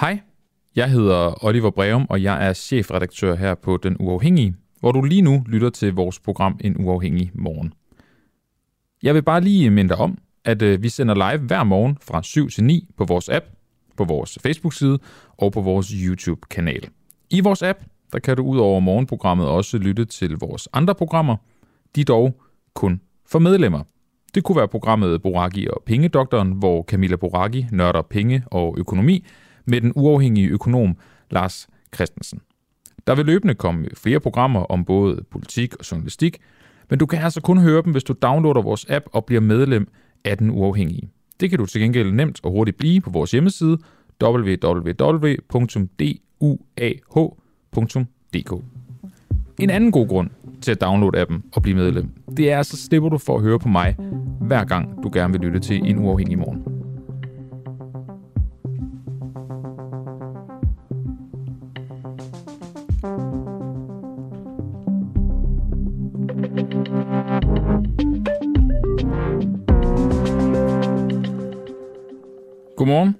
Hej, 0.00 0.20
jeg 0.76 0.90
hedder 0.90 1.44
Oliver 1.44 1.70
Breum, 1.70 2.06
og 2.10 2.22
jeg 2.22 2.48
er 2.48 2.52
chefredaktør 2.52 3.34
her 3.34 3.54
på 3.54 3.76
Den 3.76 3.96
Uafhængige, 4.00 4.54
hvor 4.80 4.92
du 4.92 5.02
lige 5.02 5.22
nu 5.22 5.44
lytter 5.48 5.70
til 5.70 5.94
vores 5.94 6.20
program 6.20 6.60
En 6.64 6.76
Uafhængig 6.84 7.30
Morgen. 7.34 7.72
Jeg 9.02 9.14
vil 9.14 9.22
bare 9.22 9.40
lige 9.40 9.70
minde 9.70 9.88
dig 9.88 9.96
om, 9.96 10.18
at 10.44 10.62
øh, 10.62 10.82
vi 10.82 10.88
sender 10.88 11.14
live 11.14 11.46
hver 11.46 11.64
morgen 11.64 11.98
fra 12.02 12.22
7 12.22 12.50
til 12.50 12.64
9 12.64 12.88
på 12.96 13.04
vores 13.04 13.28
app, 13.28 13.46
på 13.96 14.04
vores 14.04 14.38
Facebook-side 14.42 14.98
og 15.36 15.52
på 15.52 15.60
vores 15.60 15.88
YouTube-kanal. 15.88 16.88
I 17.30 17.40
vores 17.40 17.62
app, 17.62 17.78
der 18.12 18.18
kan 18.18 18.36
du 18.36 18.42
ud 18.42 18.58
over 18.58 18.80
morgenprogrammet 18.80 19.46
også 19.48 19.78
lytte 19.78 20.04
til 20.04 20.36
vores 20.36 20.68
andre 20.72 20.94
programmer. 20.94 21.36
De 21.96 22.04
dog 22.04 22.40
kun 22.74 23.00
for 23.28 23.38
medlemmer. 23.38 23.82
Det 24.34 24.44
kunne 24.44 24.56
være 24.56 24.68
programmet 24.68 25.22
Boraki 25.22 25.66
og 25.68 25.82
Pengedoktoren, 25.86 26.52
hvor 26.52 26.82
Camilla 26.82 27.16
Boraki 27.16 27.66
nørder 27.72 28.02
penge 28.02 28.44
og 28.46 28.74
økonomi 28.78 29.24
med 29.66 29.80
den 29.80 29.92
uafhængige 29.94 30.48
økonom 30.48 30.96
Lars 31.30 31.68
Christensen. 31.94 32.40
Der 33.06 33.14
vil 33.14 33.26
løbende 33.26 33.54
komme 33.54 33.88
flere 33.94 34.20
programmer 34.20 34.60
om 34.60 34.84
både 34.84 35.24
politik 35.30 35.74
og 35.76 35.90
journalistik, 35.90 36.38
men 36.90 36.98
du 36.98 37.06
kan 37.06 37.18
altså 37.18 37.40
kun 37.40 37.58
høre 37.58 37.82
dem, 37.82 37.92
hvis 37.92 38.04
du 38.04 38.14
downloader 38.22 38.62
vores 38.62 38.86
app 38.88 39.06
og 39.12 39.24
bliver 39.24 39.40
medlem 39.40 39.88
af 40.24 40.38
den 40.38 40.50
uafhængige. 40.50 41.10
Det 41.40 41.50
kan 41.50 41.58
du 41.58 41.66
til 41.66 41.80
gengæld 41.80 42.12
nemt 42.12 42.40
og 42.42 42.50
hurtigt 42.50 42.76
blive 42.76 43.00
på 43.00 43.10
vores 43.10 43.30
hjemmeside 43.30 43.78
www.duah.dk. 44.22 44.92
En 49.60 49.70
anden 49.70 49.92
god 49.92 50.08
grund 50.08 50.30
til 50.62 50.70
at 50.70 50.80
downloade 50.80 51.20
appen 51.20 51.42
og 51.52 51.62
blive 51.62 51.76
medlem, 51.76 52.10
det 52.36 52.52
er, 52.52 52.62
så 52.62 52.76
slipper 52.76 53.08
du 53.08 53.18
for 53.18 53.36
at 53.36 53.42
høre 53.42 53.58
på 53.58 53.68
mig, 53.68 53.96
hver 54.40 54.64
gang 54.64 55.02
du 55.02 55.10
gerne 55.12 55.32
vil 55.32 55.40
lytte 55.40 55.60
til 55.60 55.90
en 55.90 55.98
uafhængig 55.98 56.38
morgen. 56.38 56.85
Godmorgen 72.86 73.16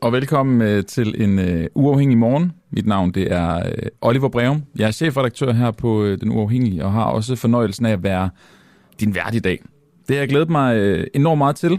og 0.00 0.12
velkommen 0.12 0.62
øh, 0.62 0.84
til 0.84 1.22
en 1.22 1.38
uh, 1.38 1.64
uafhængig 1.74 2.18
morgen. 2.18 2.52
Mit 2.70 2.86
navn 2.86 3.10
det 3.10 3.32
er 3.32 3.56
uh, 3.56 3.86
Oliver 4.00 4.28
Breum. 4.28 4.62
Jeg 4.76 4.86
er 4.86 4.90
chefredaktør 4.90 5.52
her 5.52 5.70
på 5.70 6.02
uh, 6.02 6.08
Den 6.08 6.30
Uafhængige 6.30 6.84
og 6.84 6.92
har 6.92 7.04
også 7.04 7.36
fornøjelsen 7.36 7.86
af 7.86 7.92
at 7.92 8.02
være 8.02 8.30
din 9.00 9.14
vært 9.14 9.34
i 9.34 9.38
dag. 9.38 9.62
Det 10.08 10.16
har 10.16 10.20
jeg 10.20 10.28
glædet 10.28 10.50
mig 10.50 10.98
uh, 10.98 11.04
enormt 11.14 11.38
meget 11.38 11.56
til. 11.56 11.78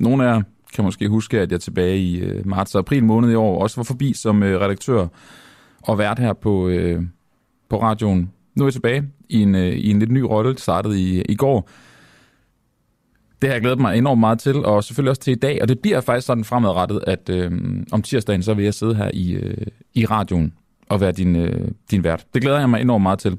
Nogle 0.00 0.24
af 0.24 0.34
jer 0.34 0.42
kan 0.74 0.84
måske 0.84 1.08
huske, 1.08 1.40
at 1.40 1.52
jeg 1.52 1.60
tilbage 1.60 1.98
i 1.98 2.30
uh, 2.30 2.46
marts 2.46 2.74
og 2.74 2.78
april 2.78 3.04
måned 3.04 3.30
i 3.30 3.34
år 3.34 3.62
også 3.62 3.76
var 3.76 3.84
forbi 3.84 4.12
som 4.12 4.42
uh, 4.42 4.48
redaktør 4.48 5.06
og 5.82 5.98
vært 5.98 6.18
her 6.18 6.32
på, 6.32 6.66
uh, 6.66 7.04
på 7.68 7.82
radioen. 7.82 8.32
Nu 8.54 8.64
er 8.64 8.66
jeg 8.66 8.72
tilbage 8.72 9.04
i 9.28 9.42
en, 9.42 9.54
uh, 9.54 9.60
i 9.60 9.90
en 9.90 9.98
lidt 9.98 10.10
ny 10.10 10.20
rolle, 10.20 10.58
startede 10.58 11.00
i, 11.00 11.22
i 11.22 11.34
går 11.34 11.68
det 13.42 13.48
har 13.48 13.54
jeg 13.54 13.60
glædet 13.62 13.80
mig 13.80 13.98
enormt 13.98 14.20
meget 14.20 14.38
til, 14.38 14.56
og 14.56 14.84
selvfølgelig 14.84 15.10
også 15.10 15.22
til 15.22 15.32
i 15.32 15.36
dag. 15.36 15.58
Og 15.62 15.68
det 15.68 15.78
bliver 15.78 16.00
faktisk 16.00 16.26
sådan 16.26 16.44
fremadrettet, 16.44 17.04
at 17.06 17.30
øh, 17.30 17.52
om 17.92 18.02
tirsdagen, 18.02 18.42
så 18.42 18.54
vil 18.54 18.64
jeg 18.64 18.74
sidde 18.74 18.94
her 18.94 19.10
i, 19.14 19.32
øh, 19.32 19.66
i 19.94 20.06
radioen 20.06 20.52
og 20.88 21.00
være 21.00 21.12
din, 21.12 21.36
øh, 21.36 21.68
din 21.90 22.04
vært. 22.04 22.26
Det 22.34 22.42
glæder 22.42 22.58
jeg 22.58 22.70
mig 22.70 22.80
enormt 22.80 23.02
meget 23.02 23.18
til. 23.18 23.38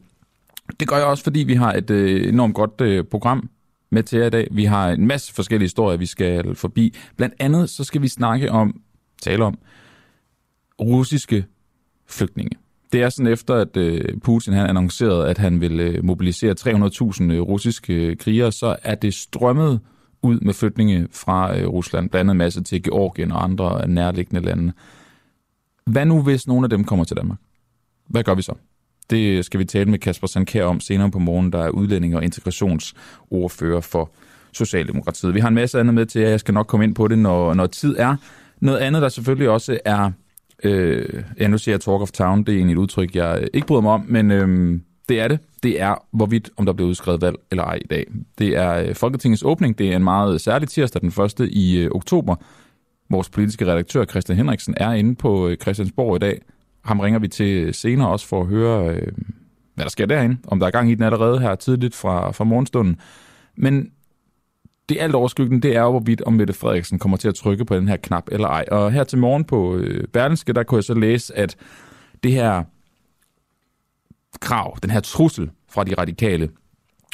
Det 0.80 0.88
gør 0.88 0.96
jeg 0.96 1.06
også, 1.06 1.24
fordi 1.24 1.40
vi 1.40 1.54
har 1.54 1.74
et 1.74 1.90
øh, 1.90 2.30
enormt 2.30 2.56
godt 2.56 2.82
øh, 2.82 3.04
program 3.04 3.50
med 3.92 4.04
til 4.04 4.20
jer 4.20 4.26
i 4.26 4.30
dag. 4.30 4.48
Vi 4.52 4.66
har 4.66 4.90
en 4.90 5.08
masse 5.08 5.34
forskellige 5.34 5.66
historier, 5.66 5.98
vi 5.98 6.06
skal 6.06 6.56
forbi. 6.56 6.96
Blandt 7.18 7.36
andet 7.40 7.70
så 7.70 7.84
skal 7.84 8.02
vi 8.02 8.08
snakke 8.08 8.52
om, 8.52 8.82
tale 9.22 9.46
om, 9.46 9.58
russiske 10.82 11.46
flygtninge. 12.08 12.58
Det 12.92 13.02
er 13.02 13.10
sådan 13.10 13.32
efter, 13.32 13.56
at 13.56 13.78
øh, 13.78 14.20
Putin 14.24 14.54
han 14.54 14.70
annoncerede, 14.70 15.28
at 15.28 15.38
han 15.38 15.62
vil 15.62 15.80
øh, 15.80 16.04
mobilisere 16.06 16.56
300.000 16.60 17.32
øh, 17.32 17.42
russiske 17.42 17.94
øh, 17.94 18.18
krigere, 18.18 18.52
så 18.52 18.76
er 18.84 18.96
det 18.96 19.14
strømmet 19.14 19.80
ud 20.24 20.40
med 20.40 20.54
flygtninge 20.54 21.08
fra 21.12 21.58
øh, 21.58 21.68
Rusland, 21.68 22.10
blandt 22.10 22.30
andet 22.30 22.36
masse 22.36 22.64
til 22.64 22.84
Georgien 22.84 23.32
og 23.32 23.44
andre 23.44 23.88
nærliggende 23.88 24.42
lande. 24.42 24.74
Hvad 25.86 26.06
nu, 26.06 26.22
hvis 26.22 26.48
nogle 26.48 26.66
af 26.66 26.70
dem 26.70 26.84
kommer 26.84 27.06
til 27.06 27.18
Danmark? 27.18 27.40
Hvad 28.08 28.24
gør 28.24 28.36
vi 28.36 28.42
så? 28.42 28.54
Det 29.10 29.46
skal 29.46 29.60
vi 29.60 29.66
tale 29.66 29.90
med 29.90 30.00
Kasper 30.00 30.28
Sandkær 30.28 30.66
om 30.66 30.80
senere 30.80 31.12
på 31.12 31.20
morgen, 31.20 31.52
der 31.52 31.60
er 31.60 31.70
udlænding 31.70 32.16
og 32.16 32.24
integrationsordfører 32.24 33.82
for 33.82 34.12
Socialdemokratiet. 34.54 35.34
Vi 35.34 35.40
har 35.40 35.48
en 35.48 35.56
masse 35.56 35.80
andet 35.80 35.94
med 35.94 36.06
til 36.06 36.20
at 36.20 36.32
Jeg 36.32 36.40
skal 36.40 36.54
nok 36.54 36.68
komme 36.68 36.84
ind 36.84 36.96
på 36.96 37.08
det, 37.08 37.20
når, 37.20 37.54
når 37.54 37.68
tid 37.68 37.96
er. 37.98 38.16
Noget 38.60 38.78
andet, 38.78 39.02
der 39.02 39.10
selvfølgelig 39.10 39.50
også 39.50 39.80
er 39.86 40.12
Øh, 40.64 41.24
ja, 41.40 41.48
nu 41.48 41.58
siger 41.58 41.74
jeg 41.74 41.82
Talk 41.82 42.02
of 42.02 42.12
Town, 42.12 42.44
det 42.44 42.50
er 42.50 42.58
egentlig 42.58 42.74
et 42.74 42.78
udtryk, 42.78 43.16
jeg 43.16 43.48
ikke 43.54 43.68
bryder 43.68 43.82
mig 43.82 43.92
om, 43.92 44.06
men 44.08 44.32
øh, 44.32 44.80
det 45.10 45.20
er 45.20 45.28
det. 45.28 45.40
Det 45.64 45.82
er, 45.82 45.96
hvorvidt 46.12 46.50
om 46.58 46.66
der 46.66 46.74
bliver 46.74 46.90
udskrevet 46.90 47.22
valg 47.22 47.36
eller 47.52 47.64
ej 47.64 47.80
i 47.82 47.88
dag. 47.88 48.06
Det 48.38 48.58
er 48.58 48.74
øh, 48.74 48.96
Folketingets 48.96 49.44
åbning. 49.44 49.78
Det 49.78 49.92
er 49.92 49.96
en 49.96 50.04
meget 50.04 50.34
øh, 50.34 50.40
særlig 50.40 50.70
tirsdag, 50.70 51.02
den 51.02 51.12
første 51.12 51.50
i 51.50 51.78
øh, 51.78 51.92
oktober. 51.92 52.36
Vores 53.10 53.30
politiske 53.30 53.66
redaktør, 53.66 54.06
Christian 54.06 54.38
Henriksen, 54.38 54.74
er 54.78 54.92
inde 54.92 55.16
på 55.16 55.48
øh, 55.48 55.58
Christiansborg 55.58 56.16
i 56.16 56.20
dag. 56.20 56.42
Ham 56.86 57.00
ringer 57.00 57.20
vi 57.20 57.28
til 57.28 57.64
øh, 57.64 57.74
senere 57.74 58.10
også 58.10 58.28
for 58.28 58.42
at 58.42 58.48
høre, 58.48 58.96
øh, 58.96 59.12
hvad 59.76 59.86
der 59.86 59.90
sker 59.90 60.06
derinde. 60.06 60.38
Om 60.48 60.60
der 60.60 60.68
er 60.68 60.72
gang 60.72 60.92
i 60.92 60.96
den 60.96 61.04
allerede 61.04 61.40
her 61.40 61.56
tidligt 61.56 61.96
fra, 61.96 62.32
fra 62.32 62.44
morgenstunden. 62.44 63.00
Men 63.56 63.92
det 64.90 64.98
alt 65.00 65.16
overskyggende, 65.16 65.68
det 65.68 65.76
er 65.76 65.82
jo, 65.82 65.92
hvorvidt 65.92 66.22
om 66.22 66.34
Mette 66.34 66.54
Frederiksen 66.54 67.00
kommer 67.00 67.18
til 67.18 67.28
at 67.28 67.36
trykke 67.36 67.66
på 67.66 67.76
den 67.76 67.88
her 67.88 67.98
knap 67.98 68.24
eller 68.32 68.48
ej. 68.48 68.66
Og 68.72 68.92
her 68.92 69.04
til 69.04 69.18
morgen 69.18 69.44
på 69.44 69.76
øh, 69.76 70.08
Berlinske, 70.08 70.54
der 70.54 70.64
kunne 70.64 70.78
jeg 70.78 70.84
så 70.84 70.94
læse, 70.94 71.38
at 71.38 71.56
det 72.24 72.32
her 72.32 72.64
krav, 74.42 74.78
den 74.82 74.90
her 74.90 75.00
trussel 75.00 75.50
fra 75.70 75.84
de 75.84 75.96
radikale 75.98 76.50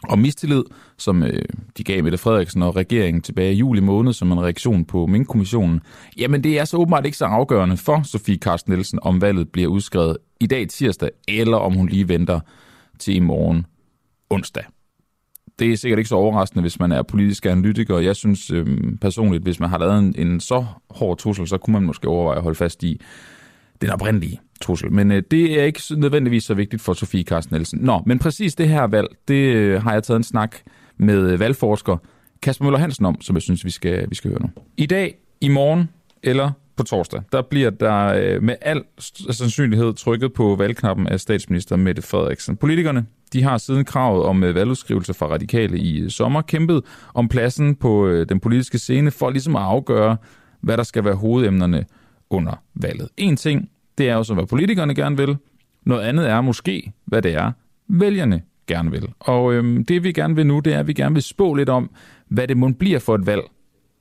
og 0.03 0.19
mistillid, 0.19 0.63
som 0.97 1.23
øh, 1.23 1.43
de 1.77 1.83
gav 1.83 2.03
Mette 2.03 2.17
Frederiksen 2.17 2.61
og 2.61 2.75
regeringen 2.75 3.21
tilbage 3.21 3.53
i 3.53 3.57
juli 3.57 3.81
måned 3.81 4.13
som 4.13 4.31
en 4.31 4.41
reaktion 4.41 4.85
på 4.85 5.05
Mink-kommissionen, 5.05 5.81
jamen 6.17 6.43
det 6.43 6.59
er 6.59 6.65
så 6.65 6.77
åbenbart 6.77 7.05
ikke 7.05 7.17
så 7.17 7.25
afgørende 7.25 7.77
for 7.77 8.01
Sofie 8.03 8.37
Carsten 8.37 8.73
Nielsen, 8.73 8.99
om 9.01 9.21
valget 9.21 9.51
bliver 9.51 9.67
udskrevet 9.67 10.17
i 10.39 10.47
dag 10.47 10.67
tirsdag, 10.67 11.09
eller 11.27 11.57
om 11.57 11.73
hun 11.73 11.89
lige 11.89 12.09
venter 12.09 12.39
til 12.99 13.15
i 13.15 13.19
morgen 13.19 13.65
onsdag 14.29 14.63
det 15.59 15.71
er 15.71 15.77
sikkert 15.77 15.99
ikke 15.99 16.09
så 16.09 16.15
overraskende, 16.15 16.61
hvis 16.61 16.79
man 16.79 16.91
er 16.91 17.01
politisk 17.03 17.45
analytiker. 17.45 17.99
Jeg 17.99 18.15
synes 18.15 18.51
øh, 18.51 18.67
personligt, 19.01 19.43
hvis 19.43 19.59
man 19.59 19.69
har 19.69 19.77
lavet 19.77 19.99
en, 19.99 20.15
en 20.17 20.39
så 20.39 20.65
hård 20.89 21.17
trussel, 21.17 21.47
så 21.47 21.57
kunne 21.57 21.73
man 21.73 21.83
måske 21.83 22.07
overveje 22.07 22.37
at 22.37 22.43
holde 22.43 22.57
fast 22.57 22.83
i 22.83 23.01
den 23.81 23.89
oprindelige 23.89 24.39
trussel. 24.61 24.91
Men 24.91 25.11
øh, 25.11 25.23
det 25.31 25.59
er 25.59 25.63
ikke 25.63 25.81
nødvendigvis 25.91 26.43
så 26.43 26.53
vigtigt 26.53 26.81
for 26.81 26.93
Sofie 26.93 27.23
Carsten 27.23 27.53
Nielsen. 27.53 27.79
Nå, 27.79 28.01
men 28.05 28.19
præcis 28.19 28.55
det 28.55 28.69
her 28.69 28.83
valg, 28.83 29.07
det 29.27 29.55
øh, 29.55 29.83
har 29.83 29.93
jeg 29.93 30.03
taget 30.03 30.17
en 30.17 30.23
snak 30.23 30.55
med 30.97 31.31
øh, 31.31 31.39
valgforsker 31.39 31.97
Kasper 32.41 32.65
Møller 32.65 32.79
Hansen 32.79 33.05
om, 33.05 33.21
som 33.21 33.35
jeg 33.35 33.41
synes, 33.41 33.65
vi 33.65 33.69
skal, 33.69 34.09
vi 34.09 34.15
skal 34.15 34.31
høre 34.31 34.41
nu. 34.41 34.49
I 34.77 34.85
dag, 34.85 35.15
i 35.41 35.47
morgen 35.47 35.89
eller 36.23 36.51
på 36.75 36.83
torsdag, 36.83 37.21
der 37.31 37.41
bliver 37.41 37.69
der 37.69 38.05
øh, 38.05 38.43
med 38.43 38.55
al 38.61 38.83
sandsynlighed 39.31 39.93
trykket 39.93 40.33
på 40.33 40.55
valgknappen 40.55 41.07
af 41.07 41.19
statsminister 41.19 41.75
Mette 41.75 42.01
Frederiksen. 42.01 42.57
Politikerne 42.57 43.05
de 43.33 43.43
har 43.43 43.57
siden 43.57 43.85
kravet 43.85 44.23
om 44.23 44.43
øh, 44.43 44.55
valgudskrivelse 44.55 45.13
fra 45.13 45.27
radikale 45.27 45.79
i 45.79 45.99
øh, 45.99 46.09
sommer 46.09 46.41
kæmpet 46.41 46.83
om 47.13 47.27
pladsen 47.27 47.75
på 47.75 48.07
øh, 48.07 48.29
den 48.29 48.39
politiske 48.39 48.77
scene 48.77 49.11
for 49.11 49.29
ligesom 49.29 49.55
at 49.55 49.61
afgøre, 49.61 50.17
hvad 50.61 50.77
der 50.77 50.83
skal 50.83 51.05
være 51.05 51.15
hovedemnerne 51.15 51.85
under 52.29 52.63
valget. 52.75 53.09
En 53.17 53.37
ting, 53.37 53.69
det 53.97 54.09
er 54.09 54.13
jo 54.13 54.23
så, 54.23 54.33
hvad 54.33 54.45
politikerne 54.45 54.95
gerne 54.95 55.17
vil. 55.17 55.37
Noget 55.85 56.01
andet 56.01 56.29
er 56.29 56.41
måske, 56.41 56.91
hvad 57.05 57.21
det 57.21 57.33
er, 57.33 57.51
vælgerne 57.87 58.41
gerne 58.67 58.91
vil. 58.91 59.09
Og 59.19 59.53
øhm, 59.53 59.85
det 59.85 60.03
vi 60.03 60.11
gerne 60.11 60.35
vil 60.35 60.47
nu, 60.47 60.59
det 60.59 60.73
er, 60.73 60.79
at 60.79 60.87
vi 60.87 60.93
gerne 60.93 61.13
vil 61.13 61.23
spå 61.23 61.53
lidt 61.53 61.69
om, 61.69 61.89
hvad 62.27 62.47
det 62.47 62.57
må 62.57 62.71
bliver 62.79 62.99
for 62.99 63.15
et 63.15 63.25
valg, 63.25 63.41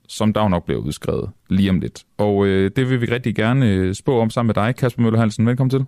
som 0.07 0.33
der 0.33 0.47
nok 0.47 0.65
bliver 0.65 0.81
udskrevet 0.81 1.29
lige 1.49 1.69
om 1.69 1.79
lidt. 1.79 2.03
Og 2.17 2.45
øh, 2.45 2.71
det 2.75 2.89
vil 2.89 3.01
vi 3.01 3.05
rigtig 3.05 3.35
gerne 3.35 3.95
spå 3.95 4.19
om 4.19 4.29
sammen 4.29 4.47
med 4.47 4.63
dig, 4.63 4.75
Kasper 4.75 5.01
Møller 5.01 5.19
Hansen. 5.19 5.47
Velkommen 5.47 5.69
til. 5.69 5.85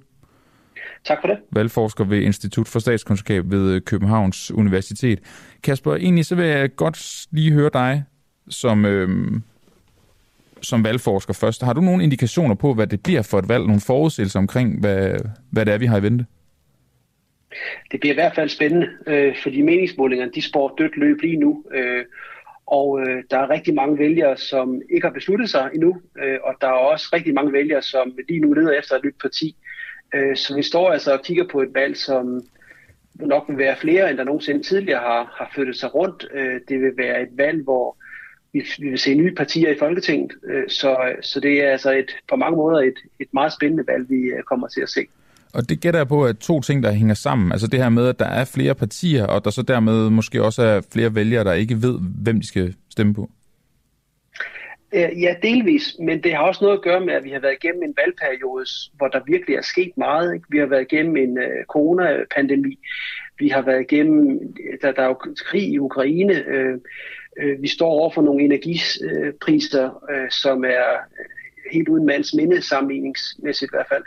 Tak 1.06 1.18
for 1.22 1.28
det. 1.28 1.38
Valgforsker 1.51 2.04
ved 2.04 2.22
Institut 2.22 2.68
for 2.68 2.80
Statskundskab 2.80 3.51
ved 3.51 3.81
Københavns 3.81 4.51
Universitet. 4.51 5.19
Kasper, 5.63 5.95
egentlig 5.95 6.25
så 6.25 6.36
vil 6.36 6.45
jeg 6.45 6.75
godt 6.75 7.28
lige 7.31 7.51
høre 7.51 7.69
dig 7.74 8.04
som, 8.50 8.86
øh, 8.86 9.42
som 10.62 10.84
valgforsker 10.84 11.34
først. 11.34 11.64
Har 11.64 11.74
du 11.74 11.82
nogle 11.82 12.04
indikationer 12.04 12.56
på, 12.56 12.74
hvad 12.74 12.88
det 12.88 13.04
bliver 13.04 13.22
for 13.22 13.40
et 13.40 13.50
valg? 13.50 13.66
Nogle 13.66 13.82
forudsigelser 13.82 14.40
omkring, 14.40 14.80
hvad, 14.80 15.16
hvad 15.52 15.66
det 15.66 15.74
er, 15.74 15.78
vi 15.78 15.86
har 15.86 15.98
i 15.98 16.04
vente? 16.04 16.26
Det 17.92 18.00
bliver 18.00 18.14
i 18.14 18.22
hvert 18.22 18.36
fald 18.36 18.50
spændende, 18.50 18.88
øh, 19.08 19.36
fordi 19.44 19.62
meningsmålingerne 19.62 20.32
de 20.36 20.42
spår 20.42 20.76
dødt 20.78 20.98
løb 20.98 21.22
lige 21.22 21.38
nu. 21.38 21.64
Øh, 21.74 22.06
og 22.68 23.02
øh, 23.02 23.24
der 23.32 23.38
er 23.38 23.50
rigtig 23.50 23.74
mange 23.74 23.98
vælgere, 24.00 24.38
som 24.38 24.82
ikke 24.94 25.08
har 25.08 25.14
besluttet 25.14 25.50
sig 25.50 25.70
endnu, 25.74 26.02
øh, 26.22 26.38
og 26.44 26.54
der 26.62 26.68
er 26.68 26.72
også 26.92 27.10
rigtig 27.14 27.34
mange 27.34 27.54
vælgere, 27.54 27.82
som 27.82 28.18
lige 28.28 28.40
nu 28.40 28.54
leder 28.54 28.72
efter 28.72 28.96
et 28.96 29.04
nyt 29.04 29.16
parti. 29.22 29.56
Øh, 30.16 30.36
så 30.36 30.56
vi 30.56 30.64
står 30.64 30.92
altså 30.92 31.14
og 31.14 31.24
kigger 31.24 31.48
på 31.52 31.62
et 31.62 31.74
valg, 31.74 31.98
som 31.98 32.42
nok 33.16 33.46
vil 33.48 33.58
være 33.58 33.78
flere, 33.78 34.10
end 34.10 34.18
der 34.18 34.24
nogensinde 34.24 34.64
tidligere 34.64 35.00
har, 35.00 35.36
har 35.38 35.52
flyttet 35.54 35.76
sig 35.76 35.96
rundt. 35.96 36.28
Øh, 36.34 36.60
det 36.68 36.82
vil 36.82 36.98
være 36.98 37.22
et 37.22 37.30
valg, 37.32 37.64
hvor, 37.64 37.98
vi, 38.54 38.63
vi 38.80 38.90
vil 38.90 39.00
se 39.00 39.16
nye 39.16 39.36
partier 39.36 39.69
i 39.69 39.78
Folketinget, 39.80 40.31
øh, 40.50 40.69
så, 40.69 40.98
så 41.22 41.40
det 41.40 41.63
er 41.63 41.72
altså 41.72 41.92
et, 41.92 42.16
på 42.30 42.36
mange 42.36 42.57
måder 42.57 42.80
et, 42.80 43.00
et 43.19 43.28
meget 43.34 43.54
spændende 43.54 43.84
valg, 43.88 44.10
vi 44.10 44.16
øh, 44.16 44.44
kommer 44.44 44.68
til 44.68 44.81
at 44.81 44.90
se. 44.90 45.01
Og 45.54 45.69
det 45.69 45.81
gætter 45.81 46.00
jeg 46.00 46.07
på, 46.07 46.25
at 46.25 46.38
to 46.38 46.62
ting, 46.62 46.84
der 46.84 46.92
hænger 46.92 47.13
sammen. 47.13 47.51
Altså 47.51 47.68
det 47.68 47.80
her 47.80 47.90
med, 47.90 48.07
at 48.07 48.19
der 48.19 48.25
er 48.25 48.46
flere 48.46 48.75
partier, 48.75 49.25
og 49.25 49.46
der 49.46 49.50
så 49.50 49.62
dermed 49.62 50.10
måske 50.10 50.44
også 50.44 50.62
er 50.62 50.81
flere 50.94 51.16
vælgere, 51.16 51.44
der 51.44 51.54
ikke 51.54 51.81
ved, 51.81 52.00
hvem 52.24 52.40
de 52.40 52.48
skal 52.48 52.75
stemme 52.90 53.13
på. 53.13 53.30
Øh, 54.94 55.22
ja, 55.22 55.36
delvis, 55.44 55.96
men 56.00 56.24
det 56.24 56.34
har 56.34 56.44
også 56.44 56.63
noget 56.63 56.78
at 56.78 56.84
gøre 56.84 57.06
med, 57.06 57.13
at 57.13 57.24
vi 57.24 57.30
har 57.30 57.40
været 57.40 57.57
igennem 57.63 57.84
en 57.84 57.96
valgperiode, 57.98 58.66
hvor 58.94 59.07
der 59.07 59.19
virkelig 59.28 59.56
er 59.56 59.62
sket 59.62 59.92
meget. 59.98 60.34
Ikke? 60.34 60.46
Vi 60.50 60.57
har 60.57 60.66
været 60.66 60.88
igennem 60.92 61.18
en 61.18 61.38
uh, 61.38 61.66
coronapandemi. 61.68 62.80
Vi 63.40 63.48
har 63.48 63.62
været 63.62 63.81
igennem, 63.81 64.40
der, 64.81 64.92
der 64.92 65.01
er 65.01 65.07
jo 65.07 65.19
krig 65.46 65.63
i 65.63 65.80
Ukraine. 65.80 66.34
Uh, 66.34 66.80
Øh, 67.41 67.62
vi 67.62 67.68
står 67.68 67.89
over 67.89 68.09
for 68.09 68.21
nogle 68.21 68.44
energipriser, 68.44 70.03
øh, 70.12 70.31
som 70.31 70.63
er 70.63 70.89
øh, 71.19 71.25
helt 71.71 71.89
uden 71.89 72.06
mands 72.06 72.33
minde 72.33 72.62
sammenligningsmæssigt 72.62 73.71
i 73.71 73.75
hvert 73.75 73.88
fald. 73.89 74.03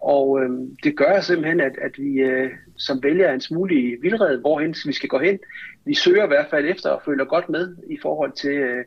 Og 0.00 0.42
øh, 0.42 0.50
det 0.84 0.96
gør 0.96 1.20
simpelthen, 1.20 1.60
at, 1.60 1.72
at 1.82 1.98
vi 1.98 2.20
øh, 2.20 2.50
som 2.76 3.02
vælger 3.02 3.32
en 3.32 3.40
smule 3.40 3.74
i 3.74 3.96
vildred, 4.02 4.40
hvorhen 4.40 4.74
vi 4.86 4.92
skal 4.92 5.08
gå 5.08 5.18
hen. 5.18 5.38
Vi 5.84 5.94
søger 5.94 6.24
i 6.24 6.26
hvert 6.26 6.46
fald 6.50 6.64
efter 6.68 6.90
og 6.90 7.02
føler 7.04 7.24
godt 7.24 7.48
med 7.48 7.76
i 7.90 7.98
forhold 8.02 8.32
til, 8.32 8.50
øh, 8.50 8.84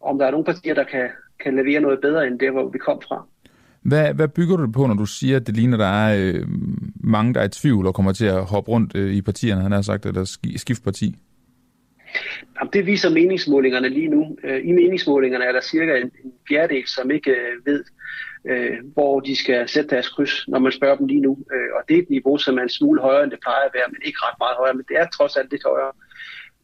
om 0.00 0.18
der 0.18 0.26
er 0.26 0.30
nogle 0.30 0.44
partier, 0.44 0.74
der 0.74 0.84
kan, 0.84 1.08
kan 1.44 1.56
levere 1.56 1.80
noget 1.80 1.98
bedre 2.00 2.26
end 2.26 2.38
det, 2.38 2.52
hvor 2.52 2.68
vi 2.68 2.78
kom 2.78 3.00
fra. 3.08 3.26
Hvad, 3.82 4.14
hvad 4.14 4.28
bygger 4.28 4.56
du 4.56 4.64
det 4.66 4.72
på, 4.72 4.86
når 4.86 4.94
du 4.94 5.06
siger, 5.06 5.36
at 5.36 5.46
det 5.46 5.56
ligner, 5.56 5.76
der 5.76 5.86
er 5.86 6.16
øh, 6.18 6.46
mange, 7.00 7.34
der 7.34 7.40
er 7.40 7.44
i 7.44 7.48
tvivl 7.48 7.86
og 7.86 7.94
kommer 7.94 8.12
til 8.12 8.26
at 8.26 8.44
hoppe 8.44 8.70
rundt 8.70 8.96
øh, 8.96 9.14
i 9.14 9.22
partierne, 9.22 9.62
han 9.62 9.72
har 9.72 9.82
sagt, 9.82 10.06
eller 10.06 10.24
skifte 10.56 10.84
parti? 10.84 11.16
Jamen, 12.56 12.72
det 12.72 12.86
viser 12.86 13.10
meningsmålingerne 13.10 13.88
lige 13.88 14.08
nu. 14.08 14.36
Øh, 14.44 14.60
I 14.64 14.72
meningsmålingerne 14.72 15.44
er 15.44 15.52
der 15.52 15.60
cirka 15.60 15.96
en, 15.96 16.12
fjerdedel, 16.48 16.88
som 16.88 17.10
ikke 17.10 17.30
øh, 17.30 17.66
ved, 17.66 17.84
øh, 18.44 18.76
hvor 18.94 19.20
de 19.20 19.36
skal 19.36 19.68
sætte 19.68 19.90
deres 19.90 20.08
kryds, 20.08 20.48
når 20.48 20.58
man 20.58 20.72
spørger 20.72 20.96
dem 20.96 21.06
lige 21.06 21.20
nu. 21.20 21.38
Og 21.76 21.82
det 21.88 21.96
er 21.96 22.02
et 22.02 22.10
niveau, 22.10 22.38
som 22.38 22.58
er 22.58 22.62
en 22.62 22.68
smule 22.68 23.00
højere, 23.00 23.22
end 23.22 23.30
det 23.30 23.40
plejer 23.42 23.64
at 23.64 23.74
være, 23.74 23.88
men 23.88 24.00
ikke 24.04 24.18
ret 24.22 24.38
meget 24.40 24.56
højere, 24.56 24.74
men 24.74 24.84
det 24.88 24.96
er 24.96 25.06
trods 25.06 25.36
alt 25.36 25.50
lidt 25.50 25.64
højere. 25.66 25.92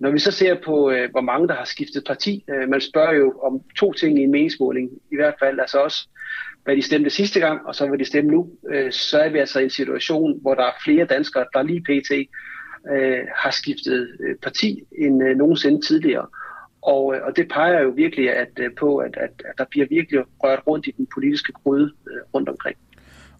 Når 0.00 0.10
vi 0.10 0.18
så 0.18 0.30
ser 0.30 0.54
på, 0.64 0.90
øh, 0.90 1.10
hvor 1.10 1.20
mange 1.20 1.48
der 1.48 1.54
har 1.54 1.64
skiftet 1.64 2.04
parti, 2.06 2.44
øh, 2.50 2.68
man 2.68 2.80
spørger 2.80 3.12
jo 3.12 3.40
om 3.42 3.60
to 3.76 3.92
ting 3.92 4.18
i 4.18 4.22
en 4.22 4.30
meningsmåling, 4.30 4.90
i 5.12 5.16
hvert 5.16 5.34
fald 5.38 5.60
altså 5.60 5.78
også, 5.78 6.08
hvad 6.64 6.76
de 6.76 6.82
stemte 6.82 7.10
sidste 7.10 7.40
gang, 7.40 7.66
og 7.66 7.74
så 7.74 7.86
hvad 7.86 7.98
de 7.98 8.04
stemmer 8.04 8.32
nu, 8.32 8.50
øh, 8.70 8.92
så 8.92 9.18
er 9.18 9.28
vi 9.28 9.38
altså 9.38 9.60
i 9.60 9.64
en 9.64 9.70
situation, 9.70 10.40
hvor 10.40 10.54
der 10.54 10.62
er 10.62 10.80
flere 10.84 11.04
danskere, 11.04 11.46
der 11.54 11.62
lige 11.62 11.82
pt. 11.82 12.10
Øh, 12.92 13.18
har 13.36 13.50
skiftet 13.50 14.08
øh, 14.20 14.36
parti 14.42 14.82
end 14.98 15.22
øh, 15.22 15.36
nogensinde 15.36 15.80
tidligere. 15.86 16.26
Og, 16.82 17.14
øh, 17.14 17.20
og 17.26 17.36
det 17.36 17.48
peger 17.48 17.80
jo 17.80 17.88
virkelig 17.88 18.36
at, 18.36 18.48
øh, 18.58 18.70
på, 18.78 18.96
at, 18.96 19.16
at, 19.16 19.30
at 19.44 19.54
der 19.58 19.64
bliver 19.70 19.86
virkelig 19.90 20.20
rørt 20.42 20.60
rundt 20.66 20.86
i 20.86 20.90
den 20.90 21.06
politiske 21.14 21.52
gryde 21.52 21.92
øh, 22.10 22.20
rundt 22.34 22.48
omkring. 22.48 22.76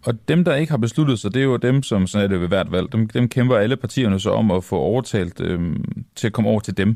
Og 0.05 0.13
dem, 0.27 0.43
der 0.43 0.55
ikke 0.55 0.71
har 0.71 0.77
besluttet 0.77 1.19
sig, 1.19 1.33
det 1.33 1.39
er 1.39 1.43
jo 1.43 1.57
dem, 1.57 1.83
som 1.83 2.07
sådan 2.07 2.25
er 2.25 2.29
det 2.29 2.41
ved 2.41 2.47
hvert 2.47 2.71
valg. 2.71 2.91
Dem, 2.91 3.07
dem 3.07 3.29
kæmper 3.29 3.55
alle 3.55 3.77
partierne 3.77 4.19
så 4.19 4.31
om 4.31 4.51
at 4.51 4.63
få 4.63 4.75
overtalt 4.75 5.41
øhm, 5.41 5.83
til 6.15 6.27
at 6.27 6.33
komme 6.33 6.49
over 6.49 6.59
til 6.59 6.77
dem. 6.77 6.95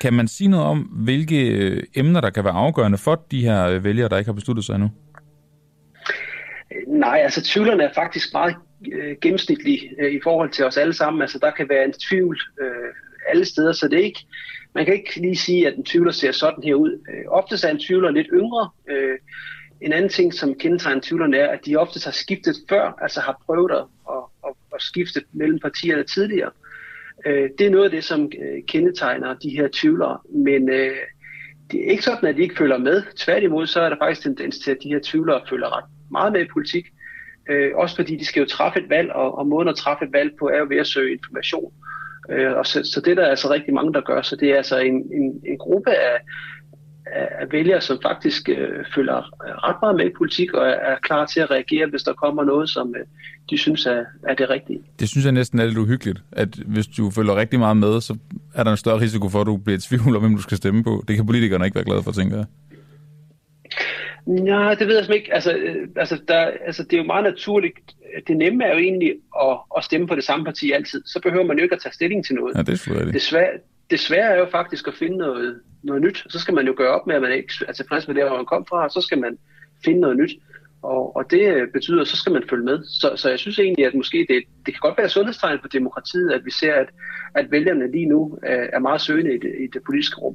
Kan 0.00 0.12
man 0.12 0.28
sige 0.28 0.48
noget 0.48 0.66
om, 0.66 0.78
hvilke 0.78 1.48
øh, 1.48 1.82
emner, 1.94 2.20
der 2.20 2.30
kan 2.30 2.44
være 2.44 2.52
afgørende 2.52 2.98
for 2.98 3.24
de 3.30 3.40
her 3.40 3.66
øh, 3.66 3.84
vælgere, 3.84 4.08
der 4.08 4.18
ikke 4.18 4.28
har 4.28 4.34
besluttet 4.34 4.64
sig 4.64 4.74
endnu? 4.74 4.90
Nej, 6.86 7.18
altså 7.22 7.42
tvivlerne 7.44 7.82
er 7.82 7.92
faktisk 7.94 8.32
meget 8.32 8.56
øh, 8.92 9.16
gennemsnitlig 9.20 9.90
øh, 9.98 10.12
i 10.12 10.20
forhold 10.22 10.50
til 10.50 10.64
os 10.64 10.76
alle 10.76 10.94
sammen. 10.94 11.22
Altså 11.22 11.38
der 11.38 11.50
kan 11.50 11.68
være 11.68 11.84
en 11.84 11.92
tvivl 11.92 12.38
øh, 12.60 12.94
alle 13.28 13.44
steder, 13.44 13.72
så 13.72 13.88
det 13.88 13.98
er 13.98 14.04
ikke, 14.04 14.26
man 14.74 14.84
kan 14.84 14.94
ikke 14.94 15.20
lige 15.20 15.36
sige, 15.36 15.66
at 15.66 15.74
en 15.74 15.84
tvivler 15.84 16.12
ser 16.12 16.32
sådan 16.32 16.64
her 16.64 16.74
ud. 16.74 16.92
Øh, 16.92 17.24
ofte 17.28 17.66
er 17.66 17.70
en 17.70 17.80
tvivler 17.80 18.10
lidt 18.10 18.28
yngre. 18.32 18.70
Øh, 18.90 19.18
en 19.80 19.92
anden 19.92 20.10
ting, 20.10 20.34
som 20.34 20.54
kendetegner 20.54 21.00
tvivlerne, 21.04 21.36
er, 21.36 21.48
at 21.48 21.66
de 21.66 21.76
ofte 21.76 22.00
har 22.04 22.10
skiftet 22.10 22.56
før, 22.68 22.98
altså 23.02 23.20
har 23.20 23.42
prøvet 23.46 23.70
at, 23.70 23.84
at, 24.10 24.22
at, 24.46 24.54
at 24.74 24.82
skifte 24.82 25.22
mellem 25.32 25.58
partierne 25.58 26.04
tidligere. 26.04 26.50
Øh, 27.26 27.50
det 27.58 27.66
er 27.66 27.70
noget 27.70 27.84
af 27.84 27.90
det, 27.90 28.04
som 28.04 28.32
øh, 28.42 28.62
kendetegner 28.68 29.34
de 29.34 29.50
her 29.50 29.68
tvivlere, 29.72 30.18
men 30.34 30.68
øh, 30.68 30.96
det 31.70 31.86
er 31.86 31.90
ikke 31.90 32.02
sådan, 32.02 32.28
at 32.28 32.36
de 32.36 32.42
ikke 32.42 32.56
følger 32.56 32.78
med. 32.78 33.02
Tværtimod 33.16 33.66
så 33.66 33.80
er 33.80 33.88
der 33.88 33.96
faktisk 34.00 34.22
tendens 34.22 34.58
til, 34.58 34.70
at 34.70 34.76
de 34.82 34.88
her 34.88 35.00
tvivlere 35.02 35.40
følger 35.48 35.76
ret 35.76 35.84
meget 36.10 36.32
med 36.32 36.40
i 36.40 36.48
politik. 36.52 36.86
Øh, 37.50 37.70
også 37.74 37.96
fordi 37.96 38.16
de 38.16 38.24
skal 38.24 38.40
jo 38.40 38.46
træffe 38.46 38.80
et 38.80 38.90
valg, 38.90 39.12
og, 39.12 39.38
og 39.38 39.46
måden 39.46 39.68
at 39.68 39.76
træffe 39.76 40.04
et 40.04 40.12
valg 40.12 40.30
på 40.38 40.48
er 40.48 40.58
jo 40.58 40.66
ved 40.68 40.76
at 40.76 40.86
søge 40.86 41.12
information. 41.12 41.72
Øh, 42.30 42.52
og 42.52 42.66
så, 42.66 42.90
så 42.92 43.00
det 43.00 43.16
der 43.16 43.22
er 43.22 43.26
der 43.26 43.30
altså 43.30 43.50
rigtig 43.50 43.74
mange, 43.74 43.92
der 43.92 44.00
gør. 44.00 44.22
Så 44.22 44.36
det 44.36 44.50
er 44.50 44.56
altså 44.56 44.78
en, 44.78 44.94
en, 44.94 45.40
en 45.46 45.58
gruppe 45.58 45.90
af, 45.90 46.16
af 47.12 47.52
vælgere, 47.52 47.80
som 47.80 47.98
faktisk 48.02 48.48
øh, 48.48 48.84
følger 48.94 49.18
ret 49.68 49.76
meget 49.82 49.96
med 49.96 50.06
i 50.06 50.12
politik 50.18 50.52
og 50.52 50.66
er 50.68 50.96
klar 51.02 51.26
til 51.26 51.40
at 51.40 51.50
reagere, 51.50 51.86
hvis 51.90 52.02
der 52.02 52.12
kommer 52.12 52.44
noget, 52.44 52.70
som 52.70 52.94
øh, 52.98 53.06
de 53.50 53.58
synes 53.58 53.86
er, 53.86 54.04
er 54.28 54.34
det 54.34 54.50
rigtige. 54.50 54.80
Det 54.98 55.08
synes 55.08 55.24
jeg 55.24 55.32
næsten 55.32 55.58
er 55.58 55.64
lidt 55.64 55.78
uhyggeligt, 55.78 56.22
at 56.32 56.48
hvis 56.66 56.86
du 56.86 57.10
følger 57.10 57.36
rigtig 57.36 57.58
meget 57.58 57.76
med, 57.76 58.00
så 58.00 58.16
er 58.54 58.62
der 58.64 58.70
en 58.70 58.76
større 58.76 59.00
risiko 59.00 59.28
for, 59.28 59.40
at 59.40 59.46
du 59.46 59.56
bliver 59.56 59.76
i 59.76 59.80
tvivl 59.80 60.16
om, 60.16 60.22
hvem 60.22 60.36
du 60.36 60.42
skal 60.42 60.56
stemme 60.56 60.84
på. 60.84 61.04
Det 61.08 61.16
kan 61.16 61.26
politikerne 61.26 61.64
ikke 61.64 61.74
være 61.74 61.84
glade 61.84 62.02
for, 62.02 62.12
tænker 62.12 62.36
jeg. 62.36 62.46
Nej, 64.26 64.74
det 64.74 64.88
ved 64.88 64.96
jeg 64.96 65.14
ikke. 65.14 65.34
Altså, 65.34 65.52
øh, 65.52 65.88
altså, 65.96 66.20
der, 66.28 66.50
altså, 66.66 66.82
det 66.82 66.92
er 66.92 66.98
jo 66.98 67.04
meget 67.04 67.24
naturligt. 67.24 67.78
Det 68.28 68.36
nemme 68.36 68.64
er 68.64 68.72
jo 68.72 68.78
egentlig 68.78 69.14
at, 69.42 69.56
at 69.76 69.84
stemme 69.84 70.06
på 70.06 70.14
det 70.14 70.24
samme 70.24 70.44
parti 70.44 70.72
altid. 70.72 71.02
Så 71.06 71.20
behøver 71.20 71.46
man 71.46 71.56
jo 71.56 71.62
ikke 71.62 71.74
at 71.74 71.82
tage 71.82 71.92
stilling 71.92 72.24
til 72.24 72.34
noget. 72.34 72.56
Ja, 72.56 72.62
det 72.62 72.86
er 72.86 73.04
det. 73.04 73.14
Desværre, 73.90 74.34
er 74.34 74.38
jo 74.38 74.46
faktisk 74.50 74.88
at 74.88 74.94
finde 74.94 75.16
noget, 75.16 75.60
noget 75.82 76.02
nyt. 76.02 76.24
Så 76.28 76.38
skal 76.38 76.54
man 76.54 76.66
jo 76.66 76.74
gøre 76.76 77.00
op 77.00 77.06
med, 77.06 77.14
at 77.14 77.22
man 77.22 77.32
ikke 77.32 77.54
er 77.68 77.72
tilfreds 77.72 78.08
med 78.08 78.14
det, 78.14 78.24
hvor 78.24 78.36
man 78.36 78.46
kom 78.46 78.66
fra, 78.68 78.84
og 78.84 78.90
så 78.90 79.00
skal 79.00 79.18
man 79.18 79.38
finde 79.84 80.00
noget 80.00 80.16
nyt. 80.16 80.30
Og, 80.82 81.16
og 81.16 81.30
det 81.30 81.72
betyder, 81.72 82.00
at 82.00 82.08
så 82.08 82.16
skal 82.16 82.32
man 82.32 82.42
følge 82.50 82.64
med. 82.64 82.78
Så, 82.84 83.12
så 83.16 83.28
jeg 83.28 83.38
synes 83.38 83.58
egentlig, 83.58 83.86
at 83.86 83.94
måske 83.94 84.26
det, 84.28 84.42
det 84.66 84.74
kan 84.74 84.80
godt 84.80 84.98
være 84.98 85.08
sundhedstegn 85.08 85.58
på 85.62 85.68
demokratiet, 85.68 86.32
at 86.32 86.44
vi 86.44 86.50
ser, 86.50 86.74
at, 86.74 86.88
at 87.34 87.50
vælgerne 87.50 87.90
lige 87.92 88.06
nu 88.06 88.38
er, 88.42 88.66
er 88.72 88.78
meget 88.78 89.00
søgende 89.00 89.34
i 89.34 89.38
det, 89.38 89.54
i 89.64 89.66
det 89.74 89.82
politiske 89.86 90.20
rum. 90.20 90.34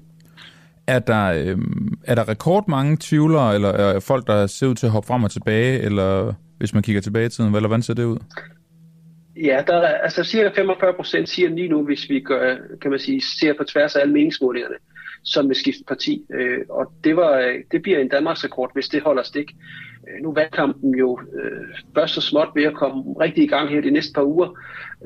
Er 0.96 1.00
der, 1.00 1.26
øh, 1.26 1.58
er 2.04 2.16
der 2.16 2.30
rekordmange 2.30 2.98
tvivlere, 3.00 3.56
eller 3.56 3.70
er 3.70 4.00
folk, 4.00 4.28
der 4.28 4.48
ser 4.48 4.68
ud 4.68 4.76
til 4.76 4.86
at 4.86 4.92
hoppe 4.92 5.08
frem 5.08 5.24
og 5.24 5.32
tilbage, 5.32 5.80
eller 5.80 6.34
hvis 6.58 6.74
man 6.74 6.84
kigger 6.84 7.02
tilbage 7.02 7.26
i 7.26 7.30
tiden, 7.30 7.56
eller 7.56 7.68
hvordan 7.68 7.82
ser 7.82 7.94
det 7.94 8.04
ud? 8.04 8.18
Ja, 9.44 9.64
der 9.68 9.76
er, 9.76 9.98
altså 9.98 10.24
cirka 10.24 10.50
45 10.56 10.94
procent 10.94 11.30
siger 11.30 11.50
lige 11.50 11.68
nu, 11.68 11.86
hvis 11.86 12.10
vi 12.10 12.20
gør, 12.20 12.56
kan 12.82 12.92
man 12.92 13.00
sige, 13.00 13.22
ser 13.22 13.54
på 13.58 13.64
tværs 13.64 13.96
af 13.96 14.02
alle 14.02 14.14
meningsmålingerne, 14.14 14.76
som 15.24 15.48
vil 15.48 15.56
skifte 15.56 15.84
parti. 15.88 16.26
Øh, 16.34 16.60
og 16.70 16.94
det, 17.04 17.16
var, 17.16 17.38
øh, 17.38 17.56
det 17.72 17.82
bliver 17.82 18.00
en 18.00 18.10
Danmarks 18.10 18.44
rekord, 18.44 18.72
hvis 18.74 18.88
det 18.88 19.02
holder 19.02 19.24
stik. 19.24 19.52
Øh, 20.10 20.24
nu 20.24 20.30
er 20.30 20.34
valgkampen 20.34 20.96
jo 20.96 21.20
øh, 21.34 21.68
først 21.96 22.14
så 22.14 22.22
småt 22.22 22.48
ved 22.56 22.64
at 22.64 22.74
komme 22.74 23.04
rigtig 23.20 23.44
i 23.44 23.48
gang 23.48 23.70
her 23.70 23.82
de 23.82 23.92
næste 23.92 24.14
par 24.14 24.24
uger, 24.24 24.50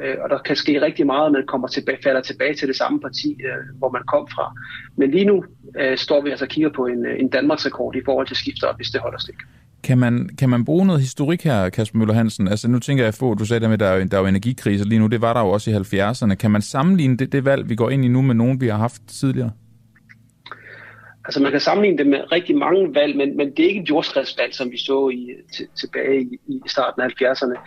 øh, 0.02 0.16
og 0.24 0.30
der 0.30 0.38
kan 0.38 0.56
ske 0.56 0.82
rigtig 0.82 1.06
meget, 1.06 1.26
at 1.26 1.32
man 1.32 1.46
kommer 1.48 1.68
tilbage, 1.68 1.98
falder 2.04 2.22
tilbage 2.22 2.56
til 2.56 2.68
det 2.68 2.76
samme 2.76 3.00
parti, 3.00 3.30
øh, 3.48 3.78
hvor 3.78 3.92
man 3.92 4.02
kom 4.08 4.28
fra. 4.28 4.54
Men 4.98 5.12
lige 5.12 5.26
nu 5.26 5.44
øh, 5.80 5.98
står 5.98 6.22
vi 6.22 6.30
altså 6.30 6.46
og 6.46 6.50
kigger 6.50 6.70
på 6.76 6.86
en, 6.86 7.06
øh, 7.06 7.20
en 7.20 7.30
Danmarks 7.30 7.66
rekord 7.66 7.96
i 7.96 8.02
forhold 8.06 8.28
til 8.28 8.36
skifter, 8.36 8.76
hvis 8.76 8.90
det 8.90 9.02
holder 9.02 9.20
stik. 9.20 9.36
Kan 9.84 9.98
man, 9.98 10.30
kan 10.40 10.50
man 10.50 10.66
bruge 10.66 10.86
noget 10.86 11.02
historik 11.02 11.44
her, 11.44 11.70
Kasper 11.70 11.98
Møller 11.98 12.14
Hansen? 12.14 12.48
Altså 12.48 12.68
nu 12.68 12.80
tænker 12.80 13.04
jeg 13.04 13.14
på, 13.20 13.36
du 13.40 13.46
sagde 13.46 13.60
der 13.60 13.68
med, 13.68 13.74
at 13.74 13.80
der 13.80 13.86
er, 13.86 13.96
jo, 13.96 14.04
der 14.04 14.18
er 14.18 14.22
jo 14.22 14.28
energikriser 14.28 14.86
lige 14.86 15.00
nu, 15.00 15.08
det 15.08 15.22
var 15.22 15.34
der 15.34 15.42
jo 15.42 15.50
også 15.50 15.72
i 15.72 15.74
70'erne. 15.74 16.34
Kan 16.34 16.52
man 16.52 16.62
sammenligne 16.62 17.18
det, 17.18 17.32
det 17.32 17.46
valg, 17.46 17.70
vi 17.70 17.76
går 17.76 17.90
ind 17.90 18.06
i 18.06 18.08
nu, 18.08 18.22
med 18.22 18.36
nogen, 18.36 18.62
vi 18.62 18.68
har 18.68 18.78
haft 18.78 19.02
tidligere? 19.08 19.52
Altså 21.26 21.42
man 21.42 21.52
kan 21.52 21.60
sammenligne 21.60 21.98
det 21.98 22.08
med 22.08 22.32
rigtig 22.32 22.58
mange 22.58 22.96
valg, 22.96 23.18
men, 23.18 23.38
men 23.38 23.52
det 23.52 23.66
er 23.66 23.70
ikke 23.70 23.82
et 23.82 23.90
jordskredsvalg, 23.90 24.54
som 24.54 24.72
vi 24.72 24.78
så 24.78 25.10
i, 25.10 25.30
til, 25.54 25.68
tilbage 25.80 26.22
i, 26.22 26.40
i 26.48 26.62
starten 26.68 27.02
af 27.02 27.08
70'erne. 27.08 27.60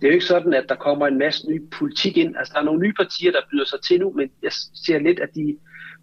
Det 0.00 0.06
er 0.06 0.08
jo 0.08 0.12
ikke 0.12 0.24
sådan, 0.24 0.54
at 0.54 0.64
der 0.68 0.74
kommer 0.74 1.06
en 1.06 1.18
masse 1.18 1.50
ny 1.50 1.62
politik 1.70 2.16
ind. 2.16 2.36
Altså 2.36 2.52
der 2.52 2.60
er 2.60 2.64
nogle 2.64 2.80
nye 2.80 2.92
partier, 2.92 3.32
der 3.32 3.40
byder 3.50 3.64
sig 3.64 3.78
til 3.80 4.00
nu, 4.00 4.12
men 4.12 4.30
jeg 4.42 4.52
ser 4.86 4.98
lidt, 4.98 5.20
at 5.20 5.28
de 5.34 5.56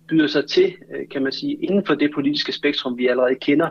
byder 0.10 0.28
sig 0.28 0.50
til, 0.50 0.76
øh, 0.96 1.10
kan 1.12 1.24
man 1.24 1.32
sige, 1.32 1.54
inden 1.54 1.86
for 1.86 1.96
det 1.96 2.12
politiske 2.16 2.52
spektrum, 2.52 2.98
vi 2.98 3.08
allerede 3.08 3.36
kender. 3.36 3.70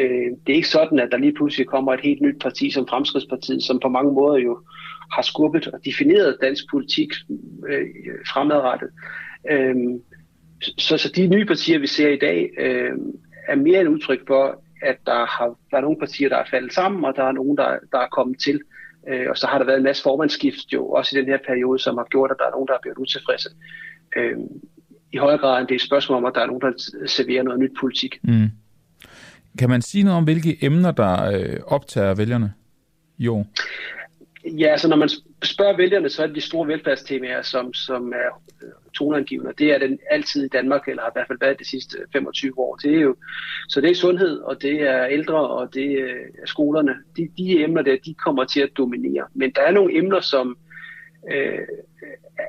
Øh, 0.00 0.30
det 0.46 0.52
er 0.52 0.56
ikke 0.56 0.68
sådan, 0.68 0.98
at 0.98 1.08
der 1.12 1.18
lige 1.18 1.34
pludselig 1.34 1.66
kommer 1.66 1.94
et 1.94 2.00
helt 2.00 2.20
nyt 2.20 2.40
parti 2.40 2.70
som 2.70 2.88
Fremskridspartiet, 2.88 3.62
som 3.62 3.80
på 3.80 3.88
mange 3.88 4.12
måder 4.12 4.38
jo 4.38 4.58
har 5.12 5.22
skubbet 5.22 5.68
og 5.68 5.80
defineret 5.84 6.36
dansk 6.42 6.64
politik 6.70 7.12
øh, 7.68 7.86
fremadrettet. 8.32 8.90
Øh, 9.50 9.76
så, 10.78 10.98
så 10.98 11.12
de 11.16 11.26
nye 11.26 11.44
partier, 11.44 11.78
vi 11.78 11.86
ser 11.86 12.08
i 12.08 12.18
dag, 12.18 12.50
øh, 12.58 12.90
er 13.48 13.56
mere 13.56 13.80
et 13.80 13.86
udtryk 13.86 14.26
for, 14.26 14.62
at 14.82 14.96
der, 15.06 15.26
har, 15.26 15.56
der 15.70 15.76
er 15.76 15.80
nogle 15.80 15.98
partier, 15.98 16.28
der 16.28 16.36
er 16.36 16.50
faldet 16.50 16.72
sammen, 16.72 17.04
og 17.04 17.12
der 17.16 17.24
er 17.24 17.32
nogen, 17.32 17.56
der, 17.56 17.78
der 17.92 17.98
er 17.98 18.08
kommet 18.08 18.38
til. 18.40 18.60
Øh, 19.08 19.26
og 19.30 19.36
så 19.36 19.46
har 19.46 19.58
der 19.58 19.64
været 19.64 19.76
en 19.76 19.84
masse 19.84 20.02
formandsskift 20.02 20.72
jo 20.72 20.88
også 20.88 21.18
i 21.18 21.20
den 21.20 21.28
her 21.28 21.38
periode, 21.46 21.78
som 21.78 21.96
har 21.96 22.06
gjort, 22.10 22.30
at 22.30 22.36
der 22.38 22.46
er 22.46 22.50
nogen, 22.50 22.68
der 22.68 22.74
er 22.74 22.82
blevet 22.82 22.98
utilfredse. 22.98 23.48
Øh, 24.16 24.36
I 25.12 25.16
højere 25.16 25.38
grad 25.38 25.60
end 25.60 25.68
det 25.68 25.74
er 25.74 25.78
et 25.78 25.90
spørgsmål 25.90 26.18
om, 26.18 26.24
at 26.24 26.32
der 26.34 26.40
er 26.40 26.46
nogen, 26.46 26.60
der 26.60 26.72
serverer 27.06 27.42
noget 27.42 27.60
nyt 27.60 27.72
politik. 27.80 28.18
Mm. 28.22 28.50
Kan 29.58 29.68
man 29.68 29.82
sige 29.82 30.04
noget 30.04 30.18
om, 30.18 30.24
hvilke 30.24 30.64
emner, 30.64 30.90
der 30.90 31.32
øh, 31.32 31.60
optager 31.66 32.14
vælgerne? 32.14 32.52
Jo. 33.18 33.44
Ja, 34.44 34.66
altså 34.66 34.88
når 34.88 34.96
man 34.96 35.08
spørger 35.46 35.76
vælgerne, 35.76 36.08
så 36.08 36.22
er 36.22 36.26
det 36.26 36.36
de 36.36 36.40
store 36.40 36.68
velfærdstemaer, 36.68 37.42
som, 37.42 37.74
som 37.74 38.12
er 38.12 38.42
øh, 38.62 38.70
toneangivende. 38.94 39.52
Det 39.58 39.72
er 39.74 39.78
den 39.78 39.98
altid 40.10 40.44
i 40.44 40.48
Danmark, 40.48 40.88
eller 40.88 41.02
har 41.02 41.10
i 41.10 41.12
hvert 41.14 41.26
fald 41.26 41.38
været 41.40 41.58
de 41.58 41.68
sidste 41.68 41.98
øh, 41.98 42.04
25 42.12 42.58
år. 42.58 42.76
Det 42.76 42.94
er 42.94 43.00
jo, 43.00 43.16
så 43.68 43.80
det 43.80 43.90
er 43.90 43.94
sundhed, 43.94 44.38
og 44.38 44.62
det 44.62 44.82
er 44.82 45.06
ældre, 45.06 45.48
og 45.48 45.74
det 45.74 45.98
øh, 45.98 46.20
er 46.42 46.46
skolerne. 46.46 46.94
De, 47.16 47.28
de 47.38 47.62
emner 47.64 47.82
der, 47.82 47.96
de 48.04 48.14
kommer 48.14 48.44
til 48.44 48.60
at 48.60 48.76
dominere. 48.76 49.26
Men 49.34 49.50
der 49.50 49.62
er 49.62 49.72
nogle 49.72 49.98
emner, 49.98 50.20
som 50.20 50.56
øh, 51.32 51.58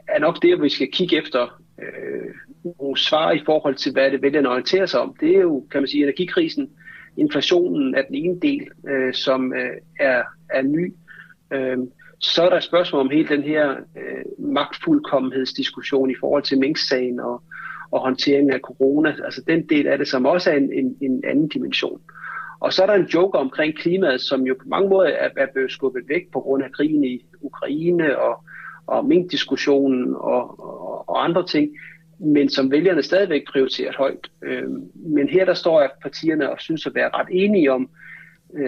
er 0.08 0.20
nok 0.20 0.42
det, 0.42 0.62
vi 0.62 0.70
skal 0.70 0.92
kigge 0.92 1.18
efter 1.18 1.62
øh, 1.82 2.34
nogle 2.80 2.98
svar 2.98 3.32
i 3.32 3.42
forhold 3.46 3.76
til, 3.76 3.92
hvad 3.92 4.12
det 4.12 4.22
vælgerne 4.22 4.50
orienterer 4.50 4.86
sig 4.86 5.00
om. 5.00 5.16
Det 5.20 5.36
er 5.36 5.42
jo, 5.42 5.66
kan 5.72 5.82
man 5.82 5.88
sige, 5.88 6.04
energikrisen, 6.04 6.70
inflationen 7.18 7.96
er 7.96 8.02
den 8.02 8.16
ene 8.16 8.40
del, 8.40 8.68
øh, 8.90 9.14
som 9.14 9.54
øh, 9.54 9.78
er, 10.00 10.24
er 10.50 10.62
ny. 10.62 10.94
Øh, 11.54 11.78
så 12.20 12.44
er 12.44 12.50
der 12.50 12.58
et 12.58 12.64
spørgsmål 12.64 13.02
om 13.02 13.10
hele 13.10 13.28
den 13.28 13.44
her 13.44 13.72
øh, 13.72 14.46
magtfuldkommenhedsdiskussion 14.54 16.12
i 16.12 16.16
forhold 16.20 16.44
til 16.44 16.60
Mink-sagen 16.60 17.20
og, 17.20 17.44
og 17.92 18.02
håndteringen 18.02 18.54
af 18.54 18.60
corona. 18.60 19.16
Altså 19.26 19.42
den 19.48 19.70
del 19.70 19.88
af 19.88 19.98
det, 19.98 20.08
som 20.08 20.26
også 20.26 20.52
er 20.52 20.56
en, 20.56 20.74
en, 20.74 20.98
en 21.02 21.24
anden 21.28 21.48
dimension. 21.48 22.02
Og 22.60 22.74
så 22.74 22.84
er 22.84 22.88
der 22.88 22.94
en 22.94 23.10
joke 23.14 23.38
omkring 23.38 23.78
klimaet, 23.78 24.22
som 24.22 24.42
jo 24.42 24.54
på 24.54 24.68
mange 24.68 24.90
måder 24.90 25.10
er, 25.10 25.30
er 25.38 25.48
blevet 25.54 25.72
skubbet 25.72 26.04
væk 26.08 26.22
på 26.34 26.40
grund 26.40 26.64
af 26.64 26.72
krigen 26.72 27.04
i 27.04 27.26
Ukraine 27.42 28.20
og, 28.20 28.44
og 28.88 29.06
mink-diskussionen 29.06 30.16
og, 30.16 30.60
og, 30.60 31.10
og 31.10 31.24
andre 31.24 31.46
ting 31.46 31.70
men 32.20 32.50
som 32.50 32.72
vælgerne 32.72 33.04
stadigvæk 33.04 33.48
prioriteret 33.48 33.96
højt. 33.96 34.28
Øh, 34.44 34.64
men 34.96 35.30
her 35.30 35.46
der 35.46 35.54
står 35.54 35.80
at 35.80 35.92
partierne 36.02 36.52
og 36.52 36.60
synes 36.60 36.86
at 36.86 36.96
være 36.96 37.10
ret 37.14 37.28
enige 37.32 37.72
om, 37.72 37.82
øh, 37.82 38.05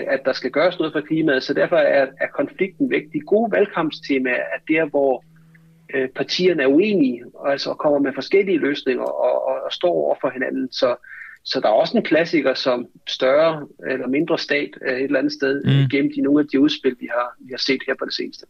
at 0.08 0.20
der 0.26 0.34
skal 0.34 0.52
gøres 0.52 0.80
noget 0.80 0.94
for 0.94 1.02
klimaet, 1.02 1.44
så 1.44 1.54
derfor 1.54 1.76
er, 1.76 2.08
er 2.22 2.28
konflikten 2.36 2.90
væk. 2.90 3.04
De 3.14 3.20
gode 3.20 3.52
valgkampstemaer 3.52 4.44
er 4.56 4.60
der, 4.68 4.86
hvor 4.86 5.24
øh, 5.96 6.10
partierne 6.16 6.64
er 6.64 6.68
uenige, 6.68 7.24
og 7.34 7.52
altså 7.52 7.74
kommer 7.74 8.00
med 8.00 8.12
forskellige 8.14 8.58
løsninger 8.58 9.04
og, 9.04 9.48
og, 9.48 9.56
og 9.66 9.72
står 9.72 9.90
over 9.90 10.16
for 10.22 10.30
hinanden. 10.30 10.72
Så, 10.72 10.96
så 11.44 11.60
der 11.60 11.68
er 11.68 11.74
også 11.74 11.98
en 11.98 12.04
klassiker 12.04 12.54
som 12.54 12.86
større 13.08 13.68
eller 13.90 14.08
mindre 14.08 14.38
stat 14.38 14.70
et 14.88 15.04
eller 15.04 15.20
andet 15.20 15.34
sted, 15.34 15.64
mm. 15.64 15.90
gennem 15.90 16.12
de 16.16 16.22
nogle 16.22 16.40
af 16.40 16.46
de 16.52 16.60
udspil, 16.60 16.96
vi 17.00 17.08
har, 17.12 17.36
vi 17.40 17.52
har 17.52 17.64
set 17.68 17.82
her 17.88 17.94
på 18.00 18.06
det 18.06 18.14
seneste. 18.14 18.46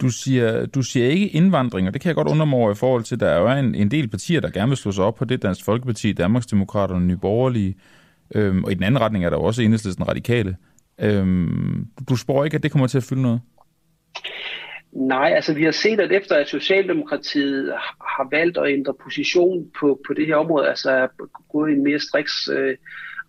Du 0.00 0.08
siger, 0.08 0.66
du 0.66 0.82
siger 0.82 1.06
ikke 1.06 1.28
indvandring, 1.28 1.86
og 1.86 1.94
det 1.94 2.02
kan 2.02 2.08
jeg 2.08 2.16
godt 2.16 2.28
undre 2.28 2.46
mig 2.46 2.58
over 2.58 2.72
i 2.72 2.74
forhold 2.74 3.02
til, 3.02 3.14
at 3.14 3.20
der 3.20 3.28
er 3.28 3.58
en, 3.58 3.74
en 3.74 3.90
del 3.90 4.08
partier, 4.08 4.40
der 4.40 4.50
gerne 4.50 4.68
vil 4.68 4.76
slå 4.76 4.92
sig 4.92 5.04
op 5.04 5.14
på 5.14 5.24
det, 5.24 5.42
Dansk 5.42 5.64
Folkeparti, 5.64 6.12
Danmarksdemokraterne, 6.12 7.06
Nye 7.06 7.16
Borgerlige, 7.16 7.74
øhm, 8.34 8.64
og 8.64 8.72
i 8.72 8.74
den 8.74 8.82
anden 8.82 9.00
retning 9.00 9.24
er 9.24 9.30
der 9.30 9.36
også 9.36 9.62
enhedslisten 9.62 10.08
radikale. 10.08 10.56
Øhm, 11.00 11.86
du 12.08 12.16
spår 12.16 12.44
ikke, 12.44 12.54
at 12.54 12.62
det 12.62 12.72
kommer 12.72 12.86
til 12.86 12.98
at 12.98 13.04
fylde 13.04 13.22
noget? 13.22 13.40
Nej, 14.92 15.32
altså 15.34 15.54
vi 15.54 15.64
har 15.64 15.70
set, 15.70 16.00
at 16.00 16.12
efter 16.12 16.36
at 16.36 16.48
Socialdemokratiet 16.48 17.72
har 18.16 18.28
valgt 18.30 18.58
at 18.58 18.72
ændre 18.72 18.94
position 19.02 19.70
på, 19.80 20.00
på 20.06 20.14
det 20.14 20.26
her 20.26 20.36
område, 20.36 20.68
altså 20.68 20.90
er 20.90 21.06
gået 21.52 21.70
i 21.70 21.74
en 21.74 21.84
mere 21.84 21.98
striks 21.98 22.48
øh, 22.48 22.76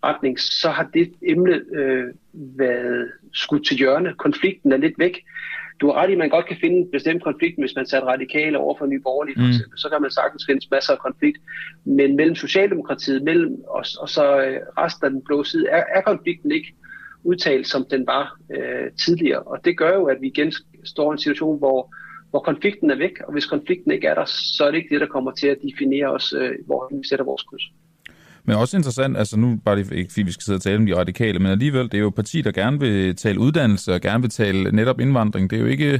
retning, 0.04 0.40
så 0.40 0.70
har 0.70 0.90
det 0.94 1.14
emne 1.22 1.62
øh, 1.74 2.06
været 2.34 3.12
skudt 3.34 3.66
til 3.66 3.78
hjørne. 3.78 4.14
Konflikten 4.14 4.72
er 4.72 4.78
lidt 4.78 5.00
væk 5.00 5.20
du 5.82 5.88
har 5.88 5.94
ret 5.94 6.10
i, 6.10 6.12
at 6.12 6.18
man 6.18 6.30
godt 6.30 6.46
kan 6.46 6.58
finde 6.62 6.78
en 6.78 6.92
bestemt 6.92 7.24
konflikt, 7.24 7.60
hvis 7.60 7.76
man 7.76 7.86
satte 7.86 8.08
radikale 8.08 8.58
over 8.58 8.76
for 8.78 8.86
Nye 8.86 9.00
Borgerlige, 9.00 9.36
for 9.36 9.42
mm. 9.42 9.50
eksempel. 9.50 9.80
Så 9.80 9.90
kan 9.90 10.02
man 10.02 10.12
sagtens 10.12 10.46
finde 10.46 10.68
masser 10.72 10.94
af 10.94 11.00
konflikt. 11.00 11.38
Men 11.86 12.16
mellem 12.16 12.36
Socialdemokratiet 12.36 13.24
mellem 13.24 13.64
os, 13.68 13.96
og 13.96 14.10
så 14.10 14.42
øh, 14.46 14.60
resten 14.78 15.06
af 15.06 15.12
den 15.12 15.22
blå 15.22 15.44
side, 15.44 15.68
er, 15.68 15.84
er 15.96 16.02
konflikten 16.02 16.52
ikke 16.52 16.74
udtalt, 17.24 17.68
som 17.68 17.86
den 17.92 18.08
var 18.08 18.40
øh, 18.56 18.92
tidligere. 19.06 19.40
Og 19.40 19.66
det 19.66 19.78
gør 19.78 19.94
jo, 19.94 20.06
at 20.06 20.18
vi 20.22 20.28
igen 20.28 20.54
står 20.84 21.12
i 21.12 21.14
en 21.14 21.20
situation, 21.20 21.58
hvor, 21.58 21.96
hvor 22.30 22.40
konflikten 22.40 22.90
er 22.92 22.96
væk, 22.96 23.20
og 23.28 23.34
hvis 23.34 23.46
konflikten 23.46 23.92
ikke 23.92 24.08
er 24.08 24.14
der, 24.14 24.26
så 24.26 24.64
er 24.66 24.72
det 24.72 24.78
ikke 24.78 24.94
det, 24.94 25.02
der 25.02 25.08
kommer 25.08 25.32
til 25.32 25.48
at 25.48 25.58
definere 25.62 26.08
os, 26.08 26.34
øh, 26.38 26.52
hvor 26.66 26.90
vi 26.92 27.08
sætter 27.08 27.26
vores 27.26 27.44
kryds. 27.44 27.64
Men 28.46 28.56
også 28.56 28.78
interessant, 28.78 29.18
altså 29.18 29.38
nu 29.38 29.60
bare 29.66 29.76
det, 29.76 29.92
ikke 29.92 30.12
fordi 30.12 30.22
vi 30.22 30.32
skal 30.32 30.44
sidde 30.44 30.58
og 30.58 30.62
tale 30.62 30.78
om 30.78 30.86
de 30.86 30.96
radikale, 30.96 31.40
men 31.40 31.52
alligevel, 31.52 31.84
det 31.86 31.94
er 31.94 32.00
jo 32.00 32.08
et 32.08 32.16
parti, 32.16 32.42
der 32.42 32.52
gerne 32.52 32.80
vil 32.80 33.16
tale 33.16 33.40
uddannelse 33.40 33.94
og 33.94 34.02
gerne 34.02 34.22
vil 34.22 34.30
tale 34.30 34.72
netop 34.72 35.00
indvandring. 35.00 35.50
Det 35.50 35.56
er 35.56 35.62
jo 35.62 35.68
ikke, 35.68 35.92
det 35.92 36.00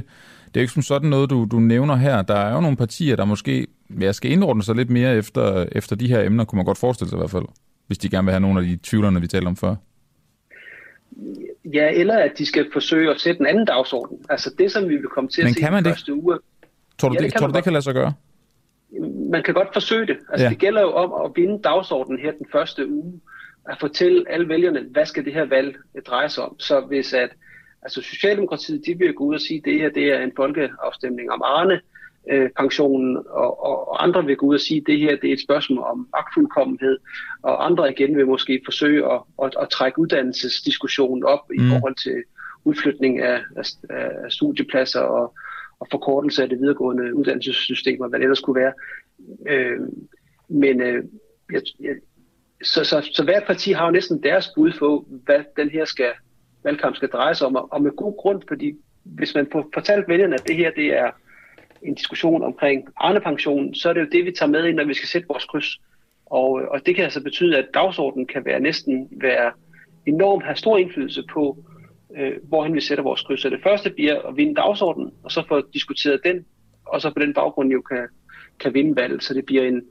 er 0.54 0.60
jo 0.60 0.60
ikke 0.60 0.72
som 0.72 0.82
sådan 0.82 1.10
noget, 1.10 1.30
du, 1.30 1.48
du 1.50 1.60
nævner 1.60 1.96
her. 1.96 2.22
Der 2.22 2.34
er 2.34 2.54
jo 2.54 2.60
nogle 2.60 2.76
partier, 2.76 3.16
der 3.16 3.24
måske 3.24 3.66
ja, 4.00 4.12
skal 4.12 4.30
indordne 4.30 4.62
sig 4.62 4.74
lidt 4.74 4.90
mere 4.90 5.16
efter, 5.16 5.66
efter 5.72 5.96
de 5.96 6.08
her 6.08 6.22
emner, 6.22 6.44
kunne 6.44 6.56
man 6.56 6.64
godt 6.64 6.78
forestille 6.78 7.08
sig 7.10 7.16
i 7.16 7.20
hvert 7.20 7.30
fald, 7.30 7.44
hvis 7.86 7.98
de 7.98 8.08
gerne 8.08 8.24
vil 8.24 8.32
have 8.32 8.40
nogle 8.40 8.60
af 8.60 8.66
de 8.66 8.78
tvivlerne, 8.82 9.20
vi 9.20 9.26
talte 9.26 9.46
om 9.46 9.56
før. 9.56 9.74
Ja, 11.64 11.90
eller 11.94 12.18
at 12.18 12.32
de 12.38 12.46
skal 12.46 12.66
forsøge 12.72 13.10
at 13.10 13.20
sætte 13.20 13.40
en 13.40 13.46
anden 13.46 13.64
dagsorden. 13.64 14.18
Altså 14.30 14.50
det, 14.58 14.72
som 14.72 14.88
vi 14.88 14.96
vil 14.96 15.08
komme 15.14 15.30
til 15.30 15.44
Men 15.44 15.48
at 15.48 15.54
se 15.54 15.60
kan 15.60 15.72
man 15.72 15.84
det? 15.84 15.92
første 15.92 16.14
uge. 16.14 16.38
Tror 16.98 17.08
du, 17.08 17.14
ja, 17.14 17.18
det, 17.18 17.32
det, 17.32 17.38
tror 17.38 17.46
du, 17.46 17.52
det 17.52 17.64
kan 17.64 17.72
lade 17.72 17.82
sig 17.82 17.94
gøre? 17.94 18.12
Man 19.30 19.42
kan 19.42 19.54
godt 19.54 19.68
forsøge 19.72 20.06
det. 20.06 20.16
Altså, 20.28 20.44
ja. 20.44 20.50
Det 20.50 20.58
gælder 20.58 20.80
jo 20.80 20.92
om 20.92 21.24
at 21.24 21.32
vinde 21.36 21.62
dagsordenen 21.62 22.20
her 22.20 22.32
den 22.32 22.46
første 22.52 22.88
uge, 22.88 23.20
at 23.68 23.76
fortælle 23.80 24.24
alle 24.28 24.48
vælgerne, 24.48 24.86
hvad 24.90 25.06
skal 25.06 25.24
det 25.24 25.34
her 25.34 25.44
valg 25.44 25.76
dreje 26.06 26.28
sig 26.28 26.44
om. 26.44 26.60
Så 26.60 26.80
hvis 26.80 27.12
at 27.12 27.30
altså 27.82 28.02
Socialdemokratiet, 28.02 28.82
de 28.86 28.98
vil 28.98 29.14
gå 29.14 29.24
ud 29.24 29.34
og 29.34 29.40
sige, 29.40 29.58
at 29.58 29.64
det 29.64 29.80
her 29.80 29.88
det 29.88 30.12
er 30.12 30.22
en 30.22 30.32
folkeafstemning 30.36 31.30
om 31.32 31.42
Arne, 31.44 31.80
øh, 32.30 32.50
pensionen, 32.58 33.16
og, 33.16 33.64
og, 33.64 33.88
og 33.88 34.02
andre 34.02 34.24
vil 34.24 34.36
gå 34.36 34.46
ud 34.46 34.54
og 34.54 34.60
sige, 34.60 34.80
at 34.80 34.86
det 34.86 34.98
her 34.98 35.16
det 35.16 35.28
er 35.28 35.32
et 35.32 35.42
spørgsmål 35.42 35.78
om 35.78 36.08
magtfuldkommenhed, 36.12 36.98
og 37.42 37.66
andre 37.66 37.90
igen 37.90 38.16
vil 38.16 38.26
måske 38.26 38.60
forsøge 38.64 39.12
at, 39.12 39.20
at, 39.44 39.56
at 39.62 39.68
trække 39.68 39.98
uddannelsesdiskussionen 39.98 41.24
op 41.24 41.40
mm. 41.50 41.54
i 41.54 41.70
forhold 41.70 41.94
til 41.94 42.22
udflytning 42.64 43.20
af, 43.20 43.40
af, 43.56 43.64
af 43.90 44.32
studiepladser 44.32 45.00
og, 45.00 45.34
og 45.80 45.86
forkortelse 45.90 46.42
af 46.42 46.48
det 46.48 46.60
videregående 46.60 47.14
uddannelsessystem, 47.14 48.00
og 48.00 48.08
hvad 48.08 48.18
det 48.18 48.24
ellers 48.24 48.40
kunne 48.40 48.60
være. 48.60 48.72
Øh, 49.48 49.80
men 50.48 50.80
øh, 50.80 51.04
jeg, 51.52 51.62
jeg, 51.80 51.94
så, 52.62 52.84
så, 52.84 53.10
så 53.12 53.24
hvert 53.24 53.44
parti 53.46 53.72
har 53.72 53.84
jo 53.84 53.90
næsten 53.90 54.22
deres 54.22 54.48
bud 54.54 54.72
på, 54.78 55.06
hvad 55.24 55.44
den 55.56 55.70
her 55.70 55.84
skal, 55.84 56.12
valgkamp 56.64 56.96
skal 56.96 57.08
dreje 57.08 57.34
sig 57.34 57.46
om, 57.46 57.56
og 57.56 57.82
med 57.82 57.90
god 57.96 58.16
grund, 58.16 58.42
fordi 58.48 58.76
hvis 59.04 59.34
man 59.34 59.48
får 59.52 59.68
fortalt 59.74 60.08
vælgerne, 60.08 60.34
at 60.34 60.48
det 60.48 60.56
her 60.56 60.70
det 60.70 60.86
er 60.86 61.10
en 61.82 61.94
diskussion 61.94 62.44
omkring 62.44 62.88
Arne-pensionen, 62.96 63.74
så 63.74 63.88
er 63.88 63.92
det 63.92 64.00
jo 64.00 64.08
det, 64.12 64.24
vi 64.24 64.32
tager 64.32 64.50
med 64.50 64.64
ind, 64.64 64.76
når 64.76 64.84
vi 64.84 64.94
skal 64.94 65.08
sætte 65.08 65.28
vores 65.28 65.44
kryds. 65.44 65.80
Og, 66.26 66.60
øh, 66.60 66.68
og 66.68 66.86
det 66.86 66.94
kan 66.94 67.04
altså 67.04 67.22
betyde, 67.22 67.58
at 67.58 67.68
dagsordenen 67.74 68.26
kan 68.26 68.44
være 68.44 68.60
næsten 68.60 69.08
være 69.10 69.52
enormt 70.06 70.44
have 70.44 70.56
stor 70.56 70.78
indflydelse 70.78 71.22
på, 71.32 71.56
øh, 72.18 72.32
hvorhen 72.42 72.74
vi 72.74 72.80
sætter 72.80 73.04
vores 73.04 73.22
kryds. 73.22 73.40
Så 73.40 73.50
det 73.50 73.60
første 73.62 73.90
bliver 73.90 74.22
at 74.28 74.36
vinde 74.36 74.54
dagsordenen, 74.54 75.12
og 75.22 75.32
så 75.32 75.42
få 75.48 75.62
diskuteret 75.74 76.20
den, 76.24 76.44
og 76.86 77.00
så 77.00 77.10
på 77.10 77.18
den 77.18 77.34
baggrund 77.34 77.70
jo 77.72 77.80
kan, 77.80 78.08
kan 78.60 78.74
vinde 78.74 78.96
valget. 78.96 79.22
Så 79.22 79.34
det 79.34 79.46
bliver 79.46 79.62
en, 79.62 79.82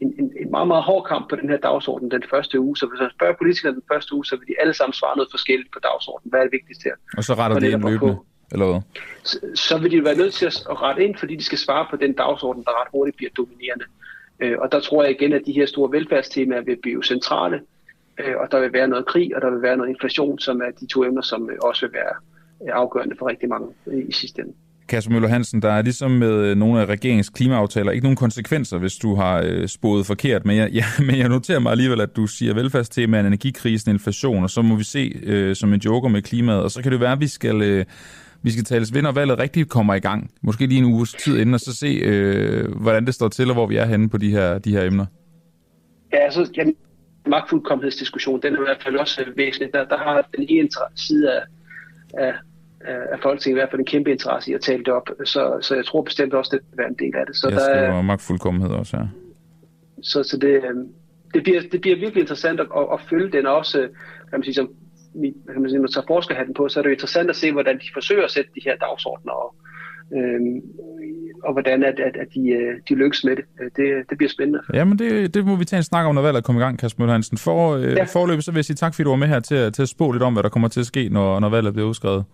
en, 0.00 0.14
en, 0.18 0.32
en 0.40 0.50
meget, 0.50 0.68
meget 0.68 0.82
hård 0.82 1.04
kamp 1.04 1.30
på 1.30 1.36
den 1.36 1.48
her 1.48 1.56
dagsorden 1.56 2.10
den 2.10 2.22
første 2.30 2.60
uge. 2.60 2.76
Så 2.76 2.86
hvis 2.86 3.00
man 3.00 3.10
spørger 3.10 3.34
politikerne 3.38 3.74
den 3.74 3.84
første 3.92 4.14
uge, 4.14 4.24
så 4.24 4.36
vil 4.36 4.48
de 4.48 4.54
alle 4.60 4.74
sammen 4.74 4.92
svare 4.92 5.16
noget 5.16 5.30
forskelligt 5.30 5.72
på 5.72 5.78
dagsordenen. 5.82 6.30
Hvad 6.30 6.40
er 6.40 6.44
det 6.44 6.52
vigtigste 6.52 6.84
her? 6.84 6.96
Og 7.16 7.24
så 7.24 7.34
retter 7.34 7.58
det 7.58 7.72
ind 7.72 7.82
løbende, 7.90 8.16
eller 8.52 8.66
hvad? 8.66 8.80
Så, 9.22 9.38
så 9.54 9.78
vil 9.78 9.90
de 9.90 10.04
være 10.04 10.16
nødt 10.16 10.34
til 10.34 10.46
at 10.46 10.82
rette 10.82 11.04
ind, 11.04 11.16
fordi 11.16 11.36
de 11.36 11.44
skal 11.44 11.58
svare 11.58 11.86
på 11.90 11.96
den 11.96 12.12
dagsorden, 12.12 12.64
der 12.64 12.80
ret 12.80 12.88
hurtigt 12.92 13.16
bliver 13.16 13.30
dominerende. 13.36 13.84
Øh, 14.40 14.58
og 14.58 14.72
der 14.72 14.80
tror 14.80 15.02
jeg 15.02 15.10
igen, 15.10 15.32
at 15.32 15.42
de 15.46 15.52
her 15.52 15.66
store 15.66 15.92
velfærdstemaer 15.92 16.60
vil 16.60 16.76
blive 16.82 17.04
centrale 17.04 17.60
øh, 18.18 18.34
og 18.40 18.52
der 18.52 18.60
vil 18.60 18.72
være 18.72 18.88
noget 18.88 19.06
krig, 19.06 19.36
og 19.36 19.42
der 19.42 19.50
vil 19.50 19.62
være 19.62 19.76
noget 19.76 19.90
inflation, 19.90 20.38
som 20.38 20.60
er 20.60 20.70
de 20.80 20.86
to 20.86 21.04
emner, 21.04 21.22
som 21.22 21.50
øh, 21.50 21.56
også 21.62 21.86
vil 21.86 21.92
være 21.94 22.14
øh, 22.62 22.72
afgørende 22.72 23.16
for 23.18 23.28
rigtig 23.28 23.48
mange 23.48 23.68
øh, 23.86 24.04
i 24.08 24.12
sidste 24.12 24.42
ende. 24.42 24.52
Kasper 24.88 25.12
Møller 25.12 25.28
Hansen, 25.28 25.62
der 25.62 25.70
er 25.70 25.82
ligesom 25.82 26.10
med 26.10 26.54
nogle 26.54 26.80
af 26.80 26.86
regeringens 26.86 27.28
klimaaftaler 27.28 27.92
ikke 27.92 28.04
nogen 28.04 28.16
konsekvenser, 28.16 28.78
hvis 28.78 28.96
du 28.96 29.14
har 29.14 29.42
øh, 29.44 29.68
spået 29.68 30.06
forkert, 30.06 30.44
men 30.44 30.56
jeg, 30.56 30.70
ja, 30.80 30.84
men 31.06 31.18
jeg 31.18 31.28
noterer 31.28 31.58
mig 31.58 31.72
alligevel, 31.72 32.00
at 32.00 32.16
du 32.16 32.26
siger 32.26 32.54
velfærdstemaen, 32.54 33.26
energikrisen, 33.26 33.90
inflation, 33.90 34.42
og 34.42 34.50
så 34.50 34.62
må 34.62 34.76
vi 34.76 34.84
se 34.84 35.20
øh, 35.22 35.56
som 35.56 35.72
en 35.72 35.80
joker 35.80 36.08
med 36.08 36.22
klimaet, 36.22 36.62
og 36.62 36.70
så 36.70 36.82
kan 36.82 36.92
det 36.92 37.00
være, 37.00 37.12
at 37.12 37.20
vi 37.20 37.26
skal, 37.26 37.62
øh, 37.62 37.84
vi 38.42 38.50
skal 38.50 38.64
tales 38.64 38.94
vind, 38.94 39.06
og 39.06 39.14
valget 39.14 39.38
rigtig 39.38 39.68
kommer 39.68 39.94
i 39.94 40.00
gang, 40.00 40.30
måske 40.42 40.66
lige 40.66 40.78
en 40.78 40.84
uges 40.84 41.12
tid 41.12 41.38
inden, 41.38 41.54
og 41.54 41.60
så 41.60 41.76
se, 41.76 41.86
øh, 41.86 42.74
hvordan 42.76 43.06
det 43.06 43.14
står 43.14 43.28
til, 43.28 43.48
og 43.48 43.54
hvor 43.54 43.66
vi 43.66 43.76
er 43.76 43.84
henne 43.84 44.08
på 44.08 44.18
de 44.18 44.30
her, 44.30 44.58
de 44.58 44.72
her 44.72 44.84
emner. 44.86 45.06
Ja, 46.12 46.18
altså, 46.18 46.50
jamen, 46.56 46.74
magtfuldkommenhedsdiskussion, 47.28 48.42
den 48.42 48.54
er 48.54 48.60
i 48.60 48.64
hvert 48.64 48.82
fald 48.82 48.96
også 48.96 49.24
øh, 49.26 49.36
væsentlig. 49.36 49.74
Der, 49.74 49.84
der 49.84 49.98
har 49.98 50.28
den 50.36 50.46
ene 50.48 50.68
side 50.96 51.32
af, 51.32 51.42
af, 52.14 52.34
af 53.12 53.18
Folketinget 53.22 53.56
i 53.56 53.60
hvert 53.60 53.70
fald 53.70 53.80
en 53.80 53.86
kæmpe 53.86 54.10
interesse 54.10 54.50
i 54.50 54.54
at 54.54 54.60
tale 54.60 54.84
det 54.84 54.92
op. 54.92 55.08
Så, 55.24 55.58
så 55.60 55.74
jeg 55.74 55.84
tror 55.84 56.02
bestemt 56.02 56.34
også, 56.34 56.50
det 56.52 56.60
vil 56.70 56.78
være 56.78 56.88
en 56.88 56.98
del 56.98 57.16
af 57.16 57.26
det. 57.26 57.36
Så 57.36 57.48
jeg 57.48 57.58
der 57.58 57.64
er 57.64 58.02
magtfuldkommenhed 58.02 58.70
også, 58.70 58.96
ja. 58.96 59.02
Så, 60.02 60.22
så 60.22 60.36
det, 60.36 60.48
øh, 60.48 60.74
det, 61.34 61.42
bliver, 61.42 61.60
det 61.72 61.80
bliver 61.80 61.96
virkelig 61.96 62.20
interessant 62.20 62.60
at, 62.60 62.66
at, 62.76 62.86
at 62.92 63.00
følge 63.10 63.32
den 63.32 63.46
også, 63.46 63.80
øh, 63.80 63.88
kan 64.30 64.38
man 64.38 64.42
sige, 64.42 64.54
som 64.54 64.70
kan 65.52 65.60
man 65.62 65.70
sige, 65.70 65.78
når 65.78 65.86
man 65.88 65.92
tager 65.92 66.06
forskerhatten 66.06 66.54
på, 66.54 66.68
så 66.68 66.80
er 66.80 66.82
det 66.82 66.88
jo 66.88 66.92
interessant 66.92 67.30
at 67.30 67.36
se, 67.36 67.52
hvordan 67.52 67.78
de 67.78 67.88
forsøger 67.94 68.24
at 68.24 68.30
sætte 68.30 68.50
de 68.54 68.60
her 68.64 68.76
dagsordner 68.76 69.32
og, 69.32 69.54
øhm, 70.16 70.60
og 71.44 71.52
hvordan 71.52 71.82
at, 71.82 72.00
at, 72.00 72.16
at 72.16 72.28
de, 72.34 72.48
øh, 72.50 72.74
de 72.88 72.94
lykkes 72.94 73.24
med 73.24 73.36
det. 73.36 73.44
Øh, 73.60 73.70
det. 73.76 74.10
Det 74.10 74.18
bliver 74.18 74.30
spændende. 74.30 74.60
Jamen, 74.74 74.98
det, 74.98 75.34
det 75.34 75.46
må 75.46 75.56
vi 75.56 75.64
tage 75.64 75.78
en 75.78 75.84
snak 75.84 76.06
om, 76.06 76.14
når 76.14 76.22
valget 76.22 76.44
kommer 76.44 76.62
i 76.62 76.64
gang, 76.64 76.78
Kasper 76.78 77.02
Møller 77.02 77.12
Hansen. 77.12 77.38
For, 77.38 77.76
øh, 77.76 77.82
ja. 77.82 78.04
Forløbet, 78.04 78.44
så 78.44 78.50
vil 78.50 78.58
jeg 78.58 78.64
sige 78.64 78.76
tak, 78.76 78.94
fordi 78.94 79.04
du 79.04 79.10
var 79.10 79.16
med 79.16 79.28
her 79.28 79.40
til, 79.40 79.72
til 79.72 79.82
at 79.82 79.88
spå 79.88 80.12
lidt 80.12 80.22
om, 80.22 80.32
hvad 80.32 80.42
der 80.42 80.48
kommer 80.48 80.68
til 80.68 80.80
at 80.80 80.86
ske, 80.86 81.08
når, 81.08 81.40
når 81.40 81.48
valget 81.48 81.72
bliver 81.72 81.88
udskrevet. 81.88 82.24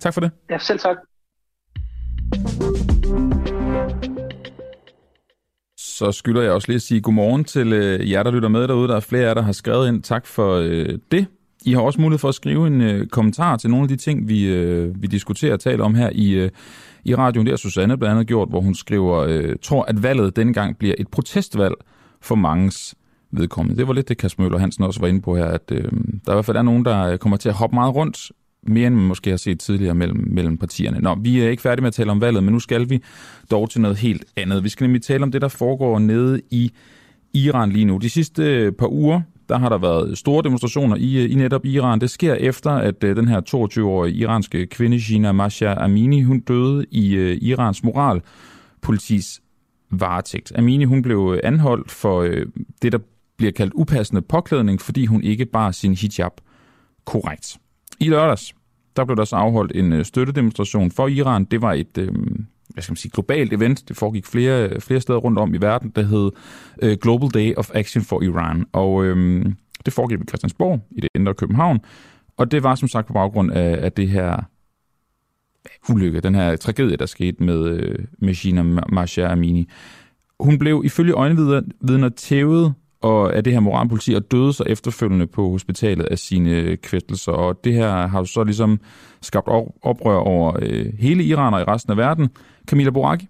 Tak 0.00 0.14
for 0.14 0.20
det. 0.20 0.30
Ja, 0.50 0.58
selv 0.58 0.78
tak. 0.78 0.96
Så 5.76 6.12
skylder 6.12 6.42
jeg 6.42 6.52
også 6.52 6.68
lige 6.68 6.76
at 6.76 6.82
sige 6.82 7.00
godmorgen 7.00 7.44
til 7.44 7.72
øh, 7.72 8.10
jer, 8.10 8.22
der 8.22 8.30
lytter 8.30 8.48
med 8.48 8.68
derude. 8.68 8.88
Der 8.88 8.96
er 8.96 9.00
flere 9.00 9.22
af 9.22 9.28
jer, 9.28 9.34
der 9.34 9.42
har 9.42 9.52
skrevet 9.52 9.88
ind. 9.88 10.02
Tak 10.02 10.26
for 10.26 10.54
øh, 10.54 10.98
det. 11.12 11.26
I 11.64 11.72
har 11.72 11.80
også 11.80 12.00
mulighed 12.00 12.18
for 12.18 12.28
at 12.28 12.34
skrive 12.34 12.66
en 12.66 12.80
øh, 12.80 13.06
kommentar 13.06 13.56
til 13.56 13.70
nogle 13.70 13.82
af 13.82 13.88
de 13.88 13.96
ting, 13.96 14.28
vi, 14.28 14.46
øh, 14.46 15.02
vi 15.02 15.06
diskuterer 15.06 15.52
og 15.52 15.60
taler 15.60 15.84
om 15.84 15.94
her 15.94 16.10
i, 16.12 16.30
øh, 16.30 16.50
i 17.04 17.14
radioen. 17.14 17.46
Det 17.46 17.52
har 17.52 17.56
Susanne 17.56 17.98
blandt 17.98 18.12
andet 18.12 18.26
gjort, 18.26 18.48
hvor 18.48 18.60
hun 18.60 18.74
skriver, 18.74 19.16
øh, 19.18 19.56
tror, 19.62 19.82
at 19.82 20.02
valget 20.02 20.36
denne 20.36 20.52
gang 20.52 20.78
bliver 20.78 20.94
et 20.98 21.08
protestvalg 21.08 21.74
for 22.20 22.34
mangens 22.34 22.94
vedkommende. 23.30 23.78
Det 23.78 23.88
var 23.88 23.94
lidt 23.94 24.08
det, 24.08 24.18
Kasper 24.18 24.42
Møller 24.42 24.58
Hansen 24.58 24.84
også 24.84 25.00
var 25.00 25.08
inde 25.08 25.20
på 25.20 25.36
her, 25.36 25.46
at 25.46 25.72
øh, 25.72 25.82
der 26.26 26.32
i 26.32 26.34
hvert 26.34 26.44
fald 26.44 26.56
er 26.56 26.62
nogen, 26.62 26.84
der 26.84 27.16
kommer 27.16 27.36
til 27.36 27.48
at 27.48 27.54
hoppe 27.54 27.74
meget 27.74 27.94
rundt, 27.94 28.32
mere 28.62 28.86
end 28.86 28.94
man 28.94 29.04
måske 29.04 29.30
har 29.30 29.36
set 29.36 29.60
tidligere 29.60 29.94
mellem, 29.94 30.24
mellem 30.30 30.58
partierne. 30.58 31.00
Nå, 31.00 31.14
vi 31.14 31.40
er 31.40 31.48
ikke 31.48 31.62
færdige 31.62 31.82
med 31.82 31.88
at 31.88 31.94
tale 31.94 32.10
om 32.10 32.20
valget, 32.20 32.44
men 32.44 32.52
nu 32.52 32.60
skal 32.60 32.90
vi 32.90 33.02
dog 33.50 33.70
til 33.70 33.80
noget 33.80 33.96
helt 33.96 34.24
andet. 34.36 34.64
Vi 34.64 34.68
skal 34.68 34.84
nemlig 34.84 35.02
tale 35.02 35.22
om 35.22 35.32
det, 35.32 35.42
der 35.42 35.48
foregår 35.48 35.98
nede 35.98 36.40
i 36.50 36.72
Iran 37.34 37.70
lige 37.70 37.84
nu. 37.84 37.98
De 37.98 38.10
sidste 38.10 38.42
øh, 38.42 38.72
par 38.72 38.92
uger, 38.92 39.20
der 39.48 39.58
har 39.58 39.68
der 39.68 39.78
været 39.78 40.18
store 40.18 40.42
demonstrationer 40.42 40.96
i, 40.96 41.26
i 41.26 41.34
netop 41.34 41.64
Iran. 41.64 42.00
Det 42.00 42.10
sker 42.10 42.34
efter, 42.34 42.70
at 42.70 43.04
øh, 43.04 43.16
den 43.16 43.28
her 43.28 43.40
22-årige 43.40 44.14
iranske 44.14 44.66
kvinde, 44.66 45.00
Gina 45.00 45.32
Masha 45.32 45.74
Amini, 45.84 46.22
hun 46.22 46.40
døde 46.40 46.86
i 46.90 47.16
uh, 47.18 47.42
Irans 47.42 47.84
moralpolitis 47.84 49.40
varetægt. 49.90 50.52
Amini, 50.58 50.84
hun 50.84 51.02
blev 51.02 51.32
øh, 51.34 51.40
anholdt 51.44 51.90
for 51.90 52.22
uh, 52.22 52.36
det, 52.82 52.92
der 52.92 52.98
bliver 53.36 53.52
kaldt 53.52 53.72
upassende 53.74 54.22
påklædning, 54.22 54.80
fordi 54.80 55.06
hun 55.06 55.22
ikke 55.22 55.46
bar 55.46 55.70
sin 55.70 55.94
hijab 55.94 56.32
korrekt. 57.04 57.58
I 58.00 58.08
lørdags, 58.08 58.54
der 58.96 59.04
blev 59.04 59.16
der 59.16 59.24
så 59.24 59.36
afholdt 59.36 59.72
en 59.74 60.04
støttedemonstration 60.04 60.90
for 60.90 61.08
Iran. 61.08 61.44
Det 61.44 61.62
var 61.62 61.72
et, 61.72 62.10
hvad 62.68 62.82
skal 62.82 62.92
man 62.92 62.96
sige, 62.96 63.12
globalt 63.14 63.52
event. 63.52 63.88
Det 63.88 63.96
foregik 63.96 64.26
flere, 64.26 64.80
flere 64.80 65.00
steder 65.00 65.18
rundt 65.18 65.38
om 65.38 65.54
i 65.54 65.58
verden, 65.58 65.92
der 65.96 66.02
hed 66.02 66.30
øh, 66.82 66.96
Global 67.02 67.28
Day 67.28 67.54
of 67.56 67.70
Action 67.74 68.04
for 68.04 68.22
Iran. 68.22 68.66
Og 68.72 69.04
øh, 69.04 69.46
det 69.86 69.92
foregik 69.92 70.20
i 70.20 70.24
Christiansborg 70.28 70.80
i 70.90 71.00
det 71.00 71.08
indre 71.14 71.34
København. 71.34 71.80
Og 72.36 72.50
det 72.50 72.62
var 72.62 72.74
som 72.74 72.88
sagt 72.88 73.06
på 73.06 73.12
baggrund 73.12 73.52
af, 73.52 73.84
af 73.84 73.92
det 73.92 74.08
her 74.08 74.42
ulykke, 75.90 76.20
den 76.20 76.34
her 76.34 76.56
tragedie, 76.56 76.96
der 76.96 77.06
skete 77.06 77.42
med, 77.42 77.66
øh, 77.66 77.98
med 78.18 78.34
Gina 78.34 78.62
Masha 78.92 79.32
Amini. 79.32 79.68
Hun 80.40 80.58
blev 80.58 80.82
ifølge 80.84 81.12
øjenvidner 81.12 82.08
tævet 82.16 82.74
og 83.00 83.36
af 83.36 83.44
det 83.44 83.52
her 83.52 83.60
moralpoliti 83.60 84.14
og 84.14 84.30
døde 84.30 84.52
så 84.52 84.64
efterfølgende 84.66 85.26
på 85.26 85.50
hospitalet 85.50 86.04
af 86.04 86.18
sine 86.18 86.76
kvæstelser. 86.76 87.32
Og 87.32 87.64
det 87.64 87.74
her 87.74 88.06
har 88.06 88.24
så 88.24 88.44
ligesom 88.44 88.80
skabt 89.22 89.48
oprør 89.82 90.16
over 90.16 90.56
øh, 90.62 90.86
hele 90.98 91.24
Iran 91.24 91.54
og 91.54 91.60
i 91.60 91.64
resten 91.64 91.90
af 91.90 91.96
verden. 91.96 92.28
Camilla 92.68 92.90
Boraki, 92.90 93.28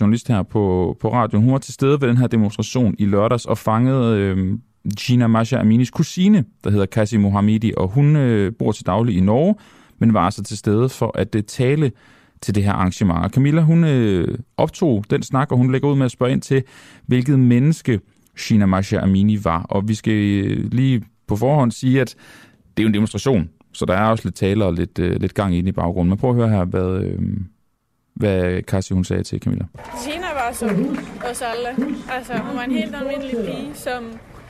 journalist 0.00 0.28
her 0.28 0.42
på, 0.42 0.96
på 1.00 1.12
radioen, 1.12 1.44
hun 1.44 1.52
var 1.52 1.58
til 1.58 1.74
stede 1.74 2.00
ved 2.00 2.08
den 2.08 2.16
her 2.16 2.26
demonstration 2.26 2.94
i 2.98 3.04
lørdags 3.06 3.44
og 3.44 3.58
fangede 3.58 4.18
øh, 4.18 4.58
Gina 4.98 5.26
Masha 5.26 5.60
Aminis 5.60 5.90
kusine, 5.90 6.44
der 6.64 6.70
hedder 6.70 6.86
Kasi 6.86 7.16
Mohamedi, 7.16 7.72
og 7.76 7.88
hun 7.88 8.16
øh, 8.16 8.52
bor 8.58 8.72
til 8.72 8.86
daglig 8.86 9.16
i 9.16 9.20
Norge, 9.20 9.54
men 9.98 10.14
var 10.14 10.20
altså 10.20 10.42
til 10.42 10.58
stede 10.58 10.88
for 10.88 11.12
at 11.18 11.34
øh, 11.34 11.42
tale 11.42 11.92
til 12.40 12.54
det 12.54 12.64
her 12.64 12.72
arrangement. 12.72 13.24
Og 13.24 13.30
Camilla, 13.30 13.60
hun 13.60 13.84
øh, 13.84 14.38
optog 14.56 15.04
den 15.10 15.22
snak, 15.22 15.52
og 15.52 15.58
hun 15.58 15.72
lægger 15.72 15.88
ud 15.88 15.96
med 15.96 16.04
at 16.04 16.10
spørge 16.10 16.32
ind 16.32 16.42
til, 16.42 16.62
hvilket 17.06 17.38
menneske 17.38 18.00
Gina 18.38 18.66
Masha 18.66 18.98
Amini 18.98 19.44
var. 19.44 19.62
Og 19.62 19.88
vi 19.88 19.94
skal 19.94 20.12
øh, 20.12 20.72
lige 20.72 21.02
på 21.26 21.36
forhånd 21.36 21.72
sige, 21.72 22.00
at 22.00 22.14
det 22.76 22.82
er 22.82 22.84
jo 22.84 22.88
en 22.88 22.94
demonstration, 22.94 23.48
så 23.72 23.84
der 23.84 23.94
er 23.94 24.04
også 24.04 24.24
lidt 24.24 24.34
taler 24.34 24.64
og 24.64 24.72
lidt, 24.72 24.98
øh, 24.98 25.20
lidt 25.20 25.34
gang 25.34 25.56
ind 25.56 25.68
i 25.68 25.72
baggrunden. 25.72 26.08
Men 26.08 26.18
prøv 26.18 26.30
at 26.30 26.36
høre 26.36 26.48
her, 26.48 26.64
hvad, 26.64 27.04
øh, 27.04 27.18
hvad 28.14 28.62
Kassi 28.62 28.94
hun 28.94 29.04
sagde 29.04 29.22
til 29.22 29.40
Camilla. 29.40 29.64
Gina 30.04 30.26
var 30.34 30.50
som 30.52 30.96
os 31.30 31.42
alle. 31.42 31.68
Altså, 32.12 32.32
hun 32.32 32.56
var 32.56 32.62
en 32.62 32.70
helt 32.70 32.96
almindelig 32.96 33.36
pige, 33.36 33.74
som 33.74 34.04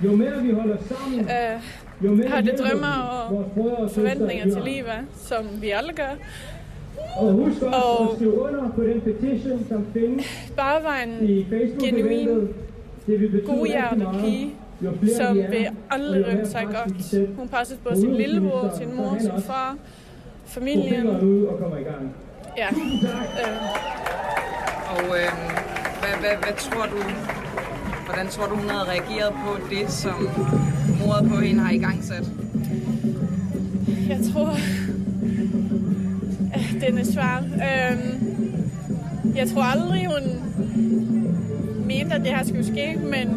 jo 0.05 0.17
mere 0.17 0.43
vi 0.43 0.51
holder 0.51 0.77
sammen, 0.89 1.21
øh, 1.21 1.61
jo 2.05 2.15
mere 2.15 2.29
har 2.29 2.41
det 2.41 2.55
drømmer 2.59 3.03
og 3.79 3.91
forventninger 3.91 4.45
til 4.45 4.63
livet, 4.63 5.07
som 5.17 5.45
vi 5.61 5.71
alle 5.71 5.93
gør. 5.93 6.15
Og 7.17 7.33
husk 7.33 7.63
også 7.63 7.77
og 7.77 8.11
at 8.11 8.17
skrive 8.17 8.41
under 8.41 8.69
på 8.69 8.83
den 8.83 9.01
petition, 9.01 9.67
som 9.69 9.87
findes 9.93 10.53
bare 10.57 10.83
var 10.83 10.97
en 10.97 11.27
genuin 11.81 12.49
godhjertet 13.47 14.09
pige, 14.21 14.55
som 15.17 15.37
vil 15.37 15.69
aldrig 15.91 16.27
rømme 16.27 16.47
sig 16.47 16.67
godt. 16.67 17.29
Hun 17.37 17.49
passede 17.49 17.79
på 17.85 17.95
sin 17.95 18.15
lillebror, 18.15 18.73
sin 18.79 18.97
mor, 18.97 19.17
sin 19.21 19.43
far, 19.43 19.77
familien. 20.47 21.07
Ja. 22.57 22.69
Øh. 22.69 23.63
Og 24.89 25.19
øh, 25.19 25.33
hvad, 26.01 26.21
hvad, 26.21 26.37
hvad 26.43 26.57
tror 26.57 26.87
du, 26.87 27.03
hvordan 28.05 28.29
tror 28.29 28.47
du, 28.47 28.55
hun 28.55 28.71
havde 28.71 28.85
reageret 28.85 29.33
på 29.33 29.69
det, 29.71 29.91
som 29.91 30.29
mordet 31.07 31.31
på 31.31 31.37
hende 31.37 31.61
har 31.63 31.73
i 31.73 31.79
gang 31.79 32.05
sat? 32.05 32.31
Jeg 34.09 34.21
tror, 34.33 34.51
at 36.55 36.81
den 36.81 36.99
er 36.99 37.05
svær. 37.05 37.43
Øh, 37.55 37.99
jeg 39.37 39.49
tror 39.49 39.63
aldrig, 39.63 40.07
hun 40.07 40.43
mente, 41.87 42.15
at 42.15 42.21
det 42.21 42.29
her 42.29 42.45
skulle 42.45 42.67
ske, 42.67 42.99
men 43.03 43.29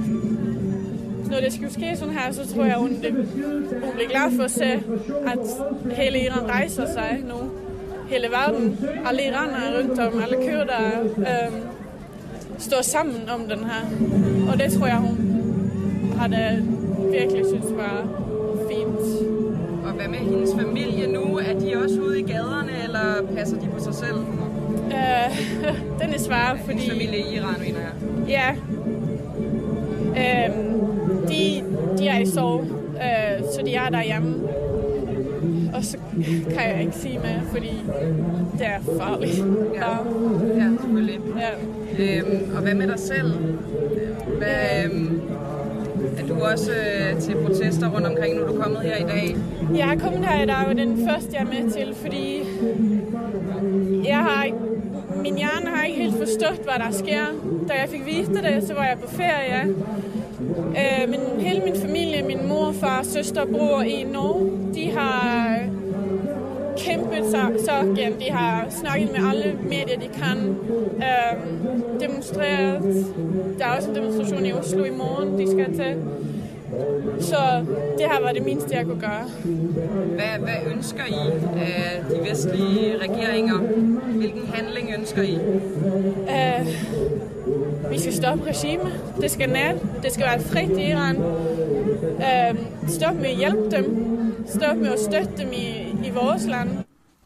når 1.32 1.40
det 1.40 1.54
skulle 1.54 1.74
ske 1.74 1.96
sådan 1.96 2.14
her, 2.14 2.32
så 2.32 2.54
tror 2.54 2.66
jeg, 2.66 2.76
hun, 2.76 2.90
det, 2.90 3.12
hun 3.84 3.94
bliver 3.94 4.10
glad 4.10 4.36
for 4.36 4.44
at 4.44 4.52
se, 4.52 4.66
at 5.28 5.40
hele 5.96 6.20
Iran 6.20 6.50
rejser 6.50 6.86
sig 6.94 7.24
nu. 7.28 7.65
Hele 8.10 8.28
verden, 8.32 8.78
alle 9.06 9.24
iranere 9.24 9.78
rundt 9.78 10.00
om, 10.00 10.22
alle 10.22 10.38
kyrder, 10.48 11.02
øhm, 11.18 11.62
står 12.58 12.82
sammen 12.82 13.30
om 13.30 13.42
den 13.42 13.60
her. 13.60 13.82
Og 14.52 14.60
det 14.60 14.74
tror 14.74 14.88
jeg, 14.88 14.98
hun 14.98 15.18
har 16.18 16.28
det 16.28 16.66
virkelig 17.12 17.46
synes 17.46 17.66
var 17.70 18.08
fint. 18.70 19.26
Og 19.86 19.92
hvad 19.92 20.08
med 20.08 20.18
hendes 20.18 20.50
familie 20.60 21.08
nu? 21.08 21.38
Er 21.38 21.60
de 21.60 21.78
også 21.84 22.02
ude 22.02 22.20
i 22.20 22.24
gaderne, 22.24 22.72
eller 22.84 23.36
passer 23.36 23.60
de 23.60 23.68
på 23.68 23.84
sig 23.84 23.94
selv? 23.96 24.18
Øh, 24.86 25.40
den 26.02 26.14
er 26.14 26.20
svær, 26.20 26.58
fordi... 26.66 26.80
Hendes 26.80 26.92
familie 26.92 27.20
i 27.20 27.36
Iran, 27.36 27.60
mener 27.60 27.80
jeg. 27.80 27.92
Ja. 28.28 28.52
Øhm, 30.16 30.80
de, 31.28 31.64
de 31.98 32.08
er 32.08 32.20
i 32.20 32.26
sov, 32.26 32.62
øh, 32.96 33.44
så 33.54 33.62
de 33.66 33.76
er 33.76 33.90
derhjemme. 33.90 34.48
Og 35.76 35.84
så 35.84 35.98
kan 36.50 36.70
jeg 36.74 36.82
ikke 36.82 36.96
sige 36.96 37.20
mere, 37.20 37.42
fordi 37.52 37.84
det 38.58 38.68
er 38.68 38.80
farligt. 39.00 39.44
Ja, 39.76 39.92
ja 40.64 40.70
selvfølgelig. 40.82 41.20
Ja. 41.38 41.50
Øhm, 42.00 42.56
og 42.56 42.62
hvad 42.62 42.74
med 42.74 42.88
dig 42.88 43.00
selv? 43.00 43.34
Hvad, 44.38 44.86
øhm, 44.86 45.22
er 46.18 46.28
du 46.28 46.34
også 46.34 46.72
øh, 46.72 47.22
til 47.22 47.36
protester 47.46 47.90
rundt 47.90 48.08
omkring, 48.08 48.36
nu 48.36 48.42
er 48.42 48.48
du 48.48 48.62
kommet 48.62 48.82
her 48.82 48.96
i 48.96 49.04
dag? 49.04 49.36
Jeg 49.76 49.94
er 49.94 50.00
kommet 50.00 50.26
her 50.26 50.44
i 50.44 50.46
dag, 50.46 50.68
og 50.68 50.76
den 50.76 51.08
første 51.10 51.30
jeg 51.34 51.42
er 51.42 51.64
med 51.64 51.72
til, 51.72 51.96
fordi 51.96 52.44
jeg 54.08 54.18
har 54.18 54.46
min 55.22 55.38
hjerne 55.38 55.76
har 55.76 55.86
ikke 55.86 56.02
helt 56.02 56.18
forstået, 56.18 56.60
hvad 56.64 56.80
der 56.86 56.92
sker. 56.92 57.26
Da 57.68 57.74
jeg 57.74 57.90
fik 57.90 58.06
vist 58.06 58.32
det, 58.32 58.64
så 58.68 58.74
var 58.74 58.86
jeg 58.86 58.98
på 59.02 59.10
ferie. 59.10 59.76
Øh, 60.52 61.10
men 61.10 61.20
hele 61.40 61.62
min 61.64 61.76
familie, 61.76 62.24
min 62.24 62.48
mor, 62.48 62.72
far, 62.72 63.04
søster, 63.04 63.46
bror 63.46 63.82
i 63.82 64.04
Norge, 64.04 64.74
de 64.74 64.92
har 64.92 65.60
kæmpet 66.78 67.26
så, 67.32 67.66
så 67.66 67.72
igen. 67.96 68.20
De 68.20 68.32
har 68.32 68.66
snakket 68.70 69.12
med 69.12 69.20
alle 69.30 69.58
medier, 69.64 70.00
de 70.00 70.08
kan. 70.08 70.58
Øh, 70.98 71.66
demonstreret. 72.00 73.06
Der 73.60 73.66
er 73.66 73.76
også 73.76 73.90
en 73.90 73.96
demonstration 73.96 74.46
i 74.46 74.54
Oslo 74.54 74.84
i 74.84 74.90
morgen, 74.90 75.40
de 75.40 75.52
skal 75.52 75.76
til. 75.76 75.96
Så 77.20 77.66
det 77.98 78.06
har 78.06 78.22
været 78.22 78.36
det 78.36 78.46
mindste, 78.46 78.76
jeg 78.76 78.86
kunne 78.86 79.02
gøre. 79.02 79.26
Hvad, 80.06 80.40
hvad 80.40 80.74
ønsker 80.76 81.04
I 81.08 81.32
af 81.60 82.04
de 82.10 82.30
vestlige 82.30 82.98
regeringer? 82.98 83.58
Hvilken 84.16 84.48
handling 84.54 84.90
ønsker 84.98 85.22
I? 85.22 85.36
Uh, 86.22 86.68
vi 87.92 88.00
skal 88.00 88.14
stoppe 88.14 88.44
regime. 88.46 88.84
Det 89.22 89.32
skal 89.32 89.50
nat. 89.50 89.76
Det 90.04 90.12
skal 90.12 90.26
være 90.26 90.42
frit 90.42 90.78
i 90.78 90.90
Iran. 90.92 91.18
Uh, 92.16 92.60
stop 92.88 93.16
med 93.16 93.26
at 93.26 93.38
hjælpe 93.38 93.72
dem. 93.72 93.86
Stop 94.48 94.78
med 94.78 94.88
at 94.88 95.00
støtte 95.00 95.44
dem 95.44 95.48
i, 95.54 96.08
i 96.08 96.12
vores 96.14 96.46
land. 96.48 96.70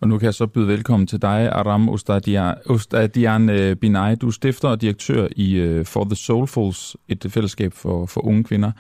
Og 0.02 0.08
nu 0.08 0.18
kan 0.18 0.26
jeg 0.26 0.34
så 0.34 0.48
byde 0.48 0.68
velkommen 0.68 1.08
til 1.08 1.22
dig, 1.22 1.50
Aram 1.52 1.90
Ostadian 1.90 3.50
øh, 3.50 3.76
Binay. 3.76 4.16
Du 4.22 4.28
er 4.28 4.32
stifter 4.32 4.70
og 4.70 4.82
direktør 4.82 5.28
i 5.36 5.56
øh, 5.56 5.86
For 5.86 6.04
the 6.04 6.16
Soulfuls, 6.16 6.98
et 7.08 7.26
fællesskab 7.30 7.74
for, 7.74 8.06
for 8.06 8.26
unge 8.26 8.44
kvinder. 8.44 8.72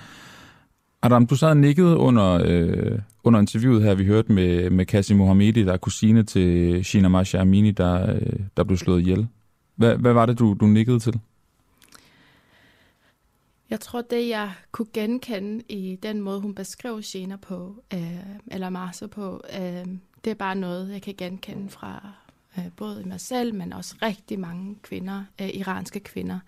Adam, 1.04 1.28
du 1.28 1.36
sad 1.36 1.56
nikket 1.56 1.95
under, 1.95 2.41
øh, 2.45 2.99
under 3.23 3.39
interviewet 3.39 3.84
her, 3.84 3.95
vi 3.95 4.06
hørte 4.06 4.32
med, 4.32 4.69
med 4.69 4.86
Kassim 4.86 5.17
Mohamedi, 5.17 5.63
der 5.63 5.73
er 5.73 5.78
kusine 5.78 6.23
til 6.23 6.80
Shina 6.86 7.08
Masha 7.08 7.38
Amini, 7.38 7.71
der, 7.71 8.15
øh, 8.15 8.39
der 8.58 8.63
blev 8.63 8.78
slået 8.78 9.02
ihjel. 9.02 9.28
Hvad, 9.75 9.95
hvad 9.95 10.13
var 10.13 10.25
det, 10.25 10.39
du, 10.39 10.56
du 10.60 10.65
nikkede 10.65 10.99
til? 10.99 11.19
Jeg 13.69 13.79
tror, 13.79 14.01
det 14.01 14.29
jeg 14.29 14.51
kunne 14.71 14.88
genkende 14.93 15.63
i 15.69 15.95
den 16.03 16.21
måde, 16.21 16.39
hun 16.39 16.55
beskrev 16.55 17.01
Shina 17.01 17.36
på, 17.36 17.75
øh, 17.93 18.25
eller 18.51 18.69
Marsa 18.69 19.08
på, 19.08 19.41
øh, 19.53 19.86
det 20.23 20.32
er 20.32 20.36
bare 20.36 20.55
noget, 20.55 20.91
jeg 20.91 21.01
kan 21.01 21.15
genkende 21.17 21.69
fra, 21.69 22.12
øh, 22.58 22.65
både 22.75 23.03
mig 23.03 23.21
selv, 23.21 23.55
men 23.55 23.73
også 23.73 23.95
rigtig 24.01 24.39
mange 24.39 24.75
kvinder, 24.82 25.23
øh, 25.41 25.49
iranske 25.53 25.99
kvinder. 25.99 26.39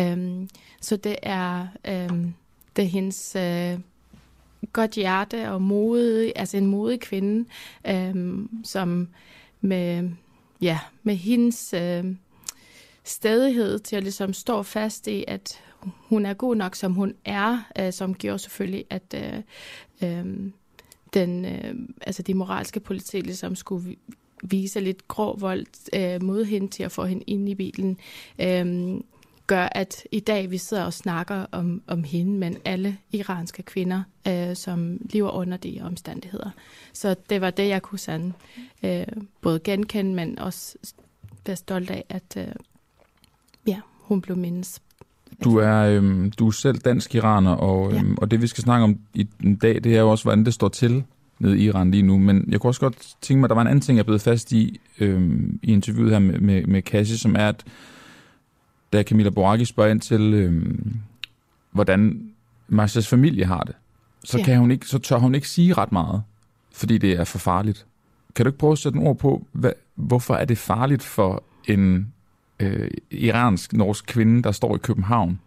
Øh, 0.00 0.48
så 0.80 0.96
det 0.96 1.16
er, 1.22 1.66
øh, 1.84 2.26
det 2.76 2.84
er 2.84 2.88
hendes 2.88 3.36
øh, 3.36 3.80
godt 4.72 4.90
hjerte 4.90 5.50
og 5.50 5.62
modig, 5.62 6.32
altså 6.36 6.56
en 6.56 6.66
modig 6.66 7.00
kvinde, 7.00 7.48
øh, 7.86 8.38
som 8.64 9.08
med, 9.60 10.10
ja, 10.60 10.80
med 11.02 11.16
hendes 11.16 11.74
øh, 11.74 12.04
stedighed 13.04 13.78
til 13.78 13.96
at 13.96 14.02
ligesom 14.02 14.32
stå 14.32 14.62
fast 14.62 15.06
i, 15.06 15.24
at 15.28 15.60
hun 15.86 16.26
er 16.26 16.34
god 16.34 16.56
nok, 16.56 16.74
som 16.74 16.92
hun 16.92 17.14
er, 17.24 17.62
øh, 17.78 17.92
som 17.92 18.14
gjorde 18.14 18.38
selvfølgelig, 18.38 18.84
at 18.90 19.14
øh, 19.14 19.42
øh, 20.02 20.50
den, 21.14 21.44
øh, 21.44 21.74
altså 22.00 22.22
de 22.22 22.34
moralske 22.34 22.80
politi 22.80 23.20
ligesom 23.20 23.54
skulle 23.54 23.96
vise 24.42 24.80
lidt 24.80 25.08
grå 25.08 25.36
vold 25.36 25.66
øh, 25.94 26.22
mod 26.22 26.44
hende 26.44 26.68
til 26.68 26.82
at 26.82 26.92
få 26.92 27.04
hende 27.04 27.24
ind 27.26 27.48
i 27.48 27.54
bilen, 27.54 27.98
øh, 28.38 29.00
gør, 29.46 29.68
at 29.72 30.06
i 30.12 30.20
dag 30.20 30.50
vi 30.50 30.58
sidder 30.58 30.84
og 30.84 30.92
snakker 30.92 31.46
om, 31.52 31.82
om 31.86 32.04
hende, 32.04 32.38
men 32.38 32.56
alle 32.64 32.98
iranske 33.12 33.62
kvinder, 33.62 34.02
øh, 34.28 34.56
som 34.56 34.98
lever 35.00 35.30
under 35.30 35.56
de 35.56 35.80
omstændigheder. 35.82 36.50
Så 36.92 37.16
det 37.30 37.40
var 37.40 37.50
det, 37.50 37.68
jeg 37.68 37.82
kunne 37.82 37.98
sådan 37.98 38.32
øh, 38.82 39.06
både 39.40 39.60
genkende, 39.60 40.14
men 40.14 40.38
også 40.38 40.78
være 41.46 41.56
stolt 41.56 41.90
af, 41.90 42.04
at 42.08 42.36
øh, 42.36 42.54
ja, 43.66 43.80
hun 43.86 44.20
blev 44.20 44.36
mindes 44.36 44.82
du 45.44 45.56
er, 45.56 45.76
øhm, 45.76 46.30
du 46.30 46.46
er 46.46 46.50
selv 46.50 46.78
dansk 46.78 47.14
iraner, 47.14 47.50
og, 47.50 47.92
øhm, 47.92 48.08
ja. 48.08 48.14
og 48.18 48.30
det 48.30 48.42
vi 48.42 48.46
skal 48.46 48.64
snakke 48.64 48.84
om 48.84 48.98
i 49.14 49.28
dag, 49.62 49.84
det 49.84 49.96
er 49.96 50.00
jo 50.00 50.10
også, 50.10 50.24
hvordan 50.24 50.44
det 50.44 50.54
står 50.54 50.68
til 50.68 51.04
nede 51.38 51.58
i 51.58 51.64
Iran 51.64 51.90
lige 51.90 52.02
nu. 52.02 52.18
Men 52.18 52.44
jeg 52.48 52.60
kunne 52.60 52.70
også 52.70 52.80
godt 52.80 53.16
tænke 53.22 53.40
mig, 53.40 53.46
at 53.46 53.48
der 53.48 53.54
var 53.54 53.62
en 53.62 53.68
anden 53.68 53.80
ting, 53.80 53.96
jeg 53.96 54.06
blev 54.06 54.18
fast 54.18 54.52
i 54.52 54.80
øhm, 55.00 55.60
i 55.62 55.72
interviewet 55.72 56.12
her 56.12 56.18
med, 56.18 56.38
med, 56.38 56.64
med 56.64 56.82
Kashi, 56.82 57.16
som 57.16 57.36
er, 57.38 57.48
at 57.48 57.64
da 58.92 59.02
Camilla 59.02 59.30
Boraki 59.30 59.64
spørger 59.64 59.90
ind 59.90 60.00
til, 60.00 60.34
øhm, 60.34 60.96
hvordan 61.70 62.30
Marcias 62.68 63.08
familie 63.08 63.44
har 63.44 63.60
det, 63.60 63.74
så, 64.24 64.38
ja. 64.38 64.44
kan 64.44 64.58
hun 64.58 64.70
ikke, 64.70 64.86
så 64.86 64.98
tør 64.98 65.18
hun 65.18 65.34
ikke 65.34 65.48
sige 65.48 65.74
ret 65.74 65.92
meget, 65.92 66.22
fordi 66.72 66.98
det 66.98 67.12
er 67.12 67.24
for 67.24 67.38
farligt. 67.38 67.86
Kan 68.34 68.44
du 68.44 68.48
ikke 68.48 68.58
prøve 68.58 68.72
at 68.72 68.78
sætte 68.78 68.98
en 68.98 69.06
ord 69.06 69.18
på, 69.18 69.46
hvad, 69.52 69.72
hvorfor 69.94 70.34
er 70.34 70.44
det 70.44 70.58
farligt 70.58 71.02
for 71.02 71.42
en 71.68 72.12
øh, 72.60 72.90
iransk-norsk 73.10 74.06
kvinde, 74.06 74.42
der 74.42 74.52
står 74.52 74.74
i 74.76 74.78
København 74.78 75.40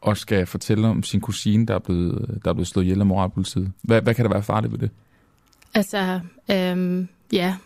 og 0.00 0.16
skal 0.16 0.46
fortælle 0.46 0.88
om 0.88 1.02
sin 1.02 1.20
kusine, 1.20 1.66
der 1.66 1.74
er 1.74 1.78
blevet, 1.78 2.40
der 2.44 2.50
er 2.50 2.54
blevet 2.54 2.68
slået 2.68 2.84
ihjel 2.84 3.00
af 3.00 3.06
moralpolitiet. 3.06 3.72
Hvad, 3.82 4.02
hvad 4.02 4.14
kan 4.14 4.24
der 4.24 4.30
være 4.30 4.42
farligt 4.42 4.72
ved 4.72 4.78
det? 4.78 4.90
Altså, 5.74 6.20
øhm, 6.50 7.08
ja, 7.32 7.56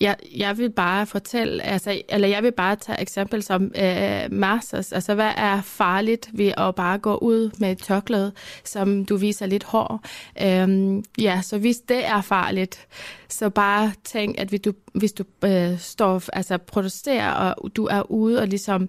jeg, 0.00 0.16
jeg 0.36 0.58
vil 0.58 0.70
bare 0.70 1.06
fortælle, 1.06 1.62
altså, 1.62 2.02
eller 2.08 2.28
jeg 2.28 2.42
vil 2.42 2.52
bare 2.52 2.76
tage 2.76 3.00
eksempel 3.00 3.42
som 3.42 3.70
øh, 3.82 4.32
masters. 4.32 4.92
Altså, 4.92 5.14
hvad 5.14 5.32
er 5.36 5.60
farligt 5.62 6.30
ved 6.32 6.52
at 6.56 6.74
bare 6.74 6.98
gå 6.98 7.16
ud 7.16 7.50
med 7.58 7.72
et 7.72 7.78
tørklæde, 7.78 8.32
som 8.64 9.04
du 9.04 9.16
viser 9.16 9.46
lidt 9.46 9.64
hår? 9.64 10.00
Øhm, 10.42 11.04
ja, 11.18 11.40
så 11.42 11.58
hvis 11.58 11.76
det 11.76 12.06
er 12.06 12.20
farligt, 12.20 12.86
så 13.28 13.50
bare 13.50 13.92
tænk, 14.04 14.40
at 14.40 14.48
hvis 14.48 14.60
du, 14.60 14.72
hvis 14.94 15.12
du 15.12 15.24
øh, 15.44 15.78
står, 15.78 16.22
altså 16.32 16.58
protesterer, 16.58 17.30
og 17.30 17.76
du 17.76 17.86
er 17.86 18.10
ude 18.10 18.40
og 18.40 18.48
ligesom 18.48 18.88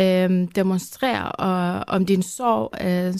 øh, 0.00 0.48
demonstrerer 0.54 1.24
og, 1.24 1.84
om 1.86 2.06
din 2.06 2.22
sorg, 2.22 2.84
øh, 2.84 3.14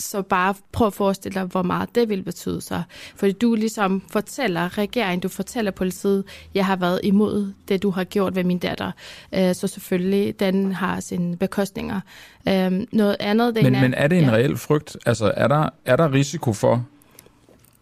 så 0.00 0.22
bare 0.22 0.54
prøv 0.72 0.86
at 0.86 0.94
forestille 0.94 1.40
dig, 1.40 1.44
hvor 1.44 1.62
meget 1.62 1.94
det 1.94 2.08
vil 2.08 2.22
betyde 2.22 2.60
sig. 2.60 2.82
Fordi 3.16 3.32
du 3.32 3.54
ligesom 3.54 4.02
fortæller 4.10 4.78
regeringen, 4.78 5.20
du 5.20 5.28
fortæller 5.28 5.70
politiet, 5.70 6.24
jeg 6.54 6.66
har 6.66 6.76
været 6.76 7.00
imod 7.02 7.52
det, 7.68 7.82
du 7.82 7.90
har 7.90 8.04
gjort 8.04 8.34
ved 8.34 8.44
min 8.44 8.58
datter. 8.58 8.92
Øh, 9.34 9.54
så 9.54 9.66
selvfølgelig, 9.66 10.40
den 10.40 10.72
har 10.72 11.00
sine 11.00 11.36
bekostninger. 11.36 12.00
Øh, 12.48 12.86
noget 12.92 13.16
andet... 13.20 13.54
Det 13.54 13.64
men, 13.64 13.74
er, 13.74 13.80
men 13.80 13.94
er 13.94 14.06
det 14.08 14.18
en 14.18 14.24
ja. 14.24 14.30
reel 14.30 14.56
frygt? 14.56 14.96
Altså, 15.06 15.32
er 15.36 15.48
der, 15.48 15.68
er 15.84 15.96
der 15.96 16.12
risiko 16.12 16.52
for, 16.52 16.84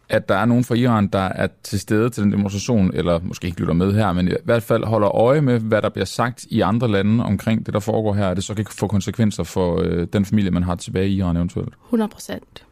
at 0.08 0.28
der 0.28 0.34
er 0.34 0.44
nogen 0.44 0.64
fra 0.64 0.74
Iran, 0.74 1.06
der 1.06 1.18
er 1.18 1.48
til 1.62 1.80
stede 1.80 2.10
til 2.10 2.22
den 2.22 2.32
demonstration, 2.32 2.90
eller 2.94 3.20
måske 3.22 3.46
ikke 3.46 3.60
lytter 3.60 3.74
med 3.74 3.92
her, 3.92 4.12
men 4.12 4.28
i 4.28 4.32
hvert 4.44 4.62
fald 4.62 4.84
holder 4.84 5.08
øje 5.08 5.40
med, 5.40 5.60
hvad 5.60 5.82
der 5.82 5.88
bliver 5.88 6.04
sagt 6.04 6.44
i 6.50 6.60
andre 6.60 6.88
lande 6.88 7.24
omkring 7.24 7.66
det, 7.66 7.74
der 7.74 7.80
foregår 7.80 8.14
her, 8.14 8.28
at 8.28 8.36
det 8.36 8.44
så 8.44 8.54
kan 8.54 8.66
få 8.70 8.86
konsekvenser 8.86 9.42
for 9.42 9.80
øh, 9.80 10.06
den 10.12 10.24
familie, 10.24 10.50
man 10.50 10.62
har 10.62 10.74
tilbage 10.74 11.08
i 11.08 11.16
Iran 11.16 11.36
eventuelt? 11.36 11.74
100 11.84 12.08
procent. 12.08 12.64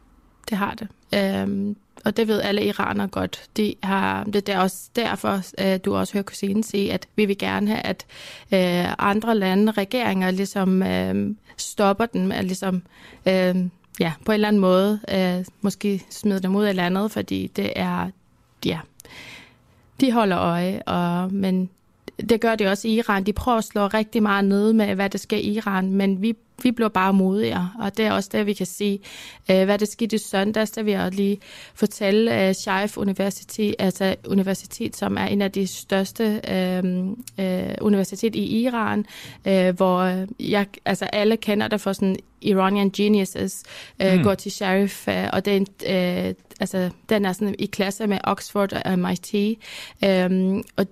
Det 0.49 0.57
har 0.57 0.73
det. 0.73 0.87
Øhm, 1.15 1.75
og 2.05 2.17
det 2.17 2.27
ved 2.27 2.41
alle 2.41 2.65
iranere 2.65 3.07
godt. 3.07 3.43
De 3.57 3.75
har, 3.83 4.23
det 4.23 4.49
er 4.49 4.59
også 4.59 4.89
derfor, 4.95 5.41
at 5.57 5.85
du 5.85 5.95
også 5.95 6.13
hører 6.13 6.23
kusinen 6.23 6.63
sige, 6.63 6.93
at 6.93 7.07
vi 7.15 7.25
vil 7.25 7.37
gerne 7.37 7.67
have, 7.67 7.79
at 7.79 8.05
øh, 8.53 8.93
andre 8.99 9.35
lande, 9.35 9.71
regeringer, 9.71 10.31
ligesom 10.31 10.83
øh, 10.83 11.35
stopper 11.57 12.05
den, 12.05 12.31
at 12.31 12.45
ligesom 12.45 12.81
øh, 13.27 13.55
ja, 13.99 14.13
på 14.25 14.31
en 14.31 14.33
eller 14.33 14.47
anden 14.47 14.59
måde 14.59 14.99
øh, 15.11 15.45
måske 15.61 16.05
smide 16.09 16.39
dem 16.39 16.55
ud 16.55 16.63
af 16.63 16.75
landet, 16.75 17.11
fordi 17.11 17.47
det 17.47 17.73
er, 17.75 18.09
ja, 18.65 18.79
de 20.01 20.11
holder 20.11 20.39
øje, 20.39 20.81
og, 20.81 21.33
men 21.33 21.69
det 22.29 22.41
gør 22.41 22.55
de 22.55 22.67
også 22.67 22.87
i 22.87 22.91
Iran. 22.91 23.23
De 23.23 23.33
prøver 23.33 23.57
at 23.57 23.63
slå 23.63 23.87
rigtig 23.87 24.23
meget 24.23 24.45
ned 24.45 24.73
med, 24.73 24.95
hvad 24.95 25.09
der 25.09 25.17
sker 25.17 25.37
i 25.37 25.51
Iran, 25.51 25.93
men 25.93 26.21
vi 26.21 26.35
vi 26.63 26.71
bliver 26.71 26.89
bare 26.89 27.13
modigere, 27.13 27.71
og 27.79 27.97
det 27.97 28.05
er 28.05 28.11
også 28.11 28.29
det, 28.31 28.45
vi 28.45 28.53
kan 28.53 28.65
sige. 28.65 28.99
Øh, 29.51 29.65
hvad 29.65 29.77
det 29.77 29.87
skete 29.87 30.15
i 30.15 30.19
søndags, 30.19 30.71
der 30.71 30.83
vil 30.83 30.93
jeg 30.93 31.11
lige 31.11 31.37
fortælle, 31.73 32.53
Shaif 32.53 32.97
Universitet, 32.97 33.75
altså 33.79 34.15
universitet, 34.27 34.95
som 34.95 35.17
er 35.17 35.25
en 35.25 35.41
af 35.41 35.51
de 35.51 35.67
største 35.67 36.41
øh, 36.47 36.83
øh, 37.39 37.75
universitet 37.81 38.35
i 38.35 38.61
Iran, 38.61 39.05
øh, 39.47 39.75
hvor 39.75 40.25
jeg, 40.39 40.65
altså 40.85 41.05
alle 41.05 41.37
kender 41.37 41.67
det 41.67 41.81
for 41.81 41.93
sådan 41.93 42.15
Iranian 42.41 42.89
geniuses, 42.89 43.63
øh, 44.01 44.13
mm. 44.13 44.23
går 44.23 44.33
til 44.33 44.51
Sharif, 44.51 45.07
øh, 45.07 45.29
og 45.33 45.45
den, 45.45 45.67
øh, 45.87 46.33
altså, 46.59 46.89
den 47.09 47.25
er 47.25 47.33
sådan 47.33 47.55
i 47.59 47.65
klasse 47.65 48.07
med 48.07 48.17
Oxford 48.23 48.73
og 48.73 48.99
MIT, 48.99 49.33
øh, 50.03 50.63
og 50.77 50.85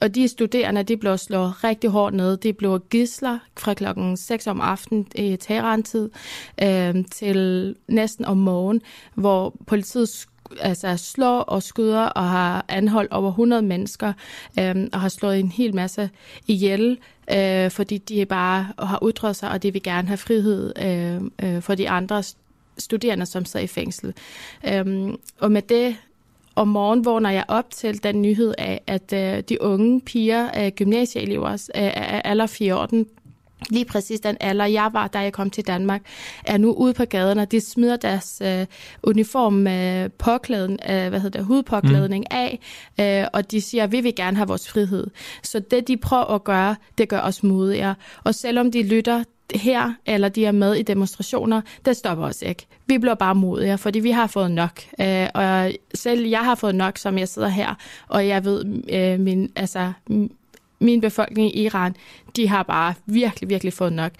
og 0.00 0.14
de 0.14 0.28
studerende, 0.28 0.82
de 0.82 0.96
blev 0.96 1.18
slået 1.18 1.64
rigtig 1.64 1.90
hårdt 1.90 2.14
ned. 2.14 2.36
De 2.36 2.52
blev 2.52 2.82
gisler 2.90 3.38
fra 3.56 3.74
klokken 3.74 4.16
6 4.16 4.46
om 4.46 4.60
aftenen 4.60 5.06
i 5.14 5.36
Teheran-tid 5.36 6.10
øh, 6.62 7.04
til 7.10 7.74
næsten 7.88 8.24
om 8.24 8.36
morgen, 8.36 8.82
hvor 9.14 9.54
politiet 9.66 10.26
altså 10.60 10.96
slår 10.96 11.40
og 11.40 11.62
skyder 11.62 12.02
og 12.02 12.28
har 12.28 12.64
anholdt 12.68 13.12
over 13.12 13.28
100 13.28 13.62
mennesker 13.62 14.12
øh, 14.58 14.76
og 14.92 15.00
har 15.00 15.08
slået 15.08 15.40
en 15.40 15.48
hel 15.48 15.74
masse 15.74 16.10
ihjel, 16.46 16.98
øh, 17.32 17.70
fordi 17.70 17.98
de 17.98 18.26
bare 18.26 18.66
har 18.78 19.02
udtrykt 19.02 19.36
sig, 19.36 19.50
og 19.50 19.62
de 19.62 19.72
vil 19.72 19.82
gerne 19.82 20.08
have 20.08 20.16
frihed 20.16 20.72
øh, 20.82 21.20
øh, 21.42 21.62
for 21.62 21.74
de 21.74 21.90
andre 21.90 22.22
studerende, 22.78 23.26
som 23.26 23.44
sidder 23.44 23.64
i 23.64 23.66
fængsel. 23.66 24.14
Øh, 24.68 25.14
og 25.40 25.52
med 25.52 25.62
det 25.62 25.96
om 26.56 26.68
morgenen 26.68 27.04
vågner 27.04 27.30
jeg 27.30 27.44
op 27.48 27.70
til 27.70 28.02
den 28.02 28.22
nyhed 28.22 28.54
af, 28.58 28.80
at 28.86 29.12
øh, 29.12 29.42
de 29.48 29.62
unge 29.62 30.00
piger, 30.00 30.64
øh, 30.64 30.72
gymnasieelever 30.72 31.50
øh, 31.52 31.56
af 31.74 32.22
alder 32.24 32.46
14, 32.46 33.06
lige 33.70 33.84
præcis 33.84 34.20
den 34.20 34.36
alder, 34.40 34.64
jeg 34.64 34.90
var, 34.92 35.08
da 35.08 35.18
jeg 35.18 35.32
kom 35.32 35.50
til 35.50 35.66
Danmark, 35.66 36.02
er 36.44 36.58
nu 36.58 36.72
ude 36.72 36.94
på 36.94 37.04
gaderne. 37.04 37.44
De 37.44 37.60
smider 37.60 37.96
deres 37.96 38.42
øh, 38.44 38.66
uniform 39.02 39.52
med 39.52 40.08
påklæden, 40.08 40.78
øh, 40.90 41.08
hvad 41.08 41.20
hedder 41.20 41.38
det, 41.38 41.46
hudpåklædning 41.46 42.24
mm. 42.30 42.36
af, 42.36 42.58
øh, 43.00 43.28
og 43.32 43.50
de 43.50 43.60
siger, 43.60 43.86
vi 43.86 44.00
vil 44.00 44.14
gerne 44.14 44.36
have 44.36 44.48
vores 44.48 44.68
frihed. 44.68 45.06
Så 45.42 45.60
det, 45.60 45.88
de 45.88 45.96
prøver 45.96 46.24
at 46.34 46.44
gøre, 46.44 46.76
det 46.98 47.08
gør 47.08 47.20
os 47.20 47.42
modigere. 47.42 47.94
Og 48.24 48.34
selvom 48.34 48.70
de 48.72 48.82
lytter 48.82 49.24
her, 49.54 49.92
eller 50.06 50.28
de 50.28 50.44
er 50.44 50.52
med 50.52 50.74
i 50.74 50.82
demonstrationer, 50.82 51.60
det 51.84 51.96
stopper 51.96 52.24
os 52.24 52.42
ikke. 52.42 52.66
Vi 52.86 52.98
bliver 52.98 53.14
bare 53.14 53.34
modige, 53.34 53.78
fordi 53.78 54.00
vi 54.00 54.10
har 54.10 54.26
fået 54.26 54.50
nok. 54.50 54.80
Øh, 55.00 55.28
og 55.34 55.72
selv 55.94 56.26
jeg 56.26 56.44
har 56.44 56.54
fået 56.54 56.74
nok, 56.74 56.98
som 56.98 57.18
jeg 57.18 57.28
sidder 57.28 57.48
her, 57.48 57.74
og 58.08 58.28
jeg 58.28 58.44
ved, 58.44 58.64
øh, 58.88 59.20
min, 59.20 59.52
altså, 59.56 59.92
min 60.78 61.00
befolkning 61.00 61.56
i 61.56 61.64
Iran, 61.64 61.96
de 62.36 62.48
har 62.48 62.62
bare 62.62 62.94
virkelig, 63.06 63.48
virkelig 63.48 63.72
fået 63.72 63.92
nok. 63.92 64.12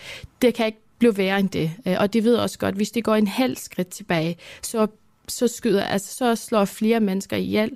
Det 0.42 0.54
kan 0.54 0.66
ikke 0.66 0.78
blive 0.98 1.16
værre 1.16 1.40
end 1.40 1.48
det. 1.48 1.70
Øh, 1.86 1.96
og 2.00 2.12
de 2.12 2.24
ved 2.24 2.36
også 2.36 2.58
godt, 2.58 2.74
hvis 2.74 2.90
de 2.90 3.02
går 3.02 3.14
en 3.14 3.26
halv 3.28 3.56
skridt 3.56 3.88
tilbage, 3.88 4.36
så 4.62 4.86
så 5.28 5.48
skyder, 5.48 5.84
altså 5.84 6.14
så 6.14 6.34
slår 6.34 6.64
flere 6.64 7.00
mennesker 7.00 7.36
ihjel, 7.36 7.70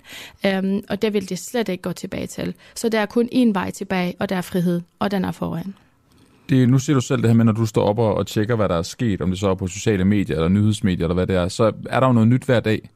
øhm, 0.47 0.85
og 0.89 1.03
det 1.03 1.13
vil 1.13 1.29
de 1.29 1.37
slet 1.37 1.69
ikke 1.69 1.83
gå 1.83 1.93
tilbage 1.93 2.27
til. 2.27 2.55
Så 2.75 2.89
der 2.89 3.01
er 3.01 3.07
kun 3.07 3.29
én 3.33 3.53
vej 3.53 3.71
tilbage, 3.71 4.15
og 4.19 4.29
der 4.29 4.37
er 4.37 4.41
frihed, 4.41 4.81
og 4.99 5.11
den 5.11 5.25
er 5.25 5.33
foran 5.33 5.75
det, 6.51 6.69
nu 6.69 6.79
siger 6.79 6.95
du 6.95 7.01
selv 7.01 7.23
det 7.23 7.31
her 7.31 7.37
med, 7.37 7.45
når 7.45 7.53
du 7.53 7.67
står 7.67 7.85
op 7.85 7.99
og, 7.99 8.15
og 8.15 8.27
tjekker, 8.27 8.57
hvad 8.57 8.69
der 8.69 8.75
er 8.75 8.83
sket, 8.83 9.21
om 9.21 9.31
det 9.31 9.39
så 9.39 9.51
er 9.51 9.55
på 9.55 9.67
sociale 9.67 10.05
medier 10.05 10.37
eller 10.37 10.49
nyhedsmedier 10.49 11.05
eller 11.05 11.15
hvad 11.15 11.27
det 11.27 11.37
er, 11.37 11.49
så 11.49 11.73
er 11.91 12.01
der 12.01 12.07
jo 12.07 12.13
noget 12.13 12.29
nyt 12.29 12.43
hver 12.43 12.61
dag. 12.61 12.91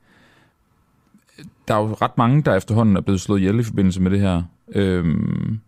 Der 1.69 1.75
er 1.75 1.79
jo 1.79 1.97
ret 2.03 2.19
mange, 2.19 2.43
der 2.43 2.57
efterhånden 2.57 2.97
er 2.97 3.01
blevet 3.01 3.21
slået 3.21 3.39
ihjel 3.39 3.61
i 3.61 3.63
forbindelse 3.63 4.03
med 4.03 4.11
det 4.11 4.21
her. 4.21 4.43
Øhm, 4.75 5.61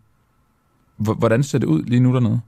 hvordan 0.95 1.43
ser 1.43 1.59
det 1.59 1.67
ud 1.67 1.83
lige 1.83 1.99
nu 1.99 2.13
dernede? 2.13 2.41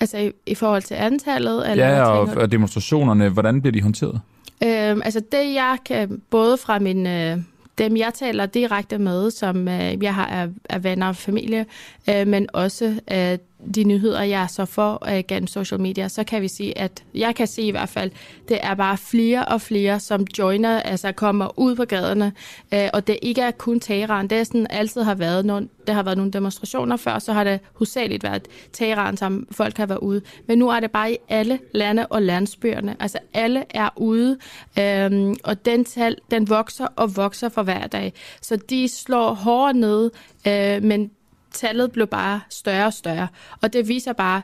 Altså 0.00 0.18
i, 0.18 0.32
i 0.46 0.54
forhold 0.54 0.82
til 0.82 0.94
antallet? 0.94 1.70
Eller 1.70 1.88
ja, 1.88 2.02
og, 2.02 2.28
og 2.36 2.52
demonstrationerne, 2.52 3.28
hvordan 3.28 3.60
bliver 3.60 3.72
de 3.72 3.82
håndteret? 3.82 4.20
Øhm, 4.64 5.02
altså 5.04 5.20
det 5.32 5.54
jeg 5.54 5.78
kan, 5.86 6.22
både 6.30 6.56
fra 6.56 6.78
min 6.78 7.06
øh, 7.06 7.38
dem, 7.78 7.96
jeg 7.96 8.14
taler 8.14 8.46
direkte 8.46 8.98
med, 8.98 9.30
som 9.30 9.68
øh, 9.68 10.02
jeg 10.02 10.14
har 10.14 10.48
af 10.70 10.84
venner 10.84 11.08
og 11.08 11.16
familie, 11.16 11.66
øh, 12.10 12.26
men 12.26 12.46
også 12.52 13.00
øh, 13.12 13.38
de 13.74 13.84
nyheder, 13.84 14.22
jeg 14.22 14.46
så 14.50 14.64
får 14.64 15.08
øh, 15.16 15.24
gennem 15.28 15.46
social 15.46 15.80
media, 15.80 16.08
så 16.08 16.24
kan 16.24 16.42
vi 16.42 16.48
sige, 16.48 16.78
at 16.78 17.04
jeg 17.14 17.34
kan 17.34 17.46
se 17.46 17.62
i 17.62 17.70
hvert 17.70 17.88
fald, 17.88 18.10
det 18.48 18.58
er 18.62 18.74
bare 18.74 18.96
flere 18.96 19.44
og 19.44 19.60
flere, 19.60 20.00
som 20.00 20.26
joiner, 20.38 20.80
altså 20.80 21.12
kommer 21.12 21.58
ud 21.58 21.76
på 21.76 21.84
gaderne, 21.84 22.32
øh, 22.74 22.88
og 22.92 23.06
det 23.06 23.18
ikke 23.22 23.40
er 23.40 23.50
kun 23.50 23.80
Teheran. 23.80 24.28
Det 24.28 24.38
er 24.38 24.44
sådan 24.44 24.66
altid 24.70 25.02
har 25.02 25.14
været 25.14 25.46
nogle, 25.46 25.68
der 25.86 25.92
har 25.92 26.02
været 26.02 26.16
nogle 26.16 26.32
demonstrationer 26.32 26.96
før, 26.96 27.18
så 27.18 27.32
har 27.32 27.44
det 27.44 27.60
hovedsageligt 27.72 28.22
været 28.22 28.48
Teheran, 28.72 29.16
som 29.16 29.46
folk 29.50 29.76
har 29.76 29.86
været 29.86 29.98
ude. 29.98 30.20
Men 30.46 30.58
nu 30.58 30.68
er 30.68 30.80
det 30.80 30.90
bare 30.90 31.12
i 31.12 31.16
alle 31.28 31.58
lande 31.74 32.06
og 32.06 32.22
landsbyerne. 32.22 32.96
Altså 33.00 33.18
alle 33.34 33.64
er 33.70 33.88
ude, 33.96 34.38
øh, 34.78 35.36
og 35.44 35.64
den 35.64 35.84
tal, 35.84 36.16
den 36.30 36.48
vokser 36.48 36.86
og 36.96 37.16
vokser 37.16 37.48
for 37.48 37.62
hver 37.62 37.86
dag. 37.86 38.12
Så 38.42 38.56
de 38.56 38.88
slår 38.88 39.32
hårdere 39.34 39.74
ned, 39.74 40.10
øh, 40.46 40.82
men 40.82 41.10
tallet 41.58 41.92
blev 41.92 42.06
bare 42.06 42.40
større 42.50 42.86
og 42.86 42.92
større. 42.92 43.28
Og 43.62 43.72
det 43.72 43.88
viser 43.88 44.12
bare, 44.12 44.42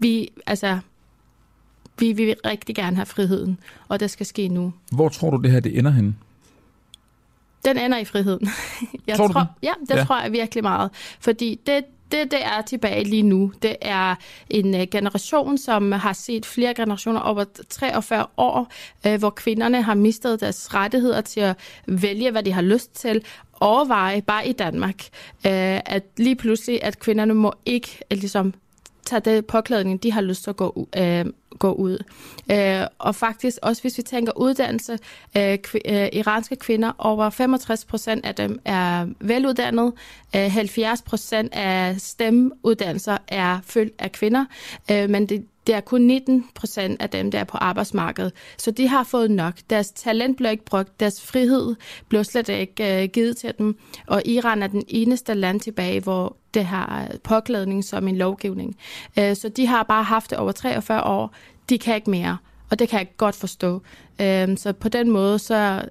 vi, 0.00 0.28
altså, 0.46 0.78
vi, 1.98 2.12
vi 2.12 2.24
vil 2.24 2.36
rigtig 2.46 2.76
gerne 2.76 2.96
have 2.96 3.06
friheden, 3.06 3.60
og 3.88 4.00
det 4.00 4.10
skal 4.10 4.26
ske 4.26 4.48
nu. 4.48 4.72
Hvor 4.92 5.08
tror 5.08 5.30
du, 5.30 5.36
det 5.36 5.50
her 5.50 5.60
det 5.60 5.78
ender 5.78 5.90
hen? 5.90 6.16
Den 7.64 7.78
ender 7.78 7.98
i 7.98 8.04
friheden. 8.04 8.48
jeg 9.06 9.16
tror, 9.16 9.28
tror 9.28 9.46
Ja, 9.62 9.72
det 9.80 9.96
ja. 9.96 10.04
tror 10.04 10.22
jeg 10.22 10.32
virkelig 10.32 10.64
meget. 10.64 10.90
Fordi 11.20 11.60
det, 11.66 11.84
det, 12.12 12.30
det 12.30 12.44
er 12.44 12.62
tilbage 12.62 13.04
lige 13.04 13.22
nu. 13.22 13.52
Det 13.62 13.76
er 13.82 14.14
en 14.50 14.74
uh, 14.74 14.80
generation, 14.90 15.58
som 15.58 15.92
har 15.92 16.12
set 16.12 16.46
flere 16.46 16.74
generationer 16.74 17.20
over 17.20 17.44
43 17.70 18.26
år, 18.36 18.72
uh, 19.06 19.14
hvor 19.14 19.30
kvinderne 19.30 19.82
har 19.82 19.94
mistet 19.94 20.40
deres 20.40 20.74
rettigheder 20.74 21.20
til 21.20 21.40
at 21.40 21.56
vælge, 21.86 22.30
hvad 22.30 22.42
de 22.42 22.52
har 22.52 22.62
lyst 22.62 22.94
til, 22.94 23.24
overveje, 23.64 24.22
bare 24.22 24.48
i 24.48 24.52
Danmark, 24.52 25.02
øh, 25.46 25.80
at 25.86 26.02
lige 26.16 26.36
pludselig, 26.36 26.84
at 26.84 26.98
kvinderne 26.98 27.34
må 27.34 27.52
ikke 27.66 27.98
øh, 28.10 28.18
ligesom 28.18 28.54
tage 29.06 29.20
det 29.20 29.46
påklædning, 29.46 30.02
de 30.02 30.12
har 30.12 30.20
lyst 30.20 30.42
til 30.42 30.50
at 30.50 30.56
gå, 30.56 30.88
øh, 30.96 31.24
gå 31.58 31.72
ud. 31.72 31.98
Øh, 32.52 32.86
og 32.98 33.14
faktisk 33.14 33.58
også, 33.62 33.82
hvis 33.82 33.98
vi 33.98 34.02
tænker 34.02 34.32
uddannelse, 34.36 34.98
øh, 35.36 35.58
kv- 35.66 35.92
øh, 35.92 36.08
iranske 36.12 36.56
kvinder, 36.56 36.92
over 36.98 37.30
65 37.30 37.84
procent 37.84 38.26
af 38.26 38.34
dem 38.34 38.60
er 38.64 39.06
veluddannede, 39.20 39.92
øh, 40.36 40.50
70 40.52 41.02
procent 41.02 41.54
af 41.54 42.00
stemmeuddannelser 42.00 43.16
er 43.28 43.58
fyldt 43.64 43.94
af 43.98 44.12
kvinder, 44.12 44.44
øh, 44.90 45.10
men 45.10 45.26
det, 45.26 45.46
det 45.66 45.74
er 45.74 45.80
kun 45.80 46.00
19 46.02 46.44
procent 46.54 47.02
af 47.02 47.10
dem, 47.10 47.30
der 47.30 47.38
er 47.38 47.44
på 47.44 47.56
arbejdsmarkedet. 47.56 48.32
Så 48.58 48.70
de 48.70 48.88
har 48.88 49.02
fået 49.04 49.30
nok. 49.30 49.54
Deres 49.70 49.90
talent 49.90 50.36
bliver 50.36 50.50
ikke 50.50 50.64
brugt. 50.64 51.00
Deres 51.00 51.22
frihed 51.22 51.74
bliver 52.08 52.22
slet 52.22 52.48
ikke 52.48 53.02
øh, 53.02 53.08
givet 53.08 53.36
til 53.36 53.52
dem. 53.58 53.78
Og 54.06 54.22
Iran 54.26 54.62
er 54.62 54.66
den 54.66 54.82
eneste 54.88 55.34
land 55.34 55.60
tilbage, 55.60 56.00
hvor 56.00 56.36
det 56.54 56.64
har 56.64 57.10
påklædning 57.24 57.84
som 57.84 58.08
en 58.08 58.16
lovgivning. 58.16 58.76
Øh, 59.18 59.36
så 59.36 59.48
de 59.48 59.66
har 59.66 59.82
bare 59.82 60.04
haft 60.04 60.30
det 60.30 60.38
over 60.38 60.52
43 60.52 61.04
år. 61.04 61.34
De 61.68 61.78
kan 61.78 61.94
ikke 61.94 62.10
mere. 62.10 62.36
Og 62.70 62.78
det 62.78 62.88
kan 62.88 62.98
jeg 62.98 63.08
godt 63.16 63.34
forstå. 63.34 63.82
Øh, 64.20 64.56
så 64.56 64.72
på 64.80 64.88
den 64.88 65.10
måde, 65.10 65.38
så 65.38 65.82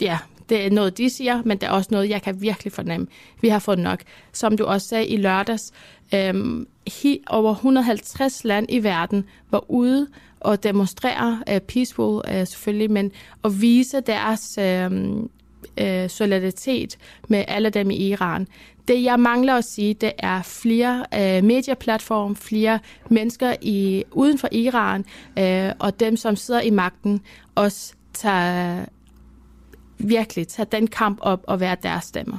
ja, 0.00 0.18
det 0.50 0.66
er 0.66 0.70
noget, 0.70 0.98
de 0.98 1.10
siger, 1.10 1.42
men 1.44 1.58
det 1.58 1.66
er 1.66 1.70
også 1.70 1.88
noget, 1.92 2.08
jeg 2.08 2.22
kan 2.22 2.40
virkelig 2.40 2.72
fornemme. 2.72 3.06
Vi 3.40 3.48
har 3.48 3.58
fået 3.58 3.78
nok. 3.78 4.00
Som 4.32 4.56
du 4.56 4.64
også 4.64 4.88
sagde 4.88 5.06
i 5.06 5.16
lørdags, 5.16 5.72
øhm, 6.14 6.66
he, 7.02 7.18
over 7.26 7.54
150 7.54 8.44
land 8.44 8.66
i 8.68 8.82
verden 8.82 9.24
var 9.50 9.70
ude 9.70 10.06
og 10.40 10.62
demonstrere 10.62 11.42
øh, 11.48 11.54
uh, 11.54 11.60
peaceful 11.60 12.22
uh, 12.28 12.40
øh, 12.40 12.46
selvfølgelig, 12.46 12.90
men 12.90 13.12
at 13.44 13.60
vise 13.60 14.00
deres 14.00 14.58
uh, 14.58 14.92
uh, 15.82 16.08
solidaritet 16.08 16.98
med 17.28 17.44
alle 17.48 17.70
dem 17.70 17.90
i 17.90 17.96
Iran. 17.96 18.46
Det 18.88 19.02
jeg 19.02 19.20
mangler 19.20 19.54
at 19.54 19.64
sige, 19.64 19.94
det 19.94 20.12
er 20.18 20.42
flere 20.42 21.04
uh, 21.12 21.44
medieplatforme, 21.44 22.36
flere 22.36 22.78
mennesker 23.08 23.54
i 23.60 24.04
uden 24.12 24.38
for 24.38 24.48
Iran, 24.52 25.04
uh, 25.40 25.76
og 25.78 26.00
dem, 26.00 26.16
som 26.16 26.36
sidder 26.36 26.60
i 26.60 26.70
magten, 26.70 27.20
også 27.54 27.94
tager 28.12 28.84
virkelig 30.00 30.48
tage 30.48 30.66
den 30.72 30.86
kamp 30.86 31.18
op 31.20 31.40
og 31.46 31.60
være 31.60 31.76
deres 31.82 32.04
stemmer. 32.04 32.38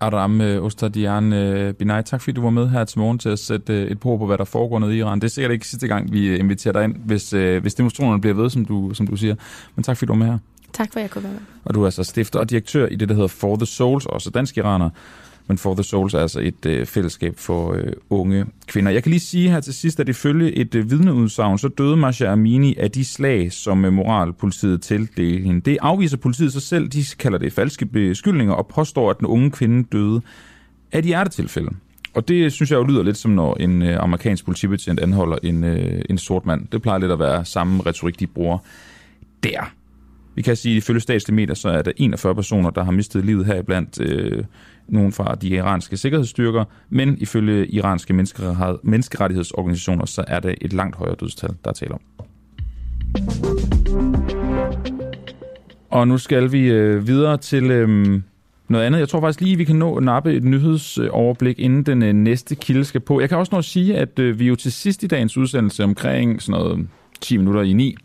Aram 0.00 0.40
øh, 0.40 0.64
Ostadian 0.64 1.32
øh, 1.32 1.74
Binay, 1.74 2.02
tak 2.02 2.20
fordi 2.20 2.32
du 2.32 2.42
var 2.42 2.50
med 2.50 2.68
her 2.68 2.84
til 2.84 2.98
morgen 2.98 3.18
til 3.18 3.28
at 3.28 3.38
sætte 3.38 3.72
øh, 3.72 3.90
et 3.90 4.00
på 4.00 4.16
på, 4.16 4.26
hvad 4.26 4.38
der 4.38 4.44
foregår 4.44 4.78
nede 4.78 4.96
i 4.96 4.98
Iran. 4.98 5.20
Det 5.20 5.24
er 5.24 5.30
sikkert 5.30 5.52
ikke 5.52 5.68
sidste 5.68 5.88
gang, 5.88 6.12
vi 6.12 6.36
inviterer 6.36 6.72
dig 6.72 6.84
ind, 6.84 6.94
hvis, 7.04 7.30
hvis 7.30 7.74
demonstrationerne 7.74 8.20
bliver 8.20 8.34
ved, 8.34 8.50
som 8.50 8.64
du, 8.64 8.94
som 8.94 9.06
du 9.06 9.16
siger. 9.16 9.34
Men 9.76 9.82
tak 9.82 9.96
fordi 9.96 10.06
du 10.06 10.12
var 10.12 10.18
med 10.18 10.26
her. 10.26 10.38
Tak 10.72 10.92
for, 10.92 11.00
at 11.00 11.02
jeg 11.02 11.10
kunne 11.10 11.24
være 11.24 11.32
med. 11.32 11.40
Og 11.64 11.74
du 11.74 11.82
er 11.82 11.84
altså 11.84 12.04
stifter 12.04 12.38
og 12.38 12.50
direktør 12.50 12.86
i 12.86 12.96
det, 12.96 13.08
der 13.08 13.14
hedder 13.14 13.28
For 13.28 13.56
the 13.56 13.66
Souls, 13.66 14.06
også 14.06 14.30
dansk 14.30 14.56
iraner. 14.56 14.90
Men 15.50 15.58
For 15.58 15.74
the 15.74 15.82
Souls 15.82 16.14
er 16.14 16.18
altså 16.18 16.40
et 16.40 16.66
øh, 16.66 16.86
fællesskab 16.86 17.38
for 17.38 17.72
øh, 17.72 17.92
unge 18.10 18.46
kvinder. 18.66 18.92
Jeg 18.92 19.02
kan 19.02 19.10
lige 19.10 19.20
sige 19.20 19.50
her 19.50 19.60
til 19.60 19.74
sidst, 19.74 20.00
at 20.00 20.08
ifølge 20.08 20.52
et 20.52 20.74
øh, 20.74 20.90
vidneudsagn, 20.90 21.58
så 21.58 21.68
døde 21.68 21.96
Masha 21.96 22.26
Amini 22.26 22.76
af 22.76 22.90
de 22.90 23.04
slag, 23.04 23.52
som 23.52 23.84
øh, 23.84 23.92
moralpolitiet 23.92 24.82
tildelte 24.82 25.22
hende. 25.22 25.60
Det 25.60 25.78
afviser 25.80 26.16
politiet 26.16 26.52
sig 26.52 26.62
selv. 26.62 26.88
De 26.88 27.04
kalder 27.18 27.38
det 27.38 27.52
falske 27.52 27.86
beskyldninger 27.86 28.54
og 28.54 28.66
påstår, 28.66 29.10
at 29.10 29.18
den 29.18 29.26
unge 29.26 29.50
kvinde 29.50 29.88
døde 29.92 30.20
af 30.92 30.98
et 30.98 31.04
hjertetilfælde. 31.04 31.70
Og 32.14 32.28
det 32.28 32.44
øh, 32.44 32.50
synes 32.50 32.70
jeg 32.70 32.76
jo 32.76 32.84
lyder 32.84 33.02
lidt 33.02 33.16
som, 33.16 33.30
når 33.30 33.54
en 33.60 33.82
øh, 33.82 34.02
amerikansk 34.02 34.44
politibetjent 34.44 35.00
anholder 35.00 35.38
en, 35.42 35.64
øh, 35.64 36.02
en 36.10 36.18
sort 36.18 36.46
mand. 36.46 36.66
Det 36.72 36.82
plejer 36.82 36.98
lidt 36.98 37.12
at 37.12 37.18
være 37.18 37.44
samme 37.44 37.82
retorik, 37.86 38.20
de 38.20 38.26
bruger 38.26 38.58
der. 39.42 39.72
Vi 40.34 40.42
kan 40.42 40.56
sige, 40.56 40.72
at 40.72 40.76
ifølge 40.76 41.00
statslige 41.00 41.36
medier, 41.36 41.54
så 41.54 41.68
er 41.68 41.82
der 41.82 41.92
41 41.96 42.34
personer, 42.34 42.70
der 42.70 42.84
har 42.84 42.92
mistet 42.92 43.24
livet 43.24 43.46
her 43.46 43.58
iblandt... 43.58 44.00
øh, 44.00 44.44
nogen 44.90 45.12
fra 45.12 45.34
de 45.34 45.48
iranske 45.48 45.96
sikkerhedsstyrker, 45.96 46.64
men 46.88 47.18
ifølge 47.18 47.66
iranske 47.66 48.12
menneskerettighedsorganisationer, 48.82 50.06
så 50.06 50.24
er 50.26 50.40
det 50.40 50.54
et 50.60 50.72
langt 50.72 50.96
højere 50.96 51.16
dødstal, 51.20 51.50
der 51.64 51.72
taler 51.72 51.94
om. 51.94 52.00
Og 55.90 56.08
nu 56.08 56.18
skal 56.18 56.52
vi 56.52 56.68
øh, 56.68 57.06
videre 57.06 57.36
til 57.36 57.70
øh, 57.70 58.20
noget 58.68 58.84
andet. 58.84 58.98
Jeg 58.98 59.08
tror 59.08 59.20
faktisk 59.20 59.40
lige, 59.40 59.56
vi 59.56 59.64
kan 59.64 59.76
nå 59.76 59.96
at 59.96 60.02
nappe 60.02 60.32
et 60.32 60.44
nyhedsoverblik, 60.44 61.58
inden 61.58 61.82
den 61.82 62.02
øh, 62.02 62.12
næste 62.12 62.54
kilde 62.54 62.84
skal 62.84 63.00
på. 63.00 63.20
Jeg 63.20 63.28
kan 63.28 63.38
også 63.38 63.50
nå 63.52 63.58
at 63.58 63.64
sige, 63.64 63.96
at 63.96 64.18
øh, 64.18 64.38
vi 64.38 64.46
jo 64.46 64.56
til 64.56 64.72
sidst 64.72 65.02
i 65.02 65.06
dagens 65.06 65.36
udsendelse 65.36 65.84
omkring 65.84 66.42
sådan 66.42 66.60
noget 66.60 66.88
10 67.20 67.36
minutter 67.36 67.62
i 67.62 67.72
9, 67.72 67.96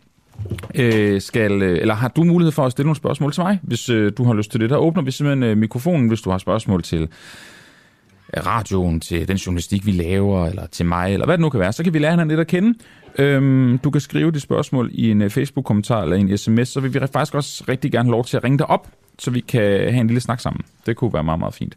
øh, 0.74 1.20
skal, 1.20 1.62
øh, 1.62 1.78
eller 1.80 1.94
har 1.94 2.08
du 2.08 2.24
mulighed 2.24 2.52
for 2.52 2.66
at 2.66 2.72
stille 2.72 2.86
nogle 2.86 2.96
spørgsmål 2.96 3.32
til 3.32 3.42
mig, 3.42 3.58
hvis 3.62 3.88
øh, 3.88 4.12
du 4.18 4.24
har 4.24 4.34
lyst 4.34 4.50
til 4.50 4.60
det. 4.60 4.70
Der 4.70 4.76
åbner 4.76 5.02
vi 5.02 5.10
simpelthen 5.10 5.42
øh, 5.42 5.56
mikrofonen, 5.56 6.08
hvis 6.08 6.20
du 6.20 6.30
har 6.30 6.38
spørgsmål 6.38 6.82
til 6.82 7.02
øh, 7.02 8.46
radioen, 8.46 9.00
til 9.00 9.28
den 9.28 9.36
journalistik, 9.36 9.86
vi 9.86 9.90
laver, 9.90 10.46
eller 10.46 10.66
til 10.66 10.86
mig, 10.86 11.12
eller 11.12 11.26
hvad 11.26 11.38
det 11.38 11.42
nu 11.42 11.50
kan 11.50 11.60
være. 11.60 11.72
Så 11.72 11.84
kan 11.84 11.94
vi 11.94 11.98
lære 11.98 12.10
hinanden 12.10 12.28
lidt 12.28 12.40
at 12.40 12.46
kende. 12.46 12.78
Øhm, 13.18 13.78
du 13.78 13.90
kan 13.90 14.00
skrive 14.00 14.30
dit 14.30 14.42
spørgsmål 14.42 14.90
i 14.92 15.10
en 15.10 15.22
øh, 15.22 15.30
Facebook-kommentar 15.30 16.02
eller 16.02 16.16
en 16.16 16.38
sms, 16.38 16.68
så 16.68 16.80
vil 16.80 16.94
vi 16.94 17.00
faktisk 17.12 17.34
også 17.34 17.64
rigtig 17.68 17.92
gerne 17.92 18.06
have 18.06 18.12
lov 18.12 18.24
til 18.24 18.36
at 18.36 18.44
ringe 18.44 18.58
dig 18.58 18.66
op, 18.66 18.88
så 19.18 19.30
vi 19.30 19.40
kan 19.40 19.62
have 19.62 20.00
en 20.00 20.06
lille 20.06 20.20
snak 20.20 20.40
sammen. 20.40 20.62
Det 20.86 20.96
kunne 20.96 21.12
være 21.12 21.24
meget, 21.24 21.38
meget 21.38 21.54
fint. 21.54 21.76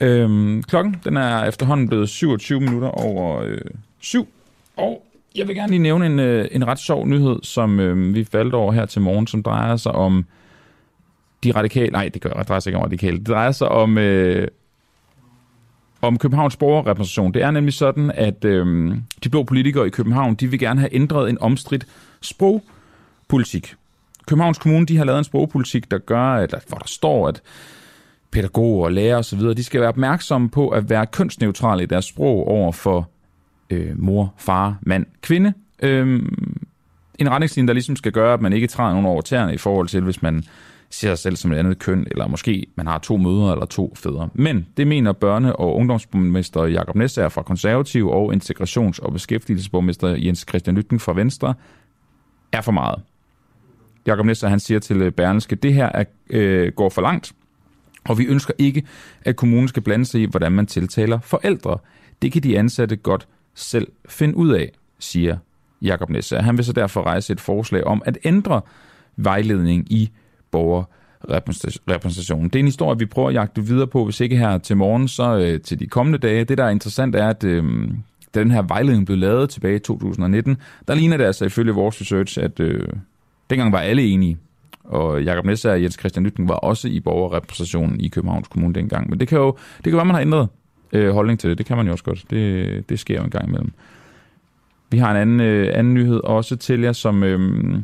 Øhm, 0.00 0.62
klokken 0.62 0.96
den 1.04 1.16
er 1.16 1.44
efterhånden 1.44 1.88
blevet 1.88 2.08
27 2.08 2.60
minutter 2.60 2.88
over 2.88 3.42
øh, 3.42 3.58
7, 4.00 4.28
og 4.76 5.04
jeg 5.38 5.48
vil 5.48 5.56
gerne 5.56 5.70
lige 5.70 5.82
nævne 5.82 6.06
en, 6.06 6.18
øh, 6.18 6.48
en 6.52 6.66
ret 6.66 6.78
sjov 6.78 7.06
nyhed, 7.06 7.38
som 7.42 7.80
øh, 7.80 8.14
vi 8.14 8.24
faldt 8.24 8.54
over 8.54 8.72
her 8.72 8.86
til 8.86 9.02
morgen, 9.02 9.26
som 9.26 9.42
drejer 9.42 9.76
sig 9.76 9.92
om 9.92 10.24
de 11.44 11.50
radikale... 11.50 11.90
Nej, 11.90 12.08
det 12.08 12.22
gør 12.22 12.30
jeg 12.36 12.48
drejer 12.48 12.60
sig 12.60 12.70
ikke 12.70 12.78
om 12.78 12.82
radikale. 12.82 13.18
Det 13.18 13.28
drejer 13.28 13.52
sig 13.52 13.68
om, 13.68 13.98
øh, 13.98 14.48
om 16.02 16.18
Københavns 16.18 16.56
borgerrepræsentation. 16.56 17.34
Det 17.34 17.42
er 17.42 17.50
nemlig 17.50 17.74
sådan, 17.74 18.10
at 18.14 18.44
øh, 18.44 18.96
de 19.24 19.28
blå 19.28 19.42
politikere 19.42 19.86
i 19.86 19.90
København, 19.90 20.34
de 20.34 20.46
vil 20.46 20.58
gerne 20.58 20.80
have 20.80 20.94
ændret 20.94 21.30
en 21.30 21.38
omstridt 21.40 21.86
sprogpolitik. 22.20 23.74
Københavns 24.26 24.58
Kommune, 24.58 24.86
de 24.86 24.96
har 24.96 25.04
lavet 25.04 25.18
en 25.18 25.24
sprogpolitik, 25.24 25.90
der 25.90 25.98
gør, 25.98 26.22
at, 26.22 26.54
hvor 26.68 26.78
der 26.78 26.86
står, 26.86 27.28
at 27.28 27.42
pædagoger 28.30 28.84
og 28.84 28.92
lærere 28.92 29.18
osv., 29.18 29.40
de 29.40 29.64
skal 29.64 29.80
være 29.80 29.88
opmærksomme 29.88 30.48
på 30.48 30.68
at 30.68 30.90
være 30.90 31.06
kønsneutrale 31.06 31.82
i 31.82 31.86
deres 31.86 32.04
sprog 32.04 32.48
over 32.48 32.72
for 32.72 33.08
øh, 33.70 34.00
mor, 34.02 34.34
far, 34.36 34.78
mand, 34.82 35.06
kvinde. 35.22 35.52
Øh, 35.82 36.22
en 37.18 37.30
retningslinje, 37.30 37.66
der 37.66 37.72
ligesom 37.72 37.96
skal 37.96 38.12
gøre, 38.12 38.34
at 38.34 38.40
man 38.40 38.52
ikke 38.52 38.66
træder 38.66 38.90
nogen 38.90 39.06
over 39.06 39.20
tæerne 39.20 39.54
i 39.54 39.58
forhold 39.58 39.88
til, 39.88 40.00
hvis 40.00 40.22
man 40.22 40.44
ser 40.90 41.08
sig 41.08 41.18
selv 41.18 41.36
som 41.36 41.52
et 41.52 41.56
andet 41.56 41.78
køn, 41.78 42.06
eller 42.10 42.26
måske 42.26 42.66
man 42.74 42.86
har 42.86 42.98
to 42.98 43.16
mødre 43.16 43.52
eller 43.52 43.66
to 43.66 43.94
fædre. 43.96 44.28
Men 44.34 44.66
det 44.76 44.86
mener 44.86 45.12
børne- 45.12 45.52
og 45.52 45.76
ungdomsborgmester 45.76 46.64
Jakob 46.64 46.96
Næsser 46.96 47.28
fra 47.28 47.42
Konservativ 47.42 48.08
og 48.08 48.34
integrations- 48.34 48.98
og 49.02 49.12
beskæftigelsesborgmester 49.12 50.08
Jens 50.08 50.44
Christian 50.48 50.76
Lytten 50.76 51.00
fra 51.00 51.12
Venstre 51.12 51.54
er 52.52 52.60
for 52.60 52.72
meget. 52.72 53.02
Jakob 54.06 54.26
Næsser 54.26 54.48
han 54.48 54.60
siger 54.60 54.80
til 54.80 55.02
øh, 55.02 55.12
Berlingske, 55.12 55.56
det 55.56 55.74
her 55.74 55.90
er, 55.94 56.04
øh, 56.30 56.72
går 56.72 56.88
for 56.88 57.02
langt, 57.02 57.32
og 58.04 58.18
vi 58.18 58.24
ønsker 58.24 58.54
ikke, 58.58 58.82
at 59.22 59.36
kommunen 59.36 59.68
skal 59.68 59.82
blande 59.82 60.04
sig 60.04 60.20
i, 60.20 60.24
hvordan 60.24 60.52
man 60.52 60.66
tiltaler 60.66 61.20
forældre. 61.20 61.78
Det 62.22 62.32
kan 62.32 62.42
de 62.42 62.58
ansatte 62.58 62.96
godt 62.96 63.28
selv 63.58 63.88
finde 64.08 64.36
ud 64.36 64.50
af, 64.50 64.72
siger 64.98 65.36
Jakob 65.82 66.10
Nesse. 66.10 66.36
Han 66.36 66.56
vil 66.56 66.64
så 66.64 66.72
derfor 66.72 67.02
rejse 67.02 67.32
et 67.32 67.40
forslag 67.40 67.84
om 67.84 68.02
at 68.04 68.18
ændre 68.24 68.60
vejledning 69.16 69.92
i 69.92 70.10
borger 70.50 70.84
repræsentation. 71.88 72.44
Det 72.44 72.54
er 72.54 72.60
en 72.60 72.66
historie, 72.66 72.98
vi 72.98 73.06
prøver 73.06 73.28
at 73.28 73.34
jagte 73.34 73.64
videre 73.64 73.86
på, 73.86 74.04
hvis 74.04 74.20
ikke 74.20 74.36
her 74.36 74.58
til 74.58 74.76
morgen, 74.76 75.08
så 75.08 75.36
øh, 75.38 75.60
til 75.60 75.80
de 75.80 75.86
kommende 75.86 76.18
dage. 76.18 76.44
Det, 76.44 76.58
der 76.58 76.64
er 76.64 76.70
interessant, 76.70 77.14
er, 77.14 77.28
at 77.28 77.44
øh, 77.44 77.64
da 78.34 78.40
den 78.40 78.50
her 78.50 78.62
vejledning 78.62 79.06
blev 79.06 79.18
lavet 79.18 79.50
tilbage 79.50 79.76
i 79.76 79.78
2019, 79.78 80.56
der 80.88 80.94
ligner 80.94 81.16
det 81.16 81.24
altså 81.24 81.44
ifølge 81.44 81.72
vores 81.72 82.00
research, 82.00 82.38
at 82.42 82.60
øh, 82.60 82.88
dengang 83.50 83.72
var 83.72 83.78
alle 83.78 84.02
enige. 84.02 84.38
Og 84.84 85.22
Jakob 85.22 85.44
Nesser 85.44 85.72
og 85.72 85.82
Jens 85.82 85.96
Christian 85.98 86.24
Lytting 86.24 86.48
var 86.48 86.54
også 86.54 86.88
i 86.88 87.00
borgerrepræsentationen 87.00 88.00
i 88.00 88.08
Københavns 88.08 88.48
Kommune 88.48 88.74
dengang. 88.74 89.10
Men 89.10 89.20
det 89.20 89.28
kan 89.28 89.38
jo 89.38 89.56
det 89.76 89.84
kan 89.84 89.96
være, 89.96 90.04
man 90.04 90.14
har 90.14 90.22
ændret 90.22 90.48
øh, 90.92 91.10
holdning 91.10 91.40
til 91.40 91.50
det. 91.50 91.58
Det 91.58 91.66
kan 91.66 91.76
man 91.76 91.86
jo 91.86 91.92
også 91.92 92.04
godt. 92.04 92.24
Det, 92.30 92.88
det 92.88 92.98
sker 92.98 93.16
jo 93.16 93.24
en 93.24 93.30
gang 93.30 93.48
imellem. 93.48 93.72
Vi 94.90 94.98
har 94.98 95.10
en 95.10 95.16
anden, 95.16 95.40
øh, 95.40 95.78
anden 95.78 95.94
nyhed 95.94 96.20
også 96.24 96.56
til 96.56 96.80
jer, 96.80 96.92
som 96.92 97.22
øh, 97.22 97.78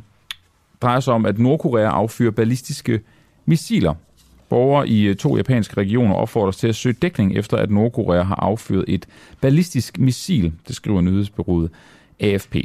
drejer 0.82 1.00
sig 1.00 1.14
om, 1.14 1.26
at 1.26 1.38
Nordkorea 1.38 1.88
affyrer 1.88 2.30
ballistiske 2.30 3.00
missiler. 3.46 3.94
Borgere 4.48 4.88
i 4.88 5.04
øh, 5.04 5.16
to 5.16 5.36
japanske 5.36 5.76
regioner 5.76 6.14
opfordres 6.14 6.56
til 6.56 6.68
at 6.68 6.74
søge 6.74 6.96
dækning 7.02 7.36
efter, 7.36 7.56
at 7.56 7.70
Nordkorea 7.70 8.22
har 8.22 8.34
affyret 8.34 8.84
et 8.88 9.06
ballistisk 9.40 9.98
missil, 9.98 10.52
det 10.68 10.76
skriver 10.76 11.00
nyhedsbyrået 11.00 11.70
AFP. 12.20 12.56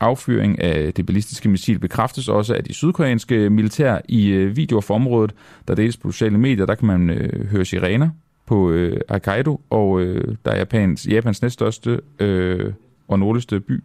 Affyring 0.00 0.62
af 0.62 0.94
det 0.94 1.06
ballistiske 1.06 1.48
missil 1.48 1.78
bekræftes 1.78 2.28
også 2.28 2.54
af 2.54 2.64
de 2.64 2.74
sydkoreanske 2.74 3.50
militær 3.50 3.98
i 4.08 4.28
øh, 4.28 4.56
videoer 4.56 4.80
fra 4.80 4.94
området, 4.94 5.32
der 5.68 5.74
deles 5.74 5.96
på 5.96 6.12
sociale 6.12 6.38
medier. 6.38 6.66
Der 6.66 6.74
kan 6.74 6.86
man 6.86 7.10
øh, 7.10 7.46
høre 7.46 7.64
sirener 7.64 8.10
på 8.46 8.70
øh, 8.70 9.00
Hokkaido, 9.08 9.60
og 9.70 10.00
øh, 10.00 10.36
der 10.44 10.50
er 10.50 10.56
Japans, 10.56 11.06
Japans 11.06 11.42
næststørste 11.42 12.00
øh, 12.18 12.72
og 13.08 13.18
nordligste 13.18 13.60
by. 13.60 13.82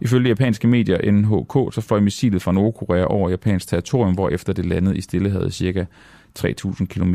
Ifølge 0.00 0.28
japanske 0.28 0.68
medier 0.68 1.10
NHK, 1.12 1.74
så 1.74 1.80
fløj 1.80 2.00
missilet 2.00 2.42
fra 2.42 2.52
Nordkorea 2.52 3.04
over 3.04 3.30
japansk 3.30 3.68
territorium, 3.68 4.14
hvor 4.14 4.28
efter 4.28 4.52
det 4.52 4.66
landede 4.66 4.96
i 4.96 5.00
Stillehavet 5.00 5.54
cirka 5.54 5.84
3.000 6.38 6.86
km 6.86 7.14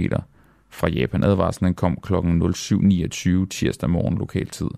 fra 0.69 0.89
Japan. 0.89 1.23
Advarslen 1.23 1.73
kom 1.73 1.97
kl. 2.03 2.13
07.29 2.13 3.47
tirsdag 3.49 3.89
morgen 3.89 4.17
lokal 4.17 4.47
tid. 4.47 4.69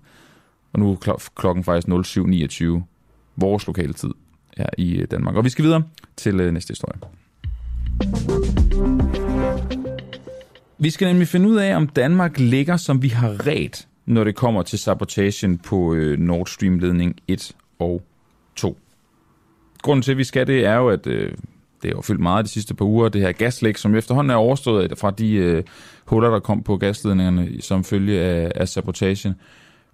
Og 0.74 0.80
nu 0.80 0.92
er 0.92 1.30
klokken 1.36 1.64
faktisk 1.64 1.88
07.29 1.88 2.82
vores 3.36 3.68
lokaltid 3.68 4.10
her 4.58 4.70
i 4.78 4.98
øh, 4.98 5.08
Danmark. 5.12 5.36
Og 5.36 5.44
vi 5.44 5.50
skal 5.50 5.66
videre 5.66 5.84
til 6.18 6.40
øh, 6.40 6.54
næste 6.54 6.72
historie. 6.72 7.00
Vi 10.78 10.90
skal 10.90 11.08
nemlig 11.08 11.28
finde 11.28 11.50
ud 11.50 11.56
af, 11.56 11.76
om 11.76 11.88
Danmark 11.88 12.40
ligger, 12.40 12.78
som 12.78 13.02
vi 13.02 13.08
har 13.08 13.48
ret, 13.48 13.88
når 14.06 14.24
det 14.24 14.36
kommer 14.36 14.62
til 14.62 14.80
sabotagen 14.80 15.58
på 15.58 15.94
øh, 15.94 16.20
Nord 16.20 16.48
Stream-ledning 16.48 17.16
1 17.28 17.52
og 17.80 18.02
2. 18.56 18.78
Grunden 19.82 20.02
til, 20.02 20.12
at 20.12 20.18
vi 20.18 20.24
skal 20.24 20.48
det, 20.48 20.66
er 20.66 20.76
jo, 20.76 20.90
at 20.90 21.08
øh, 21.08 21.32
det 21.84 21.94
har 21.94 22.02
fyldt 22.02 22.22
meget 22.22 22.46
de 22.46 22.50
sidste 22.50 22.74
par 22.74 22.86
uger, 22.86 23.10
det 23.10 23.22
her 23.22 23.32
gaslæg, 23.32 23.80
som 23.80 23.96
efterhånden 23.96 24.32
er 24.32 24.36
overstået 24.36 24.98
fra 24.98 25.12
de 25.12 25.34
øh, 25.34 25.64
huller, 26.06 26.30
der 26.30 26.40
kom 26.40 26.64
på 26.64 26.78
gasledningerne 26.78 27.62
som 27.62 27.84
følge 27.84 28.20
af, 28.20 28.52
af 28.56 28.70
sabotagen 28.70 29.36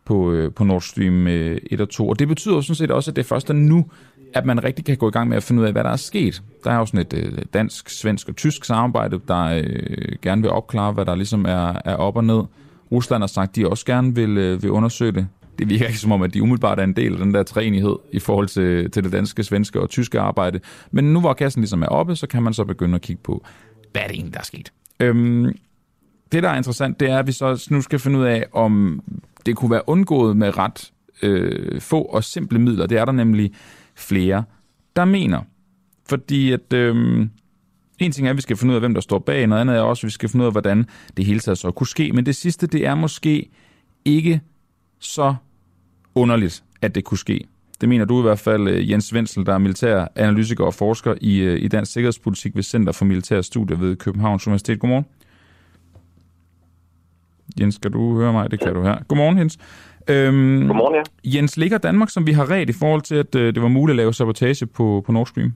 på, 0.06 0.32
øh, 0.32 0.54
på 0.54 0.63
Nord 0.63 0.82
Stream 0.82 1.28
øh, 1.28 1.58
1 1.72 1.82
og 1.82 1.89
2. 1.89 2.10
Og 2.10 2.20
det 2.20 2.28
betyder 2.28 2.56
jo 2.56 2.62
sådan 2.62 2.76
set 2.76 2.91
også, 2.91 3.12
at 3.12 3.15
det 3.15 3.24
er 3.24 3.28
først 3.28 3.50
er 3.50 3.54
nu, 3.54 3.86
at 4.34 4.46
man 4.46 4.63
rigtig 4.63 4.86
kan 4.86 4.98
gå 4.98 5.08
i 5.08 5.12
gang 5.12 5.30
med 5.30 5.38
at 5.38 5.44
finde 5.44 5.62
ud 5.62 5.67
af, 5.67 5.72
hvad 5.72 5.84
der 5.84 5.89
er 5.89 5.96
sket. 5.96 6.44
Der 6.63 6.72
er 6.72 6.76
jo 6.76 6.86
sådan 6.86 7.00
et 7.00 7.13
øh, 7.13 7.38
dansk, 7.54 7.89
svensk 7.89 8.30
og 8.30 8.36
tysk 8.36 8.65
samarbejde, 8.65 9.20
der 9.28 9.44
øh, 9.44 10.15
gerne 10.22 10.41
vil 10.41 10.52
opklare, 10.52 10.91
hvad 10.91 11.06
der 11.06 11.15
ligesom 11.15 11.46
er, 11.46 11.82
er 11.86 11.96
op 11.96 12.15
og 12.17 12.24
ned. 12.24 12.41
Rusland 12.91 13.22
har 13.22 13.28
sagt, 13.28 13.50
at 13.50 13.56
de 13.56 13.67
også 13.67 13.86
gerne 13.86 14.15
vil, 14.15 14.38
øh, 14.38 14.63
vil 14.63 14.72
undersøge 14.72 15.12
det. 15.12 15.28
Det 15.60 15.70
virker 15.70 15.86
ikke 15.86 16.00
som 16.00 16.12
om, 16.12 16.22
at 16.22 16.34
de 16.34 16.41
umiddelbart 16.41 16.80
er 16.80 16.84
en 16.84 16.96
del 16.96 17.13
af 17.13 17.17
den 17.17 17.34
der 17.34 17.44
træenighed 17.44 17.96
i 18.12 18.20
forhold 18.20 18.48
til, 18.48 18.91
til 18.91 19.04
det 19.04 19.12
danske, 19.12 19.44
svenske 19.44 19.82
og 19.82 19.89
tyske 19.89 20.20
arbejde. 20.20 20.60
Men 20.91 21.13
nu 21.13 21.20
hvor 21.20 21.34
kassen 21.34 21.62
ligesom 21.62 21.82
er 21.82 21.88
oppe, 21.88 22.15
så 22.15 22.28
kan 22.28 22.44
man 22.44 22.54
så 22.54 22.63
begynde 22.63 22.96
at 22.96 23.02
kigge 23.02 23.22
på, 23.24 23.46
hvad 23.91 24.02
er 24.02 24.08
det 24.08 24.15
egentlig, 24.15 24.34
der 24.34 24.39
er 24.39 24.44
sket. 24.44 24.72
Øhm, 25.00 25.56
det, 26.32 26.44
der 26.44 26.50
er 26.50 26.58
interessant, 26.58 27.00
det 27.00 27.10
er, 27.10 27.20
at 27.20 27.28
vi 27.28 27.32
så 27.32 27.67
nu 27.70 27.82
skal 27.82 28.00
finde 28.00 28.20
ud 28.20 28.26
af, 28.26 28.46
om 28.54 29.02
det 29.46 29.56
kunne 29.56 29.72
være 29.72 29.89
undgået 29.89 30.38
med 30.38 30.58
ret 30.58 30.91
øh, 31.22 31.82
få 31.82 32.02
og 32.02 32.24
simple 32.24 32.60
midler. 32.60 32.88
Det 32.88 32.98
er 32.98 33.06
der 33.06 33.12
nemlig 33.12 33.54
flere, 34.02 34.44
der 34.96 35.06
mener. 35.06 35.42
Fordi 36.10 36.52
at... 36.52 36.74
Øh, 36.74 37.28
en 38.06 38.12
ting 38.12 38.28
er, 38.28 38.32
at 38.32 38.38
vi 38.38 38.42
skal 38.42 38.58
finde 38.58 38.72
ud 38.72 38.76
af, 38.76 38.82
hvem 38.82 38.94
der 38.94 39.02
står 39.02 39.20
bag, 39.20 39.48
noget 39.48 39.62
andet 39.62 39.76
er 39.76 39.82
også, 39.82 40.02
at 40.02 40.08
vi 40.08 40.12
skal 40.12 40.30
finde 40.30 40.44
ud 40.44 40.48
af, 40.48 40.54
hvordan 40.54 40.86
det 41.18 41.26
hele 41.26 41.40
taget 41.40 41.58
så 41.58 41.72
kunne 41.72 41.88
ske. 41.88 42.12
Men 42.12 42.26
det 42.26 42.36
sidste, 42.36 42.68
det 42.68 42.86
er 42.86 42.96
måske 42.96 43.50
ikke 44.06 44.42
så 45.00 45.36
underligt, 46.16 46.64
at 46.82 46.96
det 46.96 47.04
kunne 47.04 47.18
ske. 47.18 47.48
Det 47.82 47.90
mener 47.90 48.06
du 48.06 48.20
i 48.20 48.22
hvert 48.22 48.40
fald, 48.40 48.68
øh, 48.68 48.92
Jens 48.92 49.14
Wenzel, 49.14 49.46
der 49.46 49.54
er 49.54 49.58
militær 49.58 50.08
analytiker 50.16 50.66
og 50.66 50.74
forsker 50.74 51.16
i, 51.22 51.38
øh, 51.38 51.64
i 51.64 51.68
dansk 51.68 51.92
sikkerhedspolitik 51.92 52.56
ved 52.56 52.64
Center 52.64 52.92
for 52.92 53.06
Militære 53.06 53.44
Studier 53.44 53.78
ved 53.78 53.96
Københavns 53.96 54.48
Universitet. 54.48 54.80
Godmorgen. 54.80 55.06
Jens, 57.60 57.78
kan 57.78 57.92
du 57.92 58.18
høre 58.18 58.34
mig? 58.34 58.52
Det 58.52 58.60
kan 58.60 58.74
du 58.74 58.84
her. 58.84 59.04
Godmorgen, 59.08 59.38
Jens. 59.38 59.58
Øhm, 60.10 60.68
Godmorgen, 60.68 60.96
ja. 60.96 61.04
Jens, 61.36 61.58
ligger 61.58 61.78
Danmark, 61.78 62.10
som 62.10 62.28
vi 62.28 62.32
har 62.32 62.52
ret 62.52 62.70
i 62.70 62.80
forhold 62.80 63.02
til, 63.02 63.16
at 63.16 63.36
øh, 63.36 63.54
det 63.56 63.62
var 63.62 63.68
muligt 63.68 63.94
at 63.94 64.02
lave 64.02 64.14
sabotage 64.14 64.66
på, 64.66 65.04
på 65.06 65.12
Nord 65.12 65.26
Stream? 65.26 65.52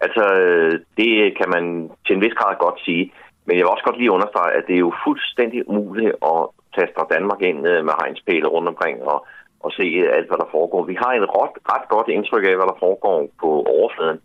Altså, 0.00 0.24
øh, 0.42 0.72
det 0.96 1.36
kan 1.38 1.48
man 1.54 1.90
til 2.06 2.16
en 2.16 2.22
vis 2.22 2.34
grad 2.40 2.54
godt 2.58 2.80
sige. 2.84 3.12
Men 3.46 3.56
jeg 3.56 3.64
vil 3.64 3.74
også 3.74 3.84
godt 3.84 3.98
lige 3.98 4.14
understrege, 4.16 4.56
at 4.58 4.64
det 4.66 4.74
er 4.74 4.86
jo 4.88 4.92
fuldstændig 5.06 5.68
umuligt 5.68 6.14
at 6.32 6.40
taste 6.76 7.12
Danmark 7.14 7.40
ind 7.42 7.60
øh, 7.72 7.84
med 7.84 7.94
hegnspæle 8.00 8.48
rundt 8.54 8.68
omkring 8.68 8.96
og, 9.02 9.26
og 9.64 9.70
se 9.72 9.86
alt, 10.16 10.28
hvad 10.28 10.38
der 10.42 10.52
foregår. 10.56 10.82
Vi 10.84 10.96
har 11.02 11.12
et 11.12 11.28
ret, 11.40 11.56
ret 11.72 11.86
godt 11.88 12.08
indtryk 12.08 12.44
af, 12.50 12.56
hvad 12.56 12.68
der 12.72 12.82
foregår 12.84 13.28
på 13.40 13.48
overfladen. 13.76 14.20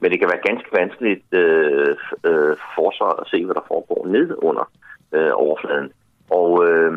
Men 0.00 0.10
det 0.10 0.18
kan 0.18 0.30
være 0.32 0.48
ganske 0.48 0.70
vanskeligt 0.78 1.26
øh, 1.32 1.96
øh, 2.28 2.56
forsvar 2.78 3.12
at 3.22 3.28
se, 3.32 3.44
hvad 3.44 3.54
der 3.54 3.70
foregår 3.72 4.06
ned 4.06 4.28
under 4.48 4.64
øh, 5.12 5.32
overfladen. 5.34 5.88
Og 6.30 6.50
øh, 6.68 6.92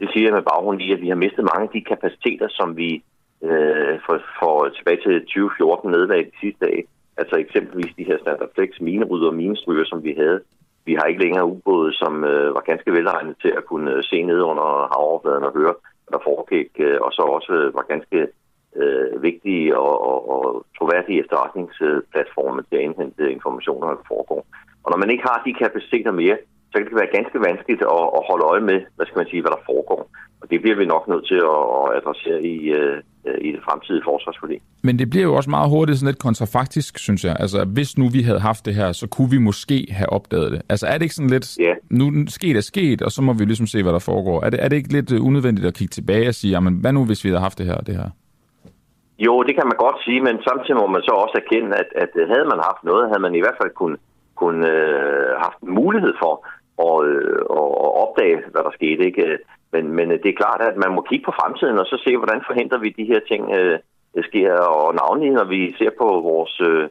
det 0.00 0.08
siger 0.12 0.26
jeg 0.26 0.34
med 0.34 0.48
baggrund 0.50 0.80
i, 0.82 0.92
at 0.92 1.00
vi 1.00 1.08
har 1.08 1.24
mistet 1.24 1.44
mange 1.50 1.64
af 1.68 1.74
de 1.76 1.88
kapaciteter, 1.92 2.48
som 2.48 2.76
vi 2.76 3.02
øh, 3.42 3.94
for, 4.06 4.16
for 4.40 4.68
tilbage 4.68 5.00
til 5.06 5.20
2014 5.20 5.90
nedlagde 5.90 6.30
de 6.30 6.40
sidste 6.40 6.66
dage. 6.66 6.84
Altså 7.16 7.36
eksempelvis 7.36 7.94
de 7.98 8.04
her 8.04 8.18
standard 8.18 8.50
flex 8.54 8.70
minerydder 8.80 9.28
og 9.28 9.34
minestryger, 9.34 9.84
som 9.84 10.04
vi 10.04 10.12
havde. 10.22 10.40
Vi 10.84 10.94
har 10.94 11.04
ikke 11.04 11.22
længere 11.22 11.50
ubåde, 11.54 11.92
som 11.92 12.24
øh, 12.24 12.54
var 12.54 12.60
ganske 12.70 12.92
velegnet 12.92 13.36
til 13.42 13.52
at 13.56 13.64
kunne 13.64 13.90
øh, 13.94 14.04
se 14.04 14.22
ned 14.22 14.40
under 14.50 14.68
havoverfladen 14.92 15.44
og 15.48 15.52
høre, 15.58 15.74
hvad 16.02 16.12
der 16.12 16.26
foregik, 16.28 16.70
øh, 16.78 16.98
og 17.00 17.12
så 17.12 17.22
også 17.22 17.52
øh, 17.52 17.74
var 17.74 17.84
ganske 17.92 18.18
øh, 18.80 19.22
vigtige 19.22 19.78
og, 19.78 19.94
og, 20.10 20.18
og 20.34 20.66
troværdige 20.78 21.20
efterretningsplatforme 21.20 22.62
til 22.62 22.76
at 22.76 22.82
indhente 22.82 23.32
informationer, 23.32 23.86
der 23.88 24.08
foregår. 24.08 24.46
Og 24.84 24.88
når 24.90 24.98
man 24.98 25.10
ikke 25.10 25.28
har 25.30 25.42
de 25.46 25.52
kapaciteter 25.64 26.12
mere, 26.12 26.38
så 26.70 26.74
kan 26.78 26.88
det 26.90 27.00
være 27.02 27.16
ganske 27.18 27.38
vanskeligt 27.48 27.82
at, 27.96 28.04
at 28.18 28.22
holde 28.30 28.44
øje 28.52 28.64
med, 28.70 28.78
hvad 28.96 29.06
skal 29.06 29.20
man 29.20 29.30
sige, 29.30 29.42
hvad 29.42 29.54
der 29.56 29.66
foregår. 29.70 30.00
Og 30.40 30.50
det 30.50 30.58
bliver 30.62 30.76
vi 30.76 30.86
nok 30.94 31.04
nødt 31.08 31.26
til 31.32 31.40
at, 31.54 31.60
at 31.78 31.86
adressere 31.98 32.40
i, 32.52 32.56
uh, 32.78 32.96
i 33.46 33.52
det 33.52 33.62
fremtidige 33.68 34.02
forsvarsforlig. 34.04 34.60
Men 34.82 34.98
det 34.98 35.10
bliver 35.10 35.26
jo 35.30 35.34
også 35.34 35.50
meget 35.50 35.70
hurtigt 35.70 35.98
sådan 35.98 36.10
lidt 36.12 36.26
kontrafaktisk, 36.28 36.98
synes 36.98 37.24
jeg. 37.24 37.36
Altså, 37.40 37.64
hvis 37.64 37.98
nu 37.98 38.08
vi 38.08 38.22
havde 38.22 38.40
haft 38.40 38.66
det 38.66 38.74
her, 38.74 38.92
så 38.92 39.06
kunne 39.14 39.30
vi 39.30 39.38
måske 39.38 39.86
have 39.90 40.10
opdaget 40.18 40.52
det. 40.52 40.62
Altså, 40.68 40.86
er 40.86 40.92
det 40.92 41.02
ikke 41.02 41.14
sådan 41.14 41.30
lidt, 41.30 41.58
ja. 41.58 41.74
nu 41.90 42.04
sket 42.28 42.56
er 42.56 42.60
sket, 42.60 43.02
og 43.02 43.10
så 43.10 43.22
må 43.22 43.32
vi 43.32 43.44
ligesom 43.44 43.66
se, 43.66 43.82
hvad 43.82 43.92
der 43.92 43.98
foregår. 44.12 44.44
Er 44.44 44.50
det, 44.50 44.64
er 44.64 44.68
det 44.68 44.76
ikke 44.76 44.92
lidt 44.92 45.12
øh, 45.12 45.26
unødvendigt 45.26 45.66
at 45.66 45.74
kigge 45.74 45.92
tilbage 45.92 46.28
og 46.28 46.34
sige, 46.34 46.50
jamen, 46.50 46.74
hvad 46.80 46.92
nu, 46.92 47.04
hvis 47.04 47.24
vi 47.24 47.28
havde 47.28 47.42
haft 47.42 47.58
det 47.58 47.66
her 47.66 47.74
og 47.74 47.86
det 47.86 47.96
her? 47.96 48.10
Jo, 49.26 49.42
det 49.42 49.54
kan 49.54 49.66
man 49.70 49.78
godt 49.84 49.98
sige, 50.04 50.20
men 50.20 50.36
samtidig 50.48 50.76
må 50.82 50.86
man 50.86 51.02
så 51.02 51.12
også 51.24 51.36
erkende, 51.42 51.76
at, 51.82 51.88
at 52.02 52.10
havde 52.32 52.48
man 52.52 52.60
haft 52.68 52.82
noget, 52.84 53.08
havde 53.10 53.22
man 53.26 53.34
i 53.34 53.42
hvert 53.44 53.58
fald 53.60 53.72
kun, 53.82 53.92
kun 54.42 54.54
øh, 54.64 55.30
haft 55.44 55.60
mulighed 55.62 56.14
for 56.22 56.32
og, 56.86 56.96
øh, 57.08 57.40
og, 57.58 57.68
og 57.84 57.90
opdage, 58.02 58.36
hvad 58.52 58.62
der 58.64 58.78
skete. 58.78 59.02
Ikke? 59.08 59.38
Men, 59.72 59.84
men 59.96 60.10
det 60.10 60.28
er 60.30 60.42
klart, 60.42 60.60
at 60.70 60.76
man 60.84 60.94
må 60.94 61.00
kigge 61.02 61.24
på 61.24 61.36
fremtiden 61.40 61.78
og 61.78 61.86
så 61.86 61.96
se, 62.04 62.16
hvordan 62.16 62.40
forhindrer 62.48 62.78
vi 62.78 62.98
de 62.98 63.10
her 63.12 63.20
ting 63.30 63.42
øh, 63.58 63.78
sker. 64.28 64.52
Og 64.82 64.94
navnlig, 64.94 65.30
når 65.30 65.44
vi 65.54 65.60
ser 65.78 65.90
på 66.00 66.06
vores 66.30 66.60
øh, 66.70 66.88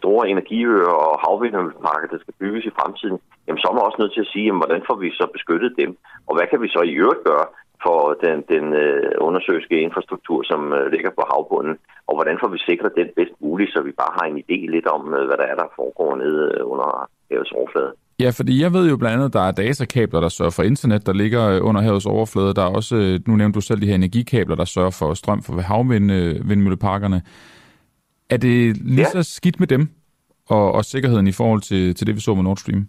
store 0.00 0.28
energiøer 0.28 0.92
og 1.08 1.14
havvindmølleparker, 1.24 2.08
der 2.12 2.18
skal 2.20 2.34
bygges 2.42 2.64
i 2.66 2.76
fremtiden, 2.78 3.18
jamen 3.46 3.60
så 3.60 3.66
er 3.68 3.74
man 3.74 3.88
også 3.88 4.00
nødt 4.00 4.14
til 4.14 4.24
at 4.26 4.32
sige, 4.32 4.46
jamen, 4.46 4.62
hvordan 4.62 4.82
får 4.88 4.96
vi 5.02 5.08
så 5.10 5.26
beskyttet 5.36 5.72
dem? 5.80 5.90
Og 6.28 6.32
hvad 6.36 6.46
kan 6.50 6.62
vi 6.62 6.68
så 6.68 6.80
i 6.84 6.96
øvrigt 7.02 7.26
gøre 7.30 7.46
for 7.84 8.00
den, 8.24 8.36
den 8.54 8.64
øh, 8.84 9.12
undersøgelske 9.28 9.80
infrastruktur, 9.86 10.40
som 10.50 10.72
øh, 10.78 10.86
ligger 10.94 11.10
på 11.18 11.22
havbunden? 11.30 11.76
Og 12.08 12.14
hvordan 12.16 12.38
får 12.42 12.48
vi 12.54 12.58
sikret 12.58 12.98
den 13.00 13.08
bedst 13.16 13.34
muligt, 13.40 13.72
så 13.72 13.78
vi 13.82 13.92
bare 14.02 14.16
har 14.18 14.26
en 14.26 14.42
idé 14.44 14.58
lidt 14.74 14.86
om, 14.96 15.02
øh, 15.14 15.26
hvad 15.26 15.36
der 15.40 15.46
er, 15.52 15.56
der 15.62 15.74
foregår 15.78 16.16
nede 16.16 16.42
øh, 16.56 16.62
under 16.72 16.88
havets 17.30 17.52
overflade? 17.52 17.92
Ja, 18.20 18.30
fordi 18.30 18.62
jeg 18.62 18.72
ved 18.72 18.90
jo 18.90 18.96
blandt 18.96 19.14
andet, 19.14 19.26
at 19.26 19.32
der 19.32 19.44
er 19.48 19.52
datakabler, 19.52 20.20
der 20.20 20.28
sørger 20.28 20.50
for 20.50 20.62
internet, 20.62 21.06
der 21.06 21.12
ligger 21.12 21.42
øh, 21.48 21.68
under 21.68 21.80
havets 21.80 22.06
overflade. 22.06 22.54
Der 22.54 22.62
er 22.62 22.74
også, 22.80 22.96
øh, 22.96 23.20
nu 23.28 23.36
nævnte 23.36 23.56
du 23.56 23.60
selv 23.60 23.80
de 23.80 23.86
her 23.86 23.94
energikabler, 23.94 24.56
der 24.56 24.64
sørger 24.64 24.94
for 25.00 25.14
strøm 25.14 25.42
for 25.42 25.52
havvindmølleparkerne. 25.60 27.22
Er 28.30 28.36
det 28.36 28.76
lige 28.76 29.08
ja. 29.14 29.22
så 29.22 29.22
skidt 29.22 29.60
med 29.60 29.68
dem 29.68 29.82
og, 30.48 30.72
og 30.72 30.84
sikkerheden 30.84 31.26
i 31.26 31.32
forhold 31.32 31.60
til, 31.60 31.94
til 31.94 32.06
det, 32.06 32.14
vi 32.14 32.20
så 32.20 32.34
med 32.34 32.42
Nord 32.42 32.56
Stream? 32.56 32.88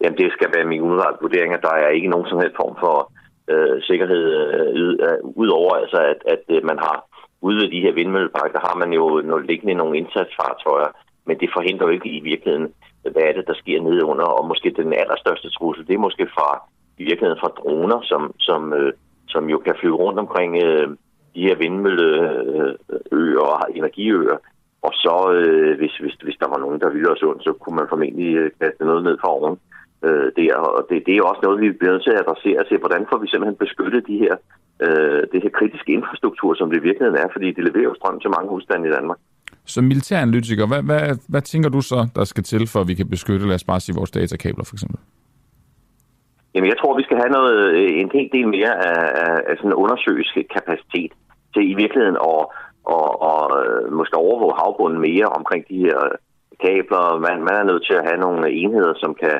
Jamen, 0.00 0.18
det 0.18 0.32
skal 0.32 0.48
være 0.56 0.66
min 0.66 0.80
umiddelbare 0.80 1.16
vurdering, 1.20 1.54
at 1.54 1.62
der 1.62 1.74
er 1.74 1.88
ikke 1.88 2.08
nogen 2.08 2.26
som 2.28 2.38
helst 2.38 2.56
form 2.62 2.76
for 2.84 2.96
øh, 3.52 3.82
sikkerhed, 3.82 4.24
øh, 5.06 5.18
udover 5.42 5.74
altså, 5.74 5.98
at, 6.12 6.20
at 6.34 6.64
man 6.64 6.78
har 6.78 6.96
ude 7.40 7.56
ved 7.56 7.70
de 7.70 7.80
her 7.84 7.92
vindmølleparker, 7.92 8.52
der 8.58 8.66
har 8.68 8.76
man 8.82 8.92
jo 8.92 9.04
noget 9.24 9.46
liggende 9.46 9.74
nogle 9.74 9.98
indsatsfartøjer, 9.98 10.90
men 11.26 11.36
det 11.40 11.50
forhindrer 11.56 11.86
jo 11.86 11.92
ikke 11.92 12.10
i 12.18 12.20
virkeligheden 12.20 12.68
hvad 13.02 13.22
er 13.22 13.32
det, 13.32 13.46
der 13.46 13.54
sker 13.54 13.82
nede 13.82 14.04
under, 14.04 14.24
og 14.24 14.48
måske 14.48 14.74
den 14.76 14.92
allerstørste 14.92 15.50
trussel, 15.50 15.86
det 15.86 15.94
er 15.94 16.06
måske 16.06 16.26
fra, 16.36 16.62
i 16.98 17.04
virkeligheden 17.04 17.40
fra 17.40 17.54
droner, 17.60 18.00
som, 18.02 18.34
som, 18.38 18.72
øh, 18.72 18.92
som 19.28 19.50
jo 19.50 19.58
kan 19.58 19.74
flyve 19.80 19.96
rundt 19.96 20.18
omkring 20.18 20.62
øh, 20.64 20.88
de 21.34 21.46
her 21.46 21.56
vindmølleøer 21.56 23.46
og 23.52 23.60
energiøer, 23.74 24.36
og 24.82 24.92
så, 24.94 25.32
øh, 25.38 25.76
hvis, 25.78 25.94
hvis, 26.02 26.14
hvis 26.26 26.36
der 26.40 26.48
var 26.48 26.58
nogen, 26.58 26.80
der 26.80 26.90
ville 26.90 27.10
os 27.10 27.22
ondt, 27.22 27.44
så 27.44 27.52
kunne 27.52 27.76
man 27.76 27.88
formentlig 27.88 28.34
øh, 28.36 28.50
kaste 28.60 28.84
noget 28.84 29.04
ned 29.04 29.16
fra 29.20 29.34
oven 29.36 29.58
øh, 30.06 30.28
der. 30.36 30.54
Og 30.56 30.86
det, 30.90 31.06
det 31.06 31.12
er 31.16 31.22
også 31.22 31.42
noget, 31.42 31.60
vi 31.60 31.70
bliver 31.70 31.92
nødt 31.92 32.04
til 32.04 32.14
at 32.14 32.22
adressere 32.24 32.64
til, 32.64 32.78
hvordan 32.78 33.06
får 33.10 33.18
vi 33.18 33.28
simpelthen 33.28 33.62
beskyttet 33.64 34.06
de 34.10 34.18
her, 34.24 34.34
øh, 34.84 35.22
det 35.32 35.42
her 35.42 35.52
kritiske 35.58 35.92
infrastruktur, 35.92 36.54
som 36.54 36.70
det 36.70 36.78
i 36.78 36.86
virkeligheden 36.88 37.20
er, 37.24 37.28
fordi 37.32 37.48
det 37.52 37.64
leverer 37.64 37.90
jo 37.90 37.94
strøm 37.94 38.20
til 38.20 38.34
mange 38.36 38.48
husstande 38.48 38.88
i 38.88 38.92
Danmark. 38.96 39.18
Som 39.66 39.84
militæranalytiker, 39.84 40.66
hvad, 40.66 40.82
hvad, 40.82 41.16
hvad 41.28 41.42
tænker 41.42 41.68
du 41.68 41.80
så, 41.80 42.08
der 42.16 42.24
skal 42.24 42.44
til, 42.44 42.68
for 42.72 42.80
at 42.80 42.88
vi 42.88 42.94
kan 42.94 43.08
beskytte, 43.08 43.46
lad 43.46 43.54
os 43.54 43.64
bare 43.64 43.80
sige, 43.80 43.96
vores 43.96 44.10
datakabler 44.10 44.64
for 44.64 44.74
eksempel? 44.74 44.98
Jamen, 46.54 46.68
jeg 46.68 46.78
tror, 46.78 46.96
vi 46.96 47.02
skal 47.02 47.16
have 47.16 47.32
noget, 47.38 47.58
øh, 47.74 48.00
en 48.00 48.10
hel 48.14 48.28
del 48.32 48.48
mere 48.48 48.74
af, 48.90 49.02
af, 49.24 49.36
af 49.48 49.54
sådan 49.56 49.70
en 49.70 49.80
undersøgelse 49.84 50.42
kapacitet 50.56 51.12
til 51.54 51.70
i 51.70 51.74
virkeligheden 51.74 52.16
at 52.16 52.46
og, 52.84 53.22
og 53.30 53.42
øh, 53.64 53.92
måske 53.92 54.16
overvåge 54.16 54.58
havbunden 54.60 55.00
mere 55.00 55.26
omkring 55.38 55.68
de 55.68 55.78
her 55.86 56.00
kabler. 56.64 57.18
Man, 57.26 57.36
man 57.48 57.54
er 57.60 57.64
nødt 57.70 57.86
til 57.86 57.94
at 57.94 58.06
have 58.08 58.20
nogle 58.20 58.50
enheder, 58.50 58.94
som 58.96 59.14
kan, 59.14 59.36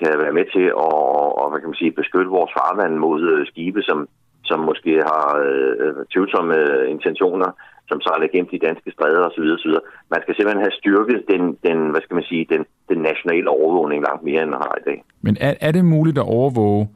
kan 0.00 0.12
være 0.22 0.32
med 0.38 0.46
til 0.54 0.66
at 0.66 0.92
og, 1.40 1.50
hvad 1.50 1.60
kan 1.60 1.68
man 1.68 1.82
sige, 1.82 2.00
beskytte 2.00 2.36
vores 2.38 2.52
farvand 2.58 2.94
mod 2.96 3.20
øh, 3.32 3.46
skibe, 3.46 3.82
som, 3.82 4.08
som 4.44 4.58
måske 4.60 4.92
har 5.10 5.26
øh, 5.46 5.74
øh 5.80 5.94
tvivlsomme 6.12 6.56
intentioner, 6.94 7.50
som 7.90 8.00
sejler 8.00 8.28
gennem 8.32 8.50
de 8.54 8.64
danske 8.68 8.90
stræder 8.96 9.22
osv. 9.28 9.44
osv. 9.56 9.72
Man 10.12 10.20
skal 10.22 10.34
simpelthen 10.34 10.64
have 10.66 10.78
styrket 10.80 11.20
den, 11.32 11.42
den, 11.66 11.78
hvad 11.92 12.02
skal 12.04 12.14
man 12.14 12.26
sige, 12.30 12.44
den, 12.52 12.62
den 12.90 12.98
nationale 13.10 13.48
overvågning 13.58 13.98
langt 14.08 14.22
mere, 14.28 14.42
end 14.42 14.50
man 14.50 14.62
har 14.66 14.74
i 14.80 14.84
dag. 14.90 14.98
Men 15.26 15.34
er, 15.40 15.54
er 15.60 15.72
det 15.72 15.84
muligt 15.84 16.18
at 16.18 16.26
overvåge 16.38 16.88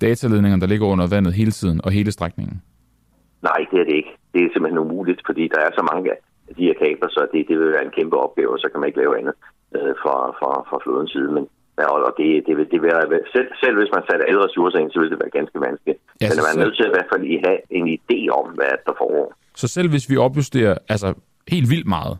dataledningerne, 0.00 0.62
der 0.62 0.72
ligger 0.72 0.86
under 0.86 1.06
vandet 1.14 1.32
hele 1.40 1.50
tiden 1.50 1.80
og 1.84 1.90
hele 1.98 2.12
strækningen? 2.12 2.56
Nej, 3.42 3.60
det 3.70 3.78
er 3.80 3.86
det 3.90 3.96
ikke. 4.00 4.12
Det 4.32 4.40
er 4.42 4.48
simpelthen 4.52 4.84
umuligt, 4.86 5.20
fordi 5.28 5.44
der 5.54 5.60
er 5.66 5.72
så 5.78 5.82
mange 5.92 6.10
af 6.12 6.18
de 6.58 6.66
her 6.68 6.76
kabler, 6.82 7.08
så 7.08 7.20
det, 7.32 7.48
det 7.48 7.56
vil 7.58 7.74
være 7.76 7.84
en 7.84 7.96
kæmpe 7.98 8.16
opgave, 8.24 8.52
og 8.54 8.58
så 8.58 8.68
kan 8.68 8.80
man 8.80 8.88
ikke 8.88 9.02
lave 9.02 9.18
andet 9.20 9.36
øh, 9.76 9.94
fra, 10.02 10.16
fra, 10.38 10.50
fra 10.68 10.78
flodens 10.84 11.12
side. 11.12 11.30
Men 11.36 11.44
ja, 11.80 11.86
og 12.08 12.12
det, 12.18 12.28
det, 12.46 12.54
vil, 12.56 12.66
det 12.72 12.78
vil 12.82 12.90
være, 12.92 13.20
selv, 13.34 13.48
selv 13.62 13.76
hvis 13.78 13.94
man 13.96 14.06
satte 14.08 14.26
alle 14.28 14.44
ressourcer 14.46 14.78
ind, 14.78 14.90
så 14.90 14.98
vil 15.00 15.12
det 15.12 15.22
være 15.22 15.36
ganske 15.38 15.58
vanskeligt. 15.66 16.00
Ja, 16.20 16.26
Men 16.28 16.44
man 16.46 16.54
er 16.54 16.62
nødt 16.64 16.76
til 16.76 16.86
at 16.86 16.90
i 16.92 16.96
hvert 16.96 17.10
fald 17.12 17.24
have 17.46 17.58
en 17.78 17.86
idé 17.96 18.18
om, 18.40 18.46
hvad 18.58 18.74
der 18.86 18.94
foregår. 19.02 19.28
Så 19.56 19.68
selv 19.68 19.88
hvis 19.90 20.10
vi 20.10 20.16
opjusterer 20.16 20.74
altså, 20.88 21.08
helt 21.48 21.70
vildt 21.70 21.88
meget, 21.96 22.18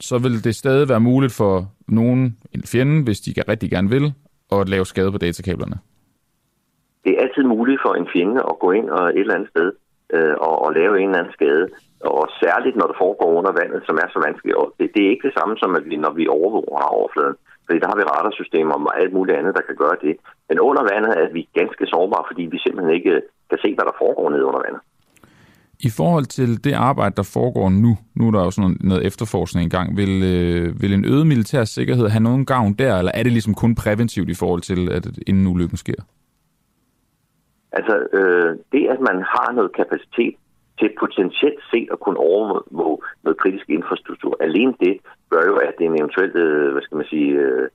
så 0.00 0.18
vil 0.24 0.44
det 0.44 0.54
stadig 0.54 0.88
være 0.88 1.00
muligt 1.00 1.34
for 1.40 1.54
nogen, 1.88 2.20
en 2.54 2.62
fjende, 2.72 3.04
hvis 3.04 3.20
de 3.20 3.30
rigtig 3.52 3.70
gerne 3.70 3.90
vil, 3.96 4.06
at 4.52 4.68
lave 4.68 4.86
skade 4.86 5.12
på 5.12 5.18
datakablerne? 5.18 5.76
Det 7.04 7.10
er 7.12 7.22
altid 7.24 7.44
muligt 7.56 7.80
for 7.84 7.92
en 7.94 8.08
fjende 8.12 8.40
at 8.50 8.56
gå 8.64 8.70
ind 8.78 8.88
og 8.90 9.04
et 9.08 9.20
eller 9.20 9.34
andet 9.34 9.50
sted 9.54 9.68
øh, 10.14 10.34
og, 10.46 10.54
og 10.64 10.70
lave 10.78 10.92
en 11.00 11.08
eller 11.08 11.18
anden 11.18 11.36
skade. 11.38 11.64
Og 12.00 12.24
særligt 12.42 12.76
når 12.76 12.86
det 12.90 13.00
foregår 13.04 13.30
under 13.38 13.52
vandet, 13.60 13.80
som 13.88 13.96
er 14.02 14.08
så 14.10 14.20
vanskeligt. 14.26 14.56
Og 14.60 14.66
det, 14.78 14.86
det 14.94 15.00
er 15.02 15.10
ikke 15.10 15.28
det 15.28 15.36
samme 15.38 15.54
som, 15.62 15.70
at 15.78 15.84
vi, 15.90 15.96
når 16.04 16.12
vi 16.20 16.24
overvåger 16.38 16.94
overfladen. 16.98 17.36
Fordi 17.66 17.78
der 17.80 17.88
har 17.90 17.98
vi 18.00 18.10
radarsystemer 18.12 18.74
og 18.74 19.00
alt 19.00 19.12
muligt 19.16 19.38
andet, 19.38 19.56
der 19.58 19.64
kan 19.68 19.76
gøre 19.84 19.98
det. 20.04 20.14
Men 20.48 20.58
under 20.68 20.82
vandet 20.92 21.12
er 21.22 21.28
vi 21.36 21.42
ganske 21.60 21.84
sårbare, 21.92 22.24
fordi 22.30 22.42
vi 22.52 22.58
simpelthen 22.58 22.94
ikke 22.98 23.14
kan 23.50 23.58
se, 23.64 23.68
hvad 23.74 23.86
der 23.88 24.00
foregår 24.02 24.30
nede 24.30 24.48
under 24.50 24.62
vandet. 24.66 24.82
I 25.88 25.90
forhold 25.90 26.24
til 26.24 26.64
det 26.64 26.72
arbejde, 26.72 27.14
der 27.16 27.32
foregår 27.36 27.68
nu, 27.70 27.92
nu 28.16 28.26
er 28.26 28.30
der 28.30 28.44
jo 28.44 28.50
sådan 28.50 28.76
noget 28.80 29.06
efterforskning 29.06 29.66
i 29.66 29.74
gang, 29.76 29.96
vil, 29.96 30.14
øh, 30.34 30.82
vil 30.82 30.92
en 30.94 31.04
øget 31.04 31.26
militær 31.26 31.64
sikkerhed 31.64 32.08
have 32.08 32.22
nogen 32.22 32.46
gavn 32.46 32.72
der, 32.72 32.98
eller 32.98 33.12
er 33.14 33.22
det 33.22 33.32
ligesom 33.32 33.54
kun 33.54 33.74
præventivt 33.74 34.28
i 34.30 34.34
forhold 34.34 34.60
til, 34.60 34.92
at 34.92 35.06
inden 35.26 35.46
ulykken 35.46 35.76
sker? 35.76 36.00
Altså, 37.72 37.96
øh, 38.12 38.50
det 38.72 38.82
at 38.94 39.00
man 39.00 39.18
har 39.34 39.52
noget 39.52 39.76
kapacitet 39.76 40.34
til 40.78 40.90
potentielt 41.00 41.62
set 41.70 41.88
at 41.92 42.00
kunne 42.00 42.20
overvåge 42.30 42.98
noget 43.24 43.38
kritisk 43.38 43.66
infrastruktur, 43.68 44.36
alene 44.40 44.74
det 44.80 44.94
gør 45.30 45.42
jo, 45.50 45.56
at 45.56 45.74
en 45.80 45.98
eventuelt, 46.00 46.36
øh, 46.36 46.72
hvad 46.72 46.82
skal 46.82 46.96
man 46.96 47.06
sige, 47.06 47.30
øh, 47.44 47.68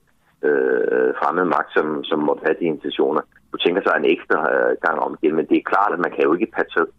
øh, 0.46 1.08
fremmed 1.20 1.44
magt, 1.44 1.70
som, 1.76 2.04
som 2.04 2.18
måtte 2.18 2.42
have 2.46 2.56
de 2.60 2.64
intentioner, 2.74 3.22
tænker 3.64 3.82
sig 3.82 3.94
en 3.96 4.10
ekstra 4.14 4.38
øh, 4.54 4.76
gang 4.84 4.98
om 5.06 5.16
igen, 5.22 5.36
men 5.36 5.46
det 5.50 5.56
er 5.58 5.70
klart, 5.72 5.92
at 5.92 6.04
man 6.04 6.12
kan 6.14 6.24
jo 6.24 6.34
ikke 6.34 6.52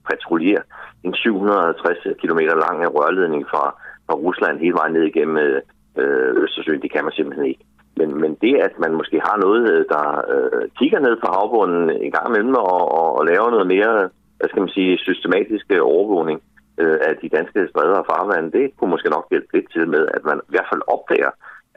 patruljere 0.10 0.64
en 1.04 1.14
750 1.14 1.98
km 2.22 2.40
lang 2.66 2.78
øh, 2.86 2.90
rørledning 2.98 3.44
fra, 3.52 3.64
fra 4.08 4.16
Rusland 4.26 4.60
hele 4.60 4.78
vejen 4.80 4.94
ned 4.94 5.04
igennem 5.04 5.38
øh, 5.38 5.62
øh, 6.02 6.44
Østersøen. 6.44 6.82
Det 6.82 6.92
kan 6.94 7.04
man 7.04 7.14
simpelthen 7.14 7.46
ikke. 7.46 7.64
Men, 7.98 8.10
men 8.22 8.32
det, 8.44 8.56
at 8.68 8.74
man 8.80 8.94
måske 9.00 9.18
har 9.28 9.38
noget, 9.38 9.86
der 9.94 10.06
øh, 10.34 10.64
kigger 10.80 11.00
ned 11.00 11.16
på 11.24 11.28
havbunden 11.36 11.90
en 11.90 12.12
gang 12.12 12.28
imellem 12.28 12.56
og, 12.56 12.82
og, 13.00 13.08
og 13.20 13.26
laver 13.26 13.50
noget 13.50 13.68
mere, 13.68 14.10
hvad 14.38 14.50
skal 14.50 14.62
man 14.62 14.76
sige, 14.78 14.98
systematisk 14.98 15.66
overvågning 15.82 16.42
øh, 16.82 16.98
af 17.08 17.14
de 17.22 17.30
danske 17.30 17.68
stræder 17.72 17.98
og 18.02 18.08
farvande, 18.12 18.52
det 18.58 18.66
kunne 18.78 18.92
måske 18.94 19.10
nok 19.10 19.26
hjælpe 19.30 19.54
lidt 19.54 19.72
til 19.72 19.88
med, 19.96 20.04
at 20.16 20.24
man 20.30 20.38
i 20.50 20.52
hvert 20.54 20.70
fald 20.72 20.82
opdager, 20.96 21.32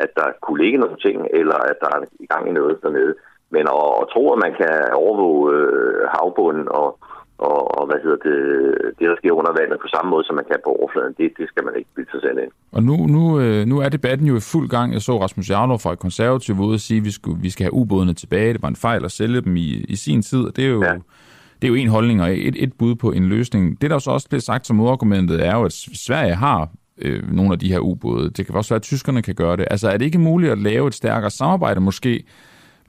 at 0.05 0.11
der 0.17 0.29
kunne 0.43 0.63
ligge 0.65 0.79
nogle 0.79 0.99
ting, 1.07 1.17
eller 1.41 1.59
at 1.71 1.77
der 1.83 1.91
er 1.97 2.01
i 2.25 2.27
gang 2.27 2.49
i 2.49 2.53
noget 2.53 2.83
dernede. 2.83 3.15
Men 3.55 3.65
at, 3.77 3.89
at 4.01 4.07
tro, 4.13 4.23
at 4.35 4.39
man 4.45 4.53
kan 4.61 4.75
overvåge 5.05 5.45
øh, 5.57 6.01
havbunden 6.15 6.67
og, 6.81 6.89
og, 7.49 7.61
og 7.79 7.83
hvad 7.89 7.99
hedder 8.05 8.21
det, 8.29 8.39
det, 8.99 9.07
der 9.11 9.17
sker 9.21 9.33
under 9.41 9.53
vandet 9.61 9.79
på 9.85 9.89
samme 9.95 10.09
måde, 10.11 10.25
som 10.25 10.37
man 10.41 10.49
kan 10.51 10.59
på 10.67 10.71
overfladen, 10.81 11.15
det, 11.19 11.29
det 11.39 11.47
skal 11.49 11.65
man 11.65 11.75
ikke 11.79 11.91
blive 11.95 12.11
sig 12.13 12.21
selv 12.27 12.39
ind. 12.45 12.53
Og 12.77 12.83
nu, 12.89 12.97
nu, 13.17 13.23
øh, 13.41 13.67
nu 13.71 13.77
er 13.85 13.89
debatten 13.89 14.27
jo 14.27 14.37
i 14.37 14.45
fuld 14.53 14.69
gang. 14.69 14.93
Jeg 14.93 15.03
så 15.03 15.15
Rasmus 15.25 15.51
Jarlov 15.51 15.79
fra 15.79 15.95
Konservativ 15.95 16.55
ude 16.61 16.75
og 16.75 16.85
sige, 16.89 16.99
at 16.99 17.05
vi, 17.05 17.11
skulle, 17.11 17.39
vi 17.47 17.51
skal 17.51 17.65
have 17.65 17.75
ubådene 17.81 18.15
tilbage. 18.15 18.53
Det 18.53 18.63
var 18.63 18.69
en 18.69 18.83
fejl 18.87 19.05
at 19.05 19.13
sælge 19.13 19.41
dem 19.41 19.57
i, 19.57 19.69
i 19.95 19.97
sin 19.97 20.23
tid, 20.23 20.43
og 20.49 20.57
det 20.57 20.65
er 20.65 20.71
jo... 20.71 20.83
Ja. 20.85 20.95
Det 21.63 21.69
er 21.69 21.73
jo 21.73 21.75
en 21.75 21.89
holdning 21.89 22.23
og 22.23 22.31
et, 22.31 22.55
et 22.63 22.73
bud 22.79 22.95
på 22.95 23.13
en 23.13 23.25
løsning. 23.25 23.83
Det, 23.83 23.91
der 23.91 23.99
så 23.99 24.11
også 24.11 24.29
bliver 24.29 24.41
sagt 24.41 24.67
som 24.67 24.77
modargumentet, 24.77 25.47
er 25.47 25.57
jo, 25.57 25.65
at 25.65 25.73
Sverige 26.07 26.35
har 26.35 26.69
øh, 26.99 27.33
nogle 27.33 27.53
af 27.53 27.59
de 27.59 27.73
her 27.73 27.79
ubåde. 27.79 28.31
Det 28.31 28.47
kan 28.47 28.55
også 28.55 28.75
være, 28.75 28.77
at 28.77 28.83
tyskerne 28.83 29.23
kan 29.23 29.35
gøre 29.35 29.57
det. 29.57 29.67
Altså 29.71 29.89
er 29.89 29.97
det 29.97 30.05
ikke 30.05 30.19
muligt 30.19 30.53
at 30.53 30.59
lave 30.59 30.89
et 30.89 30.95
stærkere 30.95 31.31
samarbejde 31.31 31.81
måske 31.81 32.25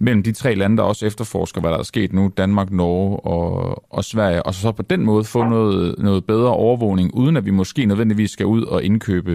mellem 0.05 0.23
de 0.23 0.33
tre 0.41 0.55
lande, 0.55 0.77
der 0.77 0.83
også 0.83 1.05
efterforsker, 1.05 1.61
hvad 1.61 1.71
der 1.71 1.77
er 1.77 1.91
sket 1.93 2.13
nu, 2.13 2.23
Danmark, 2.37 2.69
Norge 2.71 3.19
og, 3.33 3.47
og 3.97 4.03
Sverige, 4.03 4.43
og 4.47 4.53
så 4.53 4.71
på 4.71 4.83
den 4.93 5.01
måde 5.09 5.23
få 5.33 5.41
noget, 5.55 5.95
noget 6.07 6.25
bedre 6.25 6.53
overvågning, 6.65 7.07
uden 7.21 7.37
at 7.37 7.45
vi 7.45 7.51
måske 7.51 7.85
nødvendigvis 7.85 8.31
skal 8.31 8.45
ud 8.45 8.63
og 8.73 8.83
indkøbe 8.83 9.33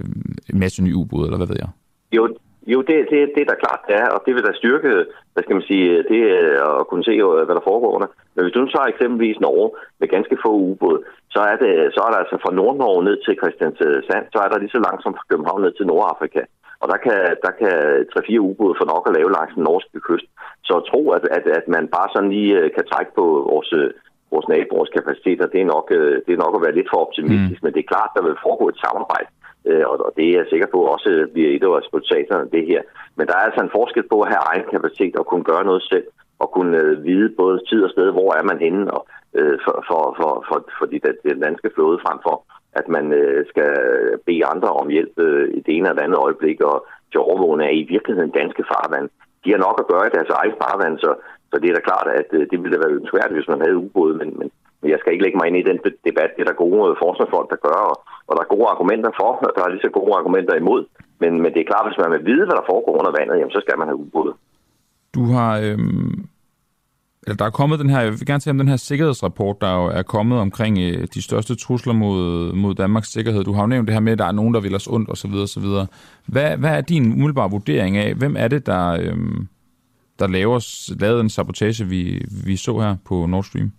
øh, 0.00 0.06
en 0.52 0.58
masse 0.64 0.84
nye 0.84 0.96
ubåde, 1.02 1.26
eller 1.26 1.40
hvad 1.40 1.46
ved 1.46 1.60
jeg? 1.64 1.70
Jo, 2.16 2.22
jo 2.72 2.78
det, 2.88 2.96
det, 3.10 3.20
det 3.34 3.40
er 3.42 3.50
da 3.50 3.56
klart, 3.64 3.82
det 3.88 3.94
er, 4.02 4.08
og 4.14 4.20
det 4.26 4.32
vil 4.34 4.46
da 4.48 4.52
styrke, 4.52 4.90
hvad 5.32 5.42
skal 5.42 5.56
man 5.58 5.68
sige, 5.70 5.88
det 6.12 6.20
øh, 6.38 6.80
at 6.80 6.86
kunne 6.90 7.04
se, 7.04 7.14
øh, 7.24 7.44
hvad 7.46 7.56
der 7.58 7.68
foregår 7.70 7.90
under. 7.96 8.08
Men 8.34 8.40
hvis 8.42 8.54
du 8.54 8.60
nu 8.60 8.68
tager 8.70 8.92
eksempelvis 8.92 9.40
Norge 9.40 9.70
med 10.00 10.08
ganske 10.16 10.36
få 10.44 10.50
ubåde, 10.70 11.00
så 11.34 11.40
er, 11.50 11.56
det, 11.62 11.72
så 11.94 12.00
er 12.06 12.10
der 12.10 12.18
altså 12.22 12.36
fra 12.44 12.54
Nordnorge 12.58 13.04
ned 13.08 13.16
til 13.24 13.34
Christiansand, 13.40 14.24
så 14.34 14.38
er 14.44 14.48
der 14.50 14.58
lige 14.58 14.74
så 14.76 14.80
langt 14.86 15.02
som 15.02 15.14
fra 15.16 15.28
København 15.30 15.62
ned 15.62 15.72
til 15.76 15.86
Nordafrika. 15.86 16.42
Og 16.84 16.88
der 16.92 16.98
kan, 17.06 17.20
der 17.44 17.52
kan 17.60 17.74
3-4 18.12 18.48
ubåde 18.48 18.78
få 18.80 18.84
nok 18.94 19.04
at 19.06 19.16
lave 19.18 19.34
langs 19.38 19.54
den 19.54 19.64
norske 19.70 20.00
kyst. 20.08 20.28
Så 20.66 20.72
at 20.80 20.86
tro, 20.90 21.00
at, 21.16 21.24
at, 21.36 21.44
at 21.58 21.66
man 21.76 21.84
bare 21.96 22.08
sådan 22.14 22.32
lige 22.36 22.54
øh, 22.60 22.68
kan 22.76 22.84
trække 22.92 23.12
på 23.18 23.24
vores, 23.50 23.70
øh, 23.80 23.90
vores 24.32 24.48
naboers 24.52 24.90
kapaciteter, 24.96 25.46
det 25.54 25.60
er, 25.60 25.72
nok, 25.74 25.86
øh, 25.98 26.14
det 26.24 26.32
er 26.32 26.44
nok 26.44 26.54
at 26.56 26.64
være 26.64 26.76
lidt 26.78 26.90
for 26.92 27.00
optimistisk, 27.06 27.60
mm. 27.60 27.64
men 27.64 27.72
det 27.74 27.80
er 27.82 27.92
klart, 27.92 28.14
der 28.16 28.22
vil 28.26 28.42
foregå 28.44 28.64
et 28.68 28.82
samarbejde. 28.86 29.30
Og 29.90 30.12
det 30.16 30.24
er 30.24 30.38
jeg 30.38 30.46
sikker 30.48 30.68
på 30.72 30.78
også 30.94 31.10
bliver 31.32 31.50
et 31.50 31.66
af 31.66 31.76
resultaterne 31.80 32.50
det 32.54 32.64
her. 32.70 32.82
Men 33.16 33.26
der 33.26 33.34
er 33.36 33.46
altså 33.48 33.60
en 33.62 33.76
forskel 33.78 34.04
på 34.08 34.16
at 34.20 34.30
have 34.32 34.46
egen 34.50 34.66
kapacitet 34.72 35.16
og 35.20 35.26
kunne 35.26 35.46
gøre 35.50 35.64
noget 35.64 35.82
selv, 35.82 36.06
og 36.42 36.48
kunne 36.56 36.78
vide 37.08 37.28
både 37.42 37.56
tid 37.68 37.80
og 37.84 37.90
sted, 37.90 38.08
hvor 38.12 38.30
er 38.38 38.44
man 38.50 38.58
henne 38.66 38.84
og, 38.96 39.02
for, 39.64 39.76
for, 39.88 40.02
for, 40.18 40.32
for, 40.48 40.58
for 40.78 40.86
de, 40.86 41.00
den 41.30 41.40
danske 41.46 41.70
flåde 41.74 41.98
frem 42.04 42.18
for 42.26 42.36
at 42.80 42.86
man 42.96 43.12
øh, 43.20 43.46
skal 43.52 43.72
bede 44.26 44.46
andre 44.52 44.70
om 44.80 44.88
hjælp 44.88 45.14
øh, 45.26 45.48
i 45.56 45.60
det 45.66 45.72
ene 45.76 45.88
eller 45.88 46.02
andet 46.02 46.24
øjeblik, 46.26 46.58
og 46.60 46.76
til 47.10 47.20
overvågning 47.20 47.66
er 47.68 47.74
i 47.80 47.90
virkeligheden 47.94 48.38
danske 48.40 48.64
farvand. 48.72 49.06
De 49.44 49.50
har 49.54 49.60
nok 49.66 49.78
at 49.80 49.90
gøre 49.92 50.06
i 50.06 50.14
deres 50.16 50.30
eget 50.38 50.54
farvand, 50.62 50.94
så, 51.04 51.10
så 51.50 51.56
det 51.60 51.68
er 51.68 51.76
da 51.76 51.88
klart, 51.90 52.08
at 52.20 52.28
øh, 52.36 52.42
det 52.50 52.56
ville 52.58 52.74
da 52.74 52.82
være 52.84 52.98
ønskværdigt, 53.00 53.38
hvis 53.38 53.52
man 53.52 53.62
havde 53.64 53.82
ubåde, 53.84 54.14
men, 54.20 54.28
men, 54.38 54.48
men 54.80 54.88
jeg 54.92 54.98
skal 54.98 55.12
ikke 55.12 55.24
lægge 55.24 55.38
mig 55.38 55.46
ind 55.48 55.58
i 55.60 55.68
den 55.70 55.78
debat. 56.08 56.30
Det 56.34 56.42
er 56.42 56.50
der 56.50 56.64
gode 56.64 56.80
øh, 56.90 56.96
forsvarsfolk, 57.04 57.48
der 57.54 57.64
gør, 57.68 57.80
og, 57.90 57.96
og 58.28 58.32
der 58.36 58.42
er 58.42 58.54
gode 58.54 58.68
argumenter 58.74 59.12
for, 59.20 59.30
og 59.46 59.52
der 59.56 59.62
er 59.62 59.72
lige 59.72 59.86
så 59.86 59.92
gode 59.98 60.12
argumenter 60.20 60.54
imod. 60.62 60.82
Men, 61.22 61.32
men 61.42 61.50
det 61.52 61.60
er 61.60 61.70
klart, 61.72 61.86
hvis 61.88 62.02
man 62.02 62.12
vil 62.14 62.26
vide, 62.30 62.44
hvad 62.46 62.56
der 62.60 62.70
foregår 62.72 62.94
under 63.00 63.12
vandet, 63.18 63.38
jamen, 63.38 63.56
så 63.56 63.60
skal 63.64 63.78
man 63.78 63.88
have 63.90 64.02
ubåde. 64.04 64.34
Du 65.16 65.22
har 65.34 65.52
øhm, 65.66 66.16
eller 67.26 67.36
der 67.36 67.44
er 67.44 67.50
kommet 67.50 67.78
den 67.78 67.90
her, 67.90 68.00
jeg 68.00 68.10
vil 68.10 68.26
gerne 68.26 68.40
se 68.40 68.50
om 68.50 68.58
den 68.58 68.68
her 68.68 68.76
sikkerhedsrapport, 68.76 69.56
der 69.60 69.72
jo 69.80 69.84
er 69.84 70.02
kommet 70.02 70.38
omkring 70.38 70.78
øh, 70.78 71.06
de 71.14 71.22
største 71.22 71.54
trusler 71.56 71.92
mod, 71.92 72.52
mod 72.52 72.74
Danmarks 72.74 73.12
sikkerhed. 73.12 73.44
Du 73.44 73.52
har 73.52 73.62
jo 73.62 73.66
nævnt 73.66 73.86
det 73.88 73.94
her 73.94 74.00
med, 74.00 74.12
at 74.12 74.18
der 74.18 74.24
er 74.24 74.32
nogen, 74.32 74.54
der 74.54 74.60
vil 74.60 74.74
os 74.74 74.86
ondt 74.86 75.10
osv. 75.10 75.34
osv. 75.46 75.66
Hvad, 76.34 76.56
hvad 76.56 76.72
er 76.78 76.80
din 76.80 77.12
umiddelbare 77.12 77.50
vurdering 77.50 77.96
af, 77.96 78.14
hvem 78.14 78.34
er 78.38 78.48
det, 78.48 78.66
der, 78.66 78.84
øh, 78.92 79.16
der 80.18 80.28
laver, 80.28 80.58
lavede 81.00 81.20
en 81.20 81.30
sabotage, 81.36 81.84
vi, 81.84 82.02
vi 82.46 82.56
så 82.56 82.78
her 82.78 82.96
på 83.08 83.26
Nord 83.26 83.44
Stream? 83.44 83.70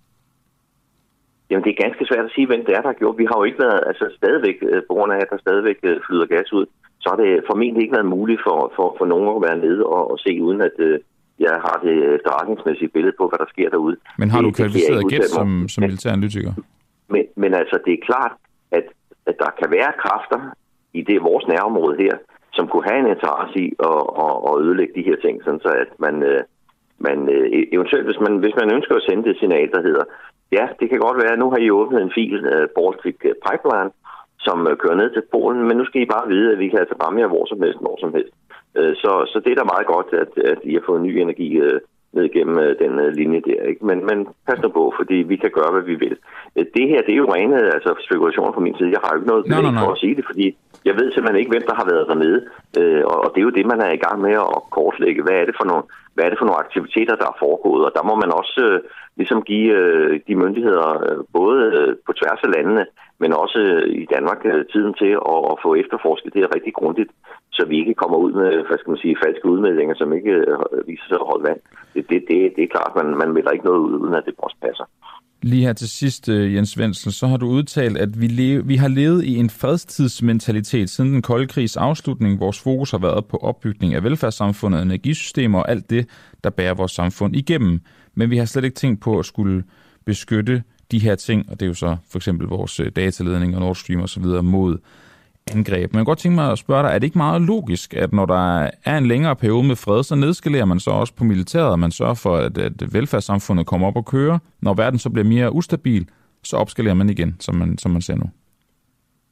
Jamen, 1.50 1.64
det 1.64 1.72
er 1.72 1.84
ganske 1.86 2.06
svært 2.10 2.26
at 2.26 2.36
sige, 2.36 2.48
hvem 2.48 2.66
det 2.66 2.74
er, 2.76 2.82
der 2.82 2.92
har 2.94 3.02
gjort. 3.02 3.18
Vi 3.18 3.28
har 3.30 3.38
jo 3.40 3.44
ikke 3.44 3.64
været, 3.66 3.82
altså 3.90 4.06
stadigvæk, 4.20 4.58
øh, 4.70 4.82
på 4.88 4.94
grund 4.94 5.12
af, 5.14 5.20
at 5.24 5.30
der 5.32 5.38
stadigvæk 5.46 5.80
øh, 5.84 5.98
flyder 6.08 6.26
gas 6.26 6.54
ud, 6.54 6.66
så 7.02 7.08
har 7.12 7.18
det 7.24 7.44
formentlig 7.50 7.82
ikke 7.82 7.98
været 7.98 8.14
muligt 8.16 8.42
for, 8.48 8.74
for, 8.76 8.88
for 8.98 9.06
nogen 9.06 9.30
at 9.36 9.44
være 9.48 9.60
nede 9.66 9.82
og, 9.96 10.12
og 10.12 10.18
se, 10.20 10.32
uden 10.48 10.62
at 10.62 10.76
øh, 10.80 11.00
jeg 11.40 11.56
har 11.66 11.78
det 11.86 11.96
efterretningsmæssige 12.16 12.90
billede 12.96 13.16
på, 13.20 13.28
hvad 13.30 13.40
der 13.44 13.50
sker 13.54 13.70
derude. 13.70 13.96
Men 14.18 14.30
har 14.32 14.42
du 14.42 14.48
Det- 14.48 14.56
kvalificeret 14.56 15.04
gæt 15.10 15.30
som, 15.38 15.68
som 15.74 15.82
militæranalytiker? 15.84 16.54
Men, 17.14 17.24
men 17.36 17.54
altså, 17.54 17.80
det 17.86 17.94
er 17.94 18.06
klart, 18.10 18.34
at, 18.72 18.86
at 19.30 19.36
der 19.40 19.52
kan 19.60 19.70
være 19.78 19.92
kræfter 20.04 20.40
i 20.94 21.02
det 21.02 21.24
vores 21.30 21.46
nærområde 21.48 21.98
her, 22.04 22.16
som 22.54 22.68
kunne 22.68 22.86
have 22.90 23.00
en 23.00 23.12
interesse 23.16 23.58
i 23.66 23.68
at, 23.90 24.02
at, 24.26 24.34
at 24.50 24.54
ødelægge 24.64 24.94
de 25.00 25.08
her 25.10 25.18
ting, 25.26 25.36
sådan 25.44 25.60
så 25.66 25.72
at 25.84 25.92
man, 26.06 26.16
øh, 26.24 26.42
man 27.08 27.18
øh, 27.36 27.46
eventuelt, 27.76 28.06
hvis 28.10 28.20
man, 28.26 28.34
hvis 28.44 28.56
man 28.62 28.74
ønsker 28.76 28.96
at 28.96 29.06
sende 29.10 29.24
det 29.30 29.36
signal, 29.40 29.72
der 29.76 29.82
hedder, 29.88 30.04
ja, 30.58 30.66
det 30.80 30.90
kan 30.90 31.00
godt 31.00 31.18
være, 31.22 31.34
at 31.34 31.40
nu 31.40 31.50
har 31.50 31.58
I 31.58 31.70
åbnet 31.80 32.02
en 32.02 32.12
fil, 32.18 32.40
uh, 32.56 32.66
Baltic 32.78 33.18
Pipeline, 33.46 33.90
som 34.46 34.58
øh, 34.70 34.78
kører 34.78 34.96
ned 35.02 35.10
til 35.14 35.24
Polen, 35.34 35.62
men 35.68 35.78
nu 35.78 35.86
skal 35.86 36.02
I 36.02 36.14
bare 36.16 36.28
vide, 36.28 36.52
at 36.54 36.60
vi 36.60 36.68
kan 36.70 36.80
altså 36.80 36.96
ramme 37.04 37.20
jer 37.22 37.28
hvor 37.34 37.46
som 37.46 37.62
helst, 37.64 37.82
når 37.82 37.98
som 38.04 38.14
helst. 38.18 38.34
Øh, 38.78 38.96
Så, 38.96 39.12
så 39.32 39.38
det 39.44 39.52
er 39.52 39.56
da 39.56 39.74
meget 39.74 39.88
godt, 39.88 40.10
at, 40.24 40.32
at 40.52 40.60
I 40.64 40.74
har 40.74 40.84
fået 40.86 41.02
ny 41.02 41.14
energi 41.18 41.50
øh, 41.58 41.80
ned 42.14 42.30
gennem 42.30 42.58
øh, 42.60 42.80
den 42.80 43.14
linje 43.20 43.42
der. 43.50 43.62
Ikke? 43.72 43.86
Men, 43.86 44.06
men 44.06 44.28
pas 44.48 44.60
nu 44.62 44.70
på, 44.70 44.94
fordi 45.00 45.16
vi 45.32 45.36
kan 45.36 45.52
gøre, 45.58 45.72
hvad 45.72 45.86
vi 45.92 45.96
vil. 45.96 46.18
Det 46.78 46.86
her, 46.92 47.02
det 47.02 47.14
er 47.14 47.22
jo 47.24 47.34
rene 47.34 47.74
altså, 47.76 47.92
spekulationer 48.08 48.52
fra 48.54 48.66
min 48.66 48.78
side. 48.78 48.92
Jeg 48.96 49.00
har 49.04 49.10
jo 49.12 49.18
ikke 49.20 49.32
noget 49.32 49.48
nej, 49.48 49.60
belæg 49.60 49.74
nej. 49.74 49.84
for 49.84 49.92
at 49.92 50.02
sige 50.04 50.16
det, 50.16 50.26
fordi 50.30 50.58
jeg 50.86 50.96
ved 51.00 51.12
simpelthen 51.12 51.40
ikke, 51.40 51.54
hvem 51.54 51.68
der 51.70 51.76
har 51.76 51.88
været 51.92 52.10
dernede. 52.12 52.40
Og, 53.12 53.18
og 53.26 53.30
det 53.32 53.40
er 53.40 53.48
jo 53.50 53.58
det, 53.58 53.66
man 53.66 53.82
er 53.82 53.92
i 53.94 54.04
gang 54.06 54.22
med 54.22 54.32
at 54.32 54.60
kortlægge. 54.78 55.24
Hvad 55.24 55.38
er 55.42 55.46
det 55.46 55.56
for 55.60 55.68
nogle, 55.70 55.84
hvad 56.14 56.26
er 56.26 56.30
det 56.30 56.40
for 56.40 56.46
nogle 56.46 56.64
aktiviteter, 56.66 57.16
der 57.16 57.28
er 57.30 57.42
foregået? 57.46 57.86
Og 57.86 57.92
der 57.96 58.04
må 58.10 58.16
man 58.16 58.32
også 58.42 58.62
øh, 58.72 58.80
ligesom 59.20 59.42
give 59.42 59.70
øh, 59.82 60.20
de 60.28 60.36
myndigheder, 60.36 60.90
øh, 61.06 61.18
både 61.34 61.62
øh, 61.80 61.96
på 62.06 62.12
tværs 62.20 62.42
af 62.44 62.52
landene, 62.56 62.86
men 63.20 63.34
også 63.44 63.60
øh, 63.60 63.84
i 64.02 64.06
Danmark, 64.16 64.42
øh, 64.46 64.66
tiden 64.74 64.94
til 65.02 65.12
at, 65.34 65.40
at 65.52 65.58
få 65.66 65.70
efterforsket 65.82 66.34
det 66.34 66.42
her 66.44 66.56
rigtig 66.56 66.74
grundigt, 66.80 67.12
så 67.52 67.66
vi 67.70 67.76
ikke 67.80 68.00
kommer 68.02 68.18
ud 68.26 68.32
med, 68.42 68.52
hvad 68.68 68.78
skal 68.78 68.92
man 68.92 69.04
sige, 69.04 69.22
falske 69.26 69.50
udmeldinger, 69.54 69.96
som 69.96 70.14
ikke 70.14 70.34
øh, 70.50 70.88
viser 70.88 71.08
sig 71.08 71.20
at 71.22 71.30
holde 71.32 71.48
vand. 71.50 71.60
Det, 71.94 72.04
det, 72.10 72.20
det, 72.30 72.38
det 72.56 72.64
er 72.64 72.74
klart, 72.76 72.92
man, 73.00 73.08
man 73.22 73.34
melder 73.34 73.52
ikke 73.52 73.66
noget 73.66 73.82
ud, 73.88 73.94
uden 74.04 74.16
at 74.16 74.26
det 74.26 74.34
også 74.38 74.58
passer. 74.68 74.86
Lige 75.42 75.66
her 75.66 75.74
til 75.74 75.90
sidst, 75.90 76.30
Jens 76.30 76.70
Svendsen, 76.70 77.12
så 77.12 77.28
har 77.28 77.38
du 77.38 77.48
udtalt, 77.48 77.98
at 77.98 78.22
vi, 78.22 78.28
leve, 78.28 78.66
vi 78.66 78.76
har 78.76 78.88
levet 78.88 79.24
i 79.24 79.36
en 79.38 79.50
fredstidsmentalitet 79.50 80.90
siden 80.90 81.14
den 81.14 81.22
kolde 81.22 81.48
krigs 81.48 81.78
afslutning. 81.78 82.40
Vores 82.40 82.64
fokus 82.64 82.92
har 82.92 82.98
været 82.98 83.26
på 83.26 83.38
opbygning 83.38 83.94
af 83.94 84.04
velfærdssamfundet, 84.04 84.82
energisystemer 84.82 85.60
og 85.60 85.70
alt 85.70 85.90
det, 85.90 86.10
der 86.44 86.50
bærer 86.50 86.74
vores 86.74 86.92
samfund 86.92 87.36
igennem. 87.36 87.80
Men 88.16 88.30
vi 88.30 88.38
har 88.38 88.46
slet 88.46 88.64
ikke 88.64 88.76
tænkt 88.76 89.02
på 89.02 89.20
at 89.20 89.26
skulle 89.26 89.64
beskytte 90.06 90.64
de 90.92 91.00
her 91.00 91.16
ting, 91.16 91.46
og 91.50 91.60
det 91.60 91.62
er 91.62 91.68
jo 91.68 91.74
så 91.74 91.98
for 92.12 92.18
eksempel 92.18 92.48
vores 92.48 92.80
øh, 92.80 92.92
dataledning 92.96 93.56
og 93.56 93.62
Nord 93.62 93.76
Stream 93.76 94.02
og 94.02 94.10
så 94.10 94.20
videre 94.20 94.44
mod 94.44 94.78
angreb. 95.54 95.94
Men 95.94 95.98
jeg 95.98 96.06
godt 96.06 96.20
tænke 96.20 96.36
mig 96.36 96.52
at 96.52 96.58
spørge 96.58 96.84
dig, 96.84 96.90
er 96.90 97.00
det 97.00 97.04
ikke 97.04 97.18
meget 97.18 97.42
logisk, 97.42 97.94
at 97.94 98.14
når 98.14 98.26
der 98.26 98.70
er 98.86 98.98
en 98.98 99.06
længere 99.06 99.36
periode 99.36 99.68
med 99.68 99.76
fred, 99.76 100.04
så 100.04 100.16
nedskalerer 100.16 100.66
man 100.66 100.80
så 100.80 100.92
også 100.92 101.14
på 101.16 101.24
militæret, 101.24 101.72
og 101.72 101.80
man 101.80 101.92
sørger 101.92 102.14
for, 102.14 102.36
at, 102.36 102.58
at 102.58 102.94
velfærdssamfundet 102.94 103.66
kommer 103.66 103.88
op 103.88 103.96
og 103.96 104.06
kører. 104.06 104.38
Når 104.62 104.74
verden 104.74 105.00
så 105.00 105.10
bliver 105.10 105.26
mere 105.26 105.54
ustabil, 105.54 106.10
så 106.44 106.58
opskalerer 106.58 106.94
man 106.94 107.10
igen, 107.10 107.36
som 107.40 107.56
man, 107.56 107.78
som 107.78 107.92
man 107.92 108.02
ser 108.02 108.16
nu. 108.16 108.28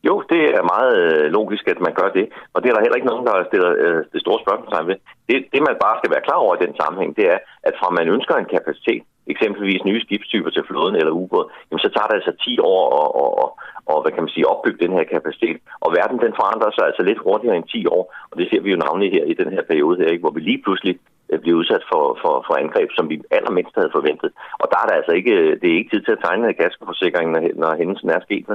Jo, 0.07 0.15
det 0.33 0.41
er 0.59 0.71
meget 0.73 0.93
øh, 1.03 1.25
logisk, 1.37 1.67
at 1.67 1.79
man 1.85 1.93
gør 1.99 2.09
det. 2.17 2.25
Og 2.53 2.57
det 2.59 2.67
er 2.69 2.73
der 2.75 2.85
heller 2.85 2.99
ikke 2.99 3.11
nogen, 3.11 3.25
der 3.27 3.47
stiller 3.49 3.69
øh, 3.83 3.99
det 4.13 4.21
store 4.25 4.39
spørgsmål 4.43 4.87
ved. 4.89 4.97
Det, 5.29 5.37
det, 5.53 5.61
man 5.67 5.75
bare 5.85 5.99
skal 5.99 6.11
være 6.13 6.25
klar 6.27 6.39
over 6.43 6.53
i 6.55 6.63
den 6.65 6.73
sammenhæng, 6.81 7.11
det 7.19 7.25
er, 7.33 7.39
at 7.67 7.73
fra 7.79 7.89
man 7.99 8.07
ønsker 8.15 8.35
en 8.35 8.53
kapacitet, 8.55 9.03
eksempelvis 9.27 9.83
nye 9.85 10.01
skibstyper 10.01 10.49
til 10.49 10.67
flåden 10.67 10.95
eller 10.95 11.19
ubåd, 11.21 11.45
jamen 11.67 11.83
så 11.85 11.89
tager 11.91 12.07
det 12.07 12.19
altså 12.19 12.33
10 12.45 12.59
år 12.59 12.81
at, 12.99 13.07
og, 13.21 13.29
og, 13.43 13.49
og, 13.91 14.01
hvad 14.01 14.11
kan 14.11 14.23
man 14.23 14.35
sige, 14.35 14.49
opbygge 14.53 14.83
den 14.85 14.95
her 14.97 15.05
kapacitet. 15.13 15.57
Og 15.83 15.89
verden 15.99 16.17
den 16.25 16.33
forandrer 16.39 16.71
sig 16.73 16.85
altså 16.85 17.03
lidt 17.03 17.23
hurtigere 17.25 17.57
end 17.57 17.67
10 17.67 17.87
år, 17.97 18.03
og 18.31 18.35
det 18.39 18.45
ser 18.49 18.61
vi 18.61 18.71
jo 18.71 18.83
navnlig 18.85 19.09
her 19.15 19.25
i 19.25 19.33
den 19.41 19.49
her 19.55 19.63
periode 19.71 19.99
her, 19.99 20.09
ikke, 20.11 20.25
hvor 20.25 20.37
vi 20.37 20.41
lige 20.41 20.63
pludselig 20.65 20.95
øh, 21.29 21.39
bliver 21.39 21.57
udsat 21.61 21.83
for, 21.91 22.03
for, 22.21 22.33
for 22.47 22.53
angreb, 22.63 22.89
som 22.97 23.09
vi 23.11 23.15
allermindst 23.37 23.75
havde 23.79 23.95
forventet. 23.97 24.29
Og 24.61 24.67
der 24.71 24.77
er 24.79 24.87
der 24.87 24.95
altså 24.99 25.13
ikke, 25.19 25.33
øh, 25.41 25.51
det 25.61 25.67
er 25.69 25.77
ikke 25.77 25.91
tid 25.93 26.01
til 26.03 26.15
at 26.15 26.23
tegne 26.25 26.53
gaskeforsikringen, 26.61 27.31
når, 27.35 27.41
når 27.61 27.77
hændelsen 27.79 28.09
er 28.09 28.21
sket. 28.27 28.47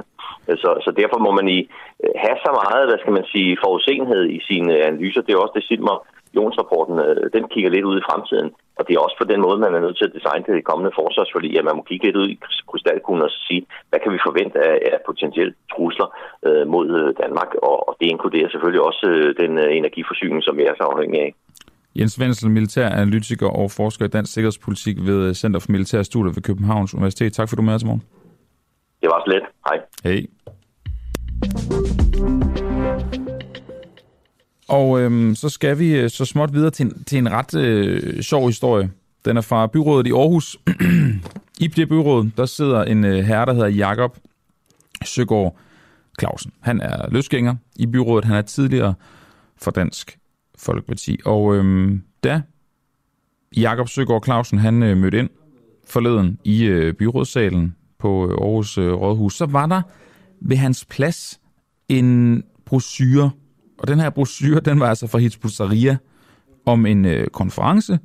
Så, 0.63 0.71
så 0.85 0.91
derfor 1.01 1.19
må 1.27 1.31
man 1.39 1.49
i 1.57 1.61
øh, 2.05 2.15
have 2.25 2.39
så 2.47 2.51
meget, 2.61 2.89
hvad 2.89 2.99
skal 3.01 3.17
man 3.19 3.27
sige, 3.33 3.59
forudsenhed 3.65 4.25
i 4.37 4.41
sine 4.49 4.73
analyser. 4.89 5.23
Det 5.23 5.33
er 5.33 5.45
også 5.45 5.57
det, 5.59 5.65
Silmer 5.69 5.97
Jons-rapporten, 6.37 6.97
øh, 7.07 7.25
den 7.37 7.45
kigger 7.53 7.71
lidt 7.71 7.89
ud 7.91 7.97
i 7.99 8.07
fremtiden. 8.09 8.49
Og 8.79 8.83
det 8.87 8.93
er 8.95 9.05
også 9.07 9.17
på 9.19 9.27
den 9.33 9.41
måde, 9.47 9.59
man 9.65 9.75
er 9.75 9.85
nødt 9.85 9.99
til 9.99 10.09
at 10.09 10.17
designe 10.17 10.45
det 10.47 10.69
kommende 10.71 10.97
forsvarsforlig, 11.01 11.59
at 11.59 11.65
man 11.69 11.77
må 11.77 11.83
kigge 11.83 12.07
lidt 12.07 12.21
ud 12.23 12.29
i 12.29 12.41
krystalkuglen 12.71 13.27
og 13.29 13.33
sige, 13.47 13.63
hvad 13.91 14.01
kan 14.01 14.13
vi 14.15 14.27
forvente 14.29 14.59
af, 14.71 14.77
af 14.93 14.99
potentielle 15.09 15.55
trusler 15.73 16.09
øh, 16.47 16.65
mod 16.75 16.87
øh, 17.01 17.09
Danmark? 17.23 17.51
Og, 17.69 17.77
og 17.89 17.93
det 18.01 18.07
inkluderer 18.15 18.49
selvfølgelig 18.51 18.83
også 18.91 19.05
øh, 19.13 19.29
den 19.43 19.53
øh, 19.65 19.71
energiforsyning, 19.81 20.41
som 20.45 20.57
vi 20.59 20.63
er 20.71 20.75
så 20.77 20.85
afhængige 20.93 21.23
af. 21.27 21.31
Jens 21.99 22.21
Wenzel, 22.21 22.51
militæranalytiker 22.51 23.49
og 23.61 23.71
forsker 23.71 24.05
i 24.05 24.09
dansk 24.09 24.33
sikkerhedspolitik 24.33 24.97
ved 25.09 25.35
Center 25.35 25.61
for 25.61 25.73
Militære 25.73 26.05
Studier 26.05 26.33
ved 26.33 26.43
Københavns 26.43 26.95
Universitet. 26.95 27.33
Tak 27.33 27.49
for, 27.49 27.57
du 27.57 27.63
med 27.63 27.75
os 27.75 27.83
i 27.83 27.87
morgen. 27.87 28.03
Det 29.03 29.09
var 29.13 29.23
så 29.25 29.31
let. 29.33 29.43
Hej. 29.69 29.79
Hej. 30.05 30.27
Og 34.69 35.01
øhm, 35.01 35.35
så 35.35 35.49
skal 35.49 35.79
vi 35.79 35.91
øh, 35.91 36.11
så 36.11 36.25
småt 36.25 36.53
videre 36.53 36.71
til 36.71 36.87
en, 36.87 37.05
til 37.05 37.19
en 37.19 37.33
ret 37.33 37.55
øh, 37.55 38.23
sjov 38.23 38.47
historie. 38.47 38.91
Den 39.25 39.37
er 39.37 39.41
fra 39.41 39.67
byrådet 39.67 40.07
i 40.07 40.13
Aarhus. 40.13 40.57
I 41.61 41.67
det 41.67 41.89
byråd, 41.89 42.31
der 42.37 42.47
sidder 42.47 42.85
en 42.85 43.05
øh, 43.05 43.25
herre, 43.25 43.47
der 43.47 43.53
hedder 43.53 43.69
Jakob 43.69 44.17
Søgaard 45.05 45.57
Clausen. 46.21 46.53
Han 46.61 46.81
er 46.81 47.11
løsgænger 47.11 47.55
i 47.77 47.87
byrådet. 47.87 48.25
Han 48.25 48.37
er 48.37 48.43
tidligere 48.43 48.95
for 49.57 49.71
Dansk 49.71 50.19
Folkeparti. 50.59 51.19
Og 51.25 51.57
øhm, 51.57 52.03
da 52.25 52.43
Jakob 53.57 53.89
Søgaard 53.89 54.25
Clausen 54.25 54.59
han 54.59 54.83
øh, 54.83 54.97
mødte 54.97 55.19
ind 55.19 55.31
forleden 55.87 56.39
i 56.45 56.65
øh, 56.65 56.95
byrådssalen 56.95 57.75
på 57.99 58.27
øh, 58.27 58.33
Aarhus 58.33 58.79
øh, 58.79 58.93
Rådhus, 58.93 59.35
så 59.37 59.47
var 59.47 59.67
der 59.67 59.83
ved 60.41 60.57
hans 60.57 60.85
plads 60.85 61.41
en 61.89 62.43
brochure. 62.67 63.31
Og 63.79 63.89
den 63.89 64.01
her 64.01 64.11
brochure, 64.11 64.61
den 64.61 64.81
var 64.81 64.89
altså 64.89 65.07
fra 65.07 65.19
Hizbut 65.19 65.53
Tahrir 65.53 65.97
om 66.67 66.87
en 66.87 67.05
øh, 67.05 67.27
konference, 67.27 67.99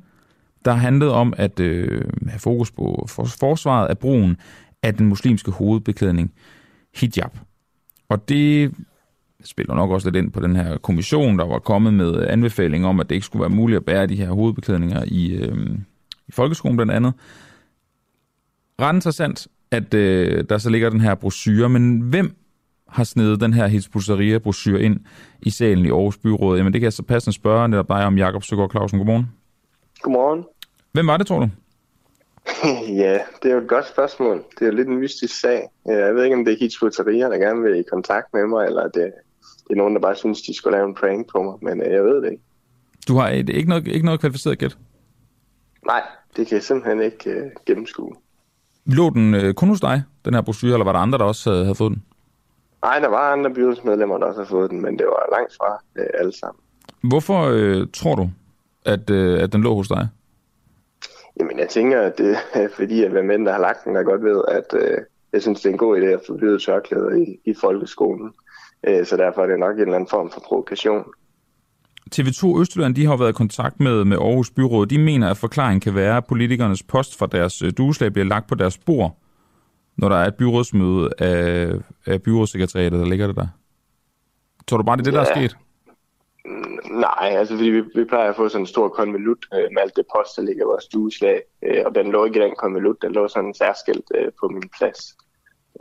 der 0.64 0.72
handlede 0.72 1.12
om 1.12 1.34
at 1.36 1.60
øh, 1.60 2.04
have 2.28 2.38
fokus 2.38 2.70
på 2.70 3.06
for, 3.08 3.24
forsvaret 3.24 3.88
af 3.88 3.98
brugen 3.98 4.36
af 4.82 4.94
den 4.94 5.06
muslimske 5.06 5.50
hovedbeklædning 5.50 6.32
hijab. 6.94 7.38
Og 8.08 8.28
det 8.28 8.74
spiller 9.44 9.74
nok 9.74 9.90
også 9.90 10.10
lidt 10.10 10.24
ind 10.24 10.32
på 10.32 10.40
den 10.40 10.56
her 10.56 10.76
kommission, 10.78 11.38
der 11.38 11.44
var 11.44 11.58
kommet 11.58 11.94
med 11.94 12.26
anbefaling 12.28 12.86
om, 12.86 13.00
at 13.00 13.08
det 13.08 13.14
ikke 13.14 13.26
skulle 13.26 13.40
være 13.40 13.50
muligt 13.50 13.76
at 13.76 13.84
bære 13.84 14.06
de 14.06 14.16
her 14.16 14.30
hovedbeklædninger 14.30 15.04
i, 15.06 15.32
øh, 15.32 15.78
i 16.28 16.32
folkeskolen 16.32 16.76
blandt 16.76 16.92
andet. 16.92 17.12
Ret 18.80 18.94
interessant, 18.94 19.48
at 19.70 19.94
øh, 19.94 20.44
der 20.48 20.58
så 20.58 20.70
ligger 20.70 20.90
den 20.90 21.00
her 21.00 21.14
brochure, 21.14 21.68
men 21.68 22.00
hvem 22.00 22.36
har 22.94 23.04
snedet 23.04 23.40
den 23.40 23.52
her 23.52 23.66
Hizbut 23.66 24.42
brochure 24.42 24.82
ind 24.82 25.00
i 25.42 25.50
salen 25.50 25.86
i 25.86 25.90
Aarhus 25.90 26.18
Byråd? 26.18 26.56
Jamen 26.56 26.72
det 26.72 26.80
kan 26.80 26.84
jeg 26.84 26.92
så 26.92 27.02
passende 27.02 27.34
spørge 27.34 27.68
netop 27.68 27.88
dig 27.88 28.04
om 28.04 28.18
Jakob 28.18 28.42
Søgaard 28.42 28.70
Clausen. 28.70 28.98
Godmorgen. 28.98 29.26
Godmorgen. 30.02 30.44
Hvem 30.92 31.06
var 31.06 31.16
det, 31.16 31.26
tror 31.26 31.40
du? 31.40 31.48
ja, 33.02 33.18
det 33.42 33.50
er 33.50 33.54
jo 33.54 33.60
et 33.60 33.68
godt 33.68 33.88
spørgsmål. 33.88 34.44
Det 34.58 34.62
er 34.62 34.66
jo 34.66 34.76
lidt 34.76 34.88
en 34.88 34.98
mystisk 34.98 35.40
sag. 35.40 35.68
Jeg 35.86 36.14
ved 36.14 36.24
ikke, 36.24 36.36
om 36.36 36.44
det 36.44 36.54
er 36.54 36.58
Hizbut 36.58 36.92
Tahrir, 36.92 37.28
der 37.28 37.36
gerne 37.36 37.62
vil 37.62 37.80
i 37.80 37.82
kontakt 37.90 38.26
med 38.32 38.46
mig, 38.46 38.66
eller 38.66 38.82
det, 38.82 39.12
det 39.64 39.70
er 39.70 39.74
nogen, 39.74 39.94
der 39.94 40.00
bare 40.00 40.16
synes, 40.16 40.42
de 40.42 40.56
skulle 40.56 40.76
lave 40.76 40.88
en 40.88 40.94
prank 40.94 41.30
på 41.32 41.42
mig, 41.42 41.54
men 41.62 41.86
øh, 41.86 41.92
jeg 41.92 42.04
ved 42.04 42.22
det 42.22 42.30
ikke. 42.30 42.42
Du 43.08 43.16
har 43.16 43.28
et, 43.28 43.48
ikke, 43.48 43.68
noget, 43.68 43.86
ikke 43.86 44.06
noget 44.06 44.20
kvalificeret 44.20 44.58
gæt? 44.58 44.78
Nej, 45.86 46.02
det 46.36 46.46
kan 46.46 46.54
jeg 46.54 46.62
simpelthen 46.62 47.02
ikke 47.02 47.30
øh, 47.30 47.50
gennemskue. 47.66 48.12
Lå 48.86 49.10
den 49.10 49.34
øh, 49.34 49.54
kun 49.54 49.68
hos 49.68 49.80
dig, 49.80 50.02
den 50.24 50.34
her 50.34 50.40
brochure, 50.40 50.72
eller 50.72 50.84
var 50.84 50.92
der 50.92 50.98
andre, 50.98 51.18
der 51.18 51.24
også 51.24 51.50
havde, 51.50 51.64
havde 51.64 51.74
fået 51.74 51.92
den? 51.92 52.02
Nej, 52.84 52.98
der 52.98 53.08
var 53.08 53.32
andre 53.32 53.50
byrådsmedlemmer, 53.50 54.18
der 54.18 54.26
også 54.26 54.40
har 54.40 54.48
fået 54.48 54.70
den, 54.70 54.82
men 54.82 54.98
det 54.98 55.06
var 55.06 55.36
langt 55.36 55.52
fra 55.56 55.82
øh, 55.98 56.06
alle 56.20 56.32
sammen. 56.32 56.60
Hvorfor 57.02 57.40
øh, 57.52 57.86
tror 57.92 58.14
du, 58.14 58.30
at, 58.86 59.10
øh, 59.10 59.42
at 59.42 59.52
den 59.52 59.62
lå 59.62 59.74
hos 59.74 59.88
dig? 59.88 60.08
Jamen, 61.40 61.58
jeg 61.58 61.68
tænker, 61.68 62.00
at 62.00 62.18
det 62.18 62.36
er 62.54 62.68
fordi, 62.76 63.04
at 63.04 63.10
hvem 63.10 63.30
end 63.30 63.46
der 63.46 63.52
har 63.52 63.60
lagt 63.60 63.84
den, 63.84 63.94
der 63.94 64.02
godt 64.02 64.24
ved, 64.24 64.42
at 64.48 64.80
øh, 64.80 64.98
jeg 65.32 65.42
synes, 65.42 65.60
det 65.60 65.68
er 65.68 65.72
en 65.72 65.78
god 65.78 66.00
idé 66.00 66.04
at 66.04 66.20
forbyde 66.26 66.58
tørklæder 66.58 67.10
i, 67.10 67.50
i 67.50 67.54
folkeskolen. 67.60 68.32
Øh, 68.86 69.06
så 69.06 69.16
derfor 69.16 69.42
er 69.42 69.46
det 69.46 69.58
nok 69.58 69.74
en 69.74 69.80
eller 69.80 69.94
anden 69.94 70.10
form 70.10 70.30
for 70.30 70.40
provokation. 70.40 71.04
TV2 72.14 72.60
Østjylland 72.60 72.94
de 72.94 73.06
har 73.06 73.16
været 73.16 73.30
i 73.30 73.32
kontakt 73.32 73.80
med, 73.80 74.04
med 74.04 74.16
Aarhus 74.16 74.50
Byråd. 74.50 74.86
De 74.86 74.98
mener, 74.98 75.30
at 75.30 75.36
forklaringen 75.36 75.80
kan 75.80 75.94
være, 75.94 76.16
at 76.16 76.26
politikernes 76.26 76.82
post 76.82 77.18
fra 77.18 77.26
deres 77.26 77.62
øh, 77.62 77.72
dueslag 77.78 78.12
bliver 78.12 78.26
lagt 78.26 78.48
på 78.48 78.54
deres 78.54 78.78
bord, 78.78 79.18
når 79.96 80.08
der 80.08 80.16
er 80.16 80.26
et 80.26 80.34
byrådsmøde 80.34 81.10
af, 81.18 81.72
af 82.06 82.22
byrådssekretariatet, 82.22 83.00
der 83.00 83.06
ligger 83.06 83.26
det 83.26 83.36
der. 83.36 83.46
Tror 84.66 84.76
du 84.76 84.82
bare, 84.82 84.96
det 84.96 85.00
er 85.00 85.04
det, 85.04 85.12
der 85.12 85.20
er 85.20 85.40
Ja. 85.40 85.46
sket? 85.46 85.56
Nej, 86.90 87.28
altså 87.38 87.54
fordi 87.56 87.68
vi, 87.70 87.80
vi 87.94 88.04
plejer 88.04 88.30
at 88.30 88.36
få 88.36 88.48
sådan 88.48 88.62
en 88.62 88.66
stor 88.66 88.88
konvolut 88.88 89.46
øh, 89.54 89.58
med 89.72 89.82
alt 89.82 89.96
det 89.96 90.04
post, 90.16 90.36
der 90.36 90.42
ligger 90.42 90.64
i 90.64 90.66
vores 90.66 90.84
stueslag. 90.84 91.40
Øh, 91.64 91.82
og 91.86 91.94
den 91.94 92.12
lå 92.12 92.24
ikke 92.24 92.38
i 92.40 92.42
den 92.42 92.54
konvolut, 92.58 92.96
den 93.02 93.12
lå 93.12 93.28
sådan 93.28 93.54
særskilt 93.54 94.04
øh, 94.14 94.32
på 94.40 94.48
min 94.48 94.68
plads 94.78 95.16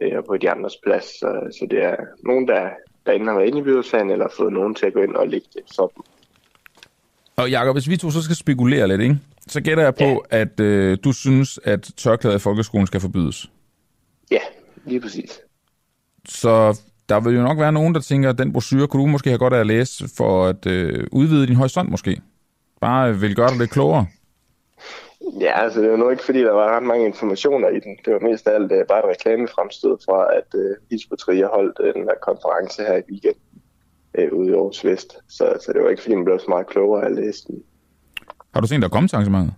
øh, 0.02 0.18
og 0.18 0.24
på 0.26 0.38
de 0.38 0.50
andres 0.52 0.78
plads. 0.86 1.04
Så, 1.04 1.28
så 1.60 1.68
det 1.72 1.84
er 1.84 1.96
nogen, 2.26 2.48
der 2.48 2.70
der 3.06 3.12
enten 3.12 3.28
har 3.28 3.36
været 3.36 3.48
inde 3.48 3.60
i 3.60 3.62
byrådssagen, 3.62 4.10
eller 4.12 4.28
fået 4.38 4.54
nogen 4.54 4.76
til 4.76 4.86
at 4.86 4.94
gå 4.94 5.00
ind 5.00 5.16
og 5.16 5.28
lægge 5.28 5.48
det 5.54 5.62
sådan. 5.66 6.04
Og 7.36 7.50
Jacob, 7.52 7.76
hvis 7.76 7.90
vi 7.90 7.98
to 7.98 8.12
så 8.12 8.22
skal 8.22 8.36
spekulere 8.36 8.88
lidt, 8.88 9.02
ikke? 9.02 9.18
så 9.48 9.62
gætter 9.62 9.84
jeg 9.84 9.96
på, 9.96 10.26
ja. 10.32 10.38
at 10.42 10.60
øh, 10.60 10.98
du 11.04 11.12
synes, 11.12 11.60
at 11.64 11.92
tørklæder 11.98 12.36
i 12.36 12.40
folkeskolen 12.40 12.88
skal 12.88 13.00
forbydes. 13.02 13.52
Ja, 14.32 14.42
lige 14.86 15.02
præcis. 15.02 15.42
Så 16.26 16.80
der 17.10 17.20
vil 17.20 17.36
jo 17.36 17.42
nok 17.42 17.60
være 17.60 17.72
nogen, 17.72 17.96
der 17.96 18.02
tænker, 18.02 18.30
at 18.30 18.38
den 18.38 18.54
brochure 18.54 18.88
kunne 18.88 19.02
du 19.02 19.08
måske 19.08 19.30
have 19.30 19.40
godt 19.40 19.54
af 19.54 19.60
at 19.60 19.68
læse 19.68 20.10
for 20.18 20.46
at 20.46 20.66
øh, 20.66 21.08
udvide 21.12 21.48
din 21.48 21.56
horisont 21.56 21.90
måske. 21.90 22.22
Bare 22.82 23.20
vil 23.20 23.36
gøre 23.36 23.50
dig 23.50 23.58
lidt 23.58 23.72
klogere. 23.72 24.08
Ja, 25.40 25.64
altså 25.64 25.82
det 25.82 25.92
var 25.92 25.98
nu 25.98 26.10
ikke, 26.10 26.24
fordi 26.24 26.40
der 26.40 26.52
var 26.52 26.76
ret 26.76 26.84
mange 26.84 27.06
informationer 27.06 27.70
i 27.70 27.80
den. 27.80 27.98
Det 28.06 28.14
var 28.14 28.20
mest 28.20 28.48
af 28.48 28.56
alt 28.56 28.72
uh, 28.72 28.78
bare 28.90 29.00
et 29.00 29.10
reklamefremstød 29.10 29.98
fra, 30.06 30.38
at 30.38 30.50
uh, 30.54 30.76
Hizbut 30.92 31.24
holdt 31.28 31.80
uh, 31.80 31.86
den 31.86 32.04
her 32.04 32.18
konference 32.22 32.84
her 32.84 32.98
i 32.98 33.02
weekend 33.12 33.36
uh, 34.18 34.40
ude 34.40 34.50
i 34.50 34.54
Aarhus 34.54 34.86
Vest. 34.86 35.18
Så, 35.28 35.58
så 35.66 35.74
det 35.74 35.84
var 35.84 35.90
ikke, 35.90 36.02
fordi 36.02 36.16
man 36.16 36.26
blev 36.26 36.40
så 36.40 36.46
meget 36.50 36.68
klogere 36.68 37.02
af 37.04 37.06
at 37.06 37.16
læse 37.16 37.48
den. 37.48 37.64
Har 38.54 38.62
du 38.62 38.68
set, 38.68 38.82
der 38.82 38.90
kom 38.90 39.08
til 39.08 39.16
arrangementet? 39.16 39.54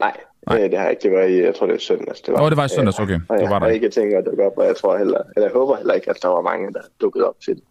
Nej, 0.00 0.16
Nej. 0.48 0.58
Det, 0.58 0.70
det 0.70 0.78
har 0.78 0.86
jeg 0.86 0.92
ikke. 0.92 1.02
Det 1.02 1.12
var 1.12 1.22
i, 1.22 1.44
jeg 1.44 1.54
tror 1.54 1.66
det 1.66 1.72
var 1.72 1.78
søndags. 1.78 2.20
Det 2.20 2.34
var, 2.34 2.42
oh, 2.42 2.48
det 2.50 2.56
var 2.56 2.64
i 2.64 2.68
søndags, 2.68 3.00
okay. 3.00 3.20
Og 3.28 3.38
det 3.38 3.50
var 3.50 3.58
der. 3.58 3.66
Jeg 3.66 3.74
ikke 3.74 3.88
tænkt 3.88 4.14
at 4.14 4.24
dukke 4.26 4.46
op, 4.46 4.52
og 4.56 4.66
jeg 4.66 4.76
tror 4.76 4.98
heller, 4.98 5.20
eller 5.36 5.46
jeg 5.48 5.52
håber 5.54 5.76
heller 5.76 5.94
ikke, 5.94 6.10
at 6.10 6.16
der 6.22 6.28
var 6.28 6.42
mange, 6.42 6.72
der 6.72 6.80
dukkede 7.00 7.28
op 7.28 7.40
til 7.44 7.54
det. 7.54 7.62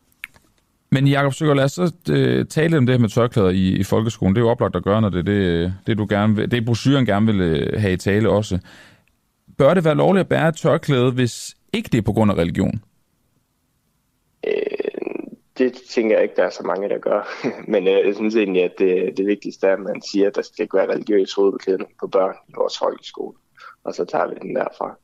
Men 0.91 1.07
Jakob 1.07 1.33
Søger, 1.33 1.53
lad 1.53 1.63
os 1.63 1.71
så 1.71 1.91
uh, 2.09 2.47
tale 2.47 2.77
om 2.77 2.85
det 2.85 2.93
her 2.95 2.99
med 2.99 3.09
tørklæder 3.09 3.49
i, 3.49 3.67
i 3.69 3.83
folkeskolen. 3.83 4.35
Det 4.35 4.41
er 4.41 4.45
jo 4.45 4.49
oplagt 4.49 4.75
at 4.75 4.83
gøre, 4.83 5.01
når 5.01 5.09
det 5.09 5.19
er 5.19 5.23
det, 5.23 5.73
det, 5.87 5.97
du 5.97 6.07
gerne 6.09 6.35
vil, 6.35 6.51
det 6.51 6.65
brosyren 6.65 7.05
gerne 7.05 7.25
vil 7.25 7.39
uh, 7.41 7.81
have 7.81 7.93
i 7.93 7.97
tale 7.97 8.29
også. 8.29 8.59
Bør 9.57 9.73
det 9.73 9.85
være 9.85 9.95
lovligt 9.95 10.21
at 10.21 10.29
bære 10.29 10.51
tørklæde, 10.51 11.11
hvis 11.11 11.55
ikke 11.73 11.89
det 11.91 11.97
er 11.97 12.01
på 12.01 12.13
grund 12.13 12.31
af 12.31 12.35
religion? 12.35 12.81
Det 15.57 15.73
tænker 15.89 16.15
jeg 16.15 16.23
ikke, 16.23 16.35
der 16.35 16.43
er 16.43 16.49
så 16.49 16.63
mange, 16.63 16.89
der 16.89 16.99
gør. 16.99 17.21
Men 17.73 17.87
øh, 17.87 18.07
jeg 18.07 18.15
synes 18.15 18.35
egentlig, 18.35 18.63
at 18.63 18.73
det, 18.79 19.17
det 19.17 19.25
vigtigste 19.25 19.67
er, 19.67 19.73
at 19.73 19.79
man 19.79 20.01
siger, 20.11 20.27
at 20.27 20.35
der 20.35 20.41
skal 20.41 20.63
ikke 20.63 20.77
være 20.77 20.91
religiøs 20.93 21.33
hovedbeklædning 21.33 21.89
på 21.99 22.07
børn 22.07 22.35
i 22.49 22.51
vores 22.57 22.77
folkeskole. 22.77 23.37
Og 23.83 23.93
så 23.93 24.05
tager 24.05 24.27
vi 24.27 24.35
den 24.41 24.55
derfra. 24.55 24.97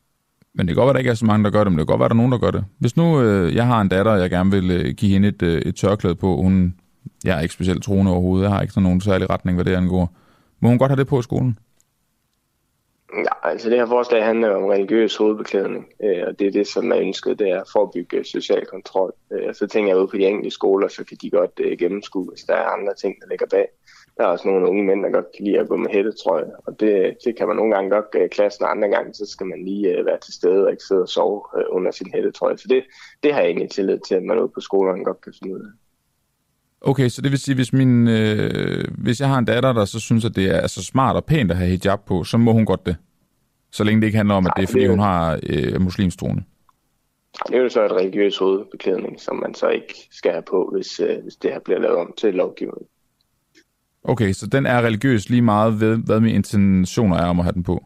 Men 0.56 0.68
det 0.68 0.76
kan 0.76 0.82
godt 0.82 0.86
være, 0.86 0.90
at 0.90 0.96
der 0.96 1.00
ikke 1.00 1.12
er 1.12 1.16
så 1.16 1.26
mange, 1.26 1.44
der 1.44 1.50
gør 1.50 1.64
det, 1.64 1.72
men 1.72 1.80
det 1.80 1.88
kan 1.88 1.94
godt 1.94 2.00
være, 2.00 2.06
at 2.06 2.10
der 2.10 2.16
er 2.16 2.24
nogen, 2.24 2.32
der 2.32 2.38
gør 2.38 2.52
det. 2.52 2.66
Hvis 2.80 2.98
nu 2.98 3.22
øh, 3.22 3.56
jeg 3.56 3.66
har 3.66 3.82
en 3.82 3.88
datter, 3.88 4.12
og 4.12 4.20
jeg 4.20 4.30
gerne 4.30 4.52
vil 4.52 4.72
øh, 4.72 4.94
give 4.94 5.12
hende 5.12 5.28
et, 5.28 5.42
øh, 5.42 5.62
et 5.62 5.76
tørklæde 5.76 6.16
på, 6.16 6.36
hun, 6.36 6.76
jeg 7.24 7.38
er 7.38 7.42
ikke 7.42 7.54
specielt 7.54 7.84
troende 7.84 8.12
overhovedet, 8.12 8.44
jeg 8.44 8.52
har 8.54 8.62
ikke 8.62 8.74
sådan 8.74 8.84
nogen 8.84 9.02
særlig 9.02 9.30
retning, 9.30 9.58
hvad 9.58 9.66
det 9.66 9.76
angår. 9.76 10.16
Må 10.60 10.70
hun 10.70 10.78
godt 10.78 10.92
have 10.92 11.00
det 11.00 11.08
på 11.08 11.20
i 11.20 11.24
skolen? 11.24 11.58
Ja, 13.18 13.50
altså 13.50 13.70
det 13.70 13.78
her 13.78 13.86
forslag 13.86 14.26
handler 14.26 14.50
om 14.56 14.66
religiøs 14.66 15.16
hovedbeklædning, 15.16 15.88
øh, 16.04 16.24
og 16.28 16.40
det 16.40 16.48
er 16.48 16.52
det, 16.52 16.68
som 16.68 16.92
er 16.92 16.98
ønsket, 16.98 17.40
det 17.40 17.50
er 17.50 17.62
at 17.62 17.70
forebygge 17.74 18.24
social 18.24 18.66
kontrol. 18.66 19.14
Øh, 19.32 19.54
så 19.54 19.68
tænker 19.68 19.92
jeg 19.92 20.02
ud 20.02 20.08
på 20.08 20.18
de 20.18 20.26
enkelte 20.26 20.52
skoler, 20.52 20.88
så 20.88 21.04
kan 21.06 21.18
de 21.22 21.30
godt 21.30 21.52
øh, 21.60 21.78
gennemskue, 21.78 22.30
hvis 22.30 22.44
der 22.44 22.54
er 22.54 22.64
andre 22.64 22.94
ting, 22.94 23.16
der 23.22 23.28
ligger 23.30 23.46
bag. 23.46 23.68
Der 24.18 24.24
er 24.24 24.28
også 24.28 24.48
nogle 24.48 24.68
unge 24.70 24.84
mænd, 24.84 25.04
der 25.04 25.10
godt 25.10 25.26
kan 25.36 25.46
lide 25.46 25.60
at 25.60 25.68
gå 25.68 25.76
med 25.76 25.90
hættetrøje, 25.92 26.52
og 26.68 26.80
det, 26.80 27.18
det 27.26 27.38
kan 27.38 27.48
man 27.48 27.56
nogle 27.56 27.76
gange 27.76 27.90
godt 27.90 28.06
i 28.26 28.28
klassen, 28.28 28.66
og 28.66 28.72
andre 28.72 28.90
gange, 28.90 29.14
så 29.14 29.26
skal 29.26 29.48
man 29.48 29.66
lige 29.66 29.98
øh, 29.98 30.06
være 30.06 30.20
til 30.20 30.34
stede 30.34 30.66
og 30.66 30.72
ikke 30.72 30.84
sidde 30.84 31.02
og 31.02 31.10
sove 31.10 31.42
øh, 31.58 31.66
under 31.70 31.92
sin 31.92 32.12
hættetrøje. 32.14 32.58
Så 32.58 32.68
det, 32.68 32.84
det 33.24 33.34
har 33.34 33.42
jeg 33.42 33.50
egentlig 33.50 33.70
tillid 33.70 34.00
til, 34.00 34.16
at 34.16 34.24
man 34.24 34.40
ude 34.40 34.52
på 34.56 34.62
skolerne 34.62 35.04
godt 35.04 35.22
kan 35.22 35.34
finde 35.40 35.56
ud 35.56 35.60
af. 35.60 35.83
Okay, 36.86 37.10
så 37.10 37.22
det 37.22 37.32
vil 37.32 37.40
sige, 37.40 37.56
hvis, 37.56 37.74
min, 37.74 38.08
øh, 38.08 38.86
hvis 38.98 39.20
jeg 39.20 39.30
har 39.30 39.38
en 39.38 39.46
datter, 39.46 39.74
der 39.74 39.86
så 39.86 40.00
synes, 40.00 40.26
at 40.26 40.36
det 40.36 40.46
er 40.46 40.68
så 40.68 40.84
smart 40.84 41.16
og 41.16 41.26
pænt 41.26 41.52
at 41.52 41.58
have 41.58 41.70
hijab 41.70 42.00
på, 42.06 42.24
så 42.24 42.38
må 42.38 42.54
hun 42.54 42.66
godt 42.66 42.86
det? 42.86 42.96
Så 43.72 43.84
længe 43.84 44.02
det 44.02 44.08
ikke 44.08 44.18
handler 44.18 44.36
om, 44.36 44.46
at 44.46 44.54
det 44.56 44.64
er, 44.64 44.68
fordi 44.68 44.88
hun 44.88 45.00
har 45.00 45.40
øh, 45.50 45.82
muslimsk 45.82 46.20
troende? 46.20 46.44
Det 47.48 47.56
er 47.56 47.62
jo 47.62 47.70
så 47.70 47.86
et 47.86 47.92
religiøs 47.92 48.38
hovedbeklædning, 48.38 49.22
som 49.22 49.36
man 49.36 49.54
så 49.54 49.70
ikke 49.70 50.08
skal 50.12 50.32
have 50.32 50.44
på, 50.50 50.70
hvis, 50.74 51.00
øh, 51.00 51.24
hvis 51.24 51.36
det 51.36 51.52
her 51.52 51.60
bliver 51.60 51.80
lavet 51.80 51.98
om 51.98 52.14
til 52.18 52.34
lovgivning. 52.34 52.88
Okay, 54.04 54.34
så 54.34 54.48
den 54.48 54.66
er 54.66 54.82
religiøs 54.82 55.30
lige 55.30 55.42
meget 55.42 55.80
ved, 55.80 55.98
hvad 55.98 56.20
min 56.20 56.36
intentioner 56.36 57.18
er 57.18 57.26
om 57.26 57.40
at 57.40 57.46
have 57.46 57.54
den 57.54 57.64
på? 57.64 57.86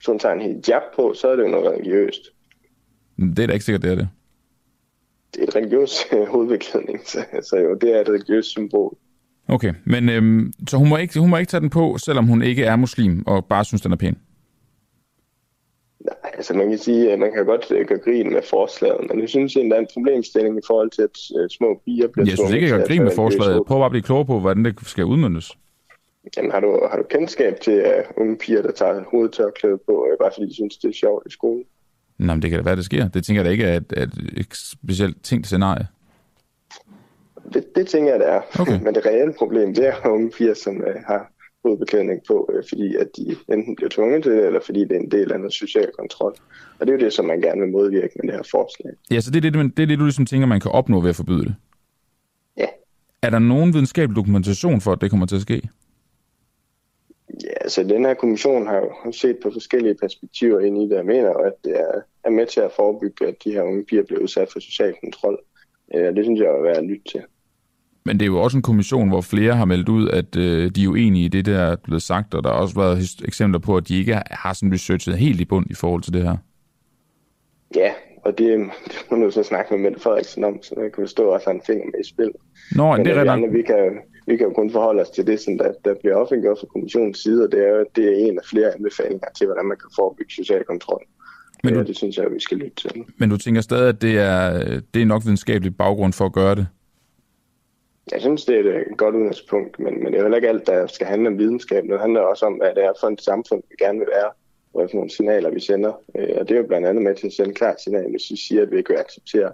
Så 0.00 0.10
hun 0.10 0.18
tager 0.18 0.34
en 0.34 0.40
hijab 0.40 0.82
på, 0.96 1.14
så 1.14 1.28
er 1.28 1.36
det 1.36 1.42
jo 1.42 1.48
noget 1.48 1.72
religiøst. 1.72 2.20
Det 3.18 3.38
er 3.38 3.46
da 3.46 3.52
ikke 3.52 3.64
sikkert, 3.64 3.82
det 3.82 3.90
er 3.90 3.94
det. 3.94 4.08
Et 5.38 5.56
religiøs 5.56 6.06
hovedbeklædning, 6.32 7.00
så, 7.04 7.18
så 7.42 7.56
jo, 7.56 7.74
det 7.74 7.96
er 7.96 8.00
et 8.00 8.08
religiøst 8.08 8.48
symbol. 8.48 8.96
Okay, 9.48 9.72
men 9.84 10.08
øhm, 10.08 10.52
så 10.68 10.76
hun 10.76 10.88
må, 10.88 10.96
ikke, 10.96 11.20
hun 11.20 11.30
må 11.30 11.36
ikke 11.36 11.50
tage 11.50 11.60
den 11.60 11.70
på, 11.70 11.98
selvom 11.98 12.26
hun 12.26 12.42
ikke 12.42 12.64
er 12.64 12.76
muslim 12.76 13.22
og 13.26 13.44
bare 13.44 13.64
synes, 13.64 13.82
den 13.82 13.92
er 13.92 13.96
pæn? 13.96 14.18
Nej, 16.00 16.30
altså 16.34 16.54
man 16.54 16.68
kan 16.68 16.78
sige, 16.78 17.12
at 17.12 17.18
man 17.18 17.32
kan 17.32 17.46
godt 17.46 17.66
øh, 17.70 17.86
gøre 17.86 17.98
grin 17.98 18.32
med 18.32 18.42
forslaget, 18.42 19.00
men 19.08 19.20
jeg 19.20 19.28
synes 19.28 19.56
at 19.56 19.64
der 19.70 19.76
er 19.76 19.80
en 19.80 19.88
problemstilling 19.94 20.58
i 20.58 20.66
forhold 20.66 20.90
til, 20.90 21.02
at 21.02 21.16
øh, 21.40 21.48
små 21.50 21.80
piger 21.84 22.08
bliver 22.08 22.26
Jeg 22.26 22.38
synes 22.38 22.52
ikke, 22.52 22.68
jeg 22.68 22.78
gør 22.78 22.86
grin 22.86 23.02
med 23.02 23.10
forslaget. 23.10 23.66
Prøv 23.66 23.78
bare 23.78 23.84
at 23.84 23.90
blive 23.90 24.02
klogere 24.02 24.26
på, 24.26 24.40
hvordan 24.40 24.64
det 24.64 24.74
skal 24.82 25.04
udmyndes. 25.04 25.58
Jamen, 26.36 26.50
har 26.50 26.60
du, 26.60 26.88
har 26.90 26.96
du 26.96 27.04
kendskab 27.10 27.60
til 27.60 27.84
uh, 27.86 28.22
unge 28.22 28.36
piger, 28.36 28.62
der 28.62 28.72
tager 28.72 29.04
hovedtørklæde 29.10 29.78
på, 29.86 29.92
uh, 29.92 30.18
bare 30.20 30.30
fordi 30.34 30.46
de 30.46 30.54
synes, 30.54 30.76
det 30.76 30.88
er 30.88 30.92
sjovt 30.92 31.26
i 31.26 31.30
skolen? 31.30 31.64
Nej, 32.18 32.34
men 32.34 32.42
det 32.42 32.50
kan 32.50 32.58
da 32.58 32.64
være, 32.64 32.76
det 32.76 32.84
sker. 32.84 33.08
Det 33.08 33.24
tænker 33.24 33.42
jeg 33.42 33.44
da 33.44 33.50
ikke 33.50 33.64
er 33.64 33.76
et, 33.76 33.92
et, 33.96 34.12
et 34.36 34.46
specielt 34.52 35.22
tænkt 35.22 35.46
scenarie. 35.46 35.86
Det, 37.52 37.64
det 37.76 37.86
tænker 37.86 38.10
jeg, 38.10 38.20
det 38.20 38.28
er. 38.28 38.40
Okay. 38.60 38.80
men 38.84 38.94
det 38.94 39.06
reelle 39.06 39.34
problem, 39.38 39.74
det 39.74 39.88
er 39.88 40.06
unge 40.06 40.30
piger, 40.30 40.54
som 40.54 40.76
uh, 40.76 41.02
har 41.06 41.32
hovedbeklædning 41.64 42.20
på, 42.28 42.50
øh, 42.54 42.64
fordi 42.68 42.96
at 42.96 43.08
de 43.16 43.36
enten 43.54 43.76
bliver 43.76 43.88
tvunget 43.90 44.22
til 44.22 44.32
det, 44.32 44.46
eller 44.46 44.60
fordi 44.66 44.80
det 44.80 44.92
er 44.92 45.00
en 45.00 45.10
del 45.10 45.32
af 45.32 45.38
noget 45.38 45.54
social 45.54 45.90
kontrol. 45.98 46.34
Og 46.78 46.86
det 46.86 46.88
er 46.88 46.98
jo 46.98 47.04
det, 47.04 47.12
som 47.12 47.24
man 47.24 47.40
gerne 47.40 47.60
vil 47.60 47.70
modvirke 47.70 48.12
med 48.16 48.24
det 48.28 48.34
her 48.38 48.42
forslag. 48.50 48.92
Ja, 49.10 49.20
så 49.20 49.30
det 49.30 49.44
er 49.44 49.50
det, 49.50 49.76
det, 49.76 49.82
er 49.82 49.86
det 49.86 49.98
du 49.98 50.04
ligesom 50.04 50.26
tænker, 50.26 50.46
man 50.46 50.60
kan 50.60 50.70
opnå 50.70 51.00
ved 51.00 51.10
at 51.10 51.16
forbyde 51.16 51.44
det? 51.44 51.54
Ja. 52.56 52.66
Er 53.22 53.30
der 53.30 53.38
nogen 53.38 53.74
videnskabelig 53.74 54.16
dokumentation 54.16 54.80
for, 54.80 54.92
at 54.92 55.00
det 55.00 55.10
kommer 55.10 55.26
til 55.26 55.36
at 55.36 55.42
ske? 55.42 55.68
Ja, 57.42 57.52
altså 57.60 57.82
den 57.82 58.04
her 58.04 58.14
kommission 58.14 58.66
har 58.66 58.76
jo 58.76 59.12
set 59.12 59.36
på 59.42 59.50
forskellige 59.50 59.94
perspektiver 59.94 60.60
ind 60.60 60.82
i 60.82 60.88
det, 60.88 60.96
jeg 60.96 61.04
mener, 61.04 61.30
at 61.30 61.52
det 61.64 61.80
er, 61.80 62.00
er 62.24 62.30
med 62.30 62.46
til 62.46 62.60
at 62.60 62.72
forebygge, 62.76 63.26
at 63.26 63.34
de 63.44 63.52
her 63.52 63.62
unge 63.62 63.84
piger 63.84 64.02
bliver 64.02 64.20
udsat 64.22 64.48
for 64.52 64.60
social 64.60 64.94
kontrol. 65.04 65.38
Ja, 65.94 66.12
det 66.12 66.24
synes 66.24 66.40
jeg 66.40 66.46
er 66.46 66.62
værd 66.62 66.76
at 66.76 66.84
lytte 66.84 67.04
til. 67.12 67.22
Men 68.04 68.20
det 68.20 68.22
er 68.22 68.26
jo 68.26 68.42
også 68.42 68.56
en 68.56 68.62
kommission, 68.62 69.08
hvor 69.08 69.20
flere 69.20 69.52
har 69.52 69.64
meldt 69.64 69.88
ud, 69.88 70.08
at 70.08 70.36
øh, 70.36 70.70
de 70.70 70.84
er 70.84 70.88
uenige 70.88 71.24
i 71.24 71.28
det, 71.28 71.46
der 71.46 71.58
er 71.58 71.76
blevet 71.76 72.02
sagt, 72.02 72.34
og 72.34 72.44
der 72.44 72.50
har 72.50 72.56
også 72.56 72.74
været 72.74 72.98
eksempler 73.24 73.58
på, 73.58 73.76
at 73.76 73.88
de 73.88 73.98
ikke 73.98 74.20
har 74.30 74.52
sådan 74.52 74.72
researchet 74.72 75.18
helt 75.18 75.40
i 75.40 75.44
bund 75.44 75.66
i 75.70 75.74
forhold 75.74 76.02
til 76.02 76.12
det 76.12 76.22
her. 76.22 76.36
Ja, 77.74 77.92
og 78.24 78.38
det, 78.38 78.70
det 79.10 79.18
må 79.18 79.24
du 79.24 79.30
så 79.30 79.42
snakke 79.42 79.74
med 79.74 79.82
Mette 79.82 80.00
Frederiksen 80.00 80.44
om, 80.44 80.62
så 80.62 80.74
jeg 80.76 80.92
kan 80.92 81.02
forstå, 81.02 81.30
at 81.30 81.42
han 81.46 81.60
finger 81.66 81.84
med 81.84 82.00
i 82.04 82.08
spil. 82.08 82.30
Nå, 82.76 82.96
Men 82.96 83.06
det 83.06 83.16
er 83.16 83.32
andre, 83.32 83.48
vi 83.48 83.62
kan, 83.62 83.98
vi 84.26 84.36
kan 84.36 84.46
jo 84.46 84.52
kun 84.52 84.70
forholde 84.70 85.02
os 85.02 85.10
til 85.10 85.26
det, 85.26 85.40
som 85.40 85.58
der, 85.58 85.72
der 85.84 85.94
bliver 85.94 86.16
offentliggjort 86.16 86.58
fra 86.60 86.66
kommissionens 86.66 87.18
side, 87.18 87.44
og 87.44 87.52
det 87.52 87.68
er, 87.68 87.84
det 87.96 88.04
er 88.04 88.26
en 88.26 88.38
af 88.38 88.44
flere 88.50 88.74
anbefalinger 88.74 89.28
til, 89.36 89.46
hvordan 89.46 89.64
man 89.64 89.76
kan 89.76 89.90
forebygge 89.96 90.32
social 90.32 90.64
kontrol. 90.64 91.02
Men 91.64 91.74
du, 91.74 91.80
ja, 91.80 91.84
det 91.84 91.96
synes 91.96 92.16
jeg, 92.16 92.32
vi 92.32 92.40
skal 92.40 92.56
lytte 92.56 92.76
til. 92.76 93.04
Men 93.18 93.30
du 93.30 93.36
tænker 93.36 93.60
stadig, 93.60 93.88
at 93.88 94.02
det 94.02 94.18
er, 94.18 94.40
det 94.94 95.02
er 95.02 95.06
nok 95.06 95.22
videnskabelig 95.24 95.76
baggrund 95.76 96.12
for 96.12 96.24
at 96.24 96.32
gøre 96.32 96.54
det? 96.54 96.66
Jeg 98.12 98.20
synes, 98.20 98.44
det 98.44 98.56
er 98.56 98.80
et 98.80 98.96
godt 98.96 99.14
udgangspunkt, 99.14 99.78
men, 99.78 100.02
men 100.02 100.12
det 100.12 100.18
er 100.18 100.22
heller 100.22 100.36
ikke 100.36 100.48
alt, 100.48 100.66
der 100.66 100.86
skal 100.86 101.06
handle 101.06 101.28
om 101.28 101.38
videnskab. 101.38 101.82
Det 101.90 102.00
handler 102.00 102.20
også 102.20 102.46
om, 102.46 102.52
hvad 102.52 102.74
det 102.74 102.84
er 102.84 102.92
for 103.00 103.06
et 103.06 103.20
samfund, 103.20 103.62
vi 103.70 103.84
gerne 103.84 103.98
vil 103.98 104.08
være, 104.16 104.30
og 104.72 104.80
hvilke 104.80 104.96
nogle 104.96 105.10
signaler, 105.10 105.50
vi 105.50 105.60
sender. 105.60 105.92
Øh, 106.16 106.28
og 106.36 106.48
det 106.48 106.54
er 106.54 106.60
jo 106.60 106.66
blandt 106.66 106.86
andet 106.86 107.04
med 107.04 107.14
til 107.14 107.26
at 107.26 107.32
sende 107.32 107.54
klart 107.54 107.80
signal, 107.80 108.10
hvis 108.10 108.30
vi 108.30 108.36
siger, 108.36 108.62
at 108.62 108.70
vi 108.70 108.76
ikke 108.76 108.90
vil 108.90 108.98
acceptere, 108.98 109.52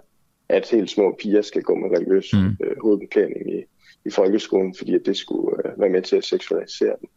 at 0.49 0.69
helt 0.69 0.89
små 0.89 1.15
piger 1.19 1.41
skal 1.41 1.61
gå 1.61 1.75
med 1.75 1.89
religiøs 1.97 2.33
mm. 2.33 2.65
øh, 2.65 2.75
hovedbeklædning 2.81 3.53
i, 3.53 3.63
i 4.05 4.09
folkeskolen, 4.09 4.75
fordi 4.77 4.95
at 4.95 5.01
det 5.05 5.17
skulle 5.17 5.57
øh, 5.65 5.79
være 5.79 5.89
med 5.89 6.01
til 6.01 6.15
at 6.15 6.25
seksualisere 6.25 6.95
dem. 7.01 7.09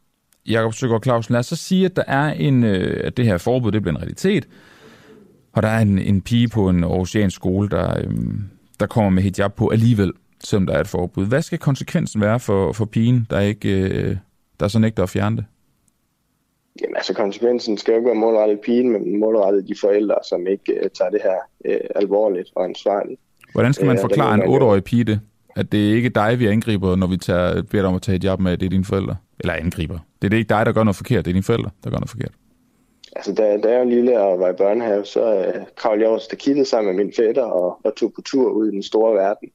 Jakob 0.46 0.74
Søgaard 0.74 1.02
Clausen, 1.02 1.32
lad 1.32 1.40
os 1.40 1.46
så 1.46 1.56
sige, 1.56 1.84
at 1.84 1.96
der 1.96 2.04
er 2.06 2.32
en, 2.32 2.64
øh, 2.64 3.00
at 3.04 3.16
det 3.16 3.24
her 3.24 3.38
forbud 3.38 3.72
det 3.72 3.82
bliver 3.82 3.94
en 3.94 4.02
realitet, 4.02 4.48
og 5.52 5.62
der 5.62 5.68
er 5.68 5.78
en, 5.78 5.98
en 5.98 6.22
pige 6.22 6.48
på 6.48 6.68
en 6.68 6.84
oceansk 6.84 7.36
skole, 7.36 7.68
der, 7.68 7.98
øh, 7.98 8.10
der 8.80 8.86
kommer 8.86 9.10
med 9.10 9.22
hijab 9.22 9.54
på 9.54 9.68
alligevel 9.68 10.12
selvom 10.44 10.66
der 10.66 10.74
er 10.74 10.80
et 10.80 10.88
forbud. 10.88 11.26
Hvad 11.26 11.42
skal 11.42 11.58
konsekvensen 11.58 12.20
være 12.20 12.40
for, 12.40 12.72
for 12.72 12.84
pigen, 12.84 13.26
der 13.30 13.40
ikke 13.40 13.88
øh, 13.88 14.16
der 14.60 14.68
så 14.68 14.78
nægter 14.78 15.02
at 15.02 15.08
fjerne 15.08 15.36
det? 15.36 15.44
Jamen 16.82 16.96
altså 16.96 17.14
konsekvensen 17.14 17.78
skal 17.78 17.92
jo 17.92 17.98
ikke 17.98 18.06
være 18.06 18.14
målrettet 18.14 18.60
pigen, 18.60 18.90
men 18.90 19.20
målrettet 19.20 19.68
de 19.68 19.74
forældre, 19.80 20.14
som 20.28 20.46
ikke 20.46 20.72
øh, 20.72 20.90
tager 20.90 21.10
det 21.10 21.20
her 21.22 21.36
øh, 21.64 21.80
alvorligt 21.94 22.48
og 22.54 22.64
ansvarligt. 22.64 23.20
Hvordan 23.52 23.72
skal 23.72 23.86
man 23.86 23.96
øh, 23.96 24.00
forklare 24.00 24.34
en 24.34 24.42
8-årig 24.42 24.84
pige 24.84 25.04
det? 25.04 25.20
At 25.56 25.72
det 25.72 25.90
er 25.90 25.94
ikke 25.94 26.08
dig, 26.08 26.38
vi 26.38 26.46
angriber, 26.46 26.96
når 26.96 27.06
vi 27.06 27.16
tager, 27.16 27.62
beder 27.62 27.82
dig 27.82 27.88
om 27.88 27.94
at 27.94 28.02
tage 28.02 28.16
et 28.16 28.24
job 28.24 28.40
med, 28.40 28.56
det 28.56 28.66
er 28.66 28.70
dine 28.70 28.84
forældre? 28.84 29.16
Eller 29.40 29.54
angriber. 29.54 29.98
Det 30.22 30.32
er 30.32 30.36
ikke 30.36 30.48
dig, 30.48 30.66
der 30.66 30.72
gør 30.72 30.84
noget 30.84 30.96
forkert, 30.96 31.24
det 31.24 31.30
er 31.30 31.34
dine 31.34 31.42
forældre, 31.42 31.70
der 31.84 31.90
gør 31.90 31.96
noget 31.96 32.10
forkert. 32.10 32.32
Altså, 33.16 33.34
da, 33.34 33.56
da 33.56 33.70
jeg 33.70 33.78
var 33.78 33.84
lille 33.84 34.20
og 34.20 34.38
var 34.38 34.50
i 34.50 34.52
børnehave, 34.52 35.04
så 35.04 35.36
øh, 35.36 35.62
kravlede 35.76 36.02
jeg 36.02 36.10
over 36.10 36.18
stakittet 36.18 36.66
sammen 36.66 36.96
med 36.96 37.04
min 37.04 37.12
fætter 37.16 37.42
og, 37.42 37.78
og 37.84 37.96
tog 37.96 38.12
på 38.16 38.22
tur 38.22 38.50
ud 38.50 38.68
i 38.68 38.70
den 38.70 38.82
store 38.82 39.14
verden. 39.14 39.48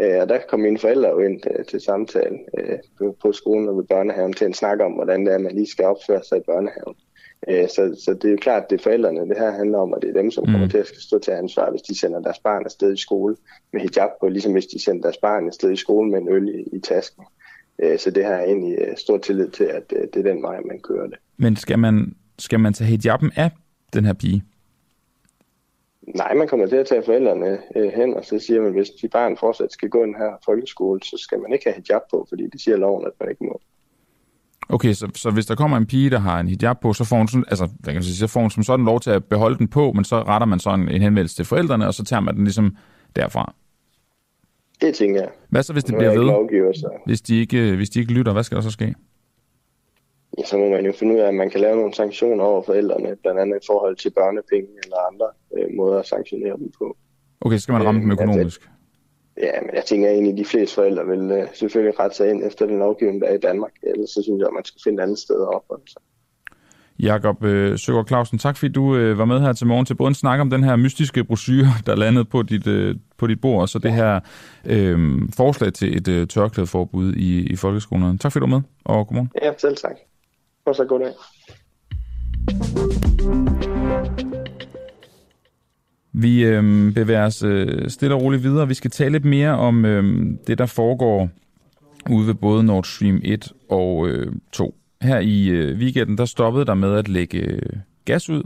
Øh, 0.00 0.20
og 0.20 0.28
der 0.28 0.38
kom 0.48 0.60
mine 0.60 0.78
forældre 0.78 1.08
jo 1.08 1.18
ind 1.18 1.40
øh, 1.58 1.64
til 1.64 1.80
samtale 1.80 2.38
øh, 2.58 3.12
på 3.22 3.32
skolen 3.32 3.68
og 3.68 3.76
ved 3.76 3.84
børnehaven 3.84 4.32
til 4.32 4.46
en 4.46 4.54
snak 4.54 4.80
om, 4.80 4.92
hvordan 4.92 5.26
det 5.26 5.34
er, 5.34 5.38
man 5.38 5.54
lige 5.54 5.70
skal 5.70 5.84
opføre 5.84 6.24
sig 6.24 6.38
i 6.38 6.46
børnehaven. 6.46 6.96
Øh, 7.48 7.68
så, 7.68 8.02
så 8.04 8.14
det 8.14 8.24
er 8.24 8.30
jo 8.30 8.36
klart, 8.36 8.62
at 8.62 8.70
det 8.70 8.78
er 8.78 8.82
forældrene, 8.82 9.28
det 9.28 9.38
her 9.38 9.50
handler 9.50 9.78
om, 9.78 9.94
at 9.94 10.02
det 10.02 10.10
er 10.10 10.22
dem, 10.22 10.30
som 10.30 10.44
kommer 10.44 10.66
mm. 10.66 10.70
til 10.70 10.78
at 10.78 10.86
stå 10.86 11.18
til 11.18 11.30
ansvar, 11.30 11.70
hvis 11.70 11.82
de 11.82 11.98
sender 11.98 12.20
deres 12.20 12.38
barn 12.38 12.64
afsted 12.64 12.92
i 12.92 12.96
skole 12.96 13.36
med 13.72 13.80
hijab 13.80 14.10
på, 14.20 14.28
ligesom 14.28 14.52
hvis 14.52 14.66
de 14.66 14.84
sender 14.84 15.02
deres 15.02 15.16
barn 15.16 15.46
afsted 15.46 15.72
i 15.72 15.76
skole 15.76 16.10
med 16.10 16.18
en 16.18 16.28
øl 16.28 16.48
i, 16.48 16.76
i 16.76 16.80
tasken. 16.80 17.24
Øh, 17.82 17.98
så 17.98 18.10
det 18.10 18.24
har 18.24 18.32
jeg 18.32 18.44
egentlig 18.44 18.78
øh, 18.78 18.96
stor 18.96 19.18
tillid 19.18 19.48
til, 19.48 19.64
at 19.64 19.90
det 19.90 20.16
er 20.16 20.32
den 20.32 20.42
vej, 20.42 20.60
man 20.60 20.80
kører 20.80 21.06
det. 21.06 21.18
Men 21.36 21.56
skal 21.56 21.78
man, 21.78 22.16
skal 22.38 22.60
man 22.60 22.72
tage 22.72 22.88
hijaben 22.88 23.32
af 23.36 23.50
den 23.92 24.04
her 24.04 24.12
pige? 24.12 24.44
Nej, 26.14 26.34
man 26.34 26.48
kommer 26.48 26.66
til 26.66 26.76
at 26.76 26.86
tage 26.86 27.02
forældrene 27.02 27.58
hen, 27.94 28.14
og 28.14 28.24
så 28.24 28.38
siger 28.38 28.60
man, 28.60 28.68
at 28.68 28.74
hvis 28.74 28.90
de 28.90 29.08
barn 29.08 29.36
fortsat 29.36 29.72
skal 29.72 29.88
gå 29.88 30.02
den 30.02 30.14
her 30.14 30.32
folkeskole, 30.44 31.00
så 31.02 31.16
skal 31.18 31.40
man 31.40 31.52
ikke 31.52 31.64
have 31.64 31.82
hijab 31.86 32.00
på, 32.10 32.26
fordi 32.28 32.46
det 32.52 32.60
siger 32.60 32.76
loven, 32.76 33.06
at 33.06 33.12
man 33.20 33.30
ikke 33.30 33.44
må. 33.44 33.60
Okay, 34.68 34.92
så, 34.92 35.08
så 35.14 35.30
hvis 35.30 35.46
der 35.46 35.54
kommer 35.54 35.76
en 35.76 35.86
pige, 35.86 36.10
der 36.10 36.18
har 36.18 36.40
en 36.40 36.48
hijab 36.48 36.80
på, 36.80 36.92
så 36.92 37.04
får 37.04 37.16
hun, 37.16 37.28
sådan, 37.28 37.44
altså, 37.48 37.66
hvad 37.66 37.92
kan 37.92 37.94
man 37.94 38.02
sige, 38.02 38.16
så 38.16 38.26
får 38.26 38.40
hun 38.40 38.50
som 38.50 38.62
sådan 38.62 38.86
lov 38.86 39.00
til 39.00 39.10
at 39.10 39.24
beholde 39.24 39.58
den 39.58 39.68
på, 39.68 39.92
men 39.92 40.04
så 40.04 40.22
retter 40.22 40.46
man 40.46 40.58
sådan 40.58 40.88
en 40.88 41.02
henvendelse 41.02 41.36
til 41.36 41.44
forældrene, 41.44 41.86
og 41.86 41.94
så 41.94 42.04
tager 42.04 42.20
man 42.20 42.36
den 42.36 42.44
ligesom 42.44 42.76
derfra. 43.16 43.54
Det 44.80 44.94
tænker 44.94 45.20
jeg. 45.20 45.30
Hvad 45.48 45.62
så, 45.62 45.72
hvis 45.72 45.84
det 45.84 45.94
bliver 45.94 46.10
ved? 46.10 46.24
Lovgiver, 46.24 46.72
så... 46.72 46.90
Hvis, 47.06 47.20
de 47.20 47.40
ikke, 47.40 47.76
hvis 47.76 47.90
de 47.90 48.00
ikke 48.00 48.12
lytter, 48.12 48.32
hvad 48.32 48.42
skal 48.42 48.56
der 48.56 48.62
så 48.62 48.70
ske? 48.70 48.94
Ja, 50.38 50.44
så 50.44 50.56
må 50.58 50.68
man 50.68 50.86
jo 50.86 50.92
finde 50.92 51.14
ud 51.14 51.18
af, 51.18 51.28
at 51.28 51.34
man 51.34 51.50
kan 51.50 51.60
lave 51.60 51.76
nogle 51.76 51.94
sanktioner 51.94 52.44
over 52.44 52.62
forældrene, 52.62 53.16
blandt 53.22 53.40
andet 53.40 53.56
i 53.62 53.66
forhold 53.66 53.96
til 53.96 54.10
børnepenge 54.10 54.68
eller 54.84 54.96
andre 55.12 55.26
øh, 55.58 55.76
måder 55.76 55.98
at 55.98 56.06
sanktionere 56.06 56.56
dem 56.56 56.72
på. 56.78 56.96
Okay, 57.40 57.56
så 57.56 57.62
skal 57.62 57.72
man 57.72 57.84
ramme 57.84 58.00
dem 58.00 58.10
øh, 58.10 58.12
økonomisk? 58.12 58.70
Ja, 59.42 59.60
men 59.60 59.74
jeg 59.74 59.84
tænker 59.84 60.08
egentlig, 60.08 60.32
at 60.32 60.38
de 60.38 60.44
fleste 60.44 60.74
forældre 60.74 61.06
vil 61.06 61.42
uh, 61.42 61.48
selvfølgelig 61.54 62.00
rette 62.00 62.16
sig 62.16 62.30
ind 62.30 62.44
efter 62.44 62.66
den 62.66 62.78
lovgivning, 62.78 63.20
der 63.20 63.28
er 63.28 63.34
i 63.34 63.38
Danmark. 63.38 63.72
Ellers 63.82 64.10
så 64.10 64.22
synes 64.22 64.38
jeg, 64.38 64.46
at 64.46 64.54
man 64.54 64.64
skal 64.64 64.80
finde 64.84 65.02
et 65.02 65.02
andet 65.02 65.18
sted 65.18 65.36
at 65.36 65.54
opholde 65.54 65.82
sig. 65.92 66.02
Jakob 66.98 67.44
øh, 67.44 67.78
Søgaard 67.78 68.06
Clausen, 68.06 68.38
tak 68.38 68.56
fordi 68.56 68.72
du 68.72 68.96
øh, 68.96 69.18
var 69.18 69.24
med 69.24 69.40
her 69.40 69.52
til 69.52 69.66
morgen 69.66 69.86
til 69.86 69.94
både 69.94 70.08
en 70.08 70.14
snak 70.14 70.40
om 70.40 70.50
den 70.50 70.64
her 70.64 70.76
mystiske 70.76 71.24
brochure, 71.24 71.66
der 71.86 71.96
landede 71.96 72.24
på 72.24 72.42
dit, 72.42 72.66
øh, 72.66 72.96
på 73.16 73.26
dit 73.26 73.40
bord, 73.40 73.60
og 73.60 73.68
så 73.68 73.78
det 73.78 73.92
her 73.92 74.20
øh, 74.64 74.98
forslag 75.36 75.72
til 75.72 75.96
et 75.96 76.08
øh, 76.08 76.26
tørklædeforbud 76.26 77.12
i, 77.14 77.46
i 77.52 77.56
folkeskolerne. 77.56 78.18
Tak 78.18 78.32
fordi 78.32 78.40
du 78.40 78.50
var 78.50 78.56
med, 78.56 78.62
og 78.84 79.06
godmorgen. 79.06 79.30
Ja, 79.42 79.52
selv 79.58 79.76
tak. 79.76 79.96
Og 80.66 80.74
så 80.74 80.84
god 80.84 81.00
dag. 81.00 81.12
Vi 86.18 86.44
øh, 86.44 86.92
bevæger 86.94 87.24
os 87.24 87.42
øh, 87.42 87.90
stille 87.90 88.14
og 88.14 88.22
roligt 88.22 88.42
videre. 88.42 88.68
Vi 88.68 88.74
skal 88.74 88.90
tale 88.90 89.12
lidt 89.12 89.24
mere 89.24 89.50
om 89.50 89.84
øh, 89.84 90.26
det, 90.46 90.58
der 90.58 90.66
foregår 90.66 91.30
ude 92.10 92.26
ved 92.26 92.34
både 92.34 92.64
Nord 92.64 92.84
Stream 92.84 93.20
1 93.24 93.52
og 93.70 94.08
øh, 94.08 94.32
2. 94.52 94.74
Her 95.02 95.18
i 95.18 95.48
øh, 95.48 95.78
weekenden, 95.78 96.18
der 96.18 96.24
stoppede 96.24 96.64
der 96.64 96.74
med 96.74 96.94
at 96.94 97.08
lægge 97.08 97.38
øh, 97.38 97.62
gas 98.04 98.30
ud. 98.30 98.42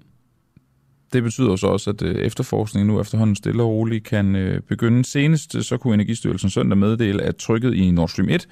Det 1.13 1.23
betyder 1.23 1.57
så 1.57 1.67
også, 1.67 1.91
at 1.91 2.03
øh, 2.03 2.15
efterforskningen 2.15 2.95
nu 2.95 3.01
efterhånden 3.01 3.37
stille 3.37 3.63
og 3.63 3.69
roligt 3.69 4.05
kan 4.05 4.37
øh, 4.37 4.61
begynde. 4.61 5.05
Senest 5.05 5.57
øh, 5.57 5.63
så 5.63 5.77
kunne 5.77 5.95
Energistyrelsen 5.95 6.51
søndag 6.51 6.79
meddele, 6.79 7.23
at 7.23 7.37
trykket 7.37 7.75
i 7.75 7.91
Nord 7.91 8.09
Stream 8.09 8.29
1 8.29 8.49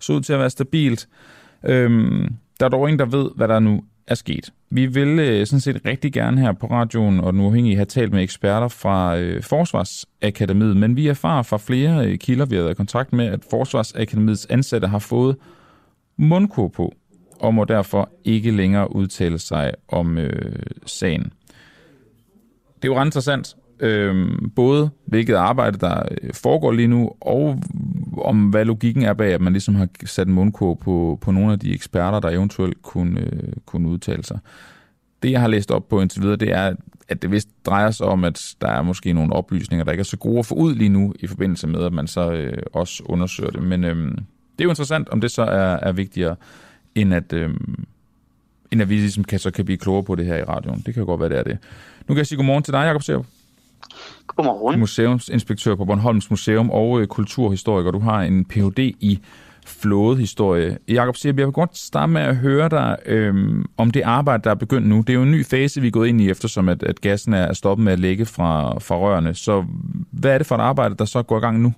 så 0.00 0.12
ud 0.12 0.20
til 0.20 0.32
at 0.32 0.38
være 0.38 0.50
stabilt. 0.50 1.08
Øhm, 1.64 2.34
der 2.60 2.66
er 2.66 2.70
dog 2.70 2.88
ingen, 2.88 2.98
der 2.98 3.18
ved, 3.18 3.30
hvad 3.36 3.48
der 3.48 3.58
nu 3.58 3.82
er 4.08 4.14
sket. 4.14 4.52
Vi 4.70 4.86
vil 4.86 5.18
øh, 5.18 5.46
sådan 5.46 5.60
set 5.60 5.80
rigtig 5.84 6.12
gerne 6.12 6.40
her 6.40 6.52
på 6.52 6.66
radioen 6.66 7.20
og 7.20 7.34
nu 7.34 7.44
uafhængige 7.44 7.76
have 7.76 7.86
talt 7.86 8.12
med 8.12 8.22
eksperter 8.22 8.68
fra 8.68 9.18
øh, 9.18 9.42
Forsvarsakademiet, 9.42 10.76
men 10.76 10.96
vi 10.96 11.08
erfarer 11.08 11.42
fra 11.42 11.56
flere 11.56 12.06
øh, 12.06 12.18
kilder, 12.18 12.46
vi 12.46 12.56
har 12.56 12.62
været 12.62 12.74
i 12.74 12.76
kontakt 12.76 13.12
med, 13.12 13.26
at 13.26 13.40
Forsvarsakademiets 13.50 14.46
ansatte 14.50 14.88
har 14.88 14.98
fået 14.98 15.36
mundkur 16.16 16.68
på 16.68 16.94
og 17.40 17.54
må 17.54 17.64
derfor 17.64 18.10
ikke 18.24 18.50
længere 18.50 18.96
udtale 18.96 19.38
sig 19.38 19.72
om 19.88 20.18
øh, 20.18 20.62
sagen. 20.86 21.32
Det 22.76 22.84
er 22.84 22.92
jo 22.92 22.98
ret 22.98 23.06
interessant, 23.06 23.56
øh, 23.80 24.28
både 24.56 24.90
hvilket 25.06 25.34
arbejde, 25.34 25.78
der 25.78 26.02
øh, 26.22 26.34
foregår 26.34 26.72
lige 26.72 26.88
nu, 26.88 27.10
og 27.20 27.62
om 28.22 28.48
hvad 28.48 28.64
logikken 28.64 29.02
er 29.02 29.12
bag, 29.14 29.34
at 29.34 29.40
man 29.40 29.52
ligesom 29.52 29.74
har 29.74 29.88
sat 30.04 30.26
en 30.26 30.34
mundkur 30.34 30.74
på, 30.74 31.18
på 31.20 31.30
nogle 31.30 31.52
af 31.52 31.58
de 31.58 31.74
eksperter, 31.74 32.20
der 32.20 32.30
eventuelt 32.30 32.82
kunne, 32.82 33.20
øh, 33.20 33.52
kunne 33.66 33.88
udtale 33.88 34.24
sig. 34.24 34.38
Det, 35.22 35.30
jeg 35.30 35.40
har 35.40 35.48
læst 35.48 35.70
op 35.70 35.88
på 35.88 36.00
indtil 36.00 36.22
videre, 36.22 36.36
det 36.36 36.52
er, 36.52 36.74
at 37.08 37.22
det 37.22 37.30
vist 37.30 37.48
drejer 37.66 37.90
sig 37.90 38.06
om, 38.06 38.24
at 38.24 38.54
der 38.60 38.68
er 38.68 38.82
måske 38.82 39.12
nogle 39.12 39.32
oplysninger, 39.32 39.84
der 39.84 39.92
ikke 39.92 40.00
er 40.00 40.04
så 40.04 40.16
gode 40.16 40.38
at 40.38 40.46
få 40.46 40.54
ud 40.54 40.74
lige 40.74 40.88
nu, 40.88 41.14
i 41.20 41.26
forbindelse 41.26 41.66
med, 41.66 41.84
at 41.84 41.92
man 41.92 42.06
så 42.06 42.32
øh, 42.32 42.62
også 42.72 43.02
undersøger 43.06 43.50
det. 43.50 43.62
Men 43.62 43.84
øh, 43.84 44.10
det 44.58 44.60
er 44.60 44.64
jo 44.64 44.70
interessant, 44.70 45.08
om 45.08 45.20
det 45.20 45.30
så 45.30 45.42
er, 45.42 45.76
er 45.76 45.92
vigtigere, 45.92 46.36
end 46.94 47.14
at, 47.14 47.32
øh, 47.32 47.50
end 48.70 48.82
at 48.82 48.88
vi 48.88 48.94
ligesom 48.94 49.24
kan, 49.24 49.38
så 49.38 49.50
kan 49.50 49.64
blive 49.64 49.78
klogere 49.78 50.04
på 50.04 50.14
det 50.14 50.26
her 50.26 50.36
i 50.36 50.44
radioen. 50.44 50.82
Det 50.86 50.94
kan 50.94 51.00
jo 51.00 51.06
godt 51.06 51.20
være, 51.20 51.28
det 51.28 51.38
er 51.38 51.42
det. 51.42 51.58
Nu 52.08 52.14
kan 52.14 52.16
jeg 52.16 52.26
sige 52.26 52.36
godmorgen 52.36 52.62
til 52.62 52.72
dig, 52.72 52.84
Jacob 52.84 53.02
Serup. 53.02 53.26
Godmorgen. 54.36 54.80
Museumsinspektør 54.80 55.74
på 55.74 55.84
Bornholms 55.84 56.30
Museum 56.30 56.70
og 56.70 57.00
øh, 57.00 57.06
kulturhistoriker. 57.06 57.90
Du 57.90 57.98
har 57.98 58.22
en 58.22 58.44
Ph.D. 58.44 58.78
i 58.78 59.18
flådehistorie. 59.66 60.78
Jakob 60.88 61.16
siger, 61.16 61.32
jeg 61.36 61.46
vil 61.46 61.52
godt 61.52 61.78
starte 61.78 62.12
med 62.12 62.20
at 62.20 62.36
høre 62.36 62.68
dig 62.68 62.96
øhm, 63.06 63.64
om 63.76 63.90
det 63.90 64.02
arbejde, 64.02 64.44
der 64.44 64.50
er 64.50 64.54
begyndt 64.54 64.88
nu. 64.88 64.96
Det 64.96 65.10
er 65.10 65.14
jo 65.14 65.22
en 65.22 65.30
ny 65.30 65.46
fase, 65.46 65.80
vi 65.80 65.86
er 65.86 65.90
gået 65.90 66.08
ind 66.08 66.20
i, 66.20 66.30
eftersom 66.30 66.68
at, 66.68 66.82
at 66.82 67.00
gassen 67.00 67.34
er 67.34 67.52
stoppet 67.52 67.84
med 67.84 67.92
at 67.92 67.98
lægge 67.98 68.26
fra, 68.26 68.78
fra 68.78 68.98
rørene. 68.98 69.34
Så 69.34 69.64
hvad 70.12 70.34
er 70.34 70.38
det 70.38 70.46
for 70.46 70.54
et 70.54 70.60
arbejde, 70.60 70.94
der 70.94 71.04
så 71.04 71.22
går 71.22 71.36
i 71.36 71.40
gang 71.40 71.60
nu? 71.60 71.72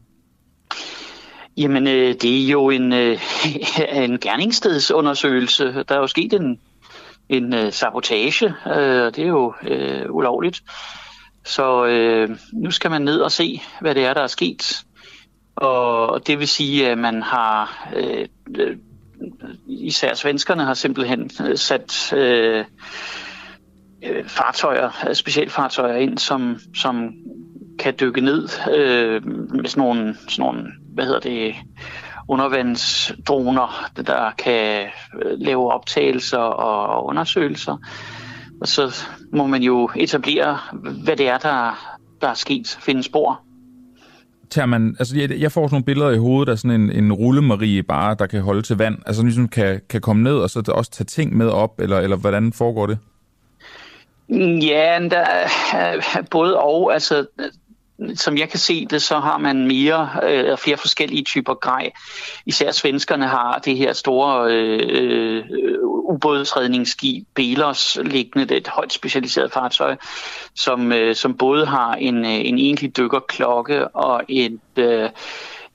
Jamen, 1.56 1.86
øh, 1.86 2.14
det 2.22 2.44
er 2.44 2.48
jo 2.50 2.70
en, 2.70 2.92
øh, 2.92 3.18
en 4.04 4.18
gerningsstedsundersøgelse. 4.18 5.84
Der 5.88 5.94
er 5.94 5.98
jo 5.98 6.06
sket 6.06 6.32
en, 6.32 6.60
en 7.28 7.54
øh, 7.54 7.72
sabotage. 7.72 8.46
Øh, 8.66 9.06
det 9.06 9.18
er 9.18 9.28
jo 9.28 9.54
øh, 9.62 10.06
ulovligt. 10.10 10.62
Så 11.44 11.86
øh, 11.86 12.38
nu 12.52 12.70
skal 12.70 12.90
man 12.90 13.02
ned 13.02 13.20
og 13.20 13.32
se, 13.32 13.62
hvad 13.80 13.94
det 13.94 14.04
er, 14.04 14.14
der 14.14 14.22
er 14.22 14.26
sket. 14.26 14.84
Og 15.56 16.26
det 16.26 16.38
vil 16.38 16.48
sige, 16.48 16.90
at 16.90 16.98
man 16.98 17.22
har, 17.22 17.88
øh, 17.96 18.26
øh 18.58 18.76
især 19.66 20.14
svenskerne 20.14 20.64
har 20.64 20.74
simpelthen 20.74 21.30
øh, 21.46 21.56
sat 21.56 22.12
øh, 22.12 22.64
øh, 24.04 24.24
fartøjer, 24.28 24.90
øh, 25.08 25.14
specialfartøjer 25.14 25.96
ind, 25.96 26.18
som, 26.18 26.58
som 26.74 27.12
kan 27.78 27.94
dykke 28.00 28.20
ned 28.20 28.48
øh, 28.74 29.26
med 29.26 29.68
sådan 29.68 29.84
nogle, 29.84 30.16
sådan 30.28 30.42
nogle, 30.44 30.72
hvad 30.94 31.04
hedder 31.04 31.20
det, 31.20 31.54
undervandsdroner, 32.28 33.90
der 34.06 34.30
kan 34.38 34.86
lave 35.36 35.72
optagelser 35.72 36.38
og 36.38 37.06
undersøgelser. 37.06 37.76
Og 38.60 38.68
så 38.68 39.06
må 39.32 39.46
man 39.46 39.62
jo 39.62 39.90
etablere, 39.96 40.58
hvad 41.04 41.16
det 41.16 41.28
er, 41.28 41.38
der, 41.38 41.78
der 42.20 42.28
er 42.28 42.34
sket, 42.34 42.78
finde 42.80 43.02
spor. 43.02 43.40
Tager 44.50 44.66
man, 44.66 44.96
altså 44.98 45.18
jeg, 45.18 45.30
jeg 45.30 45.52
får 45.52 45.66
sådan 45.66 45.74
nogle 45.74 45.84
billeder 45.84 46.10
i 46.10 46.16
hovedet 46.18 46.52
af 46.52 46.58
sådan 46.58 46.80
en, 46.80 46.90
en 46.92 47.12
rullemarie 47.12 47.82
bare, 47.82 48.16
der 48.18 48.26
kan 48.26 48.42
holde 48.42 48.62
til 48.62 48.76
vand, 48.76 48.98
altså 49.06 49.22
ligesom 49.22 49.48
kan, 49.48 49.80
kan 49.88 50.00
komme 50.00 50.22
ned 50.22 50.36
og 50.36 50.50
så 50.50 50.62
også 50.68 50.90
tage 50.90 51.04
ting 51.04 51.36
med 51.36 51.48
op, 51.48 51.80
eller, 51.80 51.98
eller 51.98 52.16
hvordan 52.16 52.52
foregår 52.52 52.86
det? 52.86 52.98
Ja, 54.62 55.08
der 55.10 55.24
er 55.72 56.22
både 56.30 56.58
og. 56.58 56.92
Altså, 56.92 57.26
som 58.14 58.38
jeg 58.38 58.48
kan 58.48 58.58
se 58.58 58.86
det, 58.86 59.02
så 59.02 59.18
har 59.18 59.38
man 59.38 59.66
mere 59.66 60.10
øh, 60.22 60.58
flere 60.58 60.76
forskellige 60.76 61.24
typer 61.24 61.54
grej. 61.54 61.90
Især 62.46 62.70
svenskerne 62.70 63.28
har 63.28 63.58
det 63.64 63.76
her 63.76 63.92
store 63.92 64.52
øh, 64.52 65.44
øh 65.50 65.80
ubådsredningsskib 66.10 67.26
Belos 67.34 67.98
liggende, 68.04 68.46
det 68.46 68.54
er 68.54 68.60
et 68.60 68.68
højt 68.68 68.92
specialiseret 68.92 69.52
fartøj, 69.52 69.96
som, 70.54 70.92
øh, 70.92 71.14
som 71.14 71.36
både 71.36 71.66
har 71.66 71.94
en, 71.94 72.24
øh, 72.24 72.30
en 72.30 72.58
egentlig 72.58 72.96
dykkerklokke 72.96 73.88
og 73.88 74.22
et 74.28 74.60
øh, 74.76 75.08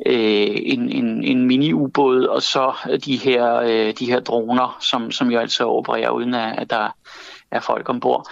øh, 0.06 0.56
en, 0.64 0.92
en, 0.92 1.24
en 1.24 1.46
mini-ubåd, 1.46 2.26
og 2.26 2.42
så 2.42 2.74
de 3.06 3.18
her, 3.18 3.56
øh, 3.56 3.94
de 4.00 4.06
her 4.06 4.20
droner, 4.20 4.78
som, 4.80 5.12
som 5.12 5.32
jo 5.32 5.40
altså 5.40 5.68
opererer 5.68 6.10
uden 6.10 6.34
at, 6.34 6.70
der 6.70 6.90
er 7.52 7.60
folk 7.60 7.90
ombord. 7.90 8.30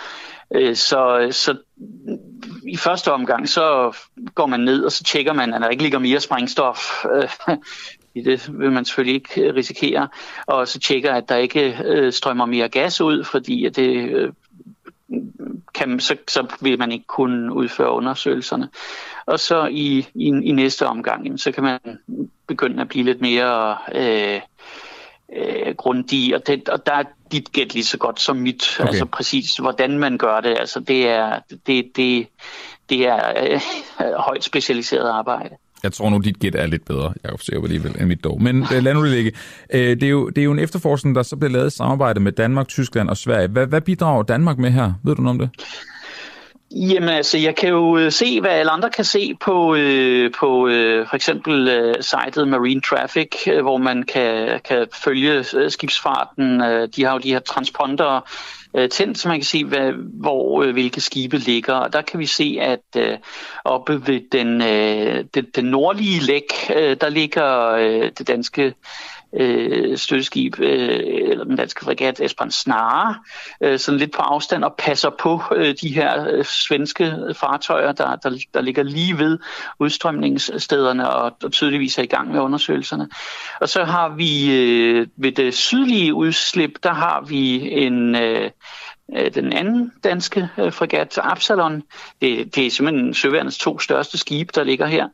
Øh, 0.51 0.75
så, 0.75 1.27
så 1.31 1.57
i 2.67 2.77
første 2.77 3.11
omgang, 3.11 3.49
så 3.49 3.97
går 4.35 4.45
man 4.45 4.59
ned, 4.59 4.83
og 4.83 4.91
så 4.91 5.03
tjekker 5.03 5.33
man, 5.33 5.53
at 5.53 5.61
der 5.61 5.69
ikke 5.69 5.83
ligger 5.83 5.99
mere 5.99 6.19
sprængstof. 6.19 7.05
Øh, 7.13 7.57
det 8.25 8.59
vil 8.59 8.71
man 8.71 8.85
selvfølgelig 8.85 9.15
ikke 9.15 9.53
risikere. 9.55 10.07
Og 10.45 10.67
så 10.67 10.79
tjekker, 10.79 11.13
at 11.13 11.29
der 11.29 11.35
ikke 11.35 11.77
øh, 11.85 12.13
strømmer 12.13 12.45
mere 12.45 12.69
gas 12.69 13.01
ud, 13.01 13.23
fordi 13.23 13.65
at 13.65 13.75
det 13.75 14.31
kan, 15.73 15.99
så, 15.99 16.15
så 16.27 16.55
vil 16.61 16.79
man 16.79 16.91
ikke 16.91 17.07
kunne 17.07 17.53
udføre 17.53 17.91
undersøgelserne. 17.91 18.69
Og 19.25 19.39
så 19.39 19.65
i, 19.65 20.07
i, 20.15 20.27
i 20.27 20.51
næste 20.51 20.87
omgang, 20.87 21.39
så 21.39 21.51
kan 21.51 21.63
man 21.63 21.79
begynde 22.47 22.81
at 22.81 22.87
blive 22.87 23.05
lidt 23.05 23.21
mere 23.21 23.77
øh, 23.95 24.41
øh, 25.35 25.75
grundig, 25.75 26.35
og, 26.35 26.47
det, 26.47 26.69
og 26.69 26.85
der 26.85 27.03
dit 27.33 27.51
gæt 27.51 27.73
lige 27.73 27.85
så 27.85 27.97
godt 27.97 28.21
som 28.21 28.37
mit. 28.37 28.77
Okay. 28.79 28.87
Altså 28.87 29.05
præcis, 29.05 29.55
hvordan 29.55 29.99
man 29.99 30.17
gør 30.17 30.41
det. 30.41 30.55
Altså 30.59 30.79
det 30.79 31.07
er, 31.07 31.39
det, 31.67 31.85
det, 31.95 32.27
det 32.89 33.07
er 33.07 33.33
øh, 33.43 33.59
højt 34.17 34.43
specialiseret 34.43 35.09
arbejde. 35.09 35.55
Jeg 35.83 35.93
tror 35.93 36.09
nu, 36.09 36.17
dit 36.17 36.39
gæt 36.39 36.55
er 36.55 36.65
lidt 36.65 36.85
bedre, 36.85 37.13
Jacob 37.23 37.41
Serup 37.41 37.63
alligevel, 37.63 37.95
end 37.99 38.07
mit 38.07 38.23
dog. 38.23 38.41
Men 38.41 38.65
øh, 38.75 38.83
lad 38.83 38.93
nu 38.93 39.03
det 39.03 39.11
ligge. 39.11 39.31
Øh, 39.73 39.79
det, 39.79 40.03
er 40.03 40.09
jo, 40.09 40.29
det 40.29 40.37
er 40.37 40.45
jo 40.45 40.51
en 40.51 40.59
efterforskning, 40.59 41.15
der 41.15 41.23
så 41.23 41.35
bliver 41.35 41.51
lavet 41.51 41.73
i 41.73 41.75
samarbejde 41.77 42.19
med 42.19 42.31
Danmark, 42.31 42.67
Tyskland 42.67 43.09
og 43.09 43.17
Sverige. 43.17 43.47
Hvad, 43.47 43.67
hvad 43.67 43.81
bidrager 43.81 44.23
Danmark 44.23 44.57
med 44.57 44.71
her? 44.71 44.93
Ved 45.03 45.15
du 45.15 45.21
noget 45.21 45.41
om 45.41 45.47
det? 45.47 45.65
Jamen 46.75 47.09
altså, 47.09 47.37
jeg 47.37 47.55
kan 47.55 47.69
jo 47.69 47.97
øh, 47.97 48.11
se, 48.11 48.41
hvad 48.41 48.51
alle 48.51 48.71
andre 48.71 48.89
kan 48.89 49.05
se 49.05 49.35
på, 49.39 49.75
øh, 49.75 50.31
på 50.39 50.67
øh, 50.67 51.07
for 51.07 51.15
eksempel 51.15 51.67
øh, 51.67 51.95
sitet 52.01 52.47
Marine 52.47 52.81
Traffic, 52.81 53.47
øh, 53.47 53.61
hvor 53.61 53.77
man 53.77 54.03
kan, 54.03 54.59
kan 54.65 54.87
følge 55.03 55.45
øh, 55.55 55.71
skibsfarten. 55.71 56.61
Øh, 56.61 56.89
de 56.95 57.03
har 57.03 57.13
jo 57.13 57.19
de 57.19 57.33
her 57.33 57.39
transponder 57.39 58.21
øh, 58.77 58.89
tændt, 58.89 59.17
så 59.17 59.27
man 59.27 59.37
kan 59.37 59.45
se, 59.45 59.65
hvad, 59.65 59.91
hvor 60.21 60.63
øh, 60.63 60.71
hvilke 60.71 61.01
skibe 61.01 61.37
ligger. 61.37 61.73
Og 61.73 61.93
der 61.93 62.01
kan 62.01 62.19
vi 62.19 62.25
se, 62.25 62.57
at 62.61 62.83
øh, 62.97 63.17
oppe 63.65 64.07
ved 64.07 64.21
den, 64.31 64.61
øh, 64.61 65.25
den, 65.33 65.45
den 65.55 65.65
nordlige 65.65 66.19
læk, 66.19 66.53
øh, 66.75 66.97
der 67.01 67.09
ligger 67.09 67.69
øh, 67.69 68.11
det 68.17 68.27
danske 68.27 68.73
øh, 69.39 69.97
støtteskib, 69.97 70.59
øh, 70.59 70.99
eller 71.05 71.43
den 71.43 71.55
danske 71.55 71.85
fregat 71.85 72.21
Esbern 72.21 72.51
Snare, 72.51 73.15
øh, 73.61 73.79
sådan 73.79 73.99
lidt 73.99 74.11
på 74.11 74.21
afstand 74.21 74.63
og 74.63 74.75
passer 74.77 75.09
på 75.09 75.41
øh, 75.55 75.75
de 75.81 75.93
her 75.93 76.27
øh, 76.31 76.45
svenske 76.45 77.13
fartøjer, 77.35 77.91
der, 77.91 78.15
der, 78.15 78.37
der 78.53 78.61
ligger 78.61 78.83
lige 78.83 79.17
ved 79.17 79.39
udstrømningsstederne 79.79 81.09
og, 81.09 81.37
og 81.43 81.51
tydeligvis 81.51 81.97
er 81.97 82.03
i 82.03 82.05
gang 82.05 82.31
med 82.31 82.39
undersøgelserne. 82.39 83.09
Og 83.61 83.69
så 83.69 83.83
har 83.83 84.09
vi 84.09 84.55
øh, 84.55 85.07
ved 85.17 85.31
det 85.31 85.53
sydlige 85.53 86.13
udslip, 86.13 86.71
der 86.83 86.93
har 86.93 87.21
vi 87.21 87.71
en... 87.71 88.15
Øh, 88.15 88.43
øh 88.43 88.51
den 89.33 89.53
anden 89.53 89.91
danske 90.03 90.49
øh, 90.57 90.73
fregat, 90.73 91.19
Absalon. 91.23 91.83
Det, 92.21 92.55
det 92.55 92.65
er 92.65 92.71
simpelthen 92.71 93.13
søværnets 93.13 93.57
to 93.57 93.79
største 93.79 94.17
skibe, 94.17 94.51
der 94.55 94.63
ligger 94.63 94.85
her. 94.85 95.07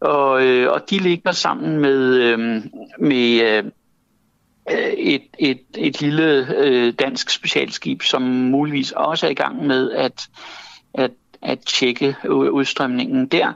Og, 0.00 0.46
øh, 0.46 0.72
og 0.72 0.90
de 0.90 0.98
ligger 0.98 1.32
sammen 1.32 1.78
med, 1.78 2.14
øh, 2.14 2.38
med 2.98 3.40
øh, 3.40 3.64
øh, 4.70 4.92
et, 4.96 5.22
et, 5.38 5.60
et 5.78 6.00
lille 6.00 6.56
øh, 6.56 6.92
dansk 6.92 7.30
specialskib, 7.30 8.02
som 8.02 8.22
muligvis 8.22 8.92
også 8.92 9.26
er 9.26 9.30
i 9.30 9.34
gang 9.34 9.66
med 9.66 9.92
at, 9.92 10.28
at, 10.94 11.10
at 11.42 11.58
tjekke 11.60 12.16
udstrømningen 12.30 13.26
der. 13.26 13.52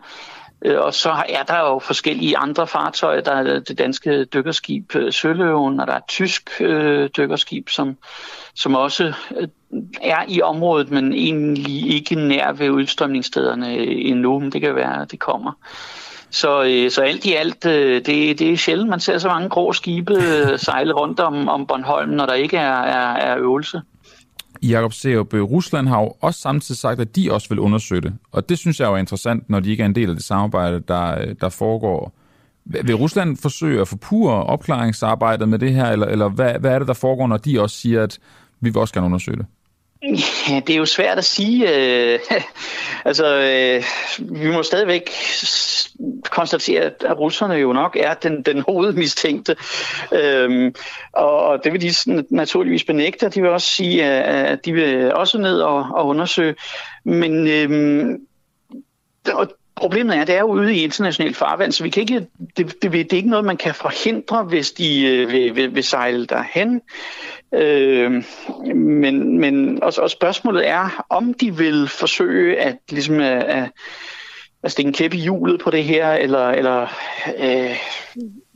Øh, 0.63 0.81
og 0.81 0.95
så 0.95 1.11
er 1.29 1.43
der 1.43 1.59
jo 1.59 1.79
forskellige 1.79 2.39
andre 2.39 2.67
fartøjer. 2.67 3.21
Der 3.21 3.33
er 3.33 3.61
det 3.61 3.79
danske 3.79 4.25
dykkerskib 4.25 4.97
øh, 4.97 5.13
Søløven, 5.13 5.81
og 5.81 5.87
der 5.87 5.93
er 5.93 5.97
et 5.97 6.09
tysk 6.09 6.51
øh, 6.61 7.11
dykkerskib, 7.17 7.69
som, 7.69 7.97
som 8.55 8.75
også 8.75 9.13
er 10.03 10.25
i 10.29 10.43
området, 10.43 10.91
men 10.91 11.13
egentlig 11.13 11.95
ikke 11.95 12.15
nær 12.15 12.53
ved 12.53 12.71
udstrømningsstederne 12.71 13.77
endnu. 13.87 14.39
Men 14.39 14.53
det 14.53 14.61
kan 14.61 14.75
være, 14.75 15.03
at 15.03 15.11
det 15.11 15.19
kommer. 15.19 15.53
Så, 16.31 16.65
øh, 16.65 16.91
så 16.91 17.03
alt 17.03 17.25
i 17.25 17.35
alt, 17.35 17.67
øh, 17.67 17.95
det, 18.07 18.39
det 18.39 18.53
er 18.53 18.57
sjældent, 18.57 18.91
man 18.91 19.01
ser 19.01 19.19
så 19.19 19.29
mange 19.29 19.49
grå 19.49 19.73
skibe 19.73 20.15
øh, 20.15 20.59
sejle 20.69 20.93
rundt 20.93 21.21
om, 21.21 21.49
om 21.49 21.67
Bornholm, 21.67 22.11
når 22.11 22.27
der 22.27 22.35
ikke 22.35 22.57
er, 22.57 22.83
er, 22.83 23.17
er 23.17 23.39
øvelse. 23.39 23.81
Jakob 24.63 24.93
Serup, 24.93 25.35
Rusland 25.35 25.89
har 25.89 26.01
jo 26.01 26.13
også 26.21 26.41
samtidig 26.41 26.79
sagt, 26.79 27.01
at 27.01 27.17
de 27.17 27.33
også 27.33 27.49
vil 27.49 27.59
undersøge 27.59 28.01
det. 28.01 28.15
Og 28.33 28.49
det 28.49 28.59
synes 28.59 28.81
jeg 28.81 28.87
jo 28.87 28.95
er 28.95 28.99
interessant, 28.99 29.51
når 29.51 29.61
de 29.61 29.71
ikke 29.71 29.83
er 29.83 29.87
en 29.87 29.95
del 29.95 30.09
af 30.09 30.17
det 30.17 30.25
samarbejde, 30.25 30.83
der, 30.89 31.35
der 31.41 31.49
foregår. 31.49 32.13
Vil 32.65 32.97
Rusland 32.97 33.37
forsøge 33.37 33.81
at 33.81 33.89
forpure 33.89 34.45
opklaringsarbejdet 34.45 35.49
med 35.49 35.59
det 35.59 35.75
her, 35.75 35.91
eller, 35.91 36.07
eller 36.07 36.29
hvad, 36.29 36.55
hvad 36.61 36.71
er 36.71 36.79
det, 36.79 36.89
der 36.89 36.95
foregår, 36.95 37.27
når 37.27 37.37
de 37.37 37.61
også 37.63 37.77
siger, 37.77 38.03
at 38.03 38.19
vi 38.61 38.71
vil 38.71 38.77
også 38.77 38.95
gerne 38.95 39.07
undersøge 39.07 39.37
det? 39.37 39.47
Ja, 40.49 40.61
det 40.67 40.71
er 40.71 40.77
jo 40.77 40.87
svært 40.87 41.19
at 41.19 41.25
sige. 41.25 41.77
Øh, 41.77 42.19
altså, 43.05 43.27
øh, 43.27 43.85
vi 44.41 44.51
må 44.51 44.63
stadigvæk 44.63 45.11
konstatere, 46.31 46.83
at 46.83 47.19
russerne 47.19 47.55
jo 47.55 47.73
nok 47.73 47.97
er 48.01 48.15
den, 48.15 48.43
den 48.43 48.61
hovedmistænkte. 48.61 49.57
Øhm, 50.13 50.75
og 51.13 51.65
det 51.65 51.73
vil 51.73 51.81
de 51.81 52.25
naturligvis 52.31 52.85
benægte. 52.85 53.29
De 53.29 53.41
vil 53.41 53.51
også 53.51 53.69
sige, 53.69 54.05
at 54.05 54.65
de 54.65 54.73
vil 54.73 55.15
også 55.15 55.39
ned 55.39 55.61
og, 55.61 55.87
og 55.95 56.07
undersøge. 56.07 56.55
Men 57.05 57.49
øhm, 57.49 58.21
og 59.33 59.49
Problemet 59.79 60.17
er, 60.17 60.21
at 60.21 60.27
det 60.27 60.37
er 60.37 60.43
ude 60.43 60.77
i 60.77 60.83
internationalt 60.85 61.37
farvand, 61.37 61.73
så 61.73 61.83
vi 61.83 61.91
kan 61.91 62.01
ikke, 62.01 62.27
det, 62.57 62.83
det, 62.83 62.93
det 62.93 63.13
er 63.13 63.17
ikke 63.17 63.31
noget, 63.31 63.45
man 63.45 63.57
kan 63.57 63.75
forhindre, 63.75 64.43
hvis 64.43 64.73
de 64.73 65.07
øh, 65.07 65.33
vil, 65.33 65.57
vil, 65.57 65.75
vil 65.75 65.85
sejle 65.85 66.27
derhen. 66.27 66.81
Øh, 67.55 68.25
men 68.77 69.39
men 69.41 69.83
og, 69.83 69.93
og 69.99 70.11
spørgsmålet 70.11 70.69
er, 70.69 71.07
om 71.11 71.35
de 71.35 71.57
vil 71.57 71.89
forsøge 71.89 72.61
at, 72.61 72.77
ligesom, 72.91 73.21
at, 73.21 73.43
at, 73.43 73.71
at 74.63 74.73
stikke 74.73 74.89
en 74.89 74.95
kæp 74.95 75.15
i 75.15 75.19
hjulet 75.19 75.61
på 75.61 75.71
det 75.71 75.85
her, 75.85 76.13
eller, 76.13 76.49
eller 76.49 76.87
øh, 77.39 77.77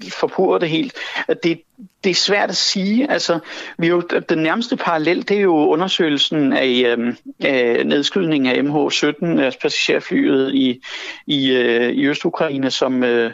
forpure 0.09 0.61
det 0.61 0.69
helt. 0.69 0.95
Det, 1.43 1.61
det 2.05 2.11
er 2.11 2.15
svært 2.15 2.51
at 2.51 2.57
sige. 2.57 3.11
Altså, 3.11 3.39
vi 3.79 3.89
jo, 3.89 4.01
den 4.29 4.39
nærmeste 4.39 4.77
parallel, 4.77 5.29
det 5.29 5.37
er 5.37 5.41
jo 5.41 5.57
undersøgelsen 5.57 6.53
af, 6.53 6.83
øhm, 6.87 7.09
øh, 7.09 7.15
af 7.41 7.87
nedskydningen 7.87 8.53
af 8.53 8.63
MH17, 8.63 9.41
altså 9.41 9.61
passagerflyet 9.63 10.55
i, 10.55 10.83
i, 11.27 11.51
øh, 11.51 11.93
i 11.93 12.07
Øst-Ukraine, 12.07 12.71
som, 12.71 13.05
øh, 13.05 13.33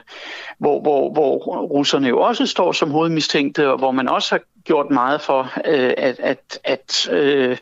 hvor, 0.59 0.81
hvor, 0.81 1.13
hvor 1.13 1.39
russerne 1.65 2.09
jo 2.09 2.21
også 2.21 2.47
står 2.47 2.73
som 2.73 2.91
hovedmistænkte, 2.91 3.71
og 3.71 3.79
hvor 3.79 3.91
man 3.91 4.09
også 4.09 4.35
har 4.35 4.41
gjort 4.69 4.91
meget 4.91 5.21
for 5.21 5.41
øh, 5.65 5.95
at, 5.97 6.21
at, 6.21 6.59
at 6.65 7.09
øh, 7.13 7.57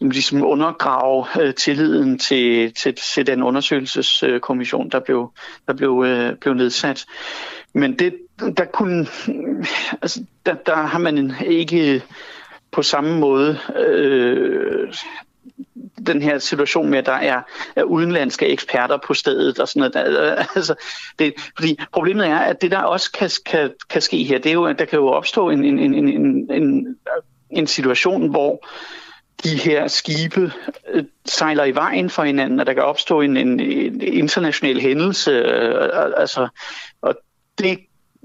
ligesom 0.00 0.44
undergrave 0.44 1.26
øh, 1.40 1.54
tilliden 1.54 2.18
til, 2.18 2.74
til, 2.74 2.94
til 2.94 3.26
den 3.26 3.42
undersøgelseskommission, 3.42 4.90
der 4.90 5.00
blev, 5.00 5.32
der 5.66 5.72
blev, 5.74 6.04
øh, 6.06 6.36
blev 6.36 6.54
nedsat. 6.54 7.06
Men 7.72 7.98
det, 7.98 8.16
der, 8.56 8.64
kunne, 8.64 9.06
altså, 10.02 10.24
der, 10.46 10.54
der 10.54 10.76
har 10.76 10.98
man 10.98 11.34
ikke 11.46 12.02
på 12.72 12.82
samme 12.82 13.18
måde 13.18 13.58
øh, 13.76 14.92
den 16.06 16.22
her 16.22 16.38
situation 16.38 16.90
med, 16.90 16.98
at 16.98 17.06
der 17.06 17.12
er, 17.12 17.42
er 17.76 17.82
udenlandske 17.82 18.46
eksperter 18.46 18.98
på 19.06 19.14
stedet 19.14 19.58
og 19.58 19.68
sådan 19.68 19.90
noget. 19.94 20.08
Øh, 20.08 20.44
altså, 20.56 20.74
det, 21.18 21.34
fordi 21.56 21.78
problemet 21.92 22.26
er, 22.26 22.38
at 22.38 22.62
det 22.62 22.70
der 22.70 22.78
også 22.78 23.12
kan, 23.12 23.30
kan, 23.46 23.70
kan 23.90 24.02
ske 24.02 24.24
her, 24.24 24.38
det 24.38 24.50
er 24.50 24.54
jo, 24.54 24.64
at 24.64 24.78
der 24.78 24.84
kan 24.84 24.98
jo 24.98 25.06
opstå 25.06 25.50
en, 25.50 25.64
en, 25.64 25.78
en, 25.78 25.94
en, 25.94 26.50
en, 26.52 26.96
en 27.50 27.66
situation, 27.66 28.30
hvor 28.30 28.66
de 29.44 29.56
her 29.56 29.88
skibe 29.88 30.52
øh, 30.90 31.04
sejler 31.26 31.64
i 31.64 31.74
vejen 31.74 32.10
for 32.10 32.24
hinanden, 32.24 32.60
og 32.60 32.66
der 32.66 32.72
kan 32.72 32.82
opstå 32.82 33.20
en, 33.20 33.36
en, 33.36 33.60
en 33.60 34.00
international 34.00 34.80
hændelse. 34.80 35.30
Øh, 35.30 35.90
altså, 36.16 36.48
og 37.02 37.14
det 37.58 37.78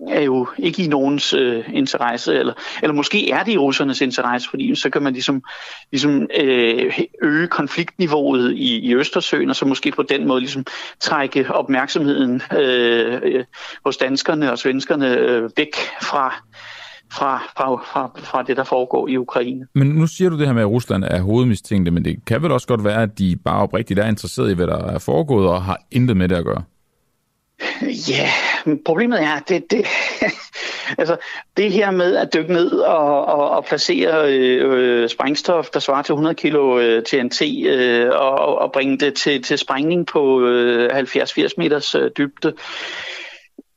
er 0.10 0.22
jo 0.22 0.48
ikke 0.58 0.84
i 0.84 0.88
nogens 0.88 1.34
øh, 1.34 1.64
interesse, 1.74 2.36
eller, 2.36 2.54
eller 2.84 2.94
måske 2.94 3.30
er 3.30 3.44
det 3.44 3.52
i 3.52 3.58
russernes 3.58 4.02
interesse, 4.02 4.50
fordi 4.50 4.76
så 4.76 4.90
kan 4.90 5.04
man 5.04 5.14
ligesom, 5.14 5.44
ligesom 5.92 6.28
øh, 6.42 7.00
øge 7.22 7.48
konfliktniveauet 7.48 8.54
i, 8.54 8.80
i 8.80 8.96
Østersøen, 8.96 9.50
og 9.50 9.56
så 9.56 9.66
måske 9.66 9.92
på 9.92 10.04
den 10.04 10.28
måde 10.28 10.40
ligesom 10.40 10.66
trække 11.00 11.52
opmærksomheden 11.52 12.42
øh, 12.58 13.44
hos 13.86 13.98
danskerne 13.98 14.52
og 14.52 14.60
svenskerne 14.60 15.18
øh, 15.18 15.50
væk 15.58 15.76
fra, 16.02 16.34
fra, 17.14 17.44
fra, 17.58 17.76
fra, 17.76 18.12
fra 18.18 18.44
det, 18.44 18.58
der 18.58 18.64
foregår 18.64 19.08
i 19.08 19.18
Ukraine. 19.18 19.68
Men 19.76 19.88
nu 19.88 20.08
siger 20.08 20.30
du 20.30 20.38
det 20.40 20.48
her 20.48 20.54
med, 20.54 20.62
at 20.62 20.70
Rusland 20.70 21.04
er 21.04 21.22
hovedmistænkte, 21.22 21.92
men 21.92 22.06
det 22.06 22.26
kan 22.26 22.44
vel 22.44 22.52
også 22.52 22.68
godt 22.68 22.84
være, 22.84 23.02
at 23.02 23.20
de 23.20 23.36
bare 23.46 23.62
oprigtigt 23.62 24.00
er 24.00 24.08
interesseret 24.08 24.52
i, 24.52 24.54
hvad 24.54 24.68
der 24.68 24.78
er 24.78 25.00
foregået, 25.00 25.48
og 25.48 25.64
har 25.64 25.78
intet 25.92 26.18
med 26.18 26.30
det 26.30 26.36
at 26.36 26.46
gøre? 26.46 26.64
Ja, 28.10 28.30
problemet 28.86 29.24
er, 29.24 29.32
at 29.32 29.50
det, 29.50 29.72
det, 29.72 29.86
altså, 31.02 31.18
det 31.58 31.72
her 31.72 31.92
med 31.92 32.16
at 32.16 32.34
dykke 32.34 32.54
ned 32.54 32.72
og, 32.72 33.26
og, 33.26 33.50
og 33.50 33.66
placere 33.66 34.34
øh, 34.34 34.72
øh 34.72 35.10
sprængstof, 35.10 35.70
der 35.70 35.80
svarer 35.80 36.02
til 36.02 36.14
100 36.14 36.36
kilo 36.36 36.80
øh, 36.80 37.04
TNT, 37.04 37.42
øh, 37.66 38.10
og, 38.10 38.58
og 38.60 38.72
bringe 38.72 38.98
det 38.98 39.14
til, 39.14 39.44
til 39.44 39.58
sprængning 39.58 40.08
på 40.08 40.42
øh, 40.42 40.90
70-80 41.00 41.50
meters 41.58 41.96
øh, 41.96 42.12
dybde, 42.18 42.54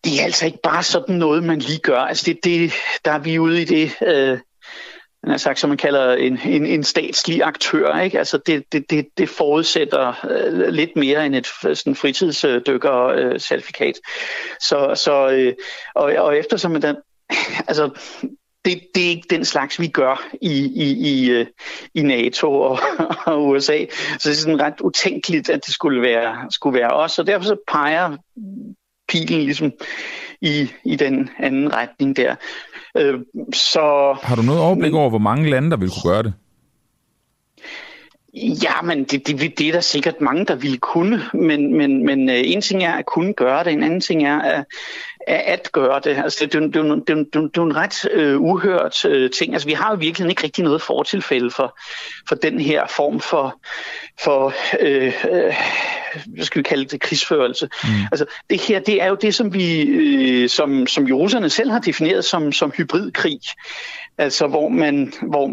det 0.04 0.20
er 0.20 0.24
altså 0.24 0.46
ikke 0.46 0.58
bare 0.62 0.82
sådan 0.82 1.14
noget, 1.14 1.44
man 1.44 1.58
lige 1.58 1.78
gør. 1.78 1.98
Altså 1.98 2.24
det, 2.26 2.44
det, 2.44 2.72
der 3.04 3.12
er 3.12 3.18
vi 3.18 3.38
ude 3.38 3.62
i 3.62 3.64
det, 3.64 3.92
øh, 4.06 4.38
har 5.30 5.38
sagt, 5.38 5.58
som 5.58 5.68
man 5.68 5.78
kalder 5.78 6.14
en, 6.14 6.38
en, 6.46 6.66
en 6.66 6.84
statslig 6.84 7.42
aktør. 7.42 7.98
Ikke? 7.98 8.18
Altså 8.18 8.38
det, 8.46 8.72
det, 8.72 8.90
det, 8.90 9.06
det 9.18 9.28
forudsætter 9.28 10.26
øh, 10.30 10.68
lidt 10.68 10.96
mere 10.96 11.26
end 11.26 11.34
et 11.34 11.46
sådan 11.78 11.96
fritidsdykker-certifikat. 11.96 13.86
Øh, 13.86 13.94
så, 14.60 14.92
så, 14.94 15.28
øh, 15.30 15.54
og, 15.94 16.12
og 16.18 16.38
eftersom 16.38 16.80
den, 16.80 16.96
altså, 17.68 17.90
det, 18.64 18.80
det 18.94 19.04
er 19.04 19.08
ikke 19.08 19.26
den 19.30 19.44
slags, 19.44 19.80
vi 19.80 19.86
gør 19.86 20.28
i, 20.42 20.64
i, 20.74 20.92
i, 21.10 21.30
øh, 21.30 21.46
i 21.94 22.02
NATO 22.02 22.60
og, 22.60 22.78
og 23.26 23.46
USA. 23.46 23.84
Så 24.18 24.28
det 24.28 24.36
er 24.36 24.40
sådan 24.40 24.60
ret 24.60 24.80
utænkeligt, 24.80 25.50
at 25.50 25.66
det 25.66 25.74
skulle 25.74 26.02
være, 26.02 26.46
skulle 26.50 26.78
være 26.78 26.90
os. 26.90 27.18
Og 27.18 27.26
derfor 27.26 27.44
så 27.44 27.56
peger 27.68 28.16
pilen 29.08 29.42
ligesom 29.42 29.72
i, 30.40 30.70
i 30.84 30.96
den 30.96 31.30
anden 31.38 31.74
retning 31.74 32.16
der. 32.16 32.34
Øh, 32.98 33.20
så, 33.54 34.16
Har 34.22 34.36
du 34.36 34.42
noget 34.42 34.60
overblik 34.60 34.94
over, 34.94 35.08
hvor 35.08 35.18
mange 35.18 35.50
lande, 35.50 35.70
der 35.70 35.76
vil 35.76 35.90
kunne 35.90 36.12
gøre 36.12 36.22
det? 36.22 36.32
Ja, 38.36 38.82
men 38.82 39.04
det, 39.04 39.26
det, 39.26 39.58
det 39.58 39.68
er 39.68 39.72
der 39.72 39.80
sikkert 39.80 40.20
mange, 40.20 40.44
der 40.44 40.54
ville 40.54 40.78
kunne, 40.78 41.22
men, 41.34 41.76
men, 41.76 42.06
men 42.06 42.30
øh, 42.30 42.40
en 42.44 42.60
ting 42.60 42.84
er 42.84 42.92
at 42.92 43.06
kunne 43.06 43.32
gøre 43.32 43.64
det, 43.64 43.72
en 43.72 43.82
anden 43.82 44.00
ting 44.00 44.24
er 44.24 44.40
at, 44.40 44.64
at 45.26 45.72
gøre 45.72 46.00
det. 46.04 46.16
Altså, 46.16 46.38
det, 46.44 46.52
det, 46.52 46.74
det, 46.74 46.84
det, 47.08 47.16
det, 47.32 47.54
det, 47.54 47.56
er 47.56 47.62
en 47.62 47.76
ret 47.76 48.08
øh, 48.10 48.40
uhørt 48.40 49.04
øh, 49.04 49.30
ting. 49.30 49.52
Altså, 49.52 49.68
vi 49.68 49.72
har 49.72 49.90
jo 49.90 49.96
virkelig 49.96 50.30
ikke 50.30 50.44
rigtig 50.44 50.64
noget 50.64 50.82
fortilfælde 50.82 51.50
for, 51.50 51.78
for 52.28 52.34
den 52.34 52.60
her 52.60 52.86
form 52.96 53.20
for, 53.20 53.60
for 54.20 54.54
øh, 54.80 55.14
øh, 55.30 55.54
hvad 56.26 56.44
skal 56.44 56.58
vi 56.58 56.62
kalde 56.62 56.84
det, 56.84 57.00
krigsførelse. 57.00 57.68
Mm. 57.84 57.88
Altså, 58.12 58.26
det 58.50 58.60
her, 58.60 58.78
det 58.78 59.02
er 59.02 59.06
jo 59.06 59.16
det, 59.20 59.34
som 59.34 59.54
vi, 59.54 59.82
øh, 59.82 60.48
som, 60.48 60.86
som 60.86 61.06
russerne 61.12 61.50
selv 61.50 61.70
har 61.70 61.78
defineret 61.78 62.24
som, 62.24 62.52
som 62.52 62.70
hybridkrig. 62.70 63.40
Altså, 64.18 64.46
hvor 64.46 64.68
man, 64.68 65.12
hvor, 65.22 65.50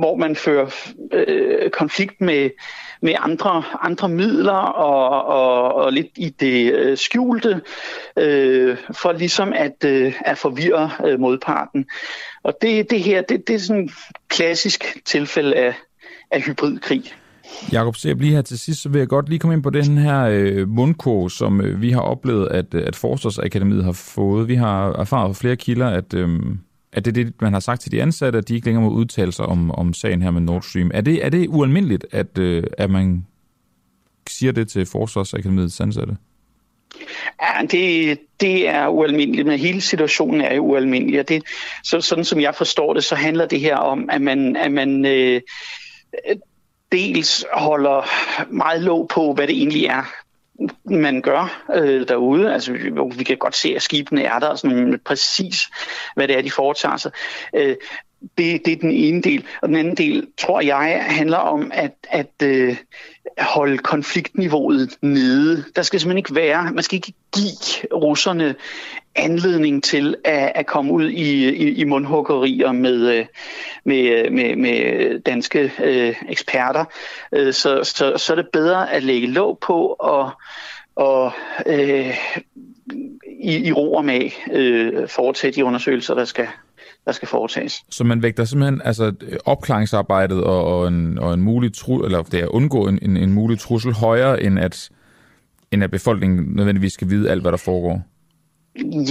hvor 0.00 0.16
man 0.16 0.36
fører 0.36 0.66
øh, 1.12 1.70
konflikt 1.70 2.20
med, 2.20 2.50
med 3.02 3.14
andre, 3.18 3.62
andre 3.80 4.08
midler 4.08 4.52
og, 4.52 5.26
og, 5.26 5.74
og 5.74 5.92
lidt 5.92 6.06
i 6.16 6.28
det 6.40 6.72
øh, 6.72 6.96
skjulte, 6.96 7.60
øh, 8.16 8.76
for 8.92 9.12
ligesom 9.12 9.52
at, 9.52 9.84
øh, 9.84 10.14
at 10.24 10.38
forvirre 10.38 10.90
øh, 11.06 11.20
modparten. 11.20 11.86
Og 12.42 12.54
det, 12.62 12.90
det 12.90 13.02
her, 13.02 13.22
det, 13.22 13.48
det 13.48 13.54
er 13.54 13.58
sådan 13.58 13.84
et 13.84 13.90
klassisk 14.28 14.98
tilfælde 15.04 15.54
af, 15.54 15.74
af 16.30 16.42
hybridkrig. 16.42 17.02
Jakob, 17.72 17.96
så 17.96 18.08
jeg 18.08 18.16
lige 18.16 18.34
her 18.34 18.42
til 18.42 18.58
sidst, 18.58 18.82
så 18.82 18.88
vil 18.88 18.98
jeg 18.98 19.08
godt 19.08 19.28
lige 19.28 19.38
komme 19.38 19.54
ind 19.54 19.62
på 19.62 19.70
den 19.70 19.98
her 19.98 20.20
øh, 20.22 20.68
mundkog, 20.68 21.30
som 21.30 21.60
øh, 21.60 21.82
vi 21.82 21.90
har 21.90 22.00
oplevet, 22.00 22.48
at, 22.48 22.74
øh, 22.74 22.86
at 22.86 22.96
Forsvarsakademiet 22.96 23.84
har 23.84 23.92
fået. 23.92 24.48
Vi 24.48 24.54
har 24.54 24.92
erfaret 24.92 25.36
fra 25.36 25.40
flere 25.40 25.56
kilder, 25.56 25.88
at, 25.88 26.14
øh, 26.14 26.28
at 26.92 27.04
det 27.04 27.18
er 27.18 27.24
det, 27.24 27.34
man 27.40 27.52
har 27.52 27.60
sagt 27.60 27.80
til 27.80 27.92
de 27.92 28.02
ansatte, 28.02 28.38
at 28.38 28.48
de 28.48 28.54
ikke 28.54 28.66
længere 28.66 28.84
må 28.84 28.90
udtale 28.90 29.32
sig 29.32 29.46
om, 29.46 29.70
om 29.70 29.94
sagen 29.94 30.22
her 30.22 30.30
med 30.30 30.40
Nord 30.40 30.62
Stream. 30.62 30.90
Er 30.94 31.00
det, 31.00 31.24
er 31.24 31.28
det 31.28 31.48
ualmindeligt, 31.48 32.06
at, 32.12 32.38
øh, 32.38 32.62
at 32.78 32.90
man 32.90 33.26
siger 34.28 34.52
det 34.52 34.68
til 34.68 34.86
Forsvarsakademiets 34.86 35.80
ansatte? 35.80 36.16
Ja, 37.42 37.66
det, 37.70 38.18
det 38.40 38.68
er 38.68 38.88
ualmindeligt, 38.88 39.46
men 39.46 39.58
hele 39.58 39.80
situationen 39.80 40.40
er 40.40 40.54
jo 40.54 40.62
ualmindelig. 40.62 41.20
Og 41.20 41.28
det, 41.28 41.42
så, 41.84 42.00
sådan 42.00 42.24
som 42.24 42.40
jeg 42.40 42.54
forstår 42.54 42.94
det, 42.94 43.04
så 43.04 43.14
handler 43.14 43.46
det 43.46 43.60
her 43.60 43.76
om, 43.76 44.10
at 44.10 44.22
man, 44.22 44.56
at 44.56 44.72
man 44.72 45.06
øh, 45.06 45.40
dels 46.92 47.44
holder 47.52 48.02
meget 48.52 48.82
låg 48.82 49.08
på, 49.08 49.32
hvad 49.32 49.46
det 49.46 49.56
egentlig 49.56 49.84
er, 49.84 50.12
man 50.84 51.22
gør 51.22 51.62
øh, 51.74 52.08
derude. 52.08 52.52
Altså, 52.52 52.72
vi, 52.72 52.90
vi 53.16 53.24
kan 53.24 53.36
godt 53.36 53.56
se, 53.56 53.72
at 53.76 53.82
skibene 53.82 54.22
er 54.22 54.38
der, 54.38 54.46
og 54.46 54.58
sådan 54.58 55.00
præcis, 55.04 55.68
hvad 56.14 56.28
det 56.28 56.38
er, 56.38 56.42
de 56.42 56.50
foretager 56.50 56.96
sig. 56.96 57.12
Øh, 57.54 57.76
det, 58.38 58.64
det 58.64 58.72
er 58.72 58.76
den 58.76 58.90
ene 58.90 59.22
del. 59.22 59.44
Og 59.62 59.68
den 59.68 59.76
anden 59.76 59.96
del, 59.96 60.26
tror 60.38 60.60
jeg, 60.60 61.04
handler 61.08 61.36
om 61.36 61.70
at, 61.74 61.92
at 62.10 62.32
øh, 62.42 62.76
holde 63.38 63.78
konfliktniveauet 63.78 64.96
nede. 65.02 65.64
Der 65.76 65.82
skal 65.82 66.00
simpelthen 66.00 66.18
ikke 66.18 66.34
være, 66.34 66.72
man 66.72 66.82
skal 66.82 66.96
ikke 66.96 67.12
give 67.34 67.94
russerne 67.94 68.54
anledning 69.14 69.84
til 69.84 70.16
at, 70.24 70.52
at 70.54 70.66
komme 70.66 70.92
ud 70.92 71.08
i, 71.08 71.48
i, 71.48 71.74
i 71.74 71.84
mundhuggerier 71.84 72.72
med, 72.72 73.18
øh, 73.18 73.26
med, 73.84 74.24
øh, 74.24 74.32
med, 74.32 74.56
med 74.56 75.20
danske 75.20 75.72
øh, 75.82 76.16
eksperter. 76.28 76.84
Øh, 77.32 77.52
så, 77.52 77.84
så, 77.84 78.12
så 78.16 78.32
er 78.32 78.36
det 78.36 78.48
bedre 78.52 78.92
at 78.92 79.02
lægge 79.02 79.26
låg 79.26 79.58
på 79.58 79.96
og, 79.98 80.30
og 80.96 81.32
øh, 81.66 82.16
i, 83.40 83.68
i 83.68 83.72
ro 83.72 83.94
og 83.94 84.04
mag 84.04 84.44
øh, 84.52 85.08
foretage 85.08 85.52
de 85.52 85.64
undersøgelser, 85.64 86.14
der 86.14 86.24
skal, 86.24 86.48
der 87.04 87.12
skal 87.12 87.28
foretages. 87.28 87.82
Så 87.90 88.04
man 88.04 88.22
vægter 88.22 88.44
simpelthen 88.44 88.82
altså, 88.84 89.12
opklaringsarbejdet 89.44 90.44
og, 90.44 90.64
og, 90.64 90.88
en, 90.88 91.18
og 91.18 91.34
en 91.34 91.40
mulig 91.40 91.74
tru, 91.74 92.04
eller 92.04 92.22
det 92.22 92.38
at 92.38 92.48
undgå 92.48 92.88
en, 92.88 92.98
en, 93.02 93.16
en 93.16 93.32
mulig 93.32 93.58
trussel 93.58 93.92
højere, 93.92 94.42
end 94.42 94.58
at, 94.58 94.90
end 95.72 95.84
at 95.84 95.90
befolkningen 95.90 96.56
nødvendigvis 96.56 96.92
skal 96.92 97.10
vide 97.10 97.30
alt, 97.30 97.42
hvad 97.42 97.52
der 97.52 97.58
foregår? 97.58 98.02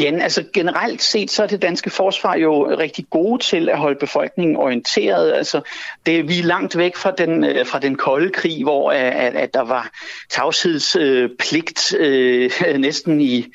Ja, 0.01 0.17
altså 0.21 0.43
generelt 0.53 1.01
set, 1.01 1.31
så 1.31 1.43
er 1.43 1.47
det 1.47 1.61
danske 1.61 1.89
forsvar 1.89 2.35
jo 2.35 2.77
rigtig 2.77 3.05
gode 3.09 3.43
til 3.43 3.69
at 3.69 3.77
holde 3.77 3.99
befolkningen 3.99 4.55
orienteret. 4.55 5.31
Altså, 5.33 5.61
det, 6.05 6.27
vi 6.27 6.39
er 6.39 6.43
langt 6.43 6.77
væk 6.77 6.95
fra 6.95 7.11
den, 7.11 7.43
øh, 7.43 7.65
fra 7.65 7.79
den 7.79 7.95
kolde 7.95 8.29
krig, 8.29 8.63
hvor 8.63 8.91
at, 8.91 9.35
at 9.35 9.53
der 9.53 9.61
var 9.61 9.89
tavshedspligt 10.29 11.95
øh, 11.95 12.51
næsten 12.77 13.21
i, 13.21 13.45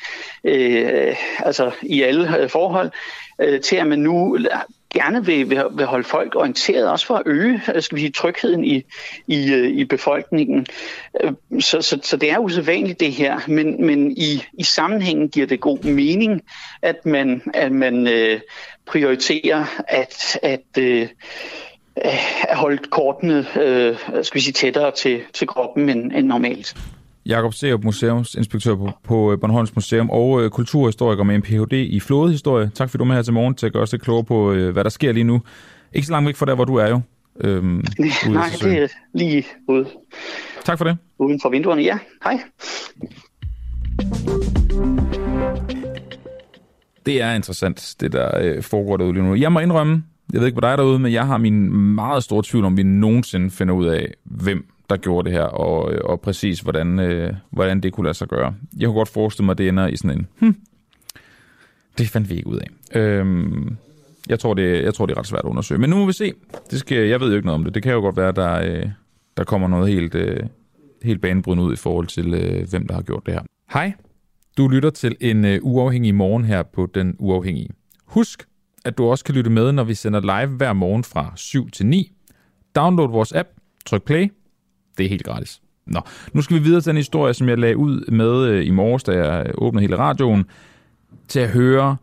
øh, 0.44 1.16
altså, 1.38 1.70
i 1.82 2.02
alle 2.02 2.38
øh, 2.38 2.50
forhold, 2.50 2.90
øh, 3.38 3.60
til 3.60 3.76
at 3.76 3.86
man 3.86 3.98
nu 3.98 4.36
øh, 4.36 4.44
gerne 4.94 5.26
vil, 5.26 5.50
vil, 5.50 5.62
vil 5.72 5.86
holde 5.86 6.04
folk 6.04 6.36
orienteret, 6.36 6.90
også 6.90 7.06
for 7.06 7.14
at 7.14 7.22
øge 7.26 7.60
øh, 7.74 7.82
skal 7.82 7.96
vi 7.96 8.00
sige, 8.00 8.12
trygheden 8.12 8.64
i, 8.64 8.82
i, 9.26 9.52
øh, 9.52 9.70
i 9.70 9.84
befolkningen. 9.84 10.66
Så, 11.60 11.82
så, 11.82 11.98
så 12.02 12.16
det 12.16 12.30
er 12.30 12.38
usædvanligt 12.38 13.00
det 13.00 13.12
her, 13.12 13.40
men, 13.48 13.86
men 13.86 14.10
i, 14.10 14.44
i 14.58 14.62
sammenhængen 14.62 15.28
giver 15.28 15.46
det 15.46 15.60
god 15.60 15.84
mening, 15.84 16.42
at 16.82 17.06
man, 17.06 17.42
at 17.54 17.72
man 17.72 18.08
øh, 18.08 18.40
prioriterer 18.86 19.84
at, 19.88 20.38
at 20.42 20.78
øh, 20.78 21.08
at 21.96 22.56
holde 22.56 22.78
kortene 22.78 23.46
øh, 23.60 23.96
skal 24.22 24.34
vi 24.34 24.40
sige, 24.40 24.52
tættere 24.52 24.90
til, 24.90 25.22
til 25.32 25.46
kroppen 25.46 25.88
end, 25.88 26.12
end 26.12 26.26
normalt. 26.26 26.76
Jakob 27.26 27.54
Serup, 27.54 27.84
museumsinspektør 27.84 28.74
på, 28.74 28.90
på 29.02 29.32
øh, 29.32 29.40
Bornholms 29.40 29.74
Museum 29.74 30.10
og 30.10 30.42
øh, 30.42 30.50
kulturhistoriker 30.50 31.24
med 31.24 31.34
en 31.34 31.42
Ph.D. 31.42 31.72
i 31.72 32.00
flådehistorie. 32.00 32.70
Tak 32.74 32.90
fordi 32.90 32.98
du 32.98 33.04
er 33.04 33.08
med 33.08 33.14
her 33.14 33.22
til 33.22 33.32
morgen 33.32 33.54
til 33.54 33.66
at 33.66 33.72
gøre 33.72 33.82
os 33.82 33.92
lidt 33.92 34.02
klogere 34.02 34.24
på, 34.24 34.52
øh, 34.52 34.72
hvad 34.72 34.84
der 34.84 34.90
sker 34.90 35.12
lige 35.12 35.24
nu. 35.24 35.42
Ikke 35.92 36.06
så 36.06 36.12
langt 36.12 36.26
væk 36.26 36.36
fra 36.36 36.46
der, 36.46 36.54
hvor 36.54 36.64
du 36.64 36.74
er 36.76 36.88
jo. 36.88 37.00
Øhm, 37.40 37.64
Nej, 38.28 38.48
det 38.62 38.82
er 38.82 38.88
lige 39.14 39.44
ude. 39.68 39.86
Tak 40.64 40.78
for 40.78 40.84
det. 40.84 40.96
Uden 41.18 41.40
for 41.42 41.48
vinduerne, 41.48 41.82
ja. 41.82 41.98
Hej. 42.24 42.40
Det 47.06 47.22
er 47.22 47.34
interessant, 47.34 47.94
det 48.00 48.12
der 48.12 48.38
øh, 48.40 48.62
foregår 48.62 48.96
derude 48.96 49.12
lige 49.12 49.24
nu. 49.24 49.34
Jeg 49.34 49.52
må 49.52 49.60
indrømme, 49.60 50.04
jeg 50.32 50.40
ved 50.40 50.46
ikke, 50.48 50.60
der 50.60 50.68
er 50.68 50.76
derude, 50.76 50.98
men 50.98 51.12
jeg 51.12 51.26
har 51.26 51.38
min 51.38 51.72
meget 51.94 52.24
store 52.24 52.42
tvivl 52.46 52.64
om, 52.64 52.76
vi 52.76 52.82
nogensinde 52.82 53.50
finder 53.50 53.74
ud 53.74 53.86
af, 53.86 54.14
hvem 54.24 54.73
der 54.90 54.96
gjorde 54.96 55.24
det 55.30 55.38
her, 55.38 55.44
og, 55.44 55.92
øh, 55.92 56.00
og 56.04 56.20
præcis 56.20 56.60
hvordan, 56.60 56.98
øh, 56.98 57.34
hvordan 57.50 57.80
det 57.80 57.92
kunne 57.92 58.04
lade 58.04 58.14
sig 58.14 58.28
gøre. 58.28 58.54
Jeg 58.76 58.86
kunne 58.86 58.96
godt 58.96 59.08
forestille 59.08 59.44
mig, 59.44 59.52
at 59.52 59.58
det 59.58 59.68
ender 59.68 59.86
i 59.86 59.96
sådan 59.96 60.18
en, 60.18 60.26
hm, 60.38 60.56
det 61.98 62.08
fandt 62.08 62.30
vi 62.30 62.34
ikke 62.34 62.46
ud 62.46 62.58
af. 62.58 62.98
Øhm, 63.00 63.76
jeg, 64.28 64.38
tror, 64.38 64.54
det, 64.54 64.82
jeg 64.82 64.94
tror, 64.94 65.06
det 65.06 65.14
er 65.14 65.18
ret 65.18 65.26
svært 65.26 65.44
at 65.44 65.48
undersøge. 65.48 65.80
Men 65.80 65.90
nu 65.90 65.96
må 65.96 66.06
vi 66.06 66.12
se. 66.12 66.32
Det 66.70 66.78
skal, 66.78 67.08
jeg 67.08 67.20
ved 67.20 67.28
jo 67.28 67.34
ikke 67.34 67.46
noget 67.46 67.58
om 67.58 67.64
det. 67.64 67.74
Det 67.74 67.82
kan 67.82 67.92
jo 67.92 68.00
godt 68.00 68.16
være, 68.16 68.28
at 68.28 68.36
der, 68.36 68.52
øh, 68.52 68.88
der 69.36 69.44
kommer 69.44 69.68
noget 69.68 69.88
helt, 69.92 70.14
øh, 70.14 70.40
helt 71.02 71.20
banebrydende 71.20 71.64
ud 71.64 71.72
i 71.72 71.76
forhold 71.76 72.06
til, 72.06 72.34
øh, 72.34 72.68
hvem 72.70 72.86
der 72.86 72.94
har 72.94 73.02
gjort 73.02 73.26
det 73.26 73.34
her. 73.34 73.42
Hej, 73.72 73.92
du 74.56 74.68
lytter 74.68 74.90
til 74.90 75.16
en 75.20 75.44
øh, 75.44 75.58
uafhængig 75.62 76.14
morgen 76.14 76.44
her 76.44 76.62
på 76.62 76.86
Den 76.94 77.16
Uafhængige. 77.18 77.70
Husk, 78.06 78.46
at 78.84 78.98
du 78.98 79.04
også 79.04 79.24
kan 79.24 79.34
lytte 79.34 79.50
med, 79.50 79.72
når 79.72 79.84
vi 79.84 79.94
sender 79.94 80.20
live 80.20 80.56
hver 80.56 80.72
morgen 80.72 81.04
fra 81.04 81.32
7 81.36 81.70
til 81.70 81.86
9. 81.86 82.12
Download 82.76 83.10
vores 83.10 83.32
app, 83.32 83.48
tryk 83.86 84.02
play, 84.02 84.28
det 84.98 85.06
er 85.06 85.08
helt 85.08 85.24
gratis. 85.24 85.60
Nå, 85.86 86.00
nu 86.32 86.42
skal 86.42 86.56
vi 86.56 86.62
videre 86.62 86.80
til 86.80 86.90
den 86.90 86.96
historie, 86.96 87.34
som 87.34 87.48
jeg 87.48 87.58
lagde 87.58 87.76
ud 87.76 88.10
med 88.10 88.46
øh, 88.46 88.66
i 88.66 88.70
morges, 88.70 89.02
da 89.02 89.12
jeg 89.12 89.52
åbnede 89.54 89.80
hele 89.80 89.98
radioen, 89.98 90.44
til 91.28 91.40
at 91.40 91.50
høre, 91.50 91.96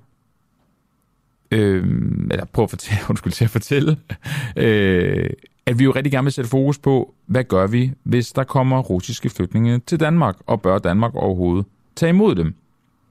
øh, 1.51 1.85
eller 2.31 2.45
prøve 2.45 2.63
at 2.63 2.69
fortælle, 2.69 3.01
undskyld, 3.09 3.33
til 3.33 3.43
at 3.43 3.49
fortælle, 3.49 3.97
øh, 4.55 5.29
at 5.65 5.79
vi 5.79 5.83
jo 5.83 5.91
rigtig 5.91 6.11
gerne 6.11 6.25
vil 6.25 6.33
sætte 6.33 6.49
fokus 6.49 6.79
på, 6.79 7.13
hvad 7.25 7.43
gør 7.43 7.67
vi, 7.67 7.91
hvis 8.03 8.31
der 8.31 8.43
kommer 8.43 8.79
russiske 8.79 9.29
flygtninge 9.29 9.79
til 9.79 9.99
Danmark, 9.99 10.35
og 10.47 10.61
bør 10.61 10.77
Danmark 10.77 11.15
overhovedet 11.15 11.65
tage 11.95 12.09
imod 12.09 12.35
dem? 12.35 12.55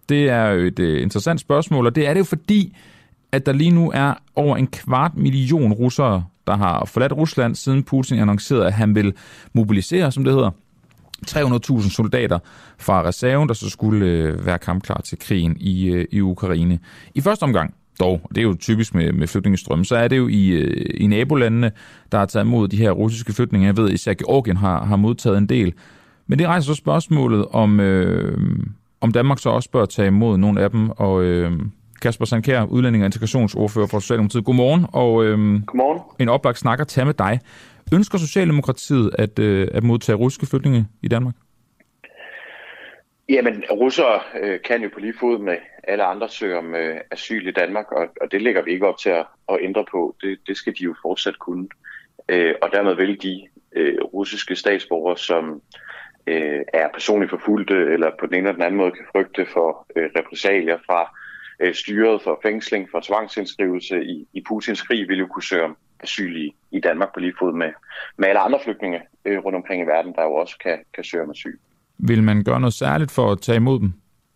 Det 0.09 0.29
er 0.29 0.47
jo 0.47 0.67
et 0.67 0.79
øh, 0.79 1.03
interessant 1.03 1.41
spørgsmål, 1.41 1.87
og 1.87 1.95
det 1.95 2.07
er 2.07 2.15
det 2.15 2.19
jo 2.19 2.25
fordi, 2.25 2.77
at 3.33 3.47
der 3.47 3.53
lige 3.53 3.71
nu 3.71 3.91
er 3.95 4.15
over 4.37 4.57
en 4.57 4.67
kvart 4.67 5.17
million 5.17 5.73
russere, 5.73 6.25
der 6.51 6.57
har 6.57 6.85
forladt 6.85 7.13
Rusland, 7.13 7.55
siden 7.55 7.83
Putin 7.83 8.19
annoncerede, 8.19 8.67
at 8.67 8.73
han 8.73 8.95
vil 8.95 9.13
mobilisere, 9.53 10.13
som 10.13 10.25
det 10.25 10.33
hedder, 10.33 10.51
300.000 11.27 11.91
soldater 11.91 12.39
fra 12.79 13.03
reserven, 13.03 13.49
der 13.49 13.55
så 13.55 13.71
skulle 13.71 14.07
øh, 14.07 14.47
være 14.47 14.59
kampklar 14.59 15.01
til 15.05 15.19
krigen 15.19 15.57
i, 15.61 15.89
øh, 15.89 16.07
i 16.11 16.21
Ukraine. 16.21 16.79
I 17.15 17.21
første 17.21 17.43
omgang, 17.43 17.75
dog, 18.01 18.21
og 18.25 18.29
det 18.29 18.39
er 18.39 18.43
jo 18.43 18.57
typisk 18.61 18.95
med, 18.95 19.13
med 19.13 19.27
flygtningestrømme, 19.27 19.85
så 19.85 19.97
er 19.97 20.09
det 20.09 20.19
jo 20.19 20.29
i, 20.29 20.49
øh, 20.49 20.87
i 20.95 21.07
nabolandene, 21.07 21.71
der 22.13 22.19
har 22.19 22.27
taget 22.27 22.45
imod 22.45 22.69
de 22.69 22.77
her 22.77 22.91
russiske 22.91 23.33
flygtninge. 23.33 23.67
Jeg 23.67 23.77
ved, 23.77 23.91
især 23.91 24.15
Georgien 24.15 24.57
har, 24.57 24.85
har 24.85 24.97
modtaget 24.97 25.39
en 25.39 25.47
del. 25.47 25.73
Men 26.27 26.39
det 26.39 26.47
rejser 26.47 26.67
så 26.67 26.75
spørgsmålet, 26.75 27.47
om, 27.51 27.81
øh, 27.81 28.59
om 29.01 29.13
Danmark 29.13 29.39
så 29.39 29.51
også 29.51 29.71
bør 29.71 29.85
tage 29.85 30.09
imod 30.09 30.39
nogle 30.39 30.61
af 30.61 30.71
dem, 30.71 30.91
og 30.91 31.23
øh, 31.23 31.53
Kasper 32.03 32.25
Sandkær, 32.25 32.65
udlænding 32.65 33.03
og 33.05 33.07
integrationsordfører 33.07 33.87
for 33.87 33.99
Socialdemokratiet. 33.99 34.45
Godmorgen, 34.45 34.87
og 34.93 35.25
øhm, 35.25 35.65
Godmorgen. 35.67 36.01
en 36.19 36.29
oplagt 36.29 36.59
snakker 36.59 36.85
tage 36.85 37.05
med 37.05 37.15
dig. 37.15 37.41
Ønsker 37.95 38.19
Socialdemokratiet 38.19 39.11
at, 39.19 39.39
øh, 39.39 39.69
at 39.75 39.83
modtage 39.83 40.17
russiske 40.17 40.47
flygtninge 40.47 40.87
i 41.03 41.09
Danmark? 41.09 41.35
Jamen, 43.29 43.65
russere 43.71 44.21
øh, 44.43 44.61
kan 44.65 44.83
jo 44.83 44.91
på 44.95 45.01
lige 45.01 45.15
fod 45.21 45.39
med 45.39 45.57
alle 45.85 46.05
andre 46.05 46.29
søge 46.29 46.59
om 46.59 46.75
øh, 46.75 46.97
asyl 47.11 47.49
i 47.49 47.53
Danmark, 47.53 47.93
og, 47.93 48.07
og 48.21 48.33
det 48.33 48.43
lægger 48.43 48.63
vi 48.63 48.73
ikke 48.73 48.87
op 48.87 48.99
til 48.99 49.11
at, 49.11 49.27
at 49.49 49.59
ændre 49.61 49.85
på. 49.91 50.17
Det, 50.23 50.39
det 50.47 50.57
skal 50.57 50.73
de 50.79 50.85
jo 50.85 50.95
fortsat 51.03 51.39
kunne. 51.39 51.69
Øh, 52.29 52.55
og 52.63 52.69
dermed 52.73 52.95
vil 52.95 53.23
de 53.23 53.49
øh, 53.77 54.03
russiske 54.03 54.57
statsborgere, 54.57 55.17
som 55.17 55.63
øh, 56.27 56.61
er 56.73 56.89
personligt 56.95 57.31
forfulgte 57.31 57.75
eller 57.75 58.11
på 58.21 58.27
den 58.27 58.35
ene 58.35 58.49
eller 58.49 58.53
den 58.53 58.63
anden 58.63 58.79
måde 58.79 58.91
kan 58.91 59.05
frygte 59.13 59.47
for 59.47 59.87
øh, 59.97 60.11
repressalier 60.17 60.79
fra 60.87 61.17
øh, 61.61 61.75
styret 61.75 62.23
for 62.23 62.41
fængsling, 62.43 62.89
for 62.91 63.01
tvangsindskrivelse 63.01 64.05
i, 64.05 64.27
i 64.33 64.43
Putins 64.49 64.83
krig, 64.83 65.09
vil 65.09 65.19
jo 65.19 65.27
kunne 65.27 65.43
søge 65.43 65.65
om 65.65 65.77
asyl 66.01 66.37
i, 66.37 66.55
i 66.71 66.81
Danmark 66.81 67.15
på 67.15 67.21
lige 67.21 67.35
fod 67.39 67.53
med, 67.53 67.73
med 68.17 68.29
alle 68.29 68.41
andre 68.41 68.59
flygtninge 68.65 69.01
øh, 69.25 69.39
rundt 69.39 69.57
omkring 69.57 69.83
i 69.83 69.87
verden, 69.87 70.13
der 70.13 70.23
jo 70.23 70.35
også 70.35 70.57
kan, 70.65 70.79
kan 70.95 71.05
søge 71.05 71.23
om 71.23 71.31
asyl. 71.31 71.57
Vil 71.99 72.23
man 72.23 72.45
gøre 72.45 72.61
noget 72.61 72.75
særligt 72.75 73.11
for 73.11 73.33
at 73.33 73.41
tage 73.41 73.57
imod 73.57 73.81
dem, 73.81 73.93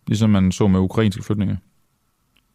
ligesom 0.07 0.29
man 0.29 0.51
så 0.51 0.67
med 0.67 0.79
ukrainske 0.79 1.23
flygtninge? 1.23 1.59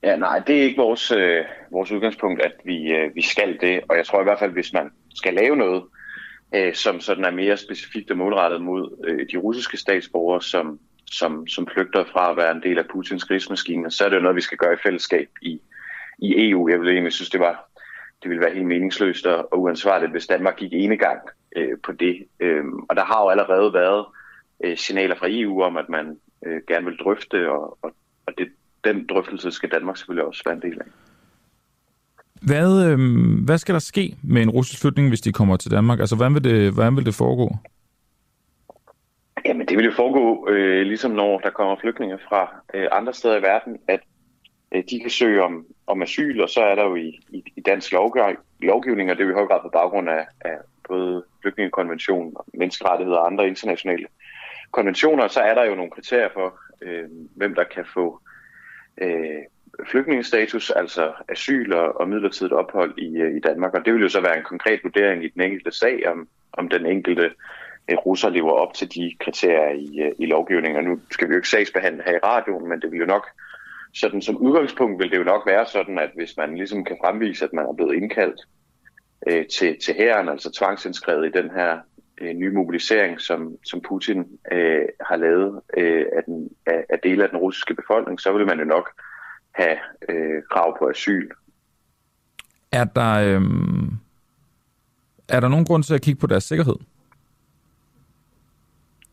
Ja, 0.02 0.16
nej, 0.16 0.38
det 0.38 0.58
er 0.58 0.62
ikke 0.62 0.82
vores, 0.82 1.10
øh, 1.10 1.44
vores 1.72 1.92
udgangspunkt, 1.92 2.42
at 2.42 2.52
vi, 2.64 2.92
øh, 2.92 3.14
vi 3.14 3.22
skal 3.22 3.58
det. 3.60 3.80
Og 3.88 3.96
jeg 3.96 4.06
tror 4.06 4.20
i 4.20 4.24
hvert 4.24 4.38
fald, 4.38 4.52
hvis 4.52 4.72
man 4.72 4.90
skal 5.14 5.34
lave 5.34 5.56
noget, 5.56 5.82
øh, 6.54 6.74
som 6.74 7.00
sådan 7.00 7.24
er 7.24 7.30
mere 7.30 7.56
specifikt 7.56 8.10
og 8.10 8.16
målrettet 8.16 8.62
mod 8.62 9.04
øh, 9.08 9.26
de 9.32 9.36
russiske 9.36 9.76
statsborgere, 9.76 10.42
som, 10.42 10.78
som, 11.10 11.46
som 11.46 11.68
flygter 11.74 12.04
fra 12.12 12.30
at 12.30 12.36
være 12.36 12.52
en 12.52 12.62
del 12.62 12.78
af 12.78 12.84
Putins 12.92 13.24
krigsmaskine, 13.24 13.90
så 13.90 14.04
er 14.04 14.08
det 14.08 14.16
jo 14.16 14.22
noget, 14.22 14.36
vi 14.36 14.40
skal 14.40 14.58
gøre 14.58 14.74
i 14.74 14.82
fællesskab 14.82 15.28
i, 15.42 15.60
i 16.18 16.50
EU. 16.50 16.68
Jeg 16.68 16.80
vil 16.80 16.88
egentlig 16.88 17.12
synes, 17.12 17.30
det 17.30 17.40
var 17.40 17.70
det 18.22 18.30
ville 18.30 18.44
være 18.44 18.54
helt 18.54 18.66
meningsløst 18.66 19.26
og 19.26 19.60
uansvarligt, 19.60 20.12
hvis 20.12 20.26
Danmark 20.26 20.56
gik 20.56 20.72
ene 20.72 20.96
gang 20.96 21.20
øh, 21.56 21.78
på 21.84 21.92
det. 21.92 22.26
Øh, 22.40 22.64
og 22.88 22.96
der 22.96 23.04
har 23.04 23.22
jo 23.22 23.28
allerede 23.28 23.72
været 23.72 24.04
øh, 24.64 24.76
signaler 24.76 25.16
fra 25.18 25.26
EU 25.30 25.62
om, 25.62 25.76
at 25.76 25.88
man 25.88 26.16
øh, 26.46 26.60
gerne 26.68 26.86
vil 26.86 26.96
drøfte, 26.96 27.50
og, 27.50 27.78
og, 27.82 27.94
og 28.26 28.32
det, 28.38 28.48
den 28.84 29.06
drøftelse 29.06 29.50
skal 29.50 29.70
Danmark 29.70 29.96
selvfølgelig 29.96 30.26
også 30.26 30.42
være 30.46 30.54
en 30.54 30.62
del 30.62 30.78
af. 30.80 30.86
Hvad, 32.42 32.86
øh, 32.86 32.98
hvad 33.44 33.58
skal 33.58 33.72
der 33.72 33.78
ske 33.78 34.16
med 34.22 34.42
en 34.42 34.50
russisk 34.50 34.80
flytning, 34.80 35.08
hvis 35.08 35.20
de 35.20 35.32
kommer 35.32 35.56
til 35.56 35.70
Danmark? 35.70 36.00
Altså, 36.00 36.16
hvordan 36.16 36.34
vil 36.34 36.44
det, 36.44 36.72
hvordan 36.72 36.96
vil 36.96 37.06
det 37.06 37.14
foregå? 37.14 37.56
Jamen, 39.44 39.66
det 39.66 39.76
vil 39.76 39.84
jo 39.84 39.92
foregå, 39.92 40.48
øh, 40.48 40.82
ligesom 40.82 41.10
når 41.10 41.38
der 41.38 41.50
kommer 41.50 41.76
flygtninge 41.76 42.18
fra 42.28 42.62
øh, 42.74 42.88
andre 42.92 43.14
steder 43.14 43.36
i 43.36 43.42
verden, 43.42 43.78
at 43.88 44.00
øh, 44.72 44.84
de 44.90 45.00
kan 45.00 45.10
søge 45.10 45.42
om, 45.42 45.66
om 45.86 46.02
asyl, 46.02 46.40
og 46.40 46.48
så 46.48 46.60
er 46.60 46.74
der 46.74 46.84
jo 46.84 46.94
i, 46.96 47.20
i, 47.30 47.44
i 47.56 47.60
dansk 47.60 47.92
lovgivning, 48.60 49.10
og 49.10 49.16
det 49.16 49.22
er 49.22 49.26
jo 49.26 49.32
i 49.32 49.40
høj 49.40 49.46
grad 49.46 49.60
på 49.62 49.68
baggrund 49.68 50.10
af, 50.10 50.26
af 50.40 50.56
både 50.88 51.24
flygtningekonventionen, 51.42 52.36
menneskerettigheder 52.54 53.18
og 53.18 53.26
andre 53.26 53.48
internationale 53.48 54.06
konventioner, 54.70 55.28
så 55.28 55.40
er 55.40 55.54
der 55.54 55.64
jo 55.64 55.74
nogle 55.74 55.90
kriterier 55.90 56.28
for, 56.32 56.60
øh, 56.82 57.08
hvem 57.36 57.54
der 57.54 57.64
kan 57.64 57.84
få 57.94 58.20
øh, 58.98 59.42
flygtningestatus, 59.86 60.70
altså 60.70 61.12
asyl 61.28 61.72
og, 61.72 62.00
og 62.00 62.08
midlertidigt 62.08 62.52
ophold 62.52 62.98
i, 62.98 63.16
øh, 63.16 63.36
i 63.36 63.40
Danmark. 63.40 63.74
Og 63.74 63.84
det 63.84 63.94
vil 63.94 64.02
jo 64.02 64.08
så 64.08 64.20
være 64.20 64.38
en 64.38 64.44
konkret 64.44 64.80
vurdering 64.82 65.24
i 65.24 65.28
den 65.28 65.42
enkelte 65.42 65.72
sag, 65.72 66.08
om, 66.08 66.28
om 66.52 66.68
den 66.68 66.86
enkelte 66.86 67.24
øh, 67.24 67.30
Øh, 67.90 67.96
russer 67.96 68.28
lever 68.28 68.52
op 68.52 68.74
til 68.74 68.94
de 68.94 69.16
kriterier 69.20 69.70
i, 69.70 70.00
øh, 70.00 70.12
i 70.18 70.26
lovgivningen. 70.26 70.76
Og 70.76 70.84
nu 70.84 71.00
skal 71.10 71.28
vi 71.28 71.32
jo 71.32 71.38
ikke 71.38 71.48
sagsbehandle 71.48 72.02
her 72.06 72.14
i 72.14 72.24
radioen, 72.24 72.68
men 72.68 72.80
det 72.80 72.90
vil 72.90 72.98
jo 72.98 73.06
nok, 73.06 73.26
sådan 73.94 74.22
som 74.22 74.36
udgangspunkt 74.36 75.02
vil 75.02 75.10
det 75.10 75.18
jo 75.18 75.24
nok 75.24 75.46
være 75.46 75.66
sådan, 75.66 75.98
at 75.98 76.10
hvis 76.14 76.36
man 76.36 76.56
ligesom 76.56 76.84
kan 76.84 76.96
fremvise, 77.04 77.44
at 77.44 77.52
man 77.52 77.66
er 77.66 77.72
blevet 77.72 77.94
indkaldt 77.94 78.40
øh, 79.26 79.46
til, 79.46 79.76
til 79.84 79.94
hæren, 79.94 80.28
altså 80.28 80.50
tvangsindskrevet 80.52 81.26
i 81.26 81.42
den 81.42 81.50
her 81.50 81.78
øh, 82.20 82.34
nye 82.34 82.52
mobilisering, 82.52 83.20
som, 83.20 83.56
som 83.64 83.80
Putin 83.80 84.18
øh, 84.52 84.88
har 85.08 85.16
lavet 85.16 85.60
øh, 85.76 86.06
af, 86.16 86.22
den, 86.26 86.48
af, 86.66 86.84
af 86.88 86.98
dele 87.02 87.22
af 87.22 87.28
den 87.28 87.38
russiske 87.38 87.74
befolkning, 87.74 88.20
så 88.20 88.32
vil 88.32 88.46
man 88.46 88.58
jo 88.58 88.64
nok 88.64 88.90
have 89.52 89.78
øh, 90.08 90.42
krav 90.50 90.78
på 90.78 90.88
asyl. 90.88 91.28
Er 92.72 92.84
der, 92.84 93.12
øh, 93.12 93.42
er 95.28 95.40
der 95.40 95.48
nogen 95.48 95.64
grund 95.64 95.82
til 95.82 95.94
at 95.94 96.02
kigge 96.02 96.20
på 96.20 96.26
deres 96.26 96.44
sikkerhed? 96.44 96.76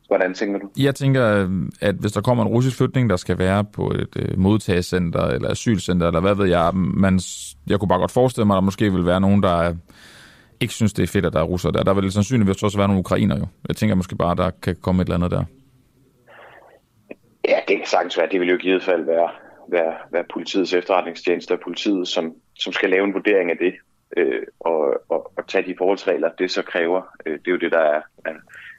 Hvordan 0.08 0.34
tænker 0.34 0.60
du? 0.60 0.70
Jeg 0.78 0.95
tænker, 0.95 1.49
at 1.82 1.95
hvis 1.95 2.12
der 2.12 2.22
kommer 2.22 2.43
en 2.43 2.49
russisk 2.49 2.78
flytning, 2.78 3.10
der 3.10 3.16
skal 3.16 3.38
være 3.38 3.66
på 3.66 3.91
et 3.91 4.16
øh, 4.16 4.39
modtagelsescenter 4.39 5.28
eller 5.28 5.49
asylcenter, 5.49 6.08
eller 6.08 6.20
hvad 6.20 6.36
ved 6.36 6.45
jeg, 6.45 6.72
man, 6.76 7.20
jeg 7.68 7.80
kunne 7.80 7.89
bare 7.89 7.99
godt 7.99 8.12
forestille 8.12 8.45
mig, 8.45 8.53
at 8.53 8.62
der 8.62 8.66
måske 8.66 8.93
vil 8.93 9.05
være 9.05 9.22
nogen, 9.22 9.43
der 9.43 9.76
ikke 10.60 10.74
synes, 10.74 10.93
det 10.93 11.03
er 11.03 11.08
fedt, 11.08 11.26
at 11.26 11.34
der 11.34 11.39
er 11.39 11.43
russere 11.43 11.72
der. 11.72 11.84
Der 11.84 11.93
vil 11.93 12.12
sandsynligvis 12.12 12.64
også 12.64 12.78
være 12.78 12.88
nogle 12.88 12.99
ukrainer 12.99 13.38
jo. 13.39 13.47
Jeg 13.68 13.76
tænker 13.76 13.95
måske 13.95 14.16
bare, 14.16 14.36
der 14.36 14.49
kan 14.64 14.76
komme 14.82 15.01
et 15.01 15.05
eller 15.05 15.16
andet 15.16 15.32
der. 15.32 15.43
Ja, 17.47 17.60
det 17.68 17.78
kan 17.78 17.86
sagtens 17.86 18.18
være. 18.18 18.28
Det 18.32 18.39
vil 18.39 18.49
jo 18.49 18.55
i 18.55 18.62
givet 18.62 18.84
fald 18.84 19.05
være, 19.05 19.30
være, 19.68 19.93
være 20.12 20.24
politiets 20.34 20.74
efterretningstjeneste 20.74 21.51
og 21.51 21.60
politiet, 21.64 22.08
som, 22.08 22.34
som 22.60 22.74
skal 22.74 22.89
lave 22.89 23.03
en 23.05 23.14
vurdering 23.14 23.51
af 23.51 23.58
det 23.58 23.74
øh, 24.18 24.43
og, 24.60 24.93
og, 25.10 25.32
og 25.38 25.47
tage 25.47 25.66
de 25.68 25.76
forholdsregler, 25.78 26.30
det 26.39 26.51
så 26.51 26.62
kræver. 26.62 27.01
Øh, 27.26 27.34
det 27.34 27.47
er 27.47 27.51
jo 27.51 27.58
det, 27.58 27.72
der 27.72 27.80
er, 27.80 28.01
er, 28.26 28.34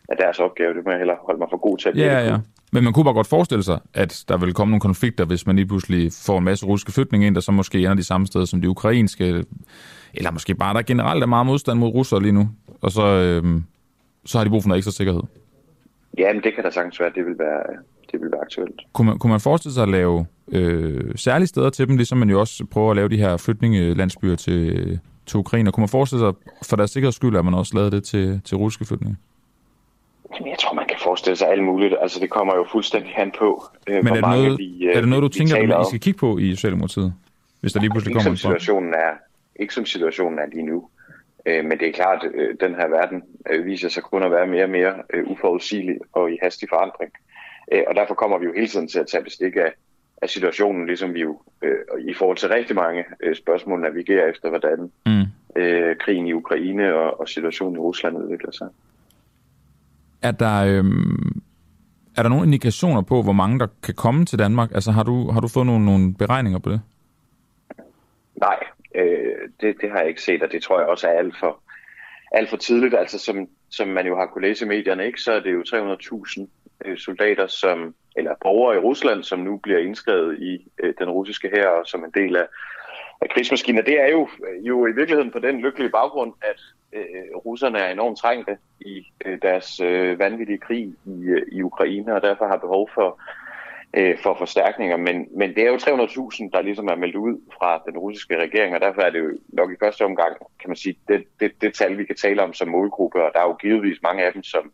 er 0.09 0.15
deres 0.15 0.39
opgave. 0.39 0.75
Det 0.75 0.85
må 0.85 0.91
jeg 0.91 0.99
heller 0.99 1.15
holde 1.27 1.39
mig 1.39 1.49
for 1.51 1.57
god 1.57 1.79
til 1.79 1.89
at 1.89 1.97
Ja, 1.97 2.27
ja. 2.31 2.37
Men 2.73 2.85
man 2.85 2.93
kunne 2.93 3.05
bare 3.05 3.15
godt 3.15 3.27
forestille 3.27 3.63
sig, 3.63 3.79
at 3.95 4.25
der 4.29 4.37
vil 4.37 4.55
komme 4.55 4.71
nogle 4.71 4.81
konflikter, 4.81 5.25
hvis 5.25 5.47
man 5.47 5.57
lige 5.57 5.67
pludselig 5.67 6.13
får 6.27 6.39
en 6.39 6.45
masse 6.45 6.67
russiske 6.67 6.93
flygtninge 6.93 7.27
ind, 7.27 7.35
der 7.35 7.41
så 7.41 7.53
måske 7.53 7.79
ender 7.79 7.95
de 7.95 8.05
samme 8.05 8.27
steder 8.27 8.45
som 8.45 8.61
de 8.61 8.69
ukrainske 8.69 9.45
eller 10.15 10.31
måske 10.31 10.55
bare, 10.55 10.75
der 10.75 10.83
generelt 10.83 11.23
er 11.23 11.27
meget 11.27 11.47
modstand 11.47 11.79
mod 11.79 11.89
russere 11.89 12.23
lige 12.23 12.33
nu, 12.33 12.49
og 12.81 12.91
så, 12.91 13.07
øh, 13.07 13.61
så 14.25 14.39
har 14.39 14.45
de 14.45 14.51
brug 14.51 14.63
for 14.63 14.69
noget 14.69 14.79
ekstra 14.79 14.93
sikkerhed. 14.93 15.23
Ja, 16.19 16.33
men 16.33 16.43
det 16.43 16.55
kan 16.55 16.65
da 16.65 16.71
sagtens 16.71 17.01
være, 17.01 17.11
det 17.15 17.27
vil 17.27 17.39
være, 17.39 17.63
det 18.13 18.21
vil 18.21 18.31
være 18.33 18.41
aktuelt. 18.41 18.81
Kunne 18.93 19.07
man, 19.07 19.19
kunne 19.19 19.31
man 19.31 19.41
forestille 19.41 19.75
sig 19.75 19.83
at 19.83 19.89
lave 19.89 20.27
øh, 20.53 21.13
særlige 21.17 21.47
steder 21.47 21.71
til 21.71 21.89
dem, 21.89 21.97
ligesom 21.97 22.19
man 22.19 22.31
jo 22.31 22.41
også 22.41 22.65
prøver 22.71 22.91
at 22.91 22.97
lave 22.97 23.09
de 23.09 23.17
her 23.17 23.37
flytningelandsbyer 23.37 24.37
til, 24.37 25.01
til 25.27 25.39
Ukraine? 25.39 25.73
Kunne 25.73 25.83
man 25.83 25.89
forestille 25.89 26.21
sig, 26.21 26.33
for 26.69 26.77
deres 26.77 26.91
sikkerheds 26.91 27.17
skyld, 27.17 27.37
at 27.37 27.45
man 27.45 27.55
også 27.55 27.75
lavede 27.75 27.91
det 27.91 28.05
til, 28.05 28.41
til 28.45 28.57
russiske 28.57 28.85
flygtninge? 28.85 29.17
Jeg 30.47 30.59
tror, 30.59 30.75
man 30.75 30.87
kan 30.87 30.97
forestille 31.03 31.37
sig 31.37 31.49
alt 31.49 31.65
muligt. 31.65 31.95
Altså, 32.01 32.21
det 32.21 32.31
kommer 32.31 32.57
jo 32.57 32.67
fuldstændig 32.73 33.13
hen 33.17 33.33
på, 33.39 33.65
øh, 33.89 34.05
Men 34.05 34.07
er 34.07 34.13
det 34.13 34.23
noget, 34.23 34.59
vi, 34.59 34.87
øh, 34.87 34.97
er 34.97 35.01
det 35.01 35.09
noget, 35.09 35.23
du 35.23 35.29
tænker, 35.29 35.77
at 35.77 35.87
I 35.87 35.89
skal 35.89 36.01
kigge 36.01 36.19
på 36.19 36.39
i 36.39 36.55
Socialdemokratiet? 36.55 37.15
Hvis 37.61 37.73
der 37.73 37.81
lige 37.81 37.91
pludselig 37.91 38.15
kommer 38.17 38.31
en 38.31 38.37
situationen 38.37 38.95
er, 38.95 39.13
ikke 39.57 39.75
som 39.75 39.87
situationen 39.87 40.39
er 40.39 40.47
lige 40.47 40.67
nu. 40.67 40.89
Øh, 41.47 41.65
men 41.65 41.79
det 41.79 41.89
er 41.89 41.93
klart, 41.93 42.25
at 42.25 42.31
øh, 42.35 42.57
den 42.61 42.75
her 42.75 42.89
verden 42.89 43.23
øh, 43.51 43.67
viser 43.67 43.89
sig 43.89 44.03
kun 44.03 44.23
at 44.23 44.31
være 44.31 44.47
mere 44.47 44.65
og 44.65 44.71
mere 44.71 44.95
uforudsigelig 45.27 45.97
og 46.13 46.33
i 46.33 46.39
hastig 46.43 46.69
forandring. 46.69 47.13
Og 47.89 47.95
derfor 47.95 48.15
kommer 48.15 48.39
vi 48.39 48.45
jo 48.45 48.53
hele 48.53 48.69
tiden 48.69 48.89
til 48.89 48.99
at 48.99 49.07
tage 49.07 49.25
bestik 49.25 49.57
af, 49.57 49.73
af 50.23 50.31
situationen, 50.31 50.87
ligesom 50.87 51.15
vi 51.15 51.21
jo 51.21 51.41
i 51.99 52.15
forhold 52.15 52.37
til 52.37 52.49
rigtig 52.49 52.77
mange 52.77 53.05
spørgsmål 53.35 53.81
navigerer 53.81 54.31
efter, 54.31 54.49
hvordan 54.49 54.93
mm. 55.07 55.25
krigen 56.01 56.27
i 56.27 56.33
Ukraine 56.33 56.95
og, 56.95 57.21
og 57.21 57.29
situationen 57.29 57.77
i 57.77 57.79
Rusland 57.79 58.17
udvikler 58.17 58.51
sig. 58.53 58.69
Er 60.23 60.31
der, 60.31 60.65
øhm, 60.65 61.43
er 62.17 62.23
der 62.23 62.29
nogle 62.29 62.45
indikationer 62.47 63.03
på, 63.03 63.23
hvor 63.23 63.33
mange 63.33 63.59
der 63.59 63.67
kan 63.83 63.95
komme 63.95 64.25
til 64.25 64.39
Danmark? 64.39 64.71
Altså 64.75 64.91
har 64.93 65.03
du, 65.03 65.31
har 65.31 65.41
du 65.41 65.49
fået 65.49 65.67
nogle, 65.67 65.85
nogle 65.85 66.15
beregninger 66.15 66.59
på 66.59 66.71
det? 66.71 66.81
Nej, 68.37 68.59
Øh, 68.95 69.49
det, 69.61 69.77
det 69.81 69.91
har 69.91 69.99
jeg 69.99 70.09
ikke 70.09 70.23
set, 70.23 70.43
og 70.43 70.53
det 70.53 70.63
tror 70.63 70.81
jeg 70.81 70.89
også 70.89 71.09
er 71.09 71.19
alt 71.19 71.35
for, 71.41 71.63
alt 72.33 72.51
for 72.51 72.57
tidligt. 72.57 72.95
Altså 72.95 73.19
som, 73.19 73.49
som 73.71 73.89
man 73.89 74.07
jo 74.07 74.19
har 74.19 74.27
kunne 74.27 74.49
læse 74.49 74.65
i 74.65 74.69
medierne, 74.69 75.07
ikke, 75.07 75.21
så 75.21 75.33
er 75.33 75.41
det 75.41 75.53
jo 75.53 75.63
300.000 75.63 76.47
øh, 76.85 76.99
soldater, 76.99 77.47
som, 77.47 77.95
eller 78.17 78.35
borgere 78.43 78.77
i 78.77 78.79
Rusland, 78.79 79.23
som 79.25 79.39
nu 79.39 79.57
bliver 79.57 79.79
indskrevet 79.79 80.39
i 80.39 80.69
øh, 80.83 80.95
den 80.99 81.11
russiske 81.11 81.49
her 81.49 81.69
som 81.85 82.05
en 82.05 82.11
del 82.15 82.37
af, 82.37 82.47
af 83.21 83.29
krigsmaskiner, 83.31 83.83
Det 83.83 84.01
er 84.01 84.09
jo, 84.09 84.29
øh, 84.49 84.67
jo 84.67 84.87
i 84.87 84.93
virkeligheden 84.93 85.31
på 85.31 85.39
den 85.39 85.61
lykkelige 85.61 85.91
baggrund, 85.91 86.33
at 86.43 86.61
øh, 86.93 87.37
russerne 87.37 87.79
er 87.79 87.93
enormt 87.93 88.19
trængte 88.19 88.57
i 88.81 89.07
øh, 89.25 89.39
deres 89.43 89.81
øh, 89.81 90.19
vanvittige 90.19 90.59
krig 90.59 90.95
i, 91.07 91.25
øh, 91.25 91.43
i 91.53 91.63
Ukraine, 91.63 92.15
og 92.15 92.23
derfor 92.23 92.47
har 92.47 92.57
behov 92.57 92.91
for 92.95 93.21
øh, 93.95 94.19
for 94.23 94.35
forstærkninger, 94.39 94.97
men, 94.97 95.29
men 95.31 95.55
det 95.55 95.63
er 95.65 95.71
jo 95.71 95.77
300.000, 95.77 96.51
der 96.53 96.63
ligesom 96.63 96.87
er 96.89 96.95
meldt 96.95 97.17
ud 97.17 97.41
fra 97.59 97.83
den 97.87 97.99
russiske 97.99 98.41
regering, 98.43 98.75
og 98.75 98.81
derfor 98.81 99.01
er 99.03 99.11
det 99.11 99.19
jo 99.19 99.39
nok 99.49 99.73
i 99.73 99.81
første 99.81 100.05
omgang, 100.05 100.37
kan 100.61 100.71
man 100.71 100.77
sige, 100.77 100.99
det, 101.09 101.25
det, 101.41 101.53
det 101.61 101.75
tal, 101.75 101.99
vi 101.99 102.05
kan 102.05 102.17
tale 102.17 102.43
om 102.43 102.53
som 102.53 102.69
målgruppe, 102.69 103.25
og 103.25 103.31
der 103.35 103.41
er 103.41 103.47
jo 103.47 103.55
givetvis 103.55 104.03
mange 104.03 104.25
af 104.25 104.33
dem, 104.33 104.43
som 104.43 104.73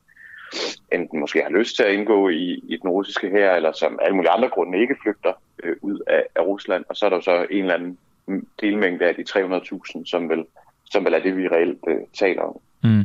enten 0.92 1.20
måske 1.20 1.42
har 1.42 1.50
lyst 1.50 1.76
til 1.76 1.82
at 1.82 1.94
indgå 1.94 2.28
i, 2.28 2.62
i 2.68 2.76
den 2.76 2.90
russiske 2.90 3.30
her, 3.30 3.52
eller 3.52 3.72
som 3.72 3.98
alle 4.02 4.16
mulige 4.16 4.30
andre 4.30 4.48
grunde 4.48 4.78
ikke 4.78 4.96
flygter 5.02 5.32
øh, 5.62 5.76
ud 5.82 6.00
af, 6.06 6.26
af 6.34 6.42
Rusland, 6.42 6.84
og 6.88 6.96
så 6.96 7.06
er 7.06 7.10
der 7.10 7.16
jo 7.16 7.22
så 7.22 7.46
en 7.50 7.62
eller 7.62 7.74
anden 7.74 7.98
delmængde 8.60 9.04
af 9.04 9.14
de 9.14 9.24
300.000, 9.28 10.04
som 10.04 10.28
vel, 10.28 10.44
som 10.84 11.04
vel 11.04 11.14
er 11.14 11.22
det, 11.22 11.36
vi 11.36 11.48
reelt 11.48 11.78
øh, 11.88 11.96
taler 12.12 12.42
om. 12.42 12.60
Mm. 12.82 13.04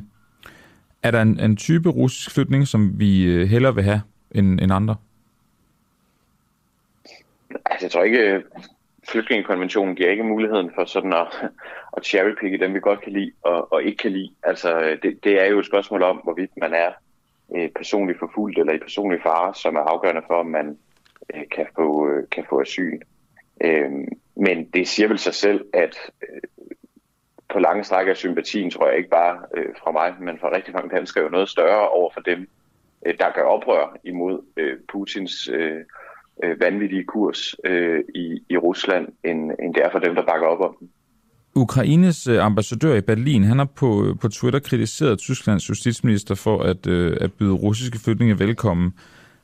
Er 1.04 1.12
der 1.12 1.22
en, 1.22 1.40
en 1.40 1.58
type 1.58 1.90
russisk 1.90 2.34
flytning, 2.34 2.68
som 2.68 3.00
vi 3.00 3.24
øh, 3.26 3.48
hellere 3.48 3.76
vil 3.76 3.84
have 3.84 4.02
end, 4.32 4.62
end 4.62 4.74
andre? 4.74 4.96
Altså, 7.66 7.86
jeg 7.86 7.92
tror 7.92 8.04
ikke, 8.04 8.44
flygtningekonventionen 9.10 9.96
giver 9.96 10.10
ikke 10.10 10.24
muligheden 10.24 10.72
for 10.76 10.86
sådan 10.86 11.14
at, 11.14 11.28
at 11.98 12.06
cherrypicke 12.06 12.58
dem, 12.58 12.74
vi 12.74 12.80
godt 12.80 13.02
kan 13.02 13.14
lide 13.14 13.32
og, 13.42 13.74
og 13.74 13.84
ikke 13.84 13.98
kan 13.98 14.12
lide. 14.12 14.30
Altså, 14.44 14.98
det, 15.04 15.24
det 15.24 15.42
er 15.42 15.46
jo 15.46 15.60
et 15.60 15.66
spørgsmål 15.66 16.04
om, 16.04 16.18
hvorvidt 16.24 16.52
man 16.58 16.74
er 16.74 16.92
øh, 17.56 17.70
personligt 17.70 18.20
forfulgt 18.20 18.60
eller 18.60 18.74
i 18.74 18.80
personlig 18.80 19.20
fare, 19.24 19.56
som 19.56 19.76
er 19.76 19.80
afgørende 19.80 20.22
for, 20.28 20.34
om 20.34 20.46
man 20.46 20.78
øh, 21.36 21.44
kan, 21.56 21.66
få, 21.76 22.10
øh, 22.10 22.28
kan 22.32 22.46
få 22.50 22.62
asyl. 22.62 23.00
Øh, 23.64 23.92
men 24.40 24.66
det 24.74 24.88
siger 24.88 25.08
vel 25.08 25.20
sig 25.20 25.34
selv, 25.34 25.66
at 25.74 25.96
øh, 26.24 26.42
på 27.54 27.60
lange 27.60 27.84
stræk 27.84 28.08
er 28.08 28.14
sympatien, 28.14 28.72
tror 28.72 28.88
jeg 28.88 28.98
ikke 28.98 29.10
bare 29.10 29.38
øh, 29.58 29.66
fra 29.84 29.92
mig, 29.92 30.16
men 30.22 30.40
fra 30.42 30.56
rigtig 30.56 30.74
mange 30.74 30.96
danskere, 30.96 31.24
jo 31.24 31.30
noget 31.30 31.50
større 31.50 31.90
over 31.90 32.12
for 32.14 32.22
dem, 32.22 32.50
øh, 33.06 33.14
der 33.20 33.32
gør 33.36 33.42
oprør 33.42 33.98
imod 34.04 34.40
øh, 34.58 34.78
Putins 34.92 35.50
øh, 35.54 35.78
øh, 36.44 36.60
vanvittige 36.62 37.04
kurs 37.04 37.56
øh, 37.66 38.04
i, 38.16 38.44
i 38.50 38.58
Rusland, 38.58 39.08
end, 39.24 39.52
end 39.64 39.74
det 39.74 39.84
er 39.86 39.92
for 39.92 40.00
dem, 40.00 40.16
der 40.16 40.26
bakker 40.26 40.48
op 40.48 40.62
om 40.62 40.76
den. 40.80 40.90
Ukraines 41.56 42.28
øh, 42.28 42.46
ambassadør 42.46 42.96
i 42.96 43.02
Berlin, 43.02 43.44
han 43.44 43.58
har 43.58 43.66
på, 43.66 44.06
øh, 44.06 44.20
på 44.22 44.28
Twitter 44.28 44.60
kritiseret 44.60 45.20
Tysklands 45.20 45.70
justitsminister 45.70 46.36
for 46.36 46.62
at, 46.64 46.88
øh, 46.88 47.18
at 47.22 47.34
byde 47.34 47.54
russiske 47.54 48.00
flygtninge 48.00 48.40
velkommen. 48.40 48.94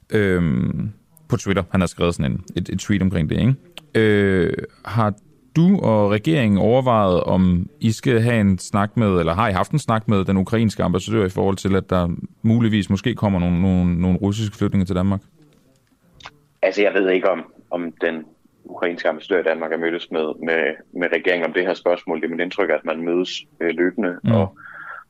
Øhm, 0.10 0.90
på 1.30 1.38
Twitter, 1.38 1.64
han 1.72 1.80
har 1.80 1.88
skrevet 1.88 2.16
sådan 2.16 2.32
en, 2.32 2.44
et, 2.56 2.70
et 2.70 2.80
tweet 2.80 3.02
omkring 3.02 3.30
det, 3.30 3.40
ikke? 3.40 3.56
Øh, 3.96 4.54
har 4.86 5.14
du 5.56 5.80
og 5.80 6.12
regeringen 6.12 6.58
overvejet, 6.58 7.24
om 7.24 7.70
I 7.80 7.92
skal 7.92 8.20
have 8.22 8.42
en 8.42 8.58
snak 8.58 8.98
med, 8.98 9.20
eller 9.20 9.34
har 9.34 9.50
I 9.50 9.52
haft 9.52 9.72
en 9.72 9.80
snak 9.80 10.08
med 10.08 10.26
den 10.26 10.38
ukrainske 10.38 10.84
ambassadør 10.84 11.26
i 11.26 11.30
forhold 11.30 11.56
til, 11.56 11.76
at 11.76 11.90
der 11.90 12.16
muligvis 12.42 12.90
måske 12.90 13.16
kommer 13.16 13.40
nogle, 13.40 13.62
nogle, 13.62 14.02
nogle 14.02 14.18
russiske 14.18 14.58
flygtninge 14.58 14.86
til 14.86 14.96
Danmark? 14.96 15.22
Altså, 16.62 16.82
jeg 16.82 16.94
ved 16.94 17.10
ikke, 17.10 17.30
om, 17.30 17.44
om 17.72 17.92
den 18.02 18.26
ukrainske 18.66 19.10
ambassadør 19.10 19.40
i 19.40 19.44
Danmark 19.44 19.72
er 19.72 19.78
mødtes 19.78 20.12
med, 20.12 20.46
med, 20.46 20.74
med 20.94 21.08
regeringen 21.12 21.46
om 21.46 21.54
det 21.54 21.66
her 21.66 21.74
spørgsmål. 21.74 22.22
Det 22.22 22.26
er 22.26 22.32
mit 22.32 22.42
indtryk, 22.42 22.70
at 22.70 22.86
man 22.86 23.02
mødes 23.02 23.46
øh, 23.60 23.70
løbende 23.76 24.20
mm. 24.24 24.32
og, 24.32 24.58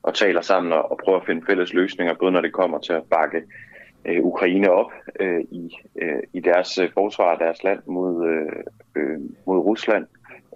og 0.03 0.14
taler 0.14 0.41
sammen 0.41 0.74
og, 0.74 0.91
og 0.91 0.99
prøver 1.03 1.20
at 1.20 1.26
finde 1.26 1.45
fælles 1.48 1.74
løsninger, 1.74 2.14
både 2.14 2.32
når 2.32 2.41
det 2.41 2.53
kommer 2.53 2.80
til 2.80 2.94
at 2.94 3.03
bakke 3.03 3.41
øh, 4.06 4.23
Ukraine 4.23 4.69
op 4.72 4.91
øh, 5.19 5.41
i, 5.52 5.77
øh, 6.02 6.23
i 6.34 6.40
deres 6.40 6.77
øh, 6.77 6.90
forsvar 6.94 7.32
af 7.32 7.38
deres 7.40 7.64
land 7.64 7.80
mod, 7.86 8.27
øh, 8.27 8.64
øh, 8.95 9.19
mod 9.45 9.57
Rusland, 9.57 10.06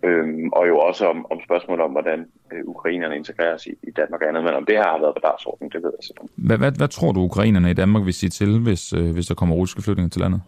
Øhm, 0.04 0.50
og 0.54 0.68
jo 0.68 0.80
også 0.80 1.08
om, 1.08 1.32
om 1.32 1.40
spørgsmål 1.46 1.82
om, 1.82 1.92
hvordan 1.92 2.20
øh, 2.54 2.62
ukrainerne 2.66 3.16
integreres 3.16 3.68
i, 3.68 3.70
i 3.70 3.92
Danmark 3.92 4.22
og 4.22 4.28
andet. 4.28 4.44
Men 4.44 4.54
om 4.54 4.66
det 4.66 4.76
her 4.76 4.84
har 4.84 5.00
været 5.00 5.16
på 5.16 5.22
dagsordenen, 5.24 5.72
det 5.72 5.84
ved 5.84 5.92
jeg 5.98 6.04
simpelthen. 6.04 6.48
Hvad, 6.48 6.58
hvad, 6.58 6.72
hvad 6.72 6.88
tror 6.88 7.12
du, 7.12 7.20
ukrainerne 7.20 7.72
i 7.72 7.74
Danmark 7.74 8.06
vil 8.06 8.14
sige 8.14 8.30
til, 8.30 8.60
hvis, 8.60 8.94
øh, 8.94 9.12
hvis 9.14 9.28
der 9.28 9.36
kommer 9.36 9.56
russiske 9.56 9.82
flygtninge 9.82 10.10
til 10.10 10.22
landet? 10.22 10.42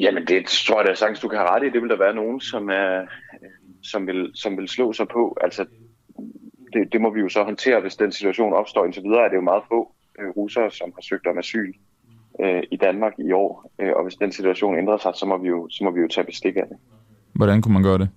Jamen, 0.00 0.26
det 0.26 0.46
tror 0.46 0.80
jeg 0.80 0.88
da 0.88 0.94
sagtens, 0.94 1.20
du 1.20 1.28
kan 1.28 1.38
have 1.38 1.50
ret 1.50 1.66
i. 1.66 1.70
Det 1.70 1.82
vil 1.82 1.90
der 1.90 1.98
være 1.98 2.14
nogen, 2.14 2.40
som, 2.40 2.68
er, 2.68 3.00
øh, 3.00 3.50
som, 3.82 4.06
vil, 4.06 4.30
som 4.34 4.56
vil 4.56 4.68
slå 4.68 4.92
sig 4.92 5.08
på. 5.08 5.36
Altså, 5.40 5.66
det, 6.74 6.92
det 6.92 7.00
må 7.00 7.10
vi 7.10 7.20
jo 7.20 7.28
så 7.28 7.42
håndtere, 7.42 7.80
hvis 7.80 7.96
den 7.96 8.12
situation 8.12 8.52
opstår. 8.52 8.84
Indtil 8.84 9.02
videre 9.02 9.24
er 9.24 9.28
det 9.28 9.36
jo 9.36 9.40
meget 9.40 9.62
få 9.68 9.92
øh, 10.18 10.28
russere, 10.28 10.70
som 10.70 10.92
har 10.94 11.02
søgt 11.02 11.26
om 11.26 11.38
asyl 11.38 11.72
øh, 12.40 12.62
i 12.70 12.76
Danmark 12.76 13.12
i 13.18 13.32
år. 13.32 13.70
Øh, 13.78 13.92
og 13.96 14.02
hvis 14.02 14.14
den 14.14 14.32
situation 14.32 14.78
ændrer 14.78 14.96
sig, 14.96 15.12
så 15.14 15.26
må 15.26 15.38
vi 15.38 15.48
jo, 15.48 15.68
så 15.70 15.84
må 15.84 15.90
vi 15.90 16.00
jo 16.00 16.08
tage 16.08 16.24
bestik 16.24 16.56
af 16.56 16.66
det. 16.68 16.76
Hvordan 17.34 17.62
kunne 17.62 17.74
man 17.74 17.82
gøre 17.82 17.98
det? 17.98 18.08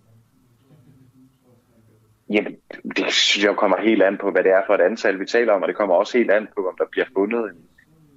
Jamen, 2.29 2.55
det 2.84 3.11
synes 3.11 3.45
jeg 3.45 3.55
kommer 3.55 3.77
helt 3.81 4.03
an 4.03 4.17
på, 4.17 4.31
hvad 4.31 4.43
det 4.43 4.51
er 4.51 4.61
for 4.67 4.73
et 4.73 4.81
antal, 4.81 5.19
vi 5.19 5.25
taler 5.25 5.53
om, 5.53 5.61
og 5.61 5.67
det 5.67 5.77
kommer 5.77 5.95
også 5.95 6.17
helt 6.17 6.31
an 6.31 6.47
på, 6.55 6.67
om 6.67 6.75
der 6.77 6.85
bliver 6.91 7.05
fundet 7.17 7.43
en, 7.43 7.57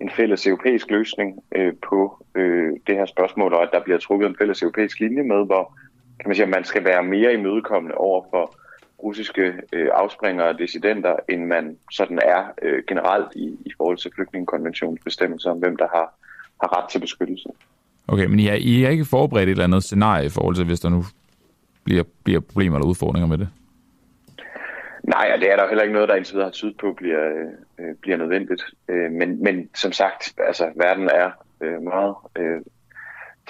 en 0.00 0.10
fælles 0.10 0.46
europæisk 0.46 0.90
løsning 0.90 1.38
øh, 1.56 1.72
på 1.88 2.24
øh, 2.34 2.72
det 2.86 2.94
her 2.94 3.06
spørgsmål, 3.06 3.54
og 3.54 3.62
at 3.62 3.68
der 3.72 3.80
bliver 3.82 3.98
trukket 3.98 4.28
en 4.28 4.36
fælles 4.38 4.62
europæisk 4.62 5.00
linje 5.00 5.22
med, 5.22 5.46
hvor 5.46 5.76
kan 6.20 6.28
man 6.28 6.34
sige, 6.34 6.44
at 6.44 6.50
man 6.50 6.64
skal 6.64 6.84
være 6.84 7.02
mere 7.02 7.34
imødekommende 7.34 7.94
over 7.94 8.24
for 8.30 8.54
russiske 9.04 9.52
øh, 9.72 9.88
afspringere 9.94 10.48
og 10.48 10.58
dissidenter, 10.58 11.16
end 11.28 11.44
man 11.46 11.76
sådan 11.90 12.18
er 12.24 12.44
øh, 12.62 12.82
generelt 12.88 13.28
i, 13.36 13.58
i 13.66 13.72
forhold 13.76 13.96
til 13.98 14.10
flygtningekonventionens 14.14 15.00
bestemmelser 15.04 15.50
om, 15.50 15.58
hvem 15.58 15.76
der 15.76 15.88
har, 15.94 16.14
har 16.60 16.78
ret 16.78 16.90
til 16.90 16.98
beskyttelse. 16.98 17.48
Okay, 18.08 18.24
men 18.24 18.40
I 18.40 18.48
er, 18.48 18.54
I 18.54 18.84
er 18.84 18.88
ikke 18.88 19.04
forberedt 19.04 19.48
et 19.48 19.50
eller 19.50 19.64
andet 19.64 19.84
scenarie 19.84 20.26
i 20.26 20.28
forhold 20.28 20.54
til, 20.54 20.64
hvis 20.64 20.80
der 20.80 20.88
nu 20.88 21.04
bliver, 21.84 22.04
bliver 22.24 22.40
problemer 22.40 22.76
eller 22.76 22.88
udfordringer 22.88 23.28
med 23.28 23.38
det? 23.38 23.48
Nej, 25.02 25.30
og 25.34 25.40
det 25.40 25.52
er 25.52 25.56
der 25.56 25.68
heller 25.68 25.82
ikke 25.82 25.94
noget, 25.94 26.08
der 26.08 26.14
indtil 26.14 26.34
videre 26.34 26.46
har 26.46 26.52
tydet 26.52 26.76
på, 26.76 26.92
bliver, 26.92 27.24
øh, 27.78 27.94
bliver 28.00 28.16
nødvendigt. 28.16 28.62
Øh, 28.88 29.12
men, 29.12 29.42
men 29.42 29.68
som 29.74 29.92
sagt, 29.92 30.34
altså, 30.38 30.70
verden 30.76 31.08
er 31.14 31.30
øh, 31.60 31.82
meget 31.82 32.14
øh, 32.38 32.60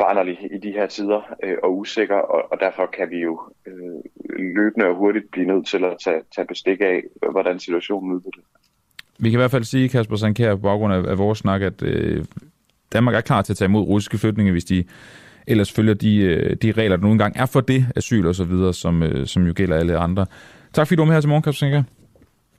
foranderlig 0.01 0.39
i 0.57 0.59
de 0.59 0.73
her 0.73 0.87
tider 0.87 1.21
øh, 1.43 1.57
og 1.63 1.79
usikker, 1.79 2.17
og, 2.17 2.41
og 2.53 2.57
derfor 2.61 2.87
kan 2.97 3.11
vi 3.11 3.19
jo 3.19 3.41
øh, 3.67 4.01
løbende 4.57 4.87
og 4.87 4.95
hurtigt 4.95 5.31
blive 5.33 5.47
nødt 5.47 5.67
til 5.67 5.85
at 5.85 5.97
tage, 6.05 6.21
tage 6.35 6.47
bestik 6.47 6.81
af, 6.81 7.03
hvordan 7.31 7.59
situationen 7.59 8.13
udvikler 8.13 8.43
Vi 9.19 9.31
kan 9.31 9.39
i 9.39 9.43
hvert 9.43 9.51
fald 9.51 9.65
sige, 9.65 9.89
Kasper 9.89 10.17
Sankær, 10.17 10.55
på 10.55 10.61
baggrund 10.61 10.95
af, 10.95 11.03
af 11.11 11.19
vores 11.19 11.39
snak, 11.39 11.63
at 11.63 11.83
øh, 11.83 12.25
Danmark 12.93 13.15
er 13.15 13.21
klar 13.21 13.43
til 13.43 13.53
at 13.53 13.57
tage 13.57 13.69
imod 13.69 13.83
russiske 13.83 14.19
flygtninge, 14.19 14.53
hvis 14.53 14.65
de 14.65 14.85
ellers 15.47 15.73
følger 15.73 15.95
de, 15.95 16.17
øh, 16.17 16.57
de 16.63 16.73
regler, 16.73 16.97
der 16.97 17.03
nogle 17.03 17.19
gange 17.19 17.41
er 17.41 17.47
for 17.47 17.61
det, 17.61 17.87
asyl 17.97 18.27
og 18.27 18.35
så 18.35 18.45
videre, 18.45 18.75
som, 18.75 19.03
øh, 19.03 19.27
som 19.27 19.47
jo 19.47 19.53
gælder 19.57 19.77
alle 19.77 19.99
andre. 19.99 20.27
Tak 20.73 20.87
fordi 20.87 20.97
du 20.97 21.03
var 21.03 21.07
med 21.07 21.15
her 21.15 21.21
til 21.21 21.29
morgen, 21.29 21.43
Kasper 21.43 21.59
Sankær. 21.59 21.83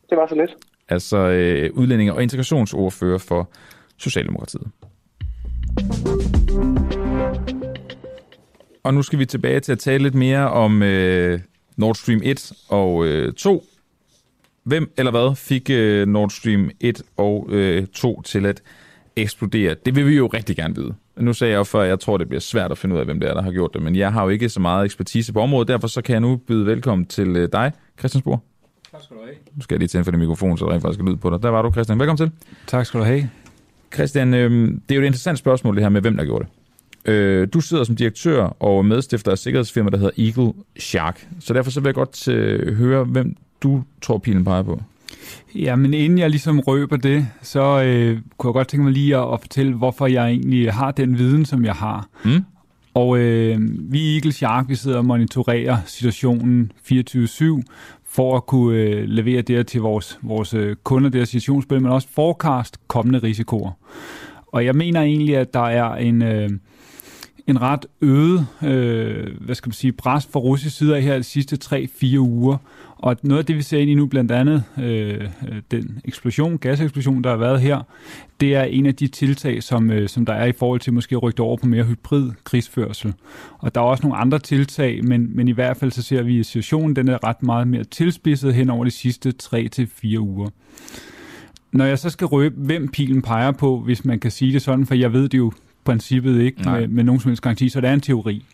Det 0.10 0.18
var 0.18 0.28
så 0.28 0.36
lidt. 0.36 0.56
Altså 0.90 1.18
øh, 1.18 1.70
udlændinge- 1.74 2.14
og 2.14 2.24
integrationsordfører 2.24 3.18
for 3.18 3.50
Socialdemokratiet. 3.98 4.68
Og 8.84 8.94
nu 8.94 9.02
skal 9.02 9.20
vi 9.20 9.26
tilbage 9.26 9.60
til 9.60 9.72
at 9.72 9.80
tale 9.80 10.04
lidt 10.04 10.16
mere 10.16 10.50
om 10.50 10.84
øh, 10.84 11.40
Nord 11.78 11.96
Stream 11.96 12.22
1 12.24 12.52
og 12.70 13.06
øh, 13.06 13.34
2. 13.34 13.64
Hvem 14.64 14.92
eller 14.98 15.12
hvad 15.12 15.36
fik 15.36 15.70
øh, 15.70 16.08
Nord 16.08 16.30
Stream 16.30 16.70
1 16.80 17.02
og 17.18 17.48
øh, 17.50 17.88
2 17.88 18.22
til 18.22 18.46
at 18.46 18.62
eksplodere? 19.16 19.76
Det 19.86 19.96
vil 19.96 20.08
vi 20.08 20.18
jo 20.18 20.28
rigtig 20.28 20.56
gerne 20.56 20.76
vide. 20.76 20.94
Nu 21.18 21.34
sagde 21.34 21.52
jeg 21.52 21.58
jo 21.58 21.64
før, 21.64 21.82
at 21.82 21.90
jeg 21.90 22.00
tror, 22.00 22.18
det 22.18 22.28
bliver 22.28 22.42
svært 22.42 22.72
at 22.72 22.78
finde 22.78 22.96
ud 22.96 23.00
af, 23.00 23.06
hvem 23.06 23.20
det 23.20 23.30
er, 23.30 23.34
der 23.34 23.42
har 23.42 23.52
gjort 23.52 23.74
det. 23.74 23.82
Men 23.82 23.96
jeg 23.96 24.14
har 24.14 24.24
jo 24.24 24.30
ikke 24.30 24.50
så 24.50 24.60
meget 24.60 24.86
ekspertise 24.86 25.34
på 25.34 25.40
området, 25.40 25.68
derfor 25.68 25.88
så 25.88 26.02
kan 26.02 26.14
jeg 26.14 26.22
nu 26.22 26.36
byde 26.36 26.66
velkommen 26.66 27.06
til 27.06 27.36
øh, 27.36 27.50
dig, 27.52 27.72
Christian 28.00 28.22
Spor. 28.22 28.44
Tak 28.92 29.02
skal 29.04 29.18
du 29.18 29.22
have. 29.22 29.36
Nu 29.56 29.62
skal 29.62 29.76
jeg 29.76 29.80
lige 29.80 29.88
tænde 29.88 30.04
for 30.04 30.12
det 30.12 30.20
mikrofon, 30.20 30.58
så 30.58 30.66
der 30.66 30.72
rent 30.72 30.82
faktisk 30.82 30.98
skal 30.98 31.12
lyd 31.12 31.16
på 31.16 31.30
dig. 31.30 31.44
Der 31.44 31.50
var 31.50 31.62
du, 31.62 31.72
Christian. 31.72 32.00
Velkommen 32.00 32.18
til. 32.18 32.56
Tak 32.68 32.86
skal 32.86 33.00
du 33.00 33.06
have. 33.06 33.30
Christian, 33.94 34.34
øh, 34.34 34.52
det 34.68 34.92
er 34.92 34.96
jo 34.96 35.02
et 35.02 35.06
interessant 35.06 35.38
spørgsmål, 35.38 35.76
det 35.76 35.84
her 35.84 35.90
med, 35.90 36.02
hvem 36.02 36.18
der 36.18 36.26
gjorde 36.26 36.46
det. 36.46 36.61
Øh, 37.06 37.48
du 37.54 37.62
sidder 37.62 37.84
som 37.84 37.96
direktør 37.96 38.44
og 38.44 38.86
medstifter 38.86 39.32
af 39.32 39.38
sikkerhedsfirma, 39.38 39.90
der 39.90 39.98
hedder 39.98 40.26
Eagle 40.26 40.54
Shark. 40.80 41.28
Så 41.40 41.54
derfor 41.54 41.72
så 41.72 41.80
vil 41.80 41.88
jeg 41.88 41.96
godt 41.96 42.28
øh, 42.28 42.74
høre, 42.74 43.04
hvem 43.04 43.36
du 43.64 43.84
tror, 44.02 44.18
pilen 44.18 44.44
peger 44.44 44.64
på. 44.64 44.82
Ja, 45.56 45.76
men 45.76 45.94
inden 45.94 46.20
jeg 46.20 46.30
ligesom 46.30 46.60
røber 46.60 46.98
det, 46.98 47.28
så 47.42 47.84
øh, 47.84 48.20
kunne 48.38 48.50
jeg 48.50 48.54
godt 48.54 48.68
tænke 48.68 48.84
mig 48.84 48.94
lige 48.94 49.18
at, 49.18 49.34
at 49.34 49.40
fortælle, 49.42 49.74
hvorfor 49.74 50.08
jeg 50.08 50.28
egentlig 50.30 50.74
har 50.74 50.92
den 50.92 51.18
viden, 51.18 51.46
som 51.46 51.66
jeg 51.66 51.74
har. 51.74 52.08
Mm. 52.26 52.46
Og 52.94 53.18
øh, 53.18 53.60
vi 53.92 54.00
i 54.00 54.16
Eagle 54.16 54.32
Shark, 54.32 54.70
vi 54.70 54.76
sidder 54.76 54.98
og 54.98 55.06
monitorerer 55.06 55.78
situationen 55.86 56.72
24-7, 56.92 57.62
for 58.10 58.38
at 58.38 58.46
kunne 58.46 58.78
øh, 58.78 59.04
levere 59.08 59.42
det 59.42 59.68
til 59.68 59.82
vores, 59.82 60.20
vores 60.22 60.54
øh, 60.54 60.76
kunder, 60.84 61.10
det 61.10 61.20
her 61.20 61.26
situationsbillede, 61.26 61.84
men 61.84 61.92
også 61.92 62.08
forecast 62.16 62.78
kommende 62.88 63.20
risikoer. 63.20 63.72
Og 64.48 64.66
jeg 64.66 64.76
mener 64.76 65.02
egentlig, 65.02 65.38
at 65.38 65.54
der 65.54 65.66
er 65.66 65.96
en... 65.96 66.22
Øh, 66.22 66.50
en 67.48 67.62
ret 67.62 67.86
øget 68.02 68.48
øh, 68.64 69.28
hvad 69.42 69.56
skal 69.56 69.70
man 69.70 69.74
sige, 69.74 69.92
pres 69.92 70.28
fra 70.32 70.40
russisk 70.40 70.78
side 70.78 70.96
af 70.96 71.02
her 71.02 71.18
de 71.18 71.24
sidste 71.24 71.58
3-4 71.66 72.18
uger. 72.18 72.58
Og 72.98 73.18
noget 73.24 73.40
af 73.40 73.46
det, 73.46 73.56
vi 73.56 73.62
ser 73.62 73.80
ind 73.80 73.90
i 73.90 73.96
nu, 73.96 74.06
blandt 74.06 74.32
andet 74.32 74.64
øh, 74.78 75.30
øh, 75.48 75.62
den 75.72 76.02
eksplosion, 76.06 76.58
gaseksplosion, 76.58 77.24
der 77.24 77.30
har 77.30 77.38
været 77.38 77.62
her, 77.62 77.82
det 78.40 78.56
er 78.56 78.64
en 78.64 78.86
af 78.86 78.96
de 78.96 79.08
tiltag, 79.08 79.64
som, 79.64 79.92
øh, 79.92 80.10
som 80.10 80.26
der 80.26 80.34
er 80.34 80.46
i 80.46 80.52
forhold 80.52 80.80
til 80.80 80.94
måske 80.94 81.16
at 81.16 81.24
rykke 81.24 81.44
over 81.44 81.58
på 81.58 81.66
mere 81.66 81.84
hybrid 81.84 82.32
krigsførsel. 82.44 83.14
Og 83.60 83.76
der 83.76 83.82
er 83.82 83.86
også 83.86 84.04
nogle 84.04 84.18
andre 84.18 84.40
tiltag, 84.40 85.04
men, 85.04 85.36
men 85.36 85.48
i 85.48 85.52
hvert 85.52 85.78
fald 85.78 85.92
så 85.92 86.02
ser 86.02 86.22
vi, 86.22 86.40
at 86.40 86.46
situationen 86.46 86.96
den 86.96 87.08
er 87.08 87.24
ret 87.24 87.44
meget 87.44 87.68
mere 87.68 87.84
tilspidset 87.84 88.54
hen 88.54 88.70
over 88.70 88.84
de 88.84 88.92
sidste 88.92 89.34
3-4 89.44 90.18
uger. 90.18 90.50
Når 91.72 91.86
jeg 91.86 92.00
så 92.00 92.10
skal 92.10 92.28
røbe, 92.28 92.56
hvem 92.58 92.88
pilen 92.88 93.22
peger 93.22 93.52
på, 93.52 93.80
hvis 93.80 94.06
man 94.06 94.20
kan 94.20 94.32
sige 94.32 94.54
det 94.54 94.62
sådan, 94.62 94.86
for 94.86 94.96
jeg 94.96 95.14
ved 95.14 95.30
det 95.30 95.38
jo 95.38 95.52
princippet 95.84 96.42
ikke 96.42 96.62
med, 96.70 96.88
med 96.88 97.04
nogen 97.04 97.22
som 97.22 97.30
helst 97.30 97.42
garanti, 97.42 97.70
så 97.70 97.82
det 97.82 97.90
er 97.90 97.94
en 97.94 98.02
teori. 98.02 98.46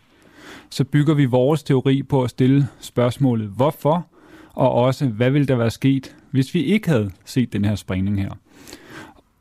Så 0.70 0.84
bygger 0.84 1.14
vi 1.14 1.24
vores 1.24 1.62
teori 1.62 2.02
på 2.02 2.22
at 2.22 2.30
stille 2.30 2.68
spørgsmålet, 2.80 3.48
hvorfor, 3.48 4.06
og 4.54 4.72
også, 4.72 5.06
hvad 5.06 5.30
ville 5.30 5.46
der 5.46 5.56
være 5.56 5.70
sket, 5.70 6.16
hvis 6.30 6.54
vi 6.54 6.62
ikke 6.62 6.88
havde 6.88 7.10
set 7.24 7.52
den 7.52 7.64
her 7.64 7.74
sprængning 7.74 8.20
her. 8.20 8.30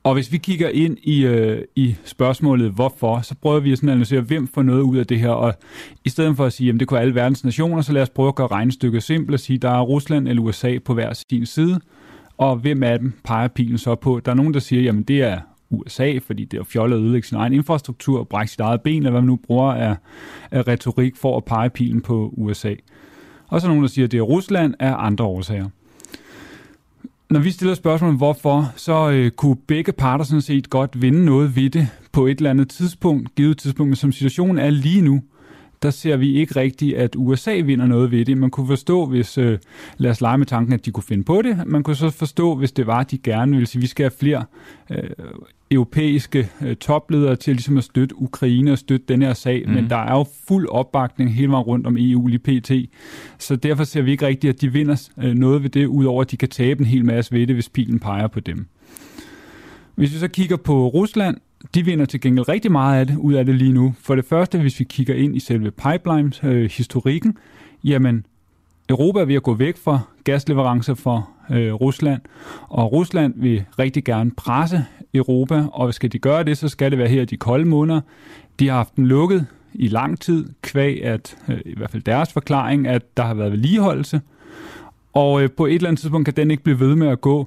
Og 0.04 0.14
hvis 0.14 0.32
vi 0.32 0.38
kigger 0.38 0.70
ind 0.70 0.98
i, 1.04 1.26
øh, 1.26 1.64
i 1.76 1.96
spørgsmålet, 2.04 2.72
hvorfor, 2.72 3.22
så 3.22 3.36
prøver 3.42 3.60
vi 3.60 3.72
at 3.72 3.78
sådan 3.78 3.90
analysere, 3.90 4.22
hvem 4.22 4.48
får 4.48 4.62
noget 4.62 4.82
ud 4.82 4.98
af 4.98 5.08
det 5.08 5.20
her. 5.20 5.30
Og 5.30 5.54
i 6.06 6.10
stedet 6.10 6.38
for 6.38 6.46
at 6.46 6.54
sige, 6.54 6.70
at 6.70 6.80
det 6.80 6.88
kunne 6.88 7.00
alle 7.00 7.16
verdens 7.16 7.44
nationer, 7.44 7.82
så 7.82 7.94
lad 7.94 8.02
os 8.02 8.10
prøve 8.10 8.28
at 8.28 8.36
gøre 8.36 8.48
regnestykket 8.48 9.04
simpelt 9.04 9.34
og 9.34 9.40
sige, 9.40 9.56
at 9.56 9.62
der 9.62 9.70
er 9.70 9.82
Rusland 9.82 10.28
eller 10.28 10.42
USA 10.42 10.78
på 10.86 10.94
hver 10.94 11.14
sin 11.30 11.46
side. 11.46 11.80
Og 12.38 12.56
hvem 12.56 12.84
af 12.84 13.00
dem 13.00 13.14
peger 13.24 13.48
pilen 13.48 13.78
så 13.78 13.96
på? 13.96 14.22
Der 14.26 14.32
er 14.32 14.36
nogen, 14.36 14.54
der 14.54 14.60
siger, 14.60 14.94
at 14.94 15.08
det 15.08 15.22
er 15.22 15.40
USA, 15.70 16.18
fordi 16.28 16.46
det 16.46 16.60
er 16.60 16.64
fjollet 16.64 16.98
at 16.98 17.02
ødelægge 17.02 17.28
sin 17.28 17.38
egen 17.38 17.54
infrastruktur 17.54 18.20
og 18.20 18.28
brække 18.28 18.52
sit 18.52 18.60
eget 18.60 18.82
ben, 18.82 18.98
eller 18.98 19.12
hvad 19.12 19.22
man 19.22 19.28
nu 19.28 19.36
bruger 19.36 19.74
af, 19.74 19.96
af 20.52 20.68
retorik 20.68 21.16
for 21.16 21.38
at 21.38 21.46
pege 21.46 21.70
pilen 21.70 22.02
på 22.02 22.34
USA. 22.38 22.74
Og 23.48 23.62
så 23.62 23.68
er 23.68 23.70
nogen, 23.70 23.84
der 23.84 23.90
siger, 23.90 24.06
at 24.06 24.12
det 24.12 24.18
er 24.18 24.22
Rusland 24.22 24.74
af 24.80 24.96
andre 24.98 25.26
årsager. 25.26 25.70
Når 27.30 27.40
vi 27.40 27.52
stiller 27.52 27.76
spørgsmålet 27.76 28.18
hvorfor, 28.18 28.74
så 28.76 29.10
øh, 29.10 29.32
kunne 29.32 29.56
begge 29.68 29.92
parter 29.92 30.26
sådan 30.26 30.42
set 30.42 30.70
godt 30.70 31.02
vinde 31.02 31.26
noget 31.26 31.56
ved 31.56 31.70
det 31.70 31.88
på 32.12 32.28
et 32.28 32.38
eller 32.38 32.50
andet 32.50 32.70
tidspunkt, 32.70 33.36
givet 33.36 33.58
tidspunkt, 33.58 33.90
men 33.90 33.96
som 33.96 34.12
situationen 34.12 34.58
er 34.58 34.70
lige 34.70 35.02
nu, 35.02 35.22
der 35.82 35.90
ser 35.90 36.18
vi 36.18 36.34
ikke 36.34 36.56
rigtigt, 36.56 36.98
at 36.98 37.16
USA 37.18 37.56
vinder 37.56 37.86
noget 37.86 38.12
ved 38.12 38.26
det. 38.26 38.38
Man 38.38 38.50
kunne 38.50 38.68
forstå, 38.68 39.06
hvis, 39.06 39.38
øh, 39.38 39.60
lad 39.98 40.12
os 40.12 40.22
lege 40.22 40.38
med 40.38 40.46
tanken, 40.46 40.74
at 40.74 40.86
de 40.86 40.92
kunne 40.92 41.04
finde 41.04 41.24
på 41.24 41.42
det. 41.42 41.68
Man 41.68 41.84
kunne 41.84 41.96
så 41.96 42.10
forstå, 42.10 42.56
hvis 42.56 42.72
det 42.72 42.88
var, 42.88 43.00
at 43.00 43.12
de 43.12 43.18
gerne 43.18 43.52
ville 43.52 43.68
sige, 43.68 43.80
at 43.80 43.82
vi 43.82 43.88
skal 43.88 44.04
have 44.04 44.18
flere 44.20 44.46
øh, 44.92 45.10
europæiske 45.72 46.50
øh, 46.62 46.76
topledere 46.76 47.36
til 47.36 47.54
ligesom 47.54 47.78
at 47.78 47.84
støtte 47.84 48.22
Ukraine 48.22 48.72
og 48.72 48.78
støtte 48.78 49.06
den 49.08 49.22
her 49.22 49.34
sag, 49.34 49.64
mm. 49.66 49.74
men 49.74 49.80
mhm. 49.80 49.90
der 49.90 49.98
er 49.98 50.12
jo 50.12 50.26
fuld 50.48 50.68
opbakning 50.70 51.36
hele 51.36 51.52
vejen 51.52 51.64
rundt 51.64 51.88
om 51.88 51.98
EU 52.00 52.28
lige 52.28 52.40
pt. 52.40 52.72
Så 53.40 53.56
derfor 53.56 53.84
ser 53.84 54.02
vi 54.02 54.12
ikke 54.12 54.28
rigtigt, 54.28 54.54
at 54.54 54.62
de 54.62 54.74
vinder 54.74 55.10
øh, 55.24 55.34
noget 55.34 55.64
ved 55.64 55.70
det, 55.70 55.86
udover 55.86 56.22
at 56.22 56.32
de 56.32 56.38
kan 56.38 56.50
tabe 56.50 56.80
en 56.80 56.86
hel 56.86 57.06
masse 57.06 57.32
ved 57.32 57.48
det, 57.48 57.56
hvis 57.56 57.70
pilen 57.70 58.00
peger 58.00 58.28
på 58.28 58.40
dem. 58.40 58.68
Hvis 59.96 60.14
vi 60.14 60.18
så 60.18 60.28
kigger 60.28 60.58
på 60.58 60.88
Rusland, 60.88 61.38
de 61.76 61.86
vinder 61.86 62.06
til 62.06 62.22
gengæld 62.22 62.50
rigtig 62.50 62.72
meget 62.72 63.00
af 63.00 63.08
det, 63.08 63.18
ud 63.18 63.34
af 63.34 63.46
det 63.46 63.56
lige 63.56 63.74
nu. 63.74 63.94
For 64.00 64.16
det 64.16 64.26
første, 64.26 64.60
hvis 64.60 64.80
vi 64.80 64.84
kigger 64.84 65.16
ind 65.16 65.36
i 65.36 65.40
selve 65.40 65.72
pipeline-historikken, 65.72 67.30
øh, 67.30 67.90
jamen 67.92 68.26
Europa 68.90 69.20
er 69.20 69.26
ved 69.26 69.36
at 69.36 69.44
gå 69.44 69.54
væk 69.54 69.78
fra 69.78 70.00
gasleverancer 70.24 70.94
fra 70.94 71.22
øh, 71.50 71.74
Rusland, 71.74 72.22
og 72.70 72.92
Rusland 72.92 73.34
vil 73.38 73.66
rigtig 73.80 74.04
gerne 74.04 74.32
presse 74.32 74.86
Europa, 75.14 75.66
og 75.74 75.94
skal 75.94 76.12
de 76.12 76.20
gøre 76.20 76.44
det, 76.44 76.58
så 76.58 76.70
skal 76.70 76.92
det 76.92 77.00
være 77.00 77.08
her 77.08 77.26
de 77.26 77.38
kolde 77.38 77.66
måneder. 77.66 78.02
De 78.60 78.68
har 78.68 78.76
haft 78.76 78.96
den 78.96 79.08
lukket 79.08 79.46
i 79.74 79.88
lang 79.88 80.20
tid, 80.20 80.50
kvæg 80.62 81.04
at, 81.04 81.38
øh, 81.48 81.60
i 81.66 81.78
hvert 81.78 81.92
fald 81.92 82.04
deres 82.04 82.34
forklaring, 82.34 82.88
at 82.88 83.18
der 83.18 83.24
har 83.24 83.34
været 83.34 83.52
vedligeholdelse, 83.52 84.22
og 85.14 85.44
øh, 85.44 85.50
på 85.52 85.66
et 85.66 85.76
eller 85.76 85.90
andet 85.90 86.00
tidspunkt 86.00 86.26
kan 86.26 86.34
den 86.34 86.52
ikke 86.52 86.64
blive 86.64 86.80
ved 86.80 86.96
med 86.96 87.08
at 87.08 87.22
gå. 87.22 87.46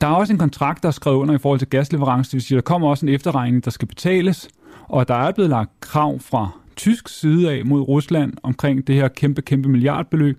Der 0.00 0.06
er 0.06 0.12
også 0.12 0.32
en 0.32 0.38
kontrakt, 0.38 0.82
der 0.82 0.88
er 0.88 0.92
skrevet 0.92 1.16
under 1.16 1.34
i 1.34 1.38
forhold 1.38 1.58
til 1.58 1.68
gasleverance, 1.68 2.30
det 2.30 2.34
vil 2.34 2.42
sige, 2.42 2.56
der 2.56 2.62
kommer 2.62 2.88
også 2.88 3.06
en 3.06 3.12
efterregning, 3.12 3.64
der 3.64 3.70
skal 3.70 3.88
betales, 3.88 4.48
og 4.88 5.08
der 5.08 5.14
er 5.14 5.32
blevet 5.32 5.50
lagt 5.50 5.70
krav 5.80 6.18
fra 6.20 6.50
tysk 6.76 7.08
side 7.08 7.50
af 7.50 7.64
mod 7.64 7.80
Rusland 7.80 8.32
omkring 8.42 8.86
det 8.86 8.94
her 8.94 9.08
kæmpe, 9.08 9.42
kæmpe 9.42 9.68
milliardbeløb, 9.68 10.38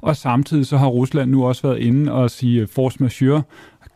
og 0.00 0.16
samtidig 0.16 0.66
så 0.66 0.76
har 0.76 0.86
Rusland 0.86 1.30
nu 1.30 1.44
også 1.44 1.62
været 1.68 1.78
inde 1.78 2.12
og 2.12 2.30
sige 2.30 2.66
force 2.66 2.96
majeure, 3.00 3.42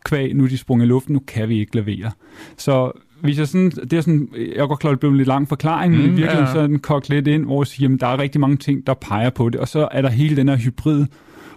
kvæg, 0.05 0.35
nu 0.35 0.45
er 0.45 0.49
de 0.49 0.59
sprunget 0.59 0.87
i 0.87 0.89
luften, 0.89 1.13
nu 1.13 1.21
kan 1.27 1.49
vi 1.49 1.59
ikke 1.59 1.77
levere. 1.77 2.11
Så 2.57 2.93
hvis 3.21 3.39
jeg 3.39 3.49
sådan, 3.49 3.71
det 3.71 3.93
er 3.93 4.01
sådan, 4.01 4.29
jeg 4.57 4.69
går 4.69 4.75
klar, 4.75 4.91
det 4.91 5.01
blev 5.01 5.11
en 5.11 5.17
lidt 5.17 5.29
lang 5.29 5.49
forklaring, 5.49 5.95
mm, 5.95 6.01
men 6.01 6.07
i 6.07 6.09
virkeligheden 6.09 6.47
ja. 6.47 6.53
så 6.53 6.59
er 6.59 6.67
den 6.67 6.79
kogt 6.79 7.09
lidt 7.09 7.27
ind, 7.27 7.45
hvor 7.45 7.63
jeg 7.63 7.67
siger, 7.67 7.95
at 7.95 8.01
der 8.01 8.07
er 8.07 8.19
rigtig 8.19 8.41
mange 8.41 8.57
ting, 8.57 8.87
der 8.87 8.95
peger 8.95 9.31
på 9.31 9.49
det, 9.49 9.61
og 9.61 9.69
så 9.69 9.89
er 9.91 10.03
der 10.03 10.09
hele 10.09 10.37
den 10.37 10.49
her 10.49 10.57
hybrid 10.57 11.07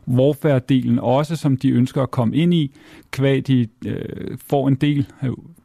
warfare-delen 0.07 0.99
også, 0.99 1.35
som 1.35 1.57
de 1.57 1.69
ønsker 1.69 2.01
at 2.01 2.11
komme 2.11 2.35
ind 2.35 2.53
i, 2.53 2.75
kvæg 3.11 3.47
de 3.47 3.67
øh, 3.85 4.37
får 4.49 4.67
en 4.67 4.75
del 4.75 5.07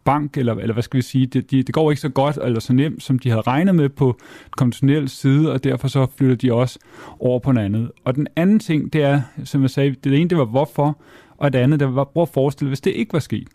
bank, 0.04 0.36
eller, 0.36 0.54
eller 0.54 0.72
hvad 0.72 0.82
skal 0.82 0.96
vi 0.96 1.02
sige, 1.02 1.26
det, 1.26 1.50
de, 1.50 1.62
det 1.62 1.74
går 1.74 1.90
ikke 1.90 2.00
så 2.00 2.08
godt 2.08 2.38
eller 2.44 2.60
så 2.60 2.72
nemt, 2.72 3.02
som 3.02 3.18
de 3.18 3.28
havde 3.28 3.42
regnet 3.42 3.74
med 3.74 3.88
på 3.88 4.16
den 4.18 4.50
konventionelle 4.56 5.08
side, 5.08 5.52
og 5.52 5.64
derfor 5.64 5.88
så 5.88 6.06
flytter 6.16 6.36
de 6.36 6.52
også 6.52 6.78
over 7.20 7.38
på 7.38 7.52
noget 7.52 7.66
andet. 7.66 7.90
Og 8.04 8.14
den 8.14 8.26
anden 8.36 8.58
ting, 8.58 8.92
det 8.92 9.02
er, 9.02 9.20
som 9.44 9.62
jeg 9.62 9.70
sagde, 9.70 9.94
det 10.04 10.20
ene, 10.20 10.30
det 10.30 10.38
var 10.38 10.44
hvorfor, 10.44 10.98
og 11.36 11.52
det 11.52 11.58
andet, 11.58 11.80
det 11.80 11.94
var, 11.94 12.04
prøv 12.04 12.22
at 12.22 12.28
forestille, 12.28 12.68
hvis 12.68 12.80
det 12.80 12.90
ikke 12.90 13.12
var 13.12 13.18
sket. 13.18 13.48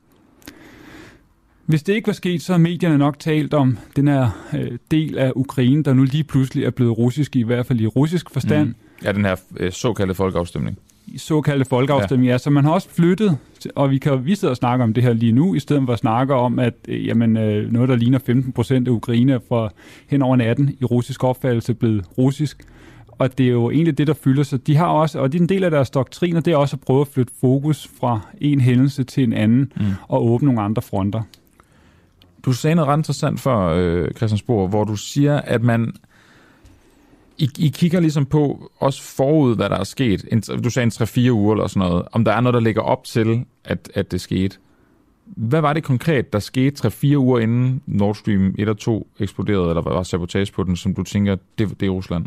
Hvis 1.65 1.83
det 1.83 1.93
ikke 1.93 2.07
var 2.07 2.13
sket, 2.13 2.41
så 2.41 2.53
har 2.53 2.59
medierne 2.59 2.97
nok 2.97 3.19
talt 3.19 3.53
om 3.53 3.77
den 3.95 4.07
her 4.07 4.29
øh, 4.53 4.77
del 4.91 5.17
af 5.17 5.31
Ukraine, 5.35 5.83
der 5.83 5.93
nu 5.93 6.03
lige 6.03 6.23
pludselig 6.23 6.63
er 6.63 6.69
blevet 6.69 6.97
russisk, 6.97 7.35
i 7.35 7.41
hvert 7.41 7.65
fald 7.65 7.81
i 7.81 7.87
russisk 7.87 8.29
forstand. 8.29 8.67
Mm. 8.67 8.75
Ja, 9.03 9.11
den 9.11 9.25
her 9.25 9.35
øh, 9.57 9.71
såkaldte 9.71 10.15
folkeafstemning. 10.15 10.77
Såkaldte 11.17 11.65
folkeafstemning, 11.65 12.27
ja. 12.27 12.31
ja. 12.31 12.37
Så 12.37 12.49
man 12.49 12.63
har 12.63 12.71
også 12.71 12.89
flyttet, 12.89 13.37
og 13.75 13.91
vi 13.91 13.97
kan 13.97 14.25
vi 14.25 14.35
sidder 14.35 14.51
og 14.51 14.57
snakke 14.57 14.83
om 14.83 14.93
det 14.93 15.03
her 15.03 15.13
lige 15.13 15.31
nu, 15.31 15.55
i 15.55 15.59
stedet 15.59 15.83
for 15.85 15.93
at 15.93 15.99
snakke 15.99 16.33
om, 16.33 16.59
at 16.59 16.73
øh, 16.87 17.07
jamen, 17.07 17.37
øh, 17.37 17.71
noget, 17.71 17.89
der 17.89 17.95
ligner 17.95 18.19
15 18.19 18.51
procent 18.51 18.87
af 18.87 18.91
Ukraine 18.91 19.39
fra 19.49 19.69
hen 20.07 20.21
over 20.21 20.35
natten 20.35 20.77
i 20.81 20.85
russisk 20.85 21.23
opfattelse 21.23 21.73
blevet 21.73 22.05
russisk 22.17 22.67
og 23.19 23.37
det 23.37 23.45
er 23.45 23.51
jo 23.51 23.71
egentlig 23.71 23.97
det, 23.97 24.07
der 24.07 24.13
fylder 24.13 24.43
sig. 24.43 24.67
De 24.67 24.75
har 24.75 24.87
også, 24.87 25.19
og 25.19 25.31
det 25.31 25.37
er 25.37 25.41
en 25.41 25.49
del 25.49 25.63
af 25.63 25.71
deres 25.71 25.89
doktriner, 25.89 26.41
det 26.41 26.53
er 26.53 26.57
også 26.57 26.75
at 26.75 26.81
prøve 26.81 27.01
at 27.01 27.07
flytte 27.07 27.33
fokus 27.41 27.89
fra 27.99 28.19
en 28.41 28.61
hændelse 28.61 29.03
til 29.03 29.23
en 29.23 29.33
anden 29.33 29.73
mm. 29.75 29.85
og 30.07 30.25
åbne 30.25 30.45
nogle 30.45 30.61
andre 30.61 30.81
fronter. 30.81 31.21
Du 32.45 32.53
sagde 32.53 32.75
noget 32.75 32.87
ret 32.89 32.97
interessant 32.97 33.39
før, 33.39 33.57
øh, 33.57 34.11
Christiansborg, 34.11 34.69
hvor 34.69 34.83
du 34.83 34.95
siger, 34.95 35.41
at 35.41 35.63
man 35.63 35.93
i, 37.37 37.49
I 37.57 37.67
kigger 37.67 37.99
ligesom 37.99 38.25
på, 38.25 38.71
også 38.77 39.01
forud, 39.01 39.55
hvad 39.55 39.69
der 39.69 39.77
er 39.77 39.83
sket. 39.83 40.25
En, 40.31 40.41
du 40.41 40.69
sagde 40.69 40.83
en 40.83 41.27
3-4 41.27 41.31
uger 41.31 41.53
eller 41.55 41.67
sådan 41.67 41.89
noget. 41.89 42.05
Om 42.11 42.25
der 42.25 42.31
er 42.31 42.41
noget, 42.41 42.53
der 42.53 42.59
ligger 42.59 42.81
op 42.81 43.03
til, 43.03 43.45
at, 43.65 43.91
at 43.93 44.11
det 44.11 44.21
skete. 44.21 44.57
Hvad 45.35 45.61
var 45.61 45.73
det 45.73 45.83
konkret, 45.83 46.33
der 46.33 46.39
skete 46.39 46.87
3-4 46.87 47.15
uger 47.15 47.39
inden 47.39 47.81
Nord 47.85 48.15
Stream 48.15 48.55
1 48.57 48.69
og 48.69 48.77
2 48.77 49.07
eksploderede, 49.19 49.69
eller 49.69 49.81
var 49.81 50.03
sabotage 50.03 50.53
på 50.53 50.63
den, 50.63 50.75
som 50.75 50.93
du 50.93 51.03
tænker, 51.03 51.35
det, 51.57 51.79
det 51.79 51.85
er 51.85 51.89
Rusland? 51.89 52.25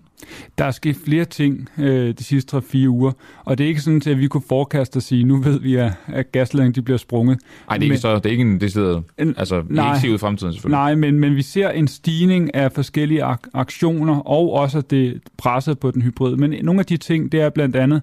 Der 0.59 0.65
er 0.65 0.71
sket 0.71 0.97
flere 1.05 1.25
ting 1.25 1.69
øh, 1.79 2.15
de 2.19 2.25
sidste 2.25 2.57
3-4 2.57 2.87
uger, 2.89 3.13
og 3.45 3.59
det 3.59 3.65
er 3.65 3.69
ikke 3.69 3.81
sådan, 3.81 4.03
at 4.07 4.19
vi 4.19 4.27
kunne 4.29 4.43
forekaste 4.49 4.97
og 4.97 5.03
sige, 5.03 5.25
nu 5.25 5.37
ved 5.37 5.61
vi, 5.61 5.75
at, 5.75 5.93
at 6.07 6.33
gasledningen 6.33 6.75
de 6.75 6.83
bliver 6.83 6.99
sprunget. 6.99 7.39
Nej, 7.69 7.77
det 7.77 7.87
er 7.87 7.91
ikke, 7.91 7.99
så, 7.99 8.15
det 8.15 8.27
er 8.27 8.31
ikke 8.31 8.43
en 8.43 8.61
decideret, 8.61 9.03
altså 9.19 9.63
nej, 9.69 9.93
ikke 9.95 10.01
se 10.01 10.11
ud 10.11 10.15
i 10.15 10.19
fremtiden 10.19 10.53
selvfølgelig. 10.53 10.77
Nej, 10.77 10.95
men, 10.95 11.21
men 11.21 11.37
vi 11.37 11.43
ser 11.43 11.69
en 11.71 11.89
stigning 11.89 12.55
af 12.55 12.73
forskellige 12.73 13.25
ak- 13.25 13.51
aktioner, 13.55 14.17
og 14.17 14.53
også 14.53 14.81
det 14.81 15.21
presset 15.37 15.79
på 15.79 15.91
den 15.91 16.03
hybrid. 16.03 16.37
Men 16.37 16.55
nogle 16.63 16.81
af 16.81 16.87
de 16.87 16.97
ting, 16.97 17.33
det 17.33 17.41
er 17.41 17.51
blandt 17.51 17.77
andet, 17.77 18.03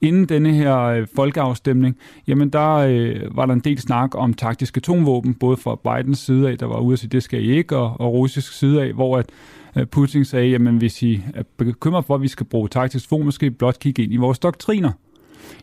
inden 0.00 0.26
denne 0.26 0.52
her 0.52 0.78
øh, 0.78 1.06
folkeafstemning, 1.16 1.96
jamen 2.26 2.50
der 2.50 2.74
øh, 2.74 3.36
var 3.36 3.46
der 3.46 3.54
en 3.54 3.60
del 3.60 3.78
snak 3.78 4.14
om 4.14 4.34
taktiske 4.34 4.78
atomvåben, 4.78 5.34
både 5.34 5.56
fra 5.56 5.76
Bidens 5.76 6.18
side 6.18 6.50
af, 6.50 6.58
der 6.58 6.66
var 6.66 6.80
ude 6.80 6.92
at 6.92 6.98
sige, 6.98 7.10
det 7.10 7.22
skal 7.22 7.44
I 7.44 7.56
ikke, 7.56 7.76
og, 7.76 8.00
og 8.00 8.12
russisk 8.12 8.52
side 8.52 8.82
af, 8.82 8.92
hvor 8.92 9.18
at 9.18 9.26
øh, 9.76 9.86
Putin 9.86 10.24
sagde, 10.24 10.48
jamen 10.48 10.76
hvis 10.76 11.02
I 11.02 11.22
er 11.34 11.42
bekymret 11.56 12.04
for, 12.04 12.14
at 12.14 12.22
vi 12.22 12.28
skal 12.28 12.46
bruge 12.46 12.68
taktisk 12.68 13.10
våben, 13.10 13.32
skal 13.32 13.46
I 13.46 13.50
blot 13.50 13.78
kigge 13.78 14.02
ind 14.02 14.12
i 14.12 14.16
vores 14.16 14.38
doktriner. 14.38 14.90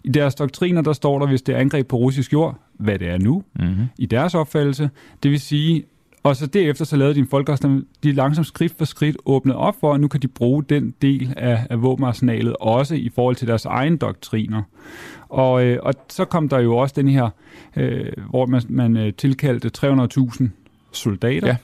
I 0.04 0.10
deres 0.10 0.36
doktriner, 0.36 0.82
der 0.82 0.94
står 0.94 1.20
der, 1.20 1.28
hvis 1.28 1.42
det 1.42 1.56
er 1.56 1.60
angreb 1.60 1.88
på 1.88 1.98
russisk 1.98 2.34
jord, 2.34 2.60
hvad 2.80 3.00
det 3.00 3.10
er 3.10 3.18
nu, 3.18 3.44
mm-hmm. 3.56 3.86
i 3.98 4.06
deres 4.06 4.36
opfattelse. 4.36 4.90
Det 5.24 5.32
vil 5.32 5.40
sige, 5.40 5.84
og 6.24 6.36
så 6.36 6.48
derefter 6.48 6.86
så 6.86 6.95
lavede 6.95 7.16
de 7.16 7.20
en 7.20 7.28
folkeafstemning, 7.28 7.88
de 8.04 8.12
langsomt 8.12 8.48
skridt 8.48 8.74
for 8.78 8.86
skridt 8.86 9.18
åbnede 9.26 9.58
op 9.58 9.76
for, 9.80 9.94
at 9.94 10.02
nu 10.02 10.08
kan 10.08 10.20
de 10.20 10.28
bruge 10.28 10.64
den 10.64 10.94
del 11.02 11.34
af, 11.38 11.68
af 11.70 11.82
våbenarsenalet 11.82 12.56
også 12.60 12.95
i 12.95 13.12
forhold 13.16 13.36
til 13.36 13.48
deres 13.48 13.66
egne 13.66 13.98
doktriner. 13.98 14.62
Og, 15.30 15.66
øh, 15.66 15.80
og 15.84 15.94
så 16.10 16.26
kom 16.26 16.50
der 16.50 16.60
jo 16.60 16.78
også 16.78 16.94
den 16.98 17.08
her, 17.08 17.30
øh, 17.76 18.12
hvor 18.30 18.45
man, 18.45 18.62
man 18.70 18.98
øh, 18.98 19.14
tilkaldte 19.14 19.72
300.000 19.78 20.48
soldater. 20.91 21.48
Ja 21.48 21.56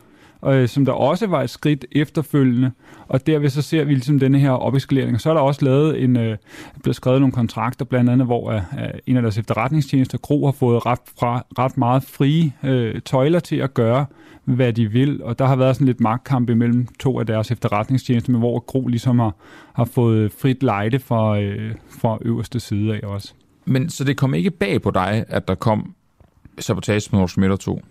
øh, 0.45 0.68
som 0.68 0.86
der 0.86 0.91
også 0.91 1.27
var 1.27 1.44
et 1.44 1.49
skridt 1.49 1.86
efterfølgende, 1.91 2.72
og 3.07 3.27
derved 3.27 3.49
så 3.49 3.61
ser 3.61 3.84
vi 3.84 3.94
ligesom 3.94 4.19
denne 4.19 4.40
her 4.40 4.52
opeskalering. 4.52 5.15
Og 5.15 5.22
så 5.22 5.30
er 5.30 5.34
der 5.34 5.41
også 5.41 5.65
lavet 5.65 6.03
en, 6.03 6.18
øh, 6.18 6.38
blevet 6.84 6.95
skrevet 6.95 7.22
nogle 7.22 7.34
kontrakter, 7.34 7.86
blandt 7.86 8.10
andet, 8.10 8.27
hvor 8.27 8.52
øh, 8.52 8.61
en 9.07 9.15
af 9.15 9.22
deres 9.22 9.38
efterretningstjenester, 9.38 10.18
Gro, 10.18 10.45
har 10.45 10.52
fået 10.52 10.86
ret, 10.86 10.99
fra, 11.19 11.45
ret 11.60 11.77
meget 11.77 12.03
frie 12.03 12.53
øh, 12.64 13.02
tøjler 13.02 13.40
til 13.40 13.56
at 13.56 13.73
gøre, 13.73 14.06
hvad 14.55 14.73
de 14.73 14.91
vil, 14.91 15.23
og 15.23 15.39
der 15.39 15.45
har 15.45 15.55
været 15.55 15.76
sådan 15.76 15.88
lidt 15.88 15.99
magtkamp 15.99 16.49
imellem 16.49 16.88
to 16.99 17.19
af 17.19 17.26
deres 17.26 17.51
efterretningstjenester, 17.51 18.31
men 18.31 18.39
hvor 18.39 18.59
Gro 18.59 18.88
ligesom 18.88 19.19
har, 19.19 19.35
har 19.73 19.85
fået 19.85 20.31
frit 20.31 20.63
lejde 20.63 20.99
fra, 20.99 21.39
øh, 21.39 21.76
fra 22.01 22.17
øverste 22.21 22.59
side 22.59 22.93
af 22.95 23.07
også. 23.07 23.34
Men 23.65 23.89
så 23.89 24.03
det 24.03 24.17
kom 24.17 24.34
ikke 24.34 24.51
bag 24.51 24.81
på 24.81 24.91
dig, 24.91 25.26
at 25.27 25.47
der 25.47 25.55
kom 25.55 25.93
sabotage 26.59 27.09
med 27.11 27.47
Nord 27.47 27.59
2? 27.59 27.81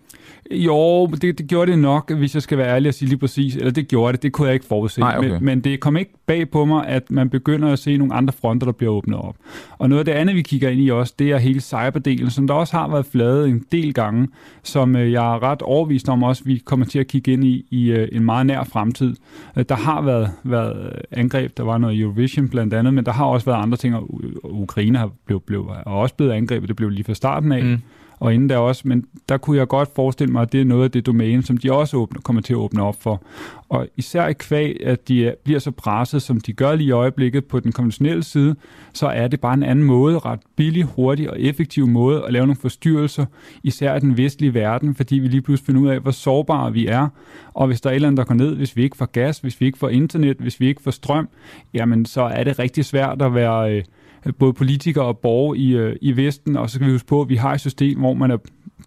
Jo, 0.51 1.07
det, 1.07 1.39
det 1.39 1.47
gjorde 1.47 1.71
det 1.71 1.79
nok, 1.79 2.13
hvis 2.13 2.35
jeg 2.35 2.43
skal 2.43 2.59
være 2.59 2.75
ærlig 2.75 2.89
og 2.89 2.95
sige 2.95 3.09
lige 3.09 3.19
præcis. 3.19 3.57
Eller 3.57 3.71
det 3.71 3.89
gjorde 3.89 4.13
det, 4.13 4.23
det 4.23 4.33
kunne 4.33 4.47
jeg 4.47 4.55
ikke 4.55 4.67
forudse. 4.67 5.01
Nej, 5.01 5.19
okay. 5.19 5.29
men, 5.29 5.45
men 5.45 5.61
det 5.61 5.81
kom 5.81 5.97
ikke 5.97 6.13
bag 6.27 6.51
på 6.51 6.65
mig, 6.65 6.87
at 6.87 7.11
man 7.11 7.31
begynder 7.31 7.73
at 7.73 7.79
se 7.79 7.97
nogle 7.97 8.15
andre 8.15 8.33
fronter, 8.33 8.65
der 8.65 8.73
bliver 8.73 8.93
åbnet 8.93 9.19
op. 9.19 9.37
Og 9.79 9.89
noget 9.89 9.99
af 9.99 10.05
det 10.05 10.13
andet, 10.13 10.37
vi 10.37 10.43
kigger 10.43 10.69
ind 10.69 10.81
i 10.81 10.91
også, 10.91 11.15
det 11.19 11.31
er 11.31 11.39
hele 11.39 11.61
cyberdelen, 11.61 12.31
som 12.31 12.47
der 12.47 12.55
også 12.55 12.77
har 12.77 12.89
været 12.89 13.07
fladet 13.07 13.49
en 13.49 13.65
del 13.73 13.95
gange, 13.95 14.29
som 14.63 14.97
øh, 14.97 15.13
jeg 15.13 15.35
er 15.35 15.43
ret 15.43 15.63
overvist 15.63 16.09
om 16.09 16.23
også, 16.23 16.45
vi 16.45 16.63
kommer 16.65 16.87
til 16.87 16.99
at 16.99 17.07
kigge 17.07 17.33
ind 17.33 17.45
i 17.45 17.67
i 17.71 17.91
øh, 17.91 18.09
en 18.13 18.25
meget 18.25 18.47
nær 18.47 18.65
fremtid. 18.65 19.15
Øh, 19.57 19.65
der 19.69 19.75
har 19.75 20.03
været, 20.03 20.31
været 20.45 20.93
angreb, 21.11 21.57
der 21.57 21.63
var 21.63 21.79
noget 21.79 22.01
Eurovision 22.01 22.49
blandt 22.49 22.75
andet, 22.75 22.95
men 22.95 23.07
der 23.07 23.13
har 23.13 23.25
også 23.25 23.47
været 23.47 23.63
andre 23.63 23.77
ting, 23.77 23.95
og 23.95 24.21
Ukraine 24.45 24.99
har, 24.99 25.11
blev, 25.27 25.41
blev, 25.41 25.71
har 25.87 25.93
også 25.93 26.15
blevet 26.15 26.33
angrebet, 26.33 26.69
det 26.69 26.77
blev 26.77 26.89
lige 26.89 27.05
fra 27.05 27.15
starten 27.15 27.53
af. 27.53 27.65
Mm 27.65 27.81
og 28.21 28.35
inden 28.35 28.49
der 28.49 28.57
også, 28.57 28.83
men 28.85 29.05
der 29.29 29.37
kunne 29.37 29.57
jeg 29.57 29.69
godt 29.69 29.89
forestille 29.95 30.33
mig, 30.33 30.43
at 30.43 30.53
det 30.53 30.61
er 30.61 30.65
noget 30.65 30.85
af 30.85 30.91
det 30.91 31.07
domæne, 31.07 31.43
som 31.43 31.57
de 31.57 31.73
også 31.73 31.97
åbner, 31.97 32.21
kommer 32.21 32.43
til 32.43 32.53
at 32.53 32.57
åbne 32.57 32.83
op 32.83 33.03
for. 33.03 33.23
Og 33.69 33.89
især 33.97 34.27
i 34.27 34.33
kvæg, 34.33 34.87
at 34.87 35.09
de 35.09 35.35
bliver 35.45 35.61
så 35.61 35.71
presset, 35.71 36.23
som 36.23 36.41
de 36.41 36.53
gør 36.53 36.75
lige 36.75 36.89
i 36.89 36.91
øjeblikket 36.91 37.45
på 37.45 37.61
den 37.61 37.73
konventionelle 37.73 38.23
side, 38.23 38.57
så 38.93 39.07
er 39.07 39.29
det 39.29 39.41
bare 39.41 39.55
en 39.55 39.63
anden 39.63 39.85
måde, 39.85 40.19
ret 40.19 40.41
billig, 40.57 40.85
hurtig 40.85 41.31
og 41.31 41.41
effektiv 41.41 41.87
måde 41.87 42.25
at 42.25 42.33
lave 42.33 42.47
nogle 42.47 42.61
forstyrrelser, 42.61 43.27
især 43.63 43.97
i 43.97 44.01
den 44.01 44.17
vestlige 44.17 44.55
verden, 44.55 44.95
fordi 44.95 45.19
vi 45.19 45.29
lige 45.29 45.43
pludselig 45.43 45.67
finder 45.67 45.81
ud 45.81 45.89
af, 45.89 46.01
hvor 46.01 46.11
sårbare 46.11 46.73
vi 46.73 46.87
er. 46.87 47.09
Og 47.55 47.67
hvis 47.67 47.81
der 47.81 47.91
er 47.91 47.93
et 47.93 47.95
eller 47.95 48.09
andet, 48.09 48.19
der 48.19 48.25
går 48.25 48.35
ned, 48.35 48.55
hvis 48.55 48.77
vi 48.77 48.83
ikke 48.83 48.97
får 48.97 49.07
gas, 49.07 49.39
hvis 49.39 49.61
vi 49.61 49.67
ikke 49.67 49.79
får 49.79 49.89
internet, 49.89 50.37
hvis 50.37 50.61
vi 50.61 50.67
ikke 50.67 50.83
får 50.83 50.91
strøm, 50.91 51.29
jamen 51.75 52.05
så 52.05 52.23
er 52.23 52.45
det 52.45 52.59
rigtig 52.59 52.85
svært 52.85 53.23
at 53.23 53.35
være... 53.35 53.77
Øh, 53.77 53.85
både 54.33 54.53
politikere 54.53 55.05
og 55.05 55.19
borgere 55.19 55.59
i, 55.59 55.77
øh, 55.77 55.97
i 56.01 56.17
Vesten, 56.17 56.57
og 56.57 56.71
så 56.71 56.75
skal 56.75 56.87
vi 56.87 56.93
huske 56.93 57.09
på, 57.09 57.21
at 57.21 57.29
vi 57.29 57.37
har 57.37 57.55
et 57.55 57.61
system, 57.61 57.99
hvor 57.99 58.15
man 58.15 58.31
er 58.31 58.37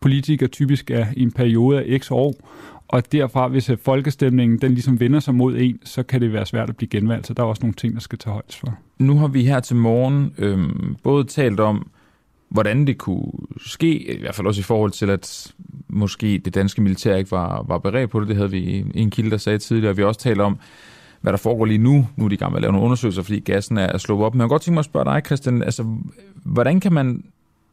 politiker 0.02 0.48
typisk 0.48 0.92
er 0.92 1.06
i 1.18 1.22
en 1.22 1.32
periode 1.32 1.84
af 1.84 2.00
x 2.02 2.12
år, 2.12 2.36
og 2.88 3.12
derfra, 3.12 3.48
hvis 3.48 3.70
øh, 3.70 3.78
folkestemningen 3.78 4.62
den 4.62 4.72
ligesom 4.72 5.00
vender 5.00 5.20
sig 5.20 5.36
mod 5.36 5.58
en, 5.58 5.80
så 5.84 6.04
kan 6.04 6.22
det 6.22 6.34
være 6.34 6.46
svært 6.46 6.70
at 6.70 6.78
blive 6.78 6.90
genvalgt, 6.90 7.28
så 7.28 7.34
der 7.34 7.44
er 7.44 7.48
også 7.48 7.62
nogle 7.62 7.74
ting, 7.74 7.94
der 7.94 8.00
skal 8.00 8.20
tage 8.20 8.34
højde 8.34 8.56
for. 8.58 8.78
Nu 9.00 9.18
har 9.18 9.28
vi 9.28 9.44
her 9.44 9.60
til 9.60 9.76
morgen 9.76 10.34
øh, 10.38 10.70
både 11.04 11.24
talt 11.24 11.60
om, 11.60 11.90
hvordan 12.50 12.88
det 12.88 12.98
kunne 12.98 13.32
ske, 13.58 14.14
i 14.16 14.20
hvert 14.20 14.36
fald 14.36 14.48
også 14.48 14.60
i 14.60 14.64
forhold 14.64 14.92
til, 14.92 15.10
at 15.10 15.54
måske 15.88 16.42
det 16.46 16.56
danske 16.56 16.82
militær 16.82 17.16
ikke 17.16 17.32
var, 17.32 17.66
var 17.68 17.78
beredt 17.78 18.10
på 18.10 18.20
det. 18.20 18.28
Det 18.28 18.36
havde 18.36 18.52
vi 18.52 18.86
en 18.94 19.10
kilde, 19.10 19.32
der 19.32 19.38
sagde 19.38 19.58
tidligere. 19.58 19.96
Vi 19.96 20.02
har 20.02 20.08
også 20.08 20.20
talt 20.20 20.42
om, 20.42 20.60
hvad 21.22 21.34
der 21.34 21.38
foregår 21.38 21.66
lige 21.66 21.78
nu. 21.78 22.08
Nu 22.16 22.26
er 22.26 22.30
de 22.30 22.36
i 22.36 22.38
gang 22.38 22.52
med 22.52 22.58
at 22.58 22.62
lave 22.62 22.72
nogle 22.72 22.86
undersøgelser, 22.86 23.22
fordi 23.22 23.40
gassen 23.40 23.78
er 23.78 23.98
sluppet 23.98 24.26
op. 24.26 24.34
Men 24.34 24.40
jeg 24.40 24.46
kan 24.46 24.50
godt 24.50 24.62
tænke 24.62 24.74
mig 24.74 24.80
at 24.80 24.86
spørge 24.86 25.06
dig, 25.06 25.22
Christian, 25.26 25.64
altså, 25.64 25.86
hvordan 26.44 26.80
kan 26.80 26.94
man 26.94 27.24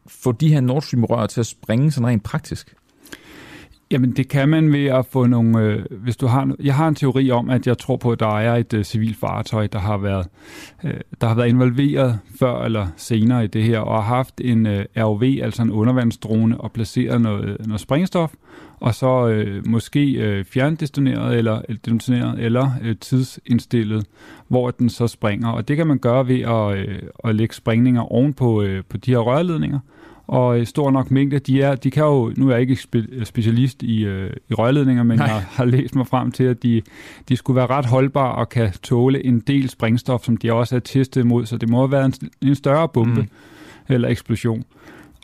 få 0.06 0.32
de 0.32 0.48
her 0.48 0.60
Nord 0.60 0.82
Stream-rør 0.82 1.26
til 1.26 1.40
at 1.40 1.46
springe 1.46 1.90
sådan 1.90 2.06
rent 2.06 2.22
praktisk? 2.22 2.74
Jamen, 3.90 4.12
det 4.12 4.28
kan 4.28 4.48
man 4.48 4.72
ved 4.72 4.86
at 4.86 5.06
få 5.06 5.26
nogle... 5.26 5.60
Øh, 5.60 5.84
hvis 5.90 6.16
du 6.16 6.26
har, 6.26 6.54
jeg 6.60 6.74
har 6.74 6.88
en 6.88 6.94
teori 6.94 7.30
om, 7.30 7.50
at 7.50 7.66
jeg 7.66 7.78
tror 7.78 7.96
på, 7.96 8.12
at 8.12 8.20
der 8.20 8.38
er 8.38 8.56
et 8.56 8.74
øh, 8.74 8.84
civilt 8.84 9.16
fartøj, 9.16 9.66
der 9.66 9.78
har, 9.78 9.98
været, 9.98 10.26
øh, 10.84 10.94
der 11.20 11.26
har 11.26 11.34
været 11.34 11.48
involveret 11.48 12.18
før 12.38 12.64
eller 12.64 12.86
senere 12.96 13.44
i 13.44 13.46
det 13.46 13.62
her, 13.62 13.78
og 13.78 14.04
har 14.04 14.16
haft 14.16 14.40
en 14.44 14.66
øh, 14.66 14.84
ROV, 14.96 15.22
altså 15.22 15.62
en 15.62 15.70
undervandsdrone, 15.70 16.60
og 16.60 16.72
placeret 16.72 17.20
noget, 17.20 17.44
øh, 17.44 17.66
noget 17.66 17.80
sprængstof, 17.80 18.32
og 18.80 18.94
så 18.94 19.28
øh, 19.28 19.66
måske 19.66 20.12
øh, 20.12 20.44
fjerndetoneret 20.44 21.38
eller, 21.38 21.62
detoneret, 21.84 22.38
eller 22.38 22.70
øh, 22.82 22.96
tidsindstillet, 22.96 24.06
hvor 24.48 24.70
den 24.70 24.88
så 24.88 25.06
springer. 25.06 25.48
Og 25.48 25.68
det 25.68 25.76
kan 25.76 25.86
man 25.86 25.98
gøre 25.98 26.28
ved 26.28 26.40
at, 26.40 26.78
øh, 26.78 27.02
at 27.24 27.34
lægge 27.34 27.54
sprængninger 27.54 28.12
ovenpå 28.12 28.62
øh, 28.62 28.84
på 28.88 28.96
de 28.96 29.10
her 29.10 29.18
rørledninger, 29.18 29.78
og 30.28 30.66
stor 30.66 30.90
nok 30.90 31.10
mængde. 31.10 31.38
De, 31.38 31.62
er, 31.62 31.74
de 31.74 31.90
kan 31.90 32.04
jo, 32.04 32.32
nu 32.36 32.48
er 32.48 32.52
jeg 32.52 32.60
ikke 32.60 32.76
spe, 32.76 33.24
specialist 33.24 33.82
i, 33.82 34.04
øh, 34.04 34.30
i 34.50 34.54
rørledninger, 34.54 35.02
men 35.02 35.18
Nej. 35.18 35.26
jeg 35.26 35.44
har 35.50 35.64
læst 35.64 35.94
mig 35.94 36.06
frem 36.06 36.32
til, 36.32 36.44
at 36.44 36.62
de, 36.62 36.82
de 37.28 37.36
skulle 37.36 37.56
være 37.56 37.66
ret 37.66 37.86
holdbare 37.86 38.34
og 38.34 38.48
kan 38.48 38.72
tåle 38.82 39.26
en 39.26 39.40
del 39.40 39.68
sprængstof, 39.68 40.24
som 40.24 40.36
de 40.36 40.52
også 40.52 40.76
er 40.76 40.80
testet 40.80 41.26
mod, 41.26 41.46
så 41.46 41.56
det 41.56 41.68
må 41.68 41.78
have 41.78 41.92
været 41.92 42.04
en, 42.22 42.28
en 42.48 42.54
større 42.54 42.88
bombe 42.88 43.20
mm. 43.20 43.28
eller 43.88 44.08
eksplosion. 44.08 44.64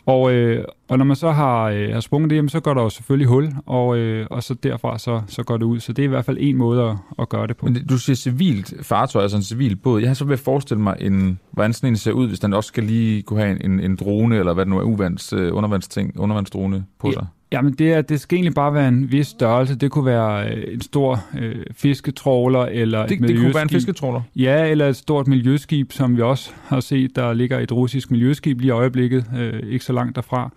Og, 0.05 0.33
øh, 0.33 0.65
og 0.89 0.97
når 0.97 1.05
man 1.05 1.15
så 1.15 1.31
har, 1.31 1.63
øh, 1.63 1.93
har 1.93 1.99
sprunget 1.99 2.29
det, 2.29 2.35
jamen, 2.35 2.49
så 2.49 2.59
går 2.59 2.73
der 2.73 2.81
jo 2.81 2.89
selvfølgelig 2.89 3.27
hul, 3.27 3.53
og, 3.65 3.97
øh, 3.97 4.27
og 4.31 4.43
så 4.43 4.53
derfra 4.53 4.97
så, 4.97 5.21
så 5.27 5.43
går 5.43 5.57
det 5.57 5.65
ud. 5.65 5.79
Så 5.79 5.93
det 5.93 6.03
er 6.03 6.07
i 6.07 6.09
hvert 6.09 6.25
fald 6.25 6.37
en 6.39 6.57
måde 6.57 6.83
at, 6.83 6.95
at 7.19 7.29
gøre 7.29 7.47
det 7.47 7.57
på. 7.57 7.65
Men 7.65 7.87
du 7.87 7.97
siger 7.97 8.15
civilt 8.15 8.73
fartøj, 8.81 9.21
altså 9.21 9.37
en 9.37 9.43
civil 9.43 9.75
båd. 9.75 9.99
Jeg 9.99 10.09
har 10.09 10.13
så 10.13 10.25
ved 10.25 10.33
at 10.33 10.39
forestille 10.39 10.83
mig, 10.83 10.97
en, 10.99 11.39
hvordan 11.51 11.73
sådan 11.73 11.89
en 11.89 11.97
ser 11.97 12.11
ud, 12.11 12.27
hvis 12.27 12.39
den 12.39 12.53
også 12.53 12.67
skal 12.67 12.83
lige 12.83 13.21
kunne 13.21 13.39
have 13.39 13.63
en, 13.65 13.79
en 13.79 13.95
drone, 13.95 14.37
eller 14.37 14.53
hvad 14.53 14.65
det 14.65 14.71
nu 14.71 14.79
er, 14.79 14.83
uvands, 14.83 15.33
øh, 15.33 15.55
undervandsting, 15.55 16.19
undervandsdrone 16.19 16.85
på 16.99 17.11
sig. 17.11 17.27
Jamen, 17.55 17.73
det, 17.73 17.93
er, 17.93 18.01
det 18.01 18.19
skal 18.19 18.35
egentlig 18.35 18.53
bare 18.53 18.73
være 18.73 18.87
en 18.87 19.11
vis 19.11 19.27
størrelse. 19.27 19.75
Det 19.75 19.91
kunne 19.91 20.05
være 20.05 20.49
øh, 20.49 20.73
en 20.73 20.81
stor 20.81 21.23
øh, 21.39 21.55
fisketråler 21.71 22.65
eller 22.65 23.07
det, 23.07 23.21
et 23.21 23.27
Det 23.27 23.37
kunne 23.37 23.53
være 23.53 23.63
en 23.63 23.69
fisketråler? 23.69 24.21
Ja, 24.35 24.65
eller 24.65 24.87
et 24.87 24.95
stort 24.95 25.27
miljøskib, 25.27 25.91
som 25.91 26.17
vi 26.17 26.21
også 26.21 26.51
har 26.63 26.79
set, 26.79 27.15
der 27.15 27.33
ligger 27.33 27.59
et 27.59 27.71
russisk 27.71 28.11
miljøskib 28.11 28.59
lige 28.59 28.67
i 28.67 28.71
øjeblikket, 28.71 29.25
øh, 29.37 29.59
ikke 29.69 29.85
så 29.85 29.93
langt 29.93 30.15
derfra, 30.15 30.51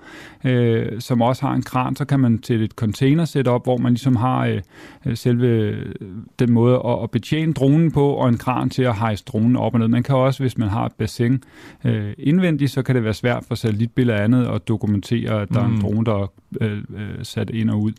øh, 0.45 1.01
som 1.01 1.23
også 1.23 1.47
har 1.47 1.55
en 1.55 1.63
kran. 1.63 1.97
Så 1.97 2.05
kan 2.05 2.21
man 2.21 2.39
til 2.39 2.63
et 2.63 2.71
container 2.71 3.43
op, 3.47 3.65
hvor 3.65 3.77
man 3.77 3.93
ligesom 3.93 4.17
har 4.17 4.47
øh, 4.47 5.17
selve 5.17 5.47
øh, 5.47 5.95
den 6.39 6.53
måde 6.53 6.83
at, 6.85 7.03
at 7.03 7.11
betjene 7.11 7.53
dronen 7.53 7.91
på, 7.93 8.09
og 8.09 8.29
en 8.29 8.39
kran 8.39 8.71
til 8.71 8.83
at 8.83 8.97
hejse 8.97 9.25
dronen 9.25 9.57
op 9.57 9.75
og 9.75 9.81
ned. 9.81 9.89
Man 9.89 10.03
kan 10.03 10.15
også, 10.15 10.43
hvis 10.43 10.59
man 10.59 10.69
har 10.69 10.87
et 10.87 10.93
bassin 10.99 11.43
øh, 11.85 12.13
indvendigt, 12.19 12.71
så 12.71 12.83
kan 12.83 12.95
det 12.95 13.05
være 13.05 13.15
svært 13.15 13.45
for 13.49 13.55
satellitbilleder 13.55 14.19
andet 14.19 14.47
at 14.47 14.69
dokumentere, 14.69 15.43
at 15.43 15.49
der 15.49 15.67
mm. 15.67 15.73
er 15.73 15.77
en 15.77 15.83
drone, 15.83 16.05
der 16.05 16.33
øh, 16.61 16.79
øh, 16.97 17.25
sat 17.25 17.51
ind 17.51 17.71
og 17.71 17.83
ud. 17.83 17.93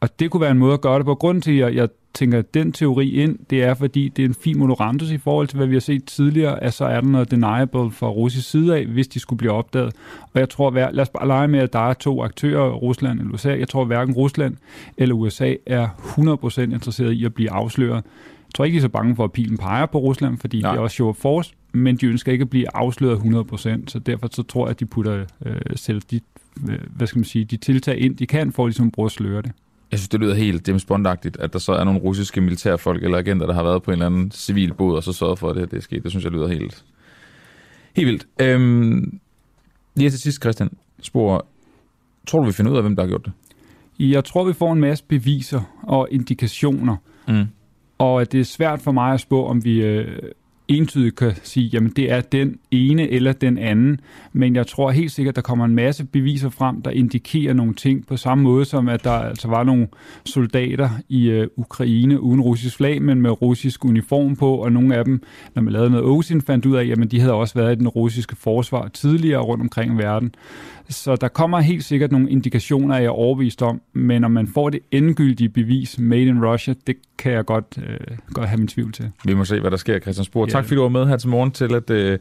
Og 0.00 0.20
det 0.20 0.30
kunne 0.30 0.40
være 0.40 0.50
en 0.50 0.58
måde 0.58 0.74
at 0.74 0.80
gøre 0.80 0.98
det 0.98 1.06
på. 1.06 1.14
Grunden 1.14 1.42
til, 1.42 1.58
at 1.58 1.74
jeg 1.74 1.88
tænker 2.14 2.42
den 2.42 2.72
teori 2.72 3.10
ind, 3.10 3.38
det 3.50 3.62
er, 3.62 3.74
fordi 3.74 4.08
det 4.08 4.22
er 4.22 4.28
en 4.28 4.34
fin 4.34 4.58
monorantus 4.58 5.10
i 5.10 5.18
forhold 5.18 5.48
til, 5.48 5.56
hvad 5.56 5.66
vi 5.66 5.74
har 5.74 5.80
set 5.80 6.04
tidligere, 6.04 6.62
at 6.62 6.74
så 6.74 6.84
er 6.84 7.00
der 7.00 7.08
noget 7.08 7.30
deniable 7.30 7.90
fra 7.90 8.08
russisk 8.08 8.50
side 8.50 8.76
af, 8.76 8.86
hvis 8.86 9.08
de 9.08 9.20
skulle 9.20 9.38
blive 9.38 9.52
opdaget. 9.52 9.94
Og 10.32 10.40
jeg 10.40 10.48
tror, 10.48 10.70
lad 10.70 11.00
os 11.00 11.08
bare 11.08 11.26
lege 11.26 11.48
med, 11.48 11.60
at 11.60 11.72
der 11.72 11.88
er 11.88 11.94
to 11.94 12.22
aktører, 12.22 12.70
Rusland 12.70 13.20
og 13.20 13.26
USA. 13.26 13.58
Jeg 13.58 13.68
tror, 13.68 13.80
at 13.80 13.86
hverken 13.86 14.14
Rusland 14.14 14.56
eller 14.96 15.14
USA 15.14 15.54
er 15.66 15.88
100% 15.88 16.60
interesseret 16.60 17.12
i 17.12 17.24
at 17.24 17.34
blive 17.34 17.50
afsløret. 17.50 18.04
Jeg 18.54 18.54
tror 18.54 18.64
ikke, 18.64 18.74
de 18.74 18.78
er 18.78 18.82
så 18.82 18.88
bange 18.88 19.16
for, 19.16 19.24
at 19.24 19.32
pilen 19.32 19.58
peger 19.58 19.86
på 19.86 19.98
Rusland, 19.98 20.38
fordi 20.38 20.60
Nej. 20.60 20.70
det 20.70 20.78
er 20.78 20.82
også 20.82 20.94
show 20.94 21.08
of 21.08 21.16
force, 21.16 21.54
men 21.72 21.96
de 21.96 22.06
ønsker 22.06 22.32
ikke 22.32 22.42
at 22.42 22.50
blive 22.50 22.76
afsløret 22.76 23.18
100%, 23.18 23.88
så 23.88 23.98
derfor 23.98 24.28
så 24.32 24.42
tror 24.42 24.66
jeg, 24.66 24.70
at 24.70 24.80
de 24.80 24.86
putter 24.86 25.24
øh, 25.46 25.56
selv 25.74 26.02
de 26.10 26.20
hvad 26.96 27.06
skal 27.06 27.18
man 27.18 27.24
sige, 27.24 27.44
de 27.44 27.56
tiltag 27.56 27.98
ind, 27.98 28.16
de 28.16 28.26
kan 28.26 28.52
for 28.52 28.66
ligesom 28.66 28.86
at 28.86 28.92
bruge 28.92 29.06
at 29.06 29.12
sløre 29.12 29.42
det. 29.42 29.52
Jeg 29.90 29.98
synes, 29.98 30.08
det 30.08 30.20
lyder 30.20 30.34
helt 30.34 30.68
James 30.68 30.84
bond 30.84 31.06
at 31.06 31.52
der 31.52 31.58
så 31.58 31.72
er 31.72 31.84
nogle 31.84 32.00
russiske 32.00 32.40
militærfolk 32.40 33.04
eller 33.04 33.18
agenter, 33.18 33.46
der 33.46 33.54
har 33.54 33.62
været 33.62 33.82
på 33.82 33.90
en 33.90 33.92
eller 33.92 34.06
anden 34.06 34.30
civil 34.30 34.74
båd, 34.74 34.96
og 34.96 35.02
så 35.02 35.12
sørget 35.12 35.38
for, 35.38 35.50
at 35.50 35.56
det, 35.56 35.70
det 35.70 35.76
er 35.76 35.80
sket. 35.80 36.02
Det 36.02 36.10
synes 36.10 36.24
jeg 36.24 36.32
lyder 36.32 36.48
helt, 36.48 36.84
helt 37.96 38.06
vildt. 38.08 38.26
Øhm, 38.40 39.20
lige 39.94 40.10
til 40.10 40.20
sidst, 40.20 40.42
Christian, 40.42 40.70
spor, 41.02 41.46
tror 42.26 42.40
du, 42.40 42.46
vi 42.46 42.52
finder 42.52 42.72
ud 42.72 42.76
af, 42.76 42.82
hvem 42.82 42.96
der 42.96 43.02
har 43.02 43.08
gjort 43.08 43.24
det? 43.24 43.32
Jeg 43.98 44.24
tror, 44.24 44.44
vi 44.44 44.52
får 44.52 44.72
en 44.72 44.80
masse 44.80 45.04
beviser 45.08 45.60
og 45.82 46.08
indikationer. 46.10 46.96
Mm. 47.28 47.44
Og 47.98 48.32
det 48.32 48.40
er 48.40 48.44
svært 48.44 48.80
for 48.80 48.92
mig 48.92 49.14
at 49.14 49.20
spå, 49.20 49.46
om 49.46 49.64
vi 49.64 49.82
øh, 49.82 50.18
entydigt 50.68 51.16
kan 51.16 51.32
sige, 51.42 51.66
jamen 51.66 51.90
det 51.90 52.10
er 52.12 52.20
den 52.20 52.58
ene 52.74 53.10
eller 53.10 53.32
den 53.32 53.58
anden, 53.58 54.00
men 54.32 54.56
jeg 54.56 54.66
tror 54.66 54.90
helt 54.90 55.12
sikkert, 55.12 55.36
der 55.36 55.42
kommer 55.42 55.64
en 55.64 55.74
masse 55.74 56.04
beviser 56.04 56.48
frem, 56.48 56.82
der 56.82 56.90
indikerer 56.90 57.52
nogle 57.52 57.74
ting 57.74 58.06
på 58.06 58.16
samme 58.16 58.44
måde 58.44 58.64
som, 58.64 58.88
at 58.88 59.04
der 59.04 59.10
altså 59.10 59.48
var 59.48 59.64
nogle 59.64 59.88
soldater 60.24 60.88
i 61.08 61.30
øh, 61.30 61.48
Ukraine 61.56 62.20
uden 62.20 62.40
russisk 62.40 62.76
flag, 62.76 63.02
men 63.02 63.20
med 63.20 63.42
russisk 63.42 63.84
uniform 63.84 64.36
på, 64.36 64.54
og 64.54 64.72
nogle 64.72 64.96
af 64.96 65.04
dem, 65.04 65.22
når 65.54 65.62
man 65.62 65.72
lavede 65.72 65.90
noget 65.90 66.06
OSIN, 66.06 66.40
fandt 66.40 66.66
ud 66.66 66.76
af, 66.76 66.86
jamen 66.86 67.08
de 67.08 67.20
havde 67.20 67.32
også 67.32 67.54
været 67.54 67.72
i 67.72 67.78
den 67.78 67.88
russiske 67.88 68.36
forsvar 68.36 68.88
tidligere 68.88 69.40
rundt 69.40 69.62
omkring 69.62 69.94
i 69.94 69.96
verden. 69.96 70.34
Så 70.88 71.16
der 71.16 71.28
kommer 71.28 71.60
helt 71.60 71.84
sikkert 71.84 72.12
nogle 72.12 72.30
indikationer, 72.30 72.96
jeg 72.96 73.04
er 73.04 73.10
overvist 73.10 73.62
om, 73.62 73.80
men 73.92 74.20
når 74.20 74.28
man 74.28 74.46
får 74.46 74.70
det 74.70 74.80
endegyldige 74.90 75.48
bevis 75.48 75.98
made 75.98 76.22
in 76.22 76.44
Russia, 76.44 76.74
det 76.86 76.96
kan 77.18 77.32
jeg 77.32 77.44
godt, 77.44 77.78
øh, 77.86 78.16
godt 78.32 78.48
have 78.48 78.58
min 78.58 78.68
tvivl 78.68 78.92
til. 78.92 79.10
Vi 79.24 79.34
må 79.34 79.44
se, 79.44 79.60
hvad 79.60 79.70
der 79.70 79.76
sker, 79.76 79.98
Christian 79.98 80.24
Spor. 80.24 80.46
Ja. 80.46 80.50
Tak 80.50 80.64
fordi 80.64 80.74
du 80.74 80.82
var 80.82 80.88
med 80.88 81.06
her 81.06 81.16
til 81.16 81.28
morgen 81.28 81.50
til 81.50 81.74
at 81.74 81.90
øh, 81.90 82.18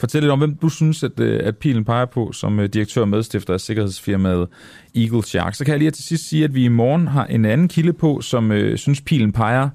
fortælle 0.00 0.24
lidt 0.26 0.32
om, 0.32 0.38
hvem 0.38 0.54
du 0.54 0.68
synes, 0.68 1.02
at, 1.02 1.20
øh, 1.20 1.40
at 1.44 1.56
pilen 1.56 1.84
peger 1.84 2.04
på 2.04 2.32
som 2.32 2.60
øh, 2.60 2.68
direktør 2.68 3.00
og 3.00 3.08
medstifter 3.08 3.54
af 3.54 3.60
sikkerhedsfirmaet 3.60 4.48
Eagle 4.96 5.22
Shark. 5.22 5.54
Så 5.54 5.64
kan 5.64 5.72
jeg 5.72 5.78
lige 5.78 5.90
til 5.90 6.04
sidst 6.04 6.28
sige, 6.28 6.44
at 6.44 6.54
vi 6.54 6.64
i 6.64 6.68
morgen 6.68 7.08
har 7.08 7.26
en 7.26 7.44
anden 7.44 7.68
kilde 7.68 7.92
på, 7.92 8.20
som 8.20 8.52
øh, 8.52 8.78
synes, 8.78 9.00
pilen 9.00 9.32
peger 9.32 9.68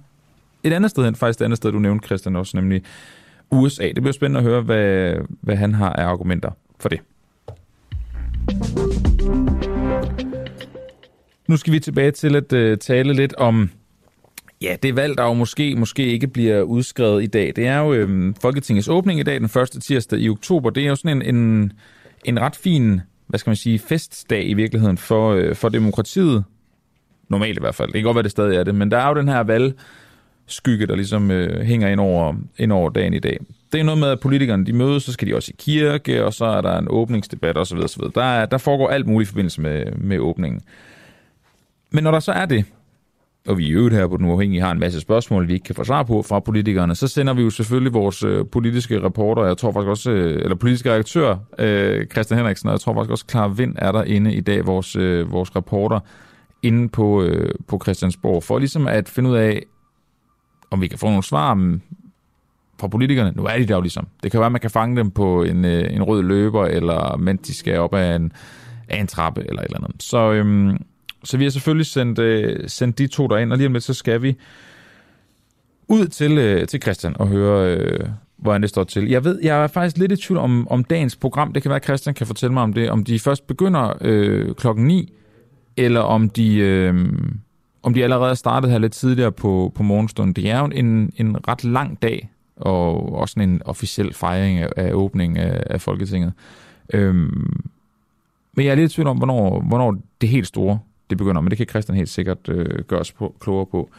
et 0.64 0.74
andet 0.74 0.92
sted 0.92 1.06
hen, 1.06 1.16
faktisk 1.16 1.42
et 1.42 1.46
andet 1.46 1.58
sted, 1.58 1.72
du 1.72 1.80
nævnte, 1.80 2.06
Christian, 2.06 2.36
også, 2.36 2.58
nemlig 2.58 2.82
USA. 3.52 3.84
Det 3.84 3.96
bliver 3.96 4.12
spændende 4.12 4.38
at 4.38 4.44
høre, 4.44 4.62
hvad, 4.62 5.16
hvad 5.42 5.56
han 5.56 5.74
har 5.74 5.94
af 5.94 6.06
argumenter 6.06 6.52
for 6.80 6.90
det. 6.90 7.00
Nu 11.48 11.58
skal 11.58 11.74
vi 11.74 11.80
tilbage 11.80 12.12
til 12.12 12.36
at 12.36 12.54
øh, 12.54 12.78
tale 12.78 13.14
lidt 13.14 13.36
om 13.36 13.70
ja, 14.62 14.76
det 14.84 14.96
valg, 14.96 15.18
der 15.18 15.24
jo 15.24 15.34
måske, 15.34 15.76
måske 15.76 16.06
ikke 16.06 16.28
bliver 16.28 16.62
udskrevet 16.62 17.24
i 17.24 17.28
dag. 17.28 17.54
Det 17.56 17.68
er 17.68 17.80
jo 17.80 17.94
øhm, 17.94 18.34
Folketingets 18.42 18.88
åbning 18.88 19.20
i 19.20 19.24
dag, 19.24 19.40
den 19.40 19.50
første 19.50 19.80
tirsdag 19.80 20.20
i 20.20 20.30
oktober. 20.30 20.70
Det 20.70 20.84
er 20.84 20.88
jo 20.88 20.96
sådan 20.96 21.22
en, 21.22 21.36
en, 21.36 21.74
en 22.26 22.40
ret 22.40 22.56
fin, 22.56 23.02
hvad 23.28 23.40
skal 23.40 23.50
man 23.50 23.58
sige, 23.58 23.80
festdag 23.80 24.50
i 24.50 24.54
virkeligheden 24.54 24.98
for, 24.98 25.32
øh, 25.32 25.56
for 25.56 25.70
demokratiet. 25.70 26.44
Normalt 27.30 27.58
i 27.58 27.62
hvert 27.62 27.76
fald. 27.76 27.88
Det 27.88 27.96
kan 27.96 28.04
godt 28.04 28.16
være, 28.16 28.24
det 28.24 28.32
stadig 28.32 28.58
er 28.58 28.64
det. 28.64 28.76
Men 28.76 28.92
der 28.92 28.98
er 28.98 29.08
jo 29.08 29.16
den 29.16 29.28
her 29.28 29.44
valgskygge, 29.44 30.88
der 30.88 30.96
ligesom 30.96 31.32
øh, 31.32 31.62
hænger 31.62 31.88
ind 31.88 32.00
over, 32.00 32.34
ind 32.58 32.72
over 32.72 32.90
dagen 32.90 33.14
i 33.14 33.20
dag 33.20 33.38
det 33.76 33.82
er 33.82 33.86
noget 33.86 34.00
med, 34.00 34.10
at 34.10 34.20
politikerne 34.20 34.66
de 34.66 34.74
mødes, 34.74 35.04
så 35.04 35.14
skal 35.14 35.28
de 35.28 35.36
også 35.36 35.52
i 35.54 35.56
kirke, 35.58 36.26
og 36.26 36.34
så 36.34 36.46
er 36.46 36.62
der 36.62 36.78
en 36.78 36.88
åbningsdebat 36.90 37.58
osv. 37.58 37.78
osv. 37.78 38.04
Der, 38.16 38.24
er, 38.24 38.46
der 38.46 38.58
foregår 38.58 38.90
alt 38.90 39.08
muligt 39.08 39.28
i 39.28 39.32
forbindelse 39.32 39.62
med, 39.62 39.92
med 39.92 40.20
åbningen. 40.20 40.62
Men 41.92 42.04
når 42.04 42.12
der 42.12 42.20
så 42.20 42.32
er 42.32 42.46
det, 42.46 42.66
og 43.48 43.58
vi 43.58 43.68
i 43.68 43.72
øvrigt 43.72 43.96
her 43.96 44.08
på 44.08 44.18
Den 44.18 44.26
Uafhængige 44.26 44.62
har 44.62 44.72
en 44.72 44.80
masse 44.80 45.00
spørgsmål, 45.00 45.48
vi 45.48 45.54
ikke 45.54 45.64
kan 45.64 45.76
få 45.76 45.84
svar 45.84 46.04
på 46.04 46.22
fra 46.22 46.40
politikerne, 46.40 46.96
så 46.96 47.08
sender 47.08 47.34
vi 47.34 47.42
jo 47.42 47.50
selvfølgelig 47.50 47.94
vores 47.94 48.24
øh, 48.24 48.46
politiske 48.52 49.04
reporter, 49.04 49.46
jeg 49.46 49.58
tror 49.58 49.72
faktisk 49.72 49.90
også, 49.90 50.12
øh, 50.12 50.42
eller 50.42 50.56
politiske 50.56 50.92
redaktør, 50.92 51.36
øh, 51.60 52.08
Christian 52.08 52.38
Henriksen, 52.38 52.70
og 52.70 52.74
jeg 52.74 52.80
tror 52.80 52.94
faktisk 52.94 53.12
også, 53.12 53.26
Klar 53.26 53.48
Vind 53.48 53.76
er 53.78 53.92
der 53.92 54.04
inde 54.04 54.34
i 54.34 54.42
dag, 54.42 54.66
vores, 54.66 54.96
øh, 54.96 55.32
vores 55.32 55.56
reporter, 55.56 56.00
inde 56.64 56.90
på, 56.90 57.24
øh, 57.24 57.56
på 57.68 57.80
Christiansborg, 57.84 58.44
for 58.44 58.60
ligesom 58.60 58.88
at 58.88 59.10
finde 59.10 59.30
ud 59.30 59.36
af, 59.36 59.64
om 60.72 60.82
vi 60.82 60.88
kan 60.88 61.00
få 61.00 61.06
nogle 61.06 61.24
svar, 61.24 61.54
mm, 61.54 61.82
fra 62.80 62.88
politikerne, 62.88 63.34
nu 63.36 63.44
er 63.44 63.58
de 63.58 63.66
der 63.66 63.76
jo 63.76 63.82
ligesom. 63.82 64.08
Det 64.24 64.32
kan 64.32 64.40
være, 64.40 64.46
at 64.46 64.52
man 64.52 64.62
kan 64.62 64.70
fange 64.70 64.98
dem 64.98 65.12
på 65.12 65.44
en, 65.44 65.66
øh, 65.66 65.96
en 65.96 66.04
rød 66.04 66.24
løber, 66.24 66.66
eller 66.66 67.18
mens 67.18 67.48
de 67.48 67.54
skal 67.54 67.80
op 67.80 67.94
ad 67.96 68.16
en, 68.16 68.32
af 68.90 69.00
en 69.00 69.08
trappe, 69.08 69.42
eller 69.48 69.62
et 69.62 69.66
eller 69.66 69.78
andet. 69.78 70.04
Så, 70.04 70.32
Øh, 70.32 70.76
så 71.26 71.38
vi 71.38 71.44
har 71.44 71.52
selvfølgelig 71.52 71.86
sendt, 71.86 72.20
øh, 72.20 72.70
sendt 72.70 72.98
de 72.98 73.08
to 73.08 73.28
derind, 73.28 73.52
og 73.52 73.58
lige 73.58 73.68
om 73.68 73.74
lidt, 73.74 73.84
så 73.84 73.94
skal 73.94 74.22
vi 74.22 74.36
ud 75.88 76.08
til, 76.08 76.38
øh, 76.38 76.68
til 76.68 76.82
Christian 76.82 77.16
og 77.20 77.28
høre, 77.28 77.76
øh, 77.76 78.10
hvordan 78.38 78.62
det 78.62 78.70
står 78.70 78.84
til. 78.84 79.10
Jeg 79.10 79.24
ved, 79.24 79.40
jeg 79.44 79.64
er 79.64 79.68
faktisk 79.68 79.98
lidt 79.98 80.12
i 80.12 80.16
tvivl 80.16 80.40
om, 80.40 80.68
om 80.68 80.84
dagens 80.84 81.16
program. 81.16 81.54
Det 81.54 81.62
kan 81.62 81.70
være, 81.70 81.76
at 81.76 81.84
Christian 81.84 82.16
kan 82.16 82.28
fortælle 82.28 82.54
mig 82.54 82.64
om 82.64 82.74
det. 82.74 82.90
Om 82.90 83.04
de 83.04 83.20
først 83.20 83.48
begynder 83.48 83.94
øh, 84.02 84.56
klokken 84.56 84.86
9, 84.86 85.14
eller 85.78 86.00
om 86.00 86.30
de, 86.30 86.58
øh, 86.58 86.96
om 87.84 87.94
de 87.94 88.04
allerede 88.04 88.30
er 88.30 88.36
startet 88.36 88.72
her 88.72 88.78
lidt 88.78 88.94
tidligere 88.94 89.32
på, 89.32 89.72
på 89.76 89.84
morgenstunden. 89.84 90.34
Det 90.34 90.50
er 90.50 90.60
jo 90.60 90.66
en, 90.66 91.14
en 91.18 91.48
ret 91.48 91.64
lang 91.64 92.02
dag, 92.02 92.30
og 92.56 93.16
også 93.16 93.40
en 93.40 93.62
officiel 93.66 94.14
fejring 94.14 94.60
af, 94.60 94.70
af 94.78 94.94
åbningen 94.94 95.38
af, 95.38 95.64
af 95.70 95.82
Folketinget. 95.82 96.34
Øhm, 96.94 97.64
men 98.54 98.66
jeg 98.66 98.72
er 98.72 98.76
lidt 98.76 98.92
i 98.92 98.96
tvivl 98.96 99.08
om, 99.08 99.18
hvornår, 99.18 99.60
hvornår 99.62 99.98
det 100.22 100.30
helt 100.30 100.48
store 100.48 100.80
det 101.10 101.18
begynder, 101.18 101.42
men 101.42 101.50
det 101.50 101.58
kan 101.58 101.68
Christian 101.68 101.98
helt 101.98 102.10
sikkert 102.10 102.50
øh, 102.50 102.84
gøre 102.88 103.00
os 103.00 103.12
på, 103.12 103.36
klogere 103.40 103.66
på. 103.66 103.90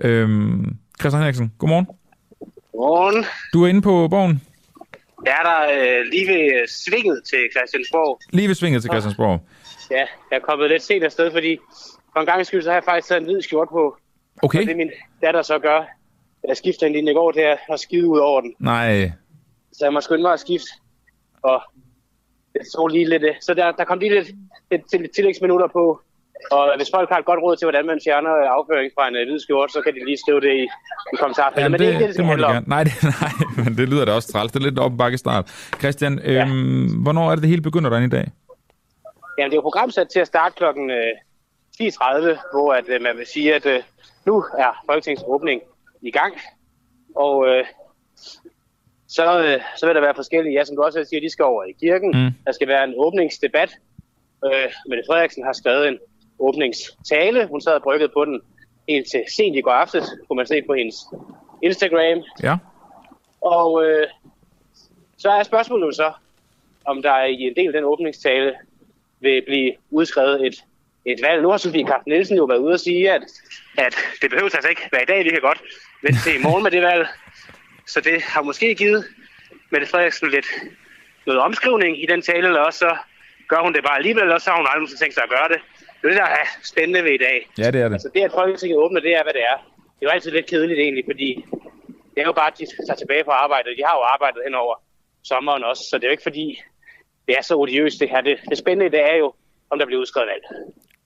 Øhm, 0.00 0.76
Christian 1.00 1.20
Henriksen, 1.20 1.52
godmorgen. 1.58 1.86
Godmorgen. 2.72 3.24
Du 3.52 3.64
er 3.64 3.68
inde 3.68 3.82
på 3.82 4.08
borgen? 4.08 4.42
Jeg 5.26 5.36
er 5.40 5.44
der 5.50 5.60
øh, 5.74 6.04
lige 6.12 6.26
ved 6.28 6.68
svinget 6.68 7.22
til 7.30 7.38
Christiansborg. 7.56 8.20
Lige 8.32 8.48
ved 8.48 8.54
svinget 8.54 8.82
til 8.82 8.88
Christiansborg? 8.88 9.40
Ja, 9.90 10.06
jeg 10.30 10.36
er 10.36 10.40
kommet 10.40 10.70
lidt 10.70 10.82
sent 10.82 11.04
afsted, 11.04 11.32
fordi 11.32 11.58
for 12.12 12.20
en 12.20 12.26
gang 12.26 12.46
skyld, 12.46 12.62
så 12.62 12.70
har 12.70 12.76
jeg 12.76 12.84
faktisk 12.84 13.08
taget 13.08 13.20
en 13.20 13.26
hvid 13.26 13.42
skjort 13.42 13.68
på. 13.72 13.96
Okay. 14.42 14.60
Og 14.60 14.66
det 14.66 14.76
min 14.76 14.90
datter 15.22 15.42
så 15.42 15.58
gør. 15.58 15.84
Jeg 16.48 16.56
skifter 16.56 16.86
en 16.86 16.92
linje 16.92 17.10
i 17.10 17.14
går 17.14 17.32
til 17.32 17.40
at 17.68 17.80
skide 17.80 18.08
ud 18.08 18.18
over 18.18 18.40
den. 18.40 18.54
Nej. 18.58 19.12
Så 19.72 19.84
jeg 19.84 19.92
må 19.92 20.00
skynde 20.00 20.22
mig 20.22 20.32
at 20.32 20.40
skifte. 20.40 20.68
Og 21.42 21.62
det 22.52 22.62
så 22.66 22.86
lige 22.92 23.08
lidt... 23.08 23.22
øh, 23.22 23.34
Så 23.40 23.54
der, 23.54 23.72
der 23.72 23.84
kom 23.84 23.98
lige 23.98 24.14
lidt, 24.14 24.28
lidt, 24.70 25.00
lidt 25.00 25.14
tillægsminutter 25.14 25.68
på. 25.72 26.00
Og 26.50 26.72
hvis 26.76 26.90
folk 26.94 27.08
har 27.12 27.18
et 27.18 27.24
godt 27.24 27.40
råd 27.42 27.56
til, 27.56 27.64
hvordan 27.66 27.86
man 27.86 28.00
fjerner 28.04 28.30
afføring 28.30 28.90
fra 28.96 29.08
en 29.08 29.16
øh, 29.16 29.24
hvid 29.28 29.38
skjort, 29.40 29.72
så 29.72 29.80
kan 29.84 29.94
de 29.94 30.04
lige 30.04 30.18
skrive 30.24 30.40
det 30.40 30.52
i, 30.62 30.64
i 31.12 31.16
kommentarfeltet. 31.22 31.62
Jamen, 31.62 31.72
Men 31.72 31.80
det, 31.80 31.86
er 31.86 31.92
ikke 31.92 32.02
det, 32.06 32.08
det, 32.08 32.16
det 32.18 32.26
handler 32.26 32.48
om. 32.48 32.64
Nej, 32.66 32.84
det, 32.84 32.92
nej, 33.22 33.32
men 33.64 33.76
det 33.78 33.88
lyder 33.88 34.04
da 34.04 34.12
også 34.12 34.32
træls. 34.32 34.52
Det 34.52 34.60
er 34.60 34.64
lidt 34.64 34.78
op 34.78 34.92
bakke 34.98 35.18
start. 35.18 35.44
Christian, 35.80 36.18
Ja. 36.24 36.44
øhm, 36.46 36.86
hvornår 37.02 37.30
er 37.30 37.34
det, 37.34 37.42
det 37.42 37.50
hele 37.50 37.62
begynder 37.62 37.90
derinde 37.90 38.06
i 38.06 38.10
dag? 38.18 38.26
Jamen, 39.38 39.50
det 39.50 39.54
er 39.56 39.60
jo 39.62 39.68
programsat 39.70 40.08
til 40.08 40.20
at 40.20 40.26
starte 40.26 40.54
klokken 40.56 40.90
øh, 40.90 41.12
10.30, 41.82 42.38
hvor 42.52 42.74
at, 42.78 42.84
øh, 42.88 43.02
man 43.02 43.16
vil 43.18 43.26
sige, 43.26 43.54
at 43.54 43.66
øh, 43.66 43.80
nu 44.26 44.44
er 44.58 44.82
Folketingets 44.86 45.24
åbning 45.26 45.60
i 46.02 46.10
gang. 46.10 46.34
Og 47.16 47.46
øh, 47.48 47.64
så, 49.08 49.42
øh, 49.44 49.60
så 49.76 49.86
vil 49.86 49.94
der 49.94 50.00
være 50.00 50.14
forskellige, 50.16 50.54
ja, 50.58 50.64
som 50.64 50.76
du 50.76 50.82
også 50.82 51.04
siger, 51.04 51.20
de 51.20 51.30
skal 51.32 51.44
over 51.44 51.64
i 51.64 51.72
kirken. 51.80 52.10
Mm. 52.24 52.30
Der 52.46 52.52
skal 52.52 52.68
være 52.68 52.84
en 52.84 52.94
åbningsdebat. 52.96 53.70
Øh, 54.46 54.68
Mette 54.88 55.04
Frederiksen 55.08 55.44
har 55.44 55.52
skrevet 55.52 55.88
en 55.88 55.98
åbningstale. 56.48 57.46
Hun 57.46 57.60
sad 57.60 57.72
og 57.72 57.82
brygget 57.82 58.12
på 58.12 58.24
den 58.24 58.40
helt 58.88 59.06
til 59.10 59.24
sent 59.36 59.56
i 59.56 59.60
går 59.60 59.70
aftes, 59.70 60.04
kunne 60.28 60.36
man 60.36 60.46
se 60.46 60.62
på 60.62 60.74
hendes 60.74 60.96
Instagram. 61.62 62.22
Ja. 62.42 62.56
Og 63.40 63.84
øh, 63.84 64.06
så 65.16 65.30
er 65.30 65.42
spørgsmålet 65.42 65.86
jo 65.86 65.92
så, 65.92 66.12
om 66.84 67.02
der 67.02 67.24
i 67.24 67.42
en 67.42 67.56
del 67.56 67.66
af 67.66 67.72
den 67.72 67.84
åbningstale 67.84 68.54
vil 69.20 69.42
blive 69.46 69.72
udskrevet 69.90 70.46
et, 70.46 70.64
et 71.04 71.18
valg. 71.22 71.42
Nu 71.42 71.50
har 71.50 71.56
Sofie 71.56 71.86
Carsten 71.86 72.12
Nielsen 72.12 72.36
jo 72.36 72.44
været 72.44 72.58
ude 72.58 72.72
og 72.72 72.80
sige, 72.80 73.12
at, 73.12 73.22
at 73.78 73.94
det 74.22 74.30
behøver 74.30 74.50
altså 74.54 74.68
ikke 74.68 74.88
være 74.92 75.02
i 75.02 75.06
dag, 75.12 75.24
vi 75.24 75.30
kan 75.30 75.40
godt 75.40 75.62
vente 76.02 76.20
til 76.22 76.34
i 76.34 76.42
morgen 76.42 76.62
med 76.62 76.70
det 76.70 76.82
valg. 76.82 77.06
Så 77.86 78.00
det 78.00 78.22
har 78.22 78.42
måske 78.42 78.74
givet 78.74 79.04
Mette 79.70 79.86
Frederiksen 79.86 80.30
lidt 80.30 80.46
noget 81.26 81.40
omskrivning 81.40 82.02
i 82.02 82.06
den 82.06 82.22
tale, 82.22 82.46
eller 82.46 82.60
også 82.60 82.78
så 82.78 82.96
gør 83.48 83.62
hun 83.62 83.74
det 83.74 83.84
bare 83.84 83.96
alligevel, 83.96 84.22
eller 84.22 84.34
også 84.34 84.50
har 84.50 84.56
hun 84.56 84.66
aldrig 84.74 84.98
tænkt 84.98 85.14
sig 85.14 85.22
at 85.22 85.30
gøre 85.30 85.48
det. 85.48 85.60
Det 86.04 86.10
er 86.10 86.14
det, 86.14 86.22
der 86.26 86.32
er 86.42 86.46
spændende 86.72 87.00
ved 87.04 87.10
i 87.10 87.22
dag. 87.28 87.38
Ja, 87.58 87.68
det 87.70 87.80
er 87.80 87.88
det. 87.88 87.94
Altså 87.98 88.10
det, 88.14 88.20
at 88.20 88.32
Folketinget 88.40 88.78
åbner, 88.78 89.00
det 89.00 89.12
er, 89.18 89.22
hvad 89.26 89.32
det 89.38 89.44
er. 89.52 89.56
Det 89.96 90.02
er 90.02 90.06
jo 90.08 90.14
altid 90.16 90.30
lidt 90.30 90.46
kedeligt 90.46 90.80
egentlig, 90.80 91.04
fordi 91.12 91.30
det 92.14 92.18
er 92.22 92.26
jo 92.30 92.32
bare, 92.32 92.50
at 92.52 92.58
de 92.58 92.66
tager 92.88 92.96
tilbage 93.02 93.24
på 93.24 93.30
arbejdet. 93.30 93.70
De 93.78 93.82
har 93.88 93.94
jo 93.98 94.02
arbejdet 94.14 94.40
hen 94.46 94.54
over 94.54 94.74
sommeren 95.30 95.64
også, 95.70 95.82
så 95.90 95.94
det 95.96 96.04
er 96.04 96.08
jo 96.08 96.16
ikke 96.16 96.28
fordi, 96.30 96.46
det 97.26 97.34
er 97.38 97.42
så 97.42 97.54
odiøst 97.62 98.00
det 98.00 98.08
her. 98.12 98.20
Det, 98.20 98.36
det 98.50 98.58
spændende 98.58 98.90
det 98.96 99.02
er 99.12 99.16
jo, 99.22 99.26
om 99.70 99.78
der 99.78 99.86
bliver 99.86 100.00
udskrevet 100.00 100.28
valg. 100.32 100.44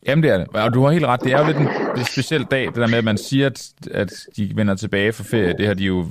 Jamen, 0.07 0.23
det 0.23 0.31
er 0.33 0.39
det. 0.39 0.47
Og 0.67 0.75
du 0.75 0.83
har 0.85 0.91
helt 0.91 1.07
ret. 1.07 1.21
Det 1.25 1.33
er 1.33 1.39
jo 1.41 1.47
lidt 1.47 1.57
en, 1.57 1.69
en 1.99 2.05
speciel 2.05 2.45
dag, 2.45 2.65
det 2.67 2.77
der 2.77 2.87
med, 2.87 2.99
at 2.99 3.05
man 3.05 3.19
siger, 3.19 3.47
at, 3.47 3.61
at 3.95 4.11
de 4.37 4.53
vender 4.55 4.75
tilbage 4.75 5.13
fra 5.13 5.25
ferie. 5.31 5.53
Det 5.59 5.67
har 5.67 5.75
de 5.75 5.85
jo 5.85 6.07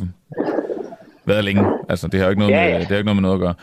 været 1.26 1.43
længe. 1.43 1.64
Altså, 1.89 2.07
det 2.07 2.19
har 2.19 2.26
jo 2.27 2.30
ikke 2.30 2.39
noget, 2.39 2.53
Ja, 2.53 2.64
med, 2.64 2.72
ja. 2.72 2.80
det 2.80 2.88
har 2.88 2.95
ikke 2.95 3.05
noget 3.05 3.22
med 3.22 3.30
noget 3.30 3.35
at 3.35 3.41
gøre. 3.41 3.53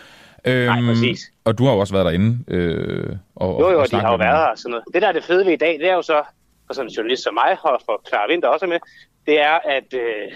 Øhm, 0.46 0.66
Nej, 0.66 0.80
præcis. 0.94 1.20
Og 1.44 1.58
du 1.58 1.64
har 1.64 1.72
jo 1.72 1.78
også 1.78 1.92
været 1.94 2.06
derinde. 2.06 2.38
Øh, 2.48 3.16
og, 3.36 3.60
Jo, 3.60 3.70
jo, 3.70 3.80
og 3.80 3.90
de 3.90 3.96
har 3.96 4.10
jo 4.10 4.16
været 4.16 4.36
her 4.38 4.44
og 4.44 4.58
sådan 4.58 4.70
noget. 4.70 4.84
Det, 4.94 5.02
der 5.02 5.08
er 5.08 5.12
det 5.12 5.24
fede 5.24 5.46
ved 5.46 5.52
i 5.52 5.56
dag, 5.56 5.78
det 5.78 5.88
er 5.90 5.94
jo 5.94 6.02
så, 6.02 6.22
for 6.66 6.74
sådan 6.74 6.88
en 6.88 6.94
journalist 6.94 7.22
som 7.22 7.34
mig, 7.34 7.58
og 7.62 7.80
for 7.86 8.02
Clara 8.08 8.26
Winter 8.30 8.48
også 8.48 8.66
med, 8.66 8.78
det 9.26 9.40
er, 9.40 9.58
at, 9.64 9.94
øh, 9.94 10.32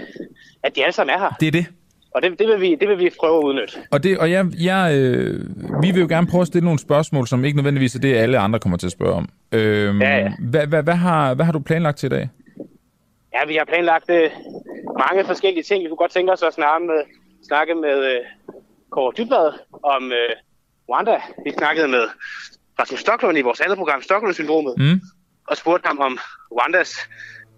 at 0.63 0.77
de 0.77 0.83
alle 0.85 0.93
sammen 0.93 1.15
er 1.15 1.19
her. 1.19 1.31
Det 1.41 1.47
er 1.47 1.51
det. 1.53 1.67
Og 2.15 2.23
det, 2.23 2.39
det, 2.39 2.49
vil 2.49 2.61
vi, 2.61 2.75
det 2.81 2.89
vil 2.89 2.99
vi 2.99 3.11
prøve 3.21 3.39
at 3.39 3.43
udnytte. 3.45 3.75
Og, 3.91 4.03
det, 4.03 4.19
og 4.19 4.31
jeg, 4.31 4.47
jeg, 4.65 4.95
øh, 4.97 5.41
vi 5.83 5.91
vil 5.91 6.01
jo 6.01 6.07
gerne 6.09 6.27
prøve 6.27 6.41
at 6.41 6.47
stille 6.47 6.65
nogle 6.65 6.79
spørgsmål, 6.79 7.27
som 7.27 7.45
ikke 7.45 7.57
nødvendigvis 7.57 7.95
er 7.95 7.99
det, 8.01 8.15
alle 8.15 8.39
andre 8.39 8.59
kommer 8.59 8.79
til 8.79 8.87
at 8.87 8.93
spørge 8.93 9.13
om. 9.15 9.29
Øhm, 9.53 10.01
Ja, 10.03 10.17
ja. 10.17 10.33
Hvad, 10.39 10.67
hvad, 10.67 10.83
hvad, 10.83 10.95
har, 10.95 11.35
hvad 11.35 11.45
har 11.45 11.53
du 11.53 11.59
planlagt 11.59 11.99
til 11.99 12.07
i 12.07 12.11
dag? 12.11 12.29
Ja, 13.35 13.47
vi 13.47 13.55
har 13.55 13.65
planlagt 13.65 14.11
øh, 14.11 14.31
mange 14.99 15.25
forskellige 15.25 15.63
ting. 15.63 15.83
Vi 15.85 15.89
kunne 15.89 15.97
godt 15.97 16.11
tænke 16.11 16.33
os 16.33 16.43
at 16.43 16.55
snakke 16.55 16.87
med, 16.87 17.01
snakke 17.49 17.75
med 17.75 18.05
øh, 18.13 18.21
Kåre 18.91 19.13
Dybvad 19.17 19.53
om 19.83 20.13
øh, 20.13 20.31
Rwanda. 20.89 21.21
Vi 21.45 21.51
snakkede 21.59 21.89
med 21.89 22.09
Rasmus 22.81 23.01
Stocklund 23.01 23.39
i 23.39 23.41
vores 23.41 23.61
andet 23.61 23.79
program, 23.79 24.03
Stockholm-syndromet, 24.03 24.75
Mm? 24.79 25.01
og 25.47 25.57
spurgte 25.57 25.87
ham, 25.87 25.99
om 25.99 26.19
Rwandas 26.53 26.93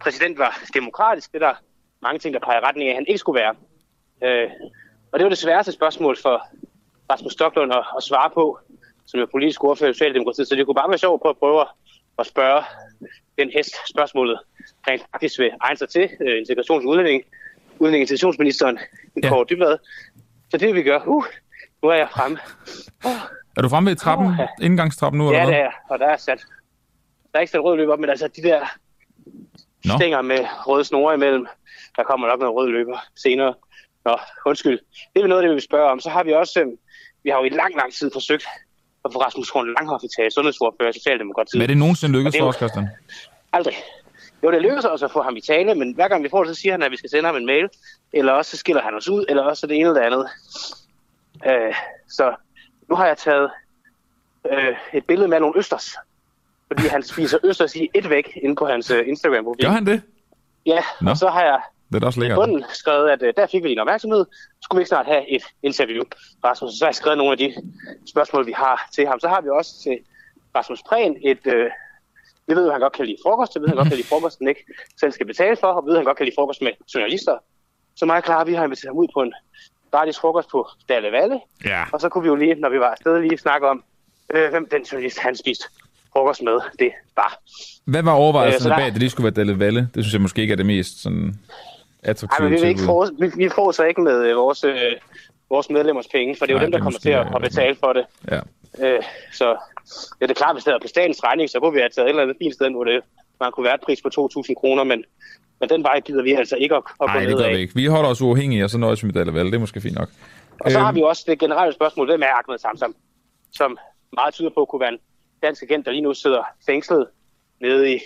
præsident 0.01 0.39
var 0.39 0.59
demokratisk. 0.75 1.33
Det 1.33 1.43
er 1.43 1.47
der 1.49 1.55
mange 2.03 2.19
ting, 2.19 2.35
der 2.35 2.41
peger 2.41 2.69
retning 2.69 2.89
af, 2.89 2.93
at 2.93 2.97
han 2.97 3.07
ikke 3.09 3.19
skulle 3.19 3.41
være. 3.41 3.55
Øh, 4.25 4.51
og 5.13 5.19
det 5.19 5.25
var 5.25 5.29
det 5.29 5.39
sværeste 5.39 5.73
spørgsmål 5.73 6.17
for 6.23 6.47
Rasmus 7.13 7.33
Stocklund 7.33 7.73
at, 7.73 7.85
at 7.97 8.03
svare 8.03 8.31
på, 8.31 8.59
som 9.07 9.21
er 9.21 9.27
politisk 9.27 9.65
ordfører 9.65 9.91
i 9.91 9.95
Socialdemokratiet. 9.95 10.49
Så 10.49 10.55
det 10.55 10.67
kunne 10.67 10.75
bare 10.75 10.89
være 10.89 10.99
sjovt 10.99 11.23
på 11.23 11.29
at 11.29 11.39
prøve 11.39 11.61
at- 11.61 12.27
spørge 12.27 12.63
den 13.39 13.51
hest 13.51 13.75
spørgsmålet 13.91 14.39
rent 14.89 15.03
faktisk 15.11 15.39
vil 15.39 15.51
egne 15.61 15.77
sig 15.77 15.89
til 15.89 16.11
øh, 16.21 16.43
integrations- 16.43 16.71
og 16.71 16.87
udlænding, 16.87 17.23
udlænding 17.79 18.01
integrationsministeren 18.01 18.79
Ja. 19.23 19.29
Kåre 19.29 19.45
Dybvad. 19.51 19.79
Så 20.51 20.57
det 20.57 20.75
vi 20.75 20.83
gøre. 20.83 21.09
Uh, 21.09 21.25
nu 21.83 21.89
er 21.89 21.95
jeg 21.95 22.09
fremme. 22.11 22.39
Er 23.57 23.63
du 23.63 23.69
fremme 23.69 23.91
ved 23.91 23.97
trappen, 23.97 24.35
ja. 24.39 24.47
indgangstrappen 24.63 25.19
nu, 25.19 25.27
eller 25.29 25.39
Ja, 25.39 25.45
hvad? 25.47 25.55
det 25.55 25.63
er, 25.63 25.71
og 25.91 25.99
der 25.99 26.07
er 26.07 26.17
sat. 26.17 26.39
Der 27.33 27.39
er 27.39 27.41
ikke 27.41 27.51
sat 27.51 27.65
rød 27.65 27.77
løber 27.77 27.97
men 27.97 28.11
altså 28.11 28.29
de 28.29 28.43
der 28.43 28.61
Nå. 29.85 29.95
stænger 29.99 30.23
med 30.23 30.39
røde 30.67 30.85
snore 30.85 31.15
imellem, 31.15 31.47
der 31.97 32.03
kommer 32.03 32.29
nok 32.29 32.41
noget 32.41 32.55
rød 32.55 32.69
løber 32.71 32.99
senere. 33.17 33.55
Nå, 34.05 34.19
undskyld. 34.47 34.79
Det 35.15 35.23
er 35.23 35.27
noget, 35.27 35.43
det 35.43 35.51
vi 35.51 35.55
vil 35.55 35.63
spørge 35.63 35.91
om. 35.91 36.01
Så 36.01 36.11
har 36.11 36.23
vi 36.25 36.33
også, 36.33 36.61
øh, 36.61 36.67
vi 37.25 37.31
har 37.31 37.39
jo 37.39 37.45
i 37.45 37.49
lang, 37.49 37.77
lang 37.77 37.93
tid 37.93 38.11
forsøgt 38.13 38.47
at 39.05 39.13
få 39.13 39.19
Rasmus 39.19 39.51
Horn 39.51 39.75
Langhoff 39.75 40.05
i 40.05 40.09
tage 40.17 40.31
sundhedsordfører 40.31 40.91
i 40.91 40.93
Socialdemokratiet. 40.93 41.55
Men 41.59 41.63
er 41.63 41.67
det 41.67 41.77
nogensinde 41.77 42.13
lykkedes 42.17 42.39
for 42.41 42.47
os, 42.47 42.57
Christian? 42.57 42.89
Aldrig. 43.53 43.75
Jo, 44.43 44.51
det 44.51 44.63
lykkedes 44.63 44.85
os 44.85 45.03
at 45.03 45.11
få 45.11 45.23
ham 45.23 45.37
i 45.37 45.41
tale, 45.41 45.75
men 45.75 45.93
hver 45.95 46.09
gang 46.09 46.25
vi 46.25 46.29
får 46.29 46.45
det, 46.45 46.57
så 46.57 46.61
siger 46.61 46.73
han, 46.73 46.83
at 46.83 46.91
vi 46.91 46.97
skal 46.97 47.11
sende 47.11 47.27
ham 47.27 47.37
en 47.37 47.47
mail, 47.47 47.69
eller 48.13 48.33
også 48.33 48.51
så 48.51 48.57
skiller 48.57 48.83
han 48.83 48.95
os 48.95 49.09
ud, 49.09 49.25
eller 49.29 49.43
også 49.43 49.67
det 49.67 49.77
ene 49.77 49.89
eller 49.89 50.01
det 50.01 50.07
andet. 50.07 50.27
Øh, 51.47 51.75
så 52.09 52.35
nu 52.89 52.95
har 52.97 53.07
jeg 53.07 53.19
taget 53.19 53.51
øh, 54.51 54.77
et 54.95 55.05
billede 55.07 55.29
med 55.29 55.41
nogle 55.41 55.59
østers, 55.59 55.95
fordi 56.67 56.83
han 56.89 57.03
spiser 57.03 57.39
østers 57.45 57.77
i 57.77 57.89
et 57.95 58.11
væk 58.11 58.39
inde 58.43 58.57
på 58.57 58.67
hans 58.67 58.91
øh, 58.91 59.09
Instagram-profil. 59.09 59.65
Gør 59.65 59.71
han 59.73 59.87
det? 59.87 60.03
Ja, 60.67 60.83
Nå. 61.01 61.11
og 61.11 61.17
så 61.17 61.29
har 61.29 61.43
jeg 61.45 61.61
Det 61.93 62.03
er 62.03 62.07
også 62.07 62.21
i 62.21 62.23
lækkert. 62.23 62.37
bunden 62.37 62.65
skrevet, 62.73 63.11
at 63.11 63.23
øh, 63.23 63.33
der 63.37 63.47
fik 63.47 63.63
vi 63.63 63.69
din 63.69 63.79
opmærksomhed. 63.79 64.25
Skulle 64.63 64.79
vi 64.79 64.81
ikke 64.81 64.89
snart 64.89 65.07
have 65.07 65.31
et 65.31 65.43
interview, 65.63 66.05
Rasmus? 66.45 66.73
Så 66.73 66.85
har 66.85 66.89
jeg 66.89 66.95
skrevet 66.95 67.19
nogle 67.19 67.33
af 67.33 67.39
de 67.39 67.55
spørgsmål, 68.11 68.47
vi 68.47 68.53
har 68.53 68.89
til 68.95 69.07
ham. 69.07 69.21
Så 69.21 69.29
har 69.29 69.41
vi 69.41 69.49
også 69.49 69.83
til 69.83 69.99
Rasmus 70.55 70.83
Prehn 70.89 71.17
et... 71.25 71.47
Øh, 71.47 71.71
vi 72.51 72.55
ved 72.55 72.71
han 72.71 72.81
godt 72.81 72.93
kan 72.93 73.07
lide 73.07 73.17
frokost. 73.25 73.55
Vi 73.57 73.61
ved, 73.61 73.69
han 73.69 73.77
godt 73.77 73.89
kan 73.89 73.97
lide 73.97 74.09
frokost, 74.09 74.39
den 74.39 74.49
ikke 74.49 74.65
selv 75.01 75.13
skal 75.13 75.27
betale 75.27 75.57
for. 75.61 75.67
Og 75.67 75.85
ved, 75.87 75.93
at 75.93 75.99
han 75.99 76.05
godt 76.05 76.17
kan 76.17 76.27
lide 76.27 76.35
frokost 76.39 76.63
med 76.63 76.73
journalister. 76.95 77.37
Så 77.97 78.07
meget 78.07 78.25
klar, 78.25 78.45
vi 78.45 78.55
har 78.55 78.65
inviteret 78.65 78.91
ham 78.91 78.97
ud 78.97 79.09
på 79.15 79.23
en 79.23 79.33
gratis 79.93 80.19
frokost 80.19 80.49
på 80.51 80.69
Dalle 80.89 81.13
Valle. 81.13 81.41
Ja. 81.65 81.85
Og 81.93 82.01
så 82.01 82.09
kunne 82.09 82.23
vi 82.23 82.29
jo 82.29 82.35
lige, 82.35 82.55
når 82.55 82.69
vi 82.69 82.79
var 82.81 82.91
afsted, 82.91 83.21
lige 83.21 83.39
snakke 83.39 83.69
om, 83.69 83.83
øh, 84.35 84.51
hvem 84.51 84.69
den 84.71 84.83
journalist, 84.83 85.19
han 85.19 85.37
spiste 85.37 85.65
frokost 86.13 86.43
med, 86.43 86.59
det 86.79 86.91
var. 87.17 87.39
Hvad 87.85 88.03
var 88.03 88.13
Øh, 88.15 88.19
overvejelsen 88.21 88.63
så 88.63 88.69
der- 88.69 88.77
bag, 88.77 88.87
at 88.87 88.93
det 88.93 88.99
lige 89.01 89.11
skulle 89.11 89.25
være 89.25 89.35
Dalle 89.35 89.59
Valle? 89.59 89.81
Det 89.95 90.05
synes 90.05 90.13
jeg 90.13 90.21
måske 90.21 90.43
ikke 90.43 90.53
er 90.53 90.57
det 90.57 90.67
mest 90.67 91.03
sådan, 91.03 91.29
Ej, 92.03 92.11
attraktive 92.11 92.51
men 92.51 92.63
vi, 92.63 92.69
ikke 92.69 92.81
for, 92.81 93.09
vi, 93.21 93.31
vi 93.37 93.49
får 93.49 93.73
så 93.73 93.85
ikke 93.85 94.01
med 94.01 94.25
øh, 94.25 94.37
vores, 94.37 94.65
øh, 94.65 94.75
vores 95.51 95.71
medlemmers 95.71 96.09
penge, 96.09 96.37
for 96.39 96.47
det 96.47 96.53
er 96.53 96.55
jo 96.55 96.59
Nej, 96.59 96.65
dem, 96.65 96.73
der 96.73 96.79
det 96.79 96.83
er 96.83 96.85
kommer 96.85 96.99
til 97.01 97.11
at, 97.11 97.27
øh, 97.27 97.35
at 97.35 97.43
betale 97.43 97.77
for 97.81 97.93
det. 97.93 98.05
Ja. 98.31 98.41
Øh, 98.79 99.03
så 99.33 99.49
ja, 100.21 100.27
det 100.27 100.31
er 100.31 100.35
klart, 100.35 100.55
hvis 100.55 100.65
det 100.65 100.75
er 100.75 100.79
på 100.83 100.89
statens 100.89 101.25
regning, 101.25 101.51
så 101.51 101.61
kunne 101.61 101.73
vi 101.73 101.79
have 101.79 101.91
taget 101.91 102.07
et 102.07 102.11
eller 102.11 102.23
andet 102.23 102.37
fint 102.43 102.55
sted, 102.55 102.71
hvor 102.71 102.85
det 102.85 103.03
man 103.41 103.53
kunne 103.53 103.65
være 103.65 103.75
et 103.75 103.81
pris 103.81 104.03
på 104.03 104.09
2.000 104.39 104.55
kroner, 104.55 104.85
men, 104.85 105.05
men 105.61 105.69
den 105.69 105.83
vej 105.83 106.01
gider 106.01 106.23
vi 106.23 106.33
altså 106.33 106.57
ikke 106.57 106.75
at, 106.75 106.83
at 106.87 106.99
gå 106.99 107.07
Nej, 107.07 107.21
det 107.21 107.29
ned 107.29 107.39
gør 107.39 107.49
vi 107.49 107.59
ikke. 107.59 107.75
Vi 107.75 107.87
holder 107.87 108.11
os 108.11 108.21
uafhængige, 108.23 108.65
og 108.65 108.71
så 108.71 108.79
nøjes 108.79 109.03
vi 109.03 109.07
med 109.07 109.15
Dalle 109.15 109.35
Valle. 109.35 109.51
Det 109.51 109.57
er 109.57 109.61
måske 109.61 109.81
fint 109.81 109.95
nok. 109.95 110.09
Og 110.61 110.71
så 110.71 110.79
Øhm, 110.79 110.85
har 110.85 110.93
vi 110.93 111.03
også 111.03 111.25
det 111.27 111.39
generelle 111.39 111.75
spørgsmål, 111.75 112.07
hvem 112.07 112.23
er 112.23 112.27
Ahmed 112.27 112.59
Samsam, 112.59 112.95
som 113.53 113.79
meget 114.13 114.35
tyder 114.35 114.51
på 114.51 114.63
at 114.63 114.69
kunne 114.69 114.81
være 114.81 114.93
en 114.93 114.99
dansk 115.43 115.63
agent, 115.63 115.87
der 115.87 115.93
lige 115.93 116.03
nu 116.03 116.15
sidder 116.15 116.43
fængslet 116.67 117.07
nede 117.61 117.95
i, 117.95 117.99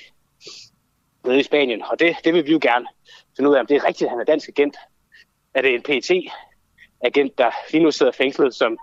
nede 1.25 1.41
i 1.41 1.43
Spanien. 1.43 1.83
Og 1.91 1.99
det, 2.01 2.17
det 2.25 2.35
vil 2.35 2.47
vi 2.47 2.53
jo 2.53 2.59
gerne 2.63 2.87
finde 3.37 3.51
ud 3.51 3.55
af, 3.55 3.61
om 3.61 3.67
det 3.67 3.77
er 3.77 3.85
rigtigt, 3.85 4.09
at 4.09 4.11
han 4.11 4.21
er 4.21 4.25
dansk 4.25 4.49
agent. 4.49 4.77
Er 5.55 5.63
det 5.63 5.75
en 5.75 5.83
pt 5.83 6.11
agent 7.05 7.39
der 7.39 7.51
lige 7.73 7.83
nu 7.83 7.91
sidder 7.91 8.13
fængslet, 8.13 8.55
som, 8.55 8.79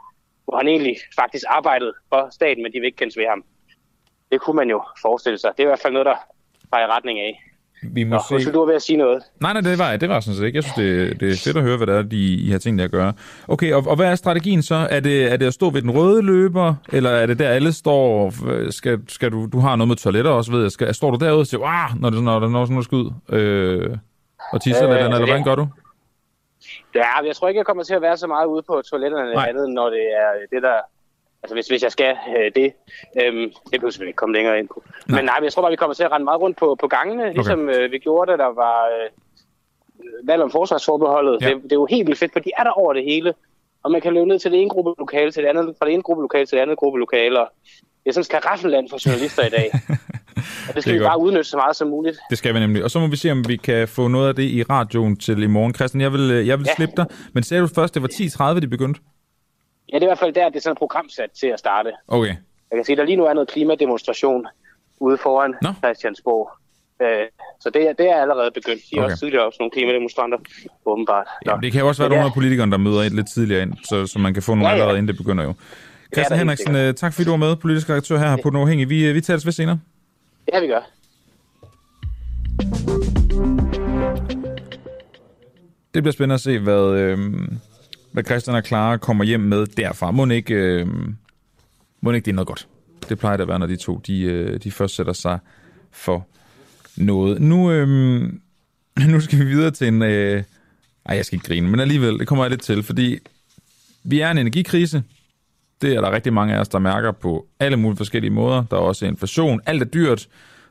hvor 0.51 0.57
han 0.57 0.67
egentlig 0.67 0.95
faktisk 1.21 1.45
arbejdede 1.49 1.93
for 2.09 2.27
staten, 2.31 2.63
men 2.63 2.71
de 2.73 2.79
vil 2.79 2.85
ikke 2.85 2.97
kendes 2.97 3.17
ved 3.17 3.25
ham. 3.29 3.43
Det 4.31 4.41
kunne 4.41 4.55
man 4.55 4.69
jo 4.69 4.83
forestille 5.01 5.37
sig. 5.39 5.49
Det 5.57 5.63
er 5.63 5.67
i 5.67 5.71
hvert 5.73 5.79
fald 5.79 5.93
noget, 5.93 6.05
der 6.05 6.17
peger 6.71 6.95
retning 6.95 7.19
af. 7.19 7.33
vi 7.83 8.03
må 8.03 8.15
Nå, 8.15 8.39
se... 8.39 8.51
du 8.51 8.59
var 8.59 8.65
ved 8.65 8.75
at 8.75 8.81
sige 8.81 8.97
noget. 8.97 9.23
Nej, 9.41 9.53
nej, 9.53 9.61
det 9.61 9.79
var, 9.79 9.97
det 9.97 10.09
var 10.09 10.19
sådan 10.19 10.37
set 10.37 10.45
ikke. 10.45 10.55
Jeg 10.55 10.63
synes, 10.63 10.75
det, 10.75 11.19
det 11.19 11.31
er 11.31 11.41
fedt 11.43 11.57
at 11.57 11.63
høre, 11.63 11.77
hvad 11.77 11.87
det 11.87 11.95
er, 11.95 12.01
de, 12.01 12.33
I 12.33 12.49
har 12.51 12.59
tænkt 12.59 12.79
jer 12.79 12.85
at 12.85 12.91
gøre. 12.91 13.13
Okay, 13.47 13.73
og, 13.73 13.83
og 13.87 13.95
hvad 13.95 14.11
er 14.11 14.15
strategien 14.15 14.61
så? 14.63 14.87
Er 14.89 14.99
det, 14.99 15.31
er 15.33 15.37
det 15.37 15.45
at 15.45 15.53
stå 15.53 15.69
ved 15.69 15.81
den 15.81 15.91
røde 15.91 16.21
løber, 16.21 16.75
eller 16.93 17.09
er 17.09 17.25
det 17.25 17.39
der, 17.39 17.49
alle 17.49 17.73
står? 17.73 18.33
Skal, 18.71 18.99
skal 19.07 19.31
du, 19.31 19.47
du 19.53 19.59
har 19.59 19.75
noget 19.75 19.87
med 19.87 19.95
toiletter 19.95 20.31
også, 20.31 20.51
ved 20.51 20.61
jeg. 20.61 20.71
Skal, 20.71 20.93
står 20.93 21.11
du 21.11 21.25
derude 21.25 21.39
og 21.39 21.47
siger, 21.47 21.99
når 21.99 22.09
det 22.09 22.23
når, 22.23 22.39
når 22.39 22.65
sådan 22.65 22.73
noget 22.73 22.85
skal 22.85 22.95
ud? 22.95 23.11
Øh, 23.29 23.97
og 24.53 24.61
tisser 24.61 24.83
øh, 24.83 24.89
lidt, 24.89 25.03
eller 25.03 25.17
hvordan 25.17 25.43
gør 25.43 25.55
du? 25.55 25.67
Ja, 26.95 27.25
jeg 27.25 27.35
tror 27.35 27.47
ikke, 27.47 27.57
jeg 27.57 27.65
kommer 27.65 27.83
til 27.83 27.93
at 27.93 28.01
være 28.01 28.17
så 28.17 28.27
meget 28.27 28.45
ude 28.45 28.63
på 28.63 28.81
toiletterne 28.81 29.33
Nej. 29.33 29.49
andet, 29.49 29.69
når 29.69 29.89
det 29.89 30.03
er 30.03 30.29
det, 30.51 30.63
der... 30.63 30.79
Altså, 31.43 31.55
hvis, 31.55 31.67
hvis 31.67 31.83
jeg 31.83 31.91
skal 31.91 32.17
øh, 32.37 32.51
det. 32.55 32.73
Øhm, 33.21 33.51
det 33.71 33.71
behøver 33.71 33.91
simpelthen 33.91 34.07
ikke 34.07 34.17
komme 34.17 34.35
længere 34.35 34.59
ind 34.59 34.67
på. 34.67 34.83
Nej. 35.07 35.19
Men 35.19 35.25
nej, 35.25 35.39
jeg 35.43 35.53
tror 35.53 35.61
bare, 35.61 35.71
vi 35.71 35.75
kommer 35.75 35.93
til 35.93 36.03
at 36.03 36.11
rende 36.11 36.23
meget 36.23 36.41
rundt 36.41 36.57
på, 36.57 36.77
på 36.81 36.87
gangene, 36.87 37.23
okay. 37.23 37.33
ligesom 37.33 37.69
øh, 37.69 37.91
vi 37.91 37.97
gjorde, 37.97 38.31
da 38.31 38.37
der 38.37 38.53
var 38.53 38.85
øh, 38.85 39.09
valg 40.27 40.41
om 40.41 40.51
forsvarsforbeholdet. 40.51 41.41
Ja. 41.41 41.49
Det, 41.49 41.63
det 41.63 41.71
er 41.71 41.75
jo 41.75 41.85
helt 41.85 42.07
vildt 42.07 42.19
fedt, 42.19 42.33
for 42.33 42.39
de 42.39 42.51
er 42.57 42.63
der 42.63 42.71
over 42.71 42.93
det 42.93 43.03
hele. 43.03 43.33
Og 43.83 43.91
man 43.91 44.01
kan 44.01 44.13
løbe 44.13 44.25
ned 44.25 44.39
til 44.39 44.51
det 44.51 44.61
ene 44.61 44.69
gruppe 44.69 44.93
lokale, 44.99 45.31
til 45.31 45.43
det 45.43 45.49
andet, 45.49 45.75
fra 45.79 45.85
det 45.85 45.93
ene 45.93 46.03
gruppe 46.03 46.21
lokale 46.21 46.45
til 46.45 46.55
det 46.55 46.61
andet 46.61 46.77
gruppe 46.77 46.99
lokale. 46.99 47.39
Det 48.03 48.09
er 48.09 48.11
sådan 48.11 48.21
et 48.21 48.25
skaraffeland 48.25 48.89
for 48.89 48.97
journalister 49.05 49.45
i 49.45 49.49
dag. 49.49 49.71
Og 50.69 50.75
det 50.75 50.83
skal 50.83 50.93
det 50.93 50.99
vi 50.99 51.03
godt. 51.03 51.09
bare 51.09 51.19
udnytte 51.19 51.43
så 51.43 51.57
meget 51.57 51.75
som 51.75 51.87
muligt. 51.87 52.17
Det 52.29 52.37
skal 52.37 52.53
vi 52.53 52.59
nemlig. 52.59 52.83
Og 52.83 52.91
så 52.91 52.99
må 52.99 53.07
vi 53.07 53.15
se, 53.15 53.31
om 53.31 53.47
vi 53.47 53.55
kan 53.55 53.87
få 53.87 54.07
noget 54.07 54.27
af 54.27 54.35
det 54.35 54.43
i 54.43 54.63
radioen 54.63 55.17
til 55.17 55.43
i 55.43 55.47
morgen. 55.47 55.75
Christian, 55.75 56.01
jeg 56.01 56.13
vil, 56.13 56.45
jeg 56.45 56.59
vil 56.59 56.65
ja. 56.67 56.75
slippe 56.75 56.93
dig. 56.97 57.05
Men 57.33 57.43
sagde 57.43 57.61
du 57.61 57.67
først, 57.67 57.93
det 57.93 58.01
var 58.01 58.09
10.30, 58.53 58.59
de 58.59 58.67
begyndte? 58.67 58.99
Ja, 59.91 59.95
det 59.95 60.03
er 60.03 60.07
i 60.07 60.09
hvert 60.09 60.19
fald 60.19 60.33
der, 60.33 60.49
det 60.49 60.55
er 60.55 60.61
sådan 60.61 60.71
et 60.71 60.77
program 60.77 61.09
sat 61.09 61.29
til 61.39 61.47
at 61.47 61.59
starte. 61.59 61.91
Okay. 62.07 62.35
Jeg 62.71 62.77
kan 62.77 62.85
sige, 62.85 62.95
der 62.95 63.03
lige 63.05 63.15
nu 63.15 63.25
er 63.25 63.33
noget 63.33 63.49
klimademonstration 63.49 64.47
ude 64.99 65.17
foran 65.17 65.53
Nå. 65.61 65.69
Christiansborg. 65.83 66.49
Øh, 67.01 67.27
så 67.59 67.69
det 67.69 67.89
er, 67.89 67.93
det 67.93 68.09
er 68.09 68.21
allerede 68.21 68.51
begyndt. 68.51 68.81
De 68.91 68.95
er 68.95 69.01
okay. 69.01 69.11
også 69.11 69.19
tidligere 69.19 69.45
også 69.45 69.57
nogle 69.59 69.71
klimademonstranter, 69.71 70.37
åbenbart. 70.85 71.27
Ja, 71.45 71.55
det 71.63 71.71
kan 71.71 71.81
jo 71.81 71.87
også 71.87 72.01
være, 72.01 72.09
nogle 72.09 72.25
af 72.25 72.33
politikerne, 72.33 72.71
der 72.71 72.77
møder 72.77 73.03
ind 73.03 73.13
lidt 73.13 73.29
tidligere 73.33 73.61
ind, 73.61 73.73
så, 73.89 74.07
så 74.07 74.19
man 74.19 74.33
kan 74.33 74.43
få 74.43 74.51
nogle 74.51 74.67
ja, 74.67 74.69
ja. 74.69 74.73
allerede, 74.73 74.97
inden 74.97 75.07
det 75.07 75.17
begynder 75.17 75.43
jo. 75.43 75.53
Christian 76.15 76.39
Henriksen, 76.39 76.75
uh, 76.75 76.93
tak 76.95 77.13
fordi 77.13 77.25
du 77.25 77.31
var 77.31 77.37
med, 77.37 77.55
politisk 77.55 77.89
redaktør 77.89 78.17
her 78.17 78.37
på 78.43 78.49
Den 78.49 78.57
Uafhængige. 78.57 78.87
Vi, 78.87 79.11
vi 79.11 79.21
tager 79.21 79.41
ved 79.45 79.51
senere. 79.51 79.79
Ja, 80.53 80.59
vi 80.59 80.67
gør. 80.67 80.81
Det 85.93 86.03
bliver 86.03 86.11
spændende 86.11 86.33
at 86.33 86.41
se, 86.41 86.59
hvad, 86.59 86.99
øh, 86.99 87.19
hvad 88.11 88.23
Christian 88.23 88.55
og 88.55 88.63
Clara 88.63 88.97
kommer 88.97 89.23
hjem 89.23 89.39
med 89.39 89.65
derfra. 89.65 90.11
Må 90.11 90.25
ikke, 90.25 90.53
øh, 90.53 90.87
må 92.01 92.11
ikke 92.11 92.25
det 92.25 92.31
er 92.31 92.35
noget 92.35 92.47
godt. 92.47 92.67
Det 93.09 93.19
plejer 93.19 93.37
det 93.37 93.41
at 93.41 93.47
være, 93.47 93.59
når 93.59 93.67
de 93.67 93.75
to 93.75 94.01
de, 94.07 94.21
øh, 94.21 94.59
de 94.63 94.71
først 94.71 94.95
sætter 94.95 95.13
sig 95.13 95.39
for 95.91 96.27
noget. 96.97 97.41
Nu, 97.41 97.71
øh, 97.71 97.87
nu 99.11 99.19
skal 99.19 99.39
vi 99.39 99.45
videre 99.45 99.71
til 99.71 99.87
en... 99.87 100.01
Øh, 100.01 100.43
ej, 101.05 101.15
jeg 101.15 101.25
skal 101.25 101.35
ikke 101.35 101.47
grine, 101.47 101.67
men 101.67 101.79
alligevel, 101.79 102.19
det 102.19 102.27
kommer 102.27 102.43
jeg 102.43 102.49
lidt 102.49 102.61
til, 102.61 102.83
fordi 102.83 103.19
vi 104.03 104.19
er 104.19 104.31
en 104.31 104.37
energikrise. 104.37 105.03
Det 105.81 105.95
er 105.95 106.01
der 106.01 106.11
rigtig 106.11 106.33
mange 106.33 106.53
af 106.55 106.59
os, 106.59 106.69
der 106.69 106.79
mærker 106.79 107.11
på 107.11 107.47
alle 107.59 107.77
mulige 107.77 107.97
forskellige 107.97 108.31
måder. 108.31 108.63
Der 108.71 108.77
er 108.77 108.81
også 108.81 109.05
inflation. 109.05 109.59
Alt 109.65 109.81
er 109.81 109.85
dyrt. 109.85 110.27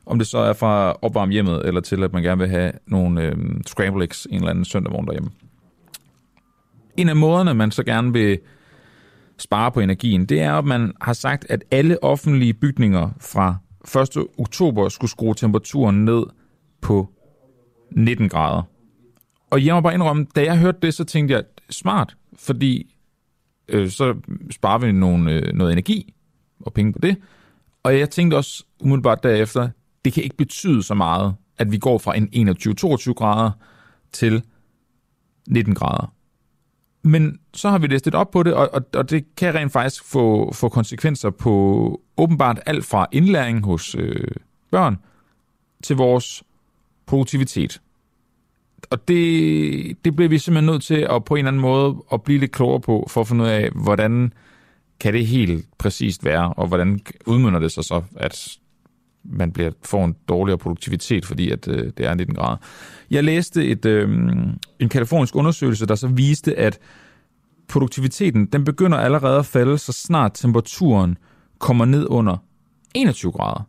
Om 0.07 0.19
det 0.19 0.27
så 0.27 0.39
er 0.39 0.53
fra 0.53 0.97
opvarme 1.03 1.33
hjemmet, 1.33 1.67
eller 1.67 1.81
til 1.81 2.05
at 2.05 2.13
man 2.13 2.23
gerne 2.23 2.39
vil 2.39 2.49
have 2.49 2.73
nogle 2.87 3.23
øh, 3.23 3.37
scramble 3.67 4.05
eggs 4.05 4.27
en 4.31 4.37
eller 4.37 4.51
anden 4.51 4.65
søndag 4.65 4.93
morgen 4.93 5.07
derhjemme. 5.07 5.31
En 6.97 7.09
af 7.09 7.17
måderne, 7.17 7.55
man 7.55 7.71
så 7.71 7.83
gerne 7.83 8.13
vil 8.13 8.39
spare 9.39 9.73
på 9.73 9.81
energien, 9.81 10.27
det 10.27 10.41
er, 10.41 10.55
at 10.55 10.65
man 10.65 10.93
har 11.01 11.13
sagt, 11.13 11.47
at 11.49 11.65
alle 11.71 12.05
offentlige 12.05 12.55
bygninger 12.55 13.11
fra 13.21 13.57
1. 14.17 14.27
oktober 14.39 14.89
skulle 14.89 15.11
skrue 15.11 15.35
temperaturen 15.35 16.05
ned 16.05 16.23
på 16.81 17.09
19 17.91 18.29
grader. 18.29 18.63
Og 19.51 19.67
jeg 19.67 19.75
må 19.75 19.81
bare 19.81 19.95
indrømme, 19.95 20.27
da 20.37 20.45
jeg 20.45 20.59
hørte 20.59 20.79
det, 20.83 20.95
så 20.95 21.05
tænkte 21.05 21.35
jeg, 21.35 21.43
smart, 21.71 22.17
fordi 22.39 22.95
øh, 23.71 23.91
så 23.91 24.15
sparer 24.51 24.79
vi 24.79 24.93
nogle, 24.93 25.33
øh, 25.33 25.53
noget 25.53 25.73
energi 25.73 26.15
og 26.61 26.73
penge 26.73 26.93
på 26.93 26.99
det. 26.99 27.17
Og 27.83 27.99
jeg 27.99 28.11
tænkte 28.11 28.35
også 28.35 28.65
umiddelbart 28.81 29.23
derefter, 29.23 29.69
det 30.05 30.13
kan 30.13 30.23
ikke 30.23 30.37
betyde 30.37 30.83
så 30.83 30.95
meget, 30.95 31.35
at 31.59 31.73
vi 31.73 31.79
går 31.79 31.99
fra 31.99 32.17
en 32.17 32.49
21-22 33.11 33.13
grader 33.13 33.51
til 34.13 34.43
19 35.49 35.75
grader. 35.75 36.15
Men 37.03 37.39
så 37.55 37.71
har 37.71 37.79
vi 37.79 37.87
læst 37.87 38.07
lidt 38.07 38.15
op 38.15 38.31
på 38.31 38.43
det, 38.43 38.55
og, 38.55 38.71
og, 38.73 38.83
og 38.95 39.11
det 39.11 39.35
kan 39.37 39.55
rent 39.55 39.73
faktisk 39.73 40.05
få, 40.05 40.53
få 40.53 40.69
konsekvenser 40.69 41.31
på 41.31 42.01
åbenbart 42.17 42.61
alt 42.67 42.85
fra 42.85 43.07
indlæring 43.13 43.65
hos 43.65 43.95
øh, 43.95 44.27
børn 44.71 44.99
til 45.83 45.97
vores 45.97 46.43
produktivitet. 47.07 47.81
Og 48.91 49.09
det, 49.09 50.05
det 50.05 50.17
bliver 50.17 50.29
vi 50.29 50.39
simpelthen 50.39 50.73
nødt 50.73 50.83
til 50.83 51.07
at 51.11 51.25
på 51.25 51.35
en 51.35 51.39
eller 51.39 51.49
anden 51.49 51.63
måde 51.63 51.97
at 52.13 52.23
blive 52.23 52.39
lidt 52.39 52.53
klogere 52.53 52.81
på, 52.81 53.07
for 53.11 53.21
at 53.21 53.29
finde 53.29 53.45
ud 53.45 53.49
af, 53.49 53.71
hvordan 53.75 54.33
kan 55.01 55.13
det 55.13 55.27
helt 55.27 55.67
præcist 55.79 56.25
være, 56.25 56.53
og 56.53 56.67
hvordan 56.67 57.01
udmynder 57.27 57.61
det 57.61 57.73
sig 57.73 57.85
så, 57.85 58.03
at 58.17 58.59
man 59.25 59.53
bliver, 59.53 59.71
får 59.83 60.05
en 60.05 60.17
dårligere 60.29 60.59
produktivitet, 60.59 61.27
fordi 61.27 61.51
at, 61.51 61.69
øh, 61.69 61.93
det 61.97 62.07
er 62.07 62.15
19 62.15 62.35
grader. 62.35 62.57
Jeg 63.11 63.25
læste 63.25 63.67
et, 63.67 63.87
øh, 63.87 64.09
en 64.79 64.89
kalifornisk 64.89 65.37
undersøgelse, 65.37 65.87
der 65.87 65.95
så 65.95 66.09
viste, 66.09 66.55
at 66.55 66.79
produktiviteten 67.69 68.47
den 68.47 68.65
begynder 68.65 68.99
allerede 68.99 69.39
at 69.39 69.47
falde, 69.47 69.79
så 69.79 69.93
snart 69.93 70.33
temperaturen 70.35 71.19
kommer 71.59 71.85
ned 71.85 72.07
under 72.11 72.37
21 72.95 73.33
grader. 73.33 73.69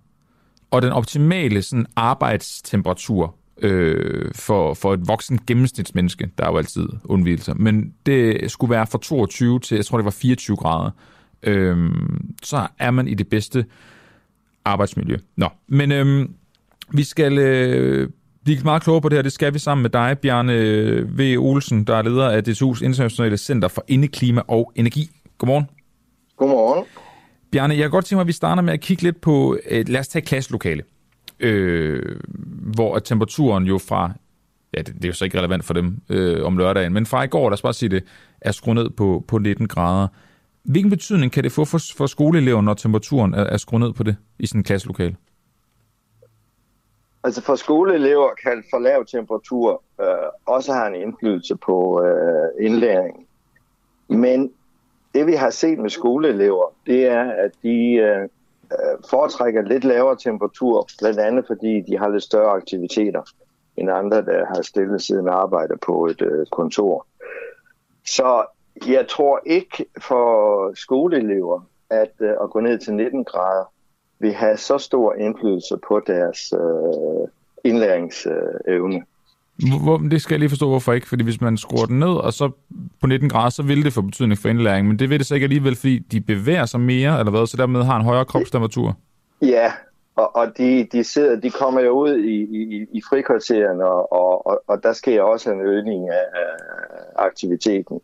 Og 0.71 0.81
den 0.81 0.91
optimale 0.91 1.61
sådan, 1.61 1.85
arbejdstemperatur 1.95 3.35
øh, 3.61 4.31
for, 4.35 4.73
for 4.73 4.93
et 4.93 5.07
voksen 5.07 5.39
gennemsnitsmenneske, 5.47 6.29
der 6.37 6.45
er 6.45 6.51
jo 6.51 6.57
altid 6.57 6.87
undvigelser, 7.03 7.53
men 7.53 7.93
det 8.05 8.51
skulle 8.51 8.71
være 8.71 8.87
fra 8.87 8.99
22 9.01 9.59
til, 9.59 9.75
jeg 9.75 9.85
tror 9.85 9.97
det 9.97 10.05
var 10.05 10.11
24 10.11 10.57
grader, 10.57 10.91
øh, 11.43 11.91
så 12.43 12.67
er 12.79 12.91
man 12.91 13.07
i 13.07 13.13
det 13.13 13.27
bedste 13.27 13.65
arbejdsmiljø. 14.65 15.17
Nå, 15.35 15.49
men 15.67 15.91
øh, 15.91 16.29
vi 16.93 17.03
skal 17.03 17.37
øh, 17.37 18.09
blive 18.43 18.59
meget 18.63 18.83
klogere 18.83 19.01
på 19.01 19.09
det 19.09 19.17
her. 19.17 19.23
Det 19.23 19.31
skal 19.31 19.53
vi 19.53 19.59
sammen 19.59 19.81
med 19.81 19.89
dig, 19.89 20.17
Bjarne 20.21 20.53
V. 21.17 21.35
Olsen, 21.39 21.83
der 21.83 21.95
er 21.95 22.01
leder 22.01 22.29
af 22.29 22.41
DTU's 22.47 22.83
Internationale 22.83 23.37
Center 23.37 23.67
for 23.67 23.83
Indeklima 23.87 24.41
og 24.47 24.71
Energi. 24.75 25.09
Godmorgen. 25.37 25.65
Godmorgen. 26.37 26.85
Bjarne, 27.51 27.73
jeg 27.73 27.83
kan 27.83 27.91
godt 27.91 28.05
tænke 28.05 28.15
mig, 28.15 28.21
at 28.21 28.27
vi 28.27 28.31
starter 28.31 28.61
med 28.61 28.73
at 28.73 28.81
kigge 28.81 29.03
lidt 29.03 29.21
på, 29.21 29.57
øh, 29.69 29.85
lad 29.87 29.99
os 29.99 30.07
tage 30.07 30.25
klasselokale, 30.25 30.83
øh, 31.41 32.19
hvor 32.75 32.99
temperaturen 32.99 33.63
jo 33.63 33.77
fra, 33.77 34.11
ja, 34.73 34.81
det, 34.81 34.95
det 34.95 35.03
er 35.05 35.09
jo 35.09 35.13
så 35.13 35.25
ikke 35.25 35.37
relevant 35.37 35.65
for 35.65 35.73
dem 35.73 35.97
øh, 36.09 36.45
om 36.45 36.57
lørdagen, 36.57 36.93
men 36.93 37.05
fra 37.05 37.23
i 37.23 37.27
går, 37.27 37.49
lad 37.49 37.53
os 37.53 37.61
bare 37.61 37.73
sige 37.73 37.89
det, 37.89 38.03
er 38.41 38.51
skruet 38.51 38.75
ned 38.75 38.89
på, 38.89 39.25
på 39.27 39.37
19 39.37 39.67
grader. 39.67 40.07
Hvilken 40.63 40.89
betydning 40.89 41.31
kan 41.31 41.43
det 41.43 41.51
få 41.51 41.65
for, 41.65 41.79
for 41.97 42.05
skoleelever, 42.05 42.61
når 42.61 42.73
temperaturen 42.73 43.33
er, 43.33 43.43
er 43.43 43.57
skruet 43.57 43.79
ned 43.79 43.93
på 43.93 44.03
det 44.03 44.15
i 44.39 44.47
sådan 44.47 44.59
en 44.59 44.63
klasselokale? 44.63 45.15
Altså 47.23 47.41
for 47.43 47.55
skoleelever 47.55 48.29
kan 48.43 48.63
for 48.69 48.79
lav 48.79 49.05
temperatur 49.05 49.83
øh, 50.01 50.07
også 50.45 50.73
have 50.73 50.87
en 50.87 51.01
indflydelse 51.01 51.55
på 51.55 52.03
øh, 52.05 52.65
indlæringen. 52.65 53.25
Men 54.09 54.51
det 55.13 55.27
vi 55.27 55.33
har 55.33 55.49
set 55.49 55.79
med 55.79 55.89
skoleelever, 55.89 56.73
det 56.85 57.05
er, 57.05 57.31
at 57.31 57.51
de 57.63 57.93
øh, 57.93 58.29
Øh, 58.71 58.97
foretrækker 59.09 59.61
lidt 59.61 59.83
lavere 59.83 60.15
temperatur, 60.15 60.87
blandt 60.99 61.19
andet 61.19 61.47
fordi 61.47 61.81
de 61.81 61.97
har 61.97 62.09
lidt 62.09 62.23
større 62.23 62.51
aktiviteter 62.51 63.21
end 63.77 63.91
andre, 63.91 64.25
der 64.25 64.45
har 64.45 64.61
stille 64.61 64.99
siden 64.99 65.27
arbejde 65.27 65.77
på 65.77 66.05
et 66.05 66.21
øh, 66.21 66.45
kontor. 66.51 67.07
Så 68.05 68.45
jeg 68.87 69.07
tror 69.07 69.41
ikke 69.45 69.85
for 70.01 70.71
skoleelever, 70.75 71.61
at 71.89 72.13
øh, 72.19 72.33
at 72.43 72.49
gå 72.49 72.59
ned 72.59 72.79
til 72.79 72.93
19 72.93 73.23
grader 73.23 73.71
vil 74.19 74.33
have 74.33 74.57
så 74.57 74.77
stor 74.77 75.13
indflydelse 75.13 75.77
på 75.87 76.01
deres 76.07 76.53
øh, 76.53 77.27
indlæringsevne. 77.63 79.05
Hvor, 79.83 79.97
det 79.97 80.21
skal 80.21 80.33
jeg 80.33 80.39
lige 80.39 80.49
forstå, 80.49 80.69
hvorfor 80.69 80.93
ikke. 80.93 81.07
Fordi 81.07 81.23
hvis 81.23 81.41
man 81.41 81.57
skruer 81.57 81.85
den 81.85 81.99
ned, 81.99 82.07
og 82.07 82.33
så 82.33 82.51
på 83.01 83.07
19 83.07 83.29
grader, 83.29 83.49
så 83.49 83.63
vil 83.63 83.85
det 83.85 83.93
få 83.93 84.01
betydning 84.01 84.39
for 84.39 84.49
indlæring. 84.49 84.87
Men 84.87 84.99
det 84.99 85.09
vil 85.09 85.19
det 85.19 85.27
så 85.27 85.35
ikke 85.35 85.45
alligevel, 85.45 85.75
fordi 85.75 85.99
de 85.99 86.21
bevæger 86.21 86.65
sig 86.65 86.79
mere, 86.79 87.19
eller 87.19 87.31
hvad, 87.31 87.47
så 87.47 87.57
dermed 87.57 87.83
har 87.83 87.97
en 87.97 88.05
højere 88.05 88.25
kropstemperatur. 88.25 88.97
Ja, 89.41 89.71
og, 90.15 90.35
og 90.35 90.57
de, 90.57 90.87
de, 90.91 91.03
sidder, 91.03 91.39
de 91.39 91.49
kommer 91.49 91.81
jo 91.81 91.91
ud 91.91 92.17
i, 92.17 92.35
i, 92.35 92.85
i 92.91 93.01
frikvarteren, 93.09 93.81
og, 93.81 94.11
og, 94.11 94.63
og, 94.67 94.83
der 94.83 94.93
sker 94.93 95.21
også 95.21 95.51
en 95.51 95.61
øgning 95.61 96.09
af, 96.09 96.25
af 96.33 97.25
aktiviteten. 97.25 98.01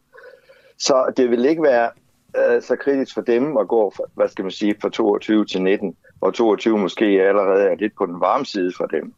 Så 0.77 1.13
det 1.17 1.29
vil 1.29 1.45
ikke 1.45 1.63
være 1.63 1.89
øh, 2.37 2.61
så 2.61 2.75
kritisk 2.75 3.13
for 3.13 3.21
dem 3.21 3.57
at 3.57 3.67
gå, 3.67 3.93
for, 3.95 4.09
hvad 4.13 4.27
skal 4.27 4.43
man 4.43 4.51
sige, 4.51 4.75
fra 4.81 4.89
22 4.89 5.45
til 5.45 5.61
19, 5.61 5.95
og 6.21 6.33
22 6.33 6.77
måske 6.77 7.05
allerede 7.05 7.63
er 7.63 7.75
lidt 7.75 7.93
på 7.97 8.05
den 8.05 8.19
varme 8.19 8.45
side 8.45 8.71
for 8.77 8.85
dem. 8.85 9.13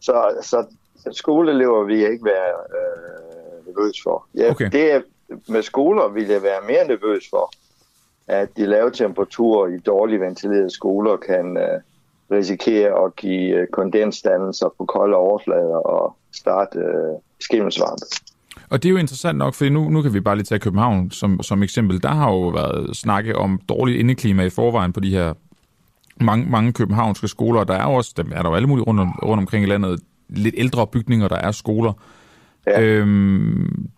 Så, 0.00 0.38
så 0.42 0.66
skoleelever 1.12 1.84
vil 1.84 1.98
jeg 1.98 2.12
ikke 2.12 2.24
være 2.24 2.54
øh, 2.76 3.66
nervøs 3.66 4.02
for. 4.02 4.26
Ja, 4.34 4.50
okay. 4.50 4.70
det 4.72 4.92
er, 4.92 5.00
med 5.48 5.62
skoler 5.62 6.08
vil 6.08 6.28
jeg 6.28 6.42
være 6.42 6.60
mere 6.66 6.86
nervøs 6.88 7.24
for, 7.30 7.52
at 8.26 8.48
de 8.56 8.66
lave 8.66 8.90
temperaturer 8.90 9.68
i 9.68 9.78
dårligt 9.78 10.20
ventilerede 10.20 10.70
skoler 10.70 11.16
kan, 11.16 11.56
øh, 11.56 11.80
risikere 12.30 13.04
at 13.04 13.16
give 13.16 13.56
øh, 13.56 13.66
kondensdannelser 13.72 14.74
på 14.78 14.84
kolde 14.84 15.16
overflader 15.16 15.76
og 15.76 16.16
starte 16.32 16.78
øh, 16.78 17.18
skimmelsvampe. 17.40 18.04
Og 18.70 18.82
det 18.82 18.88
er 18.88 18.92
jo 18.92 18.98
interessant 18.98 19.38
nok, 19.38 19.54
for 19.54 19.64
nu, 19.64 19.88
nu 19.88 20.02
kan 20.02 20.14
vi 20.14 20.20
bare 20.20 20.36
lige 20.36 20.44
tage 20.44 20.58
København 20.58 21.10
som, 21.10 21.42
som 21.42 21.62
eksempel. 21.62 22.02
Der 22.02 22.08
har 22.08 22.30
jo 22.30 22.48
været 22.48 22.96
snakke 22.96 23.36
om 23.36 23.60
dårligt 23.68 24.00
indeklima 24.00 24.44
i 24.44 24.50
forvejen 24.50 24.92
på 24.92 25.00
de 25.00 25.10
her 25.10 25.34
mange, 26.20 26.50
mange 26.50 26.72
københavnske 26.72 27.28
skoler. 27.28 27.64
Der 27.64 27.74
er 27.74 27.84
også, 27.84 28.12
der 28.16 28.22
er 28.32 28.42
der 28.42 28.50
jo 28.50 28.56
alle 28.56 28.68
mulige 28.68 28.84
rundt, 28.84 29.00
om, 29.00 29.18
rundt 29.22 29.40
omkring 29.40 29.64
i 29.64 29.68
landet, 29.68 30.00
lidt 30.28 30.54
ældre 30.58 30.86
bygninger, 30.86 31.28
der 31.28 31.36
er 31.36 31.50
skoler. 31.50 31.92
Ja. 32.66 32.82
Øhm, 32.82 33.88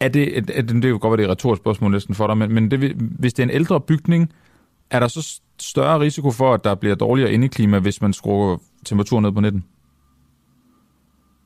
er 0.00 0.08
det, 0.08 0.36
er, 0.38 0.40
det, 0.40 0.68
det 0.68 0.84
er 0.84 0.88
jo 0.88 0.98
godt 1.00 1.10
være, 1.10 1.16
det 1.16 1.22
er 1.22 1.28
et 1.28 1.30
retorisk 1.30 1.62
spørgsmål 1.62 1.90
næsten 1.90 2.14
for 2.14 2.26
dig, 2.26 2.36
men, 2.36 2.54
men 2.54 2.70
det, 2.70 2.92
hvis 3.18 3.32
det 3.32 3.42
er 3.42 3.46
en 3.46 3.54
ældre 3.54 3.80
bygning, 3.80 4.32
er 4.90 5.00
der 5.00 5.08
så 5.08 5.40
større 5.60 6.00
risiko 6.00 6.30
for, 6.30 6.54
at 6.54 6.64
der 6.64 6.74
bliver 6.74 6.94
dårligere 6.94 7.32
indeklima, 7.32 7.78
hvis 7.78 8.02
man 8.02 8.12
skruer 8.12 8.56
temperaturen 8.84 9.22
ned 9.22 9.32
på 9.32 9.40
19? 9.40 9.64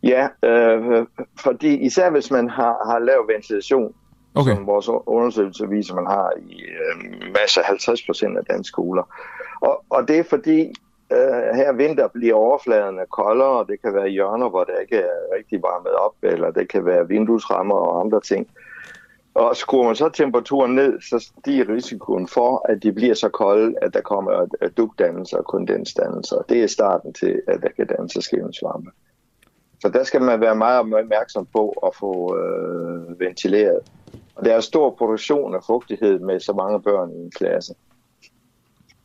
Ja, 0.02 0.28
øh, 0.44 1.06
fordi 1.40 1.76
især 1.86 2.10
hvis 2.10 2.30
man 2.30 2.50
har, 2.50 2.90
har 2.90 2.98
lav 2.98 3.28
ventilation, 3.34 3.94
okay. 4.34 4.54
som 4.54 4.66
vores 4.66 4.88
undersøgelse 4.88 5.68
viser, 5.68 5.94
man 5.94 6.06
har 6.06 6.32
i 6.48 6.60
øh, 6.62 7.32
masser 7.40 7.62
50 7.64 8.06
procent 8.06 8.38
af 8.38 8.44
danske 8.44 8.68
skoler. 8.68 9.02
Og, 9.60 9.84
og 9.90 10.08
det 10.08 10.18
er 10.18 10.24
fordi, 10.30 10.72
øh, 11.12 11.54
her 11.54 11.72
vinter 11.72 12.08
bliver 12.08 12.34
overfladerne 12.34 13.06
koldere, 13.10 13.66
det 13.68 13.82
kan 13.82 13.94
være 13.94 14.08
hjørner, 14.08 14.48
hvor 14.48 14.64
det 14.64 14.74
ikke 14.80 14.96
er 14.96 15.36
rigtig 15.36 15.62
varmet 15.62 15.92
op, 15.92 16.14
eller 16.22 16.50
det 16.50 16.68
kan 16.68 16.86
være 16.86 17.08
vinduesrammer 17.08 17.74
og 17.74 18.00
andre 18.00 18.20
ting. 18.20 18.48
Og 19.34 19.56
skruer 19.56 19.86
man 19.86 19.96
så 19.96 20.08
temperaturen 20.08 20.74
ned, 20.74 21.00
så 21.00 21.18
stiger 21.18 21.68
risikoen 21.68 22.28
for, 22.28 22.66
at 22.68 22.82
de 22.82 22.92
bliver 22.92 23.14
så 23.14 23.28
kolde, 23.28 23.74
at 23.82 23.94
der 23.94 24.00
kommer 24.00 24.46
dugdannelser 24.76 25.38
og 25.38 25.44
kondensdannelser. 25.44 26.42
Det 26.48 26.62
er 26.62 26.66
starten 26.66 27.12
til, 27.12 27.42
at 27.48 27.62
der 27.62 27.68
kan 27.76 27.86
danne 27.86 28.10
sig 28.10 28.22
skævensvarme. 28.22 28.90
Så 29.80 29.88
der 29.88 30.04
skal 30.04 30.22
man 30.22 30.40
være 30.40 30.56
meget 30.56 30.78
opmærksom 30.78 31.46
på 31.52 31.68
at 31.86 31.94
få 31.94 32.36
øh, 32.38 33.20
ventileret. 33.20 33.80
Og 34.36 34.44
der 34.44 34.54
er 34.54 34.60
stor 34.60 34.90
produktion 34.90 35.54
af 35.54 35.64
fugtighed 35.66 36.18
med 36.18 36.40
så 36.40 36.52
mange 36.52 36.82
børn 36.82 37.10
i 37.10 37.18
en 37.18 37.30
klasse. 37.30 37.74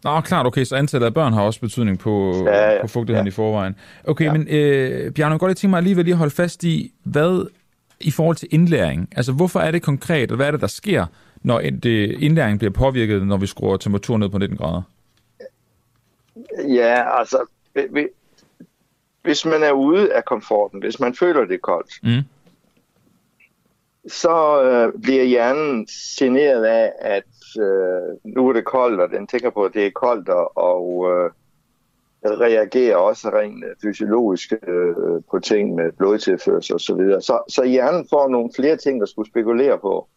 Nå, 0.03 0.21
klart, 0.21 0.45
okay, 0.45 0.63
så 0.63 0.75
antallet 0.75 1.05
af 1.05 1.13
børn 1.13 1.33
har 1.33 1.41
også 1.41 1.59
betydning 1.59 1.99
på, 1.99 2.43
ja, 2.45 2.71
ja, 2.71 2.81
på 2.81 2.87
fugtigheden 2.87 3.27
ja. 3.27 3.29
i 3.29 3.33
forvejen. 3.33 3.75
Okay, 4.03 4.25
ja. 4.25 4.33
men 4.33 4.47
øh, 4.47 5.11
Bjarne, 5.11 5.31
jeg 5.31 5.39
godt 5.39 5.49
lige 5.49 5.55
tænke 5.55 5.69
mig 5.69 5.77
alligevel 5.77 6.05
lige 6.05 6.13
at 6.13 6.17
holde 6.17 6.35
fast 6.35 6.63
i, 6.63 6.93
hvad 7.03 7.49
i 7.99 8.11
forhold 8.11 8.35
til 8.35 8.47
indlæring, 8.51 9.09
altså 9.15 9.31
hvorfor 9.31 9.59
er 9.59 9.71
det 9.71 9.81
konkret, 9.81 10.31
og 10.31 10.35
hvad 10.35 10.47
er 10.47 10.51
det, 10.51 10.61
der 10.61 10.67
sker, 10.67 11.05
når 11.41 11.59
det, 11.59 12.21
indlæring 12.21 12.59
bliver 12.59 12.71
påvirket, 12.71 13.27
når 13.27 13.37
vi 13.37 13.47
skruer 13.47 13.77
temperaturen 13.77 14.19
ned 14.19 14.29
på 14.29 14.37
19 14.37 14.57
grader? 14.57 14.81
Ja, 16.67 17.19
altså, 17.19 17.45
hvis 19.21 19.45
man 19.45 19.63
er 19.63 19.71
ude 19.71 20.13
af 20.13 20.25
komforten, 20.25 20.79
hvis 20.79 20.99
man 20.99 21.15
føler 21.15 21.45
det 21.45 21.61
koldt, 21.61 21.91
mm. 22.03 22.21
så 24.07 24.63
øh, 24.63 25.01
bliver 25.01 25.23
hjernen 25.23 25.87
generet 26.19 26.65
af, 26.65 26.91
at 27.01 27.23
øh, 27.57 28.33
nu 28.35 28.49
er 28.49 28.53
det 28.53 28.65
koldt, 28.65 29.01
og 29.01 29.09
den 29.09 29.27
tænker 29.27 29.49
på, 29.49 29.65
at 29.65 29.73
det 29.73 29.85
er 29.85 29.91
koldt, 29.91 30.29
og, 30.29 30.57
og 30.57 31.11
øh, 31.11 31.31
reagerer 32.25 32.95
også 32.95 33.29
rent 33.29 33.63
øh, 33.65 33.71
fysiologisk 33.81 34.53
øh, 34.67 35.21
på 35.31 35.39
ting 35.39 35.75
med 35.75 35.91
blodtilførsel 35.91 36.75
osv. 36.75 36.79
så 36.79 36.95
videre. 36.95 37.21
Så, 37.21 37.39
så 37.49 37.63
hjernen 37.63 38.07
får 38.09 38.27
nogle 38.27 38.49
flere 38.55 38.77
ting, 38.77 38.99
der 38.99 39.05
skulle 39.05 39.29
spekulere 39.29 39.77
på. 39.79 40.07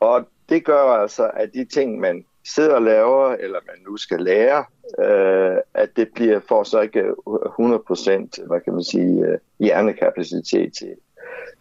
Og 0.00 0.26
det 0.48 0.64
gør 0.64 0.82
altså, 0.82 1.30
at 1.34 1.50
de 1.54 1.64
ting, 1.64 2.00
man 2.00 2.24
sidder 2.54 2.74
og 2.74 2.82
laver, 2.82 3.28
eller 3.28 3.58
man 3.66 3.76
nu 3.88 3.96
skal 3.96 4.20
lære, 4.20 4.64
øh, 4.98 5.56
at 5.74 5.96
det 5.96 6.08
bliver 6.14 6.40
for 6.48 6.62
så 6.62 6.80
ikke 6.80 7.00
øh, 7.00 7.12
100% 7.12 8.46
hvad 8.46 8.60
kan 8.60 8.72
man 8.72 8.82
sige, 8.82 9.26
øh, 9.26 9.38
hjernekapacitet 9.58 10.72
til, 10.72 10.94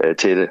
øh, 0.04 0.16
til 0.16 0.38
det. 0.38 0.50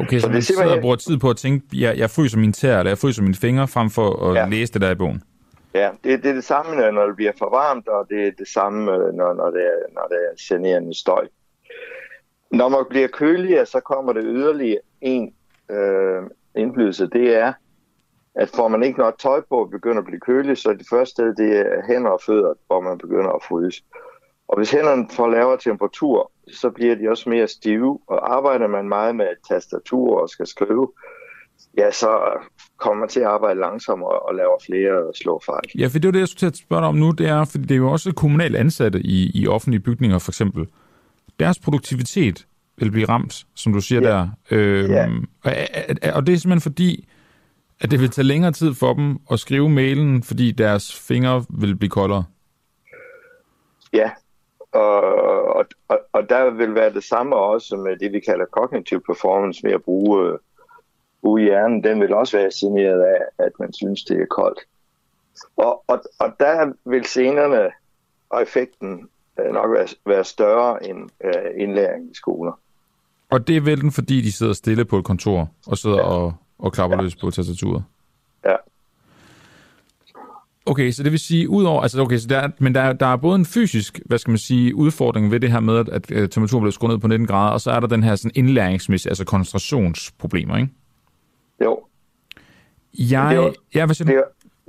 Okay, 0.00 0.18
så, 0.18 0.26
så 0.26 0.32
man 0.32 0.42
sidder 0.42 0.76
og 0.76 0.80
bruger 0.80 0.96
tid 0.96 1.18
på 1.18 1.30
at 1.30 1.36
tænke, 1.36 1.66
jeg, 1.74 1.98
jeg 1.98 2.10
fryser 2.10 2.38
mine 2.38 2.52
tæer, 2.52 2.78
eller 2.78 2.90
jeg 2.90 2.98
fryser 2.98 3.22
mine 3.22 3.34
fingre, 3.34 3.68
frem 3.68 3.90
for 3.90 4.30
at 4.30 4.36
ja. 4.36 4.48
læse 4.48 4.72
det 4.72 4.80
der 4.80 4.90
i 4.90 4.94
bogen? 4.94 5.22
Ja, 5.74 5.90
det, 6.04 6.22
det 6.22 6.30
er 6.30 6.34
det 6.34 6.44
samme, 6.44 6.92
når 6.92 7.06
det 7.06 7.16
bliver 7.16 7.32
for 7.38 7.50
varmt, 7.50 7.88
og 7.88 8.06
det 8.10 8.26
er 8.26 8.30
det 8.38 8.48
samme, 8.48 8.84
når, 8.86 9.34
når, 9.34 9.50
det, 9.50 9.62
er, 9.62 9.92
når 9.94 10.06
det 10.08 10.16
er 10.16 10.32
generende 10.48 10.98
støj. 10.98 11.26
Når 12.50 12.68
man 12.68 12.84
bliver 12.90 13.08
køligere, 13.08 13.66
så 13.66 13.80
kommer 13.80 14.12
det 14.12 14.22
yderligere 14.26 14.80
en 15.00 15.34
øh, 15.70 16.22
indflydelse. 16.56 17.06
Det 17.06 17.36
er, 17.36 17.52
at 18.34 18.48
får 18.48 18.68
man 18.68 18.82
ikke 18.82 18.98
nok 18.98 19.18
tøj 19.18 19.40
på 19.48 19.54
og 19.54 19.70
begynder 19.70 19.98
at 19.98 20.04
blive 20.04 20.20
kølig, 20.20 20.58
så 20.58 20.72
det 20.72 20.86
første 20.90 21.10
sted, 21.10 21.34
det 21.34 21.58
er 21.58 21.86
hænder 21.86 22.10
og 22.10 22.20
fødder, 22.26 22.54
hvor 22.66 22.80
man 22.80 22.98
begynder 22.98 23.30
at 23.30 23.42
fryse. 23.48 23.82
Og 24.48 24.56
hvis 24.56 24.70
hænderne 24.70 25.08
får 25.12 25.28
lavere 25.28 25.58
temperatur, 25.58 26.32
så 26.52 26.70
bliver 26.70 26.94
de 26.94 27.08
også 27.10 27.30
mere 27.30 27.48
stive, 27.48 27.98
og 28.06 28.36
arbejder 28.36 28.66
man 28.66 28.88
meget 28.88 29.16
med 29.16 29.26
tastatur 29.48 30.22
og 30.22 30.28
skal 30.28 30.46
skrive, 30.46 30.92
ja, 31.78 31.90
så 31.90 32.08
kommer 32.76 33.00
man 33.00 33.08
til 33.08 33.20
at 33.20 33.26
arbejde 33.26 33.60
langsommere 33.60 34.18
og 34.18 34.34
laver 34.34 34.58
flere 34.66 35.14
slå 35.14 35.42
fejl. 35.46 35.70
Ja, 35.78 35.86
for 35.86 35.98
det 35.98 36.08
er 36.08 36.12
det, 36.12 36.20
jeg 36.20 36.28
skulle 36.28 36.38
til 36.38 36.46
at 36.46 36.56
spørge 36.56 36.80
dig 36.80 36.88
om 36.88 36.94
nu, 36.94 37.10
det 37.10 37.28
er, 37.28 37.44
fordi 37.44 37.64
det 37.64 37.74
er 37.74 37.78
jo 37.78 37.90
også 37.90 38.12
kommunalt 38.12 38.56
ansatte 38.56 39.00
i, 39.00 39.30
i 39.34 39.48
offentlige 39.48 39.80
bygninger, 39.80 40.18
for 40.18 40.30
eksempel. 40.30 40.66
Deres 41.40 41.58
produktivitet 41.58 42.46
vil 42.76 42.90
blive 42.90 43.08
ramt, 43.08 43.46
som 43.54 43.72
du 43.72 43.80
siger 43.80 44.02
ja. 44.02 44.08
der. 44.08 44.28
Øhm, 44.50 44.90
ja. 44.90 45.08
og, 45.44 45.52
og 46.14 46.26
det 46.26 46.32
er 46.32 46.38
simpelthen 46.38 46.60
fordi, 46.60 47.08
at 47.80 47.90
det 47.90 48.00
vil 48.00 48.10
tage 48.10 48.26
længere 48.26 48.52
tid 48.52 48.74
for 48.74 48.94
dem 48.94 49.18
at 49.30 49.40
skrive 49.40 49.68
mailen, 49.68 50.22
fordi 50.22 50.52
deres 50.52 50.94
fingre 51.08 51.44
vil 51.50 51.76
blive 51.76 51.90
koldere? 51.90 52.24
Ja, 53.92 54.10
og, 54.80 55.66
og, 55.88 55.98
og, 56.12 56.28
der 56.28 56.50
vil 56.50 56.74
være 56.74 56.94
det 56.94 57.04
samme 57.04 57.36
også 57.36 57.76
med 57.76 57.96
det, 57.96 58.12
vi 58.12 58.20
kalder 58.20 58.46
cognitive 58.46 59.00
performance, 59.00 59.60
med 59.66 59.72
at 59.72 59.82
bruge, 59.82 60.38
bruge 61.22 61.40
hjernen. 61.40 61.84
Den 61.84 62.00
vil 62.00 62.14
også 62.14 62.36
være 62.36 62.50
generet 62.60 63.02
af, 63.02 63.44
at 63.44 63.52
man 63.58 63.72
synes, 63.72 64.04
det 64.04 64.22
er 64.22 64.26
koldt. 64.26 64.60
Og, 65.56 65.84
og, 65.86 66.02
og 66.18 66.32
der 66.40 66.72
vil 66.84 67.04
scenerne 67.04 67.70
og 68.30 68.42
effekten 68.42 69.08
øh, 69.40 69.52
nok 69.52 69.70
være, 69.72 69.88
være 70.06 70.24
større 70.24 70.86
end 70.86 71.10
øh, 71.24 71.50
indlæring 71.56 72.10
i 72.10 72.14
skoler. 72.14 72.52
Og 73.30 73.48
det 73.48 73.56
er 73.56 73.60
vel 73.60 73.80
den, 73.80 73.92
fordi 73.92 74.20
de 74.20 74.32
sidder 74.32 74.52
stille 74.52 74.84
på 74.84 74.98
et 74.98 75.04
kontor 75.04 75.48
og 75.66 75.78
sidder 75.78 75.96
ja. 75.96 76.02
og 76.02 76.34
og 76.58 76.72
klapper 76.72 76.96
ja. 76.96 77.02
løs 77.02 77.16
på 77.16 77.30
tastaturet. 77.30 77.84
Ja. 78.44 78.56
Okay, 80.68 80.90
så 80.90 81.02
det 81.02 81.12
vil 81.12 81.18
sige, 81.18 81.48
udover, 81.48 81.82
altså 81.82 82.00
okay, 82.00 82.16
så 82.16 82.28
der, 82.28 82.48
men 82.58 82.74
der, 82.74 82.92
der 82.92 83.06
er 83.06 83.16
både 83.16 83.36
en 83.36 83.44
fysisk, 83.44 84.00
hvad 84.06 84.18
skal 84.18 84.30
man 84.30 84.38
sige, 84.38 84.74
udfordring 84.74 85.30
ved 85.30 85.40
det 85.40 85.52
her 85.52 85.60
med, 85.60 85.78
at, 85.78 85.88
at 85.88 86.30
temperaturen 86.30 86.62
bliver 86.62 86.72
skruet 86.72 86.90
ned 86.90 86.98
på 86.98 87.08
19 87.08 87.26
grader, 87.26 87.52
og 87.52 87.60
så 87.60 87.70
er 87.70 87.80
der 87.80 87.86
den 87.86 88.02
her 88.02 88.16
sådan 88.16 88.30
indlæringsmæssige, 88.34 89.10
altså 89.10 89.24
koncentrationsproblemer, 89.24 90.56
ikke? 90.56 90.68
Jo. 91.64 91.80
Jeg, 92.98 93.30
det 93.30 93.44
er 93.44 93.52
ja, 93.74 93.86
hvad 93.86 93.94
siger 93.94 94.06
du? 94.06 94.12
Det 94.12 94.20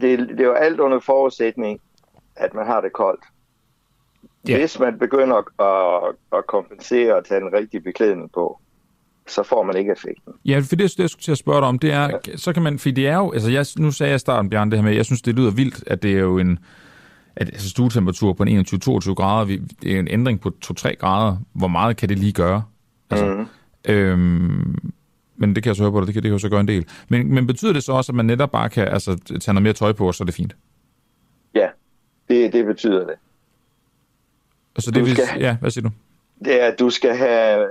er, 0.09 0.17
det, 0.17 0.29
det 0.29 0.39
er 0.39 0.45
jo 0.45 0.53
alt 0.53 0.79
under 0.79 0.99
forudsætning, 0.99 1.79
at 2.35 2.53
man 2.53 2.65
har 2.65 2.81
det 2.81 2.93
koldt. 2.93 3.23
Ja. 4.47 4.57
Hvis 4.57 4.79
man 4.79 4.99
begynder 4.99 5.35
at, 5.35 5.45
at, 5.59 6.15
at 6.37 6.47
kompensere 6.47 7.15
og 7.15 7.25
tage 7.25 7.39
den 7.39 7.53
rigtige 7.53 7.81
beklædning 7.81 8.31
på, 8.31 8.59
så 9.29 9.43
får 9.43 9.63
man 9.63 9.77
ikke 9.77 9.91
effekten. 9.91 10.33
Ja, 10.45 10.59
for 10.59 10.75
det, 10.75 10.99
jeg 10.99 11.09
skulle 11.09 11.23
til 11.23 11.31
at 11.31 11.37
spørge 11.37 11.59
dig 11.59 11.67
om, 11.67 11.79
det 11.79 11.93
er, 11.93 12.09
ja. 12.27 12.37
så 12.37 12.53
kan 12.53 12.63
man, 12.63 12.79
for 12.79 12.89
det 12.89 13.07
er 13.07 13.15
jo, 13.15 13.31
altså 13.31 13.51
jeg, 13.51 13.65
nu 13.77 13.91
sagde 13.91 14.09
jeg 14.09 14.15
i 14.15 14.19
starten, 14.19 14.49
Bjørn, 14.49 14.71
det 14.71 14.79
her 14.79 14.83
med, 14.83 14.95
jeg 14.95 15.05
synes, 15.05 15.21
det 15.21 15.35
lyder 15.35 15.51
vildt, 15.51 15.83
at 15.87 16.03
det 16.03 16.11
er 16.13 16.19
jo 16.19 16.37
en, 16.37 16.59
at 17.35 17.47
altså 17.47 17.69
stuetemperatur 17.69 18.33
på 18.33 18.43
en 18.43 18.65
21-22 18.65 19.13
grader, 19.13 19.57
det 19.81 19.95
er 19.95 19.99
en 19.99 20.07
ændring 20.07 20.41
på 20.41 20.51
2-3 20.65 20.93
grader, 20.93 21.37
hvor 21.53 21.67
meget 21.67 21.97
kan 21.97 22.09
det 22.09 22.19
lige 22.19 22.31
gøre? 22.31 22.63
Altså, 23.09 23.25
mm. 23.25 23.45
øhm, 23.93 24.91
men 25.35 25.55
det 25.55 25.63
kan 25.63 25.69
jeg 25.69 25.75
så 25.75 25.83
høre 25.83 25.91
på 25.91 25.99
dig, 25.99 26.07
det 26.07 26.13
kan 26.13 26.23
det 26.23 26.29
jo 26.29 26.37
så 26.37 26.49
gøre 26.49 26.59
en 26.59 26.67
del. 26.67 26.85
Men, 27.09 27.33
men 27.33 27.47
betyder 27.47 27.73
det 27.73 27.83
så 27.83 27.91
også, 27.91 28.11
at 28.11 28.15
man 28.15 28.25
netop 28.25 28.51
bare 28.51 28.69
kan 28.69 28.87
altså, 28.87 29.17
tage 29.39 29.53
noget 29.53 29.63
mere 29.63 29.73
tøj 29.73 29.91
på, 29.91 30.07
og 30.07 30.15
så 30.15 30.23
er 30.23 30.25
det 30.25 30.35
fint? 30.35 30.55
Ja, 31.55 31.67
det, 32.29 32.53
det 32.53 32.65
betyder 32.65 33.05
det. 33.05 33.15
Altså 34.75 34.91
det 34.91 35.05
vil, 35.05 35.15
skal, 35.15 35.41
ja, 35.41 35.57
hvad 35.61 35.71
siger 35.71 35.83
du? 35.83 35.91
Det 36.45 36.61
er, 36.61 36.67
at 36.67 36.79
du 36.79 36.89
skal 36.89 37.15
have, 37.15 37.67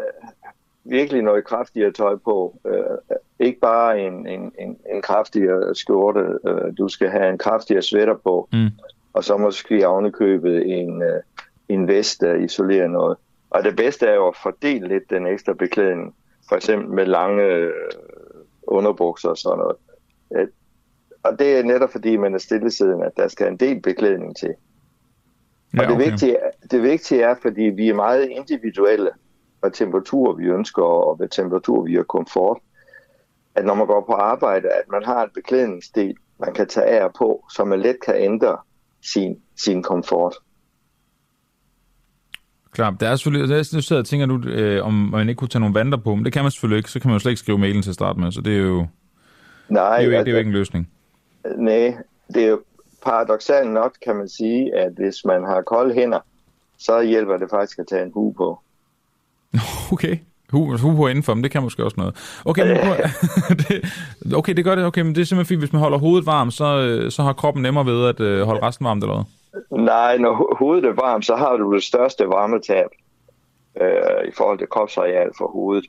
virkelig 0.84 1.22
noget 1.22 1.44
kraftigere 1.44 1.92
tøj 1.92 2.16
på. 2.16 2.60
Øh, 2.66 3.18
ikke 3.38 3.60
bare 3.60 4.00
en, 4.00 4.26
en, 4.26 4.52
en, 4.58 4.78
en 4.94 5.02
kraftigere 5.02 5.74
skjorte. 5.74 6.38
Øh, 6.46 6.76
du 6.78 6.88
skal 6.88 7.08
have 7.08 7.28
en 7.30 7.38
kraftigere 7.38 7.82
sweater 7.82 8.16
på. 8.16 8.48
Mm. 8.52 8.68
Og 9.12 9.24
så 9.24 9.36
måske 9.36 9.88
ovenikøbet 9.88 10.80
en, 10.80 11.02
øh, 11.02 11.20
en 11.68 11.88
vest, 11.88 12.20
der 12.20 12.34
isolerer 12.34 12.88
noget. 12.88 13.16
Og 13.50 13.64
det 13.64 13.76
bedste 13.76 14.06
er 14.06 14.14
jo 14.14 14.28
at 14.28 14.36
fordele 14.42 14.88
lidt 14.88 15.10
den 15.10 15.26
ekstra 15.26 15.52
beklædning. 15.52 16.14
For 16.48 16.56
eksempel 16.56 16.88
med 16.88 17.06
lange 17.06 17.42
øh, 17.42 17.72
underbukser 18.62 19.28
og 19.28 19.38
sådan 19.38 19.58
noget. 19.58 19.76
Øh, 20.36 20.48
og 21.22 21.38
det 21.38 21.58
er 21.58 21.62
netop 21.62 21.92
fordi, 21.92 22.16
man 22.16 22.34
er 22.34 22.38
stillesiden, 22.38 23.02
at 23.02 23.12
der 23.16 23.28
skal 23.28 23.48
en 23.48 23.56
del 23.56 23.80
beklædning 23.80 24.36
til. 24.36 24.54
Ja, 25.74 25.82
og 25.82 25.88
det, 25.88 25.94
okay. 25.94 26.10
vigtige, 26.10 26.36
det 26.70 26.82
vigtige 26.82 27.22
er, 27.22 27.34
fordi 27.42 27.62
vi 27.62 27.88
er 27.88 27.94
meget 27.94 28.28
individuelle 28.28 29.10
hvad 29.60 29.70
temperatur 29.70 30.36
vi 30.36 30.44
ønsker, 30.44 30.82
og 30.82 31.16
hvad 31.16 31.28
temperatur 31.28 31.84
vi 31.84 31.94
har 31.94 32.02
komfort. 32.02 32.58
At 33.54 33.64
når 33.64 33.74
man 33.74 33.86
går 33.86 34.04
på 34.06 34.12
arbejde, 34.12 34.68
at 34.68 34.82
man 34.90 35.04
har 35.04 35.24
en 35.24 35.30
beklædningsdel, 35.34 36.14
man 36.40 36.54
kan 36.54 36.66
tage 36.66 36.86
af 36.86 37.12
på, 37.18 37.44
så 37.50 37.64
man 37.64 37.80
let 37.80 37.96
kan 38.04 38.14
ændre 38.16 38.56
sin, 39.02 39.36
sin 39.56 39.82
komfort. 39.82 40.34
Klart. 42.72 42.94
Der 43.00 43.08
er 43.08 43.16
selvfølgelig, 43.16 43.48
der 43.48 43.56
er, 43.56 43.70
nu 43.74 43.80
sidder 43.80 44.02
og 44.02 44.06
tænker 44.06 44.26
du, 44.26 44.48
øh, 44.48 44.86
om 44.86 44.92
man 44.92 45.28
ikke 45.28 45.38
kunne 45.38 45.48
tage 45.48 45.60
nogle 45.60 45.74
vandre 45.74 45.98
på, 45.98 46.14
men 46.14 46.24
det 46.24 46.32
kan 46.32 46.42
man 46.42 46.50
selvfølgelig 46.50 46.78
ikke, 46.78 46.90
så 46.90 47.00
kan 47.00 47.08
man 47.08 47.14
jo 47.14 47.18
slet 47.18 47.30
ikke 47.30 47.40
skrive 47.40 47.58
mailen 47.58 47.82
til 47.82 47.90
at 47.90 47.94
starte 47.94 48.20
med, 48.20 48.32
så 48.32 48.40
det 48.40 48.56
er 48.56 48.62
jo, 48.62 48.86
Nej, 49.68 49.96
det 49.96 50.02
er 50.02 50.04
jo, 50.04 50.10
ikke, 50.10 50.16
altså, 50.16 50.24
det 50.24 50.30
er 50.30 50.32
jo 50.32 50.38
ikke 50.38 50.48
en 50.48 50.54
løsning. 50.54 50.90
Nej, 51.56 51.96
det 52.34 52.44
er 52.44 52.48
jo 52.48 52.60
paradoxalt 53.04 53.70
nok, 53.70 53.96
kan 54.04 54.16
man 54.16 54.28
sige, 54.28 54.74
at 54.74 54.92
hvis 54.92 55.24
man 55.24 55.44
har 55.44 55.62
kolde 55.62 55.94
hænder, 55.94 56.20
så 56.78 57.02
hjælper 57.02 57.36
det 57.36 57.50
faktisk 57.50 57.78
at 57.78 57.86
tage 57.86 58.02
en 58.02 58.12
hue 58.14 58.34
på. 58.34 58.60
Okay. 59.92 60.18
Hu, 60.52 60.76
hu 60.76 60.96
på 60.96 61.06
indenfor, 61.08 61.34
men 61.34 61.44
det 61.44 61.50
kan 61.52 61.62
måske 61.62 61.84
også 61.84 61.94
noget. 61.98 62.40
Okay, 62.44 62.66
men 62.66 62.76
det, 63.58 63.84
okay, 64.40 64.52
det 64.54 64.64
gør 64.64 64.74
det. 64.74 64.84
Okay, 64.84 65.00
men 65.00 65.14
det 65.14 65.20
er 65.20 65.24
simpelthen 65.24 65.46
fordi, 65.56 65.58
hvis 65.58 65.72
man 65.72 65.82
holder 65.82 65.98
hovedet 65.98 66.26
varmt, 66.26 66.54
så, 66.54 66.78
øh, 66.78 67.10
så 67.10 67.22
har 67.22 67.32
kroppen 67.32 67.62
nemmere 67.62 67.86
ved 67.86 68.08
at 68.08 68.20
øh, 68.20 68.42
holde 68.46 68.62
resten 68.66 68.84
varmt, 68.86 69.02
eller 69.04 69.14
hvad? 69.14 69.78
Nej, 69.84 70.16
når 70.18 70.34
ho- 70.36 70.58
hovedet 70.58 70.84
er 70.84 70.92
varmt, 70.92 71.26
så 71.26 71.36
har 71.36 71.56
du 71.56 71.74
det 71.74 71.82
største 71.82 72.24
varmetab 72.28 72.86
øh, 73.80 74.28
i 74.28 74.32
forhold 74.36 74.58
til 74.58 74.66
kropsareal 74.70 75.30
for 75.38 75.50
hovedet. 75.52 75.84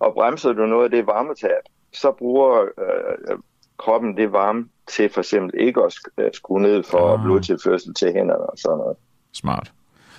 Og 0.00 0.12
bremser 0.14 0.52
du 0.52 0.66
noget 0.66 0.84
af 0.84 0.90
det 0.90 1.06
varmetab, 1.06 1.62
så 1.92 2.12
bruger 2.18 2.60
øh, 2.62 3.38
kroppen 3.78 4.16
det 4.16 4.32
varme 4.32 4.64
til 4.90 5.10
for 5.12 5.20
eksempel 5.20 5.60
ikke 5.60 5.80
at 5.82 5.94
øh, 6.18 6.30
skrue 6.32 6.60
ned 6.62 6.82
for 6.82 7.14
Ah. 7.14 7.22
blodtilførsel 7.24 7.94
til 7.94 8.12
hænderne 8.12 8.50
og 8.50 8.58
sådan 8.58 8.78
noget. 8.78 8.96
Smart. 9.34 9.72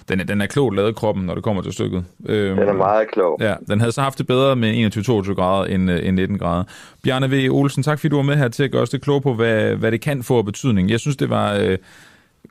Den 0.09 0.19
er, 0.19 0.23
den 0.23 0.41
er 0.41 0.45
klogt 0.45 0.75
lavet 0.75 0.95
kroppen, 0.95 1.25
når 1.25 1.33
det 1.35 1.43
kommer 1.43 1.61
til 1.61 1.73
stykket. 1.73 2.03
Øhm, 2.25 2.57
Den 2.57 2.67
er 2.67 2.73
meget 2.73 3.11
klog. 3.13 3.37
Ja, 3.41 3.55
den 3.69 3.79
havde 3.79 3.91
så 3.91 4.01
haft 4.01 4.17
det 4.17 4.27
bedre 4.27 4.55
med 4.55 4.91
21-22 5.29 5.33
grader 5.33 5.65
end, 5.65 5.91
øh, 5.91 6.07
end 6.07 6.15
19 6.15 6.37
grader. 6.37 6.63
Bjarne 7.03 7.31
V. 7.31 7.51
Olsen, 7.51 7.83
tak 7.83 7.99
fordi 7.99 8.09
du 8.09 8.15
var 8.15 8.23
med 8.23 8.35
her 8.35 8.47
til 8.47 8.63
at 8.63 8.71
gøre 8.71 8.81
os 8.81 8.89
det 8.89 9.01
klog 9.01 9.23
på, 9.23 9.33
hvad, 9.33 9.75
hvad 9.75 9.91
det 9.91 10.01
kan 10.01 10.23
få 10.23 10.37
af 10.37 10.45
betydning. 10.45 10.89
Jeg 10.89 10.99
synes, 10.99 11.17
det 11.17 11.29
var 11.29 11.53
øh, 11.53 11.77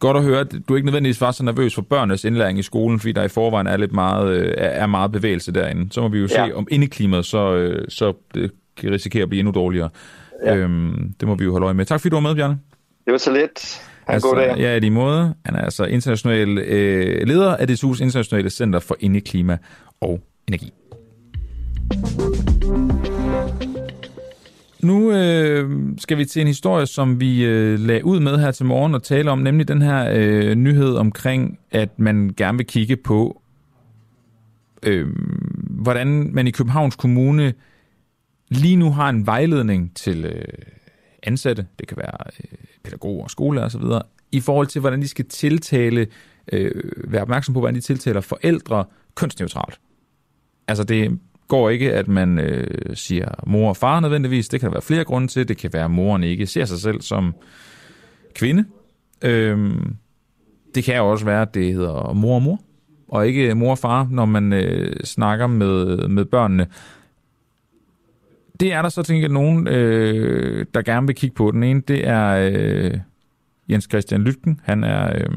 godt 0.01 0.17
at 0.17 0.23
høre, 0.23 0.41
at 0.41 0.55
du 0.69 0.75
ikke 0.75 0.87
nødvendigvis 0.87 1.21
var 1.21 1.31
så 1.31 1.45
nervøs 1.45 1.75
for 1.75 1.83
børnenes 1.83 2.25
indlæring 2.25 2.59
i 2.59 2.63
skolen, 2.63 3.01
fordi 3.01 3.13
der 3.13 3.23
i 3.23 3.29
forvejen 3.29 3.67
er 3.67 3.77
lidt 3.77 3.93
meget, 3.93 4.31
øh, 4.37 4.55
er 4.57 4.69
er 4.69 4.87
meget 4.87 5.13
bevægelse 5.13 5.53
derinde. 5.53 5.93
Så 5.93 6.01
må 6.01 6.09
vi 6.09 6.19
jo 6.19 6.29
Ja. 6.31 6.47
se, 6.47 6.55
om 6.55 6.67
indeklimaet 6.71 7.25
så, 7.27 7.55
øh, 7.55 7.85
så 7.89 8.13
det 8.35 8.51
kan 8.77 8.91
risikere 8.91 9.23
at 9.23 9.29
blive 9.29 9.41
endnu 9.41 9.53
dårligere. 9.53 9.89
Ja. 10.45 10.57
Øhm, 10.57 11.13
det 11.21 11.29
må 11.29 11.35
vi 11.35 11.45
jo 11.45 11.51
holde 11.53 11.65
øje 11.65 11.75
med. 11.75 11.85
Tak 11.85 12.01
fordi 12.01 12.11
du 12.11 12.17
var 12.17 12.21
med, 12.21 12.35
Bjarne. 12.35 12.59
Det 13.05 13.13
var 13.13 13.19
så 13.19 13.33
lidt. 13.33 13.83
En 14.15 14.21
god 14.21 14.37
dag. 14.37 14.59
Ja, 14.59 14.77
i 14.77 14.81
lige 14.81 14.91
måde. 14.91 15.35
Han 15.45 15.55
er 15.55 15.61
altså 15.61 15.85
international 15.85 16.59
øh, 16.59 17.27
leder 17.27 17.57
af 17.57 17.67
DSU's 17.71 18.03
Internationale 18.03 18.51
Center 18.51 18.79
for 18.79 18.97
Indeklima 19.01 19.59
og 20.01 20.21
Energi. 20.49 20.73
Nu 24.83 25.13
øh, 25.13 25.71
skal 25.99 26.19
vi 26.19 26.25
til 26.25 26.41
en 26.41 26.47
historie, 26.47 26.87
som 26.87 27.21
vi 27.21 27.45
øh, 27.45 27.79
lagde 27.79 28.05
ud 28.05 28.21
med 28.21 28.39
her 28.39 28.51
til 28.51 28.67
morgen 28.67 28.95
og 28.95 29.03
tale 29.03 29.31
om, 29.31 29.39
nemlig 29.39 29.69
den 29.69 29.83
her 29.83 30.11
øh, 30.15 30.55
nyhed 30.55 30.95
omkring, 30.95 31.59
at 31.71 31.99
man 31.99 32.35
gerne 32.37 32.59
vil 32.59 32.67
kigge 32.67 32.97
på, 32.97 33.43
øh, 34.83 35.09
hvordan 35.71 36.31
man 36.33 36.47
i 36.47 36.51
Københavns 36.51 36.97
Kommune 36.97 37.55
lige 38.49 38.77
nu 38.77 38.91
har 38.91 39.09
en 39.09 39.27
vejledning 39.27 39.97
til 39.97 40.25
øh, 40.25 40.45
ansatte, 41.23 41.67
det 41.79 41.89
kan 41.89 41.97
være 41.97 42.31
øh, 42.45 42.59
pædagoger, 42.89 43.29
skoler 43.29 43.65
osv., 43.65 43.83
i 44.33 44.41
forhold 44.41 44.67
til, 44.67 44.81
hvordan 44.81 45.03
de 45.03 45.09
skal 45.09 45.25
tiltale, 45.25 46.07
øh, 46.53 46.71
være 47.05 47.23
opmærksom 47.23 47.55
på, 47.55 47.61
hvordan 47.61 47.75
de 47.75 47.81
tiltaler 47.81 48.21
forældre 48.21 48.85
kønsneutralt. 49.15 49.81
Altså 50.69 50.85
det 50.85 51.19
går 51.49 51.71
ikke, 51.71 51.93
at 51.93 52.09
man 52.09 52.39
øh, 52.39 52.97
siger 52.97 53.29
mor 53.47 53.69
og 53.69 53.77
far 53.77 54.01
nødvendigvis. 54.01 54.49
Det 54.49 54.61
kan 54.61 54.67
der 54.67 54.75
være 54.75 54.83
flere 54.83 55.05
grunde 55.05 55.29
til. 55.29 55.49
Det 55.49 55.57
kan 55.57 55.71
være, 55.73 55.85
at 55.85 55.91
moren 55.91 56.25
ikke 56.25 56.47
ser 56.47 56.65
sig 56.65 56.79
selv 56.79 57.01
som 57.01 57.35
kvinde. 58.35 58.65
Øh, 59.23 59.77
det 60.75 60.85
kan 60.85 61.03
også 61.03 61.25
være, 61.25 61.43
at 61.43 61.55
det 61.55 61.73
hedder 61.73 62.13
mor 62.13 62.35
og 62.35 62.43
mor, 62.43 62.61
og 63.09 63.27
ikke 63.27 63.55
mor 63.55 63.71
og 63.71 63.79
far, 63.79 64.09
når 64.11 64.25
man 64.25 64.53
øh, 64.53 64.97
snakker 65.05 65.47
med, 65.47 66.09
med 66.09 66.25
børnene. 66.25 66.67
Det 68.61 68.73
er 68.73 68.83
der 68.83 68.89
så, 68.89 69.03
tænker 69.03 69.23
jeg, 69.23 69.33
nogen, 69.33 69.69
øh, 69.69 70.67
der 70.75 70.83
gerne 70.83 71.07
vil 71.07 71.17
kigge 71.17 71.35
på. 71.35 71.51
Den 71.51 71.63
ene, 71.63 71.81
det 71.81 72.09
er 72.09 72.51
øh, 72.53 72.99
Jens 73.69 73.85
Christian 73.91 74.23
Lytken. 74.23 74.61
Han 74.65 74.85
er 74.85 75.15
øh, 75.15 75.29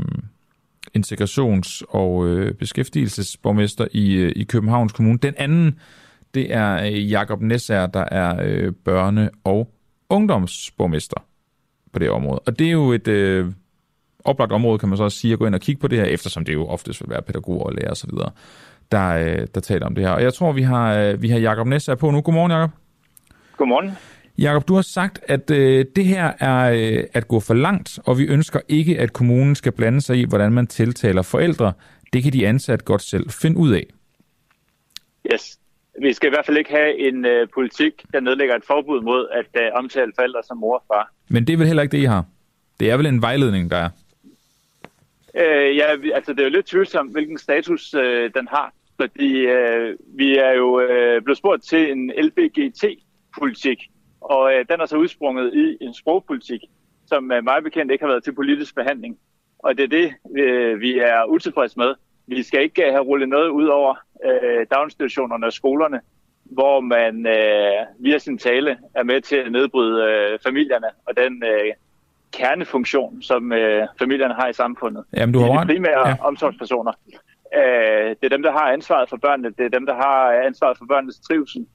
integrations- 0.97 1.81
og 1.89 2.27
øh, 2.27 2.53
beskæftigelsesborgmester 2.53 3.87
i, 3.91 4.13
øh, 4.13 4.31
i 4.35 4.43
Københavns 4.43 4.93
Kommune. 4.93 5.17
Den 5.17 5.33
anden, 5.37 5.79
det 6.33 6.53
er 6.53 6.83
øh, 6.83 7.11
Jakob 7.11 7.41
Nessær, 7.41 7.85
der 7.85 8.05
er 8.11 8.43
øh, 8.43 8.73
børne- 8.89 9.29
og 9.43 9.73
ungdomsborgmester 10.09 11.17
på 11.93 11.99
det 11.99 12.09
område. 12.09 12.39
Og 12.39 12.59
det 12.59 12.67
er 12.67 12.71
jo 12.71 12.91
et 12.91 13.07
øh, 13.07 13.51
oplagt 14.25 14.51
område, 14.51 14.79
kan 14.79 14.89
man 14.89 14.97
så 14.97 15.03
også 15.03 15.17
sige, 15.17 15.33
at 15.33 15.39
gå 15.39 15.45
ind 15.45 15.55
og 15.55 15.61
kigge 15.61 15.81
på 15.81 15.87
det 15.87 15.97
her, 15.97 16.05
eftersom 16.05 16.45
det 16.45 16.53
jo 16.53 16.67
oftest 16.67 17.01
vil 17.01 17.09
være 17.09 17.21
pædagoger 17.21 17.63
og 17.63 17.73
lærer 17.73 17.91
osv., 17.91 18.09
der, 18.91 19.07
øh, 19.07 19.47
der 19.55 19.61
taler 19.61 19.85
om 19.85 19.95
det 19.95 20.03
her. 20.03 20.11
Og 20.11 20.23
jeg 20.23 20.33
tror, 20.33 20.51
vi 20.51 20.61
har, 20.61 20.95
øh, 20.95 21.21
vi 21.21 21.29
har 21.29 21.39
Jakob 21.39 21.67
Nessær 21.67 21.95
på 21.95 22.11
nu. 22.11 22.21
Godmorgen, 22.21 22.51
Jakob. 22.51 22.80
Godmorgen. 23.61 23.91
Jakob, 24.37 24.67
du 24.67 24.73
har 24.73 24.81
sagt, 24.81 25.19
at 25.27 25.51
øh, 25.51 25.85
det 25.95 26.05
her 26.05 26.31
er 26.39 26.71
øh, 26.71 27.03
at 27.13 27.27
gå 27.27 27.39
for 27.39 27.53
langt, 27.53 27.99
og 28.05 28.17
vi 28.17 28.23
ønsker 28.23 28.59
ikke, 28.67 28.99
at 28.99 29.13
kommunen 29.13 29.55
skal 29.55 29.71
blande 29.71 30.01
sig 30.01 30.17
i, 30.17 30.25
hvordan 30.29 30.53
man 30.53 30.67
tiltaler 30.67 31.21
forældre. 31.21 31.73
Det 32.13 32.23
kan 32.23 32.33
de 32.33 32.47
ansatte 32.47 32.85
godt 32.85 33.01
selv 33.01 33.29
finde 33.29 33.57
ud 33.57 33.73
af. 33.73 33.85
Yes. 35.33 35.59
Vi 36.01 36.13
skal 36.13 36.27
i 36.27 36.33
hvert 36.35 36.45
fald 36.45 36.57
ikke 36.57 36.71
have 36.71 37.07
en 37.07 37.25
øh, 37.25 37.47
politik, 37.53 37.93
der 38.13 38.19
nedlægger 38.19 38.55
et 38.55 38.65
forbud 38.67 39.01
mod 39.01 39.27
at 39.31 39.61
øh, 39.61 39.69
omtale 39.73 40.11
forældre 40.15 40.43
som 40.43 40.57
mor 40.57 40.75
og 40.75 40.83
far. 40.87 41.11
Men 41.29 41.47
det 41.47 41.53
er 41.53 41.57
vel 41.57 41.67
heller 41.67 41.83
ikke 41.83 41.97
det, 41.97 42.03
I 42.03 42.05
har? 42.05 42.25
Det 42.79 42.91
er 42.91 42.97
vel 42.97 43.05
en 43.05 43.21
vejledning, 43.21 43.71
der 43.71 43.77
er? 43.77 43.89
Øh, 45.35 45.77
ja, 45.77 45.85
altså 46.13 46.33
det 46.33 46.39
er 46.39 46.43
jo 46.43 46.49
lidt 46.49 46.65
tvivlsomt, 46.65 47.11
hvilken 47.11 47.37
status 47.37 47.93
øh, 47.93 48.31
den 48.35 48.47
har. 48.47 48.73
Fordi 49.01 49.37
øh, 49.37 49.97
vi 50.17 50.37
er 50.37 50.53
jo 50.57 50.79
øh, 50.79 51.21
blevet 51.21 51.37
spurgt 51.37 51.63
til 51.63 51.91
en 51.91 52.11
LBGT-politik, 53.31 53.89
og 54.21 54.53
øh, 54.53 54.65
den 54.69 54.81
er 54.81 54.85
så 54.85 54.97
udsprunget 54.97 55.53
i 55.53 55.83
en 55.85 55.93
sprogpolitik, 55.93 56.61
som 57.05 57.31
øh, 57.31 57.43
meget 57.43 57.63
bekendt 57.63 57.91
ikke 57.91 58.03
har 58.03 58.11
været 58.11 58.23
til 58.23 58.35
politisk 58.35 58.75
behandling. 58.75 59.17
Og 59.59 59.77
det 59.77 59.83
er 59.83 59.87
det, 59.87 60.13
øh, 60.37 60.79
vi 60.79 60.99
er 60.99 61.25
utilfredse 61.25 61.79
med. 61.79 61.93
Vi 62.27 62.43
skal 62.43 62.61
ikke 62.61 62.85
øh, 62.85 62.91
have 62.91 63.03
rullet 63.03 63.29
noget 63.29 63.49
ud 63.49 63.67
over 63.67 63.95
øh, 64.25 64.65
daginstitutionerne 64.71 65.45
og 65.45 65.53
skolerne, 65.53 65.99
hvor 66.43 66.79
man 66.79 67.27
øh, 67.27 68.03
via 68.05 68.17
sin 68.17 68.37
tale 68.37 68.77
er 68.95 69.03
med 69.03 69.21
til 69.21 69.35
at 69.35 69.51
nedbryde 69.51 70.03
øh, 70.03 70.39
familierne 70.43 70.87
og 71.05 71.17
den 71.17 71.43
øh, 71.43 71.73
kernefunktion, 72.33 73.21
som 73.21 73.53
øh, 73.53 73.87
familierne 73.99 74.33
har 74.33 74.47
i 74.47 74.53
samfundet. 74.53 75.03
Jamen, 75.13 75.33
du 75.33 75.39
har 75.39 75.47
de 75.47 75.53
er 75.53 75.61
de 75.61 75.67
primære 75.67 76.07
ja. 76.07 76.15
omsorgspersoner. 76.21 76.91
Øh, 77.57 78.09
det 78.09 78.23
er 78.23 78.29
dem, 78.29 78.43
der 78.43 78.51
har 78.51 78.71
ansvaret 78.71 79.09
for 79.09 79.17
børnene. 79.17 79.49
Det 79.49 79.65
er 79.65 79.69
dem, 79.69 79.85
der 79.85 79.95
har 79.95 80.31
ansvaret 80.31 80.77
for 80.77 80.85
børnenes 80.85 81.19
trivsel. 81.19 81.65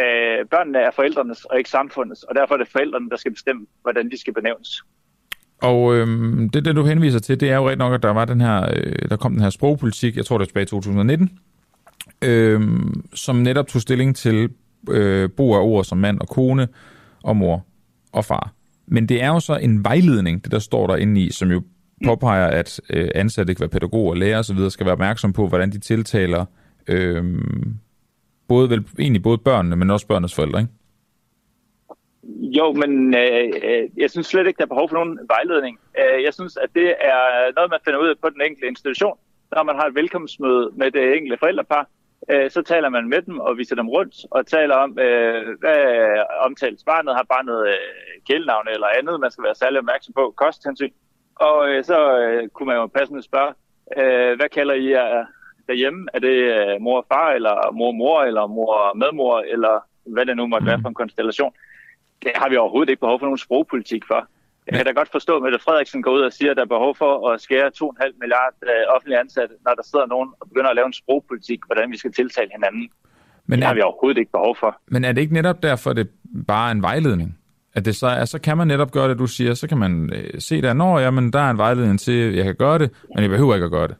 Øh, 0.00 0.46
børnene 0.50 0.78
er 0.78 0.90
forældrenes 0.90 1.44
og 1.44 1.58
ikke 1.58 1.70
samfundets, 1.70 2.22
og 2.22 2.34
derfor 2.34 2.54
er 2.54 2.58
det 2.58 2.68
forældrene, 2.68 3.10
der 3.10 3.16
skal 3.16 3.32
bestemme, 3.32 3.66
hvordan 3.82 4.10
de 4.10 4.20
skal 4.20 4.34
benævnes. 4.34 4.82
Og 5.62 5.96
øh, 5.96 6.06
det, 6.52 6.64
det, 6.64 6.76
du 6.76 6.84
henviser 6.84 7.18
til, 7.18 7.40
det 7.40 7.50
er 7.50 7.56
jo 7.56 7.68
ret 7.70 7.78
nok, 7.78 7.94
at 7.94 8.02
der 8.02 8.10
var 8.10 8.24
den 8.24 8.40
her, 8.40 8.68
øh, 8.76 9.08
der 9.08 9.16
kom 9.16 9.32
den 9.32 9.42
her 9.42 9.50
sprogpolitik, 9.50 10.16
jeg 10.16 10.26
tror 10.26 10.38
det 10.38 10.40
var 10.40 10.46
tilbage 10.46 10.62
i 10.62 10.66
2019, 10.66 11.38
øh, 12.24 12.60
som 13.14 13.36
netop 13.36 13.66
tog 13.66 13.82
stilling 13.82 14.16
til 14.16 14.50
øh, 14.90 15.28
brug 15.28 15.54
af 15.54 15.60
ord 15.60 15.84
som 15.84 15.98
mand 15.98 16.20
og 16.20 16.28
kone, 16.28 16.68
og 17.22 17.36
mor 17.36 17.66
og 18.12 18.24
far. 18.24 18.52
Men 18.86 19.08
det 19.08 19.22
er 19.22 19.28
jo 19.28 19.40
så 19.40 19.56
en 19.56 19.84
vejledning, 19.84 20.44
det 20.44 20.52
der 20.52 20.58
står 20.58 20.86
derinde 20.86 21.20
i, 21.20 21.30
som 21.30 21.50
jo 21.50 21.62
påpeger, 22.04 22.46
at 22.46 22.80
øh, 22.90 23.10
ansatte, 23.14 23.54
kan 23.54 23.60
være 23.60 23.68
pædagoger, 23.68 24.14
lærer 24.14 24.38
osv., 24.38 24.70
skal 24.70 24.86
være 24.86 24.92
opmærksom 24.92 25.32
på, 25.32 25.48
hvordan 25.48 25.72
de 25.72 25.78
tiltaler 25.78 26.44
øh, 26.88 27.24
både, 28.48 28.70
vel, 28.70 28.84
egentlig 28.98 29.22
både 29.22 29.38
børnene, 29.38 29.76
men 29.76 29.90
også 29.90 30.06
børnenes 30.06 30.34
forældre, 30.34 30.60
ikke? 30.60 30.72
Jo, 32.58 32.72
men 32.72 33.14
øh, 33.14 33.52
øh 33.62 33.88
jeg 33.96 34.10
synes 34.10 34.26
slet 34.26 34.46
ikke, 34.46 34.58
der 34.58 34.64
er 34.64 34.74
behov 34.74 34.88
for 34.88 34.96
nogen 34.96 35.18
vejledning. 35.28 35.78
Øh, 36.00 36.22
jeg 36.22 36.34
synes, 36.34 36.56
at 36.56 36.70
det 36.74 36.88
er 37.00 37.52
noget, 37.56 37.70
man 37.70 37.84
finder 37.84 38.00
ud 38.00 38.08
af 38.08 38.18
på 38.22 38.30
den 38.30 38.42
enkelte 38.42 38.68
institution. 38.68 39.18
Når 39.54 39.62
man 39.62 39.76
har 39.76 39.86
et 39.86 39.94
velkomstmøde 39.94 40.70
med 40.76 40.90
det 40.90 41.16
enkelte 41.16 41.38
forældrepar, 41.38 41.88
øh, 42.30 42.50
så 42.50 42.62
taler 42.62 42.88
man 42.88 43.08
med 43.08 43.22
dem 43.22 43.38
og 43.40 43.58
viser 43.58 43.76
dem 43.76 43.88
rundt 43.88 44.16
og 44.30 44.46
taler 44.46 44.74
om, 44.74 44.98
øh, 44.98 45.58
hvad 45.60 45.80
omtales 46.46 46.84
barnet, 46.84 47.14
har 47.14 47.26
barnet 47.34 47.66
øh, 47.68 47.74
kælenavn 48.28 48.68
eller 48.68 48.86
andet, 48.98 49.20
man 49.20 49.30
skal 49.30 49.44
være 49.44 49.54
særlig 49.54 49.78
opmærksom 49.78 50.14
på, 50.14 50.34
kosthensyn. 50.36 50.92
Og 51.34 51.68
øh, 51.68 51.84
så 51.84 52.18
øh, 52.18 52.48
kunne 52.48 52.66
man 52.66 52.76
jo 52.76 52.86
passende 52.86 53.22
spørge, 53.22 53.52
øh, 53.98 54.36
hvad 54.36 54.48
kalder 54.48 54.74
I 54.74 54.90
jer 54.90 55.26
derhjemme? 55.68 56.06
Er 56.14 56.18
det 56.18 56.36
øh, 56.56 56.80
mor 56.80 56.98
og 56.98 57.06
far, 57.12 57.30
eller 57.30 57.72
mor 57.72 57.88
og 57.88 57.94
mor, 57.94 58.22
eller 58.22 58.46
mor 58.46 58.74
og 58.74 58.98
medmor, 58.98 59.40
eller 59.54 59.74
hvad 60.06 60.26
det 60.26 60.36
nu 60.36 60.46
måtte 60.46 60.66
være 60.66 60.80
for 60.82 60.88
en 60.88 60.94
konstellation? 60.94 61.52
Det 62.22 62.32
har 62.34 62.48
vi 62.48 62.56
overhovedet 62.56 62.90
ikke 62.90 63.00
behov 63.00 63.18
for 63.18 63.26
nogen 63.26 63.38
sprogpolitik 63.38 64.02
for. 64.06 64.28
Jeg 64.66 64.76
kan 64.76 64.86
da 64.86 64.92
godt 64.92 65.12
forstå, 65.12 65.36
at 65.36 65.42
Mette 65.42 65.58
Frederiksen 65.58 66.02
går 66.02 66.10
ud 66.10 66.20
og 66.20 66.32
siger, 66.32 66.50
at 66.50 66.56
der 66.56 66.62
er 66.62 66.74
behov 66.76 66.96
for 66.96 67.28
at 67.30 67.40
skære 67.40 67.70
2,5 67.82 68.18
milliard 68.20 68.54
øh, 68.62 68.94
offentlige 68.94 69.18
ansatte, 69.20 69.54
når 69.64 69.74
der 69.74 69.82
sidder 69.82 70.06
nogen 70.06 70.30
og 70.40 70.48
begynder 70.48 70.70
at 70.70 70.76
lave 70.76 70.86
en 70.86 70.92
sprogpolitik, 70.92 71.60
hvordan 71.66 71.90
vi 71.90 71.96
skal 71.96 72.12
tiltale 72.12 72.50
hinanden. 72.52 72.88
Men 73.46 73.58
det 73.58 73.66
har 73.66 73.74
vi 73.74 73.80
overhovedet 73.80 74.18
ikke 74.18 74.32
behov 74.32 74.56
for. 74.60 74.80
Men 74.88 75.04
er 75.04 75.12
det 75.12 75.20
ikke 75.20 75.34
netop 75.34 75.62
derfor, 75.62 75.92
det 75.92 76.08
bare 76.46 76.68
er 76.68 76.72
en 76.72 76.82
vejledning? 76.82 77.38
At 77.74 77.84
det 77.84 77.96
så, 77.96 78.06
er, 78.06 78.24
så 78.24 78.38
kan 78.38 78.56
man 78.56 78.66
netop 78.66 78.90
gøre 78.92 79.08
det, 79.08 79.18
du 79.18 79.26
siger, 79.26 79.54
så 79.54 79.68
kan 79.68 79.78
man 79.78 80.10
øh, 80.12 80.40
se 80.40 80.62
der, 80.62 80.72
når 80.72 80.98
jamen, 80.98 81.32
der 81.32 81.38
er 81.38 81.50
en 81.50 81.58
vejledning 81.58 82.00
til, 82.00 82.28
at 82.28 82.36
jeg 82.36 82.44
kan 82.44 82.54
gøre 82.54 82.78
det, 82.78 82.90
men 83.14 83.22
jeg 83.22 83.30
behøver 83.30 83.54
ikke 83.54 83.64
at 83.64 83.70
gøre 83.70 83.88
det. 83.88 83.96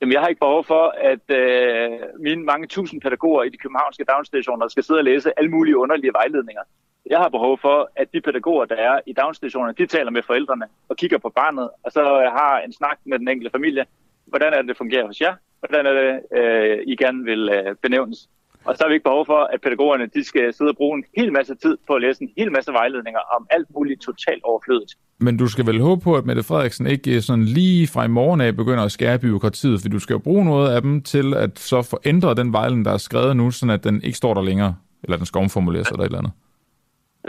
Jamen, 0.00 0.12
jeg 0.12 0.20
har 0.20 0.28
ikke 0.28 0.40
behov 0.40 0.64
for, 0.64 0.94
at 1.12 1.26
øh, 1.40 1.98
mine 2.20 2.42
mange 2.44 2.66
tusind 2.66 3.00
pædagoger 3.00 3.42
i 3.42 3.48
de 3.48 3.56
københavnske 3.56 4.04
daginstitutioner 4.04 4.68
skal 4.68 4.84
sidde 4.84 5.00
og 5.00 5.04
læse 5.04 5.38
alle 5.38 5.50
mulige 5.50 5.78
underlige 5.78 6.12
vejledninger. 6.12 6.62
Jeg 7.06 7.18
har 7.18 7.28
behov 7.28 7.58
for, 7.58 7.90
at 7.96 8.12
de 8.12 8.20
pædagoger, 8.20 8.64
der 8.64 8.76
er 8.76 9.00
i 9.06 9.12
daginstitutionerne, 9.12 9.74
de 9.78 9.86
taler 9.86 10.10
med 10.10 10.22
forældrene 10.22 10.66
og 10.88 10.96
kigger 10.96 11.18
på 11.18 11.28
barnet, 11.28 11.70
og 11.82 11.92
så 11.92 12.00
øh, 12.00 12.32
har 12.32 12.60
en 12.66 12.72
snak 12.72 12.98
med 13.04 13.18
den 13.18 13.28
enkelte 13.28 13.50
familie. 13.50 13.86
Hvordan 14.24 14.52
er 14.52 14.56
det, 14.56 14.68
det 14.68 14.76
fungerer 14.76 15.06
hos 15.06 15.20
jer? 15.20 15.34
Hvordan 15.60 15.86
er 15.86 15.92
det, 15.92 16.38
øh, 16.38 16.78
I 16.86 16.96
gerne 16.96 17.24
vil 17.24 17.48
øh, 17.48 17.76
benævnes? 17.82 18.28
Og 18.68 18.76
så 18.76 18.84
har 18.84 18.88
vi 18.88 18.94
ikke 18.94 19.04
behov 19.04 19.26
for, 19.26 19.40
at 19.52 19.60
pædagogerne 19.60 20.06
de 20.06 20.24
skal 20.24 20.54
sidde 20.54 20.70
og 20.70 20.76
bruge 20.76 20.98
en 20.98 21.04
hel 21.16 21.32
masse 21.32 21.54
tid 21.54 21.76
på 21.86 21.92
at 21.94 22.02
læse 22.02 22.22
en 22.22 22.30
hel 22.36 22.52
masse 22.52 22.72
vejledninger 22.72 23.20
om 23.36 23.46
alt 23.50 23.68
muligt 23.74 24.00
totalt 24.00 24.42
overflødigt. 24.44 24.94
Men 25.18 25.36
du 25.36 25.46
skal 25.48 25.66
vel 25.66 25.80
håbe 25.80 26.00
på, 26.02 26.16
at 26.16 26.24
Mette 26.26 26.42
Frederiksen 26.42 26.86
ikke 26.86 27.22
sådan 27.22 27.44
lige 27.44 27.86
fra 27.86 28.04
i 28.04 28.08
morgen 28.08 28.40
af 28.40 28.56
begynder 28.56 28.84
at 28.84 28.92
skære 28.92 29.18
byråkratiet, 29.18 29.80
for 29.80 29.88
du 29.88 29.98
skal 29.98 30.14
jo 30.14 30.18
bruge 30.18 30.44
noget 30.44 30.74
af 30.74 30.82
dem 30.82 31.02
til 31.02 31.34
at 31.34 31.58
så 31.58 31.82
få 31.82 32.00
ændret 32.04 32.36
den 32.36 32.52
vejledning, 32.52 32.84
der 32.84 32.92
er 32.92 32.96
skrevet 32.96 33.36
nu, 33.36 33.50
så 33.50 33.70
at 33.72 33.84
den 33.84 34.02
ikke 34.02 34.18
står 34.18 34.34
der 34.34 34.42
længere, 34.42 34.76
eller 35.02 35.16
den 35.16 35.26
skal 35.26 35.38
omformuleres 35.38 35.88
eller 35.88 36.02
et 36.02 36.06
eller 36.06 36.18
andet. 36.18 36.32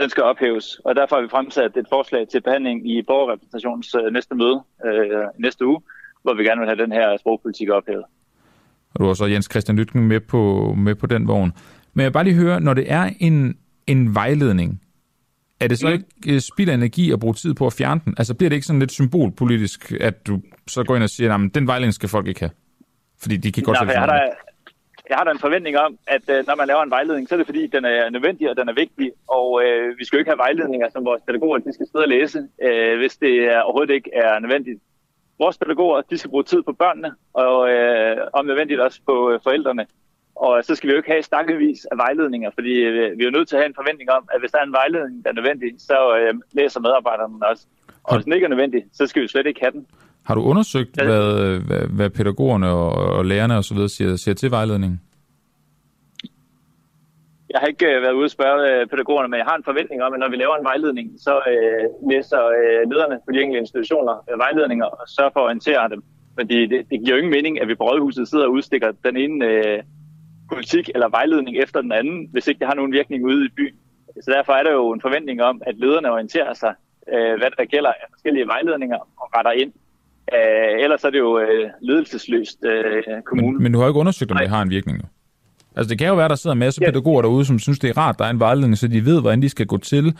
Den 0.00 0.10
skal 0.10 0.22
ophæves, 0.22 0.80
og 0.84 0.96
derfor 0.96 1.16
har 1.16 1.22
vi 1.22 1.28
fremsat 1.28 1.76
et 1.76 1.86
forslag 1.88 2.28
til 2.28 2.40
behandling 2.40 2.90
i 2.90 3.02
borgerrepræsentationens 3.02 3.94
øh, 3.94 4.12
næste 4.12 4.34
møde 4.34 4.62
øh, 4.86 5.26
næste 5.38 5.66
uge, 5.66 5.80
hvor 6.22 6.34
vi 6.34 6.44
gerne 6.44 6.60
vil 6.60 6.68
have 6.68 6.82
den 6.82 6.92
her 6.92 7.16
sprogpolitik 7.16 7.68
ophævet. 7.70 8.04
Og 8.94 9.00
du 9.00 9.06
har 9.06 9.14
så 9.14 9.26
Jens 9.26 9.48
Christian 9.50 9.76
Lytken 9.76 10.08
med 10.08 10.20
på, 10.20 10.74
med 10.78 10.94
på 10.94 11.06
den 11.06 11.28
vogn. 11.28 11.52
Men 11.94 12.02
jeg 12.02 12.08
vil 12.08 12.12
bare 12.12 12.24
lige 12.24 12.36
høre, 12.36 12.60
når 12.60 12.74
det 12.74 12.92
er 12.92 13.10
en, 13.20 13.58
en 13.86 14.14
vejledning, 14.14 14.80
er 15.60 15.68
det 15.68 15.78
så 15.78 15.86
mm. 15.86 15.92
ikke 15.92 16.34
øh, 16.34 16.40
spild 16.40 16.70
af 16.70 16.74
energi 16.74 17.12
at 17.12 17.20
bruge 17.20 17.34
tid 17.34 17.54
på 17.54 17.66
at 17.66 17.72
fjerne 17.72 18.00
den? 18.04 18.14
Altså 18.18 18.34
bliver 18.34 18.48
det 18.48 18.56
ikke 18.56 18.66
sådan 18.66 18.80
lidt 18.80 18.92
symbolpolitisk, 18.92 19.92
at 20.00 20.26
du 20.26 20.40
så 20.68 20.84
går 20.84 20.96
ind 20.96 21.04
og 21.04 21.10
siger, 21.10 21.34
at 21.34 21.54
den 21.54 21.66
vejledning 21.66 21.94
skal 21.94 22.08
folk 22.08 22.26
ikke 22.26 22.40
have? 22.40 22.50
Fordi 23.22 23.36
de 23.36 23.52
kan 23.52 23.62
godt 23.62 23.78
Nej, 23.80 23.92
jeg, 23.92 24.00
har 24.00 24.06
da, 24.06 24.20
jeg 25.10 25.16
har 25.16 25.24
da 25.24 25.30
en 25.30 25.38
forventning 25.38 25.78
om, 25.78 25.98
at 26.06 26.22
uh, 26.28 26.46
når 26.46 26.56
man 26.56 26.66
laver 26.66 26.82
en 26.82 26.90
vejledning, 26.90 27.28
så 27.28 27.34
er 27.34 27.36
det 27.36 27.46
fordi, 27.46 27.66
den 27.66 27.84
er 27.84 28.10
nødvendig 28.10 28.50
og 28.50 28.56
den 28.56 28.68
er 28.68 28.74
vigtig. 28.74 29.12
Og 29.28 29.46
uh, 29.52 29.98
vi 29.98 30.04
skal 30.04 30.16
jo 30.16 30.20
ikke 30.20 30.30
have 30.30 30.44
vejledninger, 30.46 30.86
som 30.90 31.04
vores 31.04 31.22
pædagoger 31.26 31.58
de 31.58 31.72
skal 31.72 31.86
sidde 31.86 32.04
og 32.04 32.08
læse, 32.08 32.38
uh, 32.38 32.98
hvis 33.00 33.16
det 33.16 33.34
er, 33.54 33.60
overhovedet 33.60 33.94
ikke 33.94 34.10
er 34.14 34.38
nødvendigt. 34.38 34.80
Vores 35.42 35.58
pædagoger 35.58 36.00
de 36.10 36.18
skal 36.18 36.30
bruge 36.30 36.44
tid 36.52 36.62
på 36.62 36.72
børnene, 36.72 37.10
og 37.34 37.56
uh, 37.74 38.38
om 38.38 38.46
nødvendigt 38.46 38.80
også 38.80 39.00
på 39.06 39.14
uh, 39.28 39.40
forældrene. 39.46 39.86
Og 40.46 40.64
så 40.64 40.74
skal 40.74 40.86
vi 40.86 40.92
jo 40.92 40.96
ikke 40.96 41.10
have 41.10 41.22
stakkevis 41.22 41.80
af 41.92 41.96
vejledninger, 42.04 42.50
fordi 42.54 42.72
vi 43.18 43.24
er 43.24 43.30
nødt 43.36 43.48
til 43.48 43.56
at 43.56 43.62
have 43.62 43.68
en 43.68 43.78
forventning 43.80 44.10
om, 44.10 44.22
at 44.34 44.40
hvis 44.40 44.50
der 44.50 44.58
er 44.58 44.66
en 44.70 44.72
vejledning, 44.72 45.24
der 45.24 45.30
er 45.30 45.34
nødvendig, 45.34 45.70
så 45.78 45.98
øh, 46.18 46.34
læser 46.52 46.80
medarbejderne 46.80 47.46
også. 47.50 47.64
Og 48.04 48.16
hvis 48.16 48.24
den 48.24 48.32
ikke 48.32 48.44
er 48.44 48.48
nødvendig, 48.48 48.82
så 48.92 49.06
skal 49.06 49.22
vi 49.22 49.28
slet 49.28 49.46
ikke 49.46 49.60
have 49.60 49.72
den. 49.72 49.86
Har 50.26 50.34
du 50.34 50.42
undersøgt, 50.42 50.96
ja. 50.96 51.04
hvad, 51.04 51.58
hvad, 51.68 51.84
hvad 51.96 52.10
pædagogerne 52.10 52.68
og, 52.68 52.92
og 52.92 53.24
lærerne 53.24 53.56
osv. 53.56 53.78
Siger, 53.88 54.16
siger 54.16 54.34
til 54.34 54.50
vejledningen? 54.50 55.00
Jeg 57.52 57.60
har 57.60 57.66
ikke 57.66 57.86
øh, 57.86 58.02
været 58.02 58.12
ude 58.12 58.28
og 58.30 58.36
spørge 58.38 58.62
øh, 58.70 58.86
pædagogerne, 58.86 59.28
men 59.28 59.38
jeg 59.38 59.46
har 59.50 59.56
en 59.56 59.68
forventning 59.70 60.02
om, 60.02 60.12
at 60.14 60.20
når 60.20 60.30
vi 60.30 60.36
laver 60.36 60.56
en 60.56 60.68
vejledning, 60.70 61.06
så 61.26 61.34
øh, 61.52 61.84
læser 62.10 62.42
øh, 62.58 62.82
lederne 62.90 63.16
på 63.26 63.30
de 63.32 63.40
enkelte 63.42 63.62
institutioner 63.64 64.14
øh, 64.30 64.38
vejledninger 64.44 64.84
og 64.84 65.04
sørger 65.16 65.30
for 65.34 65.40
at 65.40 65.44
orientere 65.44 65.88
dem. 65.92 66.00
Fordi 66.38 66.58
det, 66.72 66.80
det 66.90 66.96
giver 67.00 67.14
jo 67.16 67.20
ingen 67.22 67.36
mening, 67.36 67.60
at 67.62 67.68
vi 67.68 67.74
på 67.74 67.84
Rådhuset 67.88 68.28
sidder 68.28 68.46
og 68.46 68.52
udstikker 68.52 68.88
den 69.08 69.16
ene 69.16 69.44
øh, 69.46 69.82
politik 70.52 70.90
eller 70.94 71.08
vejledning 71.08 71.54
efter 71.64 71.80
den 71.80 71.92
anden, 71.92 72.28
hvis 72.32 72.46
ikke 72.46 72.58
det 72.58 72.66
har 72.66 72.74
nogen 72.74 72.92
virkning 72.92 73.24
ude 73.24 73.46
i 73.46 73.52
byen. 73.56 73.76
Så 74.24 74.30
derfor 74.36 74.52
er 74.52 74.62
der 74.62 74.72
jo 74.72 74.92
en 74.92 75.00
forventning 75.00 75.42
om, 75.42 75.62
at 75.66 75.74
lederne 75.78 76.12
orienterer 76.12 76.54
sig, 76.54 76.74
øh, 77.12 77.34
hvad 77.38 77.50
der 77.58 77.64
gælder 77.64 77.92
af 78.00 78.06
forskellige 78.14 78.46
vejledninger 78.46 78.98
og 79.20 79.26
retter 79.36 79.50
ind. 79.62 79.72
Øh, 80.34 80.84
ellers 80.84 81.04
er 81.04 81.10
det 81.10 81.18
jo 81.18 81.38
øh, 81.38 81.70
ledelsesløst 81.80 82.64
øh, 82.64 83.02
kommunen. 83.24 83.54
Men, 83.54 83.62
men 83.62 83.72
du 83.72 83.78
har 83.78 83.86
ikke 83.88 84.00
undersøgt, 84.00 84.30
om 84.30 84.34
Nej. 84.34 84.42
det 84.42 84.50
har 84.50 84.62
en 84.62 84.70
virkning 84.70 84.98
jo? 85.02 85.06
Altså 85.76 85.90
det 85.90 85.98
kan 85.98 86.08
jo 86.08 86.14
være, 86.14 86.28
der 86.28 86.34
sidder 86.34 86.52
en 86.52 86.58
masse 86.58 86.80
ja. 86.82 86.90
pædagoger 86.90 87.22
derude, 87.22 87.44
som 87.44 87.58
synes, 87.58 87.78
det 87.78 87.90
er 87.90 87.98
rart, 87.98 88.18
der 88.18 88.24
er 88.24 88.30
en 88.30 88.40
vejledning, 88.40 88.78
så 88.78 88.88
de 88.88 89.04
ved, 89.04 89.20
hvordan 89.20 89.42
de 89.42 89.48
skal 89.48 89.66
gå 89.66 89.76
til 89.76 90.16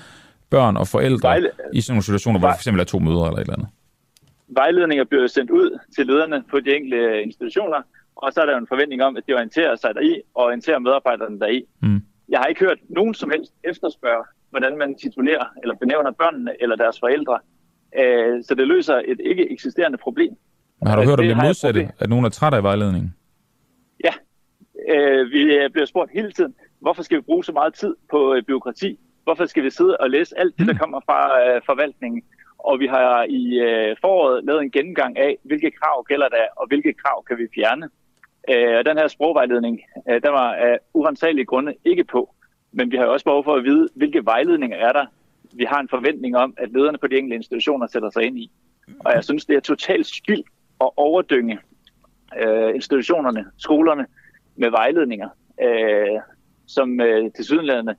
børn 0.51 0.77
og 0.77 0.89
forældre 0.89 1.29
Vejle... 1.29 1.51
i 1.73 1.81
sådan 1.81 1.93
nogle 1.95 2.03
situationer, 2.03 2.39
hvor 2.39 2.49
der 2.49 2.55
for 2.55 2.59
eksempel 2.59 2.81
er 2.81 2.85
to 2.85 2.99
mødre 2.99 3.27
eller 3.27 3.39
et 3.39 3.41
eller 3.41 3.55
andet. 3.55 3.69
Vejledninger 4.49 5.05
bliver 5.05 5.27
sendt 5.27 5.51
ud 5.51 5.79
til 5.95 6.07
lederne 6.07 6.45
på 6.51 6.61
de 6.61 6.77
enkelte 6.77 7.23
institutioner, 7.23 7.81
og 8.17 8.33
så 8.33 8.41
er 8.41 8.47
der 8.47 8.53
jo 8.53 8.59
en 8.59 8.67
forventning 8.67 9.03
om, 9.03 9.17
at 9.17 9.23
de 9.29 9.33
orienterer 9.35 9.77
sig 9.77 9.95
deri, 9.95 10.21
og 10.35 10.45
orienterer 10.45 10.79
medarbejderne 10.79 11.41
deri. 11.41 11.65
Mm. 11.83 12.03
Jeg 12.29 12.39
har 12.39 12.47
ikke 12.47 12.61
hørt 12.61 12.79
nogen 12.89 13.15
som 13.15 13.31
helst 13.31 13.53
efterspørge, 13.65 14.25
hvordan 14.51 14.79
man 14.79 14.95
titulerer 15.03 15.45
eller 15.63 15.75
benævner 15.75 16.11
børnene 16.11 16.53
eller 16.63 16.77
deres 16.77 17.01
forældre. 17.01 17.39
Øh, 18.01 18.45
så 18.47 18.55
det 18.55 18.67
løser 18.67 18.95
et 18.95 19.21
ikke 19.31 19.53
eksisterende 19.53 19.99
problem. 19.99 20.33
Men 20.81 20.89
har 20.89 20.97
du 20.97 21.03
hørt 21.03 21.21
om 21.21 21.27
det, 21.27 21.37
det 21.37 21.45
modsatte, 21.45 21.89
at 21.99 22.09
nogen 22.09 22.25
er 22.25 22.29
træt 22.29 22.55
af 22.55 22.63
vejledningen? 22.63 23.15
Øh, 24.91 25.31
vi 25.31 25.69
bliver 25.73 25.87
spurgt 25.87 26.11
hele 26.13 26.33
tiden, 26.33 26.55
hvorfor 26.81 27.03
skal 27.03 27.17
vi 27.17 27.23
bruge 27.23 27.45
så 27.45 27.53
meget 27.53 27.75
tid 27.75 27.95
på 28.11 28.35
øh, 28.35 28.43
byråkrati? 28.43 28.99
Hvorfor 29.25 29.47
skal 29.47 29.65
vi 29.65 29.71
sidde 29.71 29.97
og 29.97 30.11
læse 30.11 30.39
alt 30.39 30.59
det, 30.59 30.67
der 30.67 30.73
mm. 30.73 30.79
kommer 30.79 31.01
fra 31.01 31.21
øh, 31.45 31.61
forvaltningen? 31.67 32.23
Og 32.59 32.81
vi 32.81 32.87
har 32.87 33.27
i 33.29 33.59
øh, 33.59 33.97
foråret 34.01 34.45
lavet 34.45 34.63
en 34.63 34.71
gennemgang 34.71 35.19
af, 35.19 35.39
hvilke 35.43 35.71
krav 35.71 36.05
gælder 36.05 36.29
der, 36.29 36.47
og 36.57 36.67
hvilke 36.69 36.93
krav 36.93 37.25
kan 37.25 37.39
vi 37.39 37.47
fjerne. 37.55 37.89
Øh, 38.51 38.85
den 38.85 38.99
her 38.99 39.09
sprogvejledning, 39.09 39.81
øh, 40.11 40.23
der 40.23 40.31
var 40.31 40.53
af 40.53 40.79
urensagelige 40.95 41.45
grunde 41.45 41.75
ikke 41.85 42.05
på. 42.05 42.35
Men 42.73 42.91
vi 42.91 42.97
har 42.97 43.05
også 43.05 43.25
behov 43.25 43.45
for 43.45 43.55
at 43.55 43.65
vide, 43.65 43.89
hvilke 43.95 44.25
vejledninger 44.25 44.77
er 44.77 44.93
der, 44.93 45.07
vi 45.53 45.65
har 45.65 45.81
en 45.81 45.89
forventning 45.89 46.37
om, 46.37 46.55
at 46.57 46.73
lederne 46.73 46.99
på 46.99 47.07
de 47.07 47.17
enkelte 47.17 47.37
institutioner 47.37 47.87
sætter 47.87 48.11
sig 48.11 48.23
ind 48.23 48.39
i. 48.39 48.51
Og 48.99 49.13
jeg 49.15 49.25
synes, 49.25 49.45
det 49.45 49.57
er 49.57 49.61
totalt 49.61 50.07
spild 50.07 50.45
at 50.81 50.91
overdynge 50.97 51.59
øh, 52.39 52.75
institutionerne, 52.75 53.47
skolerne 53.59 54.07
med 54.57 54.71
vejledninger, 54.71 55.29
øh, 55.63 56.21
som 56.67 57.01
øh, 57.01 57.33
til 57.33 57.45
sydenlandene 57.45 57.97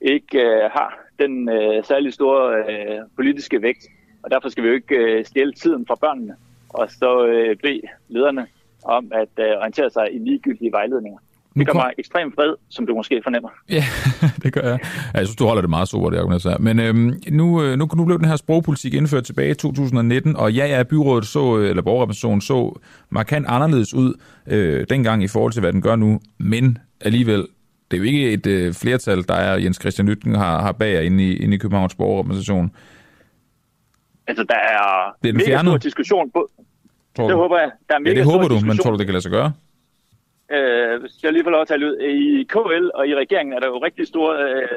ikke 0.00 0.38
øh, 0.38 0.70
har 0.70 0.98
den 1.18 1.48
øh, 1.48 1.84
særlig 1.84 2.12
store 2.12 2.56
øh, 2.70 3.00
politiske 3.16 3.62
vægt. 3.62 3.86
Og 4.22 4.30
derfor 4.30 4.48
skal 4.48 4.64
vi 4.64 4.68
jo 4.68 4.74
ikke 4.74 4.96
øh, 4.96 5.24
stjæle 5.24 5.52
tiden 5.52 5.86
fra 5.86 5.94
børnene, 5.94 6.36
og 6.68 6.90
så 6.90 7.26
øh, 7.26 7.56
bede 7.56 7.80
lederne 8.08 8.46
om 8.84 9.12
at 9.14 9.28
øh, 9.38 9.58
orientere 9.58 9.90
sig 9.90 10.14
i 10.14 10.18
ligegyldige 10.18 10.72
vejledninger. 10.72 11.18
Det 11.58 11.66
gør 11.66 11.74
mig 11.74 11.92
ekstremt 11.98 12.34
fred, 12.34 12.54
som 12.68 12.86
du 12.86 12.94
måske 12.94 13.20
fornemmer. 13.22 13.48
Ja, 13.70 13.84
det 14.42 14.52
gør 14.52 14.60
jeg. 14.60 14.78
Jeg 15.14 15.26
synes, 15.26 15.36
du 15.36 15.46
holder 15.46 15.60
det 15.60 15.70
meget 15.70 15.88
det 15.90 16.18
argument 16.18 16.44
her. 16.44 16.58
Men 16.58 16.80
øhm, 16.80 17.20
nu, 17.30 17.62
øh, 17.62 17.78
nu, 17.78 17.88
nu 17.96 18.04
blev 18.04 18.18
den 18.18 18.28
her 18.28 18.36
sprogpolitik 18.36 18.94
indført 18.94 19.24
tilbage 19.24 19.50
i 19.50 19.54
2019, 19.54 20.36
og 20.36 20.52
ja, 20.52 20.66
ja, 20.66 20.82
byrådet 20.82 21.26
så, 21.26 21.56
eller 21.56 21.82
borgerrepræsentationen 21.82 22.40
så 22.40 22.80
markant 23.10 23.46
anderledes 23.48 23.94
ud 23.94 24.14
øh, 24.46 24.86
dengang 24.90 25.24
i 25.24 25.28
forhold 25.28 25.52
til, 25.52 25.60
hvad 25.60 25.72
den 25.72 25.82
gør 25.82 25.96
nu. 25.96 26.20
Men 26.38 26.78
alligevel, 27.00 27.46
det 27.90 27.96
er 27.96 27.98
jo 27.98 28.04
ikke 28.04 28.32
et 28.32 28.46
øh, 28.46 28.74
flertal, 28.74 29.28
der 29.28 29.34
er 29.34 29.56
Jens 29.56 29.76
Christian 29.80 30.08
Lytten 30.08 30.34
har, 30.34 30.60
har 30.60 30.72
bag 30.72 31.04
inde 31.04 31.24
i, 31.24 31.36
inde 31.36 31.54
i 31.54 31.58
Københavns 31.58 31.94
borgerrepræsentation. 31.94 32.70
Altså, 34.26 34.44
der 34.44 34.54
er, 34.54 35.16
det 35.22 35.28
er 35.28 35.32
mega 35.32 35.58
stor 35.62 35.76
diskussion 35.76 36.30
på, 36.30 36.50
Tror 37.18 37.28
det 37.28 37.36
håber 37.36 37.58
jeg. 37.58 37.70
Der 37.88 37.94
er 37.94 37.98
ja, 38.06 38.14
det 38.14 38.24
håber 38.24 38.48
du, 38.48 38.60
men 38.60 38.78
tror 38.78 38.90
du, 38.90 38.96
det 38.96 39.06
kan 39.06 39.12
lade 39.12 39.22
sig 39.22 39.30
gøre? 39.30 39.52
Øh, 40.52 41.00
hvis 41.00 41.22
jeg 41.22 41.32
lige 41.32 41.44
får 41.44 41.50
lov 41.50 41.60
at 41.60 41.68
tale 41.68 41.86
ud. 41.86 41.96
I 41.98 42.44
KL 42.44 42.90
og 42.94 43.08
i 43.08 43.14
regeringen 43.14 43.52
er 43.52 43.60
der 43.60 43.66
jo 43.66 43.78
rigtig 43.78 44.06
store 44.06 44.34
øh, 44.44 44.68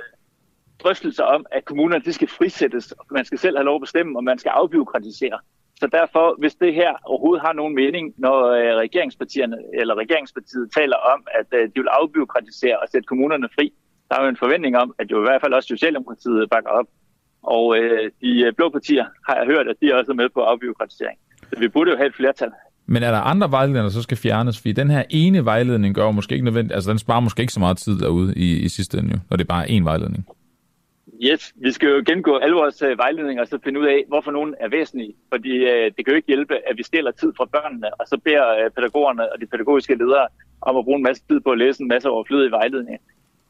drøftelser 0.83 1.23
om, 1.23 1.45
at 1.51 1.65
kommunerne 1.65 2.03
de 2.03 2.13
skal 2.13 2.27
frisættes. 2.27 2.93
Man 3.11 3.25
skal 3.25 3.37
selv 3.37 3.57
have 3.57 3.65
lov 3.65 3.75
at 3.75 3.81
bestemme, 3.81 4.19
og 4.19 4.23
man 4.23 4.37
skal 4.37 4.49
afbiokratisere. 4.49 5.39
Så 5.79 5.87
derfor, 5.87 6.35
hvis 6.39 6.55
det 6.55 6.73
her 6.73 6.93
overhovedet 7.03 7.41
har 7.41 7.53
nogen 7.53 7.75
mening, 7.75 8.13
når 8.17 8.37
øh, 8.45 8.75
regeringspartierne 8.75 9.57
eller 9.73 9.95
regeringspartiet 9.95 10.71
taler 10.77 10.95
om, 10.95 11.27
at 11.39 11.47
øh, 11.59 11.63
de 11.75 11.79
vil 11.81 11.87
afbiokratisere 11.91 12.79
og 12.79 12.87
sætte 12.89 13.07
kommunerne 13.07 13.49
fri, 13.55 13.73
der 14.09 14.15
er 14.15 14.23
jo 14.23 14.29
en 14.29 14.37
forventning 14.37 14.77
om, 14.77 14.95
at 14.99 15.11
jo 15.11 15.17
i 15.19 15.27
hvert 15.27 15.41
fald 15.41 15.53
også 15.53 15.67
Socialdemokratiet 15.67 16.49
bakker 16.49 16.69
op. 16.69 16.85
Og 17.43 17.77
øh, 17.77 18.11
de 18.21 18.41
øh, 18.41 18.53
blå 18.53 18.69
partier 18.69 19.05
har 19.27 19.35
jeg 19.35 19.45
hørt, 19.45 19.67
at 19.67 19.75
de 19.81 19.89
er 19.91 19.95
også 19.95 20.13
med 20.13 20.29
på 20.29 20.41
afbiokratisering. 20.41 21.19
Så 21.53 21.59
vi 21.59 21.67
burde 21.67 21.91
jo 21.91 21.97
have 21.97 22.07
et 22.07 22.15
flertal. 22.15 22.51
Men 22.93 23.03
er 23.03 23.11
der 23.11 23.19
andre 23.19 23.51
vejledninger, 23.51 23.83
der 23.83 23.89
så 23.89 24.01
skal 24.01 24.17
fjernes? 24.17 24.59
Fordi 24.59 24.71
den 24.71 24.89
her 24.89 25.03
ene 25.09 25.45
vejledning 25.45 25.95
gør 25.95 26.11
måske 26.11 26.33
ikke 26.33 26.45
nødvendigt, 26.45 26.73
altså 26.73 26.89
den 26.89 26.99
sparer 26.99 27.19
måske 27.19 27.41
ikke 27.41 27.53
så 27.53 27.59
meget 27.59 27.77
tid 27.77 27.99
derude 27.99 28.33
i, 28.35 28.59
i 28.65 28.69
sidste 28.69 28.97
ende, 28.97 29.11
jo, 29.11 29.19
når 29.29 29.37
det 29.37 29.43
er 29.43 29.47
bare 29.47 29.65
én 29.65 29.83
vejledning. 29.83 30.27
Yes, 31.23 31.53
vi 31.55 31.71
skal 31.71 31.89
jo 31.89 32.03
gennemgå 32.07 32.37
alle 32.37 32.55
vores 32.55 32.81
uh, 32.83 32.97
vejledninger 32.97 33.41
og 33.43 33.47
så 33.47 33.59
finde 33.63 33.79
ud 33.79 33.85
af, 33.85 34.03
hvorfor 34.07 34.31
nogen 34.31 34.55
er 34.59 34.69
væsentlige. 34.69 35.13
Fordi 35.33 35.53
uh, 35.63 35.85
det 35.95 35.99
kan 36.05 36.09
jo 36.09 36.15
ikke 36.15 36.27
hjælpe, 36.27 36.55
at 36.69 36.77
vi 36.77 36.83
stiller 36.83 37.11
tid 37.11 37.31
fra 37.37 37.45
børnene, 37.45 37.93
og 37.99 38.07
så 38.07 38.17
beder 38.23 38.65
uh, 38.65 38.71
pædagogerne 38.75 39.33
og 39.33 39.41
de 39.41 39.45
pædagogiske 39.45 39.95
ledere 39.95 40.27
om 40.61 40.77
at 40.77 40.85
bruge 40.85 40.97
en 40.97 41.03
masse 41.03 41.23
tid 41.29 41.39
på 41.39 41.49
at 41.51 41.57
læse 41.57 41.81
en 41.81 41.87
masse 41.87 42.09
overflødige 42.09 42.51
vejledninger. 42.51 43.01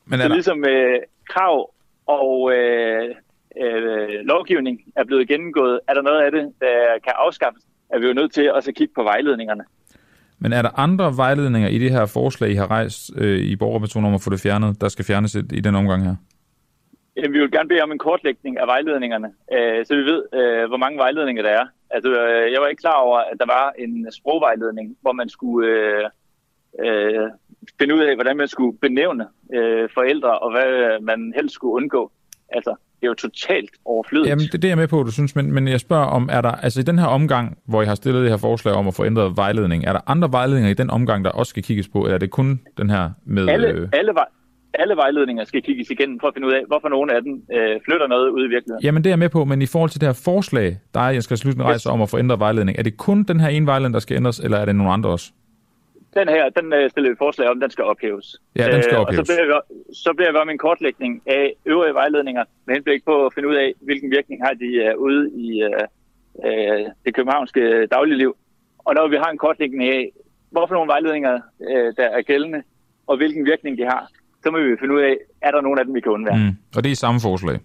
Men 0.06 0.20
er 0.20 0.24
så 0.24 0.28
der... 0.28 0.36
ligesom 0.36 0.58
uh, 0.74 0.98
krav 1.30 1.74
og 2.08 2.42
uh, 2.42 3.08
uh, 3.64 4.16
lovgivning 4.34 4.76
er 4.96 5.04
blevet 5.04 5.28
gennemgået, 5.28 5.80
er 5.88 5.94
der 5.94 6.02
noget 6.02 6.22
af 6.26 6.32
det, 6.32 6.54
der 6.60 6.78
kan 7.04 7.14
afskaffes, 7.16 7.64
er 7.94 8.00
vi 8.00 8.08
jo 8.08 8.14
nødt 8.14 8.34
til 8.34 8.54
også 8.54 8.72
at 8.72 8.76
kigge 8.76 8.94
på 8.94 9.04
vejledningerne. 9.04 9.64
Men 10.40 10.54
er 10.54 10.62
der 10.62 10.80
andre 10.80 11.18
vejledninger 11.18 11.70
i 11.70 11.80
det 11.80 11.92
her 11.92 12.06
forslag, 12.06 12.50
I 12.50 12.54
har 12.54 12.72
rejst 12.72 13.12
øh, 13.18 13.40
i 13.40 13.56
borgerpersoner 13.56 14.08
om 14.08 14.14
at 14.14 14.22
få 14.22 14.30
det 14.30 14.42
fjernet, 14.42 14.82
der 14.82 14.90
skal 14.90 15.06
fjernes 15.06 15.36
i 15.36 15.62
den 15.68 15.76
omgang 15.76 16.04
her? 16.04 16.16
Vi 17.16 17.40
vil 17.40 17.52
gerne 17.52 17.70
bede 17.70 17.82
om 17.82 17.92
en 17.92 17.98
kortlægning 17.98 18.58
af 18.58 18.68
vejledningerne, 18.68 19.30
øh, 19.54 19.86
så 19.86 19.96
vi 19.96 20.02
ved, 20.02 20.24
øh, 20.34 20.68
hvor 20.68 20.78
mange 20.78 20.98
vejledninger 20.98 21.44
der 21.44 21.50
er. 21.50 21.66
Altså, 21.90 22.10
øh, 22.10 22.52
jeg 22.52 22.62
var 22.62 22.68
ikke 22.68 22.80
klar 22.80 23.00
over, 23.06 23.20
at 23.20 23.38
der 23.40 23.46
var 23.46 23.74
en 23.80 24.12
sprogvejledning, 24.12 24.98
hvor 25.02 25.12
man 25.12 25.30
skulle 25.30 25.68
øh, 25.68 26.10
øh, 26.86 27.30
finde 27.80 27.96
ud 27.96 28.00
af, 28.00 28.16
hvordan 28.16 28.38
man 28.38 28.48
skulle 28.48 28.78
benævne 28.78 29.28
øh, 29.54 29.90
forældre, 29.94 30.40
og 30.40 30.52
hvad 30.52 31.02
man 31.02 31.34
helst 31.36 31.56
skulle 31.56 31.74
undgå. 31.74 32.12
Altså, 32.50 32.76
det 33.02 33.08
er 33.08 33.12
jo 33.12 33.14
totalt 33.14 33.70
overflødigt. 33.86 34.30
Jamen, 34.30 34.46
det 34.46 34.54
er 34.54 34.58
det, 34.58 34.68
jeg 34.68 34.72
er 34.72 34.76
med 34.76 34.88
på, 34.88 35.04
du 35.04 35.12
synes, 35.12 35.36
men, 35.36 35.54
men 35.54 35.68
jeg 35.68 35.80
spørger 35.80 36.06
om, 36.06 36.30
er 36.32 36.42
der, 36.42 36.52
altså 36.52 36.80
i 36.80 36.84
den 36.84 37.00
her 37.00 37.06
omgang, 37.06 37.58
hvor 37.68 37.82
jeg 37.82 37.90
har 37.90 37.96
stillet 37.96 38.22
det 38.22 38.30
her 38.30 38.38
forslag 38.38 38.74
om 38.76 38.88
at 38.88 38.94
få 38.94 39.06
ændret 39.06 39.38
vejledning, 39.38 39.86
er 39.86 39.94
der 39.94 40.00
andre 40.08 40.32
vejledninger 40.32 40.72
i 40.72 40.74
den 40.74 40.90
omgang, 40.90 41.26
der 41.26 41.32
også 41.32 41.50
skal 41.50 41.64
kigges 41.64 41.88
på, 41.88 42.02
eller 42.04 42.14
er 42.14 42.20
det 42.20 42.30
kun 42.30 42.60
den 42.78 42.90
her 42.90 43.10
med... 43.26 43.48
Alle, 43.50 43.68
øh, 43.68 43.90
alle, 43.94 44.14
vej, 44.14 44.26
alle 44.74 44.96
vejledninger 44.96 45.44
skal 45.44 45.62
kigges 45.62 45.90
igennem 45.90 46.20
for 46.20 46.28
at 46.28 46.34
finde 46.34 46.48
ud 46.48 46.54
af, 46.54 46.62
hvorfor 46.68 46.90
nogle 46.90 47.16
af 47.16 47.22
dem 47.22 47.34
øh, 47.54 47.80
flytter 47.86 48.08
noget 48.08 48.30
ud 48.30 48.46
i 48.46 48.50
virkeligheden. 48.50 48.84
Jamen, 48.84 49.04
det 49.04 49.10
er 49.10 49.12
jeg 49.12 49.20
med 49.20 49.30
på, 49.30 49.46
men 49.46 49.62
i 49.62 49.66
forhold 49.66 49.90
til 49.90 50.02
det 50.02 50.08
her 50.08 50.22
forslag, 50.26 50.78
der 50.94 51.00
er 51.00 51.10
Jens 51.10 51.26
Christian 51.26 51.64
rejse 51.64 51.90
om 51.90 52.02
at 52.02 52.10
få 52.10 52.18
ændret 52.18 52.40
vejledning, 52.40 52.80
er 52.80 52.84
det 52.84 52.98
kun 52.98 53.24
den 53.24 53.40
her 53.40 53.48
ene 53.48 53.66
vejledning, 53.66 53.94
der 53.94 54.00
skal 54.00 54.18
ændres, 54.18 54.40
eller 54.40 54.58
er 54.58 54.66
det 54.66 54.76
nogle 54.76 54.94
andre 54.94 55.10
også? 55.10 55.32
Den 56.14 56.28
her, 56.30 56.50
den 56.50 56.74
øh, 56.74 56.90
stiller 56.90 57.10
vi 57.10 57.16
forslag 57.18 57.50
om, 57.50 57.60
den 57.60 57.72
skal 57.72 57.84
ophæves. 57.84 58.36
Ja, 58.56 58.72
den 58.76 58.84
skal 58.84 58.96
Øh, 58.96 59.02
ophæves. 59.02 59.20
Og 59.20 59.26
så 59.26 59.34
bliver, 59.34 59.46
vi, 59.48 59.94
så 59.96 60.14
bliver 60.16 60.32
vi 60.32 60.38
om 60.38 60.50
en 60.50 60.58
kortlægning 60.58 61.22
af 61.26 61.54
øvrige 61.66 61.94
vejledninger 61.94 62.44
med 62.66 62.76
henblik 62.76 63.06
på 63.06 63.26
at 63.26 63.34
finde 63.34 63.50
ud 63.50 63.56
af, 63.56 63.74
hvilken 63.82 64.12
virkning 64.12 64.46
har 64.46 64.54
de 64.54 64.66
øh, 64.66 64.98
ude 64.98 65.32
i 65.32 65.64
øh, 65.64 65.70
øh, 66.46 66.86
det 67.06 67.16
københavnske 67.16 67.86
dagligliv. 67.88 68.36
Og 68.78 68.96
når 68.96 69.08
vi 69.08 69.16
har 69.16 69.30
en 69.32 69.38
kortlægning 69.38 69.84
af, 69.84 70.12
hvorfor 70.50 70.74
nogle 70.74 70.88
vejledninger, 70.88 71.40
øh, 71.70 71.94
der 71.98 72.04
er 72.18 72.22
gældende, 72.22 72.64
og 73.08 73.18
hvilken 73.18 73.46
virkning 73.46 73.78
de 73.78 73.84
har, 73.84 74.10
så 74.44 74.52
må 74.52 74.58
vi 74.58 74.78
finde 74.80 74.94
ud 74.94 75.02
af, 75.02 75.18
er 75.42 75.52
der 75.52 75.62
nogen 75.62 75.80
af 75.80 75.86
dem, 75.86 75.94
vi 75.96 76.02
kan 76.02 76.12
undvære. 76.12 76.38
Mm. 76.38 76.44
Mm. 76.44 76.56
Og 76.76 76.84
det 76.84 76.90
er 76.90 76.92
i 76.92 76.96
samme 76.96 77.20
forslag? 77.22 77.60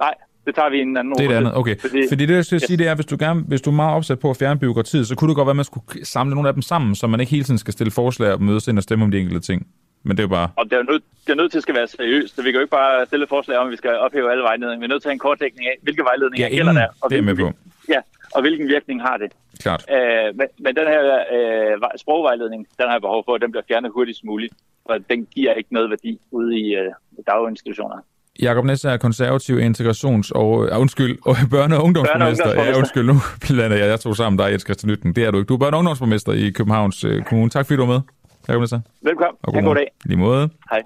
Nej, 0.00 0.14
det 0.46 0.54
tager 0.54 0.70
vi 0.70 0.76
i 0.78 0.80
en 0.80 0.96
anden 0.96 1.14
Det 1.14 1.24
er 1.24 1.28
det 1.28 1.36
andet, 1.36 1.56
okay. 1.56 1.76
Fordi, 1.80 2.08
Fordi 2.08 2.26
det, 2.26 2.34
jeg 2.34 2.44
skal 2.44 2.56
yes. 2.56 2.62
sige, 2.62 2.76
det 2.76 2.86
er, 2.88 2.94
hvis 2.94 3.06
du, 3.06 3.16
gerne, 3.18 3.40
hvis 3.40 3.60
du 3.60 3.70
er 3.70 3.74
meget 3.74 3.96
opsat 3.96 4.18
på 4.18 4.30
at 4.30 4.36
fjerne 4.36 4.60
byråkratiet, 4.60 5.06
så 5.06 5.14
kunne 5.16 5.28
det 5.28 5.36
godt 5.36 5.46
være, 5.46 5.50
at 5.50 5.56
man 5.56 5.64
skulle 5.64 6.04
samle 6.04 6.34
nogle 6.34 6.48
af 6.48 6.54
dem 6.54 6.62
sammen, 6.62 6.94
så 6.94 7.06
man 7.06 7.20
ikke 7.20 7.30
hele 7.30 7.44
tiden 7.44 7.58
skal 7.58 7.72
stille 7.72 7.90
forslag 7.90 8.32
og 8.32 8.42
mødes 8.42 8.68
ind 8.68 8.76
og 8.78 8.82
stemme 8.82 9.04
om 9.04 9.10
de 9.10 9.18
enkelte 9.18 9.40
ting. 9.40 9.66
Men 10.02 10.16
det 10.16 10.22
er 10.22 10.24
jo 10.24 10.28
bare... 10.28 10.48
Og 10.56 10.64
det 10.70 10.72
er, 10.78 10.82
nødt, 10.82 11.02
det 11.26 11.32
er 11.32 11.36
nødt 11.36 11.50
til 11.52 11.58
at 11.58 11.62
skal 11.62 11.74
være 11.74 11.86
seriøst, 11.86 12.36
så 12.36 12.42
vi 12.42 12.50
kan 12.50 12.54
jo 12.54 12.60
ikke 12.60 12.70
bare 12.70 13.06
stille 13.06 13.22
et 13.22 13.28
forslag 13.28 13.58
om, 13.58 13.66
at 13.66 13.70
vi 13.70 13.76
skal 13.76 13.90
ophæve 13.98 14.30
alle 14.30 14.42
vejledninger. 14.42 14.78
Vi 14.78 14.84
er 14.84 14.88
nødt 14.88 15.02
til 15.02 15.08
at 15.08 15.10
have 15.10 15.20
en 15.20 15.26
kortlægning 15.28 15.66
af, 15.68 15.76
hvilke 15.82 16.02
vejledninger 16.02 16.48
Ja, 16.48 16.54
gælder 16.56 16.72
inden, 16.72 16.82
der. 16.82 16.88
Og 17.02 17.10
det 17.10 17.18
er 17.18 17.22
med 17.22 17.36
på. 17.36 17.52
Ja, 17.88 18.00
og 18.34 18.40
hvilken 18.40 18.68
virkning 18.68 19.02
har 19.02 19.16
det. 19.16 19.32
Klart. 19.62 19.84
Øh, 19.96 20.36
men, 20.38 20.46
men 20.64 20.76
den 20.76 20.86
her 20.94 21.02
øh, 21.36 21.80
vej- 21.80 21.96
sprogvejledning, 21.96 22.66
den 22.78 22.86
har 22.86 22.94
jeg 22.94 23.00
behov 23.00 23.24
for, 23.24 23.34
at 23.34 23.40
den 23.40 23.50
bliver 23.50 23.64
fjernet 23.68 23.90
hurtigst 23.94 24.24
muligt. 24.24 24.54
For 24.86 24.98
den 25.10 25.26
giver 25.34 25.52
ikke 25.54 25.72
noget 25.74 25.90
værdi 25.90 26.18
ude 26.30 26.58
i 26.60 26.74
øh, 26.74 26.90
daginstitutioner. 27.26 27.96
Jakob 28.42 28.64
Næs 28.64 28.84
er 28.84 28.96
konservativ 28.96 29.58
integrations- 29.58 30.30
og, 30.34 30.50
uh, 30.58 30.80
undskyld, 30.80 31.18
og 31.24 31.36
børne- 31.54 31.74
og 31.74 31.84
ungdomsborgmester. 31.84 32.44
Børne- 32.44 32.58
og 32.58 32.66
Ja, 32.66 32.78
undskyld, 32.78 33.06
nu 33.06 33.14
blander 33.46 33.76
jeg, 33.76 33.88
jeg 33.88 34.00
tog 34.00 34.16
sammen 34.16 34.38
dig, 34.38 34.50
Jens 34.50 34.62
Christian 34.62 34.90
Nytten. 34.90 35.12
Det 35.16 35.24
er 35.24 35.30
du 35.30 35.38
ikke. 35.38 35.48
Du 35.48 35.54
er 35.54 35.58
børne- 35.68 35.72
og 35.72 35.78
ungdomsborgmester 35.78 36.32
i 36.32 36.50
Københavns 36.50 37.04
uh, 37.04 37.22
Kommune. 37.22 37.50
Tak 37.50 37.66
fordi 37.66 37.76
du 37.76 37.86
var 37.86 37.92
med, 37.92 38.00
Jakob 38.48 38.60
Næs. 38.60 38.72
Velkommen. 39.02 39.36
Og 39.42 39.58
en 39.58 39.64
god 39.64 39.74
dag. 39.74 39.86
Lige 40.04 40.18
måde. 40.18 40.48
Hej. 40.70 40.82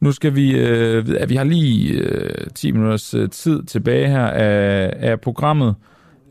Nu 0.00 0.12
skal 0.12 0.34
vi, 0.34 0.58
øh, 0.58 1.28
vi 1.28 1.36
har 1.36 1.44
lige 1.44 1.92
øh, 1.94 2.46
10 2.54 2.72
minutters 2.72 3.14
øh, 3.14 3.30
tid 3.30 3.62
tilbage 3.62 4.08
her 4.08 4.26
af, 4.26 4.92
af 4.96 5.20
programmet. 5.20 5.74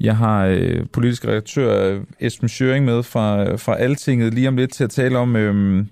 Jeg 0.01 0.17
har 0.17 0.45
øh, 0.45 0.85
politisk 0.93 1.27
redaktør 1.27 1.89
øh, 1.93 2.01
Esben 2.19 2.49
Schøring 2.49 2.85
med 2.85 3.03
fra, 3.03 3.55
fra 3.55 3.75
Altinget 3.77 4.33
lige 4.33 4.47
om 4.47 4.57
lidt 4.57 4.73
til 4.73 4.83
at 4.83 4.89
tale 4.89 5.17
om, 5.17 5.35
øh, 5.35 5.85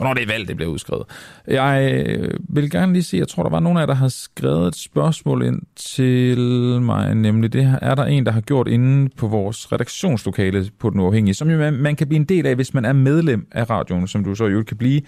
hvornår 0.00 0.14
det 0.14 0.22
er 0.22 0.26
valg, 0.26 0.48
det 0.48 0.56
bliver 0.56 0.70
udskrevet. 0.70 1.04
Jeg 1.46 2.04
øh, 2.06 2.34
vil 2.48 2.70
gerne 2.70 2.92
lige 2.92 3.02
se, 3.02 3.16
jeg 3.16 3.28
tror, 3.28 3.42
der 3.42 3.50
var 3.50 3.60
nogen 3.60 3.78
af 3.78 3.80
jer, 3.80 3.86
der 3.86 3.94
har 3.94 4.08
skrevet 4.08 4.68
et 4.68 4.76
spørgsmål 4.76 5.42
ind 5.42 5.62
til 5.76 6.38
mig, 6.82 7.14
nemlig 7.14 7.52
det 7.52 7.66
her, 7.66 7.78
er 7.82 7.94
der 7.94 8.04
en, 8.04 8.26
der 8.26 8.32
har 8.32 8.40
gjort 8.40 8.68
inde 8.68 9.08
på 9.16 9.26
vores 9.26 9.72
redaktionslokale 9.72 10.70
på 10.78 10.90
Den 10.90 11.00
Uafhængige, 11.00 11.34
som 11.34 11.50
jo 11.50 11.58
man, 11.58 11.72
man 11.72 11.96
kan 11.96 12.06
blive 12.06 12.16
en 12.16 12.24
del 12.24 12.46
af, 12.46 12.54
hvis 12.54 12.74
man 12.74 12.84
er 12.84 12.92
medlem 12.92 13.46
af 13.52 13.70
radioen, 13.70 14.06
som 14.06 14.24
du 14.24 14.34
så 14.34 14.46
jo 14.46 14.62
kan 14.62 14.76
blive 14.76 15.00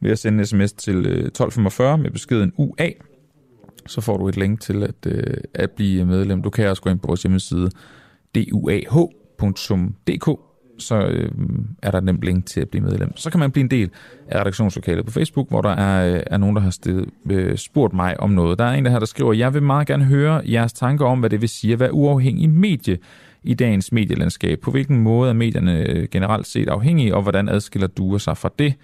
ved 0.00 0.10
at 0.10 0.18
sende 0.18 0.38
en 0.38 0.46
sms 0.46 0.72
til 0.72 0.96
øh, 0.96 1.26
1245 1.26 1.98
med 1.98 2.10
beskeden 2.10 2.52
UA. 2.56 2.88
Så 3.86 4.00
får 4.00 4.16
du 4.16 4.28
et 4.28 4.36
link 4.36 4.60
til 4.60 4.82
at, 4.82 5.06
øh, 5.06 5.36
at 5.54 5.70
blive 5.70 6.04
medlem. 6.04 6.42
Du 6.42 6.50
kan 6.50 6.68
også 6.68 6.82
gå 6.82 6.90
ind 6.90 6.98
på 6.98 7.06
vores 7.06 7.22
hjemmeside 7.22 7.70
duah.dk, 8.34 10.28
så 10.78 10.96
øh, 10.96 11.30
er 11.82 11.90
der 11.90 11.98
et 11.98 12.04
nemt 12.04 12.22
link 12.22 12.46
til 12.46 12.60
at 12.60 12.68
blive 12.68 12.84
medlem. 12.84 13.16
Så 13.16 13.30
kan 13.30 13.40
man 13.40 13.50
blive 13.50 13.62
en 13.62 13.70
del 13.70 13.90
af 14.28 14.40
redaktionslokalet 14.40 15.06
på 15.06 15.12
Facebook, 15.12 15.48
hvor 15.48 15.62
der 15.62 15.70
er, 15.70 16.14
øh, 16.14 16.22
er 16.26 16.36
nogen, 16.36 16.56
der 16.56 16.62
har 16.62 16.70
stillet, 16.70 17.08
øh, 17.30 17.56
spurgt 17.56 17.94
mig 17.94 18.20
om 18.20 18.30
noget. 18.30 18.58
Der 18.58 18.64
er 18.64 18.72
en, 18.72 18.84
der 18.84 18.90
her, 18.90 18.98
der 18.98 19.06
skriver, 19.06 19.32
jeg 19.32 19.54
vil 19.54 19.62
meget 19.62 19.86
gerne 19.86 20.04
høre 20.04 20.42
jeres 20.44 20.72
tanker 20.72 21.06
om, 21.06 21.20
hvad 21.20 21.30
det 21.30 21.40
vil 21.40 21.48
sige 21.48 21.72
at 21.72 21.80
være 21.80 21.92
uafhængig 21.92 22.50
medie 22.50 22.98
i 23.42 23.54
dagens 23.54 23.92
medielandskab. 23.92 24.60
På 24.60 24.70
hvilken 24.70 24.98
måde 24.98 25.30
er 25.30 25.34
medierne 25.34 25.78
øh, 25.78 26.08
generelt 26.10 26.46
set 26.46 26.68
afhængige, 26.68 27.14
og 27.14 27.22
hvordan 27.22 27.48
adskiller 27.48 27.88
du 27.88 28.18
sig 28.18 28.36
fra 28.36 28.50
det? 28.58 28.74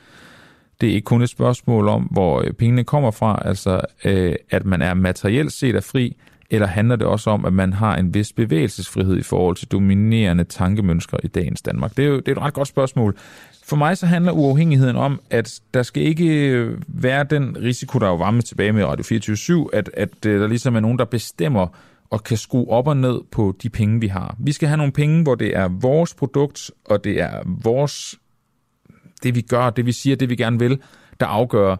Det 0.80 0.88
er 0.88 0.94
ikke 0.94 1.04
kun 1.04 1.22
et 1.22 1.28
spørgsmål 1.28 1.88
om, 1.88 2.02
hvor 2.02 2.42
øh, 2.44 2.52
pengene 2.52 2.84
kommer 2.84 3.10
fra, 3.10 3.42
altså 3.44 3.80
øh, 4.04 4.34
at 4.50 4.66
man 4.66 4.82
er 4.82 4.94
materielt 4.94 5.52
set 5.52 5.76
er 5.76 5.80
fri, 5.80 6.16
eller 6.52 6.66
handler 6.66 6.96
det 6.96 7.06
også 7.06 7.30
om, 7.30 7.44
at 7.44 7.52
man 7.52 7.72
har 7.72 7.96
en 7.96 8.14
vis 8.14 8.32
bevægelsesfrihed 8.32 9.16
i 9.16 9.22
forhold 9.22 9.56
til 9.56 9.68
dominerende 9.68 10.44
tankemønstre 10.44 11.18
i 11.24 11.26
dagens 11.26 11.62
Danmark? 11.62 11.96
Det 11.96 12.04
er 12.04 12.08
jo 12.08 12.16
det 12.16 12.28
er 12.28 12.32
et 12.32 12.38
ret 12.38 12.54
godt 12.54 12.68
spørgsmål. 12.68 13.16
For 13.64 13.76
mig 13.76 13.98
så 13.98 14.06
handler 14.06 14.32
uafhængigheden 14.32 14.96
om, 14.96 15.20
at 15.30 15.60
der 15.74 15.82
skal 15.82 16.02
ikke 16.02 16.48
øh, 16.48 16.78
være 16.88 17.24
den 17.24 17.56
risiko, 17.62 17.98
der 17.98 18.08
jo 18.08 18.14
var 18.14 18.30
med 18.30 18.42
tilbage 18.42 18.72
med 18.72 18.84
Radio 18.84 19.66
24-7, 19.66 19.76
at, 19.76 19.90
at 19.94 20.26
øh, 20.26 20.40
der 20.40 20.46
ligesom 20.46 20.76
er 20.76 20.80
nogen, 20.80 20.98
der 20.98 21.04
bestemmer 21.04 21.66
og 22.10 22.24
kan 22.24 22.36
skrue 22.36 22.70
op 22.70 22.88
og 22.88 22.96
ned 22.96 23.20
på 23.30 23.56
de 23.62 23.70
penge, 23.70 24.00
vi 24.00 24.06
har. 24.06 24.36
Vi 24.38 24.52
skal 24.52 24.68
have 24.68 24.76
nogle 24.76 24.92
penge, 24.92 25.22
hvor 25.22 25.34
det 25.34 25.56
er 25.56 25.68
vores 25.68 26.14
produkt, 26.14 26.70
og 26.84 27.04
det 27.04 27.20
er 27.20 27.42
vores 27.46 28.18
det 29.22 29.34
vi 29.34 29.40
gør, 29.40 29.70
det 29.70 29.86
vi 29.86 29.92
siger, 29.92 30.16
det 30.16 30.30
vi 30.30 30.36
gerne 30.36 30.58
vil, 30.58 30.78
der 31.20 31.26
afgør 31.26 31.76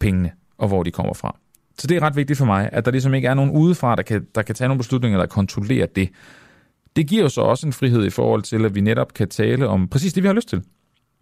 pengene 0.00 0.30
og 0.58 0.68
hvor 0.68 0.82
de 0.82 0.90
kommer 0.90 1.14
fra. 1.14 1.36
Så 1.78 1.86
det 1.86 1.96
er 1.96 2.02
ret 2.02 2.16
vigtigt 2.16 2.38
for 2.38 2.46
mig, 2.46 2.68
at 2.72 2.84
der 2.84 2.90
ligesom 2.90 3.14
ikke 3.14 3.28
er 3.28 3.34
nogen 3.34 3.50
udefra, 3.50 3.96
der 3.96 4.02
kan, 4.02 4.26
der 4.34 4.42
kan 4.42 4.54
tage 4.54 4.68
nogle 4.68 4.78
beslutninger, 4.78 5.18
der 5.18 5.26
kontrollerer 5.26 5.86
det. 5.86 6.08
Det 6.96 7.06
giver 7.06 7.22
jo 7.22 7.28
så 7.28 7.40
også 7.40 7.66
en 7.66 7.72
frihed 7.72 8.04
i 8.06 8.10
forhold 8.10 8.42
til, 8.42 8.64
at 8.64 8.74
vi 8.74 8.80
netop 8.80 9.14
kan 9.14 9.28
tale 9.28 9.68
om 9.68 9.88
præcis 9.88 10.12
det, 10.12 10.22
vi 10.22 10.26
har 10.26 10.34
lyst 10.34 10.48
til. 10.48 10.62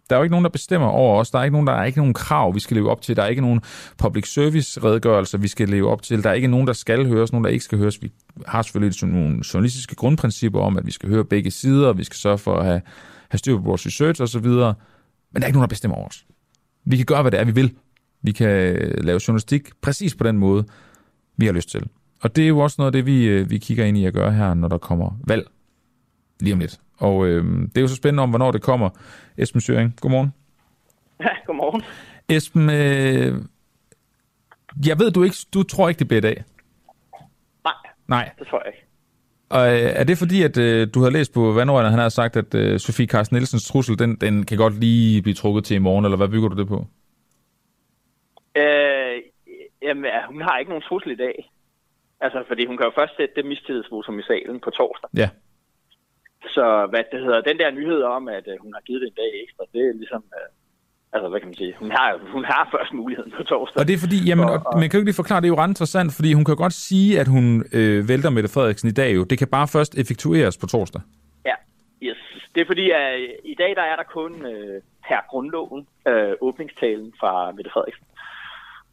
Der 0.09 0.15
er 0.15 0.19
jo 0.19 0.23
ikke 0.23 0.31
nogen, 0.31 0.43
der 0.43 0.49
bestemmer 0.49 0.87
over 0.87 1.19
os. 1.19 1.31
Der 1.31 1.39
er 1.39 1.43
ikke 1.43 1.51
nogen, 1.51 1.67
der 1.67 1.73
er 1.73 1.83
ikke 1.83 1.99
nogen 1.99 2.13
krav, 2.13 2.55
vi 2.55 2.59
skal 2.59 2.77
leve 2.77 2.91
op 2.91 3.01
til. 3.01 3.15
Der 3.15 3.23
er 3.23 3.27
ikke 3.27 3.41
nogen 3.41 3.61
public 3.97 4.33
service 4.33 4.83
redegørelser, 4.83 5.37
vi 5.37 5.47
skal 5.47 5.69
leve 5.69 5.89
op 5.89 6.01
til. 6.01 6.23
Der 6.23 6.29
er 6.29 6.33
ikke 6.33 6.47
nogen, 6.47 6.67
der 6.67 6.73
skal 6.73 7.07
høres, 7.07 7.31
nogen, 7.31 7.43
der 7.43 7.51
ikke 7.51 7.63
skal 7.63 7.77
høres. 7.77 8.01
Vi 8.01 8.11
har 8.47 8.61
selvfølgelig 8.61 8.99
sådan 8.99 9.15
nogle 9.15 9.41
journalistiske 9.53 9.95
grundprincipper 9.95 10.59
om, 10.59 10.77
at 10.77 10.85
vi 10.85 10.91
skal 10.91 11.09
høre 11.09 11.25
begge 11.25 11.51
sider, 11.51 11.87
og 11.87 11.97
vi 11.97 12.03
skal 12.03 12.15
sørge 12.15 12.37
for 12.37 12.55
at 12.55 12.65
have, 12.65 12.81
have 13.29 13.37
styr 13.37 13.57
på 13.57 13.63
vores 13.63 13.85
research 13.85 14.21
osv., 14.21 14.47
men 14.47 15.41
der 15.41 15.41
er 15.41 15.45
ikke 15.45 15.57
nogen, 15.57 15.63
der 15.63 15.67
bestemmer 15.67 15.97
over 15.97 16.07
os. 16.07 16.25
Vi 16.85 16.97
kan 16.97 17.05
gøre, 17.05 17.21
hvad 17.21 17.31
det 17.31 17.39
er, 17.39 17.45
vi 17.45 17.51
vil. 17.51 17.73
Vi 18.23 18.31
kan 18.31 18.75
lave 18.97 19.19
journalistik 19.27 19.69
præcis 19.81 20.15
på 20.15 20.23
den 20.23 20.37
måde, 20.37 20.65
vi 21.37 21.45
har 21.45 21.53
lyst 21.53 21.69
til. 21.69 21.87
Og 22.21 22.35
det 22.35 22.43
er 22.43 22.47
jo 22.47 22.59
også 22.59 22.75
noget 22.79 22.87
af 22.87 22.91
det, 22.91 23.05
vi, 23.05 23.25
øh, 23.25 23.49
vi 23.49 23.57
kigger 23.57 23.85
ind 23.85 23.97
i 23.97 24.05
at 24.05 24.13
gøre 24.13 24.31
her, 24.31 24.53
når 24.53 24.67
der 24.67 24.77
kommer 24.77 25.19
valg 25.27 25.47
lige 26.39 26.53
om 26.53 26.59
lidt. 26.59 26.79
Og 26.97 27.25
øh, 27.27 27.45
det 27.61 27.77
er 27.77 27.81
jo 27.81 27.87
så 27.87 27.95
spændende 27.95 28.23
om, 28.23 28.29
hvornår 28.29 28.51
det 28.51 28.61
kommer. 28.61 28.89
Esben 29.37 29.61
Søring, 29.61 29.95
godmorgen. 30.01 30.33
Ja, 31.19 31.29
godmorgen. 31.47 31.81
Esben, 32.29 32.69
øh, 32.69 33.41
jeg 34.87 34.99
ved, 34.99 35.11
du 35.11 35.23
ikke, 35.23 35.35
du 35.53 35.63
tror 35.63 35.89
ikke, 35.89 35.99
det 35.99 36.07
bliver 36.07 36.17
i 36.17 36.21
dag. 36.21 36.43
Nej, 37.63 37.73
Nej. 38.07 38.29
det 38.39 38.47
tror 38.47 38.61
jeg 38.65 38.73
ikke. 38.73 38.85
Og 39.49 39.67
øh, 39.73 39.99
er 39.99 40.03
det 40.03 40.17
fordi, 40.17 40.43
at 40.43 40.57
øh, 40.57 40.87
du 40.93 41.03
har 41.03 41.09
læst 41.09 41.33
på 41.33 41.51
Vandrøren, 41.51 41.89
han 41.89 41.99
har 41.99 42.09
sagt, 42.09 42.37
at 42.37 42.55
øh, 42.55 42.79
Sofie 42.79 43.07
Carsten 43.07 43.35
Nielsens 43.35 43.67
trussel, 43.67 43.99
den, 43.99 44.15
den 44.15 44.45
kan 44.45 44.57
godt 44.57 44.79
lige 44.79 45.21
blive 45.21 45.33
trukket 45.33 45.63
til 45.63 45.75
i 45.75 45.79
morgen, 45.79 46.05
eller 46.05 46.17
hvad 46.17 46.27
bygger 46.27 46.49
du 46.49 46.55
det 46.55 46.67
på? 46.67 46.87
Øh, 48.55 49.15
jamen, 49.81 50.05
ja, 50.05 50.25
hun 50.25 50.41
har 50.41 50.57
ikke 50.57 50.69
nogen 50.69 50.87
trussel 50.89 51.11
i 51.11 51.15
dag. 51.25 51.51
Altså, 52.21 52.43
fordi 52.47 52.65
hun 52.65 52.77
kan 52.77 52.85
jo 52.85 52.91
først 52.95 53.17
sætte 53.17 53.35
det 53.35 53.45
mistillidsvotum 53.45 54.19
i 54.19 54.23
salen 54.23 54.59
på 54.59 54.69
torsdag. 54.69 55.09
Ja. 55.17 55.29
Så 56.55 56.87
hvad 56.89 57.03
det 57.11 57.19
hedder, 57.25 57.41
den 57.41 57.57
der 57.57 57.71
nyhed 57.71 58.01
om, 58.01 58.27
at 58.27 58.45
øh, 58.47 58.55
hun 58.61 58.73
har 58.73 58.81
givet 58.81 59.01
det 59.01 59.07
en 59.07 59.13
dag 59.21 59.31
ekstra, 59.43 59.63
det 59.73 59.81
er 59.89 59.93
ligesom... 59.93 60.23
Øh, 60.37 60.49
altså, 61.13 61.29
hvad 61.29 61.39
kan 61.39 61.47
man 61.47 61.55
sige? 61.55 61.75
Hun 61.79 61.91
har, 61.91 62.19
hun 62.31 62.45
har 62.45 62.69
først 62.71 62.93
muligheden 62.93 63.33
på 63.37 63.43
torsdag. 63.43 63.79
Og 63.79 63.87
det 63.87 63.93
er 63.93 63.97
fordi, 64.05 64.19
jamen, 64.29 64.47
For, 64.47 64.55
og, 64.69 64.79
man 64.79 64.89
kan 64.89 64.97
jo 64.97 65.01
ikke 65.01 65.11
lige 65.11 65.21
forklare, 65.23 65.41
det 65.41 65.47
er 65.47 65.55
jo 65.55 65.61
ret 65.63 65.73
interessant, 65.75 66.13
fordi 66.13 66.33
hun 66.33 66.45
kan 66.45 66.55
godt 66.55 66.73
sige, 66.73 67.19
at 67.19 67.27
hun 67.27 67.45
øh, 67.73 68.09
vælter 68.09 68.29
Mette 68.29 68.49
Frederiksen 68.49 68.89
i 68.89 68.97
dag 69.01 69.15
jo. 69.15 69.23
Det 69.23 69.37
kan 69.37 69.47
bare 69.47 69.67
først 69.67 69.97
effektueres 69.97 70.57
på 70.57 70.65
torsdag. 70.65 71.01
Ja, 71.45 71.55
yes. 72.07 72.17
Det 72.55 72.61
er 72.61 72.65
fordi, 72.65 72.91
at 72.91 73.19
øh, 73.19 73.29
i 73.43 73.55
dag 73.55 73.75
der 73.75 73.81
er 73.91 73.95
der 73.95 74.03
kun 74.03 74.45
øh, 74.45 74.81
per 75.07 75.21
grundloven 75.29 75.87
øh, 76.07 76.33
åbningstalen 76.41 77.13
fra 77.19 77.51
Mette 77.51 77.71
Frederiksen. 77.73 78.05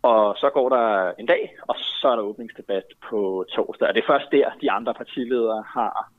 Og 0.02 0.36
så 0.36 0.51
går 0.55 0.68
der 0.68 1.12
en 1.18 1.27
dag, 1.27 1.56
og 1.68 1.77
så 1.78 2.09
er 2.09 2.16
der 2.16 2.22
åbningsdebat 2.22 2.85
på 3.10 3.44
torsdag. 3.55 3.89
Og 3.89 3.94
det 3.94 4.02
er 4.02 4.12
først 4.12 4.32
der, 4.32 4.51
de 4.60 4.70
andre 4.70 4.94
partiledere 4.94 5.64
har 5.66 6.10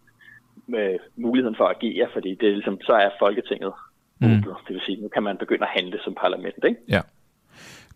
med 0.68 1.00
muligheden 1.16 1.56
for 1.56 1.66
at 1.68 1.76
agere, 1.76 2.08
fordi 2.14 2.36
det 2.36 2.48
er 2.50 2.54
ligesom, 2.54 2.82
så 2.82 2.94
er 2.94 3.10
Folketinget 3.20 3.74
Mm. 4.22 4.28
åbnet. 4.28 4.56
Det 4.68 4.74
vil 4.74 4.82
sige, 4.86 5.02
nu 5.02 5.08
kan 5.08 5.24
man 5.24 5.38
begynde 5.38 5.64
at 5.64 5.70
handle 5.76 6.00
som 6.04 6.16
parlament, 6.22 6.64
ikke? 6.64 6.80
Ja. 6.90 7.02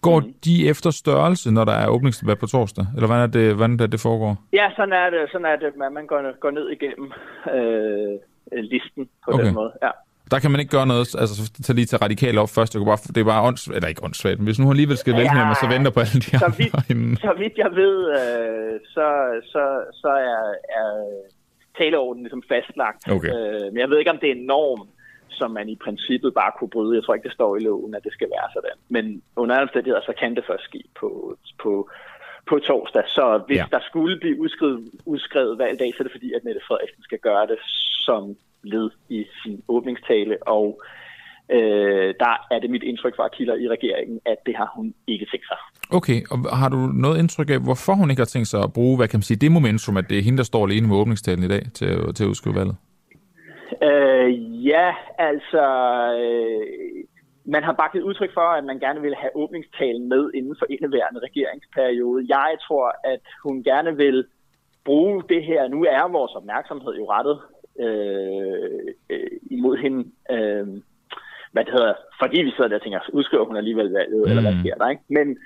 Går 0.01 0.19
mm. 0.19 0.33
de 0.45 0.69
efter 0.69 0.89
størrelse, 0.89 1.51
når 1.51 1.65
der 1.65 1.73
er 1.73 1.87
åbningsdebat 1.87 2.39
på 2.39 2.47
torsdag? 2.47 2.85
Eller 2.95 3.07
hvordan 3.07 3.23
er 3.23 3.31
det, 3.37 3.55
hvordan 3.55 3.79
er 3.79 3.87
det 3.87 3.99
foregår? 3.99 4.37
Ja, 4.53 4.71
sådan 4.75 4.93
er 4.93 5.09
det. 5.09 5.29
Sådan 5.31 5.45
er 5.45 5.55
det, 5.55 5.75
man, 5.75 5.93
man 5.93 6.07
går, 6.07 6.39
går 6.39 6.51
ned 6.51 6.69
igennem 6.69 7.11
øh, 7.55 8.19
listen 8.73 9.09
på 9.25 9.31
okay. 9.31 9.45
den 9.45 9.53
måde. 9.53 9.71
Ja. 9.83 9.91
Der 10.31 10.39
kan 10.39 10.51
man 10.51 10.59
ikke 10.59 10.71
gøre 10.77 10.87
noget, 10.87 11.15
altså 11.21 11.51
tage 11.65 11.75
lige 11.75 11.85
til 11.85 11.97
radikale 11.97 12.41
op 12.41 12.49
først. 12.49 12.73
Det, 12.73 12.85
bare, 12.85 12.97
det 13.15 13.17
er 13.17 13.23
bare 13.33 13.47
ånds, 13.47 13.67
eller 13.67 13.87
ikke 13.87 14.03
åndssvagt, 14.03 14.39
men 14.39 14.45
hvis 14.45 14.59
nu 14.59 14.69
alligevel 14.69 14.97
skal 14.97 15.11
ja, 15.11 15.17
vælge 15.17 15.45
med, 15.49 15.55
så 15.55 15.67
venter 15.75 15.91
på 15.91 15.99
alle 15.99 16.19
de 16.25 16.39
så 16.45 16.51
vidt, 16.57 17.21
så 17.27 17.33
vidt 17.41 17.55
jeg 17.63 17.71
ved, 17.81 17.95
øh, 18.19 18.79
så, 18.95 19.07
så, 19.53 19.63
så 20.01 20.07
er, 20.07 20.43
er 20.81 20.89
taleordenen 21.77 22.23
ligesom 22.23 22.43
fastlagt. 22.53 23.01
Okay. 23.15 23.31
Øh, 23.35 23.65
men 23.71 23.79
jeg 23.83 23.89
ved 23.89 23.97
ikke, 23.99 24.11
om 24.11 24.21
det 24.21 24.29
er 24.29 24.35
en 24.35 24.45
norm, 24.55 24.81
som 25.39 25.51
man 25.51 25.69
i 25.69 25.77
princippet 25.85 26.33
bare 26.33 26.51
kunne 26.57 26.73
bryde. 26.75 26.95
Jeg 26.95 27.03
tror 27.03 27.13
ikke, 27.15 27.27
det 27.29 27.37
står 27.39 27.55
i 27.55 27.59
loven, 27.59 27.95
at 27.95 28.03
det 28.03 28.13
skal 28.13 28.29
være 28.35 28.49
sådan. 28.55 28.77
Men 28.89 29.21
under 29.35 29.55
alle 29.55 29.67
omstændigheder, 29.67 30.03
så 30.09 30.13
kan 30.19 30.35
det 30.35 30.43
først 30.49 30.63
ske 30.63 30.81
på, 30.99 31.37
på, 31.63 31.89
på 32.49 32.59
torsdag. 32.59 33.03
Så 33.07 33.25
hvis 33.47 33.57
ja. 33.57 33.65
der 33.71 33.79
skulle 33.89 34.19
blive 34.19 34.39
udskrevet, 34.43 34.79
udskrevet 35.05 35.57
valgdag, 35.57 35.89
så 35.91 35.99
er 35.99 36.07
det 36.07 36.17
fordi, 36.17 36.29
at 36.33 36.43
Mette 36.43 36.61
Frederiksen 36.67 37.03
skal 37.03 37.19
gøre 37.19 37.47
det 37.47 37.59
som 38.07 38.21
led 38.65 38.89
i 39.09 39.25
sin 39.43 39.63
åbningstale, 39.67 40.47
og 40.47 40.81
øh, 41.51 42.13
der 42.19 42.33
er 42.51 42.59
det 42.59 42.69
mit 42.69 42.83
indtryk 42.83 43.15
fra 43.15 43.27
kilder 43.27 43.55
i 43.55 43.67
regeringen, 43.69 44.19
at 44.25 44.37
det 44.45 44.55
har 44.55 44.71
hun 44.75 44.93
ikke 45.07 45.25
tænkt 45.31 45.47
sig. 45.47 45.57
Okay, 45.97 46.19
og 46.31 46.57
har 46.57 46.69
du 46.69 46.77
noget 46.77 47.19
indtryk 47.19 47.49
af, 47.49 47.59
hvorfor 47.59 47.93
hun 47.93 48.09
ikke 48.09 48.19
har 48.19 48.33
tænkt 48.35 48.47
sig 48.47 48.63
at 48.63 48.73
bruge, 48.73 48.97
hvad 48.97 49.07
kan 49.07 49.17
man 49.17 49.29
sige, 49.29 49.37
det 49.37 49.51
momentum, 49.51 49.97
at 49.97 50.09
det 50.09 50.17
er 50.17 50.23
hende, 50.23 50.37
der 50.37 50.43
står 50.43 50.65
alene 50.65 50.87
med 50.87 50.95
åbningstalen 50.95 51.43
i 51.43 51.47
dag 51.47 51.63
til, 51.73 52.13
til 52.15 52.23
at 52.23 52.29
udskrive 52.29 52.55
valget? 52.55 52.75
Øh, 53.83 54.29
ja, 54.67 54.93
altså... 55.17 55.63
Øh, 56.21 57.05
man 57.47 57.63
har 57.63 57.73
bakket 57.73 58.01
udtryk 58.01 58.33
for, 58.33 58.47
at 58.59 58.63
man 58.63 58.79
gerne 58.79 59.01
vil 59.01 59.15
have 59.15 59.35
åbningstalen 59.35 60.09
med 60.09 60.31
inden 60.33 60.55
for 60.59 60.65
indeværende 60.69 61.19
regeringsperiode. 61.27 62.25
Jeg 62.29 62.57
tror, 62.67 62.87
at 63.13 63.25
hun 63.43 63.63
gerne 63.63 63.95
vil 63.95 64.25
bruge 64.85 65.23
det 65.29 65.43
her. 65.43 65.67
Nu 65.67 65.79
er 65.83 66.11
vores 66.11 66.33
opmærksomhed 66.35 66.93
jo 66.95 67.05
rettet 67.15 67.37
øh, 67.79 68.93
øh, 69.09 69.37
imod 69.51 69.77
hende. 69.77 70.11
Øh, 70.31 70.67
hvad 71.51 71.65
det 71.65 71.73
hedder, 71.73 71.93
fordi 72.21 72.37
vi 72.41 72.51
sidder 72.51 72.69
der 72.69 72.75
og 72.75 72.81
tænker, 72.81 72.99
udskriver 73.13 73.45
hun 73.45 73.57
alligevel 73.57 73.89
valget, 73.91 74.21
mm. 74.23 74.29
eller 74.29 74.41
hvad 74.41 74.55
mm. 74.55 74.59
sker 74.59 74.75
der, 74.75 74.89
ikke? 74.89 75.03
Men 75.09 75.37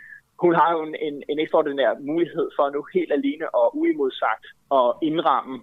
hun 0.44 0.56
har 0.56 0.70
jo 0.76 0.80
en, 0.88 0.96
en, 1.08 1.24
en 1.30 1.40
ekstraordinær 1.40 1.92
mulighed 2.00 2.48
for 2.56 2.70
nu 2.70 2.86
helt 2.94 3.12
alene 3.12 3.56
og 3.56 3.78
uimodsagt 3.78 4.46
at 4.80 4.88
indramme 5.02 5.56